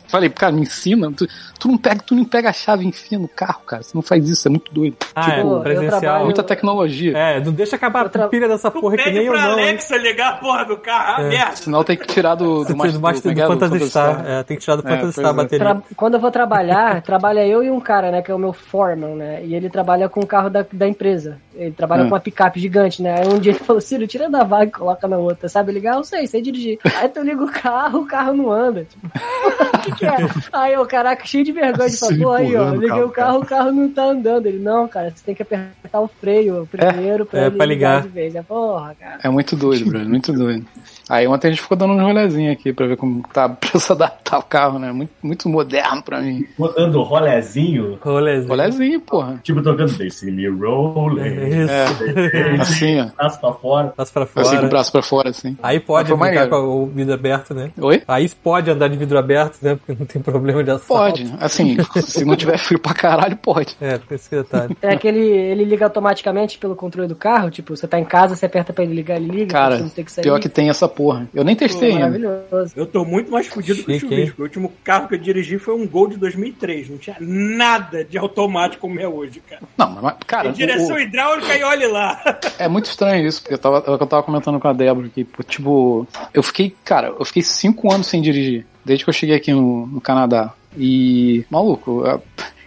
Falei, 0.09 0.29
cara, 0.31 0.53
me 0.53 0.63
ensina. 0.63 1.11
Tu, 1.13 1.27
tu, 1.59 1.69
não 1.69 1.79
pega, 1.79 2.03
tu 2.05 2.15
não 2.15 2.25
pega 2.25 2.51
a 2.51 2.53
chave 2.53 2.85
e 2.85 2.89
enfia 2.89 3.19
no 3.19 3.29
carro, 3.29 3.61
cara. 3.67 3.83
Você 3.83 3.93
não 3.95 4.03
faz 4.03 4.29
isso, 4.29 4.47
é 4.49 4.51
muito 4.51 4.73
doido. 4.73 4.97
Ah, 5.15 5.23
Tipo, 5.31 5.59
é, 5.59 5.63
presencial. 5.63 6.01
trabalho- 6.01 6.25
Muita 6.25 6.43
tecnologia. 6.43 7.17
É, 7.17 7.41
não 7.41 7.53
deixa 7.53 7.77
acabar 7.77 8.05
Eu 8.05 8.11
tra- 8.11 8.25
a 8.25 8.29
pilha 8.29 8.49
dessa 8.49 8.71
Tu 8.71 8.81
porra 8.81 8.97
que 8.97 9.05
pede 9.05 9.17
nem 9.19 9.27
eu 9.27 9.33
pra 9.33 9.43
não. 9.43 9.59
hein? 9.59 9.69
Alexa 9.69 9.97
ligar 9.97 10.29
a 10.35 10.37
porra 10.37 10.65
do 10.65 10.77
carro, 10.79 11.15
ah, 11.19 11.23
É. 11.25 11.29
merda. 11.29 11.57
Senão 11.57 11.85
tem 11.85 11.97
que 11.97 12.07
tirar 12.07 12.35
do, 12.35 12.65
do, 12.65 12.65
Do 12.65 12.77
Master, 12.77 12.93
do, 12.93 13.01
como 13.01 13.09
é 13.09 13.13
que 13.15 13.29
é? 13.41 13.47
do 13.47 13.55
Do 13.55 13.59
Phantasy 13.61 13.91
Star. 13.91 14.25
É, 14.27 14.43
tem 14.43 14.57
que 14.57 14.63
tirar 14.63 14.77
do 14.77 14.87
É, 14.87 14.91
Phantasy 14.91 15.13
Star 15.13 15.27
a 15.27 15.31
é. 15.31 15.33
bateria. 15.33 15.59
Tra- 15.67 15.83
Quando 15.97 16.15
eu 16.15 16.21
vou 16.21 16.31
trabalhar, 16.31 17.03
trabalha 17.03 17.47
eu 17.47 17.63
e 17.63 17.71
um 17.71 17.81
cara, 17.81 18.11
né, 18.11 18.23
que 18.23 18.31
é 18.31 18.35
o 18.35 18.39
meu 18.39 18.53
foreman, 18.53 19.15
né, 19.15 19.45
e 19.45 19.55
ele 19.55 19.69
trabalha 19.71 20.09
com 20.09 20.21
o 20.21 20.27
carro 20.27 20.51
da, 20.51 20.65
da 20.73 20.89
empresa. 20.89 21.39
Ele 21.55 21.73
trabalha 21.73 22.03
Ah. 22.03 22.05
com 22.05 22.15
uma 22.15 22.21
picape 22.21 22.61
gigante, 22.61 23.03
né, 23.03 23.21
aí 23.21 23.27
um 23.29 23.39
dia 23.39 23.53
ele 23.53 23.59
falou, 23.59 23.81
Ciro, 23.81 24.07
tira 24.07 24.31
da 24.31 24.45
vaga 24.45 24.67
e 24.67 24.71
coloca 24.71 25.09
na 25.09 25.17
outra, 25.19 25.49
sabe 25.49 25.73
ligar? 25.79 25.97
Eu 25.97 26.05
sei, 26.05 26.27
sei 26.27 26.43
dirigir. 26.43 26.79
Aí 26.97 27.09
tu 27.09 27.21
liga 27.21 27.43
o 27.43 27.51
carro, 27.51 28.01
o 28.01 28.07
carro 28.07 28.35
não 28.35 28.53
anda, 28.53 28.85
tipo, 28.85 29.07
o 29.09 29.79
que 29.81 29.95
que 29.97 30.07
é? 30.07 30.17
Aí 30.53 30.73
eu, 30.75 30.87
caraca, 30.87 31.25
cheio 31.27 31.45
de 31.45 31.53
vergonha, 31.53 31.89
de 31.89 31.97
Se 31.97 32.01
falar, 32.01 32.19
pô, 32.19 32.31
aí 32.33 32.57
ó, 32.57 32.71
liguei 32.75 33.03
o 33.03 33.11
carro, 33.11 33.39
o 33.41 33.47
carro 33.47 33.73
não 33.73 33.91
tá 33.91 34.05
andando. 34.05 34.47
Ele, 34.47 34.59
não, 34.59 34.87
cara, 34.89 35.11
você 35.11 35.25
tem 35.25 35.35
que 35.35 35.43
apertar 35.43 36.01
o 36.01 36.09
freio 36.09 36.69
primeiro 36.71 37.25
pra, 37.27 37.43
é, 37.43 37.47
ele 37.47 37.57
pra 37.57 37.67
ligar. 37.67 38.03
de 38.03 38.09
vez. 38.09 38.35
É, 38.35 38.43
porra, 38.43 38.95
cara. 38.99 39.19
É 39.23 39.29
muito 39.29 39.57
doido, 39.57 39.87
bro, 39.87 40.01
muito 40.01 40.33
doido. 40.33 40.67
Aí 41.09 41.27
ontem 41.27 41.49
a 41.49 41.51
gente 41.51 41.63
ficou 41.63 41.77
dando 41.77 41.93
um 41.95 42.03
rolezinho 42.03 42.53
aqui 42.53 42.73
pra 42.73 42.87
ver 42.87 42.97
como 42.97 43.23
tá 43.33 43.49
pra 43.49 43.79
se 43.81 43.91
adaptar 43.93 44.39
o 44.39 44.43
carro, 44.43 44.79
né? 44.79 44.93
Muito, 44.93 45.11
muito 45.23 45.49
moderno 45.49 46.03
pra 46.03 46.21
mim. 46.21 46.45
Botando 46.59 47.03
rolezinho, 47.03 47.99
Rolezinho. 48.03 48.49
Rolezinho, 48.49 49.01
porra. 49.01 49.41
tipo 49.43 49.63
tocando 49.63 49.89
See 49.89 50.31
Me 50.31 50.47
Rolling. 50.49 51.21
É 51.21 51.49
isso. 51.49 52.61
Assim, 52.61 53.01
ó. 53.01 53.07
Braço 53.17 53.41
pra 53.41 53.53
fora. 53.53 53.89
Passa 53.97 54.13
pra 54.13 54.23
Assim, 54.23 54.33
com 54.35 54.41
o 54.41 54.45
fora. 54.45 54.69
braço 54.69 54.93
pra 54.93 55.03
fora, 55.03 55.31
assim. 55.31 55.57
Aí 55.63 55.81
pode 55.81 56.13
maneiro. 56.15 56.49
com 56.51 56.57
o 56.57 56.87
vidro 56.87 57.15
aberto, 57.15 57.55
né? 57.55 57.71
Oi? 57.81 58.03
Aí 58.07 58.29
pode 58.29 58.71
andar 58.71 58.89
de 58.89 58.97
vidro 58.97 59.19
aberto, 59.19 59.59
né? 59.63 59.75
Porque 59.77 59.99
não 59.99 60.07
tem 60.07 60.21
problema 60.23 60.63
de 60.63 60.71
assalto. 60.71 60.87
Pode. 61.19 61.35
Assim, 61.41 61.77
se 62.03 62.25
não 62.25 62.37
tiver 62.37 62.59
frio 62.59 62.79
pra 62.79 62.95
caralho, 62.95 63.37
pode. 63.37 63.77
É, 63.81 63.99
tem 63.99 64.17
esse 64.17 64.31
detalhe. 64.31 64.77
É 64.83 64.93
aquele, 64.93 65.21
ele 65.21 65.65
liga 65.65 65.85
automaticamente 65.87 66.59
pelo 66.59 66.75
controle 66.77 67.09
do 67.09 67.17
carro, 67.17 67.51
tipo, 67.51 67.77
você 67.77 67.87
tá 67.87 67.99
em 67.99 68.05
casa, 68.05 68.35
você 68.37 68.47
aperta 68.47 68.73
pra 68.73 68.85
ele 68.85 68.95
ligar, 68.95 69.17
ele 69.17 69.29
liga, 69.31 69.53
Cara, 69.53 69.77
você 69.77 69.83
não 69.83 69.91
tem 69.91 70.05
que 70.05 70.13
sair. 70.13 70.23
pior 70.23 70.41
que 70.41 70.49
tem 70.49 70.69
essa 70.69 70.89
porra. 70.99 71.29
Eu 71.33 71.45
nem 71.45 71.55
testei 71.55 71.93
ainda. 71.93 72.19
maravilhoso. 72.19 72.73
Eu 72.75 72.85
tô 72.85 73.05
muito 73.05 73.31
mais 73.31 73.47
fudido 73.47 73.85
que 73.85 73.93
o? 73.93 74.01
Chuvisco. 74.01 74.41
O 74.41 74.45
último 74.45 74.73
carro 74.83 75.07
que 75.07 75.15
eu 75.15 75.19
dirigi 75.19 75.57
foi 75.57 75.75
um 75.77 75.87
Gol 75.87 76.09
de 76.09 76.17
2003. 76.17 76.91
Não 76.91 76.99
tinha 76.99 77.17
nada 77.21 78.05
de 78.05 78.19
automático 78.19 78.81
como 78.81 78.99
é 78.99 79.07
hoje, 79.07 79.41
cara. 79.49 79.63
Não, 79.79 79.91
mas, 80.03 80.17
cara, 80.27 80.45
Tem 80.53 80.67
direção 80.67 80.97
o- 80.97 81.01
hidráulica 81.01 81.57
e 81.57 81.63
olhe 81.63 81.87
lá. 81.87 82.21
é 82.59 82.67
muito 82.67 82.87
estranho 82.87 83.29
isso, 83.29 83.41
porque 83.41 83.55
eu 83.55 83.59
tava, 83.59 83.85
eu 83.87 83.99
tava 84.07 84.23
comentando 84.25 84.59
com 84.59 84.67
a 84.67 84.73
Débora 84.73 85.07
aqui, 85.07 85.23
pô, 85.23 85.43
tipo, 85.45 86.07
eu 86.35 86.43
fiquei, 86.43 86.75
cara, 86.85 87.15
eu 87.17 87.25
fiquei 87.25 87.43
cinco 87.45 87.93
anos 87.95 88.09
sem 88.09 88.21
dirigir, 88.21 88.67
desde 88.85 89.05
que 89.05 89.11
eu 89.11 89.15
cheguei 89.15 89.37
aqui 89.37 89.53
no, 89.53 89.87
no 89.87 90.01
Canadá. 90.01 90.53
E, 90.77 91.45
maluco, 91.49 92.03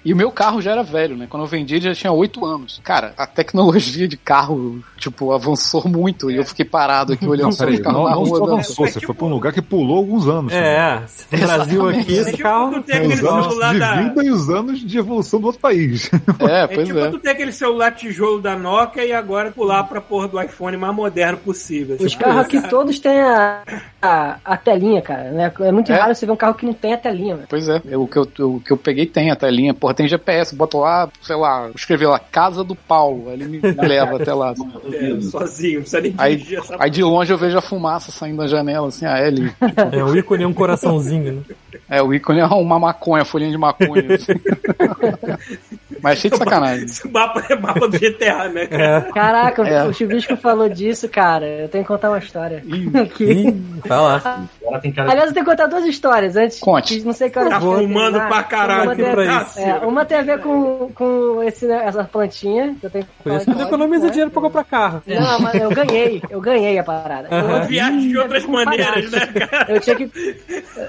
e 0.04 0.14
o 0.14 0.16
meu 0.16 0.32
carro 0.32 0.62
já 0.62 0.72
era 0.72 0.84
velho, 0.84 1.16
né? 1.16 1.28
Quando 1.30 1.44
eu 1.44 1.48
vendi, 1.48 1.76
ele 1.76 1.86
já 1.86 1.94
tinha 1.96 2.12
oito 2.12 2.46
anos. 2.46 2.82
Cara, 2.84 3.14
a 3.18 3.26
tecnologia 3.28 4.08
de 4.08 4.18
carro, 4.18 4.80
tipo, 4.98 5.32
avançou 5.32 5.88
muito 5.88 6.30
e 6.32 6.36
eu 6.38 6.44
fiquei 6.46 6.66
parado 6.66 7.14
aqui 7.14 7.28
olhando 7.28 7.46
Não, 7.46 7.52
só 7.52 7.60
peraí, 7.66 7.76
os 7.76 7.82
carros 7.82 8.00
não, 8.00 8.06
na 8.10 8.16
não 8.16 8.24
rua. 8.24 8.28
só 8.30 8.40
dando- 8.46 8.54
avançou, 8.54 8.86
É 8.86 8.90
você 8.92 9.00
tipo- 9.00 9.08
foi 9.14 9.16
pra 9.16 9.26
um 9.26 9.30
lugar 9.30 9.54
que 9.54 9.62
pulou 9.62 9.98
alguns 9.98 10.28
anos. 10.28 10.54
É, 10.54 11.02
no 11.32 11.38
Brasil 11.40 11.90
aqui, 11.90 12.18
É 12.18 12.22
esse 12.22 12.38
carro. 12.38 12.82
tem 12.84 12.96
É, 12.96 12.98
aquele 13.00 13.14
os 13.16 13.24
anos 13.24 13.46
celular 13.48 13.74
de 13.74 13.80
da. 13.80 13.96
vida 14.02 14.24
e 14.24 14.30
os 14.32 14.50
anos 14.50 14.80
de 14.80 14.98
evolução 14.98 15.40
do 15.40 15.46
outro 15.48 15.62
país. 15.62 16.10
É, 16.40 16.64
É 16.64 16.68
pois 16.68 16.88
tipo 16.88 17.00
é. 17.00 17.10
quando 17.10 17.20
tem 17.20 17.32
aquele 17.32 17.52
celular 17.52 17.92
tijolo 17.92 18.42
da 18.42 18.56
Nokia 18.58 19.06
e 19.06 19.14
agora 19.14 19.52
pular 19.52 19.84
pra 19.84 20.02
porra 20.02 20.28
do 20.28 20.42
iPhone 20.42 20.78
mais 20.78 20.96
moderno 20.96 21.38
possível. 21.38 21.98
Os 22.00 22.16
carros 22.16 22.42
aqui 22.46 22.62
todos 22.70 23.00
têm 23.00 23.20
a, 23.20 23.62
a, 24.02 24.38
a 24.44 24.58
telinha, 24.58 25.02
cara. 25.02 25.32
Né? 25.32 25.52
É 25.62 25.72
muito 25.72 25.92
É. 25.92 25.96
raro 25.96 26.16
você 26.16 26.26
ver 26.26 26.32
um 26.32 26.36
carro 26.36 26.54
que 26.56 26.66
não 26.66 26.74
tem 26.74 26.94
a 26.94 26.98
telinha. 26.98 27.36
velho. 27.36 27.48
Pois 27.50 27.68
é, 27.70 27.82
eu- 27.86 28.02
o 28.04 28.08
que 28.08 28.18
eu, 28.18 28.24
o 28.48 28.60
que 28.60 28.72
eu 28.72 28.78
peguei 28.78 29.06
tem 29.06 29.32
a 29.32 29.36
telinha, 29.36 29.74
porra, 29.74 29.91
tem 29.94 30.08
GPS, 30.08 30.56
boto 30.56 30.80
lá, 30.80 31.10
sei 31.22 31.36
lá, 31.36 31.70
escrevi 31.76 32.06
lá, 32.06 32.20
Casa 32.20 32.64
do 32.64 32.76
Paulo, 32.76 33.26
aí 33.30 33.34
ele 33.34 33.46
me 33.46 33.60
leva 33.88 34.18
até 34.18 34.34
lá. 34.34 34.52
assim. 34.52 34.70
é, 34.94 35.22
sozinho, 35.22 35.74
não 35.76 35.82
precisa 35.82 36.02
nem 36.02 36.14
Aí, 36.18 36.56
essa 36.56 36.76
aí 36.80 36.90
de 36.90 37.04
longe 37.04 37.32
eu 37.32 37.38
vejo 37.38 37.58
a 37.58 37.62
fumaça 37.62 38.12
saindo 38.12 38.38
da 38.38 38.48
janela, 38.48 38.88
assim, 38.88 39.06
a 39.06 39.18
L. 39.18 39.52
É 39.92 40.04
um 40.04 40.16
ícone 40.16 40.44
e 40.44 40.46
um 40.46 40.54
coraçãozinho, 40.54 41.34
né? 41.34 41.56
É, 41.90 42.02
o 42.02 42.14
ícone 42.14 42.40
é 42.40 42.46
uma 42.46 42.80
maconha, 42.80 43.26
folhinha 43.26 43.52
de 43.52 43.58
maconha. 43.58 44.16
assim. 44.16 44.34
Mas 46.02 46.18
cheio 46.18 46.32
de 46.32 46.38
sacanagem. 46.38 46.86
Esse 46.86 47.08
mapa 47.08 47.44
é 47.48 47.56
mapa 47.56 47.88
do 47.88 48.00
GTA, 48.00 48.50
né, 48.50 48.66
cara? 48.66 48.84
É. 49.08 49.12
Caraca, 49.12 49.62
É. 49.68 49.84
o 49.86 49.94
Chuvisco 49.94 50.36
falou 50.36 50.68
disso, 50.68 51.08
cara. 51.08 51.46
Eu 51.46 51.70
tenho 51.70 51.84
que 51.84 51.88
contar 51.88 52.10
uma 52.10 52.18
história. 52.18 52.64
Que- 53.16 53.24
Ih, 53.32 53.52
vai 53.86 53.98
lá. 54.00 54.44
Ela 54.66 54.80
tem 54.80 54.92
cara 54.92 55.12
Aliás, 55.12 55.30
eu 55.30 55.34
tenho 55.36 55.46
que 55.46 55.52
contar 55.52 55.68
duas 55.68 55.86
histórias 55.86 56.36
antes. 56.36 56.60
Conte. 56.60 57.00
que 57.00 57.06
Não 57.06 57.14
sei 57.14 57.30
que 57.30 57.38
hora 57.38 57.50
Tá 57.50 57.60
que 57.60 57.66
eu 57.66 57.70
vou 57.72 57.80
fumando 57.82 58.20
pra 58.20 58.42
caralho, 58.44 58.92
é, 58.92 59.81
uma 59.88 60.06
tem 60.06 60.18
a 60.20 60.22
ver 60.22 60.40
com, 60.42 60.90
com 60.94 61.44
esse, 61.44 61.66
né, 61.66 61.84
essa 61.86 62.04
plantinha. 62.04 62.76
Que 62.80 62.86
eu 62.86 62.90
tenho 62.90 63.06
que 63.06 63.12
Por 63.24 63.40
falar 63.42 63.56
que 63.58 63.62
economiza 63.64 64.10
dinheiro 64.10 64.32
pra 64.32 64.42
comprar 64.42 64.64
carro. 64.64 65.02
Não, 65.08 65.40
mas 65.40 65.56
eu 65.56 65.70
ganhei. 65.70 66.22
Eu 66.30 66.42
ganhei 66.42 66.78
a 66.80 66.84
parada. 66.84 67.28
Eu 67.32 67.64
Viagem 67.68 68.10
de 68.10 68.18
outras 68.18 68.44
o 68.46 68.52
maneiras, 68.52 69.12
né, 69.12 69.26
cara? 69.28 69.72
Eu 69.72 69.80
tinha 69.80 69.96
que. 69.96 70.12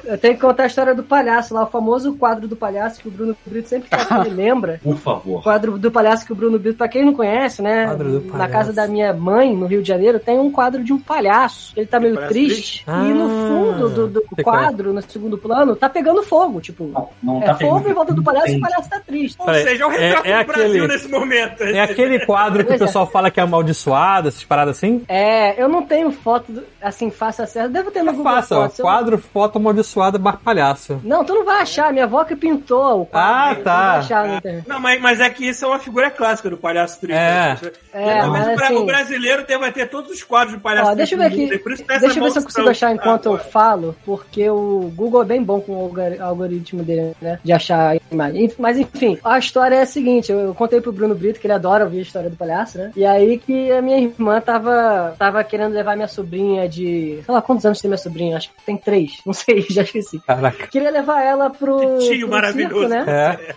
Eu 0.05 0.19
tenho 0.19 0.35
que 0.35 0.41
contar 0.41 0.65
a 0.65 0.67
história 0.67 0.95
do 0.95 1.03
palhaço 1.03 1.55
lá, 1.55 1.63
o 1.65 1.67
famoso 1.67 2.15
quadro 2.15 2.47
do 2.49 2.57
palhaço 2.57 3.01
que 3.01 3.09
o 3.09 3.11
Bruno 3.11 3.37
Brito 3.47 3.69
sempre 3.69 3.89
fala 3.89 4.23
que 4.25 4.29
ele 4.29 4.37
lembra. 4.37 4.81
Por 4.83 4.95
O 4.95 4.99
favor. 4.99 5.43
quadro 5.43 5.79
do 5.79 5.91
palhaço 5.91 6.25
que 6.27 6.33
o 6.33 6.37
Bruno 6.37 6.59
Brito, 6.59 6.79
pra 6.79 6.89
quem 6.89 7.05
não 7.05 7.13
conhece, 7.15 7.63
né? 7.63 7.87
Quadro 7.87 8.21
do 8.21 8.37
Na 8.37 8.49
casa 8.49 8.73
da 8.73 8.87
minha 8.87 9.13
mãe, 9.13 9.55
no 9.57 9.67
Rio 9.67 9.83
de 9.83 9.89
Janeiro, 9.89 10.19
tem 10.19 10.39
um 10.39 10.51
quadro 10.51 10.83
de 10.83 10.93
um 10.93 10.99
palhaço. 10.99 11.73
Ele 11.77 11.87
tá 11.87 11.99
meio 12.01 12.17
triste. 12.29 12.85
triste? 12.85 12.85
e 12.89 13.15
no 13.15 13.25
Ah, 13.25 13.49
fundo 13.49 13.89
do, 13.89 14.09
do 14.09 14.25
sei 14.35 14.45
quadro, 14.45 14.93
no 14.93 15.03
segundo 15.03 15.39
plano, 15.39 15.77
tá 15.77 15.89
pegando 15.89 16.23
fogo. 16.23 16.61
Tipo, 16.61 16.91
Não 17.23 17.43
é 17.43 17.47
tá 17.47 17.55
fogo 17.57 17.89
em 17.89 17.93
volta 17.93 18.13
do 18.13 18.23
palhaço 18.23 18.49
e 18.51 18.57
o 18.57 18.61
palhaço 18.61 18.82
tá 18.89 19.01
triste. 19.01 19.37
Ou 19.39 19.47
Peraí, 19.47 19.63
seja, 19.65 19.83
é 19.83 19.87
o 19.87 19.91
retrato 19.91 20.27
é- 20.27 20.31
é 20.31 20.39
do 20.41 20.47
Brasil 20.47 20.67
aquele- 20.85 20.87
nesse 20.89 21.09
momento. 21.09 21.63
É 21.63 21.81
aquele 21.81 22.27
quadro 22.27 22.65
que 22.65 22.73
o 22.73 22.75
é. 22.75 22.79
pessoal 22.79 23.07
fala 23.07 23.31
que 23.31 23.41
é 23.41 23.43
amaldiçoado, 23.43 24.29
essas 24.29 24.45
paradas 24.45 24.77
assim? 24.77 25.03
É, 25.09 25.61
eu 25.63 25.69
não 25.69 25.83
tenho 25.83 26.11
foto, 26.11 26.63
assim, 26.81 27.11
faça 27.11 27.47
certo. 27.47 27.71
Devo 27.73 27.91
ter 27.91 28.03
no 28.03 28.11
É 28.11 28.13
Google 28.15 28.33
fácil, 28.33 28.57
ó. 28.57 28.63
Fotos. 28.63 28.79
eu- 28.79 28.85
Quadro, 28.85 29.19
foto 29.19 29.57
amaldiçoada, 29.59 30.19
bar 30.19 30.39
palhaço. 30.43 31.01
Não, 31.05 31.25
tu 31.25 31.35
não 31.35 31.45
vai 31.45 31.63
achar. 31.63 31.93
Minha 31.93 32.05
avó 32.05 32.25
que 32.25 32.35
pintou 32.37 33.03
o 33.03 33.07
quadro. 33.07 33.51
Ah, 33.51 33.55
Tu 33.55 33.63
tá. 33.63 33.73
Não 33.83 33.89
vai 33.91 33.99
achar 33.99 34.27
na 34.29 34.37
internet. 34.37 34.69
Não, 34.69 34.81
mas, 34.81 35.01
mas 35.01 35.21
é 35.21 35.31
que 35.31 35.49
isso 35.49 35.65
é 35.65 35.69
uma 35.69 35.79
figura 35.79 36.11
clássica 36.11 36.51
do 36.51 36.57
palhaço 36.57 37.01
triste. 37.01 37.19
É. 37.19 37.57
É, 37.93 38.23
mas 38.27 38.47
mas 38.47 38.63
assim- 38.63 38.75
o 38.77 38.85
brasileiro 38.87 39.45
tem, 39.45 39.59
vai 39.59 39.73
ter 39.73 39.89
todos 39.89 40.11
os 40.11 40.23
quadros 40.23 40.55
do 40.57 40.61
palhaço 40.61 40.91
Ó, 40.91 40.95
deixa 40.95 41.15
eu 41.15 41.19
ver 41.19 41.31
triste 41.31 41.55
aqui. 41.55 41.63
por 41.63 41.73
isso 41.73 41.85
tem 41.85 41.97
essa 41.97 42.07
Deixa 42.07 42.19
eu 42.21 42.25
ver 42.25 42.31
se 42.31 42.39
eu 42.39 42.43
consigo 42.43 42.69
achar 42.69 42.93
enquanto 42.93 43.27
eu 43.27 43.39
falo, 43.39 43.95
porque 44.05 44.49
o 44.49 44.91
Google 44.95 45.23
é 45.23 45.25
bem 45.27 45.43
bom 45.43 45.61
com 45.61 45.73
o 45.77 45.81
algori- 45.83 46.19
algoritmo 46.19 46.83
dele, 46.83 47.15
né? 47.21 47.39
De 47.45 47.53
achar 47.53 47.93
a 47.97 48.01
imagem. 48.11 48.45
Enf- 48.45 48.59
Mas 48.73 48.79
enfim, 48.79 49.19
a 49.23 49.39
história 49.39 49.77
é 49.77 49.83
a 49.83 49.87
seguinte: 49.87 50.33
eu, 50.33 50.39
eu 50.41 50.55
contei 50.55 50.81
pro 50.81 50.93
Bruno 50.93 51.15
Brito 51.15 51.39
que 51.39 51.47
ele 51.47 51.53
adora 51.53 51.85
ouvir 51.85 51.99
a 51.99 52.03
história 52.03 52.31
do 52.31 52.37
palhaço, 52.37 52.79
né? 52.79 52.91
E 52.97 53.05
aí 53.05 53.39
que 53.39 53.71
a 53.71 53.83
minha 53.83 53.99
irmã 53.99 54.41
tava, 54.41 55.15
tava 55.19 55.45
querendo 55.45 55.75
levar 55.75 55.95
minha 55.95 56.09
sobrinha 56.09 56.67
de. 56.69 57.21
Sei 57.25 57.35
lá 57.35 57.43
quantos 57.43 57.67
anos 57.67 57.81
tem 57.81 57.89
minha 57.89 57.99
sobrinha? 57.99 58.37
Acho 58.37 58.49
que 58.49 58.65
tem 58.65 58.77
três. 58.79 59.21
Não 59.27 59.35
sei, 59.35 59.67
já 59.69 59.83
esqueci. 59.83 60.19
Caraca. 60.21 60.67
Queria 60.69 60.91
levar 60.91 61.23
ela 61.23 61.51
pro. 61.51 61.99
Que 61.99 62.09
tio 62.09 62.29
pro 62.29 62.37
maravilhoso. 62.37 62.89
circo, 62.89 62.89
né? 62.89 63.05
É. 63.09 63.55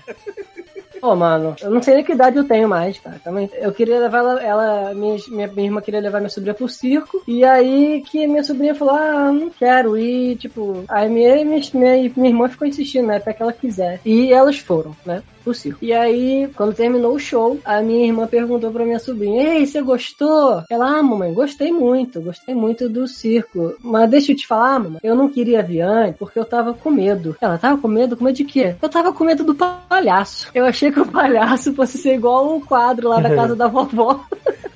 Pô, 1.00 1.16
mano, 1.16 1.56
eu 1.62 1.70
não 1.70 1.82
sei 1.82 1.96
nem 1.96 2.04
que 2.04 2.14
idade 2.14 2.38
eu 2.38 2.48
tenho 2.48 2.68
mais, 2.68 2.98
cara. 3.00 3.20
Também. 3.24 3.50
Eu 3.54 3.72
queria 3.72 4.00
levar 4.00 4.20
ela, 4.20 4.44
ela 4.44 4.94
minha, 4.94 5.18
minha, 5.30 5.68
irmã 5.68 5.82
queria 5.82 6.00
levar 6.00 6.20
minha 6.20 6.30
sobrinha 6.30 6.54
pro 6.54 6.68
circo. 6.68 7.22
E 7.28 7.44
aí 7.44 8.02
que 8.02 8.28
minha 8.28 8.44
sobrinha 8.44 8.76
falou: 8.76 8.96
Ah, 8.96 9.32
não 9.32 9.50
quero 9.50 9.98
ir. 9.98 10.38
Tipo, 10.38 10.84
aí 10.88 11.10
minha, 11.10 11.44
minha, 11.46 11.62
minha, 11.74 12.12
minha 12.16 12.30
irmã 12.30 12.48
ficou 12.48 12.68
insistindo, 12.68 13.08
né? 13.08 13.18
Até 13.18 13.34
que 13.34 13.42
ela 13.42 13.54
quiser. 13.54 14.00
E 14.06 14.32
elas 14.34 14.58
foram, 14.58 14.96
né? 15.06 15.22
Circo. 15.54 15.80
E 15.82 15.94
aí, 15.94 16.50
quando 16.56 16.74
terminou 16.74 17.16
o 17.16 17.20
show, 17.20 17.60
a 17.64 17.82
minha 17.82 18.06
irmã 18.06 18.28
perguntou 18.28 18.72
pra 18.72 18.86
minha 18.86 19.00
sobrinha: 19.00 19.56
Ei, 19.56 19.66
você 19.66 19.82
gostou? 19.82 20.64
Ela, 20.70 21.00
ah, 21.00 21.04
mamãe, 21.04 21.34
gostei 21.34 21.72
muito, 21.72 22.22
gostei 22.22 22.56
muito 22.56 22.90
do 22.90 23.08
circo. 23.08 23.76
Mas 23.82 24.10
deixa 24.10 24.32
eu 24.32 24.36
te 24.36 24.48
falar, 24.48 24.80
mamãe, 24.80 25.00
eu 25.04 25.16
não 25.16 25.30
queria 25.30 25.62
vir 25.62 25.82
antes 25.82 26.18
porque 26.18 26.40
eu 26.40 26.46
tava 26.46 26.74
com 26.74 26.90
medo. 26.90 27.36
Ela 27.40 27.58
tava 27.58 27.82
com 27.82 27.88
medo? 27.88 28.18
Com 28.18 28.24
medo 28.24 28.36
de 28.36 28.46
quê? 28.46 28.76
Eu 28.82 28.90
tava 28.90 29.14
com 29.14 29.24
medo 29.24 29.44
do 29.44 29.56
palhaço. 29.56 30.50
Eu 30.54 30.66
achei 30.66 30.92
que 30.92 31.00
o 31.00 31.06
palhaço 31.06 31.74
fosse 31.74 31.98
ser 31.98 32.16
igual 32.16 32.56
o 32.56 32.62
quadro 32.62 33.10
lá 33.10 33.20
da 33.20 33.36
casa 33.36 33.56
da 33.56 33.68
vovó. 33.68 34.26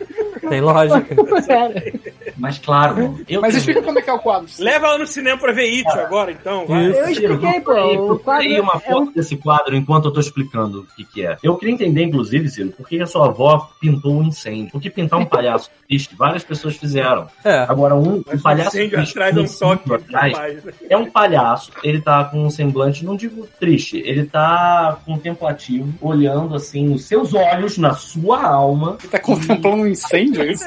Tem 0.49 0.61
lógica. 0.61 1.15
Mas 2.37 2.57
claro, 2.57 3.19
eu 3.27 3.41
Mas 3.41 3.55
explica 3.55 3.81
como 3.81 3.99
é 3.99 4.01
que 4.01 4.09
é 4.09 4.13
o 4.13 4.19
quadro. 4.19 4.47
Leva 4.59 4.87
ela 4.87 4.97
no 4.97 5.07
cinema 5.07 5.37
pra 5.37 5.51
ver 5.51 5.63
It 5.63 5.87
agora, 5.99 6.31
então. 6.31 6.65
vai. 6.65 6.87
Eu 6.87 7.09
expliquei, 7.09 7.61
pô. 7.61 7.73
O 7.73 8.19
procurei 8.19 8.59
uma 8.59 8.73
é 8.73 8.77
um 8.77 8.79
foto 8.79 9.11
desse 9.13 9.35
quadro 9.37 9.75
enquanto 9.75 10.05
eu 10.05 10.11
tô 10.11 10.19
explicando 10.19 10.81
o 10.81 10.95
que, 10.95 11.03
que 11.03 11.25
é. 11.25 11.37
Eu 11.43 11.57
queria 11.57 11.73
entender, 11.73 12.03
inclusive, 12.03 12.47
Ciro, 12.49 12.69
por 12.71 12.87
que 12.87 13.01
a 13.01 13.05
sua 13.05 13.27
avó 13.27 13.69
pintou 13.79 14.15
um 14.15 14.23
incêndio? 14.23 14.71
Porque 14.71 14.89
pintar 14.89 15.19
um 15.19 15.25
palhaço 15.25 15.69
triste, 15.87 16.15
várias 16.15 16.43
pessoas 16.43 16.75
fizeram. 16.75 17.27
É. 17.43 17.59
Agora, 17.67 17.95
um, 17.95 18.17
um 18.17 18.39
palhaço 18.41 18.77
incêndio 18.77 18.97
triste, 18.97 19.11
atrás 19.11 19.35
é 19.35 19.65
um 19.65 19.95
atrás, 19.95 20.63
é 20.89 20.97
um 20.97 21.09
palhaço, 21.09 21.71
ele 21.83 22.01
tá 22.01 22.23
com 22.25 22.45
um 22.45 22.49
semblante, 22.49 23.03
não 23.03 23.15
digo 23.15 23.47
triste, 23.59 24.01
ele 24.05 24.25
tá 24.25 24.99
contemplativo, 25.05 25.93
olhando 26.01 26.55
assim 26.55 26.87
nos 26.87 27.05
seus 27.05 27.33
olhos, 27.33 27.77
na 27.77 27.93
sua 27.93 28.43
alma. 28.43 28.97
Você 28.99 29.07
tá 29.07 29.19
contemplando 29.19 29.83
um 29.83 29.87
incêndio, 29.87 30.38
é 30.41 30.51
isso? 30.51 30.65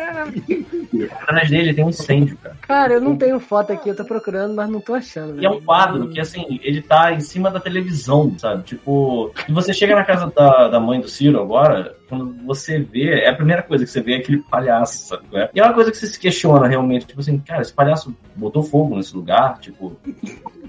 Atrás 1.22 1.50
dele 1.50 1.74
tem 1.74 1.84
um 1.84 1.88
incêndio, 1.88 2.36
cara. 2.36 2.56
Cara, 2.60 2.92
eu 2.94 3.00
não 3.00 3.16
tenho 3.16 3.38
foto 3.40 3.72
aqui, 3.72 3.88
eu 3.88 3.96
tô 3.96 4.04
procurando, 4.04 4.54
mas 4.54 4.68
não 4.68 4.80
tô 4.80 4.94
achando. 4.94 5.40
E 5.40 5.44
é 5.44 5.50
um 5.50 5.60
quadro 5.60 6.08
que, 6.08 6.20
assim, 6.20 6.60
ele 6.62 6.82
tá 6.82 7.12
em 7.12 7.20
cima 7.20 7.50
da 7.50 7.60
televisão, 7.60 8.34
sabe? 8.38 8.62
Tipo, 8.64 9.32
e 9.48 9.52
você 9.52 9.72
chega 9.72 9.94
na 9.94 10.04
casa 10.04 10.32
da, 10.34 10.68
da 10.68 10.80
mãe 10.80 11.00
do 11.00 11.08
Ciro 11.08 11.40
agora, 11.40 11.96
quando 12.08 12.34
você 12.44 12.78
vê, 12.78 13.20
é 13.20 13.30
a 13.30 13.34
primeira 13.34 13.62
coisa 13.62 13.84
que 13.84 13.90
você 13.90 14.00
vê 14.00 14.14
é 14.14 14.18
aquele 14.18 14.38
palhaço, 14.38 15.08
sabe? 15.08 15.24
é? 15.32 15.50
E 15.54 15.60
é 15.60 15.64
uma 15.64 15.72
coisa 15.72 15.90
que 15.90 15.96
você 15.96 16.06
se 16.06 16.18
questiona 16.18 16.66
realmente, 16.66 17.06
tipo 17.06 17.20
assim, 17.20 17.38
cara, 17.38 17.62
esse 17.62 17.72
palhaço 17.72 18.14
botou 18.36 18.62
fogo 18.62 18.96
nesse 18.96 19.14
lugar, 19.16 19.58
tipo, 19.60 19.96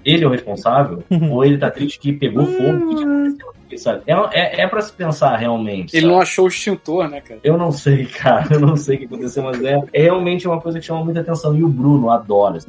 ele 0.05 0.23
é 0.23 0.27
o 0.27 0.31
responsável? 0.31 1.03
ou 1.31 1.43
ele 1.43 1.57
tá 1.57 1.69
triste 1.69 1.99
que 1.99 2.13
pegou 2.13 2.45
fogo? 2.45 2.95
Que 2.95 3.03
aqui, 3.03 3.38
sabe? 3.78 4.04
É, 4.08 4.14
é, 4.14 4.62
é 4.62 4.68
pra 4.68 4.82
se 4.82 4.91
pensar 4.94 5.36
realmente. 5.38 5.95
Ele 5.95 6.02
sabe? 6.02 6.14
não 6.14 6.22
achou 6.22 6.45
o 6.45 6.48
extintor, 6.48 7.10
né, 7.10 7.22
cara? 7.22 7.40
Eu 7.44 7.58
não 7.58 7.72
sei, 7.72 8.06
cara. 8.14 8.48
Eu 8.52 8.60
não 8.60 8.76
sei 8.76 8.95
o 8.95 9.00
que 9.00 9.06
aconteceu, 9.06 9.44
mas 9.44 9.64
é, 9.64 9.80
é 9.94 10.02
realmente 10.04 10.48
uma 10.48 10.60
coisa 10.60 10.80
que 10.80 10.86
chama 10.86 11.04
muita 11.04 11.22
atenção. 11.22 11.56
E 11.56 11.64
o 11.64 11.68
Bruno 11.70 12.10
adora. 12.10 12.60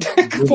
O 0.41 0.45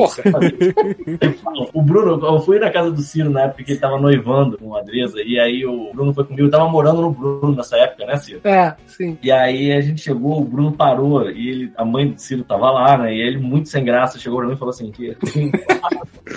Bruno, 1.41 1.69
o 1.73 1.81
Bruno, 1.81 2.25
eu 2.25 2.39
fui 2.41 2.59
na 2.59 2.69
casa 2.69 2.91
do 2.91 3.01
Ciro 3.01 3.29
na 3.29 3.43
época 3.43 3.63
que 3.63 3.71
ele 3.71 3.79
tava 3.79 3.99
noivando 3.99 4.57
com 4.57 4.75
a 4.75 4.79
Adresa, 4.79 5.21
e 5.21 5.39
aí 5.39 5.65
o 5.65 5.91
Bruno 5.93 6.13
foi 6.13 6.23
comigo, 6.23 6.47
eu 6.47 6.51
tava 6.51 6.67
morando 6.69 7.01
no 7.01 7.11
Bruno 7.11 7.55
nessa 7.55 7.77
época, 7.77 8.05
né, 8.05 8.17
Ciro? 8.17 8.41
É, 8.43 8.75
sim. 8.85 9.17
E 9.21 9.31
aí 9.31 9.71
a 9.71 9.81
gente 9.81 10.01
chegou, 10.01 10.39
o 10.39 10.45
Bruno 10.45 10.71
parou, 10.71 11.29
e 11.29 11.49
ele, 11.49 11.73
a 11.75 11.85
mãe 11.85 12.07
do 12.09 12.19
Ciro 12.19 12.43
tava 12.43 12.71
lá, 12.71 12.97
né? 12.97 13.13
E 13.13 13.19
ele, 13.19 13.37
muito 13.37 13.69
sem 13.69 13.83
graça, 13.83 14.19
chegou 14.19 14.39
pra 14.39 14.47
mim 14.47 14.53
e 14.53 14.57
falou 14.57 14.71
assim: 14.71 14.91
que 14.91 15.15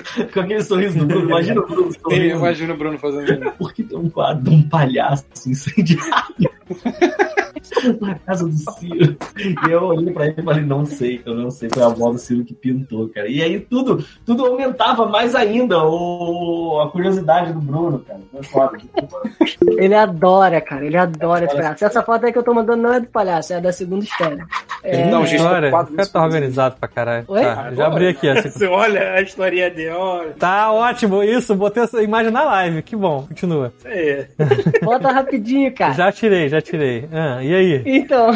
com 0.33 0.41
aquele 0.41 0.63
sorriso 0.63 0.99
do 0.99 1.07
Bruno, 1.07 1.29
imagina 1.31 1.61
o 1.61 1.67
Bruno 1.67 1.89
Eu 1.89 1.93
sorrindo. 1.95 2.37
imagino 2.37 2.75
o 2.75 2.77
Bruno 2.77 2.99
fazendo 2.99 3.33
isso. 3.33 3.53
Por 3.59 3.73
que 3.73 3.83
tem 3.83 3.99
um 3.99 4.09
quadro 4.11 4.45
de 4.45 4.51
um 4.51 4.63
palhaço 4.69 5.25
incendiário? 5.47 6.51
Na 8.01 8.15
casa 8.17 8.47
do 8.47 8.53
Ciro. 8.53 9.17
E 9.37 9.71
eu 9.71 9.83
olhei 9.85 10.13
pra 10.13 10.27
ele 10.27 10.35
e 10.39 10.43
falei, 10.43 10.65
não 10.65 10.85
sei, 10.85 11.21
eu 11.25 11.35
não 11.35 11.51
sei, 11.51 11.69
foi 11.73 11.83
a 11.83 11.87
avó 11.87 12.11
do 12.11 12.19
Ciro 12.19 12.45
que 12.45 12.55
pintou, 12.55 13.09
cara. 13.09 13.29
E 13.29 13.43
aí 13.43 13.61
tudo, 13.61 14.05
tudo 14.25 14.45
aumentava 14.47 15.07
mais 15.07 15.35
ainda 15.35 15.83
o, 15.85 16.81
a 16.81 16.91
curiosidade 16.91 17.53
do 17.53 17.61
Bruno, 17.61 17.99
cara. 18.01 18.21
Foi 18.31 18.43
foda. 18.43 18.79
Ele 19.77 19.95
adora, 19.95 20.61
cara, 20.61 20.85
ele 20.85 20.97
adora 20.97 21.45
esse 21.45 21.55
palhaço. 21.55 21.85
Essa 21.85 22.03
foto 22.03 22.27
aí 22.27 22.33
que 22.33 22.39
eu 22.39 22.43
tô 22.43 22.55
mandando 22.55 22.83
não 22.83 22.95
é 22.95 23.01
do 23.01 23.09
palhaço, 23.09 23.53
é 23.53 23.61
da 23.61 23.73
segunda 23.73 24.05
história. 24.05 24.45
É, 24.83 25.07
Não, 25.11 25.25
gente, 25.25 25.37
História, 25.37 25.71
quadro 25.71 25.95
o 25.95 25.97
cara 25.97 26.09
tá 26.09 26.23
organizado 26.23 26.77
pra 26.79 26.89
caralho. 26.89 27.25
Oi? 27.29 27.43
Tá, 27.43 27.73
já 27.73 27.87
abri 27.87 28.09
aqui 28.09 28.29
essa. 28.29 28.51
Você 28.51 28.67
olha 28.67 29.13
a 29.13 29.21
historinha 29.23 29.71
dele, 29.71 29.91
olha. 29.91 30.33
Tá 30.39 30.71
ótimo 30.73 31.23
isso, 31.23 31.55
botei 31.55 31.83
essa 31.83 32.03
imagem 32.03 32.31
na 32.31 32.45
live, 32.45 32.83
que 32.83 32.95
bom, 32.95 33.25
continua. 33.27 33.73
Isso 33.79 33.89
aí. 33.89 34.27
Bota 34.83 35.11
rapidinho, 35.11 35.75
cara. 35.75 35.95
Já 35.95 36.13
tirei, 36.13 36.49
já 36.49 36.61
tirei. 36.61 37.09
Ah, 37.13 37.43
e 37.43 37.54
aí? 37.55 37.83
Então, 37.87 38.31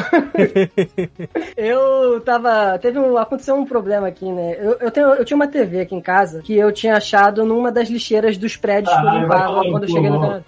eu 1.56 2.20
tava. 2.20 2.78
Teve 2.78 2.98
um. 2.98 3.16
Aconteceu 3.16 3.54
um 3.54 3.64
problema 3.64 4.08
aqui, 4.08 4.30
né? 4.30 4.56
Eu, 4.60 4.76
eu, 4.80 4.90
tenho, 4.90 5.08
eu 5.08 5.24
tinha 5.24 5.36
uma 5.36 5.46
TV 5.46 5.80
aqui 5.80 5.94
em 5.94 6.00
casa 6.00 6.42
que 6.42 6.56
eu 6.56 6.72
tinha 6.72 6.96
achado 6.96 7.44
numa 7.44 7.70
das 7.70 7.88
lixeiras 7.88 8.36
dos 8.36 8.56
prédios 8.56 8.94
que 8.94 9.00
eu 9.00 9.08
Ah, 9.08 9.14
limpava 9.18 9.62
quando 9.70 9.82
eu 9.84 9.88
cheguei 9.88 10.10
no 10.10 10.20
Canadá. 10.20 10.44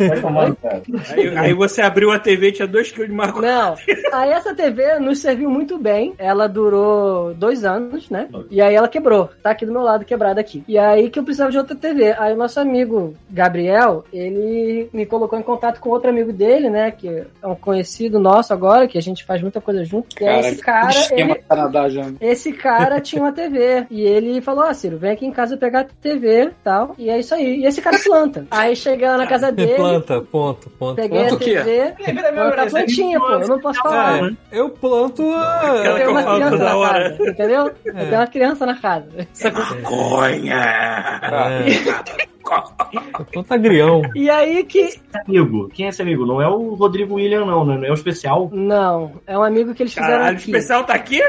Aí, 1.10 1.38
aí 1.38 1.52
você 1.54 1.82
abriu 1.82 2.10
a 2.10 2.18
TV 2.18 2.48
e 2.48 2.52
tinha 2.52 2.68
2kg 2.68 3.06
de 3.06 3.12
maconha. 3.12 3.52
Não, 3.52 3.74
aí 4.12 4.30
essa 4.30 4.54
TV 4.54 4.98
nos 4.98 5.18
serviu 5.20 5.50
muito 5.50 5.78
bem. 5.78 6.14
Ela 6.18 6.48
durou 6.48 7.34
dois 7.34 7.64
anos, 7.64 8.08
né? 8.10 8.28
E 8.50 8.60
aí 8.60 8.74
ela 8.74 8.88
quebrou. 8.88 9.30
Tá 9.42 9.50
aqui 9.50 9.66
do 9.66 9.72
meu 9.72 9.82
lado, 9.82 10.04
quebrada 10.04 10.40
aqui. 10.40 10.62
E 10.66 10.78
aí 10.78 11.10
que 11.10 11.18
eu 11.18 11.24
precisava 11.24 11.50
de 11.50 11.58
outra 11.58 11.74
TV. 11.76 12.14
Aí 12.18 12.32
o 12.32 12.36
nosso 12.36 12.60
amigo 12.60 13.14
Gabriel, 13.30 14.04
ele 14.12 14.88
me 14.92 15.06
colocou 15.06 15.38
em 15.38 15.42
contato 15.42 15.80
com 15.80 15.90
outro 15.90 16.10
amigo 16.10 16.32
dele, 16.32 16.68
né? 16.70 16.90
Que 16.90 17.24
é 17.42 17.46
um 17.46 17.54
conhecido 17.54 18.18
nosso 18.18 18.52
agora, 18.60 18.86
que 18.86 18.98
a 18.98 19.02
gente 19.02 19.24
faz 19.24 19.40
muita 19.40 19.60
coisa 19.60 19.82
junto. 19.84 20.22
E 20.22 20.28
aí 20.28 20.40
esse 20.40 20.62
cara, 20.62 20.90
ele, 21.12 21.34
Canadá 21.48 21.88
já. 21.88 22.06
esse 22.20 22.52
cara 22.52 23.00
tinha 23.00 23.22
uma 23.22 23.32
TV. 23.32 23.86
E 23.90 24.02
ele 24.02 24.40
falou: 24.42 24.64
Ah, 24.64 24.74
Ciro, 24.74 24.98
vem 24.98 25.12
aqui 25.12 25.24
em 25.24 25.32
casa 25.32 25.56
pegar 25.56 25.80
a 25.80 25.84
TV 25.84 26.44
e 26.44 26.50
tal. 26.62 26.94
E 26.98 27.08
é 27.08 27.18
isso 27.18 27.34
aí. 27.34 27.60
E 27.60 27.66
esse 27.66 27.80
cara 27.80 27.98
planta. 27.98 28.46
Aí 28.50 28.74
lá 29.00 29.16
na 29.16 29.26
casa 29.26 29.50
dele. 29.50 29.74
Planta, 29.74 30.20
ponto, 30.20 30.68
ponto. 30.70 30.96
Peguei 30.96 31.26
Planta 31.26 31.34
a? 31.34 31.38
TV, 31.38 31.94
plantar 32.34 32.70
plantinha, 32.70 33.18
pô. 33.18 33.32
Eu 33.32 33.48
não 33.48 33.60
posso 33.60 33.80
falar. 33.80 34.26
É, 34.26 34.32
eu 34.52 34.68
planto 34.68 35.22
a... 35.32 35.82
Eu 35.84 35.94
que 35.94 35.98
tenho 35.98 36.10
uma 36.10 36.22
criança 36.22 36.58
na 36.58 36.90
casa, 36.90 37.30
entendeu? 37.30 37.72
Eu 37.84 37.94
tenho 37.94 38.14
uma 38.14 38.26
criança 38.26 38.66
na 38.66 38.76
casa. 38.76 39.08
Maconha! 39.52 41.20
É. 41.22 42.30
Planto 42.42 43.52
agrião. 43.54 44.02
E 44.14 44.28
aí 44.30 44.64
que. 44.64 45.00
Amigo, 45.26 45.68
quem 45.68 45.86
é 45.86 45.88
esse 45.90 46.02
amigo? 46.02 46.26
Não 46.26 46.40
é 46.40 46.48
o 46.48 46.74
Rodrigo 46.74 47.14
William, 47.14 47.44
não, 47.44 47.64
né? 47.64 47.76
Não 47.76 47.84
é 47.84 47.90
o 47.90 47.94
especial. 47.94 48.48
Não, 48.52 49.12
é 49.26 49.38
um 49.38 49.42
amigo 49.42 49.74
que 49.74 49.82
eles 49.82 49.92
fizeram 49.94 50.12
Caralho, 50.12 50.32
o 50.36 50.38
aqui. 50.38 50.50
especial 50.50 50.84
tá 50.84 50.94
aqui? 50.94 51.20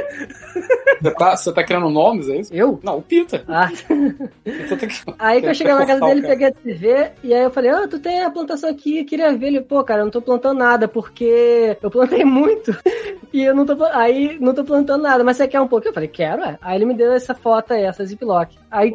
Você 1.01 1.11
tá, 1.15 1.35
você 1.35 1.53
tá 1.53 1.63
criando 1.63 1.89
nomes, 1.89 2.29
é 2.29 2.37
isso? 2.37 2.53
Eu? 2.53 2.79
Não, 2.83 2.97
o 2.97 3.01
Pita. 3.01 3.43
Ah. 3.47 3.69
Que- 3.71 4.87
Aí 5.19 5.41
que 5.41 5.47
eu 5.47 5.53
cheguei 5.55 5.73
na 5.73 5.85
casa 5.85 6.05
dele, 6.05 6.21
peguei 6.21 6.47
a 6.47 6.51
TV, 6.51 7.11
e 7.23 7.33
aí 7.33 7.43
eu 7.43 7.51
falei, 7.51 7.71
ah, 7.71 7.87
tu 7.87 7.99
tem 7.99 8.23
a 8.23 8.29
plantação 8.29 8.69
aqui, 8.69 9.03
queria 9.03 9.35
ver. 9.35 9.47
Ele, 9.47 9.61
pô, 9.61 9.83
cara, 9.83 10.01
eu 10.01 10.05
não 10.05 10.11
tô 10.11 10.21
plantando 10.21 10.57
nada, 10.59 10.87
porque 10.87 11.77
eu 11.81 11.91
plantei 11.91 12.23
muito. 12.25 12.75
E 13.33 13.45
eu 13.45 13.55
não 13.55 13.65
tô, 13.65 13.81
aí 13.93 14.37
não 14.41 14.53
tô 14.53 14.61
plantando 14.61 15.03
nada, 15.03 15.23
mas 15.23 15.37
você 15.37 15.47
quer 15.47 15.61
um 15.61 15.67
pouco? 15.67 15.87
Eu 15.87 15.93
falei, 15.93 16.09
quero, 16.09 16.43
é. 16.43 16.57
Aí 16.61 16.75
ele 16.77 16.83
me 16.83 16.93
deu 16.93 17.13
essa 17.13 17.33
foto 17.33 17.71
aí, 17.71 17.83
essa 17.83 18.03
ziplock. 18.03 18.57
Aí, 18.69 18.93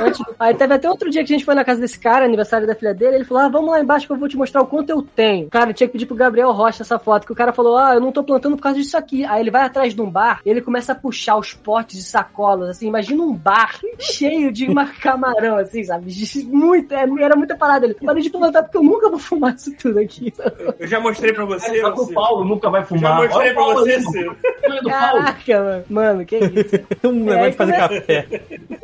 antes, 0.00 0.22
aí 0.38 0.54
teve 0.54 0.72
até 0.74 0.88
outro 0.88 1.10
dia 1.10 1.24
que 1.24 1.32
a 1.32 1.36
gente 1.36 1.44
foi 1.44 1.51
na 1.54 1.64
casa 1.64 1.80
desse 1.80 1.98
cara, 1.98 2.24
aniversário 2.24 2.66
da 2.66 2.74
filha 2.74 2.94
dele, 2.94 3.16
ele 3.16 3.24
falou, 3.24 3.42
ah, 3.44 3.48
vamos 3.48 3.70
lá 3.70 3.80
embaixo 3.80 4.06
que 4.06 4.12
eu 4.12 4.16
vou 4.16 4.28
te 4.28 4.36
mostrar 4.36 4.62
o 4.62 4.66
quanto 4.66 4.90
eu 4.90 5.02
tenho. 5.02 5.48
Cara, 5.50 5.70
eu 5.70 5.74
tinha 5.74 5.86
que 5.86 5.92
pedir 5.92 6.06
pro 6.06 6.16
Gabriel 6.16 6.52
Rocha 6.52 6.82
essa 6.82 6.98
foto, 6.98 7.26
que 7.26 7.32
o 7.32 7.36
cara 7.36 7.52
falou, 7.52 7.76
ah, 7.76 7.94
eu 7.94 8.00
não 8.00 8.12
tô 8.12 8.22
plantando 8.22 8.56
por 8.56 8.62
causa 8.62 8.78
disso 8.78 8.96
aqui. 8.96 9.24
Aí 9.24 9.40
ele 9.40 9.50
vai 9.50 9.62
atrás 9.64 9.94
de 9.94 10.00
um 10.00 10.10
bar, 10.10 10.40
e 10.44 10.50
ele 10.50 10.60
começa 10.60 10.92
a 10.92 10.94
puxar 10.94 11.36
os 11.36 11.52
potes 11.54 11.96
de 11.98 12.04
sacolas, 12.04 12.70
assim, 12.70 12.88
imagina 12.88 13.22
um 13.22 13.32
bar 13.34 13.78
cheio 13.98 14.50
de 14.52 14.66
uma 14.66 14.86
camarão, 15.00 15.56
assim, 15.56 15.82
sabe? 15.84 16.12
Muito, 16.46 16.92
é, 16.94 17.06
era 17.20 17.36
muita 17.36 17.56
parada. 17.56 17.86
Ele, 17.86 17.94
parei 17.94 18.22
de 18.22 18.30
plantar 18.30 18.62
porque 18.62 18.76
eu 18.76 18.82
nunca 18.82 19.08
vou 19.08 19.18
fumar 19.18 19.54
isso 19.54 19.74
tudo 19.76 19.98
aqui. 19.98 20.32
Eu 20.78 20.86
já 20.86 21.00
mostrei 21.00 21.32
pra 21.32 21.44
você. 21.44 21.80
Só 21.80 21.90
que 21.92 22.00
o. 22.00 22.12
Paulo 22.12 22.44
nunca 22.44 22.68
vai 22.70 22.80
Já 22.82 22.86
fumar. 22.86 23.16
mostrei 23.16 23.50
Olha 23.50 23.52
o 23.52 23.54
pra 23.54 23.74
você, 23.74 24.00
Ciro. 24.00 24.36
Paulo. 24.62 24.88
Caraca, 24.88 25.60
mano. 25.62 25.84
Mano, 25.88 26.24
que 26.24 26.36
isso. 26.36 26.82
Um 27.04 27.12
negócio 27.24 27.50
de 27.50 27.56
fazer 27.56 27.72
come- 27.72 28.00
café. 28.00 28.26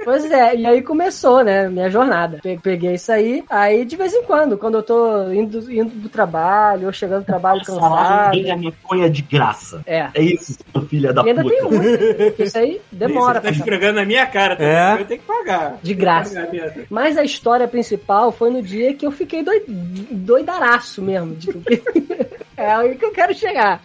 Pois 0.04 0.30
é, 0.30 0.56
e 0.56 0.66
aí 0.66 0.82
começou, 0.82 1.42
né, 1.44 1.68
minha 1.68 1.90
jornada. 1.90 2.38
Pe- 2.42 2.57
Peguei 2.62 2.94
isso 2.94 3.10
aí, 3.12 3.44
aí 3.48 3.84
de 3.84 3.96
vez 3.96 4.12
em 4.14 4.22
quando, 4.24 4.56
quando 4.58 4.76
eu 4.78 4.82
tô 4.82 5.30
indo, 5.32 5.70
indo 5.72 5.94
do 5.94 6.08
trabalho, 6.08 6.86
ou 6.86 6.92
chegando 6.92 7.22
do 7.22 7.26
trabalho 7.26 7.64
Salário 7.64 7.86
cansado. 8.32 8.42
ganha 8.42 8.56
maconha 8.56 9.10
de 9.10 9.22
graça. 9.22 9.82
É. 9.86 10.08
É 10.14 10.22
isso, 10.22 10.56
seu 10.72 10.82
filho 10.86 11.12
da 11.12 11.22
E 11.22 11.28
ainda 11.28 11.42
puta. 11.42 11.54
tem 11.54 11.62
muito, 11.64 12.14
porque 12.26 12.42
isso 12.44 12.58
aí 12.58 12.80
demora 12.92 13.40
Você 13.40 13.46
tá 13.46 13.50
esfregando 13.50 13.94
na 14.00 14.04
minha 14.04 14.26
cara 14.26 14.56
também. 14.56 14.72
É. 14.72 15.00
Eu 15.00 15.04
tenho 15.06 15.20
que 15.20 15.26
pagar. 15.26 15.78
De 15.82 15.94
graça. 15.94 16.40
Pagar. 16.46 16.72
Mas 16.90 17.16
a 17.16 17.24
história 17.24 17.66
principal 17.68 18.30
foi 18.32 18.50
no 18.50 18.62
dia 18.62 18.94
que 18.94 19.06
eu 19.06 19.10
fiquei 19.10 19.42
doi- 19.42 19.64
doidaraço 20.10 21.02
mesmo. 21.02 21.34
Tipo, 21.36 21.60
é 22.56 22.72
aí 22.74 22.94
que 22.96 23.04
eu 23.04 23.12
quero 23.12 23.34
chegar. 23.34 23.80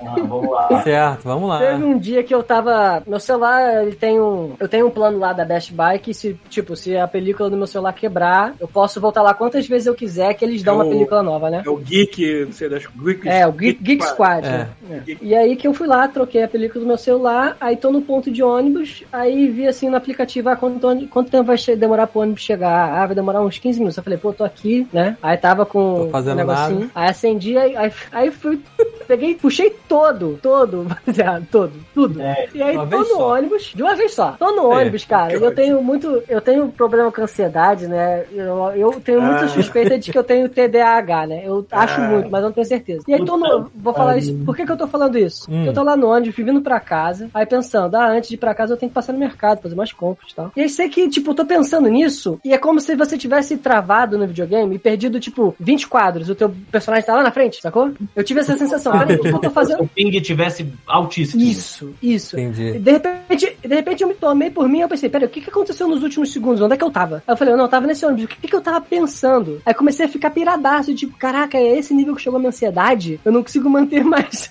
Ah, 0.00 0.14
vamos 0.18 0.50
lá. 0.50 0.82
Certo, 0.82 1.22
vamos 1.24 1.48
lá. 1.48 1.58
Teve 1.58 1.84
um 1.84 1.98
dia 1.98 2.22
que 2.22 2.34
eu 2.34 2.42
tava. 2.42 3.02
Meu 3.06 3.20
celular, 3.20 3.82
ele 3.82 3.94
tem 3.94 4.20
um. 4.20 4.54
Eu 4.58 4.68
tenho 4.68 4.86
um 4.86 4.90
plano 4.90 5.18
lá 5.18 5.32
da 5.32 5.44
Best 5.44 5.72
Buy 5.72 5.98
que, 5.98 6.14
se, 6.14 6.38
tipo, 6.48 6.74
se 6.76 6.96
a 6.96 7.06
película 7.06 7.50
do 7.50 7.56
meu 7.56 7.66
celular 7.66 7.92
quebrar, 8.14 8.54
eu 8.60 8.68
posso 8.68 9.00
voltar 9.00 9.22
lá 9.22 9.34
quantas 9.34 9.66
vezes 9.66 9.86
eu 9.86 9.94
quiser 9.94 10.34
que 10.34 10.44
eles 10.44 10.62
dão 10.62 10.76
uma 10.76 10.84
Eu- 10.84 10.90
película 10.90 11.22
nova, 11.22 11.50
né? 11.50 11.62
É 11.66 11.68
o 11.70 11.76
Geek, 11.76 12.44
não 12.46 12.52
sei 12.52 12.68
das 12.68 12.86
Geek. 12.86 13.28
É, 13.28 13.46
o 13.46 13.52
Geek, 13.52 13.82
Geek 13.82 14.04
Squad. 14.06 14.46
É. 14.46 14.50
né? 14.50 14.68
É. 15.08 15.16
E 15.20 15.34
aí 15.34 15.56
que 15.56 15.66
eu 15.66 15.74
fui 15.74 15.86
lá, 15.88 16.06
troquei 16.06 16.42
a 16.44 16.48
película 16.48 16.80
do 16.84 16.86
meu 16.86 16.96
celular, 16.96 17.56
aí 17.60 17.76
tô 17.76 17.90
no 17.90 18.00
ponto 18.00 18.30
de 18.30 18.42
ônibus, 18.42 19.02
aí 19.12 19.48
vi 19.48 19.66
assim 19.66 19.90
no 19.90 19.96
aplicativo, 19.96 20.48
ah, 20.48 20.56
quanto, 20.56 21.08
quanto 21.08 21.30
tempo 21.30 21.44
vai 21.44 21.56
demorar 21.76 22.06
pro 22.06 22.20
ônibus 22.20 22.42
chegar? 22.42 22.92
Ah, 23.02 23.06
vai 23.06 23.14
demorar 23.16 23.42
uns 23.42 23.58
15 23.58 23.78
minutos. 23.80 23.96
Eu 23.96 24.04
falei, 24.04 24.18
pô, 24.18 24.32
tô 24.32 24.44
aqui, 24.44 24.86
né? 24.92 25.16
Aí 25.22 25.36
tava 25.36 25.66
com 25.66 26.04
Tô 26.04 26.10
fazendo 26.10 26.34
um 26.34 26.36
negocinho. 26.36 26.80
nada. 26.80 26.90
Aí 26.94 27.08
acendi, 27.10 27.58
aí, 27.58 27.76
aí, 27.76 27.92
aí 28.12 28.30
fui 28.30 28.60
peguei, 29.08 29.34
puxei 29.34 29.70
todo, 29.88 30.38
todo, 30.40 30.86
baseado, 31.06 31.46
todo, 31.50 31.72
tudo. 31.94 32.20
É, 32.22 32.48
E 32.54 32.62
aí 32.62 32.74
tô 32.74 32.98
no 32.98 33.04
só. 33.04 33.34
ônibus, 33.34 33.72
de 33.74 33.82
uma 33.82 33.94
vez 33.94 34.14
só. 34.14 34.32
Tô 34.38 34.52
no 34.52 34.72
É, 34.72 34.76
ônibus, 34.76 35.04
cara. 35.04 35.32
E 35.36 35.42
eu 35.42 35.54
tenho 35.54 35.82
muito. 35.82 36.22
Eu 36.28 36.40
tenho 36.40 36.68
problema 36.68 37.10
com 37.10 37.22
ansiedade, 37.22 37.86
né? 37.86 38.03
Eu, 38.32 38.66
eu 38.74 39.00
tenho 39.00 39.20
muita 39.20 39.44
Ah. 39.44 39.48
suspeita 39.48 39.98
de 39.98 40.10
que 40.12 40.18
eu 40.18 40.24
tenho 40.24 40.48
TDAH, 40.48 41.26
né? 41.26 41.42
Eu 41.44 41.66
acho 41.70 42.00
Ah. 42.00 42.08
muito, 42.08 42.30
mas 42.30 42.42
eu 42.42 42.48
não 42.48 42.54
tenho 42.54 42.66
certeza. 42.66 43.04
E 43.06 43.14
aí 43.14 43.24
tô 43.24 43.36
no. 43.36 43.70
Vou 43.74 43.94
falar 43.94 44.16
isso. 44.18 44.34
Por 44.44 44.56
que, 44.56 44.64
que 44.64 44.72
eu 44.72 44.76
tô 44.76 44.86
falando 44.86 45.18
isso? 45.18 45.46
Hum. 45.50 45.64
Eu 45.66 45.72
tô 45.72 45.82
lá 45.82 45.96
no 45.96 46.08
ônibus, 46.08 46.34
vindo 46.36 46.60
pra 46.60 46.80
casa, 46.80 47.28
aí 47.34 47.46
pensando, 47.46 47.94
ah, 47.96 48.08
antes 48.08 48.28
de 48.28 48.34
ir 48.34 48.38
pra 48.38 48.54
casa 48.54 48.72
eu 48.74 48.76
tenho 48.76 48.90
que 48.90 48.94
passar 48.94 49.12
no 49.12 49.18
mercado, 49.18 49.60
fazer 49.62 49.74
umas 49.74 49.92
compras 49.92 50.32
e 50.32 50.34
tal. 50.34 50.52
E 50.56 50.60
aí 50.62 50.68
sei 50.68 50.88
que, 50.88 51.08
tipo, 51.08 51.30
eu 51.30 51.34
tô 51.34 51.44
pensando 51.44 51.88
nisso, 51.88 52.38
e 52.44 52.52
é 52.52 52.58
como 52.58 52.80
se 52.80 52.94
você 52.96 53.16
tivesse 53.16 53.56
travado 53.56 54.18
no 54.18 54.26
videogame 54.26 54.74
e 54.74 54.78
perdido, 54.78 55.18
tipo, 55.20 55.54
20 55.58 55.86
quadros. 55.88 56.28
O 56.28 56.34
teu 56.34 56.52
personagem 56.70 57.06
tá 57.06 57.14
lá 57.14 57.22
na 57.22 57.30
frente, 57.30 57.60
sacou? 57.60 57.90
Eu 58.14 58.24
tive 58.24 58.40
essa 58.40 58.56
sensação. 58.56 58.92
Peraí, 58.98 59.16
o 59.16 59.20
que, 59.20 59.28
eu 59.28 59.38
tô 59.38 59.50
fazendo? 59.50 59.78
Se 59.78 59.82
o 59.84 59.88
ping 59.88 60.10
tivesse 60.20 60.66
altíssimo. 60.86 61.42
Isso, 61.42 61.94
isso. 62.02 62.38
Entendi. 62.38 62.76
E 62.76 62.78
De 62.78 62.92
repente, 62.92 63.56
de 63.62 63.74
repente 63.74 64.02
eu 64.02 64.08
me 64.08 64.14
tomei 64.14 64.50
por 64.50 64.68
mim, 64.68 64.80
eu 64.80 64.88
pensei, 64.88 65.08
peraí, 65.08 65.26
o 65.26 65.30
que, 65.30 65.40
que 65.40 65.50
aconteceu 65.50 65.88
nos 65.88 66.02
últimos 66.02 66.32
segundos? 66.32 66.60
Onde 66.60 66.74
é 66.74 66.76
que 66.76 66.84
eu 66.84 66.90
tava? 66.90 67.16
Aí 67.26 67.32
eu 67.32 67.36
falei, 67.36 67.54
não, 67.54 67.64
eu 67.64 67.68
tava 67.68 67.86
nesse 67.86 67.93
ônibus, 68.02 68.24
o 68.24 68.28
que, 68.28 68.48
que 68.48 68.54
eu 68.54 68.60
tava 68.60 68.80
pensando? 68.80 69.60
Aí 69.64 69.74
comecei 69.74 70.06
a 70.06 70.08
ficar 70.08 70.30
piradaço, 70.30 70.94
tipo, 70.94 71.16
caraca, 71.16 71.56
é 71.58 71.78
esse 71.78 71.92
nível 71.94 72.14
que 72.16 72.22
chegou 72.22 72.36
a 72.36 72.40
minha 72.40 72.48
ansiedade? 72.48 73.20
Eu 73.24 73.32
não 73.32 73.42
consigo 73.42 73.68
manter 73.68 74.02
mais 74.04 74.50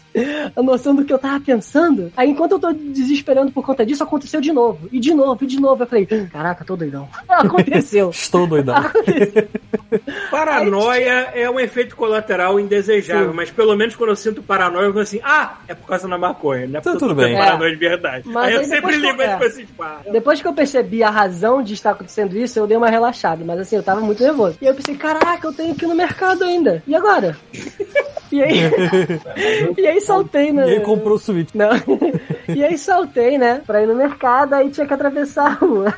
a 0.56 0.62
noção 0.62 0.96
do 0.96 1.04
que 1.04 1.12
eu 1.12 1.18
tava 1.20 1.40
pensando. 1.40 2.12
Aí 2.16 2.30
enquanto 2.30 2.54
eu 2.54 2.60
tô 2.60 2.72
desesperando 2.72 3.52
por 3.52 3.66
conta 3.66 3.86
disso, 3.86 4.04
aconteceu 4.04 4.40
de 4.40 4.52
novo. 4.54 4.88
E 4.92 5.00
de 5.00 5.14
novo, 5.14 5.44
e 5.44 5.48
de 5.48 5.60
novo. 5.60 5.84
Eu 5.84 5.88
falei, 5.88 6.06
caraca, 6.32 6.64
tô 6.64 6.76
doidão. 6.76 7.08
Aconteceu. 7.28 8.10
Estou 8.12 8.46
doidão. 8.48 8.76
Aconteceu. 8.76 9.48
Paranoia 10.30 11.32
é 11.34 11.50
um 11.50 11.60
efeito 11.60 11.96
colateral 11.96 12.60
indesejável, 12.60 13.30
Sim. 13.30 13.36
mas 13.36 13.52
pelo 13.52 13.76
menos 13.76 13.96
quando 13.96 14.10
eu 14.10 14.16
sinto 14.16 14.42
paranoia, 14.42 14.86
eu 14.86 14.94
vou 14.94 15.02
assim, 15.02 15.20
ah, 15.24 15.58
é 15.68 15.74
por 15.74 15.88
causa 15.88 16.08
da 16.08 16.18
maconha, 16.18 16.68
não 16.68 16.78
é 16.78 16.80
Então 16.80 16.94
porque 16.94 17.06
eu 17.06 17.10
tudo 17.10 17.20
tendo 17.20 17.28
bem. 17.30 17.38
paranoia 17.38 17.72
de 17.72 17.78
verdade. 17.78 18.28
Mas 18.28 18.46
aí 18.48 18.54
eu 18.54 18.60
aí 18.60 18.66
sempre 18.66 18.96
ligo 18.98 19.18
tipo 19.18 19.44
assim, 19.44 19.66
tipo, 19.66 19.84
ah, 19.84 20.02
Depois 20.12 20.42
que 20.42 20.48
eu 20.48 20.54
percebi 20.54 21.04
a 21.04 21.10
razão 21.10 21.62
de 21.64 21.74
estar 21.74 21.92
acontecendo 21.92 22.38
isso, 22.38 22.58
eu 22.60 22.68
dei 22.68 22.78
uma 22.78 22.90
relaxada. 22.90 23.33
Mas 23.44 23.60
assim, 23.60 23.76
eu 23.76 23.84
tava 23.84 24.02
muito 24.02 24.22
nervoso. 24.22 24.58
E 24.62 24.66
eu 24.66 24.76
pensei, 24.76 24.96
caraca, 24.96 25.48
eu 25.48 25.54
tenho 25.54 25.76
que 25.76 25.86
ir 25.86 25.88
no 25.88 25.96
mercado 25.96 26.44
ainda. 26.44 26.84
E 26.86 26.96
agora? 26.96 27.38
E 28.34 28.42
aí, 28.42 28.58
e 29.78 29.88
aí 29.88 30.02
saltei, 30.02 30.52
né? 30.52 30.68
E 30.68 30.72
aí 30.74 30.80
comprou 30.80 31.16
o 31.16 31.20
Switch. 31.20 31.50
Não. 31.54 31.70
E 32.46 32.64
aí 32.64 32.78
saltei, 32.78 33.38
né? 33.38 33.62
Pra 33.66 33.82
ir 33.82 33.88
no 33.88 33.96
mercado, 33.96 34.54
aí 34.54 34.70
tinha 34.70 34.86
que 34.86 34.94
atravessar 34.94 35.46
a 35.46 35.54
rua. 35.54 35.94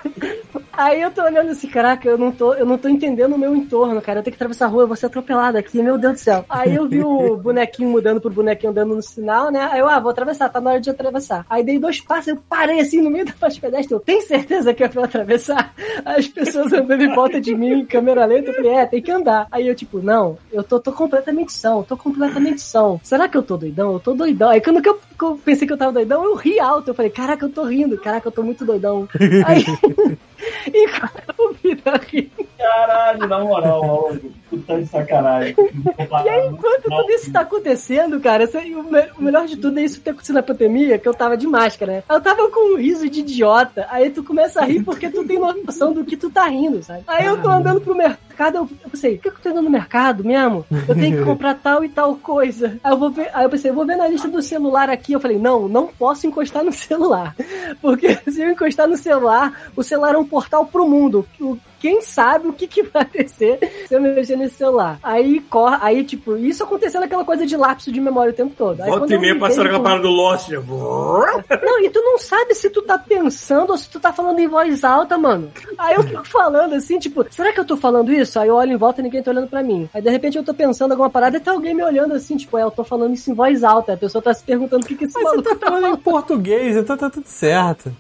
Aí 0.72 1.02
eu 1.02 1.10
tô 1.10 1.24
olhando 1.24 1.49
assim, 1.49 1.68
caraca, 1.68 2.07
eu 2.07 2.18
não 2.18 2.32
tô, 2.32 2.53
eu 2.53 2.66
não 2.66 2.78
tô 2.78 2.90
entendendo 2.90 3.34
o 3.34 3.38
meu 3.38 3.56
entorno, 3.56 4.02
cara. 4.02 4.20
Eu 4.20 4.24
tenho 4.24 4.34
que 4.34 4.38
atravessar 4.38 4.66
a 4.66 4.68
rua, 4.68 4.84
eu 4.84 4.88
vou 4.88 4.95
ser 4.95 5.06
atropelado 5.06 5.57
aqui, 5.57 5.82
meu 5.82 5.98
Deus 5.98 6.14
do 6.14 6.20
céu. 6.20 6.45
Aí 6.49 6.76
eu 6.76 6.88
vi 6.88 7.02
o 7.02 7.38
bonequinho 7.41 7.90
mudando 7.90 8.20
pro 8.20 8.30
bonequinho 8.30 8.72
andando 8.72 8.95
no 8.95 9.02
sinal, 9.02 9.49
né? 9.49 9.70
Aí 9.72 9.80
eu, 9.80 9.88
ah, 9.88 9.99
vou 9.99 10.12
atravessar, 10.12 10.49
tá 10.49 10.60
na 10.60 10.72
hora 10.72 10.82
de 10.82 10.90
atravessar. 10.90 11.45
Aí 11.49 11.64
dei 11.64 11.80
dois 11.80 12.02
passos, 12.02 12.28
eu 12.28 12.38
parei 12.49 12.80
assim 12.80 13.02
no 13.02 13.10
meio 13.10 13.26
da 13.26 13.34
faixa 13.34 13.60
pedestre. 13.60 13.94
Eu 13.94 13.99
tenho 13.99 14.22
certeza 14.22 14.74
que 14.74 14.84
é 14.84 14.88
pra 14.88 15.02
eu 15.02 15.06
atravessar? 15.06 15.74
As 16.03 16.28
pessoas 16.28 16.72
andando 16.74 17.02
em 17.02 17.14
volta 17.14 17.40
de 17.40 17.56
mim, 17.56 17.86
câmera 17.86 18.26
lenta. 18.26 18.52
Eu 18.52 18.56
falei, 18.56 18.72
é, 18.72 18.86
tem 18.86 19.02
que 19.02 19.12
andar. 19.12 19.48
Aí 19.52 19.68
eu, 19.68 19.76
tipo, 19.76 19.99
não, 19.99 20.38
eu 20.52 20.64
tô, 20.64 20.80
tô 20.80 20.91
completamente 20.91 21.53
são, 21.53 21.84
tô 21.84 21.95
completamente 21.95 22.24
são. 22.61 22.99
Será 23.03 23.27
que 23.27 23.38
eu 23.38 23.43
tô 23.43 23.57
doidão? 23.57 23.93
Eu 23.93 23.99
tô 23.99 24.14
doidão. 24.14 24.49
Aí 24.49 24.61
quando 24.61 24.81
que 24.81 24.89
eu, 24.89 24.95
que 24.95 25.23
eu 25.23 25.39
pensei 25.43 25.68
que 25.68 25.73
eu 25.73 25.77
tava 25.77 25.91
doidão, 25.91 26.23
eu 26.23 26.35
ri 26.35 26.60
alto. 26.60 26.89
Eu 26.89 26.93
falei, 26.93 27.11
caraca, 27.11 27.45
eu 27.45 27.49
tô 27.49 27.64
rindo, 27.64 27.97
caraca, 27.97 28.27
eu 28.27 28.31
tô 28.31 28.43
muito 28.43 28.65
doidão. 28.65 29.07
Aí. 29.45 29.65
E 30.68 30.88
quando 30.89 31.34
eu 31.39 31.53
vi 31.53 31.76
da 31.76 31.95
rir, 31.95 32.31
Caralho, 32.57 33.27
na 33.27 33.39
moral, 33.39 33.81
maluco. 33.81 34.31
Puta 34.57 34.80
de 34.82 34.86
sacanagem. 34.88 35.56
E 36.26 36.30
aí, 36.30 36.48
enquanto 36.48 36.84
tudo 36.84 37.11
isso 37.11 37.32
tá 37.32 37.41
acontecendo, 37.41 38.19
cara, 38.19 38.45
o, 38.53 38.84
me- 38.84 39.10
o 39.19 39.23
melhor 39.23 39.45
de 39.48 39.57
tudo 39.57 39.80
é 39.80 39.84
isso 39.84 40.02
ter 40.02 40.11
acontecido 40.11 40.36
na 40.36 40.44
pandemia, 40.44 40.98
que 40.98 41.07
eu 41.07 41.14
tava 41.14 41.36
de 41.38 41.48
máscara, 41.48 41.91
né? 41.94 42.03
Eu 42.10 42.22
tava 42.22 42.49
com 42.49 42.73
um 42.73 42.77
riso 42.77 43.10
de 43.10 43.19
idiota, 43.22 43.88
aí 43.90 44.10
tu 44.10 44.23
começa 44.23 44.61
a 44.61 44.65
rir 44.65 44.84
porque 44.84 45.10
tu 45.10 45.23
tem 45.26 45.40
noção 45.40 45.94
do 45.94 46.03
que 46.03 46.15
tu 46.18 46.30
tá 46.30 46.45
rindo, 46.48 46.82
sabe? 46.84 47.03
Aí 47.07 47.26
eu 47.26 47.41
tô 47.41 47.49
andando 47.49 47.82
pro 47.82 47.95
mercado, 47.95 48.57
eu, 48.57 48.69
eu 48.84 48.90
pensei, 48.90 49.15
o 49.15 49.19
que, 49.19 49.30
que 49.32 49.38
eu 49.38 49.41
tô 49.44 49.49
indo 49.49 49.61
no 49.61 49.69
mercado 49.69 50.23
mesmo? 50.23 50.65
Eu 50.88 50.95
tenho 50.95 51.18
que 51.18 51.23
comprar 51.23 51.56
tal 51.56 51.84
e 51.84 51.90
tal 51.90 52.15
coisa. 52.15 52.77
Aí 52.84 52.91
eu 52.91 52.98
vou 52.98 53.10
ver, 53.11 53.30
aí 53.34 53.44
eu 53.45 53.49
pensei, 53.49 53.72
eu 53.72 53.76
vou 53.76 53.86
ver 53.86 53.95
na 53.95 54.07
lista 54.07 54.27
do 54.27 54.41
celular 54.41 54.90
aqui. 54.90 55.14
Eu 55.14 55.19
falei, 55.19 55.38
não, 55.38 55.68
não 55.68 55.88
posso 55.88 56.27
encostar 56.27 56.64
no 56.64 56.72
celular. 56.73 57.36
Porque 57.82 58.18
se 58.30 58.41
eu 58.41 58.52
encostar 58.52 58.88
no 58.88 58.98
celular, 58.98 59.53
o 59.76 59.84
celular 59.84 60.15
é 60.15 60.18
um 60.18 60.26
portal 60.26 60.65
pro 60.65 60.88
mundo. 60.88 61.26
O- 61.40 61.57
Quem 61.86 62.02
sabe 62.02 62.48
o 62.48 62.53
que, 62.53 62.66
que 62.66 62.82
vai 62.82 63.03
acontecer 63.03 63.60
se 63.88 63.94
eu 63.94 64.02
mexer 64.02 64.36
nesse 64.36 64.56
celular. 64.56 64.98
Aí 65.03 65.40
corre, 65.40 65.78
aí, 65.82 66.03
tipo, 66.03 66.36
isso 66.36 66.64
acontecendo 66.64 67.03
aquela 67.03 67.24
coisa 67.24 67.45
de 67.45 67.56
lapso 67.56 67.91
de 67.91 68.02
memória 68.02 68.32
o 68.32 68.36
tempo 68.36 68.56
todo. 68.57 68.82
Aí, 68.82 68.90
volta 68.90 69.14
e 69.14 69.20
meia 69.20 69.36
me 69.36 69.40
passando 69.40 69.68
aquela 69.68 69.84
parada 69.84 70.02
do 70.02 70.10
Lost, 70.10 70.49
né? 70.49 70.57
não, 71.64 71.80
e 71.80 71.90
tu 71.91 72.02
não 72.02 72.18
sabe 72.18 72.56
se 72.56 72.72
tu 72.72 72.82
tá 72.82 72.98
pensando 72.98 73.70
ou 73.70 73.78
se 73.78 73.88
tu 73.88 73.99
tá 73.99 74.12
falando 74.12 74.40
em 74.40 74.48
voz 74.48 74.84
alta, 74.84 75.16
mano. 75.16 75.52
Aí 75.78 75.94
eu 75.94 76.02
fico 76.02 76.28
falando 76.28 76.74
assim, 76.74 76.98
tipo, 76.98 77.24
será 77.30 77.53
que 77.53 77.60
eu 77.60 77.66
tô 77.66 77.78
falando 77.78 78.12
isso? 78.12 78.40
Aí 78.40 78.48
eu 78.48 78.56
olho 78.56 78.72
em 78.72 78.78
volta 78.78 79.02
e 79.02 79.03
ninguém 79.03 79.22
tá 79.22 79.30
olhando 79.30 79.48
pra 79.48 79.62
mim. 79.62 79.88
Aí 79.94 80.02
de 80.02 80.10
repente 80.10 80.40
eu 80.40 80.44
tô 80.44 80.56
pensando 80.56 80.94
alguma 80.94 81.12
parada 81.12 81.38
e 81.38 81.40
tá 81.40 81.52
alguém 81.52 81.76
me 81.76 81.84
olhando 81.84 82.16
assim, 82.16 82.36
tipo, 82.36 82.57
é, 82.57 82.64
eu 82.64 82.72
tô 82.72 82.84
falando 82.84 83.14
isso 83.14 83.30
em 83.30 83.36
voz 83.36 83.64
alta. 83.64 83.94
A 83.94 83.98
pessoa 83.98 84.24
tá 84.24 84.34
se 84.34 84.44
perguntando 84.44 84.84
o 84.86 84.88
que, 84.88 84.95
que 84.95 85.06
esse 85.06 85.14
Mas 85.14 85.24
você 85.24 85.36
maluco 85.36 85.56
tá 85.56 85.68
falando 85.68 85.88
em 85.88 85.98
português, 85.98 86.78
então 86.78 86.98
tá 86.98 87.12
tudo 87.12 87.28
certo. 87.28 87.91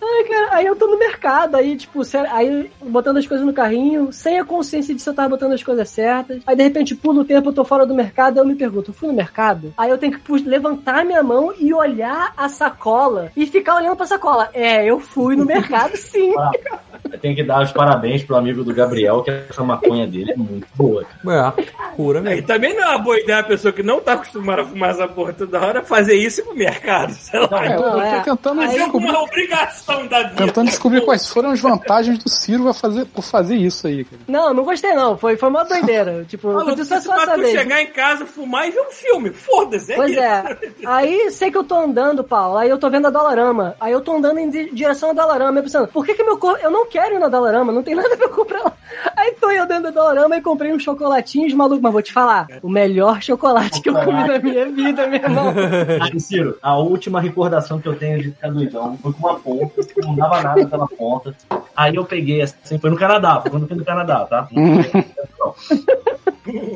Ai, 0.00 0.24
cara, 0.24 0.48
aí 0.56 0.66
eu 0.66 0.76
tô 0.76 0.86
no 0.86 0.98
mercado, 0.98 1.56
aí, 1.56 1.76
tipo, 1.76 2.00
aí 2.30 2.70
botando 2.82 3.18
as 3.18 3.26
coisas 3.26 3.44
no 3.44 3.52
carrinho, 3.52 4.12
sem 4.12 4.38
a 4.38 4.44
consciência 4.44 4.94
de 4.94 5.02
se 5.02 5.08
eu 5.08 5.14
tava 5.14 5.28
botando 5.28 5.52
as 5.52 5.62
coisas 5.62 5.88
certas. 5.88 6.42
Aí, 6.46 6.56
de 6.56 6.62
repente, 6.62 6.94
pulo 6.94 7.20
o 7.20 7.24
tempo, 7.24 7.48
eu 7.48 7.52
tô 7.52 7.64
fora 7.64 7.84
do 7.84 7.94
mercado, 7.94 8.38
aí 8.38 8.44
eu 8.44 8.48
me 8.48 8.54
pergunto, 8.54 8.90
eu 8.90 8.94
fui 8.94 9.08
no 9.08 9.14
mercado? 9.14 9.74
Aí 9.76 9.90
eu 9.90 9.98
tenho 9.98 10.18
que 10.18 10.32
levantar 10.48 11.04
minha 11.04 11.22
mão 11.22 11.52
e 11.58 11.74
olhar 11.74 12.32
a 12.36 12.48
sacola 12.48 13.30
e 13.36 13.46
ficar 13.46 13.76
olhando 13.76 13.96
pra 13.96 14.06
sacola. 14.06 14.48
É, 14.54 14.84
eu 14.84 14.98
fui 14.98 15.36
no 15.36 15.44
mercado, 15.44 15.96
sim. 15.96 16.32
Eu 17.10 17.18
tenho 17.18 17.34
que 17.34 17.42
dar 17.42 17.62
os 17.62 17.72
parabéns 17.72 18.22
pro 18.22 18.36
amigo 18.36 18.62
do 18.64 18.74
Gabriel, 18.74 19.22
que 19.22 19.30
essa 19.30 19.62
maconha 19.64 20.06
dele 20.06 20.32
é 20.32 20.36
muito 20.36 20.66
boa. 20.74 21.04
É, 21.26 21.62
pura 21.96 22.20
E 22.20 22.22
mesmo. 22.22 22.46
também 22.46 22.74
não 22.74 22.82
é 22.82 22.88
uma 22.90 22.98
boa 22.98 23.18
ideia 23.18 23.38
a 23.40 23.42
pessoa 23.42 23.72
que 23.72 23.82
não 23.82 24.00
tá 24.00 24.12
acostumada 24.14 24.62
a 24.62 24.64
fumar 24.64 24.90
essa 24.90 25.08
porra 25.08 25.32
toda 25.32 25.58
hora 25.60 25.82
fazer 25.84 26.14
isso 26.14 26.42
pro 26.44 26.54
mercado, 26.56 27.12
sei 27.14 27.40
lá. 27.40 27.64
É, 27.66 27.74
eu 27.76 27.80
Não, 27.80 27.92
tô 27.92 28.00
é. 28.00 28.20
tentando 28.20 28.62
é 28.62 28.66
descobrir, 28.68 29.08
uma 29.10 29.22
obrigação 29.22 30.06
da 30.06 30.22
vida. 30.24 30.44
tentando 30.46 30.66
descobrir 30.68 31.00
quais 31.04 31.28
foram 31.28 31.50
as 31.50 31.60
vantagens 31.60 32.18
do 32.18 32.28
Ciro 32.28 32.68
a 32.68 32.74
fazer, 32.74 33.04
por 33.06 33.22
fazer 33.22 33.56
isso 33.56 33.86
aí, 33.86 34.04
cara. 34.04 34.22
Não, 34.28 34.52
não 34.54 34.64
gostei 34.64 34.94
não, 34.94 35.16
foi, 35.16 35.36
foi 35.36 35.48
uma 35.48 35.64
doideira. 35.64 36.24
Tipo, 36.28 36.48
Maluco, 36.48 36.68
aconteceu 36.70 36.98
isso 36.98 37.06
só 37.08 37.26
tu 37.34 37.40
vez. 37.40 37.50
chegar 37.52 37.82
em 37.82 37.86
casa, 37.88 38.26
fumar 38.26 38.68
e 38.68 38.70
ver 38.70 38.80
um 38.80 38.90
filme. 38.90 39.30
Foda-se, 39.30 39.92
é 39.92 39.96
Pois 39.96 40.10
isso. 40.12 40.20
é. 40.20 40.56
Aí 40.86 41.30
sei 41.30 41.50
que 41.50 41.56
eu 41.56 41.64
tô 41.64 41.74
andando, 41.76 42.22
Paulo. 42.24 42.58
Aí 42.58 42.68
eu 42.68 42.78
tô 42.78 42.88
vendo 42.90 43.06
a 43.06 43.10
Dollarama. 43.10 43.74
Aí 43.80 43.92
eu 43.92 44.00
tô 44.00 44.12
andando 44.16 44.38
em 44.38 44.48
di- 44.50 44.70
direção 44.72 45.10
à 45.10 45.12
Dollarama. 45.12 45.58
Eu 45.58 45.62
pensando, 45.62 45.88
por 45.88 46.04
que 46.04 46.14
que 46.14 46.22
meu 46.24 46.36
corpo. 46.36 46.58
Eu 46.62 46.70
não 46.70 46.86
quero 46.88 47.14
ir 47.14 47.18
na 47.18 47.28
Dollarama, 47.28 47.72
não 47.72 47.82
tem 47.82 47.94
nada 47.94 48.16
pra 48.16 48.28
comprar 48.28 48.62
lá. 48.62 48.72
Aí 49.16 49.32
tô 49.40 49.50
eu 49.50 49.66
dentro 49.66 49.84
da 49.84 49.90
Dollarama 49.90 50.36
e 50.36 50.42
comprei 50.42 50.72
uns 50.72 50.82
chocolatinhos 50.82 51.52
maluco. 51.52 51.82
Mas 51.82 51.92
vou 51.92 52.02
te 52.02 52.12
falar, 52.12 52.46
o 52.62 52.68
melhor 52.68 53.22
chocolate 53.22 53.80
que 53.80 53.88
eu 53.88 53.94
comi 53.94 54.26
na 54.26 54.38
minha 54.38 54.70
vida, 54.70 55.06
meu 55.06 55.20
irmão. 55.20 55.54
Aí, 56.00 56.18
Ciro, 56.20 56.56
a 56.62 56.76
última 56.76 57.20
recordação 57.20 57.80
que 57.80 57.88
eu 57.88 57.96
tenho 57.96 58.18
de 58.18 58.30
ficar 58.30 58.50
doidão 58.50 58.96
foi 58.98 59.12
com 59.12 59.28
uma 59.28 59.38
ponta, 59.38 59.74
não 59.98 60.14
dava 60.14 60.42
nada 60.42 60.66
pela 60.66 60.88
ponta. 60.88 61.34
Aí 61.76 61.94
eu 61.94 62.04
peguei, 62.04 62.42
assim, 62.42 62.78
foi 62.78 62.90
no 62.90 62.96
Canadá, 62.96 63.40
foi 63.40 63.50
quando 63.50 63.62
eu 63.62 63.68
fui 63.68 63.76
no 63.76 63.84
Canadá, 63.84 64.24
tá? 64.24 64.48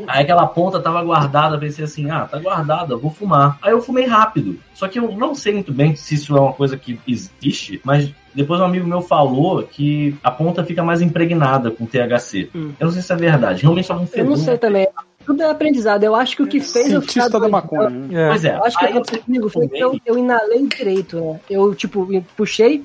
Aí 0.07 0.23
aquela 0.23 0.47
ponta 0.47 0.81
tava 0.81 1.03
guardada, 1.03 1.59
pensei 1.59 1.85
assim, 1.85 2.11
ah, 2.11 2.27
tá 2.31 2.39
guardada, 2.39 2.97
vou 2.97 3.11
fumar. 3.11 3.59
Aí 3.63 3.73
eu 3.73 3.81
fumei 3.81 4.07
rápido. 4.07 4.59
Só 4.75 4.87
que 4.87 4.99
eu 4.99 5.13
não 5.13 5.35
sei 5.35 5.55
muito 5.55 5.73
bem 5.73 5.97
se 5.97 6.15
isso 6.15 6.37
é 6.37 6.41
uma 6.41 6.53
coisa 6.53 6.77
que 6.77 7.01
existe, 7.07 7.81
mas 7.85 8.13
depois 8.35 8.61
um 8.61 8.65
amigo 8.65 8.87
meu 8.87 9.01
falou 9.01 9.63
que 9.63 10.15
a 10.23 10.31
ponta 10.31 10.65
fica 10.65 10.83
mais 10.83 11.03
impregnada 11.03 11.71
com 11.71 11.87
THC. 11.87 12.51
Hum. 12.55 12.73
Eu 12.79 12.87
não 12.87 12.93
sei 12.93 13.03
se 13.03 13.13
é 13.13 13.17
verdade. 13.17 13.63
Realmente 13.63 13.89
tava 13.89 14.01
um 14.01 14.05
Eu 14.05 14.09
fedor. 14.09 14.29
não 14.31 14.37
sei 14.37 14.59
também. 14.59 14.87
Tudo 15.33 15.45
é 15.45 15.51
aprendizado. 15.51 16.05
Eu 16.05 16.15
acho 16.15 16.37
que 16.37 16.43
o 16.43 16.47
que 16.47 16.61
fez 16.61 16.93
eu 16.93 17.01
ficar 17.01 17.13
Cientista 17.13 17.41
da 17.41 17.49
maconha. 17.49 17.91
É. 18.13 18.29
Pois 18.29 18.45
é. 18.45 18.55
Eu 18.55 18.65
acho 18.65 18.79
que 18.79 18.85
Aí 18.85 18.91
eu 18.91 18.97
aconteceu 18.99 19.23
comigo 19.23 19.49
foi 19.49 19.67
que 19.67 19.79
eu, 19.79 19.99
eu 20.05 20.19
inalei 20.19 20.67
direito, 20.67 21.19
né? 21.19 21.41
Eu, 21.49 21.75
tipo, 21.75 22.07
puxei, 22.37 22.85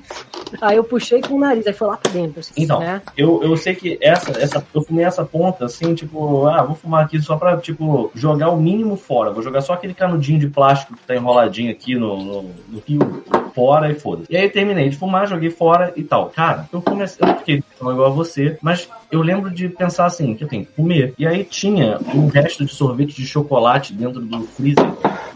aí 0.62 0.78
eu 0.78 0.84
puxei 0.84 1.20
com 1.20 1.34
o 1.34 1.38
nariz, 1.38 1.66
aí 1.66 1.74
foi 1.74 1.88
lá 1.88 1.98
pra 1.98 2.10
dentro, 2.10 2.40
assim, 2.40 2.52
Então, 2.56 2.80
né? 2.80 3.02
Eu, 3.14 3.42
eu 3.42 3.54
sei 3.58 3.74
que 3.74 3.98
essa, 4.00 4.30
essa, 4.40 4.64
eu 4.74 4.82
fumei 4.82 5.04
essa 5.04 5.26
ponta, 5.26 5.66
assim, 5.66 5.94
tipo, 5.94 6.46
ah, 6.46 6.62
vou 6.62 6.74
fumar 6.74 7.04
aqui 7.04 7.20
só 7.20 7.36
pra, 7.36 7.58
tipo, 7.58 8.10
jogar 8.14 8.48
o 8.48 8.56
mínimo 8.56 8.96
fora. 8.96 9.30
Vou 9.30 9.42
jogar 9.42 9.60
só 9.60 9.74
aquele 9.74 9.92
canudinho 9.92 10.38
de 10.38 10.48
plástico 10.48 10.96
que 10.96 11.06
tá 11.06 11.14
enroladinho 11.14 11.70
aqui 11.70 11.96
no, 11.96 12.16
no, 12.16 12.50
no 12.66 12.80
fio 12.80 12.98
fora 13.54 13.90
e 13.90 13.94
foda-se. 13.94 14.32
E 14.32 14.36
aí 14.36 14.44
eu 14.44 14.52
terminei 14.52 14.88
de 14.88 14.96
fumar, 14.96 15.28
joguei 15.28 15.50
fora 15.50 15.92
e 15.96 16.02
tal. 16.02 16.30
Cara, 16.30 16.66
eu 16.72 16.80
comecei, 16.80 17.18
eu 17.20 17.28
não 17.28 17.38
fiquei 17.38 17.62
tão 17.78 17.92
igual 17.92 18.06
a 18.06 18.14
você, 18.14 18.56
mas 18.62 18.88
eu 19.10 19.20
lembro 19.20 19.50
de 19.50 19.68
pensar 19.68 20.06
assim, 20.06 20.34
que 20.34 20.44
eu 20.44 20.48
tenho 20.48 20.64
que 20.64 20.72
comer. 20.72 21.14
E 21.18 21.26
aí 21.26 21.44
tinha 21.44 21.98
um 22.14 22.28
resto 22.42 22.64
de 22.64 22.72
sorvete 22.72 23.14
de 23.14 23.26
chocolate 23.26 23.92
dentro 23.92 24.20
do 24.20 24.42
freezer. 24.42 24.84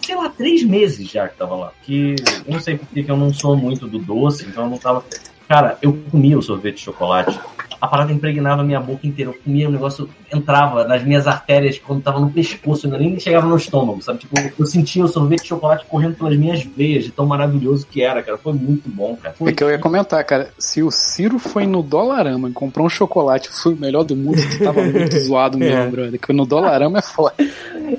Sei 0.04 0.16
lá, 0.16 0.28
três 0.28 0.62
meses 0.62 1.08
já 1.08 1.28
que 1.28 1.36
tava 1.36 1.54
lá. 1.54 1.72
Que 1.82 2.16
eu 2.46 2.52
não 2.52 2.60
sei 2.60 2.76
porque 2.76 3.02
que 3.02 3.10
eu 3.10 3.16
não 3.16 3.32
sou 3.32 3.56
muito 3.56 3.86
do 3.86 3.98
doce, 3.98 4.46
então 4.46 4.64
eu 4.64 4.70
não 4.70 4.78
tava. 4.78 5.04
Cara, 5.48 5.78
eu 5.82 5.98
comia 6.10 6.38
o 6.38 6.42
sorvete 6.42 6.76
de 6.76 6.82
chocolate 6.82 7.38
a 7.82 7.88
parada 7.88 8.12
impregnava 8.12 8.62
a 8.62 8.64
minha 8.64 8.78
boca 8.78 9.04
inteira. 9.04 9.32
Eu 9.32 9.34
comia, 9.42 9.68
o 9.68 9.72
negócio 9.72 10.08
entrava 10.32 10.84
nas 10.84 11.02
minhas 11.02 11.26
artérias 11.26 11.80
quando 11.84 12.00
tava 12.00 12.20
no 12.20 12.30
pescoço, 12.30 12.86
ainda 12.86 12.96
nem 12.96 13.18
chegava 13.18 13.44
no 13.44 13.56
estômago, 13.56 14.00
sabe? 14.00 14.20
Tipo, 14.20 14.36
eu 14.56 14.64
sentia 14.66 15.04
o 15.04 15.08
sorvete 15.08 15.42
de 15.42 15.48
chocolate 15.48 15.84
correndo 15.86 16.14
pelas 16.14 16.36
minhas 16.36 16.62
veias, 16.62 17.02
de 17.02 17.10
tão 17.10 17.26
maravilhoso 17.26 17.84
que 17.90 18.00
era, 18.00 18.22
cara. 18.22 18.38
Foi 18.38 18.52
muito 18.52 18.88
bom, 18.88 19.16
cara. 19.20 19.34
Foi 19.36 19.50
É 19.50 19.52
que 19.52 19.64
eu 19.64 19.68
ia 19.68 19.80
comentar, 19.80 20.22
cara. 20.24 20.50
Se 20.56 20.80
o 20.80 20.92
Ciro 20.92 21.40
foi 21.40 21.66
no 21.66 21.82
Dolarama 21.82 22.48
e 22.48 22.52
comprou 22.52 22.86
um 22.86 22.88
chocolate, 22.88 23.48
foi 23.50 23.74
o 23.74 23.76
melhor 23.76 24.04
do 24.04 24.14
mundo, 24.14 24.38
tu 24.40 24.62
tava 24.62 24.80
muito 24.80 25.18
zoado 25.18 25.58
mesmo, 25.58 25.90
brother. 25.90 26.20
Que 26.20 26.32
no 26.32 26.46
Dolarama 26.46 27.00
é 27.00 27.02
foda. 27.02 27.34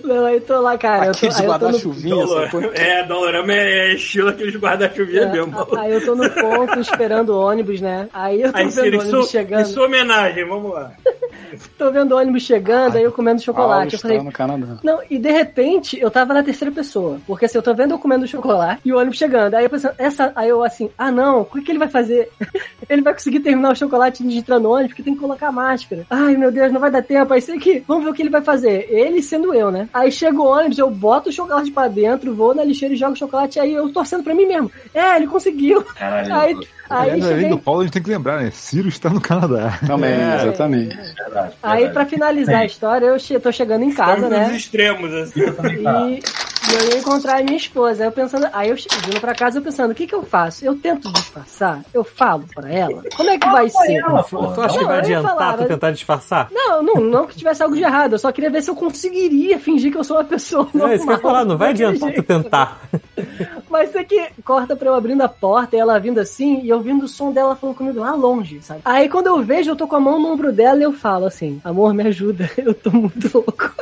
Não, 0.03 0.26
aí 0.26 0.39
tô 0.39 0.61
lá, 0.61 0.77
cara. 0.77 1.11
Aqueles 1.11 1.38
no 1.39 1.45
guarda-chuvinhas, 1.47 2.19
Dolor- 2.30 2.43
sacou? 2.45 2.64
É, 2.73 3.03
Dolorama 3.05 3.53
é 3.53 3.93
estilo 3.95 4.30
aqueles 4.30 4.55
guarda-chuvinha 4.55 5.27
mesmo. 5.27 5.53
É, 5.76 5.80
aí 5.80 5.91
eu 5.93 6.05
tô 6.05 6.15
no 6.15 6.30
ponto 6.30 6.80
esperando 6.80 7.30
o 7.34 7.39
ônibus, 7.39 7.81
né? 7.81 8.07
Aí 8.14 8.41
eu 8.41 8.51
tô 8.51 8.57
Aí, 8.57 8.64
vendo 8.69 8.73
Ciro, 8.73 8.97
o 8.97 8.99
ônibus 9.01 9.27
em 9.27 9.31
chegando. 9.31 9.65
Sua 9.74 9.86
homenagem, 9.86 10.48
vamos 10.48 10.74
lá. 10.74 10.91
Tô 11.78 11.91
vendo 11.91 12.14
o 12.14 12.18
ônibus 12.18 12.44
chegando, 12.44 12.98
aí 12.98 13.04
eu 13.04 13.12
comendo 13.12 13.41
chocolate. 13.41 13.94
Eu 13.94 14.00
falei, 14.00 14.20
no 14.20 14.32
Canadá. 14.32 14.78
Não, 14.84 15.02
e 15.10 15.18
de 15.18 15.32
repente 15.32 16.00
eu 16.00 16.10
tava 16.10 16.34
na 16.34 16.44
terceira 16.44 16.74
pessoa. 16.74 17.20
Porque 17.28 17.45
assim, 17.45 17.58
eu 17.58 17.62
tô 17.62 17.74
vendo 17.74 17.91
eu 17.91 18.00
comendo 18.00 18.28
chocolate 18.28 18.82
e 18.84 18.91
o 18.91 18.98
ônibus 18.98 19.18
chegando. 19.18 19.56
Aí 19.56 19.64
eu 19.64 19.70
pensando, 19.70 19.95
essa. 19.98 20.32
Aí 20.36 20.50
eu 20.50 20.64
assim, 20.64 20.90
ah 20.98 21.12
não, 21.12 21.41
o 21.41 21.45
que, 21.45 21.62
que 21.62 21.72
ele 21.72 21.80
vai 21.80 21.88
fazer? 21.88 22.30
ele 22.90 23.02
vai 23.02 23.14
conseguir 23.14 23.40
terminar 23.40 23.72
o 23.72 23.76
chocolate 23.76 24.24
no 24.24 24.70
ônibus, 24.70 24.91
porque 24.91 25.04
tem 25.04 25.14
que 25.14 25.20
colocar 25.20 25.52
máscara. 25.52 26.06
Ai 26.10 26.36
meu 26.36 26.52
Deus, 26.52 26.72
não 26.72 26.80
vai 26.80 26.91
dar 26.91 27.04
tempo. 27.04 27.34
Aí 27.34 27.41
sei 27.41 27.60
que. 27.60 27.84
Vamos 27.88 28.04
ver 28.04 28.12
o 28.12 28.14
que 28.14 28.22
ele 28.22 28.30
vai 28.30 28.41
fazer. 28.41 28.88
Ele 28.90 29.22
sendo 29.22 29.54
eu, 29.54 29.72
né? 29.72 29.88
Aí 29.94 30.12
chega 30.12 30.40
o 30.40 30.48
ônibus, 30.48 30.78
eu 30.78 30.90
boto 30.90 31.30
o 31.30 31.34
chocolate 31.34 31.72
pra 31.72 31.88
dentro, 31.88 32.36
vou 32.36 32.54
na 32.54 32.64
lixeira 32.64 32.94
e 32.94 32.98
jogo 32.98 33.14
o 33.14 33.18
chocolate. 33.18 33.60
Aí 33.60 33.74
eu 33.74 33.91
torcendo 33.91 34.24
pra 34.24 34.34
mim 34.34 34.45
mesmo. 34.45 34.72
É, 34.94 35.16
ele 35.16 35.28
conseguiu. 35.28 35.84
Caralho, 35.84 36.36
Aí, 36.36 36.58
aí 36.89 37.10
Além 37.11 37.22
cheguei. 37.22 37.49
do 37.49 37.57
Paulo, 37.57 37.81
a 37.81 37.84
gente 37.84 37.93
tem 37.93 38.03
que 38.03 38.10
lembrar, 38.10 38.41
né? 38.41 38.51
Ciro 38.51 38.88
está 38.88 39.10
no 39.10 39.22
Canadá. 39.22 39.80
Também, 39.85 40.11
É. 40.11 40.35
exatamente. 40.43 40.95
verdade, 40.95 41.53
Aí, 41.64 41.89
pra 41.89 42.05
finalizar 42.05 42.57
a 42.61 42.65
história, 42.65 43.05
eu 43.07 43.19
che- 43.19 43.39
tô 43.39 43.51
chegando 43.51 43.84
em 43.84 43.91
casa, 43.93 44.14
Estamos 44.14 44.30
né? 44.38 44.47
nos 44.47 44.55
extremos, 44.57 45.14
assim. 45.14 45.39
E, 45.41 46.19
e 46.19 46.76
eu 46.76 46.89
ia 46.91 46.97
encontrar 46.97 47.39
a 47.39 47.43
minha 47.43 47.57
esposa. 47.57 48.03
Aí 48.03 48.07
eu 48.07 48.11
pensando, 48.11 48.47
aí 48.53 48.69
eu 48.69 48.77
che- 48.77 48.88
vindo 49.05 49.19
pra 49.19 49.34
casa, 49.35 49.57
eu 49.60 49.61
pensando, 49.61 49.91
o 49.91 49.95
que 49.95 50.07
que 50.07 50.15
eu 50.15 50.23
faço? 50.23 50.65
Eu 50.65 50.76
tento 50.76 51.11
disfarçar? 51.11 51.81
Eu 51.93 52.03
falo 52.03 52.45
pra 52.53 52.72
ela? 52.72 53.01
Como 53.15 53.30
é 53.30 53.38
que 53.38 53.47
vai 53.49 53.69
ser? 53.69 54.01
Tu 54.03 54.61
acha 54.61 54.73
que 54.77 54.80
Não, 54.81 54.88
vai 54.88 54.88
eu 54.88 54.88
ia 54.88 54.99
adiantar 54.99 55.31
falar, 55.38 55.57
tu 55.57 55.65
tentar 55.65 55.91
disfarçar? 55.91 56.47
Não, 56.51 56.81
não, 56.84 56.95
não 56.95 57.27
que 57.27 57.35
tivesse 57.35 57.61
algo 57.64 57.76
de 57.76 57.81
errado. 57.84 58.14
Eu 58.14 58.19
só 58.19 58.31
queria 58.31 58.49
ver 58.49 58.61
se 58.61 58.69
eu 58.69 58.76
conseguiria 58.76 59.60
fingir 59.60 59.91
que 59.91 59.97
eu 59.97 60.03
sou 60.03 60.18
uma 60.18 60.23
pessoa 60.23 60.68
É 60.73 60.77
normal. 60.77 60.95
isso 60.95 61.05
que 61.05 61.11
eu 61.11 61.15
ia 61.15 61.22
falar, 61.22 61.45
não 61.45 61.57
vai 61.57 61.69
adiantar 61.72 62.11
tu 62.14 62.23
tentar. 62.23 62.80
Mas 63.74 63.90
isso 63.90 63.98
aqui 63.98 64.24
corta 64.45 64.76
pra 64.76 64.90
eu 64.90 64.94
abrindo 64.94 65.24
a 65.24 65.28
porta 65.28 65.76
e 65.76 65.80
ela 65.80 66.00
vindo 66.00 66.20
assim, 66.20 66.62
e 66.64 66.72
ouvindo 66.72 67.06
o 67.06 67.08
som 67.08 67.32
dela 67.32 67.56
falando 67.56 67.76
comigo 67.76 68.00
lá 68.02 68.14
longe, 68.14 68.62
sabe? 68.62 68.82
Aí 68.86 69.10
quando 69.10 69.26
eu 69.26 69.41
vejo, 69.41 69.72
eu 69.72 69.76
tô 69.76 69.88
com 69.88 69.95
a 69.95 70.00
mão 70.00 70.20
no 70.20 70.32
ombro 70.32 70.54
dela 70.54 70.80
e 70.80 70.84
eu 70.84 70.94
falo 70.94 71.26
assim, 71.26 71.60
amor, 71.64 71.91
me 71.91 72.04
ajuda, 72.04 72.48
eu 72.56 72.76
tô 72.76 72.91
muito 72.91 73.32
louco. 73.34 73.74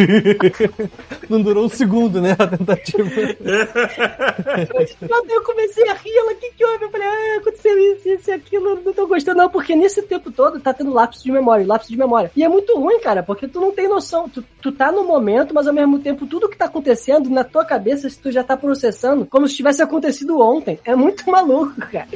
Não 1.28 1.42
durou 1.42 1.66
um 1.66 1.68
segundo, 1.68 2.20
né? 2.20 2.36
A 2.38 2.46
tentativa. 2.46 3.08
Eu 5.28 5.42
comecei 5.42 5.88
a 5.88 5.94
rir, 5.94 6.16
ela, 6.16 6.32
o 6.32 6.36
que 6.36 6.50
que 6.50 6.64
houve? 6.64 6.84
Eu 6.84 6.90
falei, 6.90 7.06
ah, 7.06 7.38
aconteceu 7.40 7.78
isso, 7.78 8.08
isso 8.08 8.30
e 8.30 8.32
aquilo, 8.32 8.80
não 8.84 8.92
tô 8.92 9.06
gostando 9.06 9.38
não, 9.38 9.48
porque 9.48 9.74
nesse 9.76 10.02
tempo 10.02 10.30
todo 10.30 10.60
tá 10.60 10.72
tendo 10.72 10.92
lapso 10.92 11.22
de 11.22 11.30
memória, 11.32 11.66
lapso 11.66 11.88
de 11.88 11.96
memória. 11.96 12.30
E 12.36 12.44
é 12.44 12.48
muito 12.48 12.76
ruim, 12.78 13.00
cara, 13.00 13.22
porque 13.22 13.48
tu 13.48 13.60
não 13.60 13.72
tem 13.72 13.88
noção, 13.88 14.28
tu, 14.28 14.44
tu 14.60 14.72
tá 14.72 14.90
no 14.92 15.04
momento, 15.04 15.54
mas 15.54 15.66
ao 15.66 15.74
mesmo 15.74 15.98
tempo 15.98 16.26
tudo 16.26 16.48
que 16.48 16.56
tá 16.56 16.66
acontecendo 16.66 17.30
na 17.30 17.44
tua 17.44 17.64
cabeça, 17.64 18.08
tu 18.22 18.30
já 18.30 18.42
tá 18.42 18.56
processando, 18.56 19.26
como 19.26 19.48
se 19.48 19.56
tivesse 19.56 19.82
acontecido 19.82 20.40
ontem. 20.40 20.78
É 20.84 20.94
muito 20.94 21.28
maluco, 21.30 21.74
cara. 21.90 22.08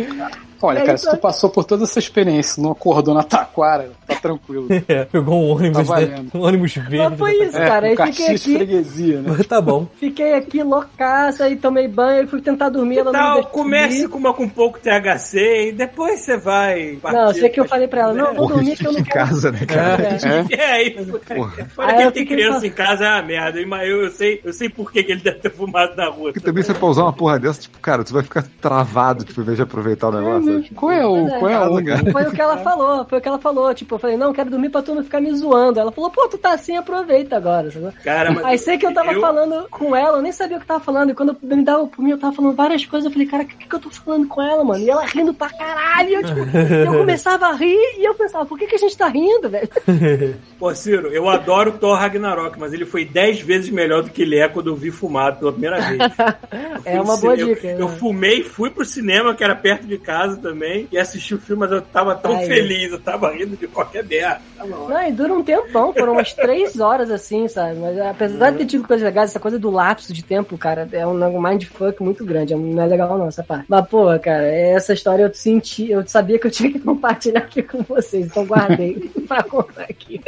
Olha, 0.66 0.78
É 0.78 0.82
cara, 0.82 0.94
isso 0.96 1.04
se 1.10 1.16
tu 1.16 1.20
passou 1.20 1.50
por 1.50 1.64
toda 1.64 1.84
essa 1.84 1.98
experiência, 1.98 2.62
não 2.62 2.72
acordou 2.72 3.14
na 3.14 3.22
taquara, 3.22 3.90
tá 4.06 4.14
tranquilo. 4.16 4.68
É, 4.88 5.04
pegou 5.04 5.34
um 5.34 5.50
ônibus, 5.56 5.88
Tá 5.88 6.00
né? 6.00 6.24
Um 6.34 6.40
ônibus 6.42 6.74
verde. 6.74 6.96
Mas 6.98 7.18
foi 7.18 7.32
isso, 7.44 7.56
É, 7.56 7.66
cara. 7.66 7.86
um 7.86 7.90
Aí 7.90 7.96
fiquei 8.12 8.26
aqui, 8.34 8.54
freguesia, 8.56 9.20
né? 9.22 9.36
Tá 9.48 9.60
bom. 9.60 9.86
fiquei 9.98 10.34
aqui 10.34 10.62
loucaça 10.62 11.48
e 11.48 11.56
tomei 11.56 11.88
banho 11.88 12.24
e 12.24 12.26
fui 12.26 12.40
tentar 12.40 12.68
dormir. 12.68 12.98
Ela 12.98 13.12
não 13.12 13.34
me 13.36 13.42
Tal, 13.42 13.50
comece 13.50 14.08
com 14.08 14.18
uma 14.18 14.32
com 14.34 14.48
pouco 14.48 14.78
THC 14.78 15.68
e 15.68 15.72
depois 15.72 16.20
você 16.20 16.36
vai. 16.36 16.98
Não, 17.02 17.28
eu 17.28 17.34
sei 17.34 17.48
que 17.48 17.60
eu 17.60 17.64
falei 17.66 17.88
pra 17.88 18.02
ela, 18.02 18.12
não, 18.14 18.26
eu 18.28 18.34
vou 18.34 18.48
dormir 18.48 18.72
isso 18.72 18.82
que 18.82 18.86
eu 18.88 18.92
não 18.92 19.02
quero. 19.02 19.26
casa, 19.28 19.52
né, 19.52 19.64
cara? 19.66 20.02
É. 20.02 20.14
É? 20.54 20.54
É, 20.54 20.72
aí, 20.72 20.90
Porra. 21.34 21.64
fora 21.74 21.92
Aí 21.92 22.06
que 22.06 22.12
tem 22.12 22.26
criança 22.26 22.60
só- 22.60 22.66
em 22.66 22.70
casa 22.70 23.04
é 23.04 23.10
uma 23.10 23.22
merda, 23.22 23.66
mas 23.66 23.88
eu, 23.88 24.02
eu 24.04 24.10
sei, 24.10 24.40
eu 24.44 24.52
sei 24.52 24.68
por 24.68 24.90
que, 24.92 25.02
que 25.02 25.12
ele 25.12 25.20
deve 25.20 25.38
ter 25.38 25.50
fumado 25.50 25.94
na 25.96 26.06
rua. 26.08 26.32
Porque 26.32 26.40
também 26.40 26.62
você 26.62 26.72
pra 26.74 26.86
usar 26.86 27.02
uma 27.02 27.12
porra 27.12 27.38
dessa, 27.38 27.60
tipo, 27.60 27.78
cara, 27.78 28.02
tu 28.04 28.12
vai 28.12 28.22
ficar 28.22 28.44
travado, 28.60 29.24
tipo, 29.24 29.40
em 29.40 29.44
vez 29.44 29.56
de 29.56 29.62
aproveitar 29.62 30.08
o 30.08 30.12
negócio. 30.12 30.53
Qual 30.74 30.90
é 30.92 31.06
o. 31.06 31.26
Qual 31.38 31.48
é 31.48 31.54
a 31.54 31.68
onda? 31.70 32.12
Foi 32.12 32.22
o 32.24 32.30
que 32.32 32.40
ela 32.40 32.58
falou, 32.58 33.04
foi 33.04 33.18
o 33.18 33.20
que 33.20 33.28
ela 33.28 33.38
falou. 33.38 33.74
Tipo, 33.74 33.94
eu 33.94 33.98
falei, 33.98 34.16
não, 34.16 34.32
quero 34.32 34.50
dormir 34.50 34.68
pra 34.70 34.82
tu 34.82 34.94
não 34.94 35.02
ficar 35.04 35.20
me 35.20 35.34
zoando. 35.34 35.78
Ela 35.80 35.92
falou, 35.92 36.10
pô, 36.10 36.28
tu 36.28 36.38
tá 36.38 36.54
assim, 36.54 36.76
aproveita 36.76 37.36
agora. 37.36 37.70
sabe? 37.70 37.92
Cara, 38.02 38.30
mas 38.32 38.44
Aí 38.44 38.58
sei 38.58 38.78
que 38.78 38.86
eu 38.86 38.92
tava 38.94 39.14
falando 39.20 39.66
com 39.70 39.94
ela, 39.94 40.18
eu 40.18 40.22
nem 40.22 40.32
sabia 40.32 40.56
o 40.56 40.60
que 40.60 40.66
tava 40.66 40.80
falando. 40.80 41.10
E 41.10 41.14
quando 41.14 41.36
eu 41.42 41.56
me 41.56 41.64
dava 41.64 41.86
por 41.86 42.02
mim, 42.02 42.10
eu 42.10 42.18
tava 42.18 42.34
falando 42.34 42.54
várias 42.54 42.84
coisas. 42.84 43.06
Eu 43.06 43.12
falei, 43.12 43.26
cara, 43.26 43.42
o 43.42 43.46
que, 43.46 43.68
que 43.68 43.74
eu 43.74 43.80
tô 43.80 43.90
falando 43.90 44.26
com 44.28 44.42
ela, 44.42 44.62
mano? 44.64 44.82
E 44.82 44.90
ela 44.90 45.04
rindo 45.06 45.32
pra 45.34 45.48
caralho. 45.50 46.08
E 46.10 46.14
eu, 46.14 46.22
tipo, 46.24 46.40
eu 46.86 46.98
começava 46.98 47.46
a 47.46 47.52
rir 47.52 47.76
e 47.98 48.04
eu 48.06 48.14
pensava, 48.14 48.44
por 48.46 48.58
que, 48.58 48.66
que 48.66 48.74
a 48.74 48.78
gente 48.78 48.96
tá 48.96 49.08
rindo, 49.08 49.48
velho? 49.48 49.68
Pô, 50.58 50.74
Ciro, 50.74 51.08
eu 51.08 51.28
adoro 51.28 51.72
Thor 51.72 51.96
Ragnarok, 51.98 52.58
mas 52.58 52.72
ele 52.72 52.84
foi 52.86 53.04
10 53.04 53.40
vezes 53.40 53.70
melhor 53.70 54.02
do 54.02 54.10
que 54.10 54.22
ele 54.22 54.38
é 54.38 54.48
quando 54.48 54.68
eu 54.68 54.76
vi 54.76 54.90
fumado 54.90 55.38
pela 55.38 55.52
primeira 55.52 55.80
vez. 55.80 55.98
Eu 56.00 56.82
É 56.94 57.00
uma 57.00 57.16
boa 57.16 57.34
cinema- 57.36 57.54
dica. 57.54 57.66
Eu, 57.68 57.78
eu 57.80 57.88
né? 57.88 57.96
fumei, 57.96 58.42
fui 58.42 58.70
pro 58.70 58.84
cinema, 58.84 59.34
que 59.34 59.42
era 59.42 59.54
perto 59.54 59.86
de 59.86 59.98
casa 59.98 60.36
também, 60.44 60.86
e 60.92 60.98
assisti 60.98 61.34
o 61.34 61.40
filme, 61.40 61.60
mas 61.60 61.72
eu 61.72 61.80
tava 61.80 62.14
tão 62.14 62.36
Aí. 62.36 62.46
feliz, 62.46 62.92
eu 62.92 63.00
tava 63.00 63.32
rindo 63.32 63.56
de 63.56 63.66
qualquer 63.66 64.04
merda. 64.04 64.42
Não, 64.58 65.08
e 65.08 65.10
dura 65.10 65.32
um 65.32 65.42
tempão, 65.42 65.94
foram 65.94 66.12
umas 66.12 66.34
três 66.34 66.78
horas 66.78 67.10
assim, 67.10 67.48
sabe? 67.48 67.78
Mas 67.78 67.98
apesar 67.98 68.50
de 68.50 68.58
ter 68.58 68.66
tido 68.66 68.86
coisas 68.86 69.04
legais, 69.04 69.30
essa 69.30 69.40
coisa 69.40 69.58
do 69.58 69.70
lapso 69.70 70.12
de 70.12 70.22
tempo, 70.22 70.58
cara, 70.58 70.86
é 70.92 71.06
um 71.06 71.40
mindfuck 71.40 72.02
muito 72.02 72.24
grande. 72.24 72.54
Não 72.54 72.82
é 72.82 72.86
legal 72.86 73.16
não, 73.18 73.28
essa 73.28 73.42
parte. 73.42 73.64
Mas, 73.68 73.86
pô, 73.88 74.06
cara, 74.18 74.46
essa 74.46 74.92
história 74.92 75.22
eu 75.22 75.34
senti, 75.34 75.90
eu 75.90 76.06
sabia 76.06 76.38
que 76.38 76.46
eu 76.46 76.50
tinha 76.50 76.70
que 76.70 76.78
compartilhar 76.78 77.40
aqui 77.40 77.62
com 77.62 77.82
vocês, 77.82 78.26
então 78.26 78.44
guardei 78.44 79.10
pra 79.26 79.42
contar 79.42 79.84
aqui. 79.84 80.20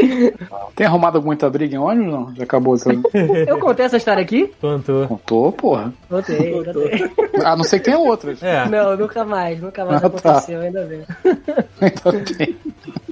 Tem 0.74 0.86
arrumado 0.86 1.22
muita 1.22 1.48
briga 1.50 1.76
em 1.76 1.78
ônibus? 1.78 2.12
Não? 2.12 2.34
Já 2.34 2.44
acabou 2.44 2.78
tudo. 2.78 3.02
Eu 3.46 3.58
contei 3.58 3.86
essa 3.86 3.96
história 3.96 4.22
aqui? 4.22 4.52
Contou. 4.60 5.06
Contou, 5.08 5.52
porra. 5.52 5.92
Contei, 6.08 6.52
contei. 6.52 7.10
A 7.44 7.56
não 7.56 7.64
ser 7.64 7.78
que 7.78 7.86
tenha 7.86 7.98
outras. 7.98 8.42
É. 8.42 8.66
Não, 8.68 8.96
nunca 8.96 9.24
mais, 9.24 9.60
nunca 9.60 9.84
mais 9.84 9.95
Ah, 9.96 10.00
tá. 10.00 10.06
aconteceu, 10.06 10.60
ainda 10.60 10.84
bem. 10.84 11.04
Então 11.82 12.24
tem. 12.24 12.56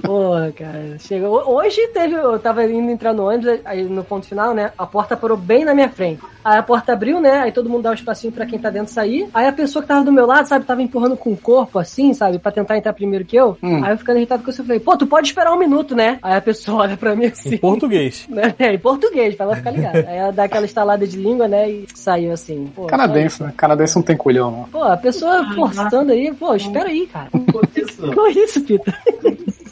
Porra, 0.05 0.51
cara. 0.51 0.97
Chegou. 0.99 1.43
Hoje 1.55 1.87
teve. 1.87 2.15
Eu 2.15 2.39
tava 2.39 2.63
indo 2.65 2.91
entrar 2.91 3.13
no 3.13 3.27
ônibus, 3.27 3.59
aí 3.65 3.83
no 3.83 4.03
ponto 4.03 4.25
final, 4.25 4.53
né? 4.53 4.71
A 4.77 4.85
porta 4.85 5.17
parou 5.17 5.37
bem 5.37 5.65
na 5.65 5.73
minha 5.73 5.89
frente. 5.89 6.21
Aí 6.43 6.57
a 6.59 6.63
porta 6.63 6.93
abriu, 6.93 7.19
né? 7.19 7.39
Aí 7.39 7.51
todo 7.51 7.69
mundo 7.69 7.83
dá 7.83 7.91
um 7.91 7.95
espacinho 7.95 8.31
pra 8.31 8.45
quem 8.45 8.59
tá 8.59 8.69
dentro 8.69 8.93
sair. 8.93 9.27
Aí 9.33 9.47
a 9.47 9.51
pessoa 9.51 9.81
que 9.81 9.87
tava 9.87 10.03
do 10.03 10.11
meu 10.11 10.25
lado, 10.27 10.47
sabe, 10.47 10.63
tava 10.65 10.81
empurrando 10.81 11.17
com 11.17 11.31
o 11.31 11.37
corpo 11.37 11.79
assim, 11.79 12.13
sabe? 12.13 12.37
Pra 12.37 12.51
tentar 12.51 12.77
entrar 12.77 12.93
primeiro 12.93 13.25
que 13.25 13.35
eu. 13.35 13.57
Hum. 13.63 13.83
Aí 13.83 13.91
eu 13.91 13.97
ficando 13.97 14.17
irritado 14.17 14.43
com 14.43 14.49
isso, 14.51 14.61
eu 14.61 14.65
falei, 14.65 14.79
pô, 14.79 14.95
tu 14.95 15.07
pode 15.07 15.27
esperar 15.27 15.51
um 15.51 15.57
minuto, 15.57 15.95
né? 15.95 16.19
Aí 16.21 16.35
a 16.35 16.41
pessoa 16.41 16.83
olha 16.83 16.97
pra 16.97 17.15
mim 17.15 17.25
assim. 17.25 17.55
Em 17.55 17.57
português. 17.57 18.27
né? 18.29 18.53
É, 18.59 18.73
em 18.73 18.79
português, 18.79 19.35
pra 19.35 19.45
ela 19.47 19.55
ficar 19.55 19.71
ligada. 19.71 20.05
Aí 20.07 20.17
ela 20.17 20.31
dá 20.31 20.43
aquela 20.43 20.65
estalada 20.65 21.07
de 21.07 21.17
língua, 21.17 21.47
né? 21.47 21.69
E 21.69 21.87
saiu 21.95 22.31
assim. 22.31 22.71
Pô, 22.75 22.85
Canadense, 22.85 23.41
né? 23.41 23.53
Canadense 23.57 23.95
não 23.95 24.03
tem 24.03 24.15
colhão, 24.15 24.51
não. 24.51 24.63
Pô, 24.65 24.83
a 24.83 24.97
pessoa 24.97 25.43
forçando 25.55 26.11
aí, 26.11 26.31
pô, 26.33 26.53
espera 26.55 26.89
aí, 26.89 27.07
cara. 27.07 27.29
Isso, 27.75 28.01
Que 28.33 28.39
isso, 28.39 28.61
Pita? 28.61 28.93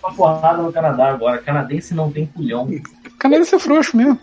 Uma 0.04 0.14
porrada 0.14 0.62
no 0.62 0.72
Canadá 0.72 1.10
agora. 1.10 1.38
Canadense 1.38 1.94
não 1.94 2.12
tem 2.12 2.26
culhão. 2.26 2.68
Canadense 3.18 3.56
é 3.56 3.60
frouxo 3.60 3.96
mesmo. 3.96 4.20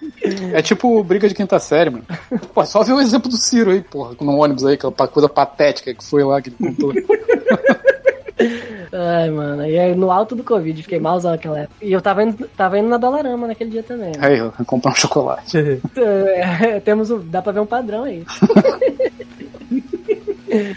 É 0.53 0.61
tipo 0.61 1.03
briga 1.03 1.29
de 1.29 1.35
quinta 1.35 1.59
série, 1.59 1.91
mano. 1.91 2.05
Pô, 2.53 2.65
só 2.67 2.83
ver 2.83 2.93
o 2.93 3.01
exemplo 3.01 3.31
do 3.31 3.37
Ciro 3.37 3.71
aí, 3.71 3.81
porra, 3.81 4.15
no 4.21 4.37
ônibus 4.37 4.65
aí, 4.65 4.75
aquela 4.75 4.93
coisa 4.93 5.29
patética 5.29 5.95
que 5.95 6.05
foi 6.05 6.23
lá 6.23 6.41
que 6.43 6.51
ele 6.51 6.57
contou. 6.59 6.93
Ai, 8.93 9.31
mano, 9.31 9.65
e 9.67 9.79
aí 9.79 9.95
no 9.95 10.11
alto 10.11 10.35
do 10.35 10.43
Covid, 10.43 10.83
fiquei 10.83 10.99
malzão 10.99 11.31
naquela 11.31 11.61
época. 11.61 11.77
E 11.81 11.93
eu 11.93 12.01
tava 12.01 12.25
indo, 12.25 12.49
tava 12.57 12.79
indo 12.79 12.89
na 12.89 12.97
Dolarama 12.97 13.47
naquele 13.47 13.71
dia 13.71 13.83
também. 13.83 14.13
Aí, 14.19 14.39
eu 14.39 14.53
comprar 14.67 14.93
um 14.93 14.97
chocolate. 14.97 15.81
É, 16.61 16.81
temos 16.81 17.11
um, 17.11 17.19
dá 17.19 17.41
pra 17.41 17.53
ver 17.53 17.61
um 17.61 17.67
padrão 17.67 18.05
aí. 18.05 18.25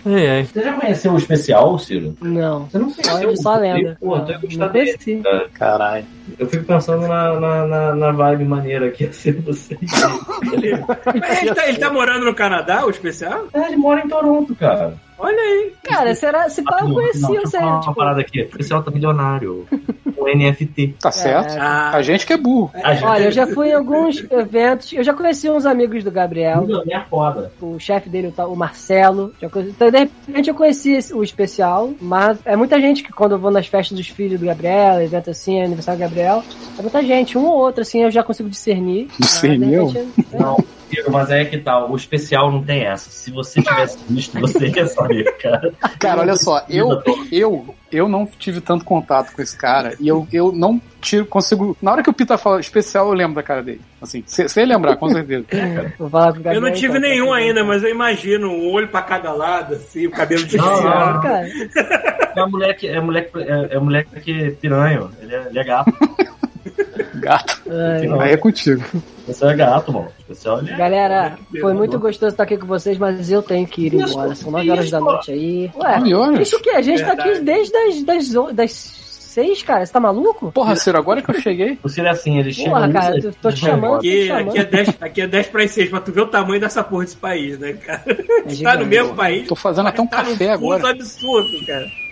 Ai, 0.06 0.28
ai. 0.30 0.44
Você 0.46 0.62
já 0.64 0.74
conheceu 0.74 1.12
o 1.14 1.18
especial, 1.18 1.80
Ciro? 1.80 2.16
Não, 2.22 2.66
Você 2.68 2.78
não 2.78 2.90
só, 2.90 3.02
conheceu? 3.02 3.38
só 3.38 3.54
a 3.54 3.58
lenda. 3.58 3.98
Pô, 4.00 4.16
Não, 4.18 4.26
tu 4.26 4.32
ia 4.32 4.36
não 4.36 4.42
gostar 4.42 4.68
dele. 4.70 4.86
conheci. 4.98 5.22
cara. 5.24 5.50
Caralho. 5.54 6.06
Eu 6.40 6.48
fico 6.48 6.64
pensando 6.66 7.08
na, 7.08 7.40
na, 7.40 7.66
na, 7.68 7.96
na 7.96 8.12
vibe 8.12 8.46
maneira 8.46 8.90
que 8.92 9.04
ia 9.04 9.14
ser 9.14 9.34
você. 9.42 9.78
ele, 10.54 11.54
tá, 11.56 11.68
ele 11.68 11.78
tá 11.78 11.92
morando 11.92 12.26
no 12.26 12.34
Canadá, 12.36 12.86
o 12.86 12.90
especial? 12.90 13.48
É, 13.54 13.68
ele 13.68 13.76
mora 13.78 14.02
em 14.04 14.08
Toronto, 14.08 14.56
cara. 14.56 14.94
Olha 15.18 15.38
aí. 15.40 15.74
Cara, 15.84 16.14
será, 16.16 16.50
se 16.50 16.62
pá, 16.64 16.80
eu 16.82 16.88
Não, 16.88 16.96
conhecia, 16.96 17.28
deixa 17.28 17.42
eu 17.42 17.48
você, 17.48 17.60
falar 17.60 17.72
uma 17.74 17.80
tipo, 17.82 17.96
parada 17.96 18.22
aqui. 18.22 18.42
O 18.42 18.46
especial 18.46 18.84
tá 18.84 18.92
milionário. 18.92 19.66
um 20.18 20.28
NFT. 20.28 20.96
Tá 21.00 21.12
certo. 21.12 21.56
Ah, 21.60 21.92
A 21.94 22.02
gente 22.02 22.26
que 22.26 22.34
é 22.34 22.38
burro. 22.38 22.72
Gente 22.76 23.04
Olha, 23.04 23.24
eu 23.26 23.32
já 23.32 23.48
fui 23.48 23.70
em 23.70 23.74
alguns 23.74 24.24
eventos, 24.32 24.92
eu 24.94 25.04
já 25.04 25.14
conheci 25.14 25.50
uns 25.50 25.66
amigos 25.66 26.04
do 26.04 26.12
Gabriel, 26.12 26.66
é 26.90 27.00
foda. 27.02 27.52
o 27.62 27.80
chefe 27.80 28.10
dele, 28.10 28.34
o 28.38 28.56
Marcelo. 28.56 29.34
já 29.42 29.50
conheci- 29.50 29.72
então, 29.76 29.90
de 29.92 29.98
repente, 30.28 30.50
eu 30.50 30.56
conheci 30.56 31.00
o 31.14 31.24
especial, 31.24 31.92
mas 32.02 32.38
é 32.46 32.56
muita 32.56 32.80
gente 32.80 33.04
que 33.04 33.12
quando 33.12 33.34
eu 33.34 33.40
vou 33.40 33.52
nas 33.52 33.68
festas 33.68 33.98
dos 33.98 34.08
filhos 34.08 34.40
do 34.40 34.46
Gabriel, 34.46 35.02
evento 35.02 35.30
assim, 35.30 35.62
aniversário 35.62 36.00
do 36.00 36.04
Gabriel, 36.04 36.44
é 36.78 36.82
muita 36.82 37.02
gente, 37.04 37.38
um 37.38 37.46
ou 37.46 37.58
outro, 37.58 37.82
assim, 37.82 38.04
eu 38.04 38.12
já 38.12 38.24
consigo 38.24 38.50
discernir. 38.50 39.08
Discerniu? 39.20 39.88
repente, 39.88 40.14
é- 40.34 40.40
Não, 40.40 40.58
mas 41.12 41.30
é 41.32 41.44
que 41.46 41.58
tal, 41.58 41.92
o 41.92 41.96
especial 41.96 42.52
não 42.52 42.62
tem 42.64 42.84
essa. 42.86 43.10
Se 43.10 43.32
você 43.32 43.62
tivesse 43.62 43.98
visto, 44.08 44.40
você 44.40 44.68
ia 44.68 44.86
saber, 44.88 45.24
cara. 45.38 45.74
Cara, 46.00 46.22
olha 46.22 46.36
só, 46.36 46.64
eu, 46.70 47.02
eu, 47.32 47.74
eu 47.94 48.08
não 48.08 48.26
tive 48.26 48.60
tanto 48.60 48.84
contato 48.84 49.34
com 49.34 49.42
esse 49.42 49.58
cara 49.58 49.96
e 50.00 50.08
eu, 50.08 50.28
eu 50.32 50.52
não 50.52 50.82
tiro, 51.00 51.26
consigo. 51.26 51.78
Na 51.82 51.92
hora 51.92 52.04
que 52.04 52.10
o 52.10 52.14
Pita 52.14 52.38
fala 52.38 52.60
especial, 52.60 53.08
eu 53.08 53.14
lembro 53.14 53.36
da 53.36 53.44
cara 53.44 53.62
dele. 53.62 53.82
Assim, 54.02 54.24
sem 54.26 54.66
lembrar, 54.66 54.98
com 54.98 55.10
certeza. 55.10 55.46
Eu 56.54 56.60
não 56.60 56.72
tive 56.72 56.98
então, 56.98 57.10
nenhum 57.10 57.30
tá? 57.30 57.36
ainda, 57.36 57.64
mas 57.64 57.84
eu 57.84 57.90
imagino 57.90 58.50
um 58.50 58.72
olho 58.72 58.88
pra 58.90 59.02
cada 59.02 59.32
lado, 59.32 59.76
assim, 59.76 60.08
o 60.08 60.12
cabelo 60.12 60.44
de 60.44 60.58
Não. 60.58 61.22
Cara, 61.22 61.48
É 62.36 62.46
moleque, 62.46 62.88
é 62.88 63.00
moleque, 63.00 63.30
é, 63.40 63.76
é 63.76 63.80
moleque 63.80 64.52
piranho. 64.60 65.10
Ele 65.22 65.34
é, 65.34 65.48
ele 65.50 65.60
é 65.60 65.64
gato. 65.64 65.94
Gato. 67.16 67.62
ai, 67.70 68.08
Aí 68.22 68.34
é 68.34 68.38
contigo. 68.38 68.84
Esse 69.28 69.46
é 69.46 69.56
gato, 69.56 69.92
mano. 69.94 70.08
O 70.08 70.22
especial 70.22 70.60
ele 70.60 70.72
é. 70.72 70.78
Galera, 70.78 71.38
foi 71.62 71.74
muito 71.74 71.98
gostoso 72.00 72.32
estar 72.34 72.44
aqui 72.44 72.58
com 72.58 72.68
vocês, 72.68 72.98
mas 72.98 73.32
eu 73.32 73.42
tenho 73.42 73.66
que 73.66 73.88
ir 73.88 73.94
embora. 73.94 74.36
São 74.36 74.52
9 74.52 74.70
horas 74.72 74.92
da 74.92 75.00
noite 75.00 75.32
aí. 75.32 75.72
Ué, 75.76 76.14
horas? 76.16 76.48
isso 76.48 76.58
o 76.58 76.62
quê? 76.62 76.72
A 76.72 76.82
gente 76.82 77.04
tá 77.04 77.14
aqui 77.14 77.40
desde 77.40 77.76
as, 77.78 78.04
das, 78.04 78.54
das 78.54 78.72
6, 78.72 79.64
cara. 79.64 79.86
Você 79.86 79.92
tá 79.92 80.00
maluco? 80.00 80.52
Porra, 80.52 80.76
Ciro, 80.76 80.98
agora 80.98 81.22
que 81.22 81.32
eu 81.32 81.42
cheguei. 81.42 81.80
O 81.82 81.90
Ciro 81.90 82.08
é 82.08 82.12
assim, 82.12 82.38
ele 82.40 82.52
chega. 82.54 82.70
Porra, 82.70 82.92
cara, 82.92 83.18
eu 83.18 83.34
tô 83.34 83.52
te 83.52 83.60
chamando, 83.62 83.94
tô 83.96 84.00
te 84.02 84.10
Aqui, 84.10 84.28
chamando. 84.28 84.50
aqui, 84.50 84.58
é 84.60 84.66
10, 84.66 84.90
aqui 85.02 85.22
é 85.22 85.28
10 85.28 85.48
para 85.48 85.68
6, 85.68 85.90
pra 85.90 86.00
tu 86.02 86.12
ver 86.12 86.22
o 86.22 86.28
tamanho 86.28 86.60
dessa 86.62 86.84
porra 86.84 87.04
desse 87.04 87.18
país, 87.18 87.58
né, 87.58 87.74
cara? 87.74 88.04
tá 88.04 88.50
gigante. 88.50 88.78
no 88.80 88.86
mesmo 88.86 89.16
país. 89.16 89.48
Tô 89.48 89.56
fazendo 89.56 89.88
até 89.88 90.02
um 90.02 90.08
tá 90.08 90.18
café 90.18 90.52
agora. 90.52 90.90
absurdo, 90.90 91.66
cara. 91.66 92.03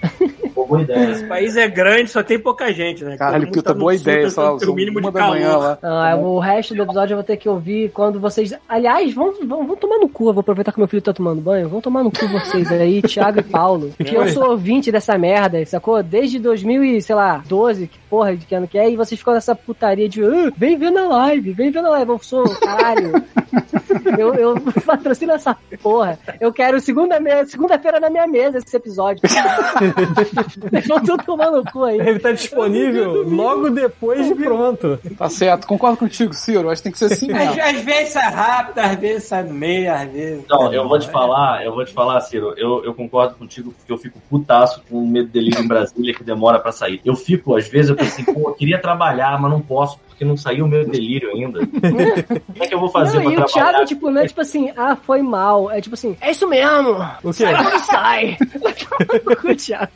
Boa 0.55 0.81
ideia. 0.81 1.11
Esse 1.11 1.25
país 1.25 1.55
é 1.57 1.67
grande, 1.67 2.09
só 2.09 2.21
tem 2.23 2.39
pouca 2.39 2.71
gente, 2.73 3.03
né? 3.03 3.17
Caralho, 3.17 3.47
Pita, 3.51 3.61
tá 3.61 3.73
boa 3.73 3.93
ideia, 3.95 4.29
são 4.29 4.57
o 4.57 4.73
mínimo 4.73 5.01
de 5.01 5.11
da 5.11 5.27
manhã 5.27 5.49
calor. 5.51 5.63
lá. 5.63 5.77
Ah, 5.81 6.15
o 6.15 6.39
resto 6.39 6.73
do 6.75 6.83
episódio 6.83 7.13
eu 7.13 7.17
vou 7.17 7.23
ter 7.23 7.37
que 7.37 7.49
ouvir 7.49 7.91
quando 7.91 8.19
vocês. 8.19 8.53
Aliás, 8.67 9.13
vamos, 9.13 9.37
vamos, 9.39 9.65
vamos 9.65 9.79
tomar 9.79 9.97
no 9.97 10.07
cu. 10.09 10.29
Eu 10.29 10.33
vou 10.33 10.41
aproveitar 10.41 10.71
que 10.71 10.79
meu 10.79 10.87
filho 10.87 11.01
tá 11.01 11.13
tomando 11.13 11.41
banho. 11.41 11.67
Vamos 11.67 11.83
tomar 11.83 12.03
no 12.03 12.11
cu 12.11 12.27
vocês 12.27 12.71
aí, 12.71 13.01
Thiago 13.03 13.39
e 13.39 13.43
Paulo. 13.43 13.91
Que 13.97 14.15
eu 14.15 14.27
sou 14.29 14.49
ouvinte 14.51 14.91
dessa 14.91 15.17
merda, 15.17 15.65
sacou? 15.65 16.01
Desde 16.03 16.39
2000 16.39 16.83
e, 16.83 17.01
sei 17.01 17.15
lá, 17.15 17.43
12, 17.47 17.87
que 17.87 17.99
porra 18.09 18.35
de 18.35 18.45
que 18.45 18.55
ano 18.55 18.67
que 18.67 18.77
é. 18.77 18.89
E 18.89 18.95
vocês 18.95 19.19
ficam 19.19 19.33
nessa 19.33 19.55
putaria 19.55 20.07
de 20.07 20.23
"Ah, 20.23 20.51
vem 20.55 20.77
ver 20.77 20.91
na 20.91 21.07
live, 21.07 21.51
vem 21.53 21.71
ver 21.71 21.81
na 21.81 21.89
live. 21.89 22.11
Eu 22.11 22.19
sou, 22.19 22.43
caralho. 22.59 23.11
Eu, 24.17 24.33
eu 24.35 24.55
patrocino 24.85 25.33
essa 25.33 25.55
porra. 25.81 26.17
Eu 26.39 26.51
quero 26.53 26.79
segunda 26.79 27.17
segunda-feira 27.45 27.99
na 27.99 28.09
minha 28.09 28.27
mesa 28.27 28.57
esse 28.57 28.75
episódio. 28.75 29.21
Vão 30.87 31.03
tudo 31.03 31.23
tomar 31.23 31.51
no 31.51 31.63
cu 31.63 31.83
aí. 31.83 31.99
Ele 31.99 32.19
tá 32.19 32.31
disponível 32.31 33.23
logo 33.27 33.69
depois 33.69 34.25
de 34.27 34.35
pronto. 34.35 34.99
Tá 35.17 35.29
certo, 35.29 35.67
concordo 35.67 35.97
contigo, 35.97 36.33
Ciro. 36.33 36.69
Acho 36.69 36.81
que 36.81 36.83
tem 36.83 36.91
que 36.91 36.97
ser 36.99 37.05
assim 37.05 37.31
Às, 37.31 37.55
mesmo. 37.55 37.61
às 37.61 37.81
vezes 37.81 38.09
sai 38.13 38.31
rápido, 38.31 38.79
às 38.79 38.95
vezes 38.97 39.23
sai 39.23 39.43
no 39.43 39.53
meio, 39.53 39.93
às 39.93 40.09
vezes. 40.11 40.43
Não, 40.49 40.73
eu 40.73 40.87
vou 40.87 40.99
te 40.99 41.09
falar, 41.09 41.63
eu 41.65 41.73
vou 41.73 41.85
te 41.85 41.93
falar, 41.93 42.19
Ciro, 42.21 42.53
eu, 42.57 42.83
eu 42.83 42.93
concordo 42.93 43.35
contigo 43.35 43.71
porque 43.71 43.91
eu 43.91 43.97
fico 43.97 44.19
putaço 44.29 44.81
com 44.89 44.97
o 44.97 45.07
medo 45.07 45.27
delírio 45.29 45.59
em 45.59 45.67
Brasília 45.67 46.13
que 46.13 46.23
demora 46.23 46.59
pra 46.59 46.71
sair. 46.71 47.01
Eu 47.05 47.15
fico, 47.15 47.55
às 47.55 47.67
vezes, 47.67 47.89
eu 47.89 47.95
penso 47.95 48.11
assim, 48.21 48.23
pô, 48.33 48.49
eu 48.49 48.53
queria 48.53 48.79
trabalhar, 48.81 49.39
mas 49.39 49.51
não 49.51 49.61
posso, 49.61 49.99
porque 50.21 50.25
não 50.25 50.37
saiu 50.37 50.65
o 50.65 50.67
meu 50.67 50.85
delírio 50.87 51.29
ainda. 51.31 51.59
Como 51.65 52.63
é 52.63 52.67
que 52.67 52.73
eu 52.75 52.79
vou 52.79 52.89
fazer 52.89 53.17
Não, 53.17 53.23
pra 53.23 53.31
e 53.31 53.33
o 53.37 53.45
trabalhar? 53.45 53.71
Thiago, 53.71 53.85
tipo, 53.87 54.11
não 54.11 54.21
é 54.21 54.27
tipo 54.27 54.41
assim, 54.41 54.71
ah, 54.77 54.95
foi 54.95 55.21
mal. 55.21 55.71
É 55.71 55.81
tipo 55.81 55.95
assim, 55.95 56.15
é 56.21 56.31
isso 56.31 56.47
mesmo. 56.47 56.91
O 57.23 57.27
quê? 57.33 57.43
Sai 57.43 57.55
quando 57.55 57.79
sai. 57.79 58.37
o 59.51 59.55
Thiago. 59.55 59.91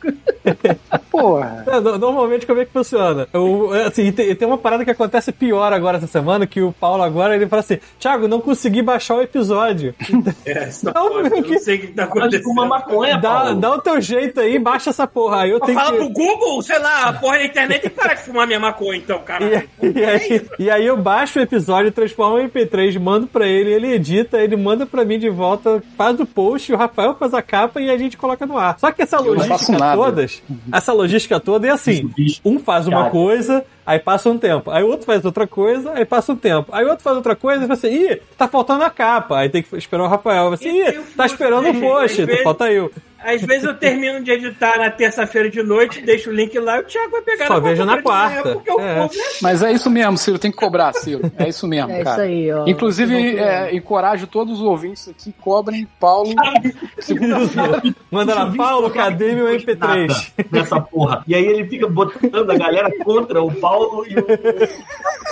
Porra. 1.10 1.64
É, 1.66 1.80
no- 1.80 1.98
Normalmente, 1.98 2.46
como 2.46 2.60
é 2.60 2.64
que 2.64 2.72
funciona? 2.72 3.28
Eu, 3.32 3.74
é, 3.74 3.86
assim, 3.86 4.10
tem, 4.12 4.34
tem 4.34 4.48
uma 4.48 4.58
parada 4.58 4.84
que 4.84 4.90
acontece 4.90 5.32
pior 5.32 5.72
agora 5.72 5.98
essa 5.98 6.06
semana, 6.06 6.46
que 6.46 6.60
o 6.60 6.72
Paulo 6.72 7.02
agora 7.02 7.34
ele 7.36 7.46
fala 7.46 7.60
assim, 7.60 7.78
Thiago, 7.98 8.26
não 8.28 8.40
consegui 8.40 8.82
baixar 8.82 9.16
o 9.16 9.22
episódio. 9.22 9.94
É, 10.44 10.70
só 10.70 10.92
Não, 10.92 11.08
pode, 11.08 11.36
eu 11.36 11.42
que- 11.42 11.50
não 11.54 11.58
sei 11.58 11.76
o 11.76 11.80
que 11.80 11.86
tá 11.88 12.04
acontecendo. 12.04 12.42
com 12.44 12.50
uma 12.52 12.66
maconha, 12.66 13.18
Dá, 13.18 13.30
Paulo. 13.40 13.54
dá 13.60 13.70
o 13.72 13.80
teu 13.80 14.00
jeito 14.00 14.40
aí, 14.40 14.58
baixa 14.58 14.90
essa 14.90 15.06
porra. 15.06 15.42
Aí 15.42 15.50
eu 15.50 15.60
tenho 15.60 15.76
Fala 15.78 15.90
que... 15.92 15.96
pro 15.98 16.08
Google, 16.10 16.62
sei 16.62 16.78
lá, 16.78 17.08
a 17.08 17.12
porra 17.12 17.38
da 17.38 17.44
internet 17.44 17.80
tem 17.82 17.90
que 17.90 17.96
parar 17.96 18.14
de 18.14 18.22
fumar 18.22 18.46
minha 18.46 18.60
maconha, 18.60 18.98
então, 18.98 19.18
cara. 19.20 19.64
E, 19.82 19.86
e 19.98 20.04
aí, 20.04 20.15
e 20.58 20.70
aí 20.70 20.86
eu 20.86 20.96
baixo 20.96 21.38
o 21.38 21.42
episódio, 21.42 21.92
transformo 21.92 22.38
em 22.38 22.48
MP3, 22.48 22.98
mando 22.98 23.26
pra 23.26 23.46
ele, 23.46 23.72
ele 23.72 23.92
edita, 23.92 24.38
ele 24.38 24.56
manda 24.56 24.86
pra 24.86 25.04
mim 25.04 25.18
de 25.18 25.28
volta, 25.28 25.82
faz 25.96 26.18
o 26.20 26.26
post, 26.26 26.72
o 26.72 26.76
Rafael 26.76 27.14
faz 27.14 27.34
a 27.34 27.42
capa 27.42 27.80
e 27.80 27.90
a 27.90 27.96
gente 27.96 28.16
coloca 28.16 28.46
no 28.46 28.58
ar. 28.58 28.78
Só 28.78 28.90
que 28.92 29.02
essa 29.02 29.18
logística 29.18 29.78
todas, 29.94 30.42
essa 30.72 30.92
logística 30.92 31.40
toda 31.40 31.66
é 31.66 31.70
assim, 31.70 32.10
um 32.44 32.58
faz 32.58 32.86
uma 32.86 32.98
Cara. 32.98 33.10
coisa, 33.10 33.64
aí 33.84 33.98
passa 33.98 34.28
um 34.28 34.38
tempo, 34.38 34.70
aí 34.70 34.82
o 34.82 34.88
outro 34.88 35.06
faz 35.06 35.24
outra 35.24 35.46
coisa, 35.46 35.92
aí 35.92 36.04
passa 36.04 36.32
um 36.32 36.36
tempo, 36.36 36.68
aí 36.72 36.84
o 36.84 36.88
outro 36.88 37.04
faz 37.04 37.16
outra 37.16 37.36
coisa 37.36 37.64
e 37.64 37.66
fala 37.66 37.78
assim, 37.78 37.88
ih, 37.88 38.20
tá 38.36 38.48
faltando 38.48 38.84
a 38.84 38.90
capa, 38.90 39.38
aí 39.38 39.48
tem 39.48 39.62
que 39.62 39.76
esperar 39.76 40.04
o 40.04 40.08
Rafael, 40.08 40.52
assim, 40.52 40.68
E 40.68 40.84
tem 40.84 41.00
ih, 41.00 41.04
tá 41.16 41.26
esperando 41.26 41.68
o 41.68 41.80
post, 41.80 42.42
falta 42.42 42.70
eu. 42.70 42.90
Às 43.18 43.42
vezes 43.42 43.64
eu 43.64 43.74
termino 43.74 44.22
de 44.22 44.30
editar 44.30 44.78
na 44.78 44.90
terça-feira 44.90 45.50
de 45.50 45.62
noite, 45.62 46.00
deixo 46.00 46.30
o 46.30 46.32
link 46.32 46.56
lá 46.58 46.78
e 46.78 46.80
o 46.80 46.84
Thiago 46.84 47.10
vai 47.10 47.22
pegar 47.22 47.46
Só 47.46 47.60
vejo 47.60 47.84
na 47.84 47.92
manhã, 47.92 48.02
quarta. 48.02 48.56
O 48.56 48.80
É. 48.80 49.04
é 49.04 49.08
Mas 49.40 49.62
é 49.62 49.72
isso 49.72 49.90
mesmo, 49.90 50.16
Ciro. 50.16 50.38
Tem 50.38 50.50
que 50.50 50.56
cobrar, 50.56 50.92
Ciro. 50.92 51.30
É 51.38 51.48
isso 51.48 51.66
mesmo, 51.66 51.90
É 51.90 52.04
cara. 52.04 52.10
isso 52.16 52.20
aí, 52.20 52.52
ó. 52.52 52.66
Inclusive, 52.66 53.38
é, 53.38 53.74
encorajo 53.74 54.26
todos 54.26 54.60
os 54.60 54.60
ouvintes 54.60 55.08
aqui, 55.08 55.32
cobrem 55.40 55.88
Paulo. 55.98 56.34
Segunda-feira. 57.00 57.82
Manda 58.10 58.34
lá, 58.34 58.52
Paulo, 58.56 58.90
cadê 58.90 59.32
meu 59.32 59.46
MP3? 59.46 59.78
Nada 59.78 60.06
Nessa 60.52 60.80
porra. 60.80 61.24
E 61.26 61.34
aí 61.34 61.44
ele 61.44 61.66
fica 61.66 61.88
botando 61.88 62.50
a 62.50 62.56
galera 62.56 62.90
contra 63.02 63.42
o 63.42 63.52
Paulo 63.52 64.06
e 64.06 64.14
o 64.14 64.26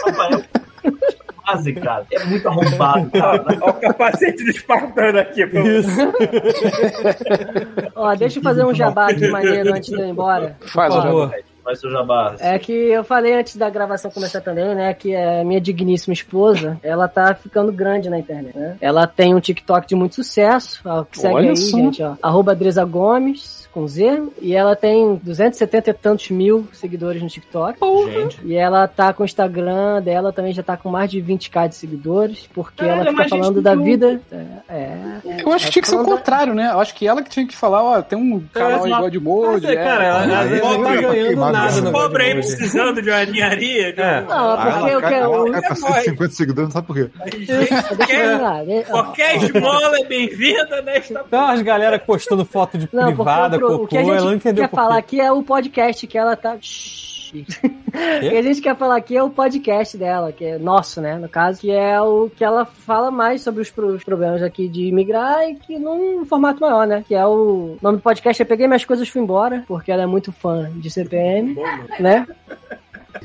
Rafael. 0.06 0.42
Quase, 1.44 1.72
cara. 1.74 2.06
É 2.12 2.24
muito 2.24 2.48
arrombado, 2.48 3.10
cara. 3.10 3.44
Olha 3.46 3.70
o 3.70 3.72
capacete 3.74 4.44
do 4.44 4.50
espartano 4.50 5.18
aqui. 5.18 5.46
Pô. 5.46 5.58
Isso. 5.60 5.90
Ó, 7.94 8.14
deixa 8.14 8.38
eu 8.38 8.42
fazer 8.42 8.64
um 8.64 8.74
jabá 8.74 9.10
aqui 9.10 9.28
maneiro 9.28 9.74
antes 9.74 9.90
de 9.90 10.00
eu 10.00 10.06
ir 10.06 10.10
embora. 10.10 10.56
Faz 10.60 10.92
Por 10.92 11.00
o 11.00 11.02
favor. 11.02 11.30
jabá. 11.30 11.42
Vai 11.64 11.76
seu 11.76 11.90
jabá. 11.90 12.36
É 12.40 12.58
que 12.58 12.72
eu 12.72 13.02
falei 13.02 13.34
antes 13.34 13.56
da 13.56 13.70
gravação 13.70 14.10
começar 14.10 14.42
também, 14.42 14.74
né? 14.74 14.92
Que 14.92 15.16
a 15.16 15.42
minha 15.44 15.58
digníssima 15.58 16.12
esposa, 16.12 16.78
ela 16.82 17.08
tá 17.08 17.34
ficando 17.34 17.72
grande 17.72 18.10
na 18.10 18.18
internet, 18.18 18.54
né? 18.54 18.76
Ela 18.82 19.06
tem 19.06 19.34
um 19.34 19.40
TikTok 19.40 19.88
de 19.88 19.94
muito 19.94 20.14
sucesso, 20.14 20.82
ó, 20.84 21.04
que 21.04 21.18
segue 21.18 21.34
Olha 21.34 21.50
aí, 21.50 21.56
só. 21.56 21.76
gente, 21.78 22.02
ó. 22.02 22.16
Arroba 22.22 22.52
Adresa 22.52 22.84
Gomes, 22.84 23.63
com 23.74 23.86
Z. 23.88 24.22
E 24.40 24.54
ela 24.54 24.76
tem 24.76 25.16
270 25.22 25.90
e 25.90 25.92
tantos 25.92 26.30
mil 26.30 26.68
seguidores 26.72 27.20
no 27.20 27.28
TikTok. 27.28 27.78
Gente. 28.12 28.38
E 28.44 28.54
ela 28.54 28.86
tá 28.86 29.12
com 29.12 29.22
o 29.22 29.26
Instagram 29.26 30.00
dela 30.00 30.32
também 30.32 30.52
já 30.52 30.62
tá 30.62 30.76
com 30.76 30.88
mais 30.88 31.10
de 31.10 31.20
20k 31.20 31.68
de 31.68 31.74
seguidores, 31.74 32.48
porque 32.54 32.84
Caralho, 32.84 33.00
ela 33.00 33.10
é 33.10 33.12
fica 33.12 33.28
falando 33.28 33.54
do 33.56 33.62
da 33.62 33.72
eu. 33.74 33.82
vida. 33.82 34.20
É. 34.30 34.44
é. 34.68 35.42
Eu 35.44 35.52
acho 35.52 35.66
que 35.66 35.72
tinha 35.72 35.82
que 35.82 35.88
ser 35.88 35.96
o 35.96 36.04
contrário, 36.04 36.54
né? 36.54 36.70
Eu 36.72 36.80
acho 36.80 36.94
que 36.94 37.06
ela 37.06 37.20
que 37.22 37.30
tinha 37.30 37.46
que 37.46 37.56
falar, 37.56 37.82
ó, 37.82 38.00
tem 38.00 38.16
um 38.18 38.40
canal 38.52 38.86
É, 38.86 38.88
igual 38.88 39.10
de 39.10 39.18
molde. 39.18 39.66
Mas, 39.66 39.74
cara, 39.74 40.04
ela, 40.04 40.26
não 40.26 40.36
é 40.36 40.94
tá 40.94 41.00
ganhando 41.00 41.36
nada 41.52 41.80
no 41.80 41.92
Pobre 41.92 42.22
aí 42.24 42.34
precisando 42.34 43.02
de 43.02 43.10
uma 43.10 43.24
ninharia. 43.24 43.88
É. 43.96 44.20
Não, 44.22 44.50
Ah, 44.52 44.76
porque 44.78 44.94
eu 44.94 45.00
cai, 45.00 45.10
quero. 45.12 45.24
ela 45.34 45.50
cai 45.50 45.60
pra 45.62 45.72
é 45.72 45.74
150 45.74 46.32
seguidores, 46.34 46.68
não 46.68 46.72
sabe 46.72 46.86
por 46.86 46.96
quê? 46.96 47.10
Qualquer, 48.90 49.40
né? 49.40 49.46
Esmola 49.46 49.98
é 49.98 50.04
bem-vinda 50.04 50.82
nesta 50.82 51.24
Então 51.26 51.46
as 51.46 51.62
galera 51.62 51.98
postando 51.98 52.44
foto 52.44 52.78
de 52.78 52.86
privada, 52.86 53.58
o, 53.66 53.86
que 53.86 53.98
a 53.98 54.02
gente 54.04 54.52
quer 54.54 54.68
falar 54.70 54.96
aqui 54.98 55.20
é 55.20 55.30
o 55.32 55.42
podcast 55.42 56.06
que 56.06 56.18
ela 56.18 56.36
tá. 56.36 56.56
O 57.34 58.20
que 58.20 58.36
a 58.36 58.42
gente 58.42 58.60
quer 58.60 58.76
falar 58.76 58.96
aqui 58.96 59.16
é 59.16 59.22
o 59.22 59.28
podcast 59.30 59.98
dela, 59.98 60.30
que 60.30 60.44
é 60.44 60.56
nosso, 60.58 61.00
né? 61.00 61.16
No 61.16 61.28
caso, 61.28 61.60
que 61.60 61.70
é 61.70 62.00
o 62.00 62.30
que 62.30 62.44
ela 62.44 62.64
fala 62.64 63.10
mais 63.10 63.42
sobre 63.42 63.60
os, 63.60 63.70
pro- 63.70 63.88
os 63.94 64.04
problemas 64.04 64.40
aqui 64.40 64.68
de 64.68 64.84
imigrar 64.84 65.48
e 65.48 65.56
que 65.56 65.76
num 65.78 66.24
formato 66.24 66.60
maior, 66.60 66.86
né? 66.86 67.04
Que 67.06 67.14
é 67.14 67.26
o 67.26 67.76
nome 67.82 67.96
do 67.98 68.02
podcast 68.02 68.40
é 68.40 68.44
Peguei 68.44 68.68
Minhas 68.68 68.84
Coisas 68.84 69.06
e 69.06 69.10
Fui 69.10 69.20
Embora, 69.20 69.64
porque 69.66 69.90
ela 69.90 70.02
é 70.02 70.06
muito 70.06 70.30
fã 70.30 70.70
de 70.76 70.88
CPM, 70.90 71.56
né? 71.98 72.24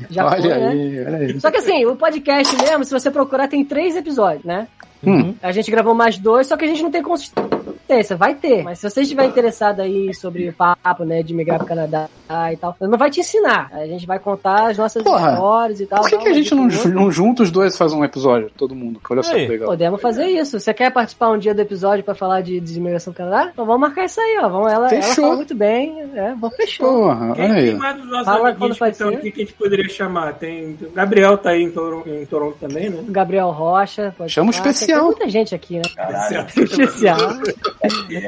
Já 0.09 0.25
olha 0.25 0.41
foi, 0.41 0.49
né? 0.49 0.67
aí, 0.69 1.05
olha 1.05 1.17
aí. 1.17 1.39
Só 1.39 1.51
que 1.51 1.57
assim, 1.57 1.85
o 1.85 1.95
podcast 1.95 2.55
mesmo, 2.57 2.83
se 2.85 2.91
você 2.91 3.11
procurar, 3.11 3.47
tem 3.47 3.63
três 3.65 3.95
episódios, 3.95 4.43
né? 4.43 4.67
Hum. 5.05 5.33
A 5.41 5.51
gente 5.51 5.71
gravou 5.71 5.93
mais 5.93 6.17
dois, 6.17 6.47
só 6.47 6.57
que 6.57 6.65
a 6.65 6.67
gente 6.67 6.83
não 6.83 6.91
tem 6.91 7.01
consistência. 7.01 7.49
Vai 8.17 8.35
ter. 8.35 8.63
Mas 8.63 8.79
se 8.79 8.87
você 8.89 9.01
estiver 9.01 9.25
interessado 9.25 9.81
aí 9.81 10.13
sobre 10.13 10.47
o 10.49 10.53
papo, 10.53 11.03
né, 11.03 11.23
de 11.23 11.33
migrar 11.33 11.57
pro 11.57 11.67
Canadá 11.67 12.07
e 12.53 12.57
tal. 12.57 12.75
Não 12.81 12.97
vai 12.99 13.09
te 13.09 13.19
ensinar. 13.19 13.71
A 13.73 13.87
gente 13.87 14.05
vai 14.05 14.19
contar 14.19 14.69
as 14.69 14.77
nossas 14.77 15.01
Porra, 15.01 15.31
histórias 15.31 15.79
e 15.79 15.87
tal. 15.87 16.01
Por 16.01 16.09
que, 16.09 16.17
dar 16.17 16.23
que 16.23 16.29
a 16.29 16.33
gente 16.33 16.53
não, 16.53 16.67
não 16.67 17.11
junta 17.11 17.41
os 17.41 17.49
dois 17.49 17.73
e 17.73 17.77
faz 17.77 17.91
um 17.91 18.03
episódio? 18.03 18.51
Todo 18.55 18.75
mundo. 18.75 19.01
Olha 19.09 19.23
só 19.23 19.33
Aí. 19.33 19.45
que 19.45 19.51
legal. 19.53 19.69
Podemos 19.69 19.99
fazer 19.99 20.27
isso. 20.27 20.59
Você 20.59 20.71
quer 20.71 20.91
participar 20.91 21.31
um 21.31 21.39
dia 21.39 21.53
do 21.55 21.61
episódio 21.61 22.03
pra 22.03 22.13
falar 22.13 22.41
de 22.41 22.59
desimigração 22.59 23.11
do 23.11 23.15
Canadá? 23.17 23.49
Então 23.51 23.65
vamos 23.65 23.81
marcar 23.81 24.05
isso 24.05 24.21
aí, 24.21 24.37
ó. 24.39 24.49
Vamos, 24.49 24.71
ela, 24.71 24.87
ela 24.87 24.89
Fechou. 24.89 25.23
fala 25.23 25.35
muito 25.37 25.55
bem. 25.55 25.99
É, 26.13 26.35
vamos 26.39 26.55
fechou. 26.55 26.87
Porra, 26.87 27.33
Quem 27.33 27.45
olha 27.45 27.53
tem 27.55 27.69
aí. 27.69 27.73
mais 27.73 27.97
dos 27.97 28.05
nossos 28.05 28.25
Fala 28.25 28.49
amiguinhos 28.49 28.77
que 28.77 28.85
estão 28.85 29.09
aqui 29.09 29.31
que 29.31 29.41
a 29.41 29.45
gente 29.45 29.53
poderia 29.55 29.89
chamar? 29.89 30.33
Tem 30.33 30.77
o 30.79 30.91
Gabriel 30.91 31.37
tá 31.37 31.49
aí 31.49 31.63
em 31.63 31.71
Toronto, 31.71 32.07
em 32.07 32.25
Toronto 32.27 32.57
também, 32.59 32.89
né? 32.91 33.03
Gabriel 33.07 33.49
Rocha. 33.49 34.13
Pode 34.15 34.31
Chama 34.31 34.51
o 34.51 34.53
falar. 34.53 34.63
Especial. 34.89 34.99
Tem 34.99 35.05
muita 35.07 35.29
gente 35.29 35.55
aqui, 35.55 35.75
né? 35.75 35.81
Caralho. 35.95 36.45
Especial. 36.63 37.17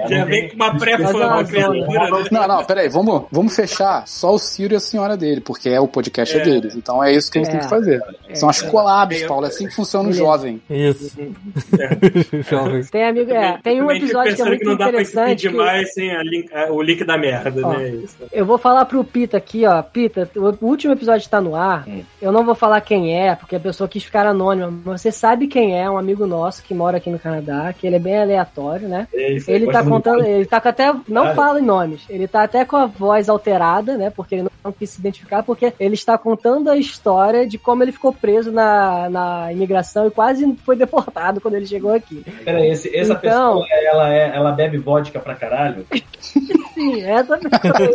Já 0.09 0.25
vem 0.25 0.49
com 0.49 0.55
uma 0.55 0.77
pré-fama, 0.77 1.19
é 1.23 1.39
abertura, 1.39 2.09
né? 2.11 2.23
Não, 2.31 2.47
não, 2.47 2.63
peraí, 2.65 2.89
vamos, 2.89 3.23
vamos 3.31 3.55
fechar 3.55 4.07
só 4.07 4.33
o 4.33 4.39
Ciro 4.39 4.73
e 4.73 4.77
a 4.77 4.79
senhora 4.79 5.15
dele, 5.17 5.41
porque 5.41 5.69
é 5.69 5.79
o 5.79 5.87
podcast 5.87 6.37
é. 6.37 6.41
É. 6.41 6.43
deles. 6.43 6.75
Então 6.75 7.03
é 7.03 7.11
isso 7.13 7.31
que 7.31 7.37
a 7.39 7.43
gente 7.43 7.49
É. 7.49 7.51
tem 7.53 7.61
que 7.61 7.69
fazer. 7.69 8.01
São 8.33 8.49
as 8.49 8.61
collabs, 8.61 9.23
Paulo. 9.23 9.45
É 9.45 9.49
assim 9.49 9.67
que 9.67 9.75
funciona 9.75 10.09
o 10.09 10.13
jovem. 10.13 10.61
Isso. 10.69 11.11
Jovem. 12.49 12.83
Tem 12.85 13.05
amigo, 13.07 13.31
é, 13.31 13.59
tem 13.63 13.81
um 13.81 13.91
episódio 13.91 14.35
que 14.35 14.41
é 14.41 14.45
muito 14.45 14.65
não 14.65 14.75
dá 14.75 14.89
pra 14.89 15.01
interessante. 15.01 15.29
pedir 15.29 15.49
que- 15.51 15.55
mais 15.57 15.93
sem 15.93 16.11
a 16.15 16.23
link- 16.23 16.49
o 16.69 16.81
link 16.81 17.03
da 17.03 17.17
merda, 17.17 17.53
Ó. 17.67 17.73
né? 17.73 17.89
Isso. 17.89 18.15
Eu 18.31 18.45
vou 18.45 18.57
falar 18.57 18.85
pro 18.85 19.03
Pita 19.03 19.37
aqui, 19.37 19.65
ó. 19.65 19.81
Pita, 19.81 20.29
o 20.35 20.65
último 20.65 20.93
episódio 20.93 21.27
tá 21.29 21.39
no 21.41 21.55
ar. 21.55 21.87
Hum. 21.87 22.01
Eu 22.21 22.31
não 22.31 22.45
vou 22.45 22.55
falar 22.55 22.81
quem 22.81 23.17
é, 23.17 23.35
porque 23.35 23.55
a 23.55 23.59
pessoa 23.59 23.87
quis 23.87 24.03
ficar 24.03 24.25
anônima. 24.25 24.71
Mas 24.85 25.01
você 25.01 25.11
sabe 25.11 25.47
quem 25.47 25.77
é, 25.79 25.89
um 25.89 25.97
amigo 25.97 26.25
nosso 26.25 26.50
que 26.59 26.73
mora 26.73 26.97
aqui 26.97 27.09
no 27.09 27.19
Canadá, 27.19 27.71
que 27.77 27.85
ele 27.87 27.95
é 27.95 27.99
bem 27.99 28.17
aleatório, 28.19 28.87
né? 28.87 29.07
É 29.13 29.33
isso 29.33 29.49
aí, 29.49 29.55
Ele 29.55 29.71
tá 29.71 29.83
contando, 29.83 30.25
ele 30.25 30.45
tá 30.45 30.59
com 30.59 30.67
até, 30.69 30.93
não 31.07 31.33
fala 31.35 31.59
em 31.59 31.63
nomes, 31.63 32.01
ele 32.09 32.27
tá 32.27 32.43
até 32.43 32.65
com 32.65 32.75
a 32.75 32.85
voz 32.87 33.29
alterada, 33.29 33.95
né? 33.97 34.09
Porque 34.09 34.35
ele 34.35 34.47
não 34.63 34.71
quis 34.71 34.89
se 34.89 34.99
identificar, 34.99 35.43
porque 35.43 35.73
ele 35.79 35.93
está 35.95 36.17
contando 36.17 36.69
a 36.69 36.75
história 36.77 37.47
de 37.47 37.57
como 37.57 37.83
ele 37.83 37.91
ficou 37.91 38.11
preso 38.13 38.51
na, 38.51 39.09
na 39.09 39.53
imigração 39.53 40.07
e 40.07 40.11
quase 40.11 40.55
foi 40.65 40.75
deportado 40.75 41.39
quando 41.39 41.55
ele 41.55 41.65
chegou 41.67 41.93
aqui. 41.93 42.23
Peraí, 42.43 42.69
esse- 42.71 42.95
essa 42.95 43.13
Então- 43.13 43.61
pessoa, 43.61 43.67
ela, 43.71 44.13
é, 44.13 44.35
ela 44.35 44.51
bebe 44.51 44.77
vodka 44.77 45.19
pra 45.19 45.35
caralho? 45.35 45.85
Sim, 46.73 47.01
essa 47.03 47.37
pessoa. 47.37 47.89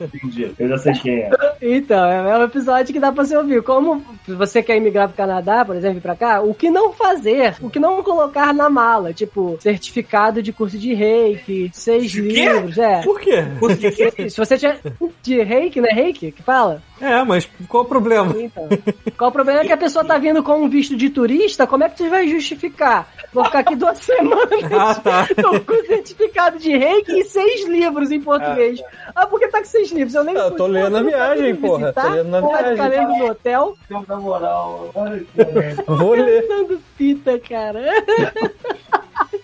Entendi. 0.00 0.50
Eu 0.58 0.68
já 0.68 0.78
sei 0.78 0.92
quem 0.94 1.18
é. 1.20 1.30
Então, 1.60 2.04
é 2.04 2.30
é 2.34 2.38
um 2.38 2.44
episódio 2.44 2.92
que 2.92 3.00
dá 3.00 3.10
pra 3.12 3.24
você 3.24 3.36
ouvir. 3.36 3.62
Como 3.62 4.02
você 4.26 4.62
quer 4.62 4.76
imigrar 4.76 5.08
pro 5.08 5.16
Canadá, 5.16 5.64
por 5.64 5.74
exemplo, 5.76 5.96
vir 5.96 6.00
pra 6.00 6.14
cá, 6.16 6.40
o 6.40 6.54
que 6.54 6.70
não 6.70 6.92
fazer, 6.92 7.56
o 7.60 7.68
que 7.68 7.78
não 7.84 8.02
colocar 8.02 8.54
na 8.54 8.70
mala, 8.70 9.12
tipo, 9.12 9.58
certificado 9.60 10.42
de 10.42 10.52
curso 10.52 10.78
de 10.78 10.94
reiki, 10.94 11.70
seis 11.72 12.10
De 12.10 12.22
livros, 12.22 12.78
é. 12.78 13.02
Por 13.02 13.20
quê? 13.20 13.44
Curso 13.58 13.76
de 13.76 13.90
quê? 13.90 14.30
Se 14.30 14.36
você 14.38 14.56
tiver 14.56 14.80
de 15.22 15.42
reiki, 15.42 15.80
né? 15.80 15.90
Reiki 15.90 16.32
que 16.32 16.42
fala? 16.42 16.82
É, 17.04 17.22
mas 17.24 17.48
qual 17.68 17.82
o 17.84 17.86
problema? 17.86 18.34
Então. 18.40 18.68
Qual 19.16 19.30
o 19.30 19.32
problema 19.32 19.60
é 19.60 19.64
que 19.66 19.72
a 19.72 19.76
pessoa 19.76 20.04
tá 20.04 20.16
vindo 20.18 20.42
com 20.42 20.62
um 20.62 20.68
visto 20.68 20.96
de 20.96 21.10
turista, 21.10 21.66
como 21.66 21.84
é 21.84 21.88
que 21.88 21.98
você 21.98 22.08
vai 22.08 22.26
justificar? 22.28 23.08
Vou 23.32 23.44
ficar 23.44 23.58
aqui 23.60 23.76
duas 23.76 23.98
semanas 24.04 24.48
Ah, 24.72 24.94
tá. 24.94 25.26
tô 25.40 25.60
com 25.60 25.84
certificado 25.86 26.58
de 26.58 26.76
reiki 26.76 27.18
e 27.20 27.24
seis 27.24 27.66
livros 27.68 28.10
em 28.10 28.20
português. 28.20 28.80
Ah, 29.14 29.26
por 29.26 29.38
que 29.40 29.48
tá 29.48 29.58
com 29.58 29.64
seis 29.64 29.90
livros? 29.92 30.14
Eu 30.14 30.24
nem 30.24 30.34
Eu 30.34 30.50
tô 30.52 30.66
lendo 30.66 30.90
na 30.90 31.02
viagem, 31.02 31.54
porra. 31.56 31.78
visitar, 31.80 32.02
Tô 32.02 32.08
lendo 32.14 32.28
na 32.30 32.40
viagem. 32.40 32.88
lendo 32.90 33.16
no 33.18 33.26
hotel. 33.30 33.76
Na 33.90 34.16
moral. 34.16 34.90
Vou 35.86 36.14
ler. 36.14 36.42
Pensando 36.42 36.80
fita, 36.96 37.38
cara. 37.38 37.80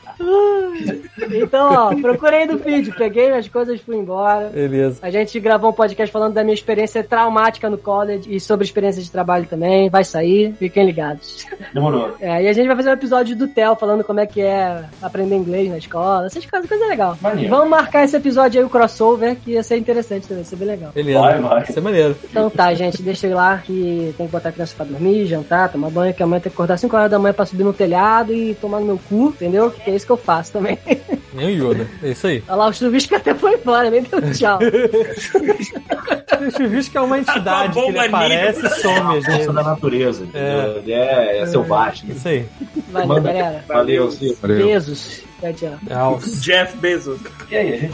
então, 1.32 1.72
ó, 1.72 1.94
procurei 2.00 2.46
no 2.46 2.58
feed, 2.58 2.92
peguei 2.92 3.28
minhas 3.28 3.48
coisas 3.48 3.80
e 3.80 3.82
fui 3.82 3.96
embora. 3.96 4.48
Beleza. 4.48 4.98
A 5.02 5.10
gente 5.10 5.38
gravou 5.40 5.70
um 5.70 5.74
podcast 5.74 6.12
falando 6.12 6.34
da 6.34 6.42
minha 6.42 6.54
experiência 6.54 7.02
traumática 7.02 7.68
no 7.70 7.78
college 7.78 8.34
e 8.34 8.40
sobre 8.40 8.64
experiência 8.64 9.02
de 9.02 9.10
trabalho 9.10 9.46
também. 9.46 9.88
Vai 9.88 10.04
sair, 10.04 10.54
fiquem 10.54 10.86
ligados. 10.86 11.46
Demorou. 11.72 12.14
É, 12.20 12.42
e 12.42 12.48
a 12.48 12.52
gente 12.52 12.66
vai 12.66 12.76
fazer 12.76 12.90
um 12.90 12.94
episódio 12.94 13.36
do 13.36 13.48
Theo 13.48 13.76
falando 13.76 14.04
como 14.04 14.20
é 14.20 14.26
que 14.26 14.40
é 14.40 14.84
aprender 15.02 15.36
inglês 15.36 15.70
na 15.70 15.78
escola, 15.78 16.26
essas 16.26 16.44
coisas, 16.46 16.68
coisa 16.68 16.86
legal. 16.86 17.16
Maneiro. 17.20 17.50
Vamos 17.50 17.68
marcar 17.68 18.04
esse 18.04 18.16
episódio 18.16 18.60
aí, 18.60 18.66
o 18.66 18.70
crossover, 18.70 19.36
que 19.36 19.52
ia 19.52 19.62
ser 19.62 19.76
interessante 19.76 20.26
também, 20.26 20.42
ia 20.42 20.48
ser 20.48 20.56
bem 20.56 20.68
legal. 20.68 20.92
Beleza. 20.92 21.20
Vai, 21.20 21.40
vai. 21.40 21.62
Isso 21.62 21.78
é 21.78 21.82
maneiro. 21.82 22.16
Então 22.24 22.50
tá, 22.50 22.72
gente, 22.74 23.02
deixa 23.02 23.26
eu 23.26 23.32
ir 23.32 23.34
lá 23.34 23.58
que 23.58 24.14
tem 24.16 24.26
que 24.26 24.32
botar 24.32 24.50
a 24.50 24.52
criança 24.52 24.74
pra 24.76 24.84
dormir, 24.84 25.26
jantar, 25.26 25.70
tomar 25.70 25.90
banho, 25.90 26.14
que 26.14 26.22
amanhã 26.22 26.40
tem 26.40 26.50
que 26.50 26.56
acordar 26.56 26.78
5 26.78 26.96
horas 26.96 27.10
da 27.10 27.18
manhã 27.18 27.32
pra 27.32 27.46
subir 27.46 27.64
no 27.64 27.72
telhado 27.72 28.32
e 28.34 28.54
tomar 28.54 28.80
no 28.80 28.86
meu 28.86 29.00
cu, 29.08 29.28
entendeu? 29.28 29.70
Que 29.70 29.90
é 29.90 29.94
isso 29.94 30.06
que 30.10 30.20
eu 30.20 30.24
faço 30.24 30.52
também. 30.52 30.78
Nem 31.32 31.60
o 31.60 31.70
Yoda. 31.70 31.86
É 32.02 32.10
isso 32.10 32.26
aí. 32.26 32.42
Olha 32.48 32.56
lá, 32.56 32.66
o 32.68 32.72
chuvisco 32.72 33.14
até 33.14 33.34
foi 33.34 33.54
embora, 33.54 33.88
nem 33.90 34.02
deu 34.02 34.20
tchau. 34.32 34.58
Ver 34.58 34.90
que 36.90 36.96
é 36.96 37.00
uma 37.00 37.18
entidade 37.18 37.64
Acabou 37.78 37.84
que 37.84 37.90
ele 37.90 37.98
o 37.98 38.02
aparece 38.08 38.66
e 38.66 38.70
some. 38.70 39.00
Força 39.22 39.30
gente. 39.32 39.46
da 39.52 39.62
natureza. 39.62 40.24
Ele 40.34 40.92
é, 40.92 41.38
é 41.42 41.46
selvagem. 41.46 42.10
Isso 42.10 42.26
aí. 42.28 42.46
Valeu, 42.90 43.08
Manda- 43.08 43.32
galera. 43.32 43.64
Valeu. 43.68 44.10
Valeu. 44.42 44.66
Beijos. 44.66 45.22
Tchau, 45.40 45.52
tchau. 45.54 45.78
Alce. 45.96 46.40
Jeff 46.40 46.76
Bezos. 46.78 47.18
E 47.50 47.56
aí, 47.56 47.74
a 47.74 47.76
gente. 47.78 47.90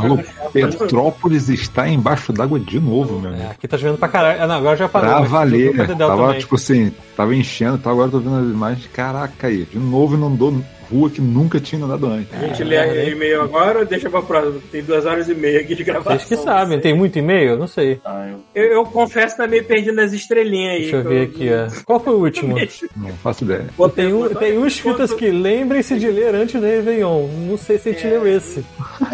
Petrópolis 0.53 1.49
está 1.49 1.89
embaixo 1.89 2.33
d'água 2.33 2.59
de 2.59 2.81
novo, 2.81 3.21
meu 3.21 3.31
É, 3.31 3.35
amigo. 3.35 3.51
aqui 3.51 3.69
tá 3.69 3.77
chovendo 3.79 3.99
pra 3.99 4.09
caralho. 4.09 4.43
Ah, 4.43 4.47
não, 4.47 4.57
agora 4.57 4.77
já 4.77 4.89
parou. 4.89 5.11
Pra 5.11 5.21
mas 5.21 5.31
valer. 5.31 5.77
Tava, 5.97 6.17
também. 6.27 6.41
tipo 6.41 6.55
assim, 6.57 6.93
tava 7.17 7.35
enchendo, 7.37 7.79
tá, 7.79 7.91
agora 7.91 8.09
eu 8.09 8.13
tô 8.13 8.19
vendo 8.19 8.37
as 8.39 8.45
imagens. 8.47 8.87
Caraca 8.93 9.47
aí, 9.47 9.65
de 9.65 9.79
novo 9.79 10.17
inundou 10.17 10.61
rua 10.91 11.11
que 11.11 11.21
nunca 11.21 11.59
tinha 11.61 11.79
inundado 11.79 12.07
antes. 12.07 12.33
A 12.35 12.47
gente 12.47 12.65
lê 12.65 12.79
o 12.79 13.09
e-mail 13.11 13.43
agora 13.43 13.81
ou 13.81 13.85
deixa 13.87 14.09
pra 14.11 14.23
próxima? 14.23 14.61
Tem 14.71 14.83
duas 14.83 15.05
horas 15.07 15.29
e 15.29 15.35
meia 15.35 15.61
aqui 15.61 15.75
de 15.75 15.85
gravação. 15.85 16.19
Vocês 16.19 16.29
que 16.29 16.37
sabem. 16.45 16.81
Tem 16.81 16.95
muito 16.95 17.19
e-mail? 17.19 17.57
Não 17.57 17.67
sei. 17.67 18.01
Ah, 18.05 18.29
eu- 18.55 18.63
Eu, 18.63 18.73
eu 18.73 18.85
confesso 18.85 19.37
que 19.37 19.43
tá 19.43 19.49
meio 19.49 19.65
perdido 19.65 19.95
nas 19.95 20.13
estrelinhas 20.13 20.73
aí. 20.75 20.81
Deixa 20.83 20.97
eu 20.97 21.05
ver 21.05 21.23
aqui, 21.25 21.49
ó. 21.53 21.83
Qual 21.85 22.01
foi 22.01 22.13
o 22.15 22.19
último? 22.21 22.57
Não 22.97 23.11
faço 23.23 23.45
ideia. 23.45 23.67
Tem 23.95 24.13
um, 24.13 24.29
tem 24.35 24.59
um 24.59 24.67
escrito 24.67 25.17
que 25.17 25.31
lembrem-se 25.31 25.99
de 25.99 26.09
ler 26.11 26.35
antes 26.35 26.61
do 26.61 26.67
Réveillon. 26.67 27.27
Não 27.49 27.57
sei 27.59 27.79
se 27.79 27.89
a 27.89 27.93
gente 27.93 28.07
leu 28.07 28.27
esse. 28.27 28.65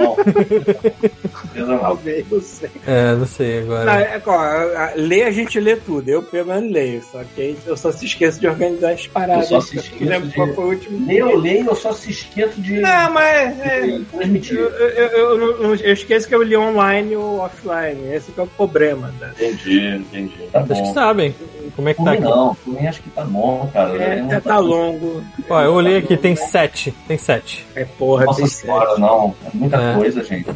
Não. 1.57 1.79
Talvez, 1.79 2.25
não 2.31 2.41
sei. 2.41 2.71
É, 2.87 3.15
não 3.15 3.27
sei 3.27 3.61
Não, 3.65 3.77
agora. 3.77 4.01
é, 4.01 4.23
ó, 4.25 4.31
a- 4.33 4.85
a- 4.87 4.93
ler 4.97 5.25
a 5.25 5.31
gente 5.31 5.59
lê 5.61 5.77
tudo. 5.77 6.09
Eu 6.09 6.23
pelo 6.23 6.47
menos 6.49 6.71
leio. 6.73 7.03
Só 7.11 7.23
que 7.35 7.57
eu 7.67 7.77
só 7.77 7.93
se 7.93 8.07
esqueço 8.07 8.41
de 8.41 8.47
organizar 8.47 8.93
as 8.93 9.07
paradas. 9.07 9.51
Eu 9.51 9.61
só 9.61 9.67
se 9.69 9.77
esqueço 9.79 10.05
lembro 10.11 10.29
de- 10.29 10.35
qual 10.35 10.49
foi 10.55 10.65
o 10.65 10.69
último. 10.69 11.13
Eu 11.13 11.39
leio, 11.39 11.62
eu 11.71 11.75
só 11.77 11.93
se 11.93 12.11
esqueço 12.11 12.61
de 12.61 12.81
Não, 12.81 13.11
mas 13.13 13.61
é, 13.61 13.99
transmitir. 14.13 14.57
eu, 14.59 14.69
eu, 14.71 14.89
eu, 15.09 15.41
eu- 15.63 15.75
eu 15.77 15.93
esqueço 15.93 16.29
que 16.29 16.35
eu 16.35 16.43
li 16.43 16.57
online 16.57 17.17
ou 17.17 17.41
offline. 17.41 18.13
Esse 18.13 18.33
que 18.33 18.41
é 18.41 18.43
o 18.43 18.47
problema. 18.47 19.13
Né? 19.21 19.31
Entendi, 19.37 19.97
entendi. 19.97 20.49
Tá 20.53 20.61
Vocês 20.61 20.79
que 20.81 20.87
bom. 20.87 20.95
sabem 20.95 21.35
como 21.77 21.89
é 21.89 21.95
que 21.95 22.05
tá 22.05 22.13
aqui. 22.13 22.23
não, 22.23 22.55
por 22.55 22.75
mim 22.81 22.87
acho 22.87 23.03
que 23.03 23.11
tá 23.11 23.25
bom, 23.25 23.71
cara. 23.73 23.91
É, 24.03 24.13
Eu 24.21 24.25
já 24.29 24.35
não- 24.35 24.41
tá 24.41 24.59
longo. 24.59 25.23
Ó, 25.49 25.61
eu 25.63 25.73
olhei 25.75 25.97
aqui, 25.99 26.17
tem 26.17 26.37
sete. 26.37 26.93
Tem 27.09 27.17
sete. 27.17 27.67
É 27.75 27.85
porra, 27.85 28.25
Nossa 28.27 28.39
tem 28.41 28.47
senhora, 28.49 28.89
sete. 28.91 29.01
não. 29.01 29.35
É 29.45 29.49
muita 29.55 29.77
É. 29.77 29.95
coisa, 29.95 30.25
gente. 30.25 30.47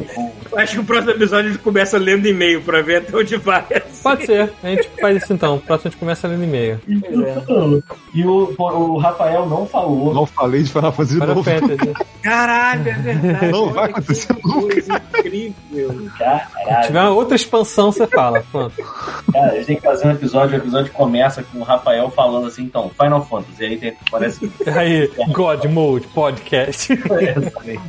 Eu 0.51 0.57
Acho 0.59 0.73
que 0.73 0.79
o 0.79 0.83
próximo 0.83 1.11
episódio 1.11 1.49
a 1.49 1.53
gente 1.53 1.61
começa 1.61 1.97
lendo 1.97 2.27
e-mail 2.27 2.61
pra 2.61 2.81
ver 2.81 2.97
até 2.97 3.15
onde 3.15 3.35
vai. 3.37 3.65
assim. 3.71 4.01
Pode 4.03 4.25
ser. 4.25 4.51
A 4.63 4.69
gente 4.69 4.89
faz 4.99 5.23
isso 5.23 5.33
então. 5.33 5.55
O 5.55 5.59
próximo 5.59 5.87
a 5.89 5.91
gente 5.91 5.99
começa 5.99 6.27
lendo 6.27 6.43
e-mail. 6.43 6.79
E 8.13 8.23
o, 8.25 8.53
o 8.57 8.97
Rafael 8.97 9.45
não 9.45 9.65
falou. 9.65 10.13
Não 10.13 10.25
falei 10.25 10.63
de 10.63 10.71
Final 10.71 10.91
Fantasy 10.97 11.13
de 11.13 11.19
Final 11.19 11.35
novo. 11.35 11.43
Fantasy. 11.43 11.93
Caralho, 12.21 12.89
é 12.89 12.93
verdade. 12.93 13.51
Não 13.51 13.69
vai 13.71 13.89
acontecer 13.89 14.33
coisa 14.35 15.01
incrível. 15.19 16.01
Se 16.01 16.17
Caralho. 16.17 16.85
tiver 16.87 17.01
uma 17.01 17.11
outra 17.11 17.35
expansão, 17.35 17.91
você 17.91 18.07
fala. 18.07 18.43
Pronto. 18.51 18.75
Cara, 19.31 19.51
a 19.51 19.55
gente 19.55 19.65
tem 19.67 19.75
que 19.77 19.81
fazer 19.81 20.07
um 20.07 20.11
episódio. 20.11 20.57
O 20.57 20.61
episódio 20.61 20.91
começa 20.91 21.43
com 21.43 21.59
o 21.59 21.63
Rafael 21.63 22.09
falando 22.11 22.47
assim, 22.47 22.63
então, 22.63 22.89
Final 22.89 23.25
Fantasy. 23.25 23.63
Aí 23.63 23.77
tem, 23.77 23.93
parece 24.11 24.39
que. 24.47 24.51
Aí, 24.69 25.09
God 25.31 25.65
Mode 25.65 26.07
Podcast. 26.07 26.91
Exatamente. 26.93 27.81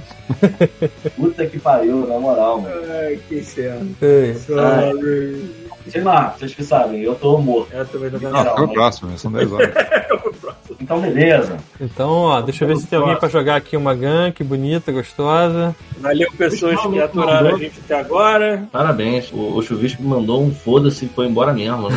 Puta 1.17 1.47
que 1.47 1.59
pariu, 1.59 2.07
na 2.07 2.19
moral, 2.19 2.61
mano. 2.61 2.77
Ai, 2.91 3.19
que 3.29 3.43
céu. 3.43 3.81
Ei, 4.01 4.35
Sorry. 4.35 5.68
Sei 5.91 6.03
lá, 6.03 6.35
vocês 6.39 6.55
que 6.55 6.63
sabem, 6.65 7.01
eu 7.03 7.15
tô 7.15 7.39
morto. 7.39 7.73
Eu 7.73 7.87
também 7.87 8.11
Não, 8.11 8.19
vendo. 8.19 8.37
fica 8.39 8.63
o 8.63 8.73
próximo, 8.73 9.11
né? 9.11 9.17
são 9.17 9.33
10 9.33 9.53
horas. 9.53 9.73
Então, 10.81 11.01
beleza. 11.01 11.57
Então, 11.81 12.09
ó, 12.11 12.41
deixa 12.41 12.63
eu 12.65 12.69
ver 12.69 12.77
se 12.77 12.87
tem 12.87 12.99
alguém 12.99 13.17
pra 13.17 13.29
jogar 13.29 13.57
aqui 13.57 13.77
uma 13.77 13.95
gank 13.95 14.43
bonita, 14.45 14.93
gostosa. 14.93 15.75
Valeu, 15.99 16.31
pessoas 16.33 16.81
que 16.81 17.01
aturaram 17.01 17.57
a 17.57 17.59
gente 17.59 17.81
até 17.85 17.99
agora. 17.99 18.67
Parabéns. 18.71 19.31
O, 19.33 19.57
o 19.57 19.63
Chuvisco 19.63 20.03
mandou 20.03 20.43
um 20.43 20.55
foda-se 20.55 21.07
e 21.07 21.09
foi 21.09 21.27
embora 21.27 21.53
mesmo, 21.53 21.89
né? 21.91 21.97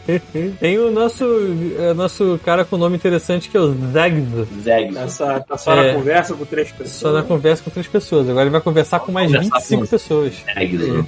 Tem 0.58 0.78
o 0.78 0.90
nosso, 0.90 1.24
é, 1.78 1.92
nosso 1.92 2.40
cara 2.44 2.64
com 2.64 2.76
nome 2.76 2.96
interessante 2.96 3.48
que 3.50 3.56
é 3.56 3.60
o 3.60 3.74
Zagz. 3.92 4.24
Zeg. 4.62 4.94
Tá 4.94 5.08
só, 5.08 5.40
tá 5.40 5.58
só 5.58 5.74
É. 5.74 5.88
na 5.92 5.98
conversa 5.98 6.34
com 6.34 6.44
três 6.46 6.70
pessoas. 6.72 6.90
Só 6.92 7.12
na 7.12 7.22
conversa 7.22 7.62
com 7.62 7.70
três 7.70 7.86
pessoas. 7.86 8.28
Agora 8.28 8.44
ele 8.44 8.50
vai 8.50 8.60
conversar 8.62 9.00
com 9.00 9.12
mais 9.12 9.26
Conversar 9.30 9.56
25 9.58 9.82
com- 9.82 9.86
pessoas. 9.88 10.34
Zeg. 10.54 11.04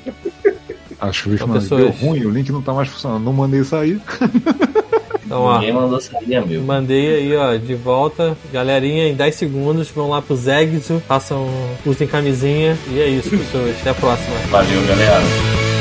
Acho 1.09 1.31
que 1.31 1.43
o 1.43 1.49
pessoas. 1.49 1.81
deu 1.81 1.91
ruim, 1.91 2.25
o 2.25 2.31
link 2.31 2.51
não 2.53 2.63
tá 2.63 2.73
mais 2.73 2.89
funcionando. 2.89 3.25
Não 3.25 3.33
mandei 3.33 3.65
sair. 3.65 4.01
Então, 5.25 5.45
ó, 5.45 5.55
Ninguém 5.61 5.73
mandou 5.73 5.99
sair, 5.99 6.35
amigo. 6.35 6.63
mandei 6.63 7.15
aí, 7.15 7.37
ó, 7.37 7.57
de 7.57 7.75
volta. 7.75 8.37
Galerinha, 8.53 9.09
em 9.09 9.15
10 9.15 9.35
segundos, 9.35 9.89
vão 9.89 10.11
lá 10.11 10.21
pro 10.21 10.37
Zegzo, 10.37 11.03
façam, 11.09 11.49
usem 11.87 12.07
camisinha. 12.07 12.77
E 12.91 13.01
é 13.01 13.09
isso, 13.09 13.31
pessoas. 13.31 13.75
Até 13.81 13.91
a 13.91 13.95
próxima. 13.95 14.37
Valeu, 14.51 14.87
galera. 14.87 15.72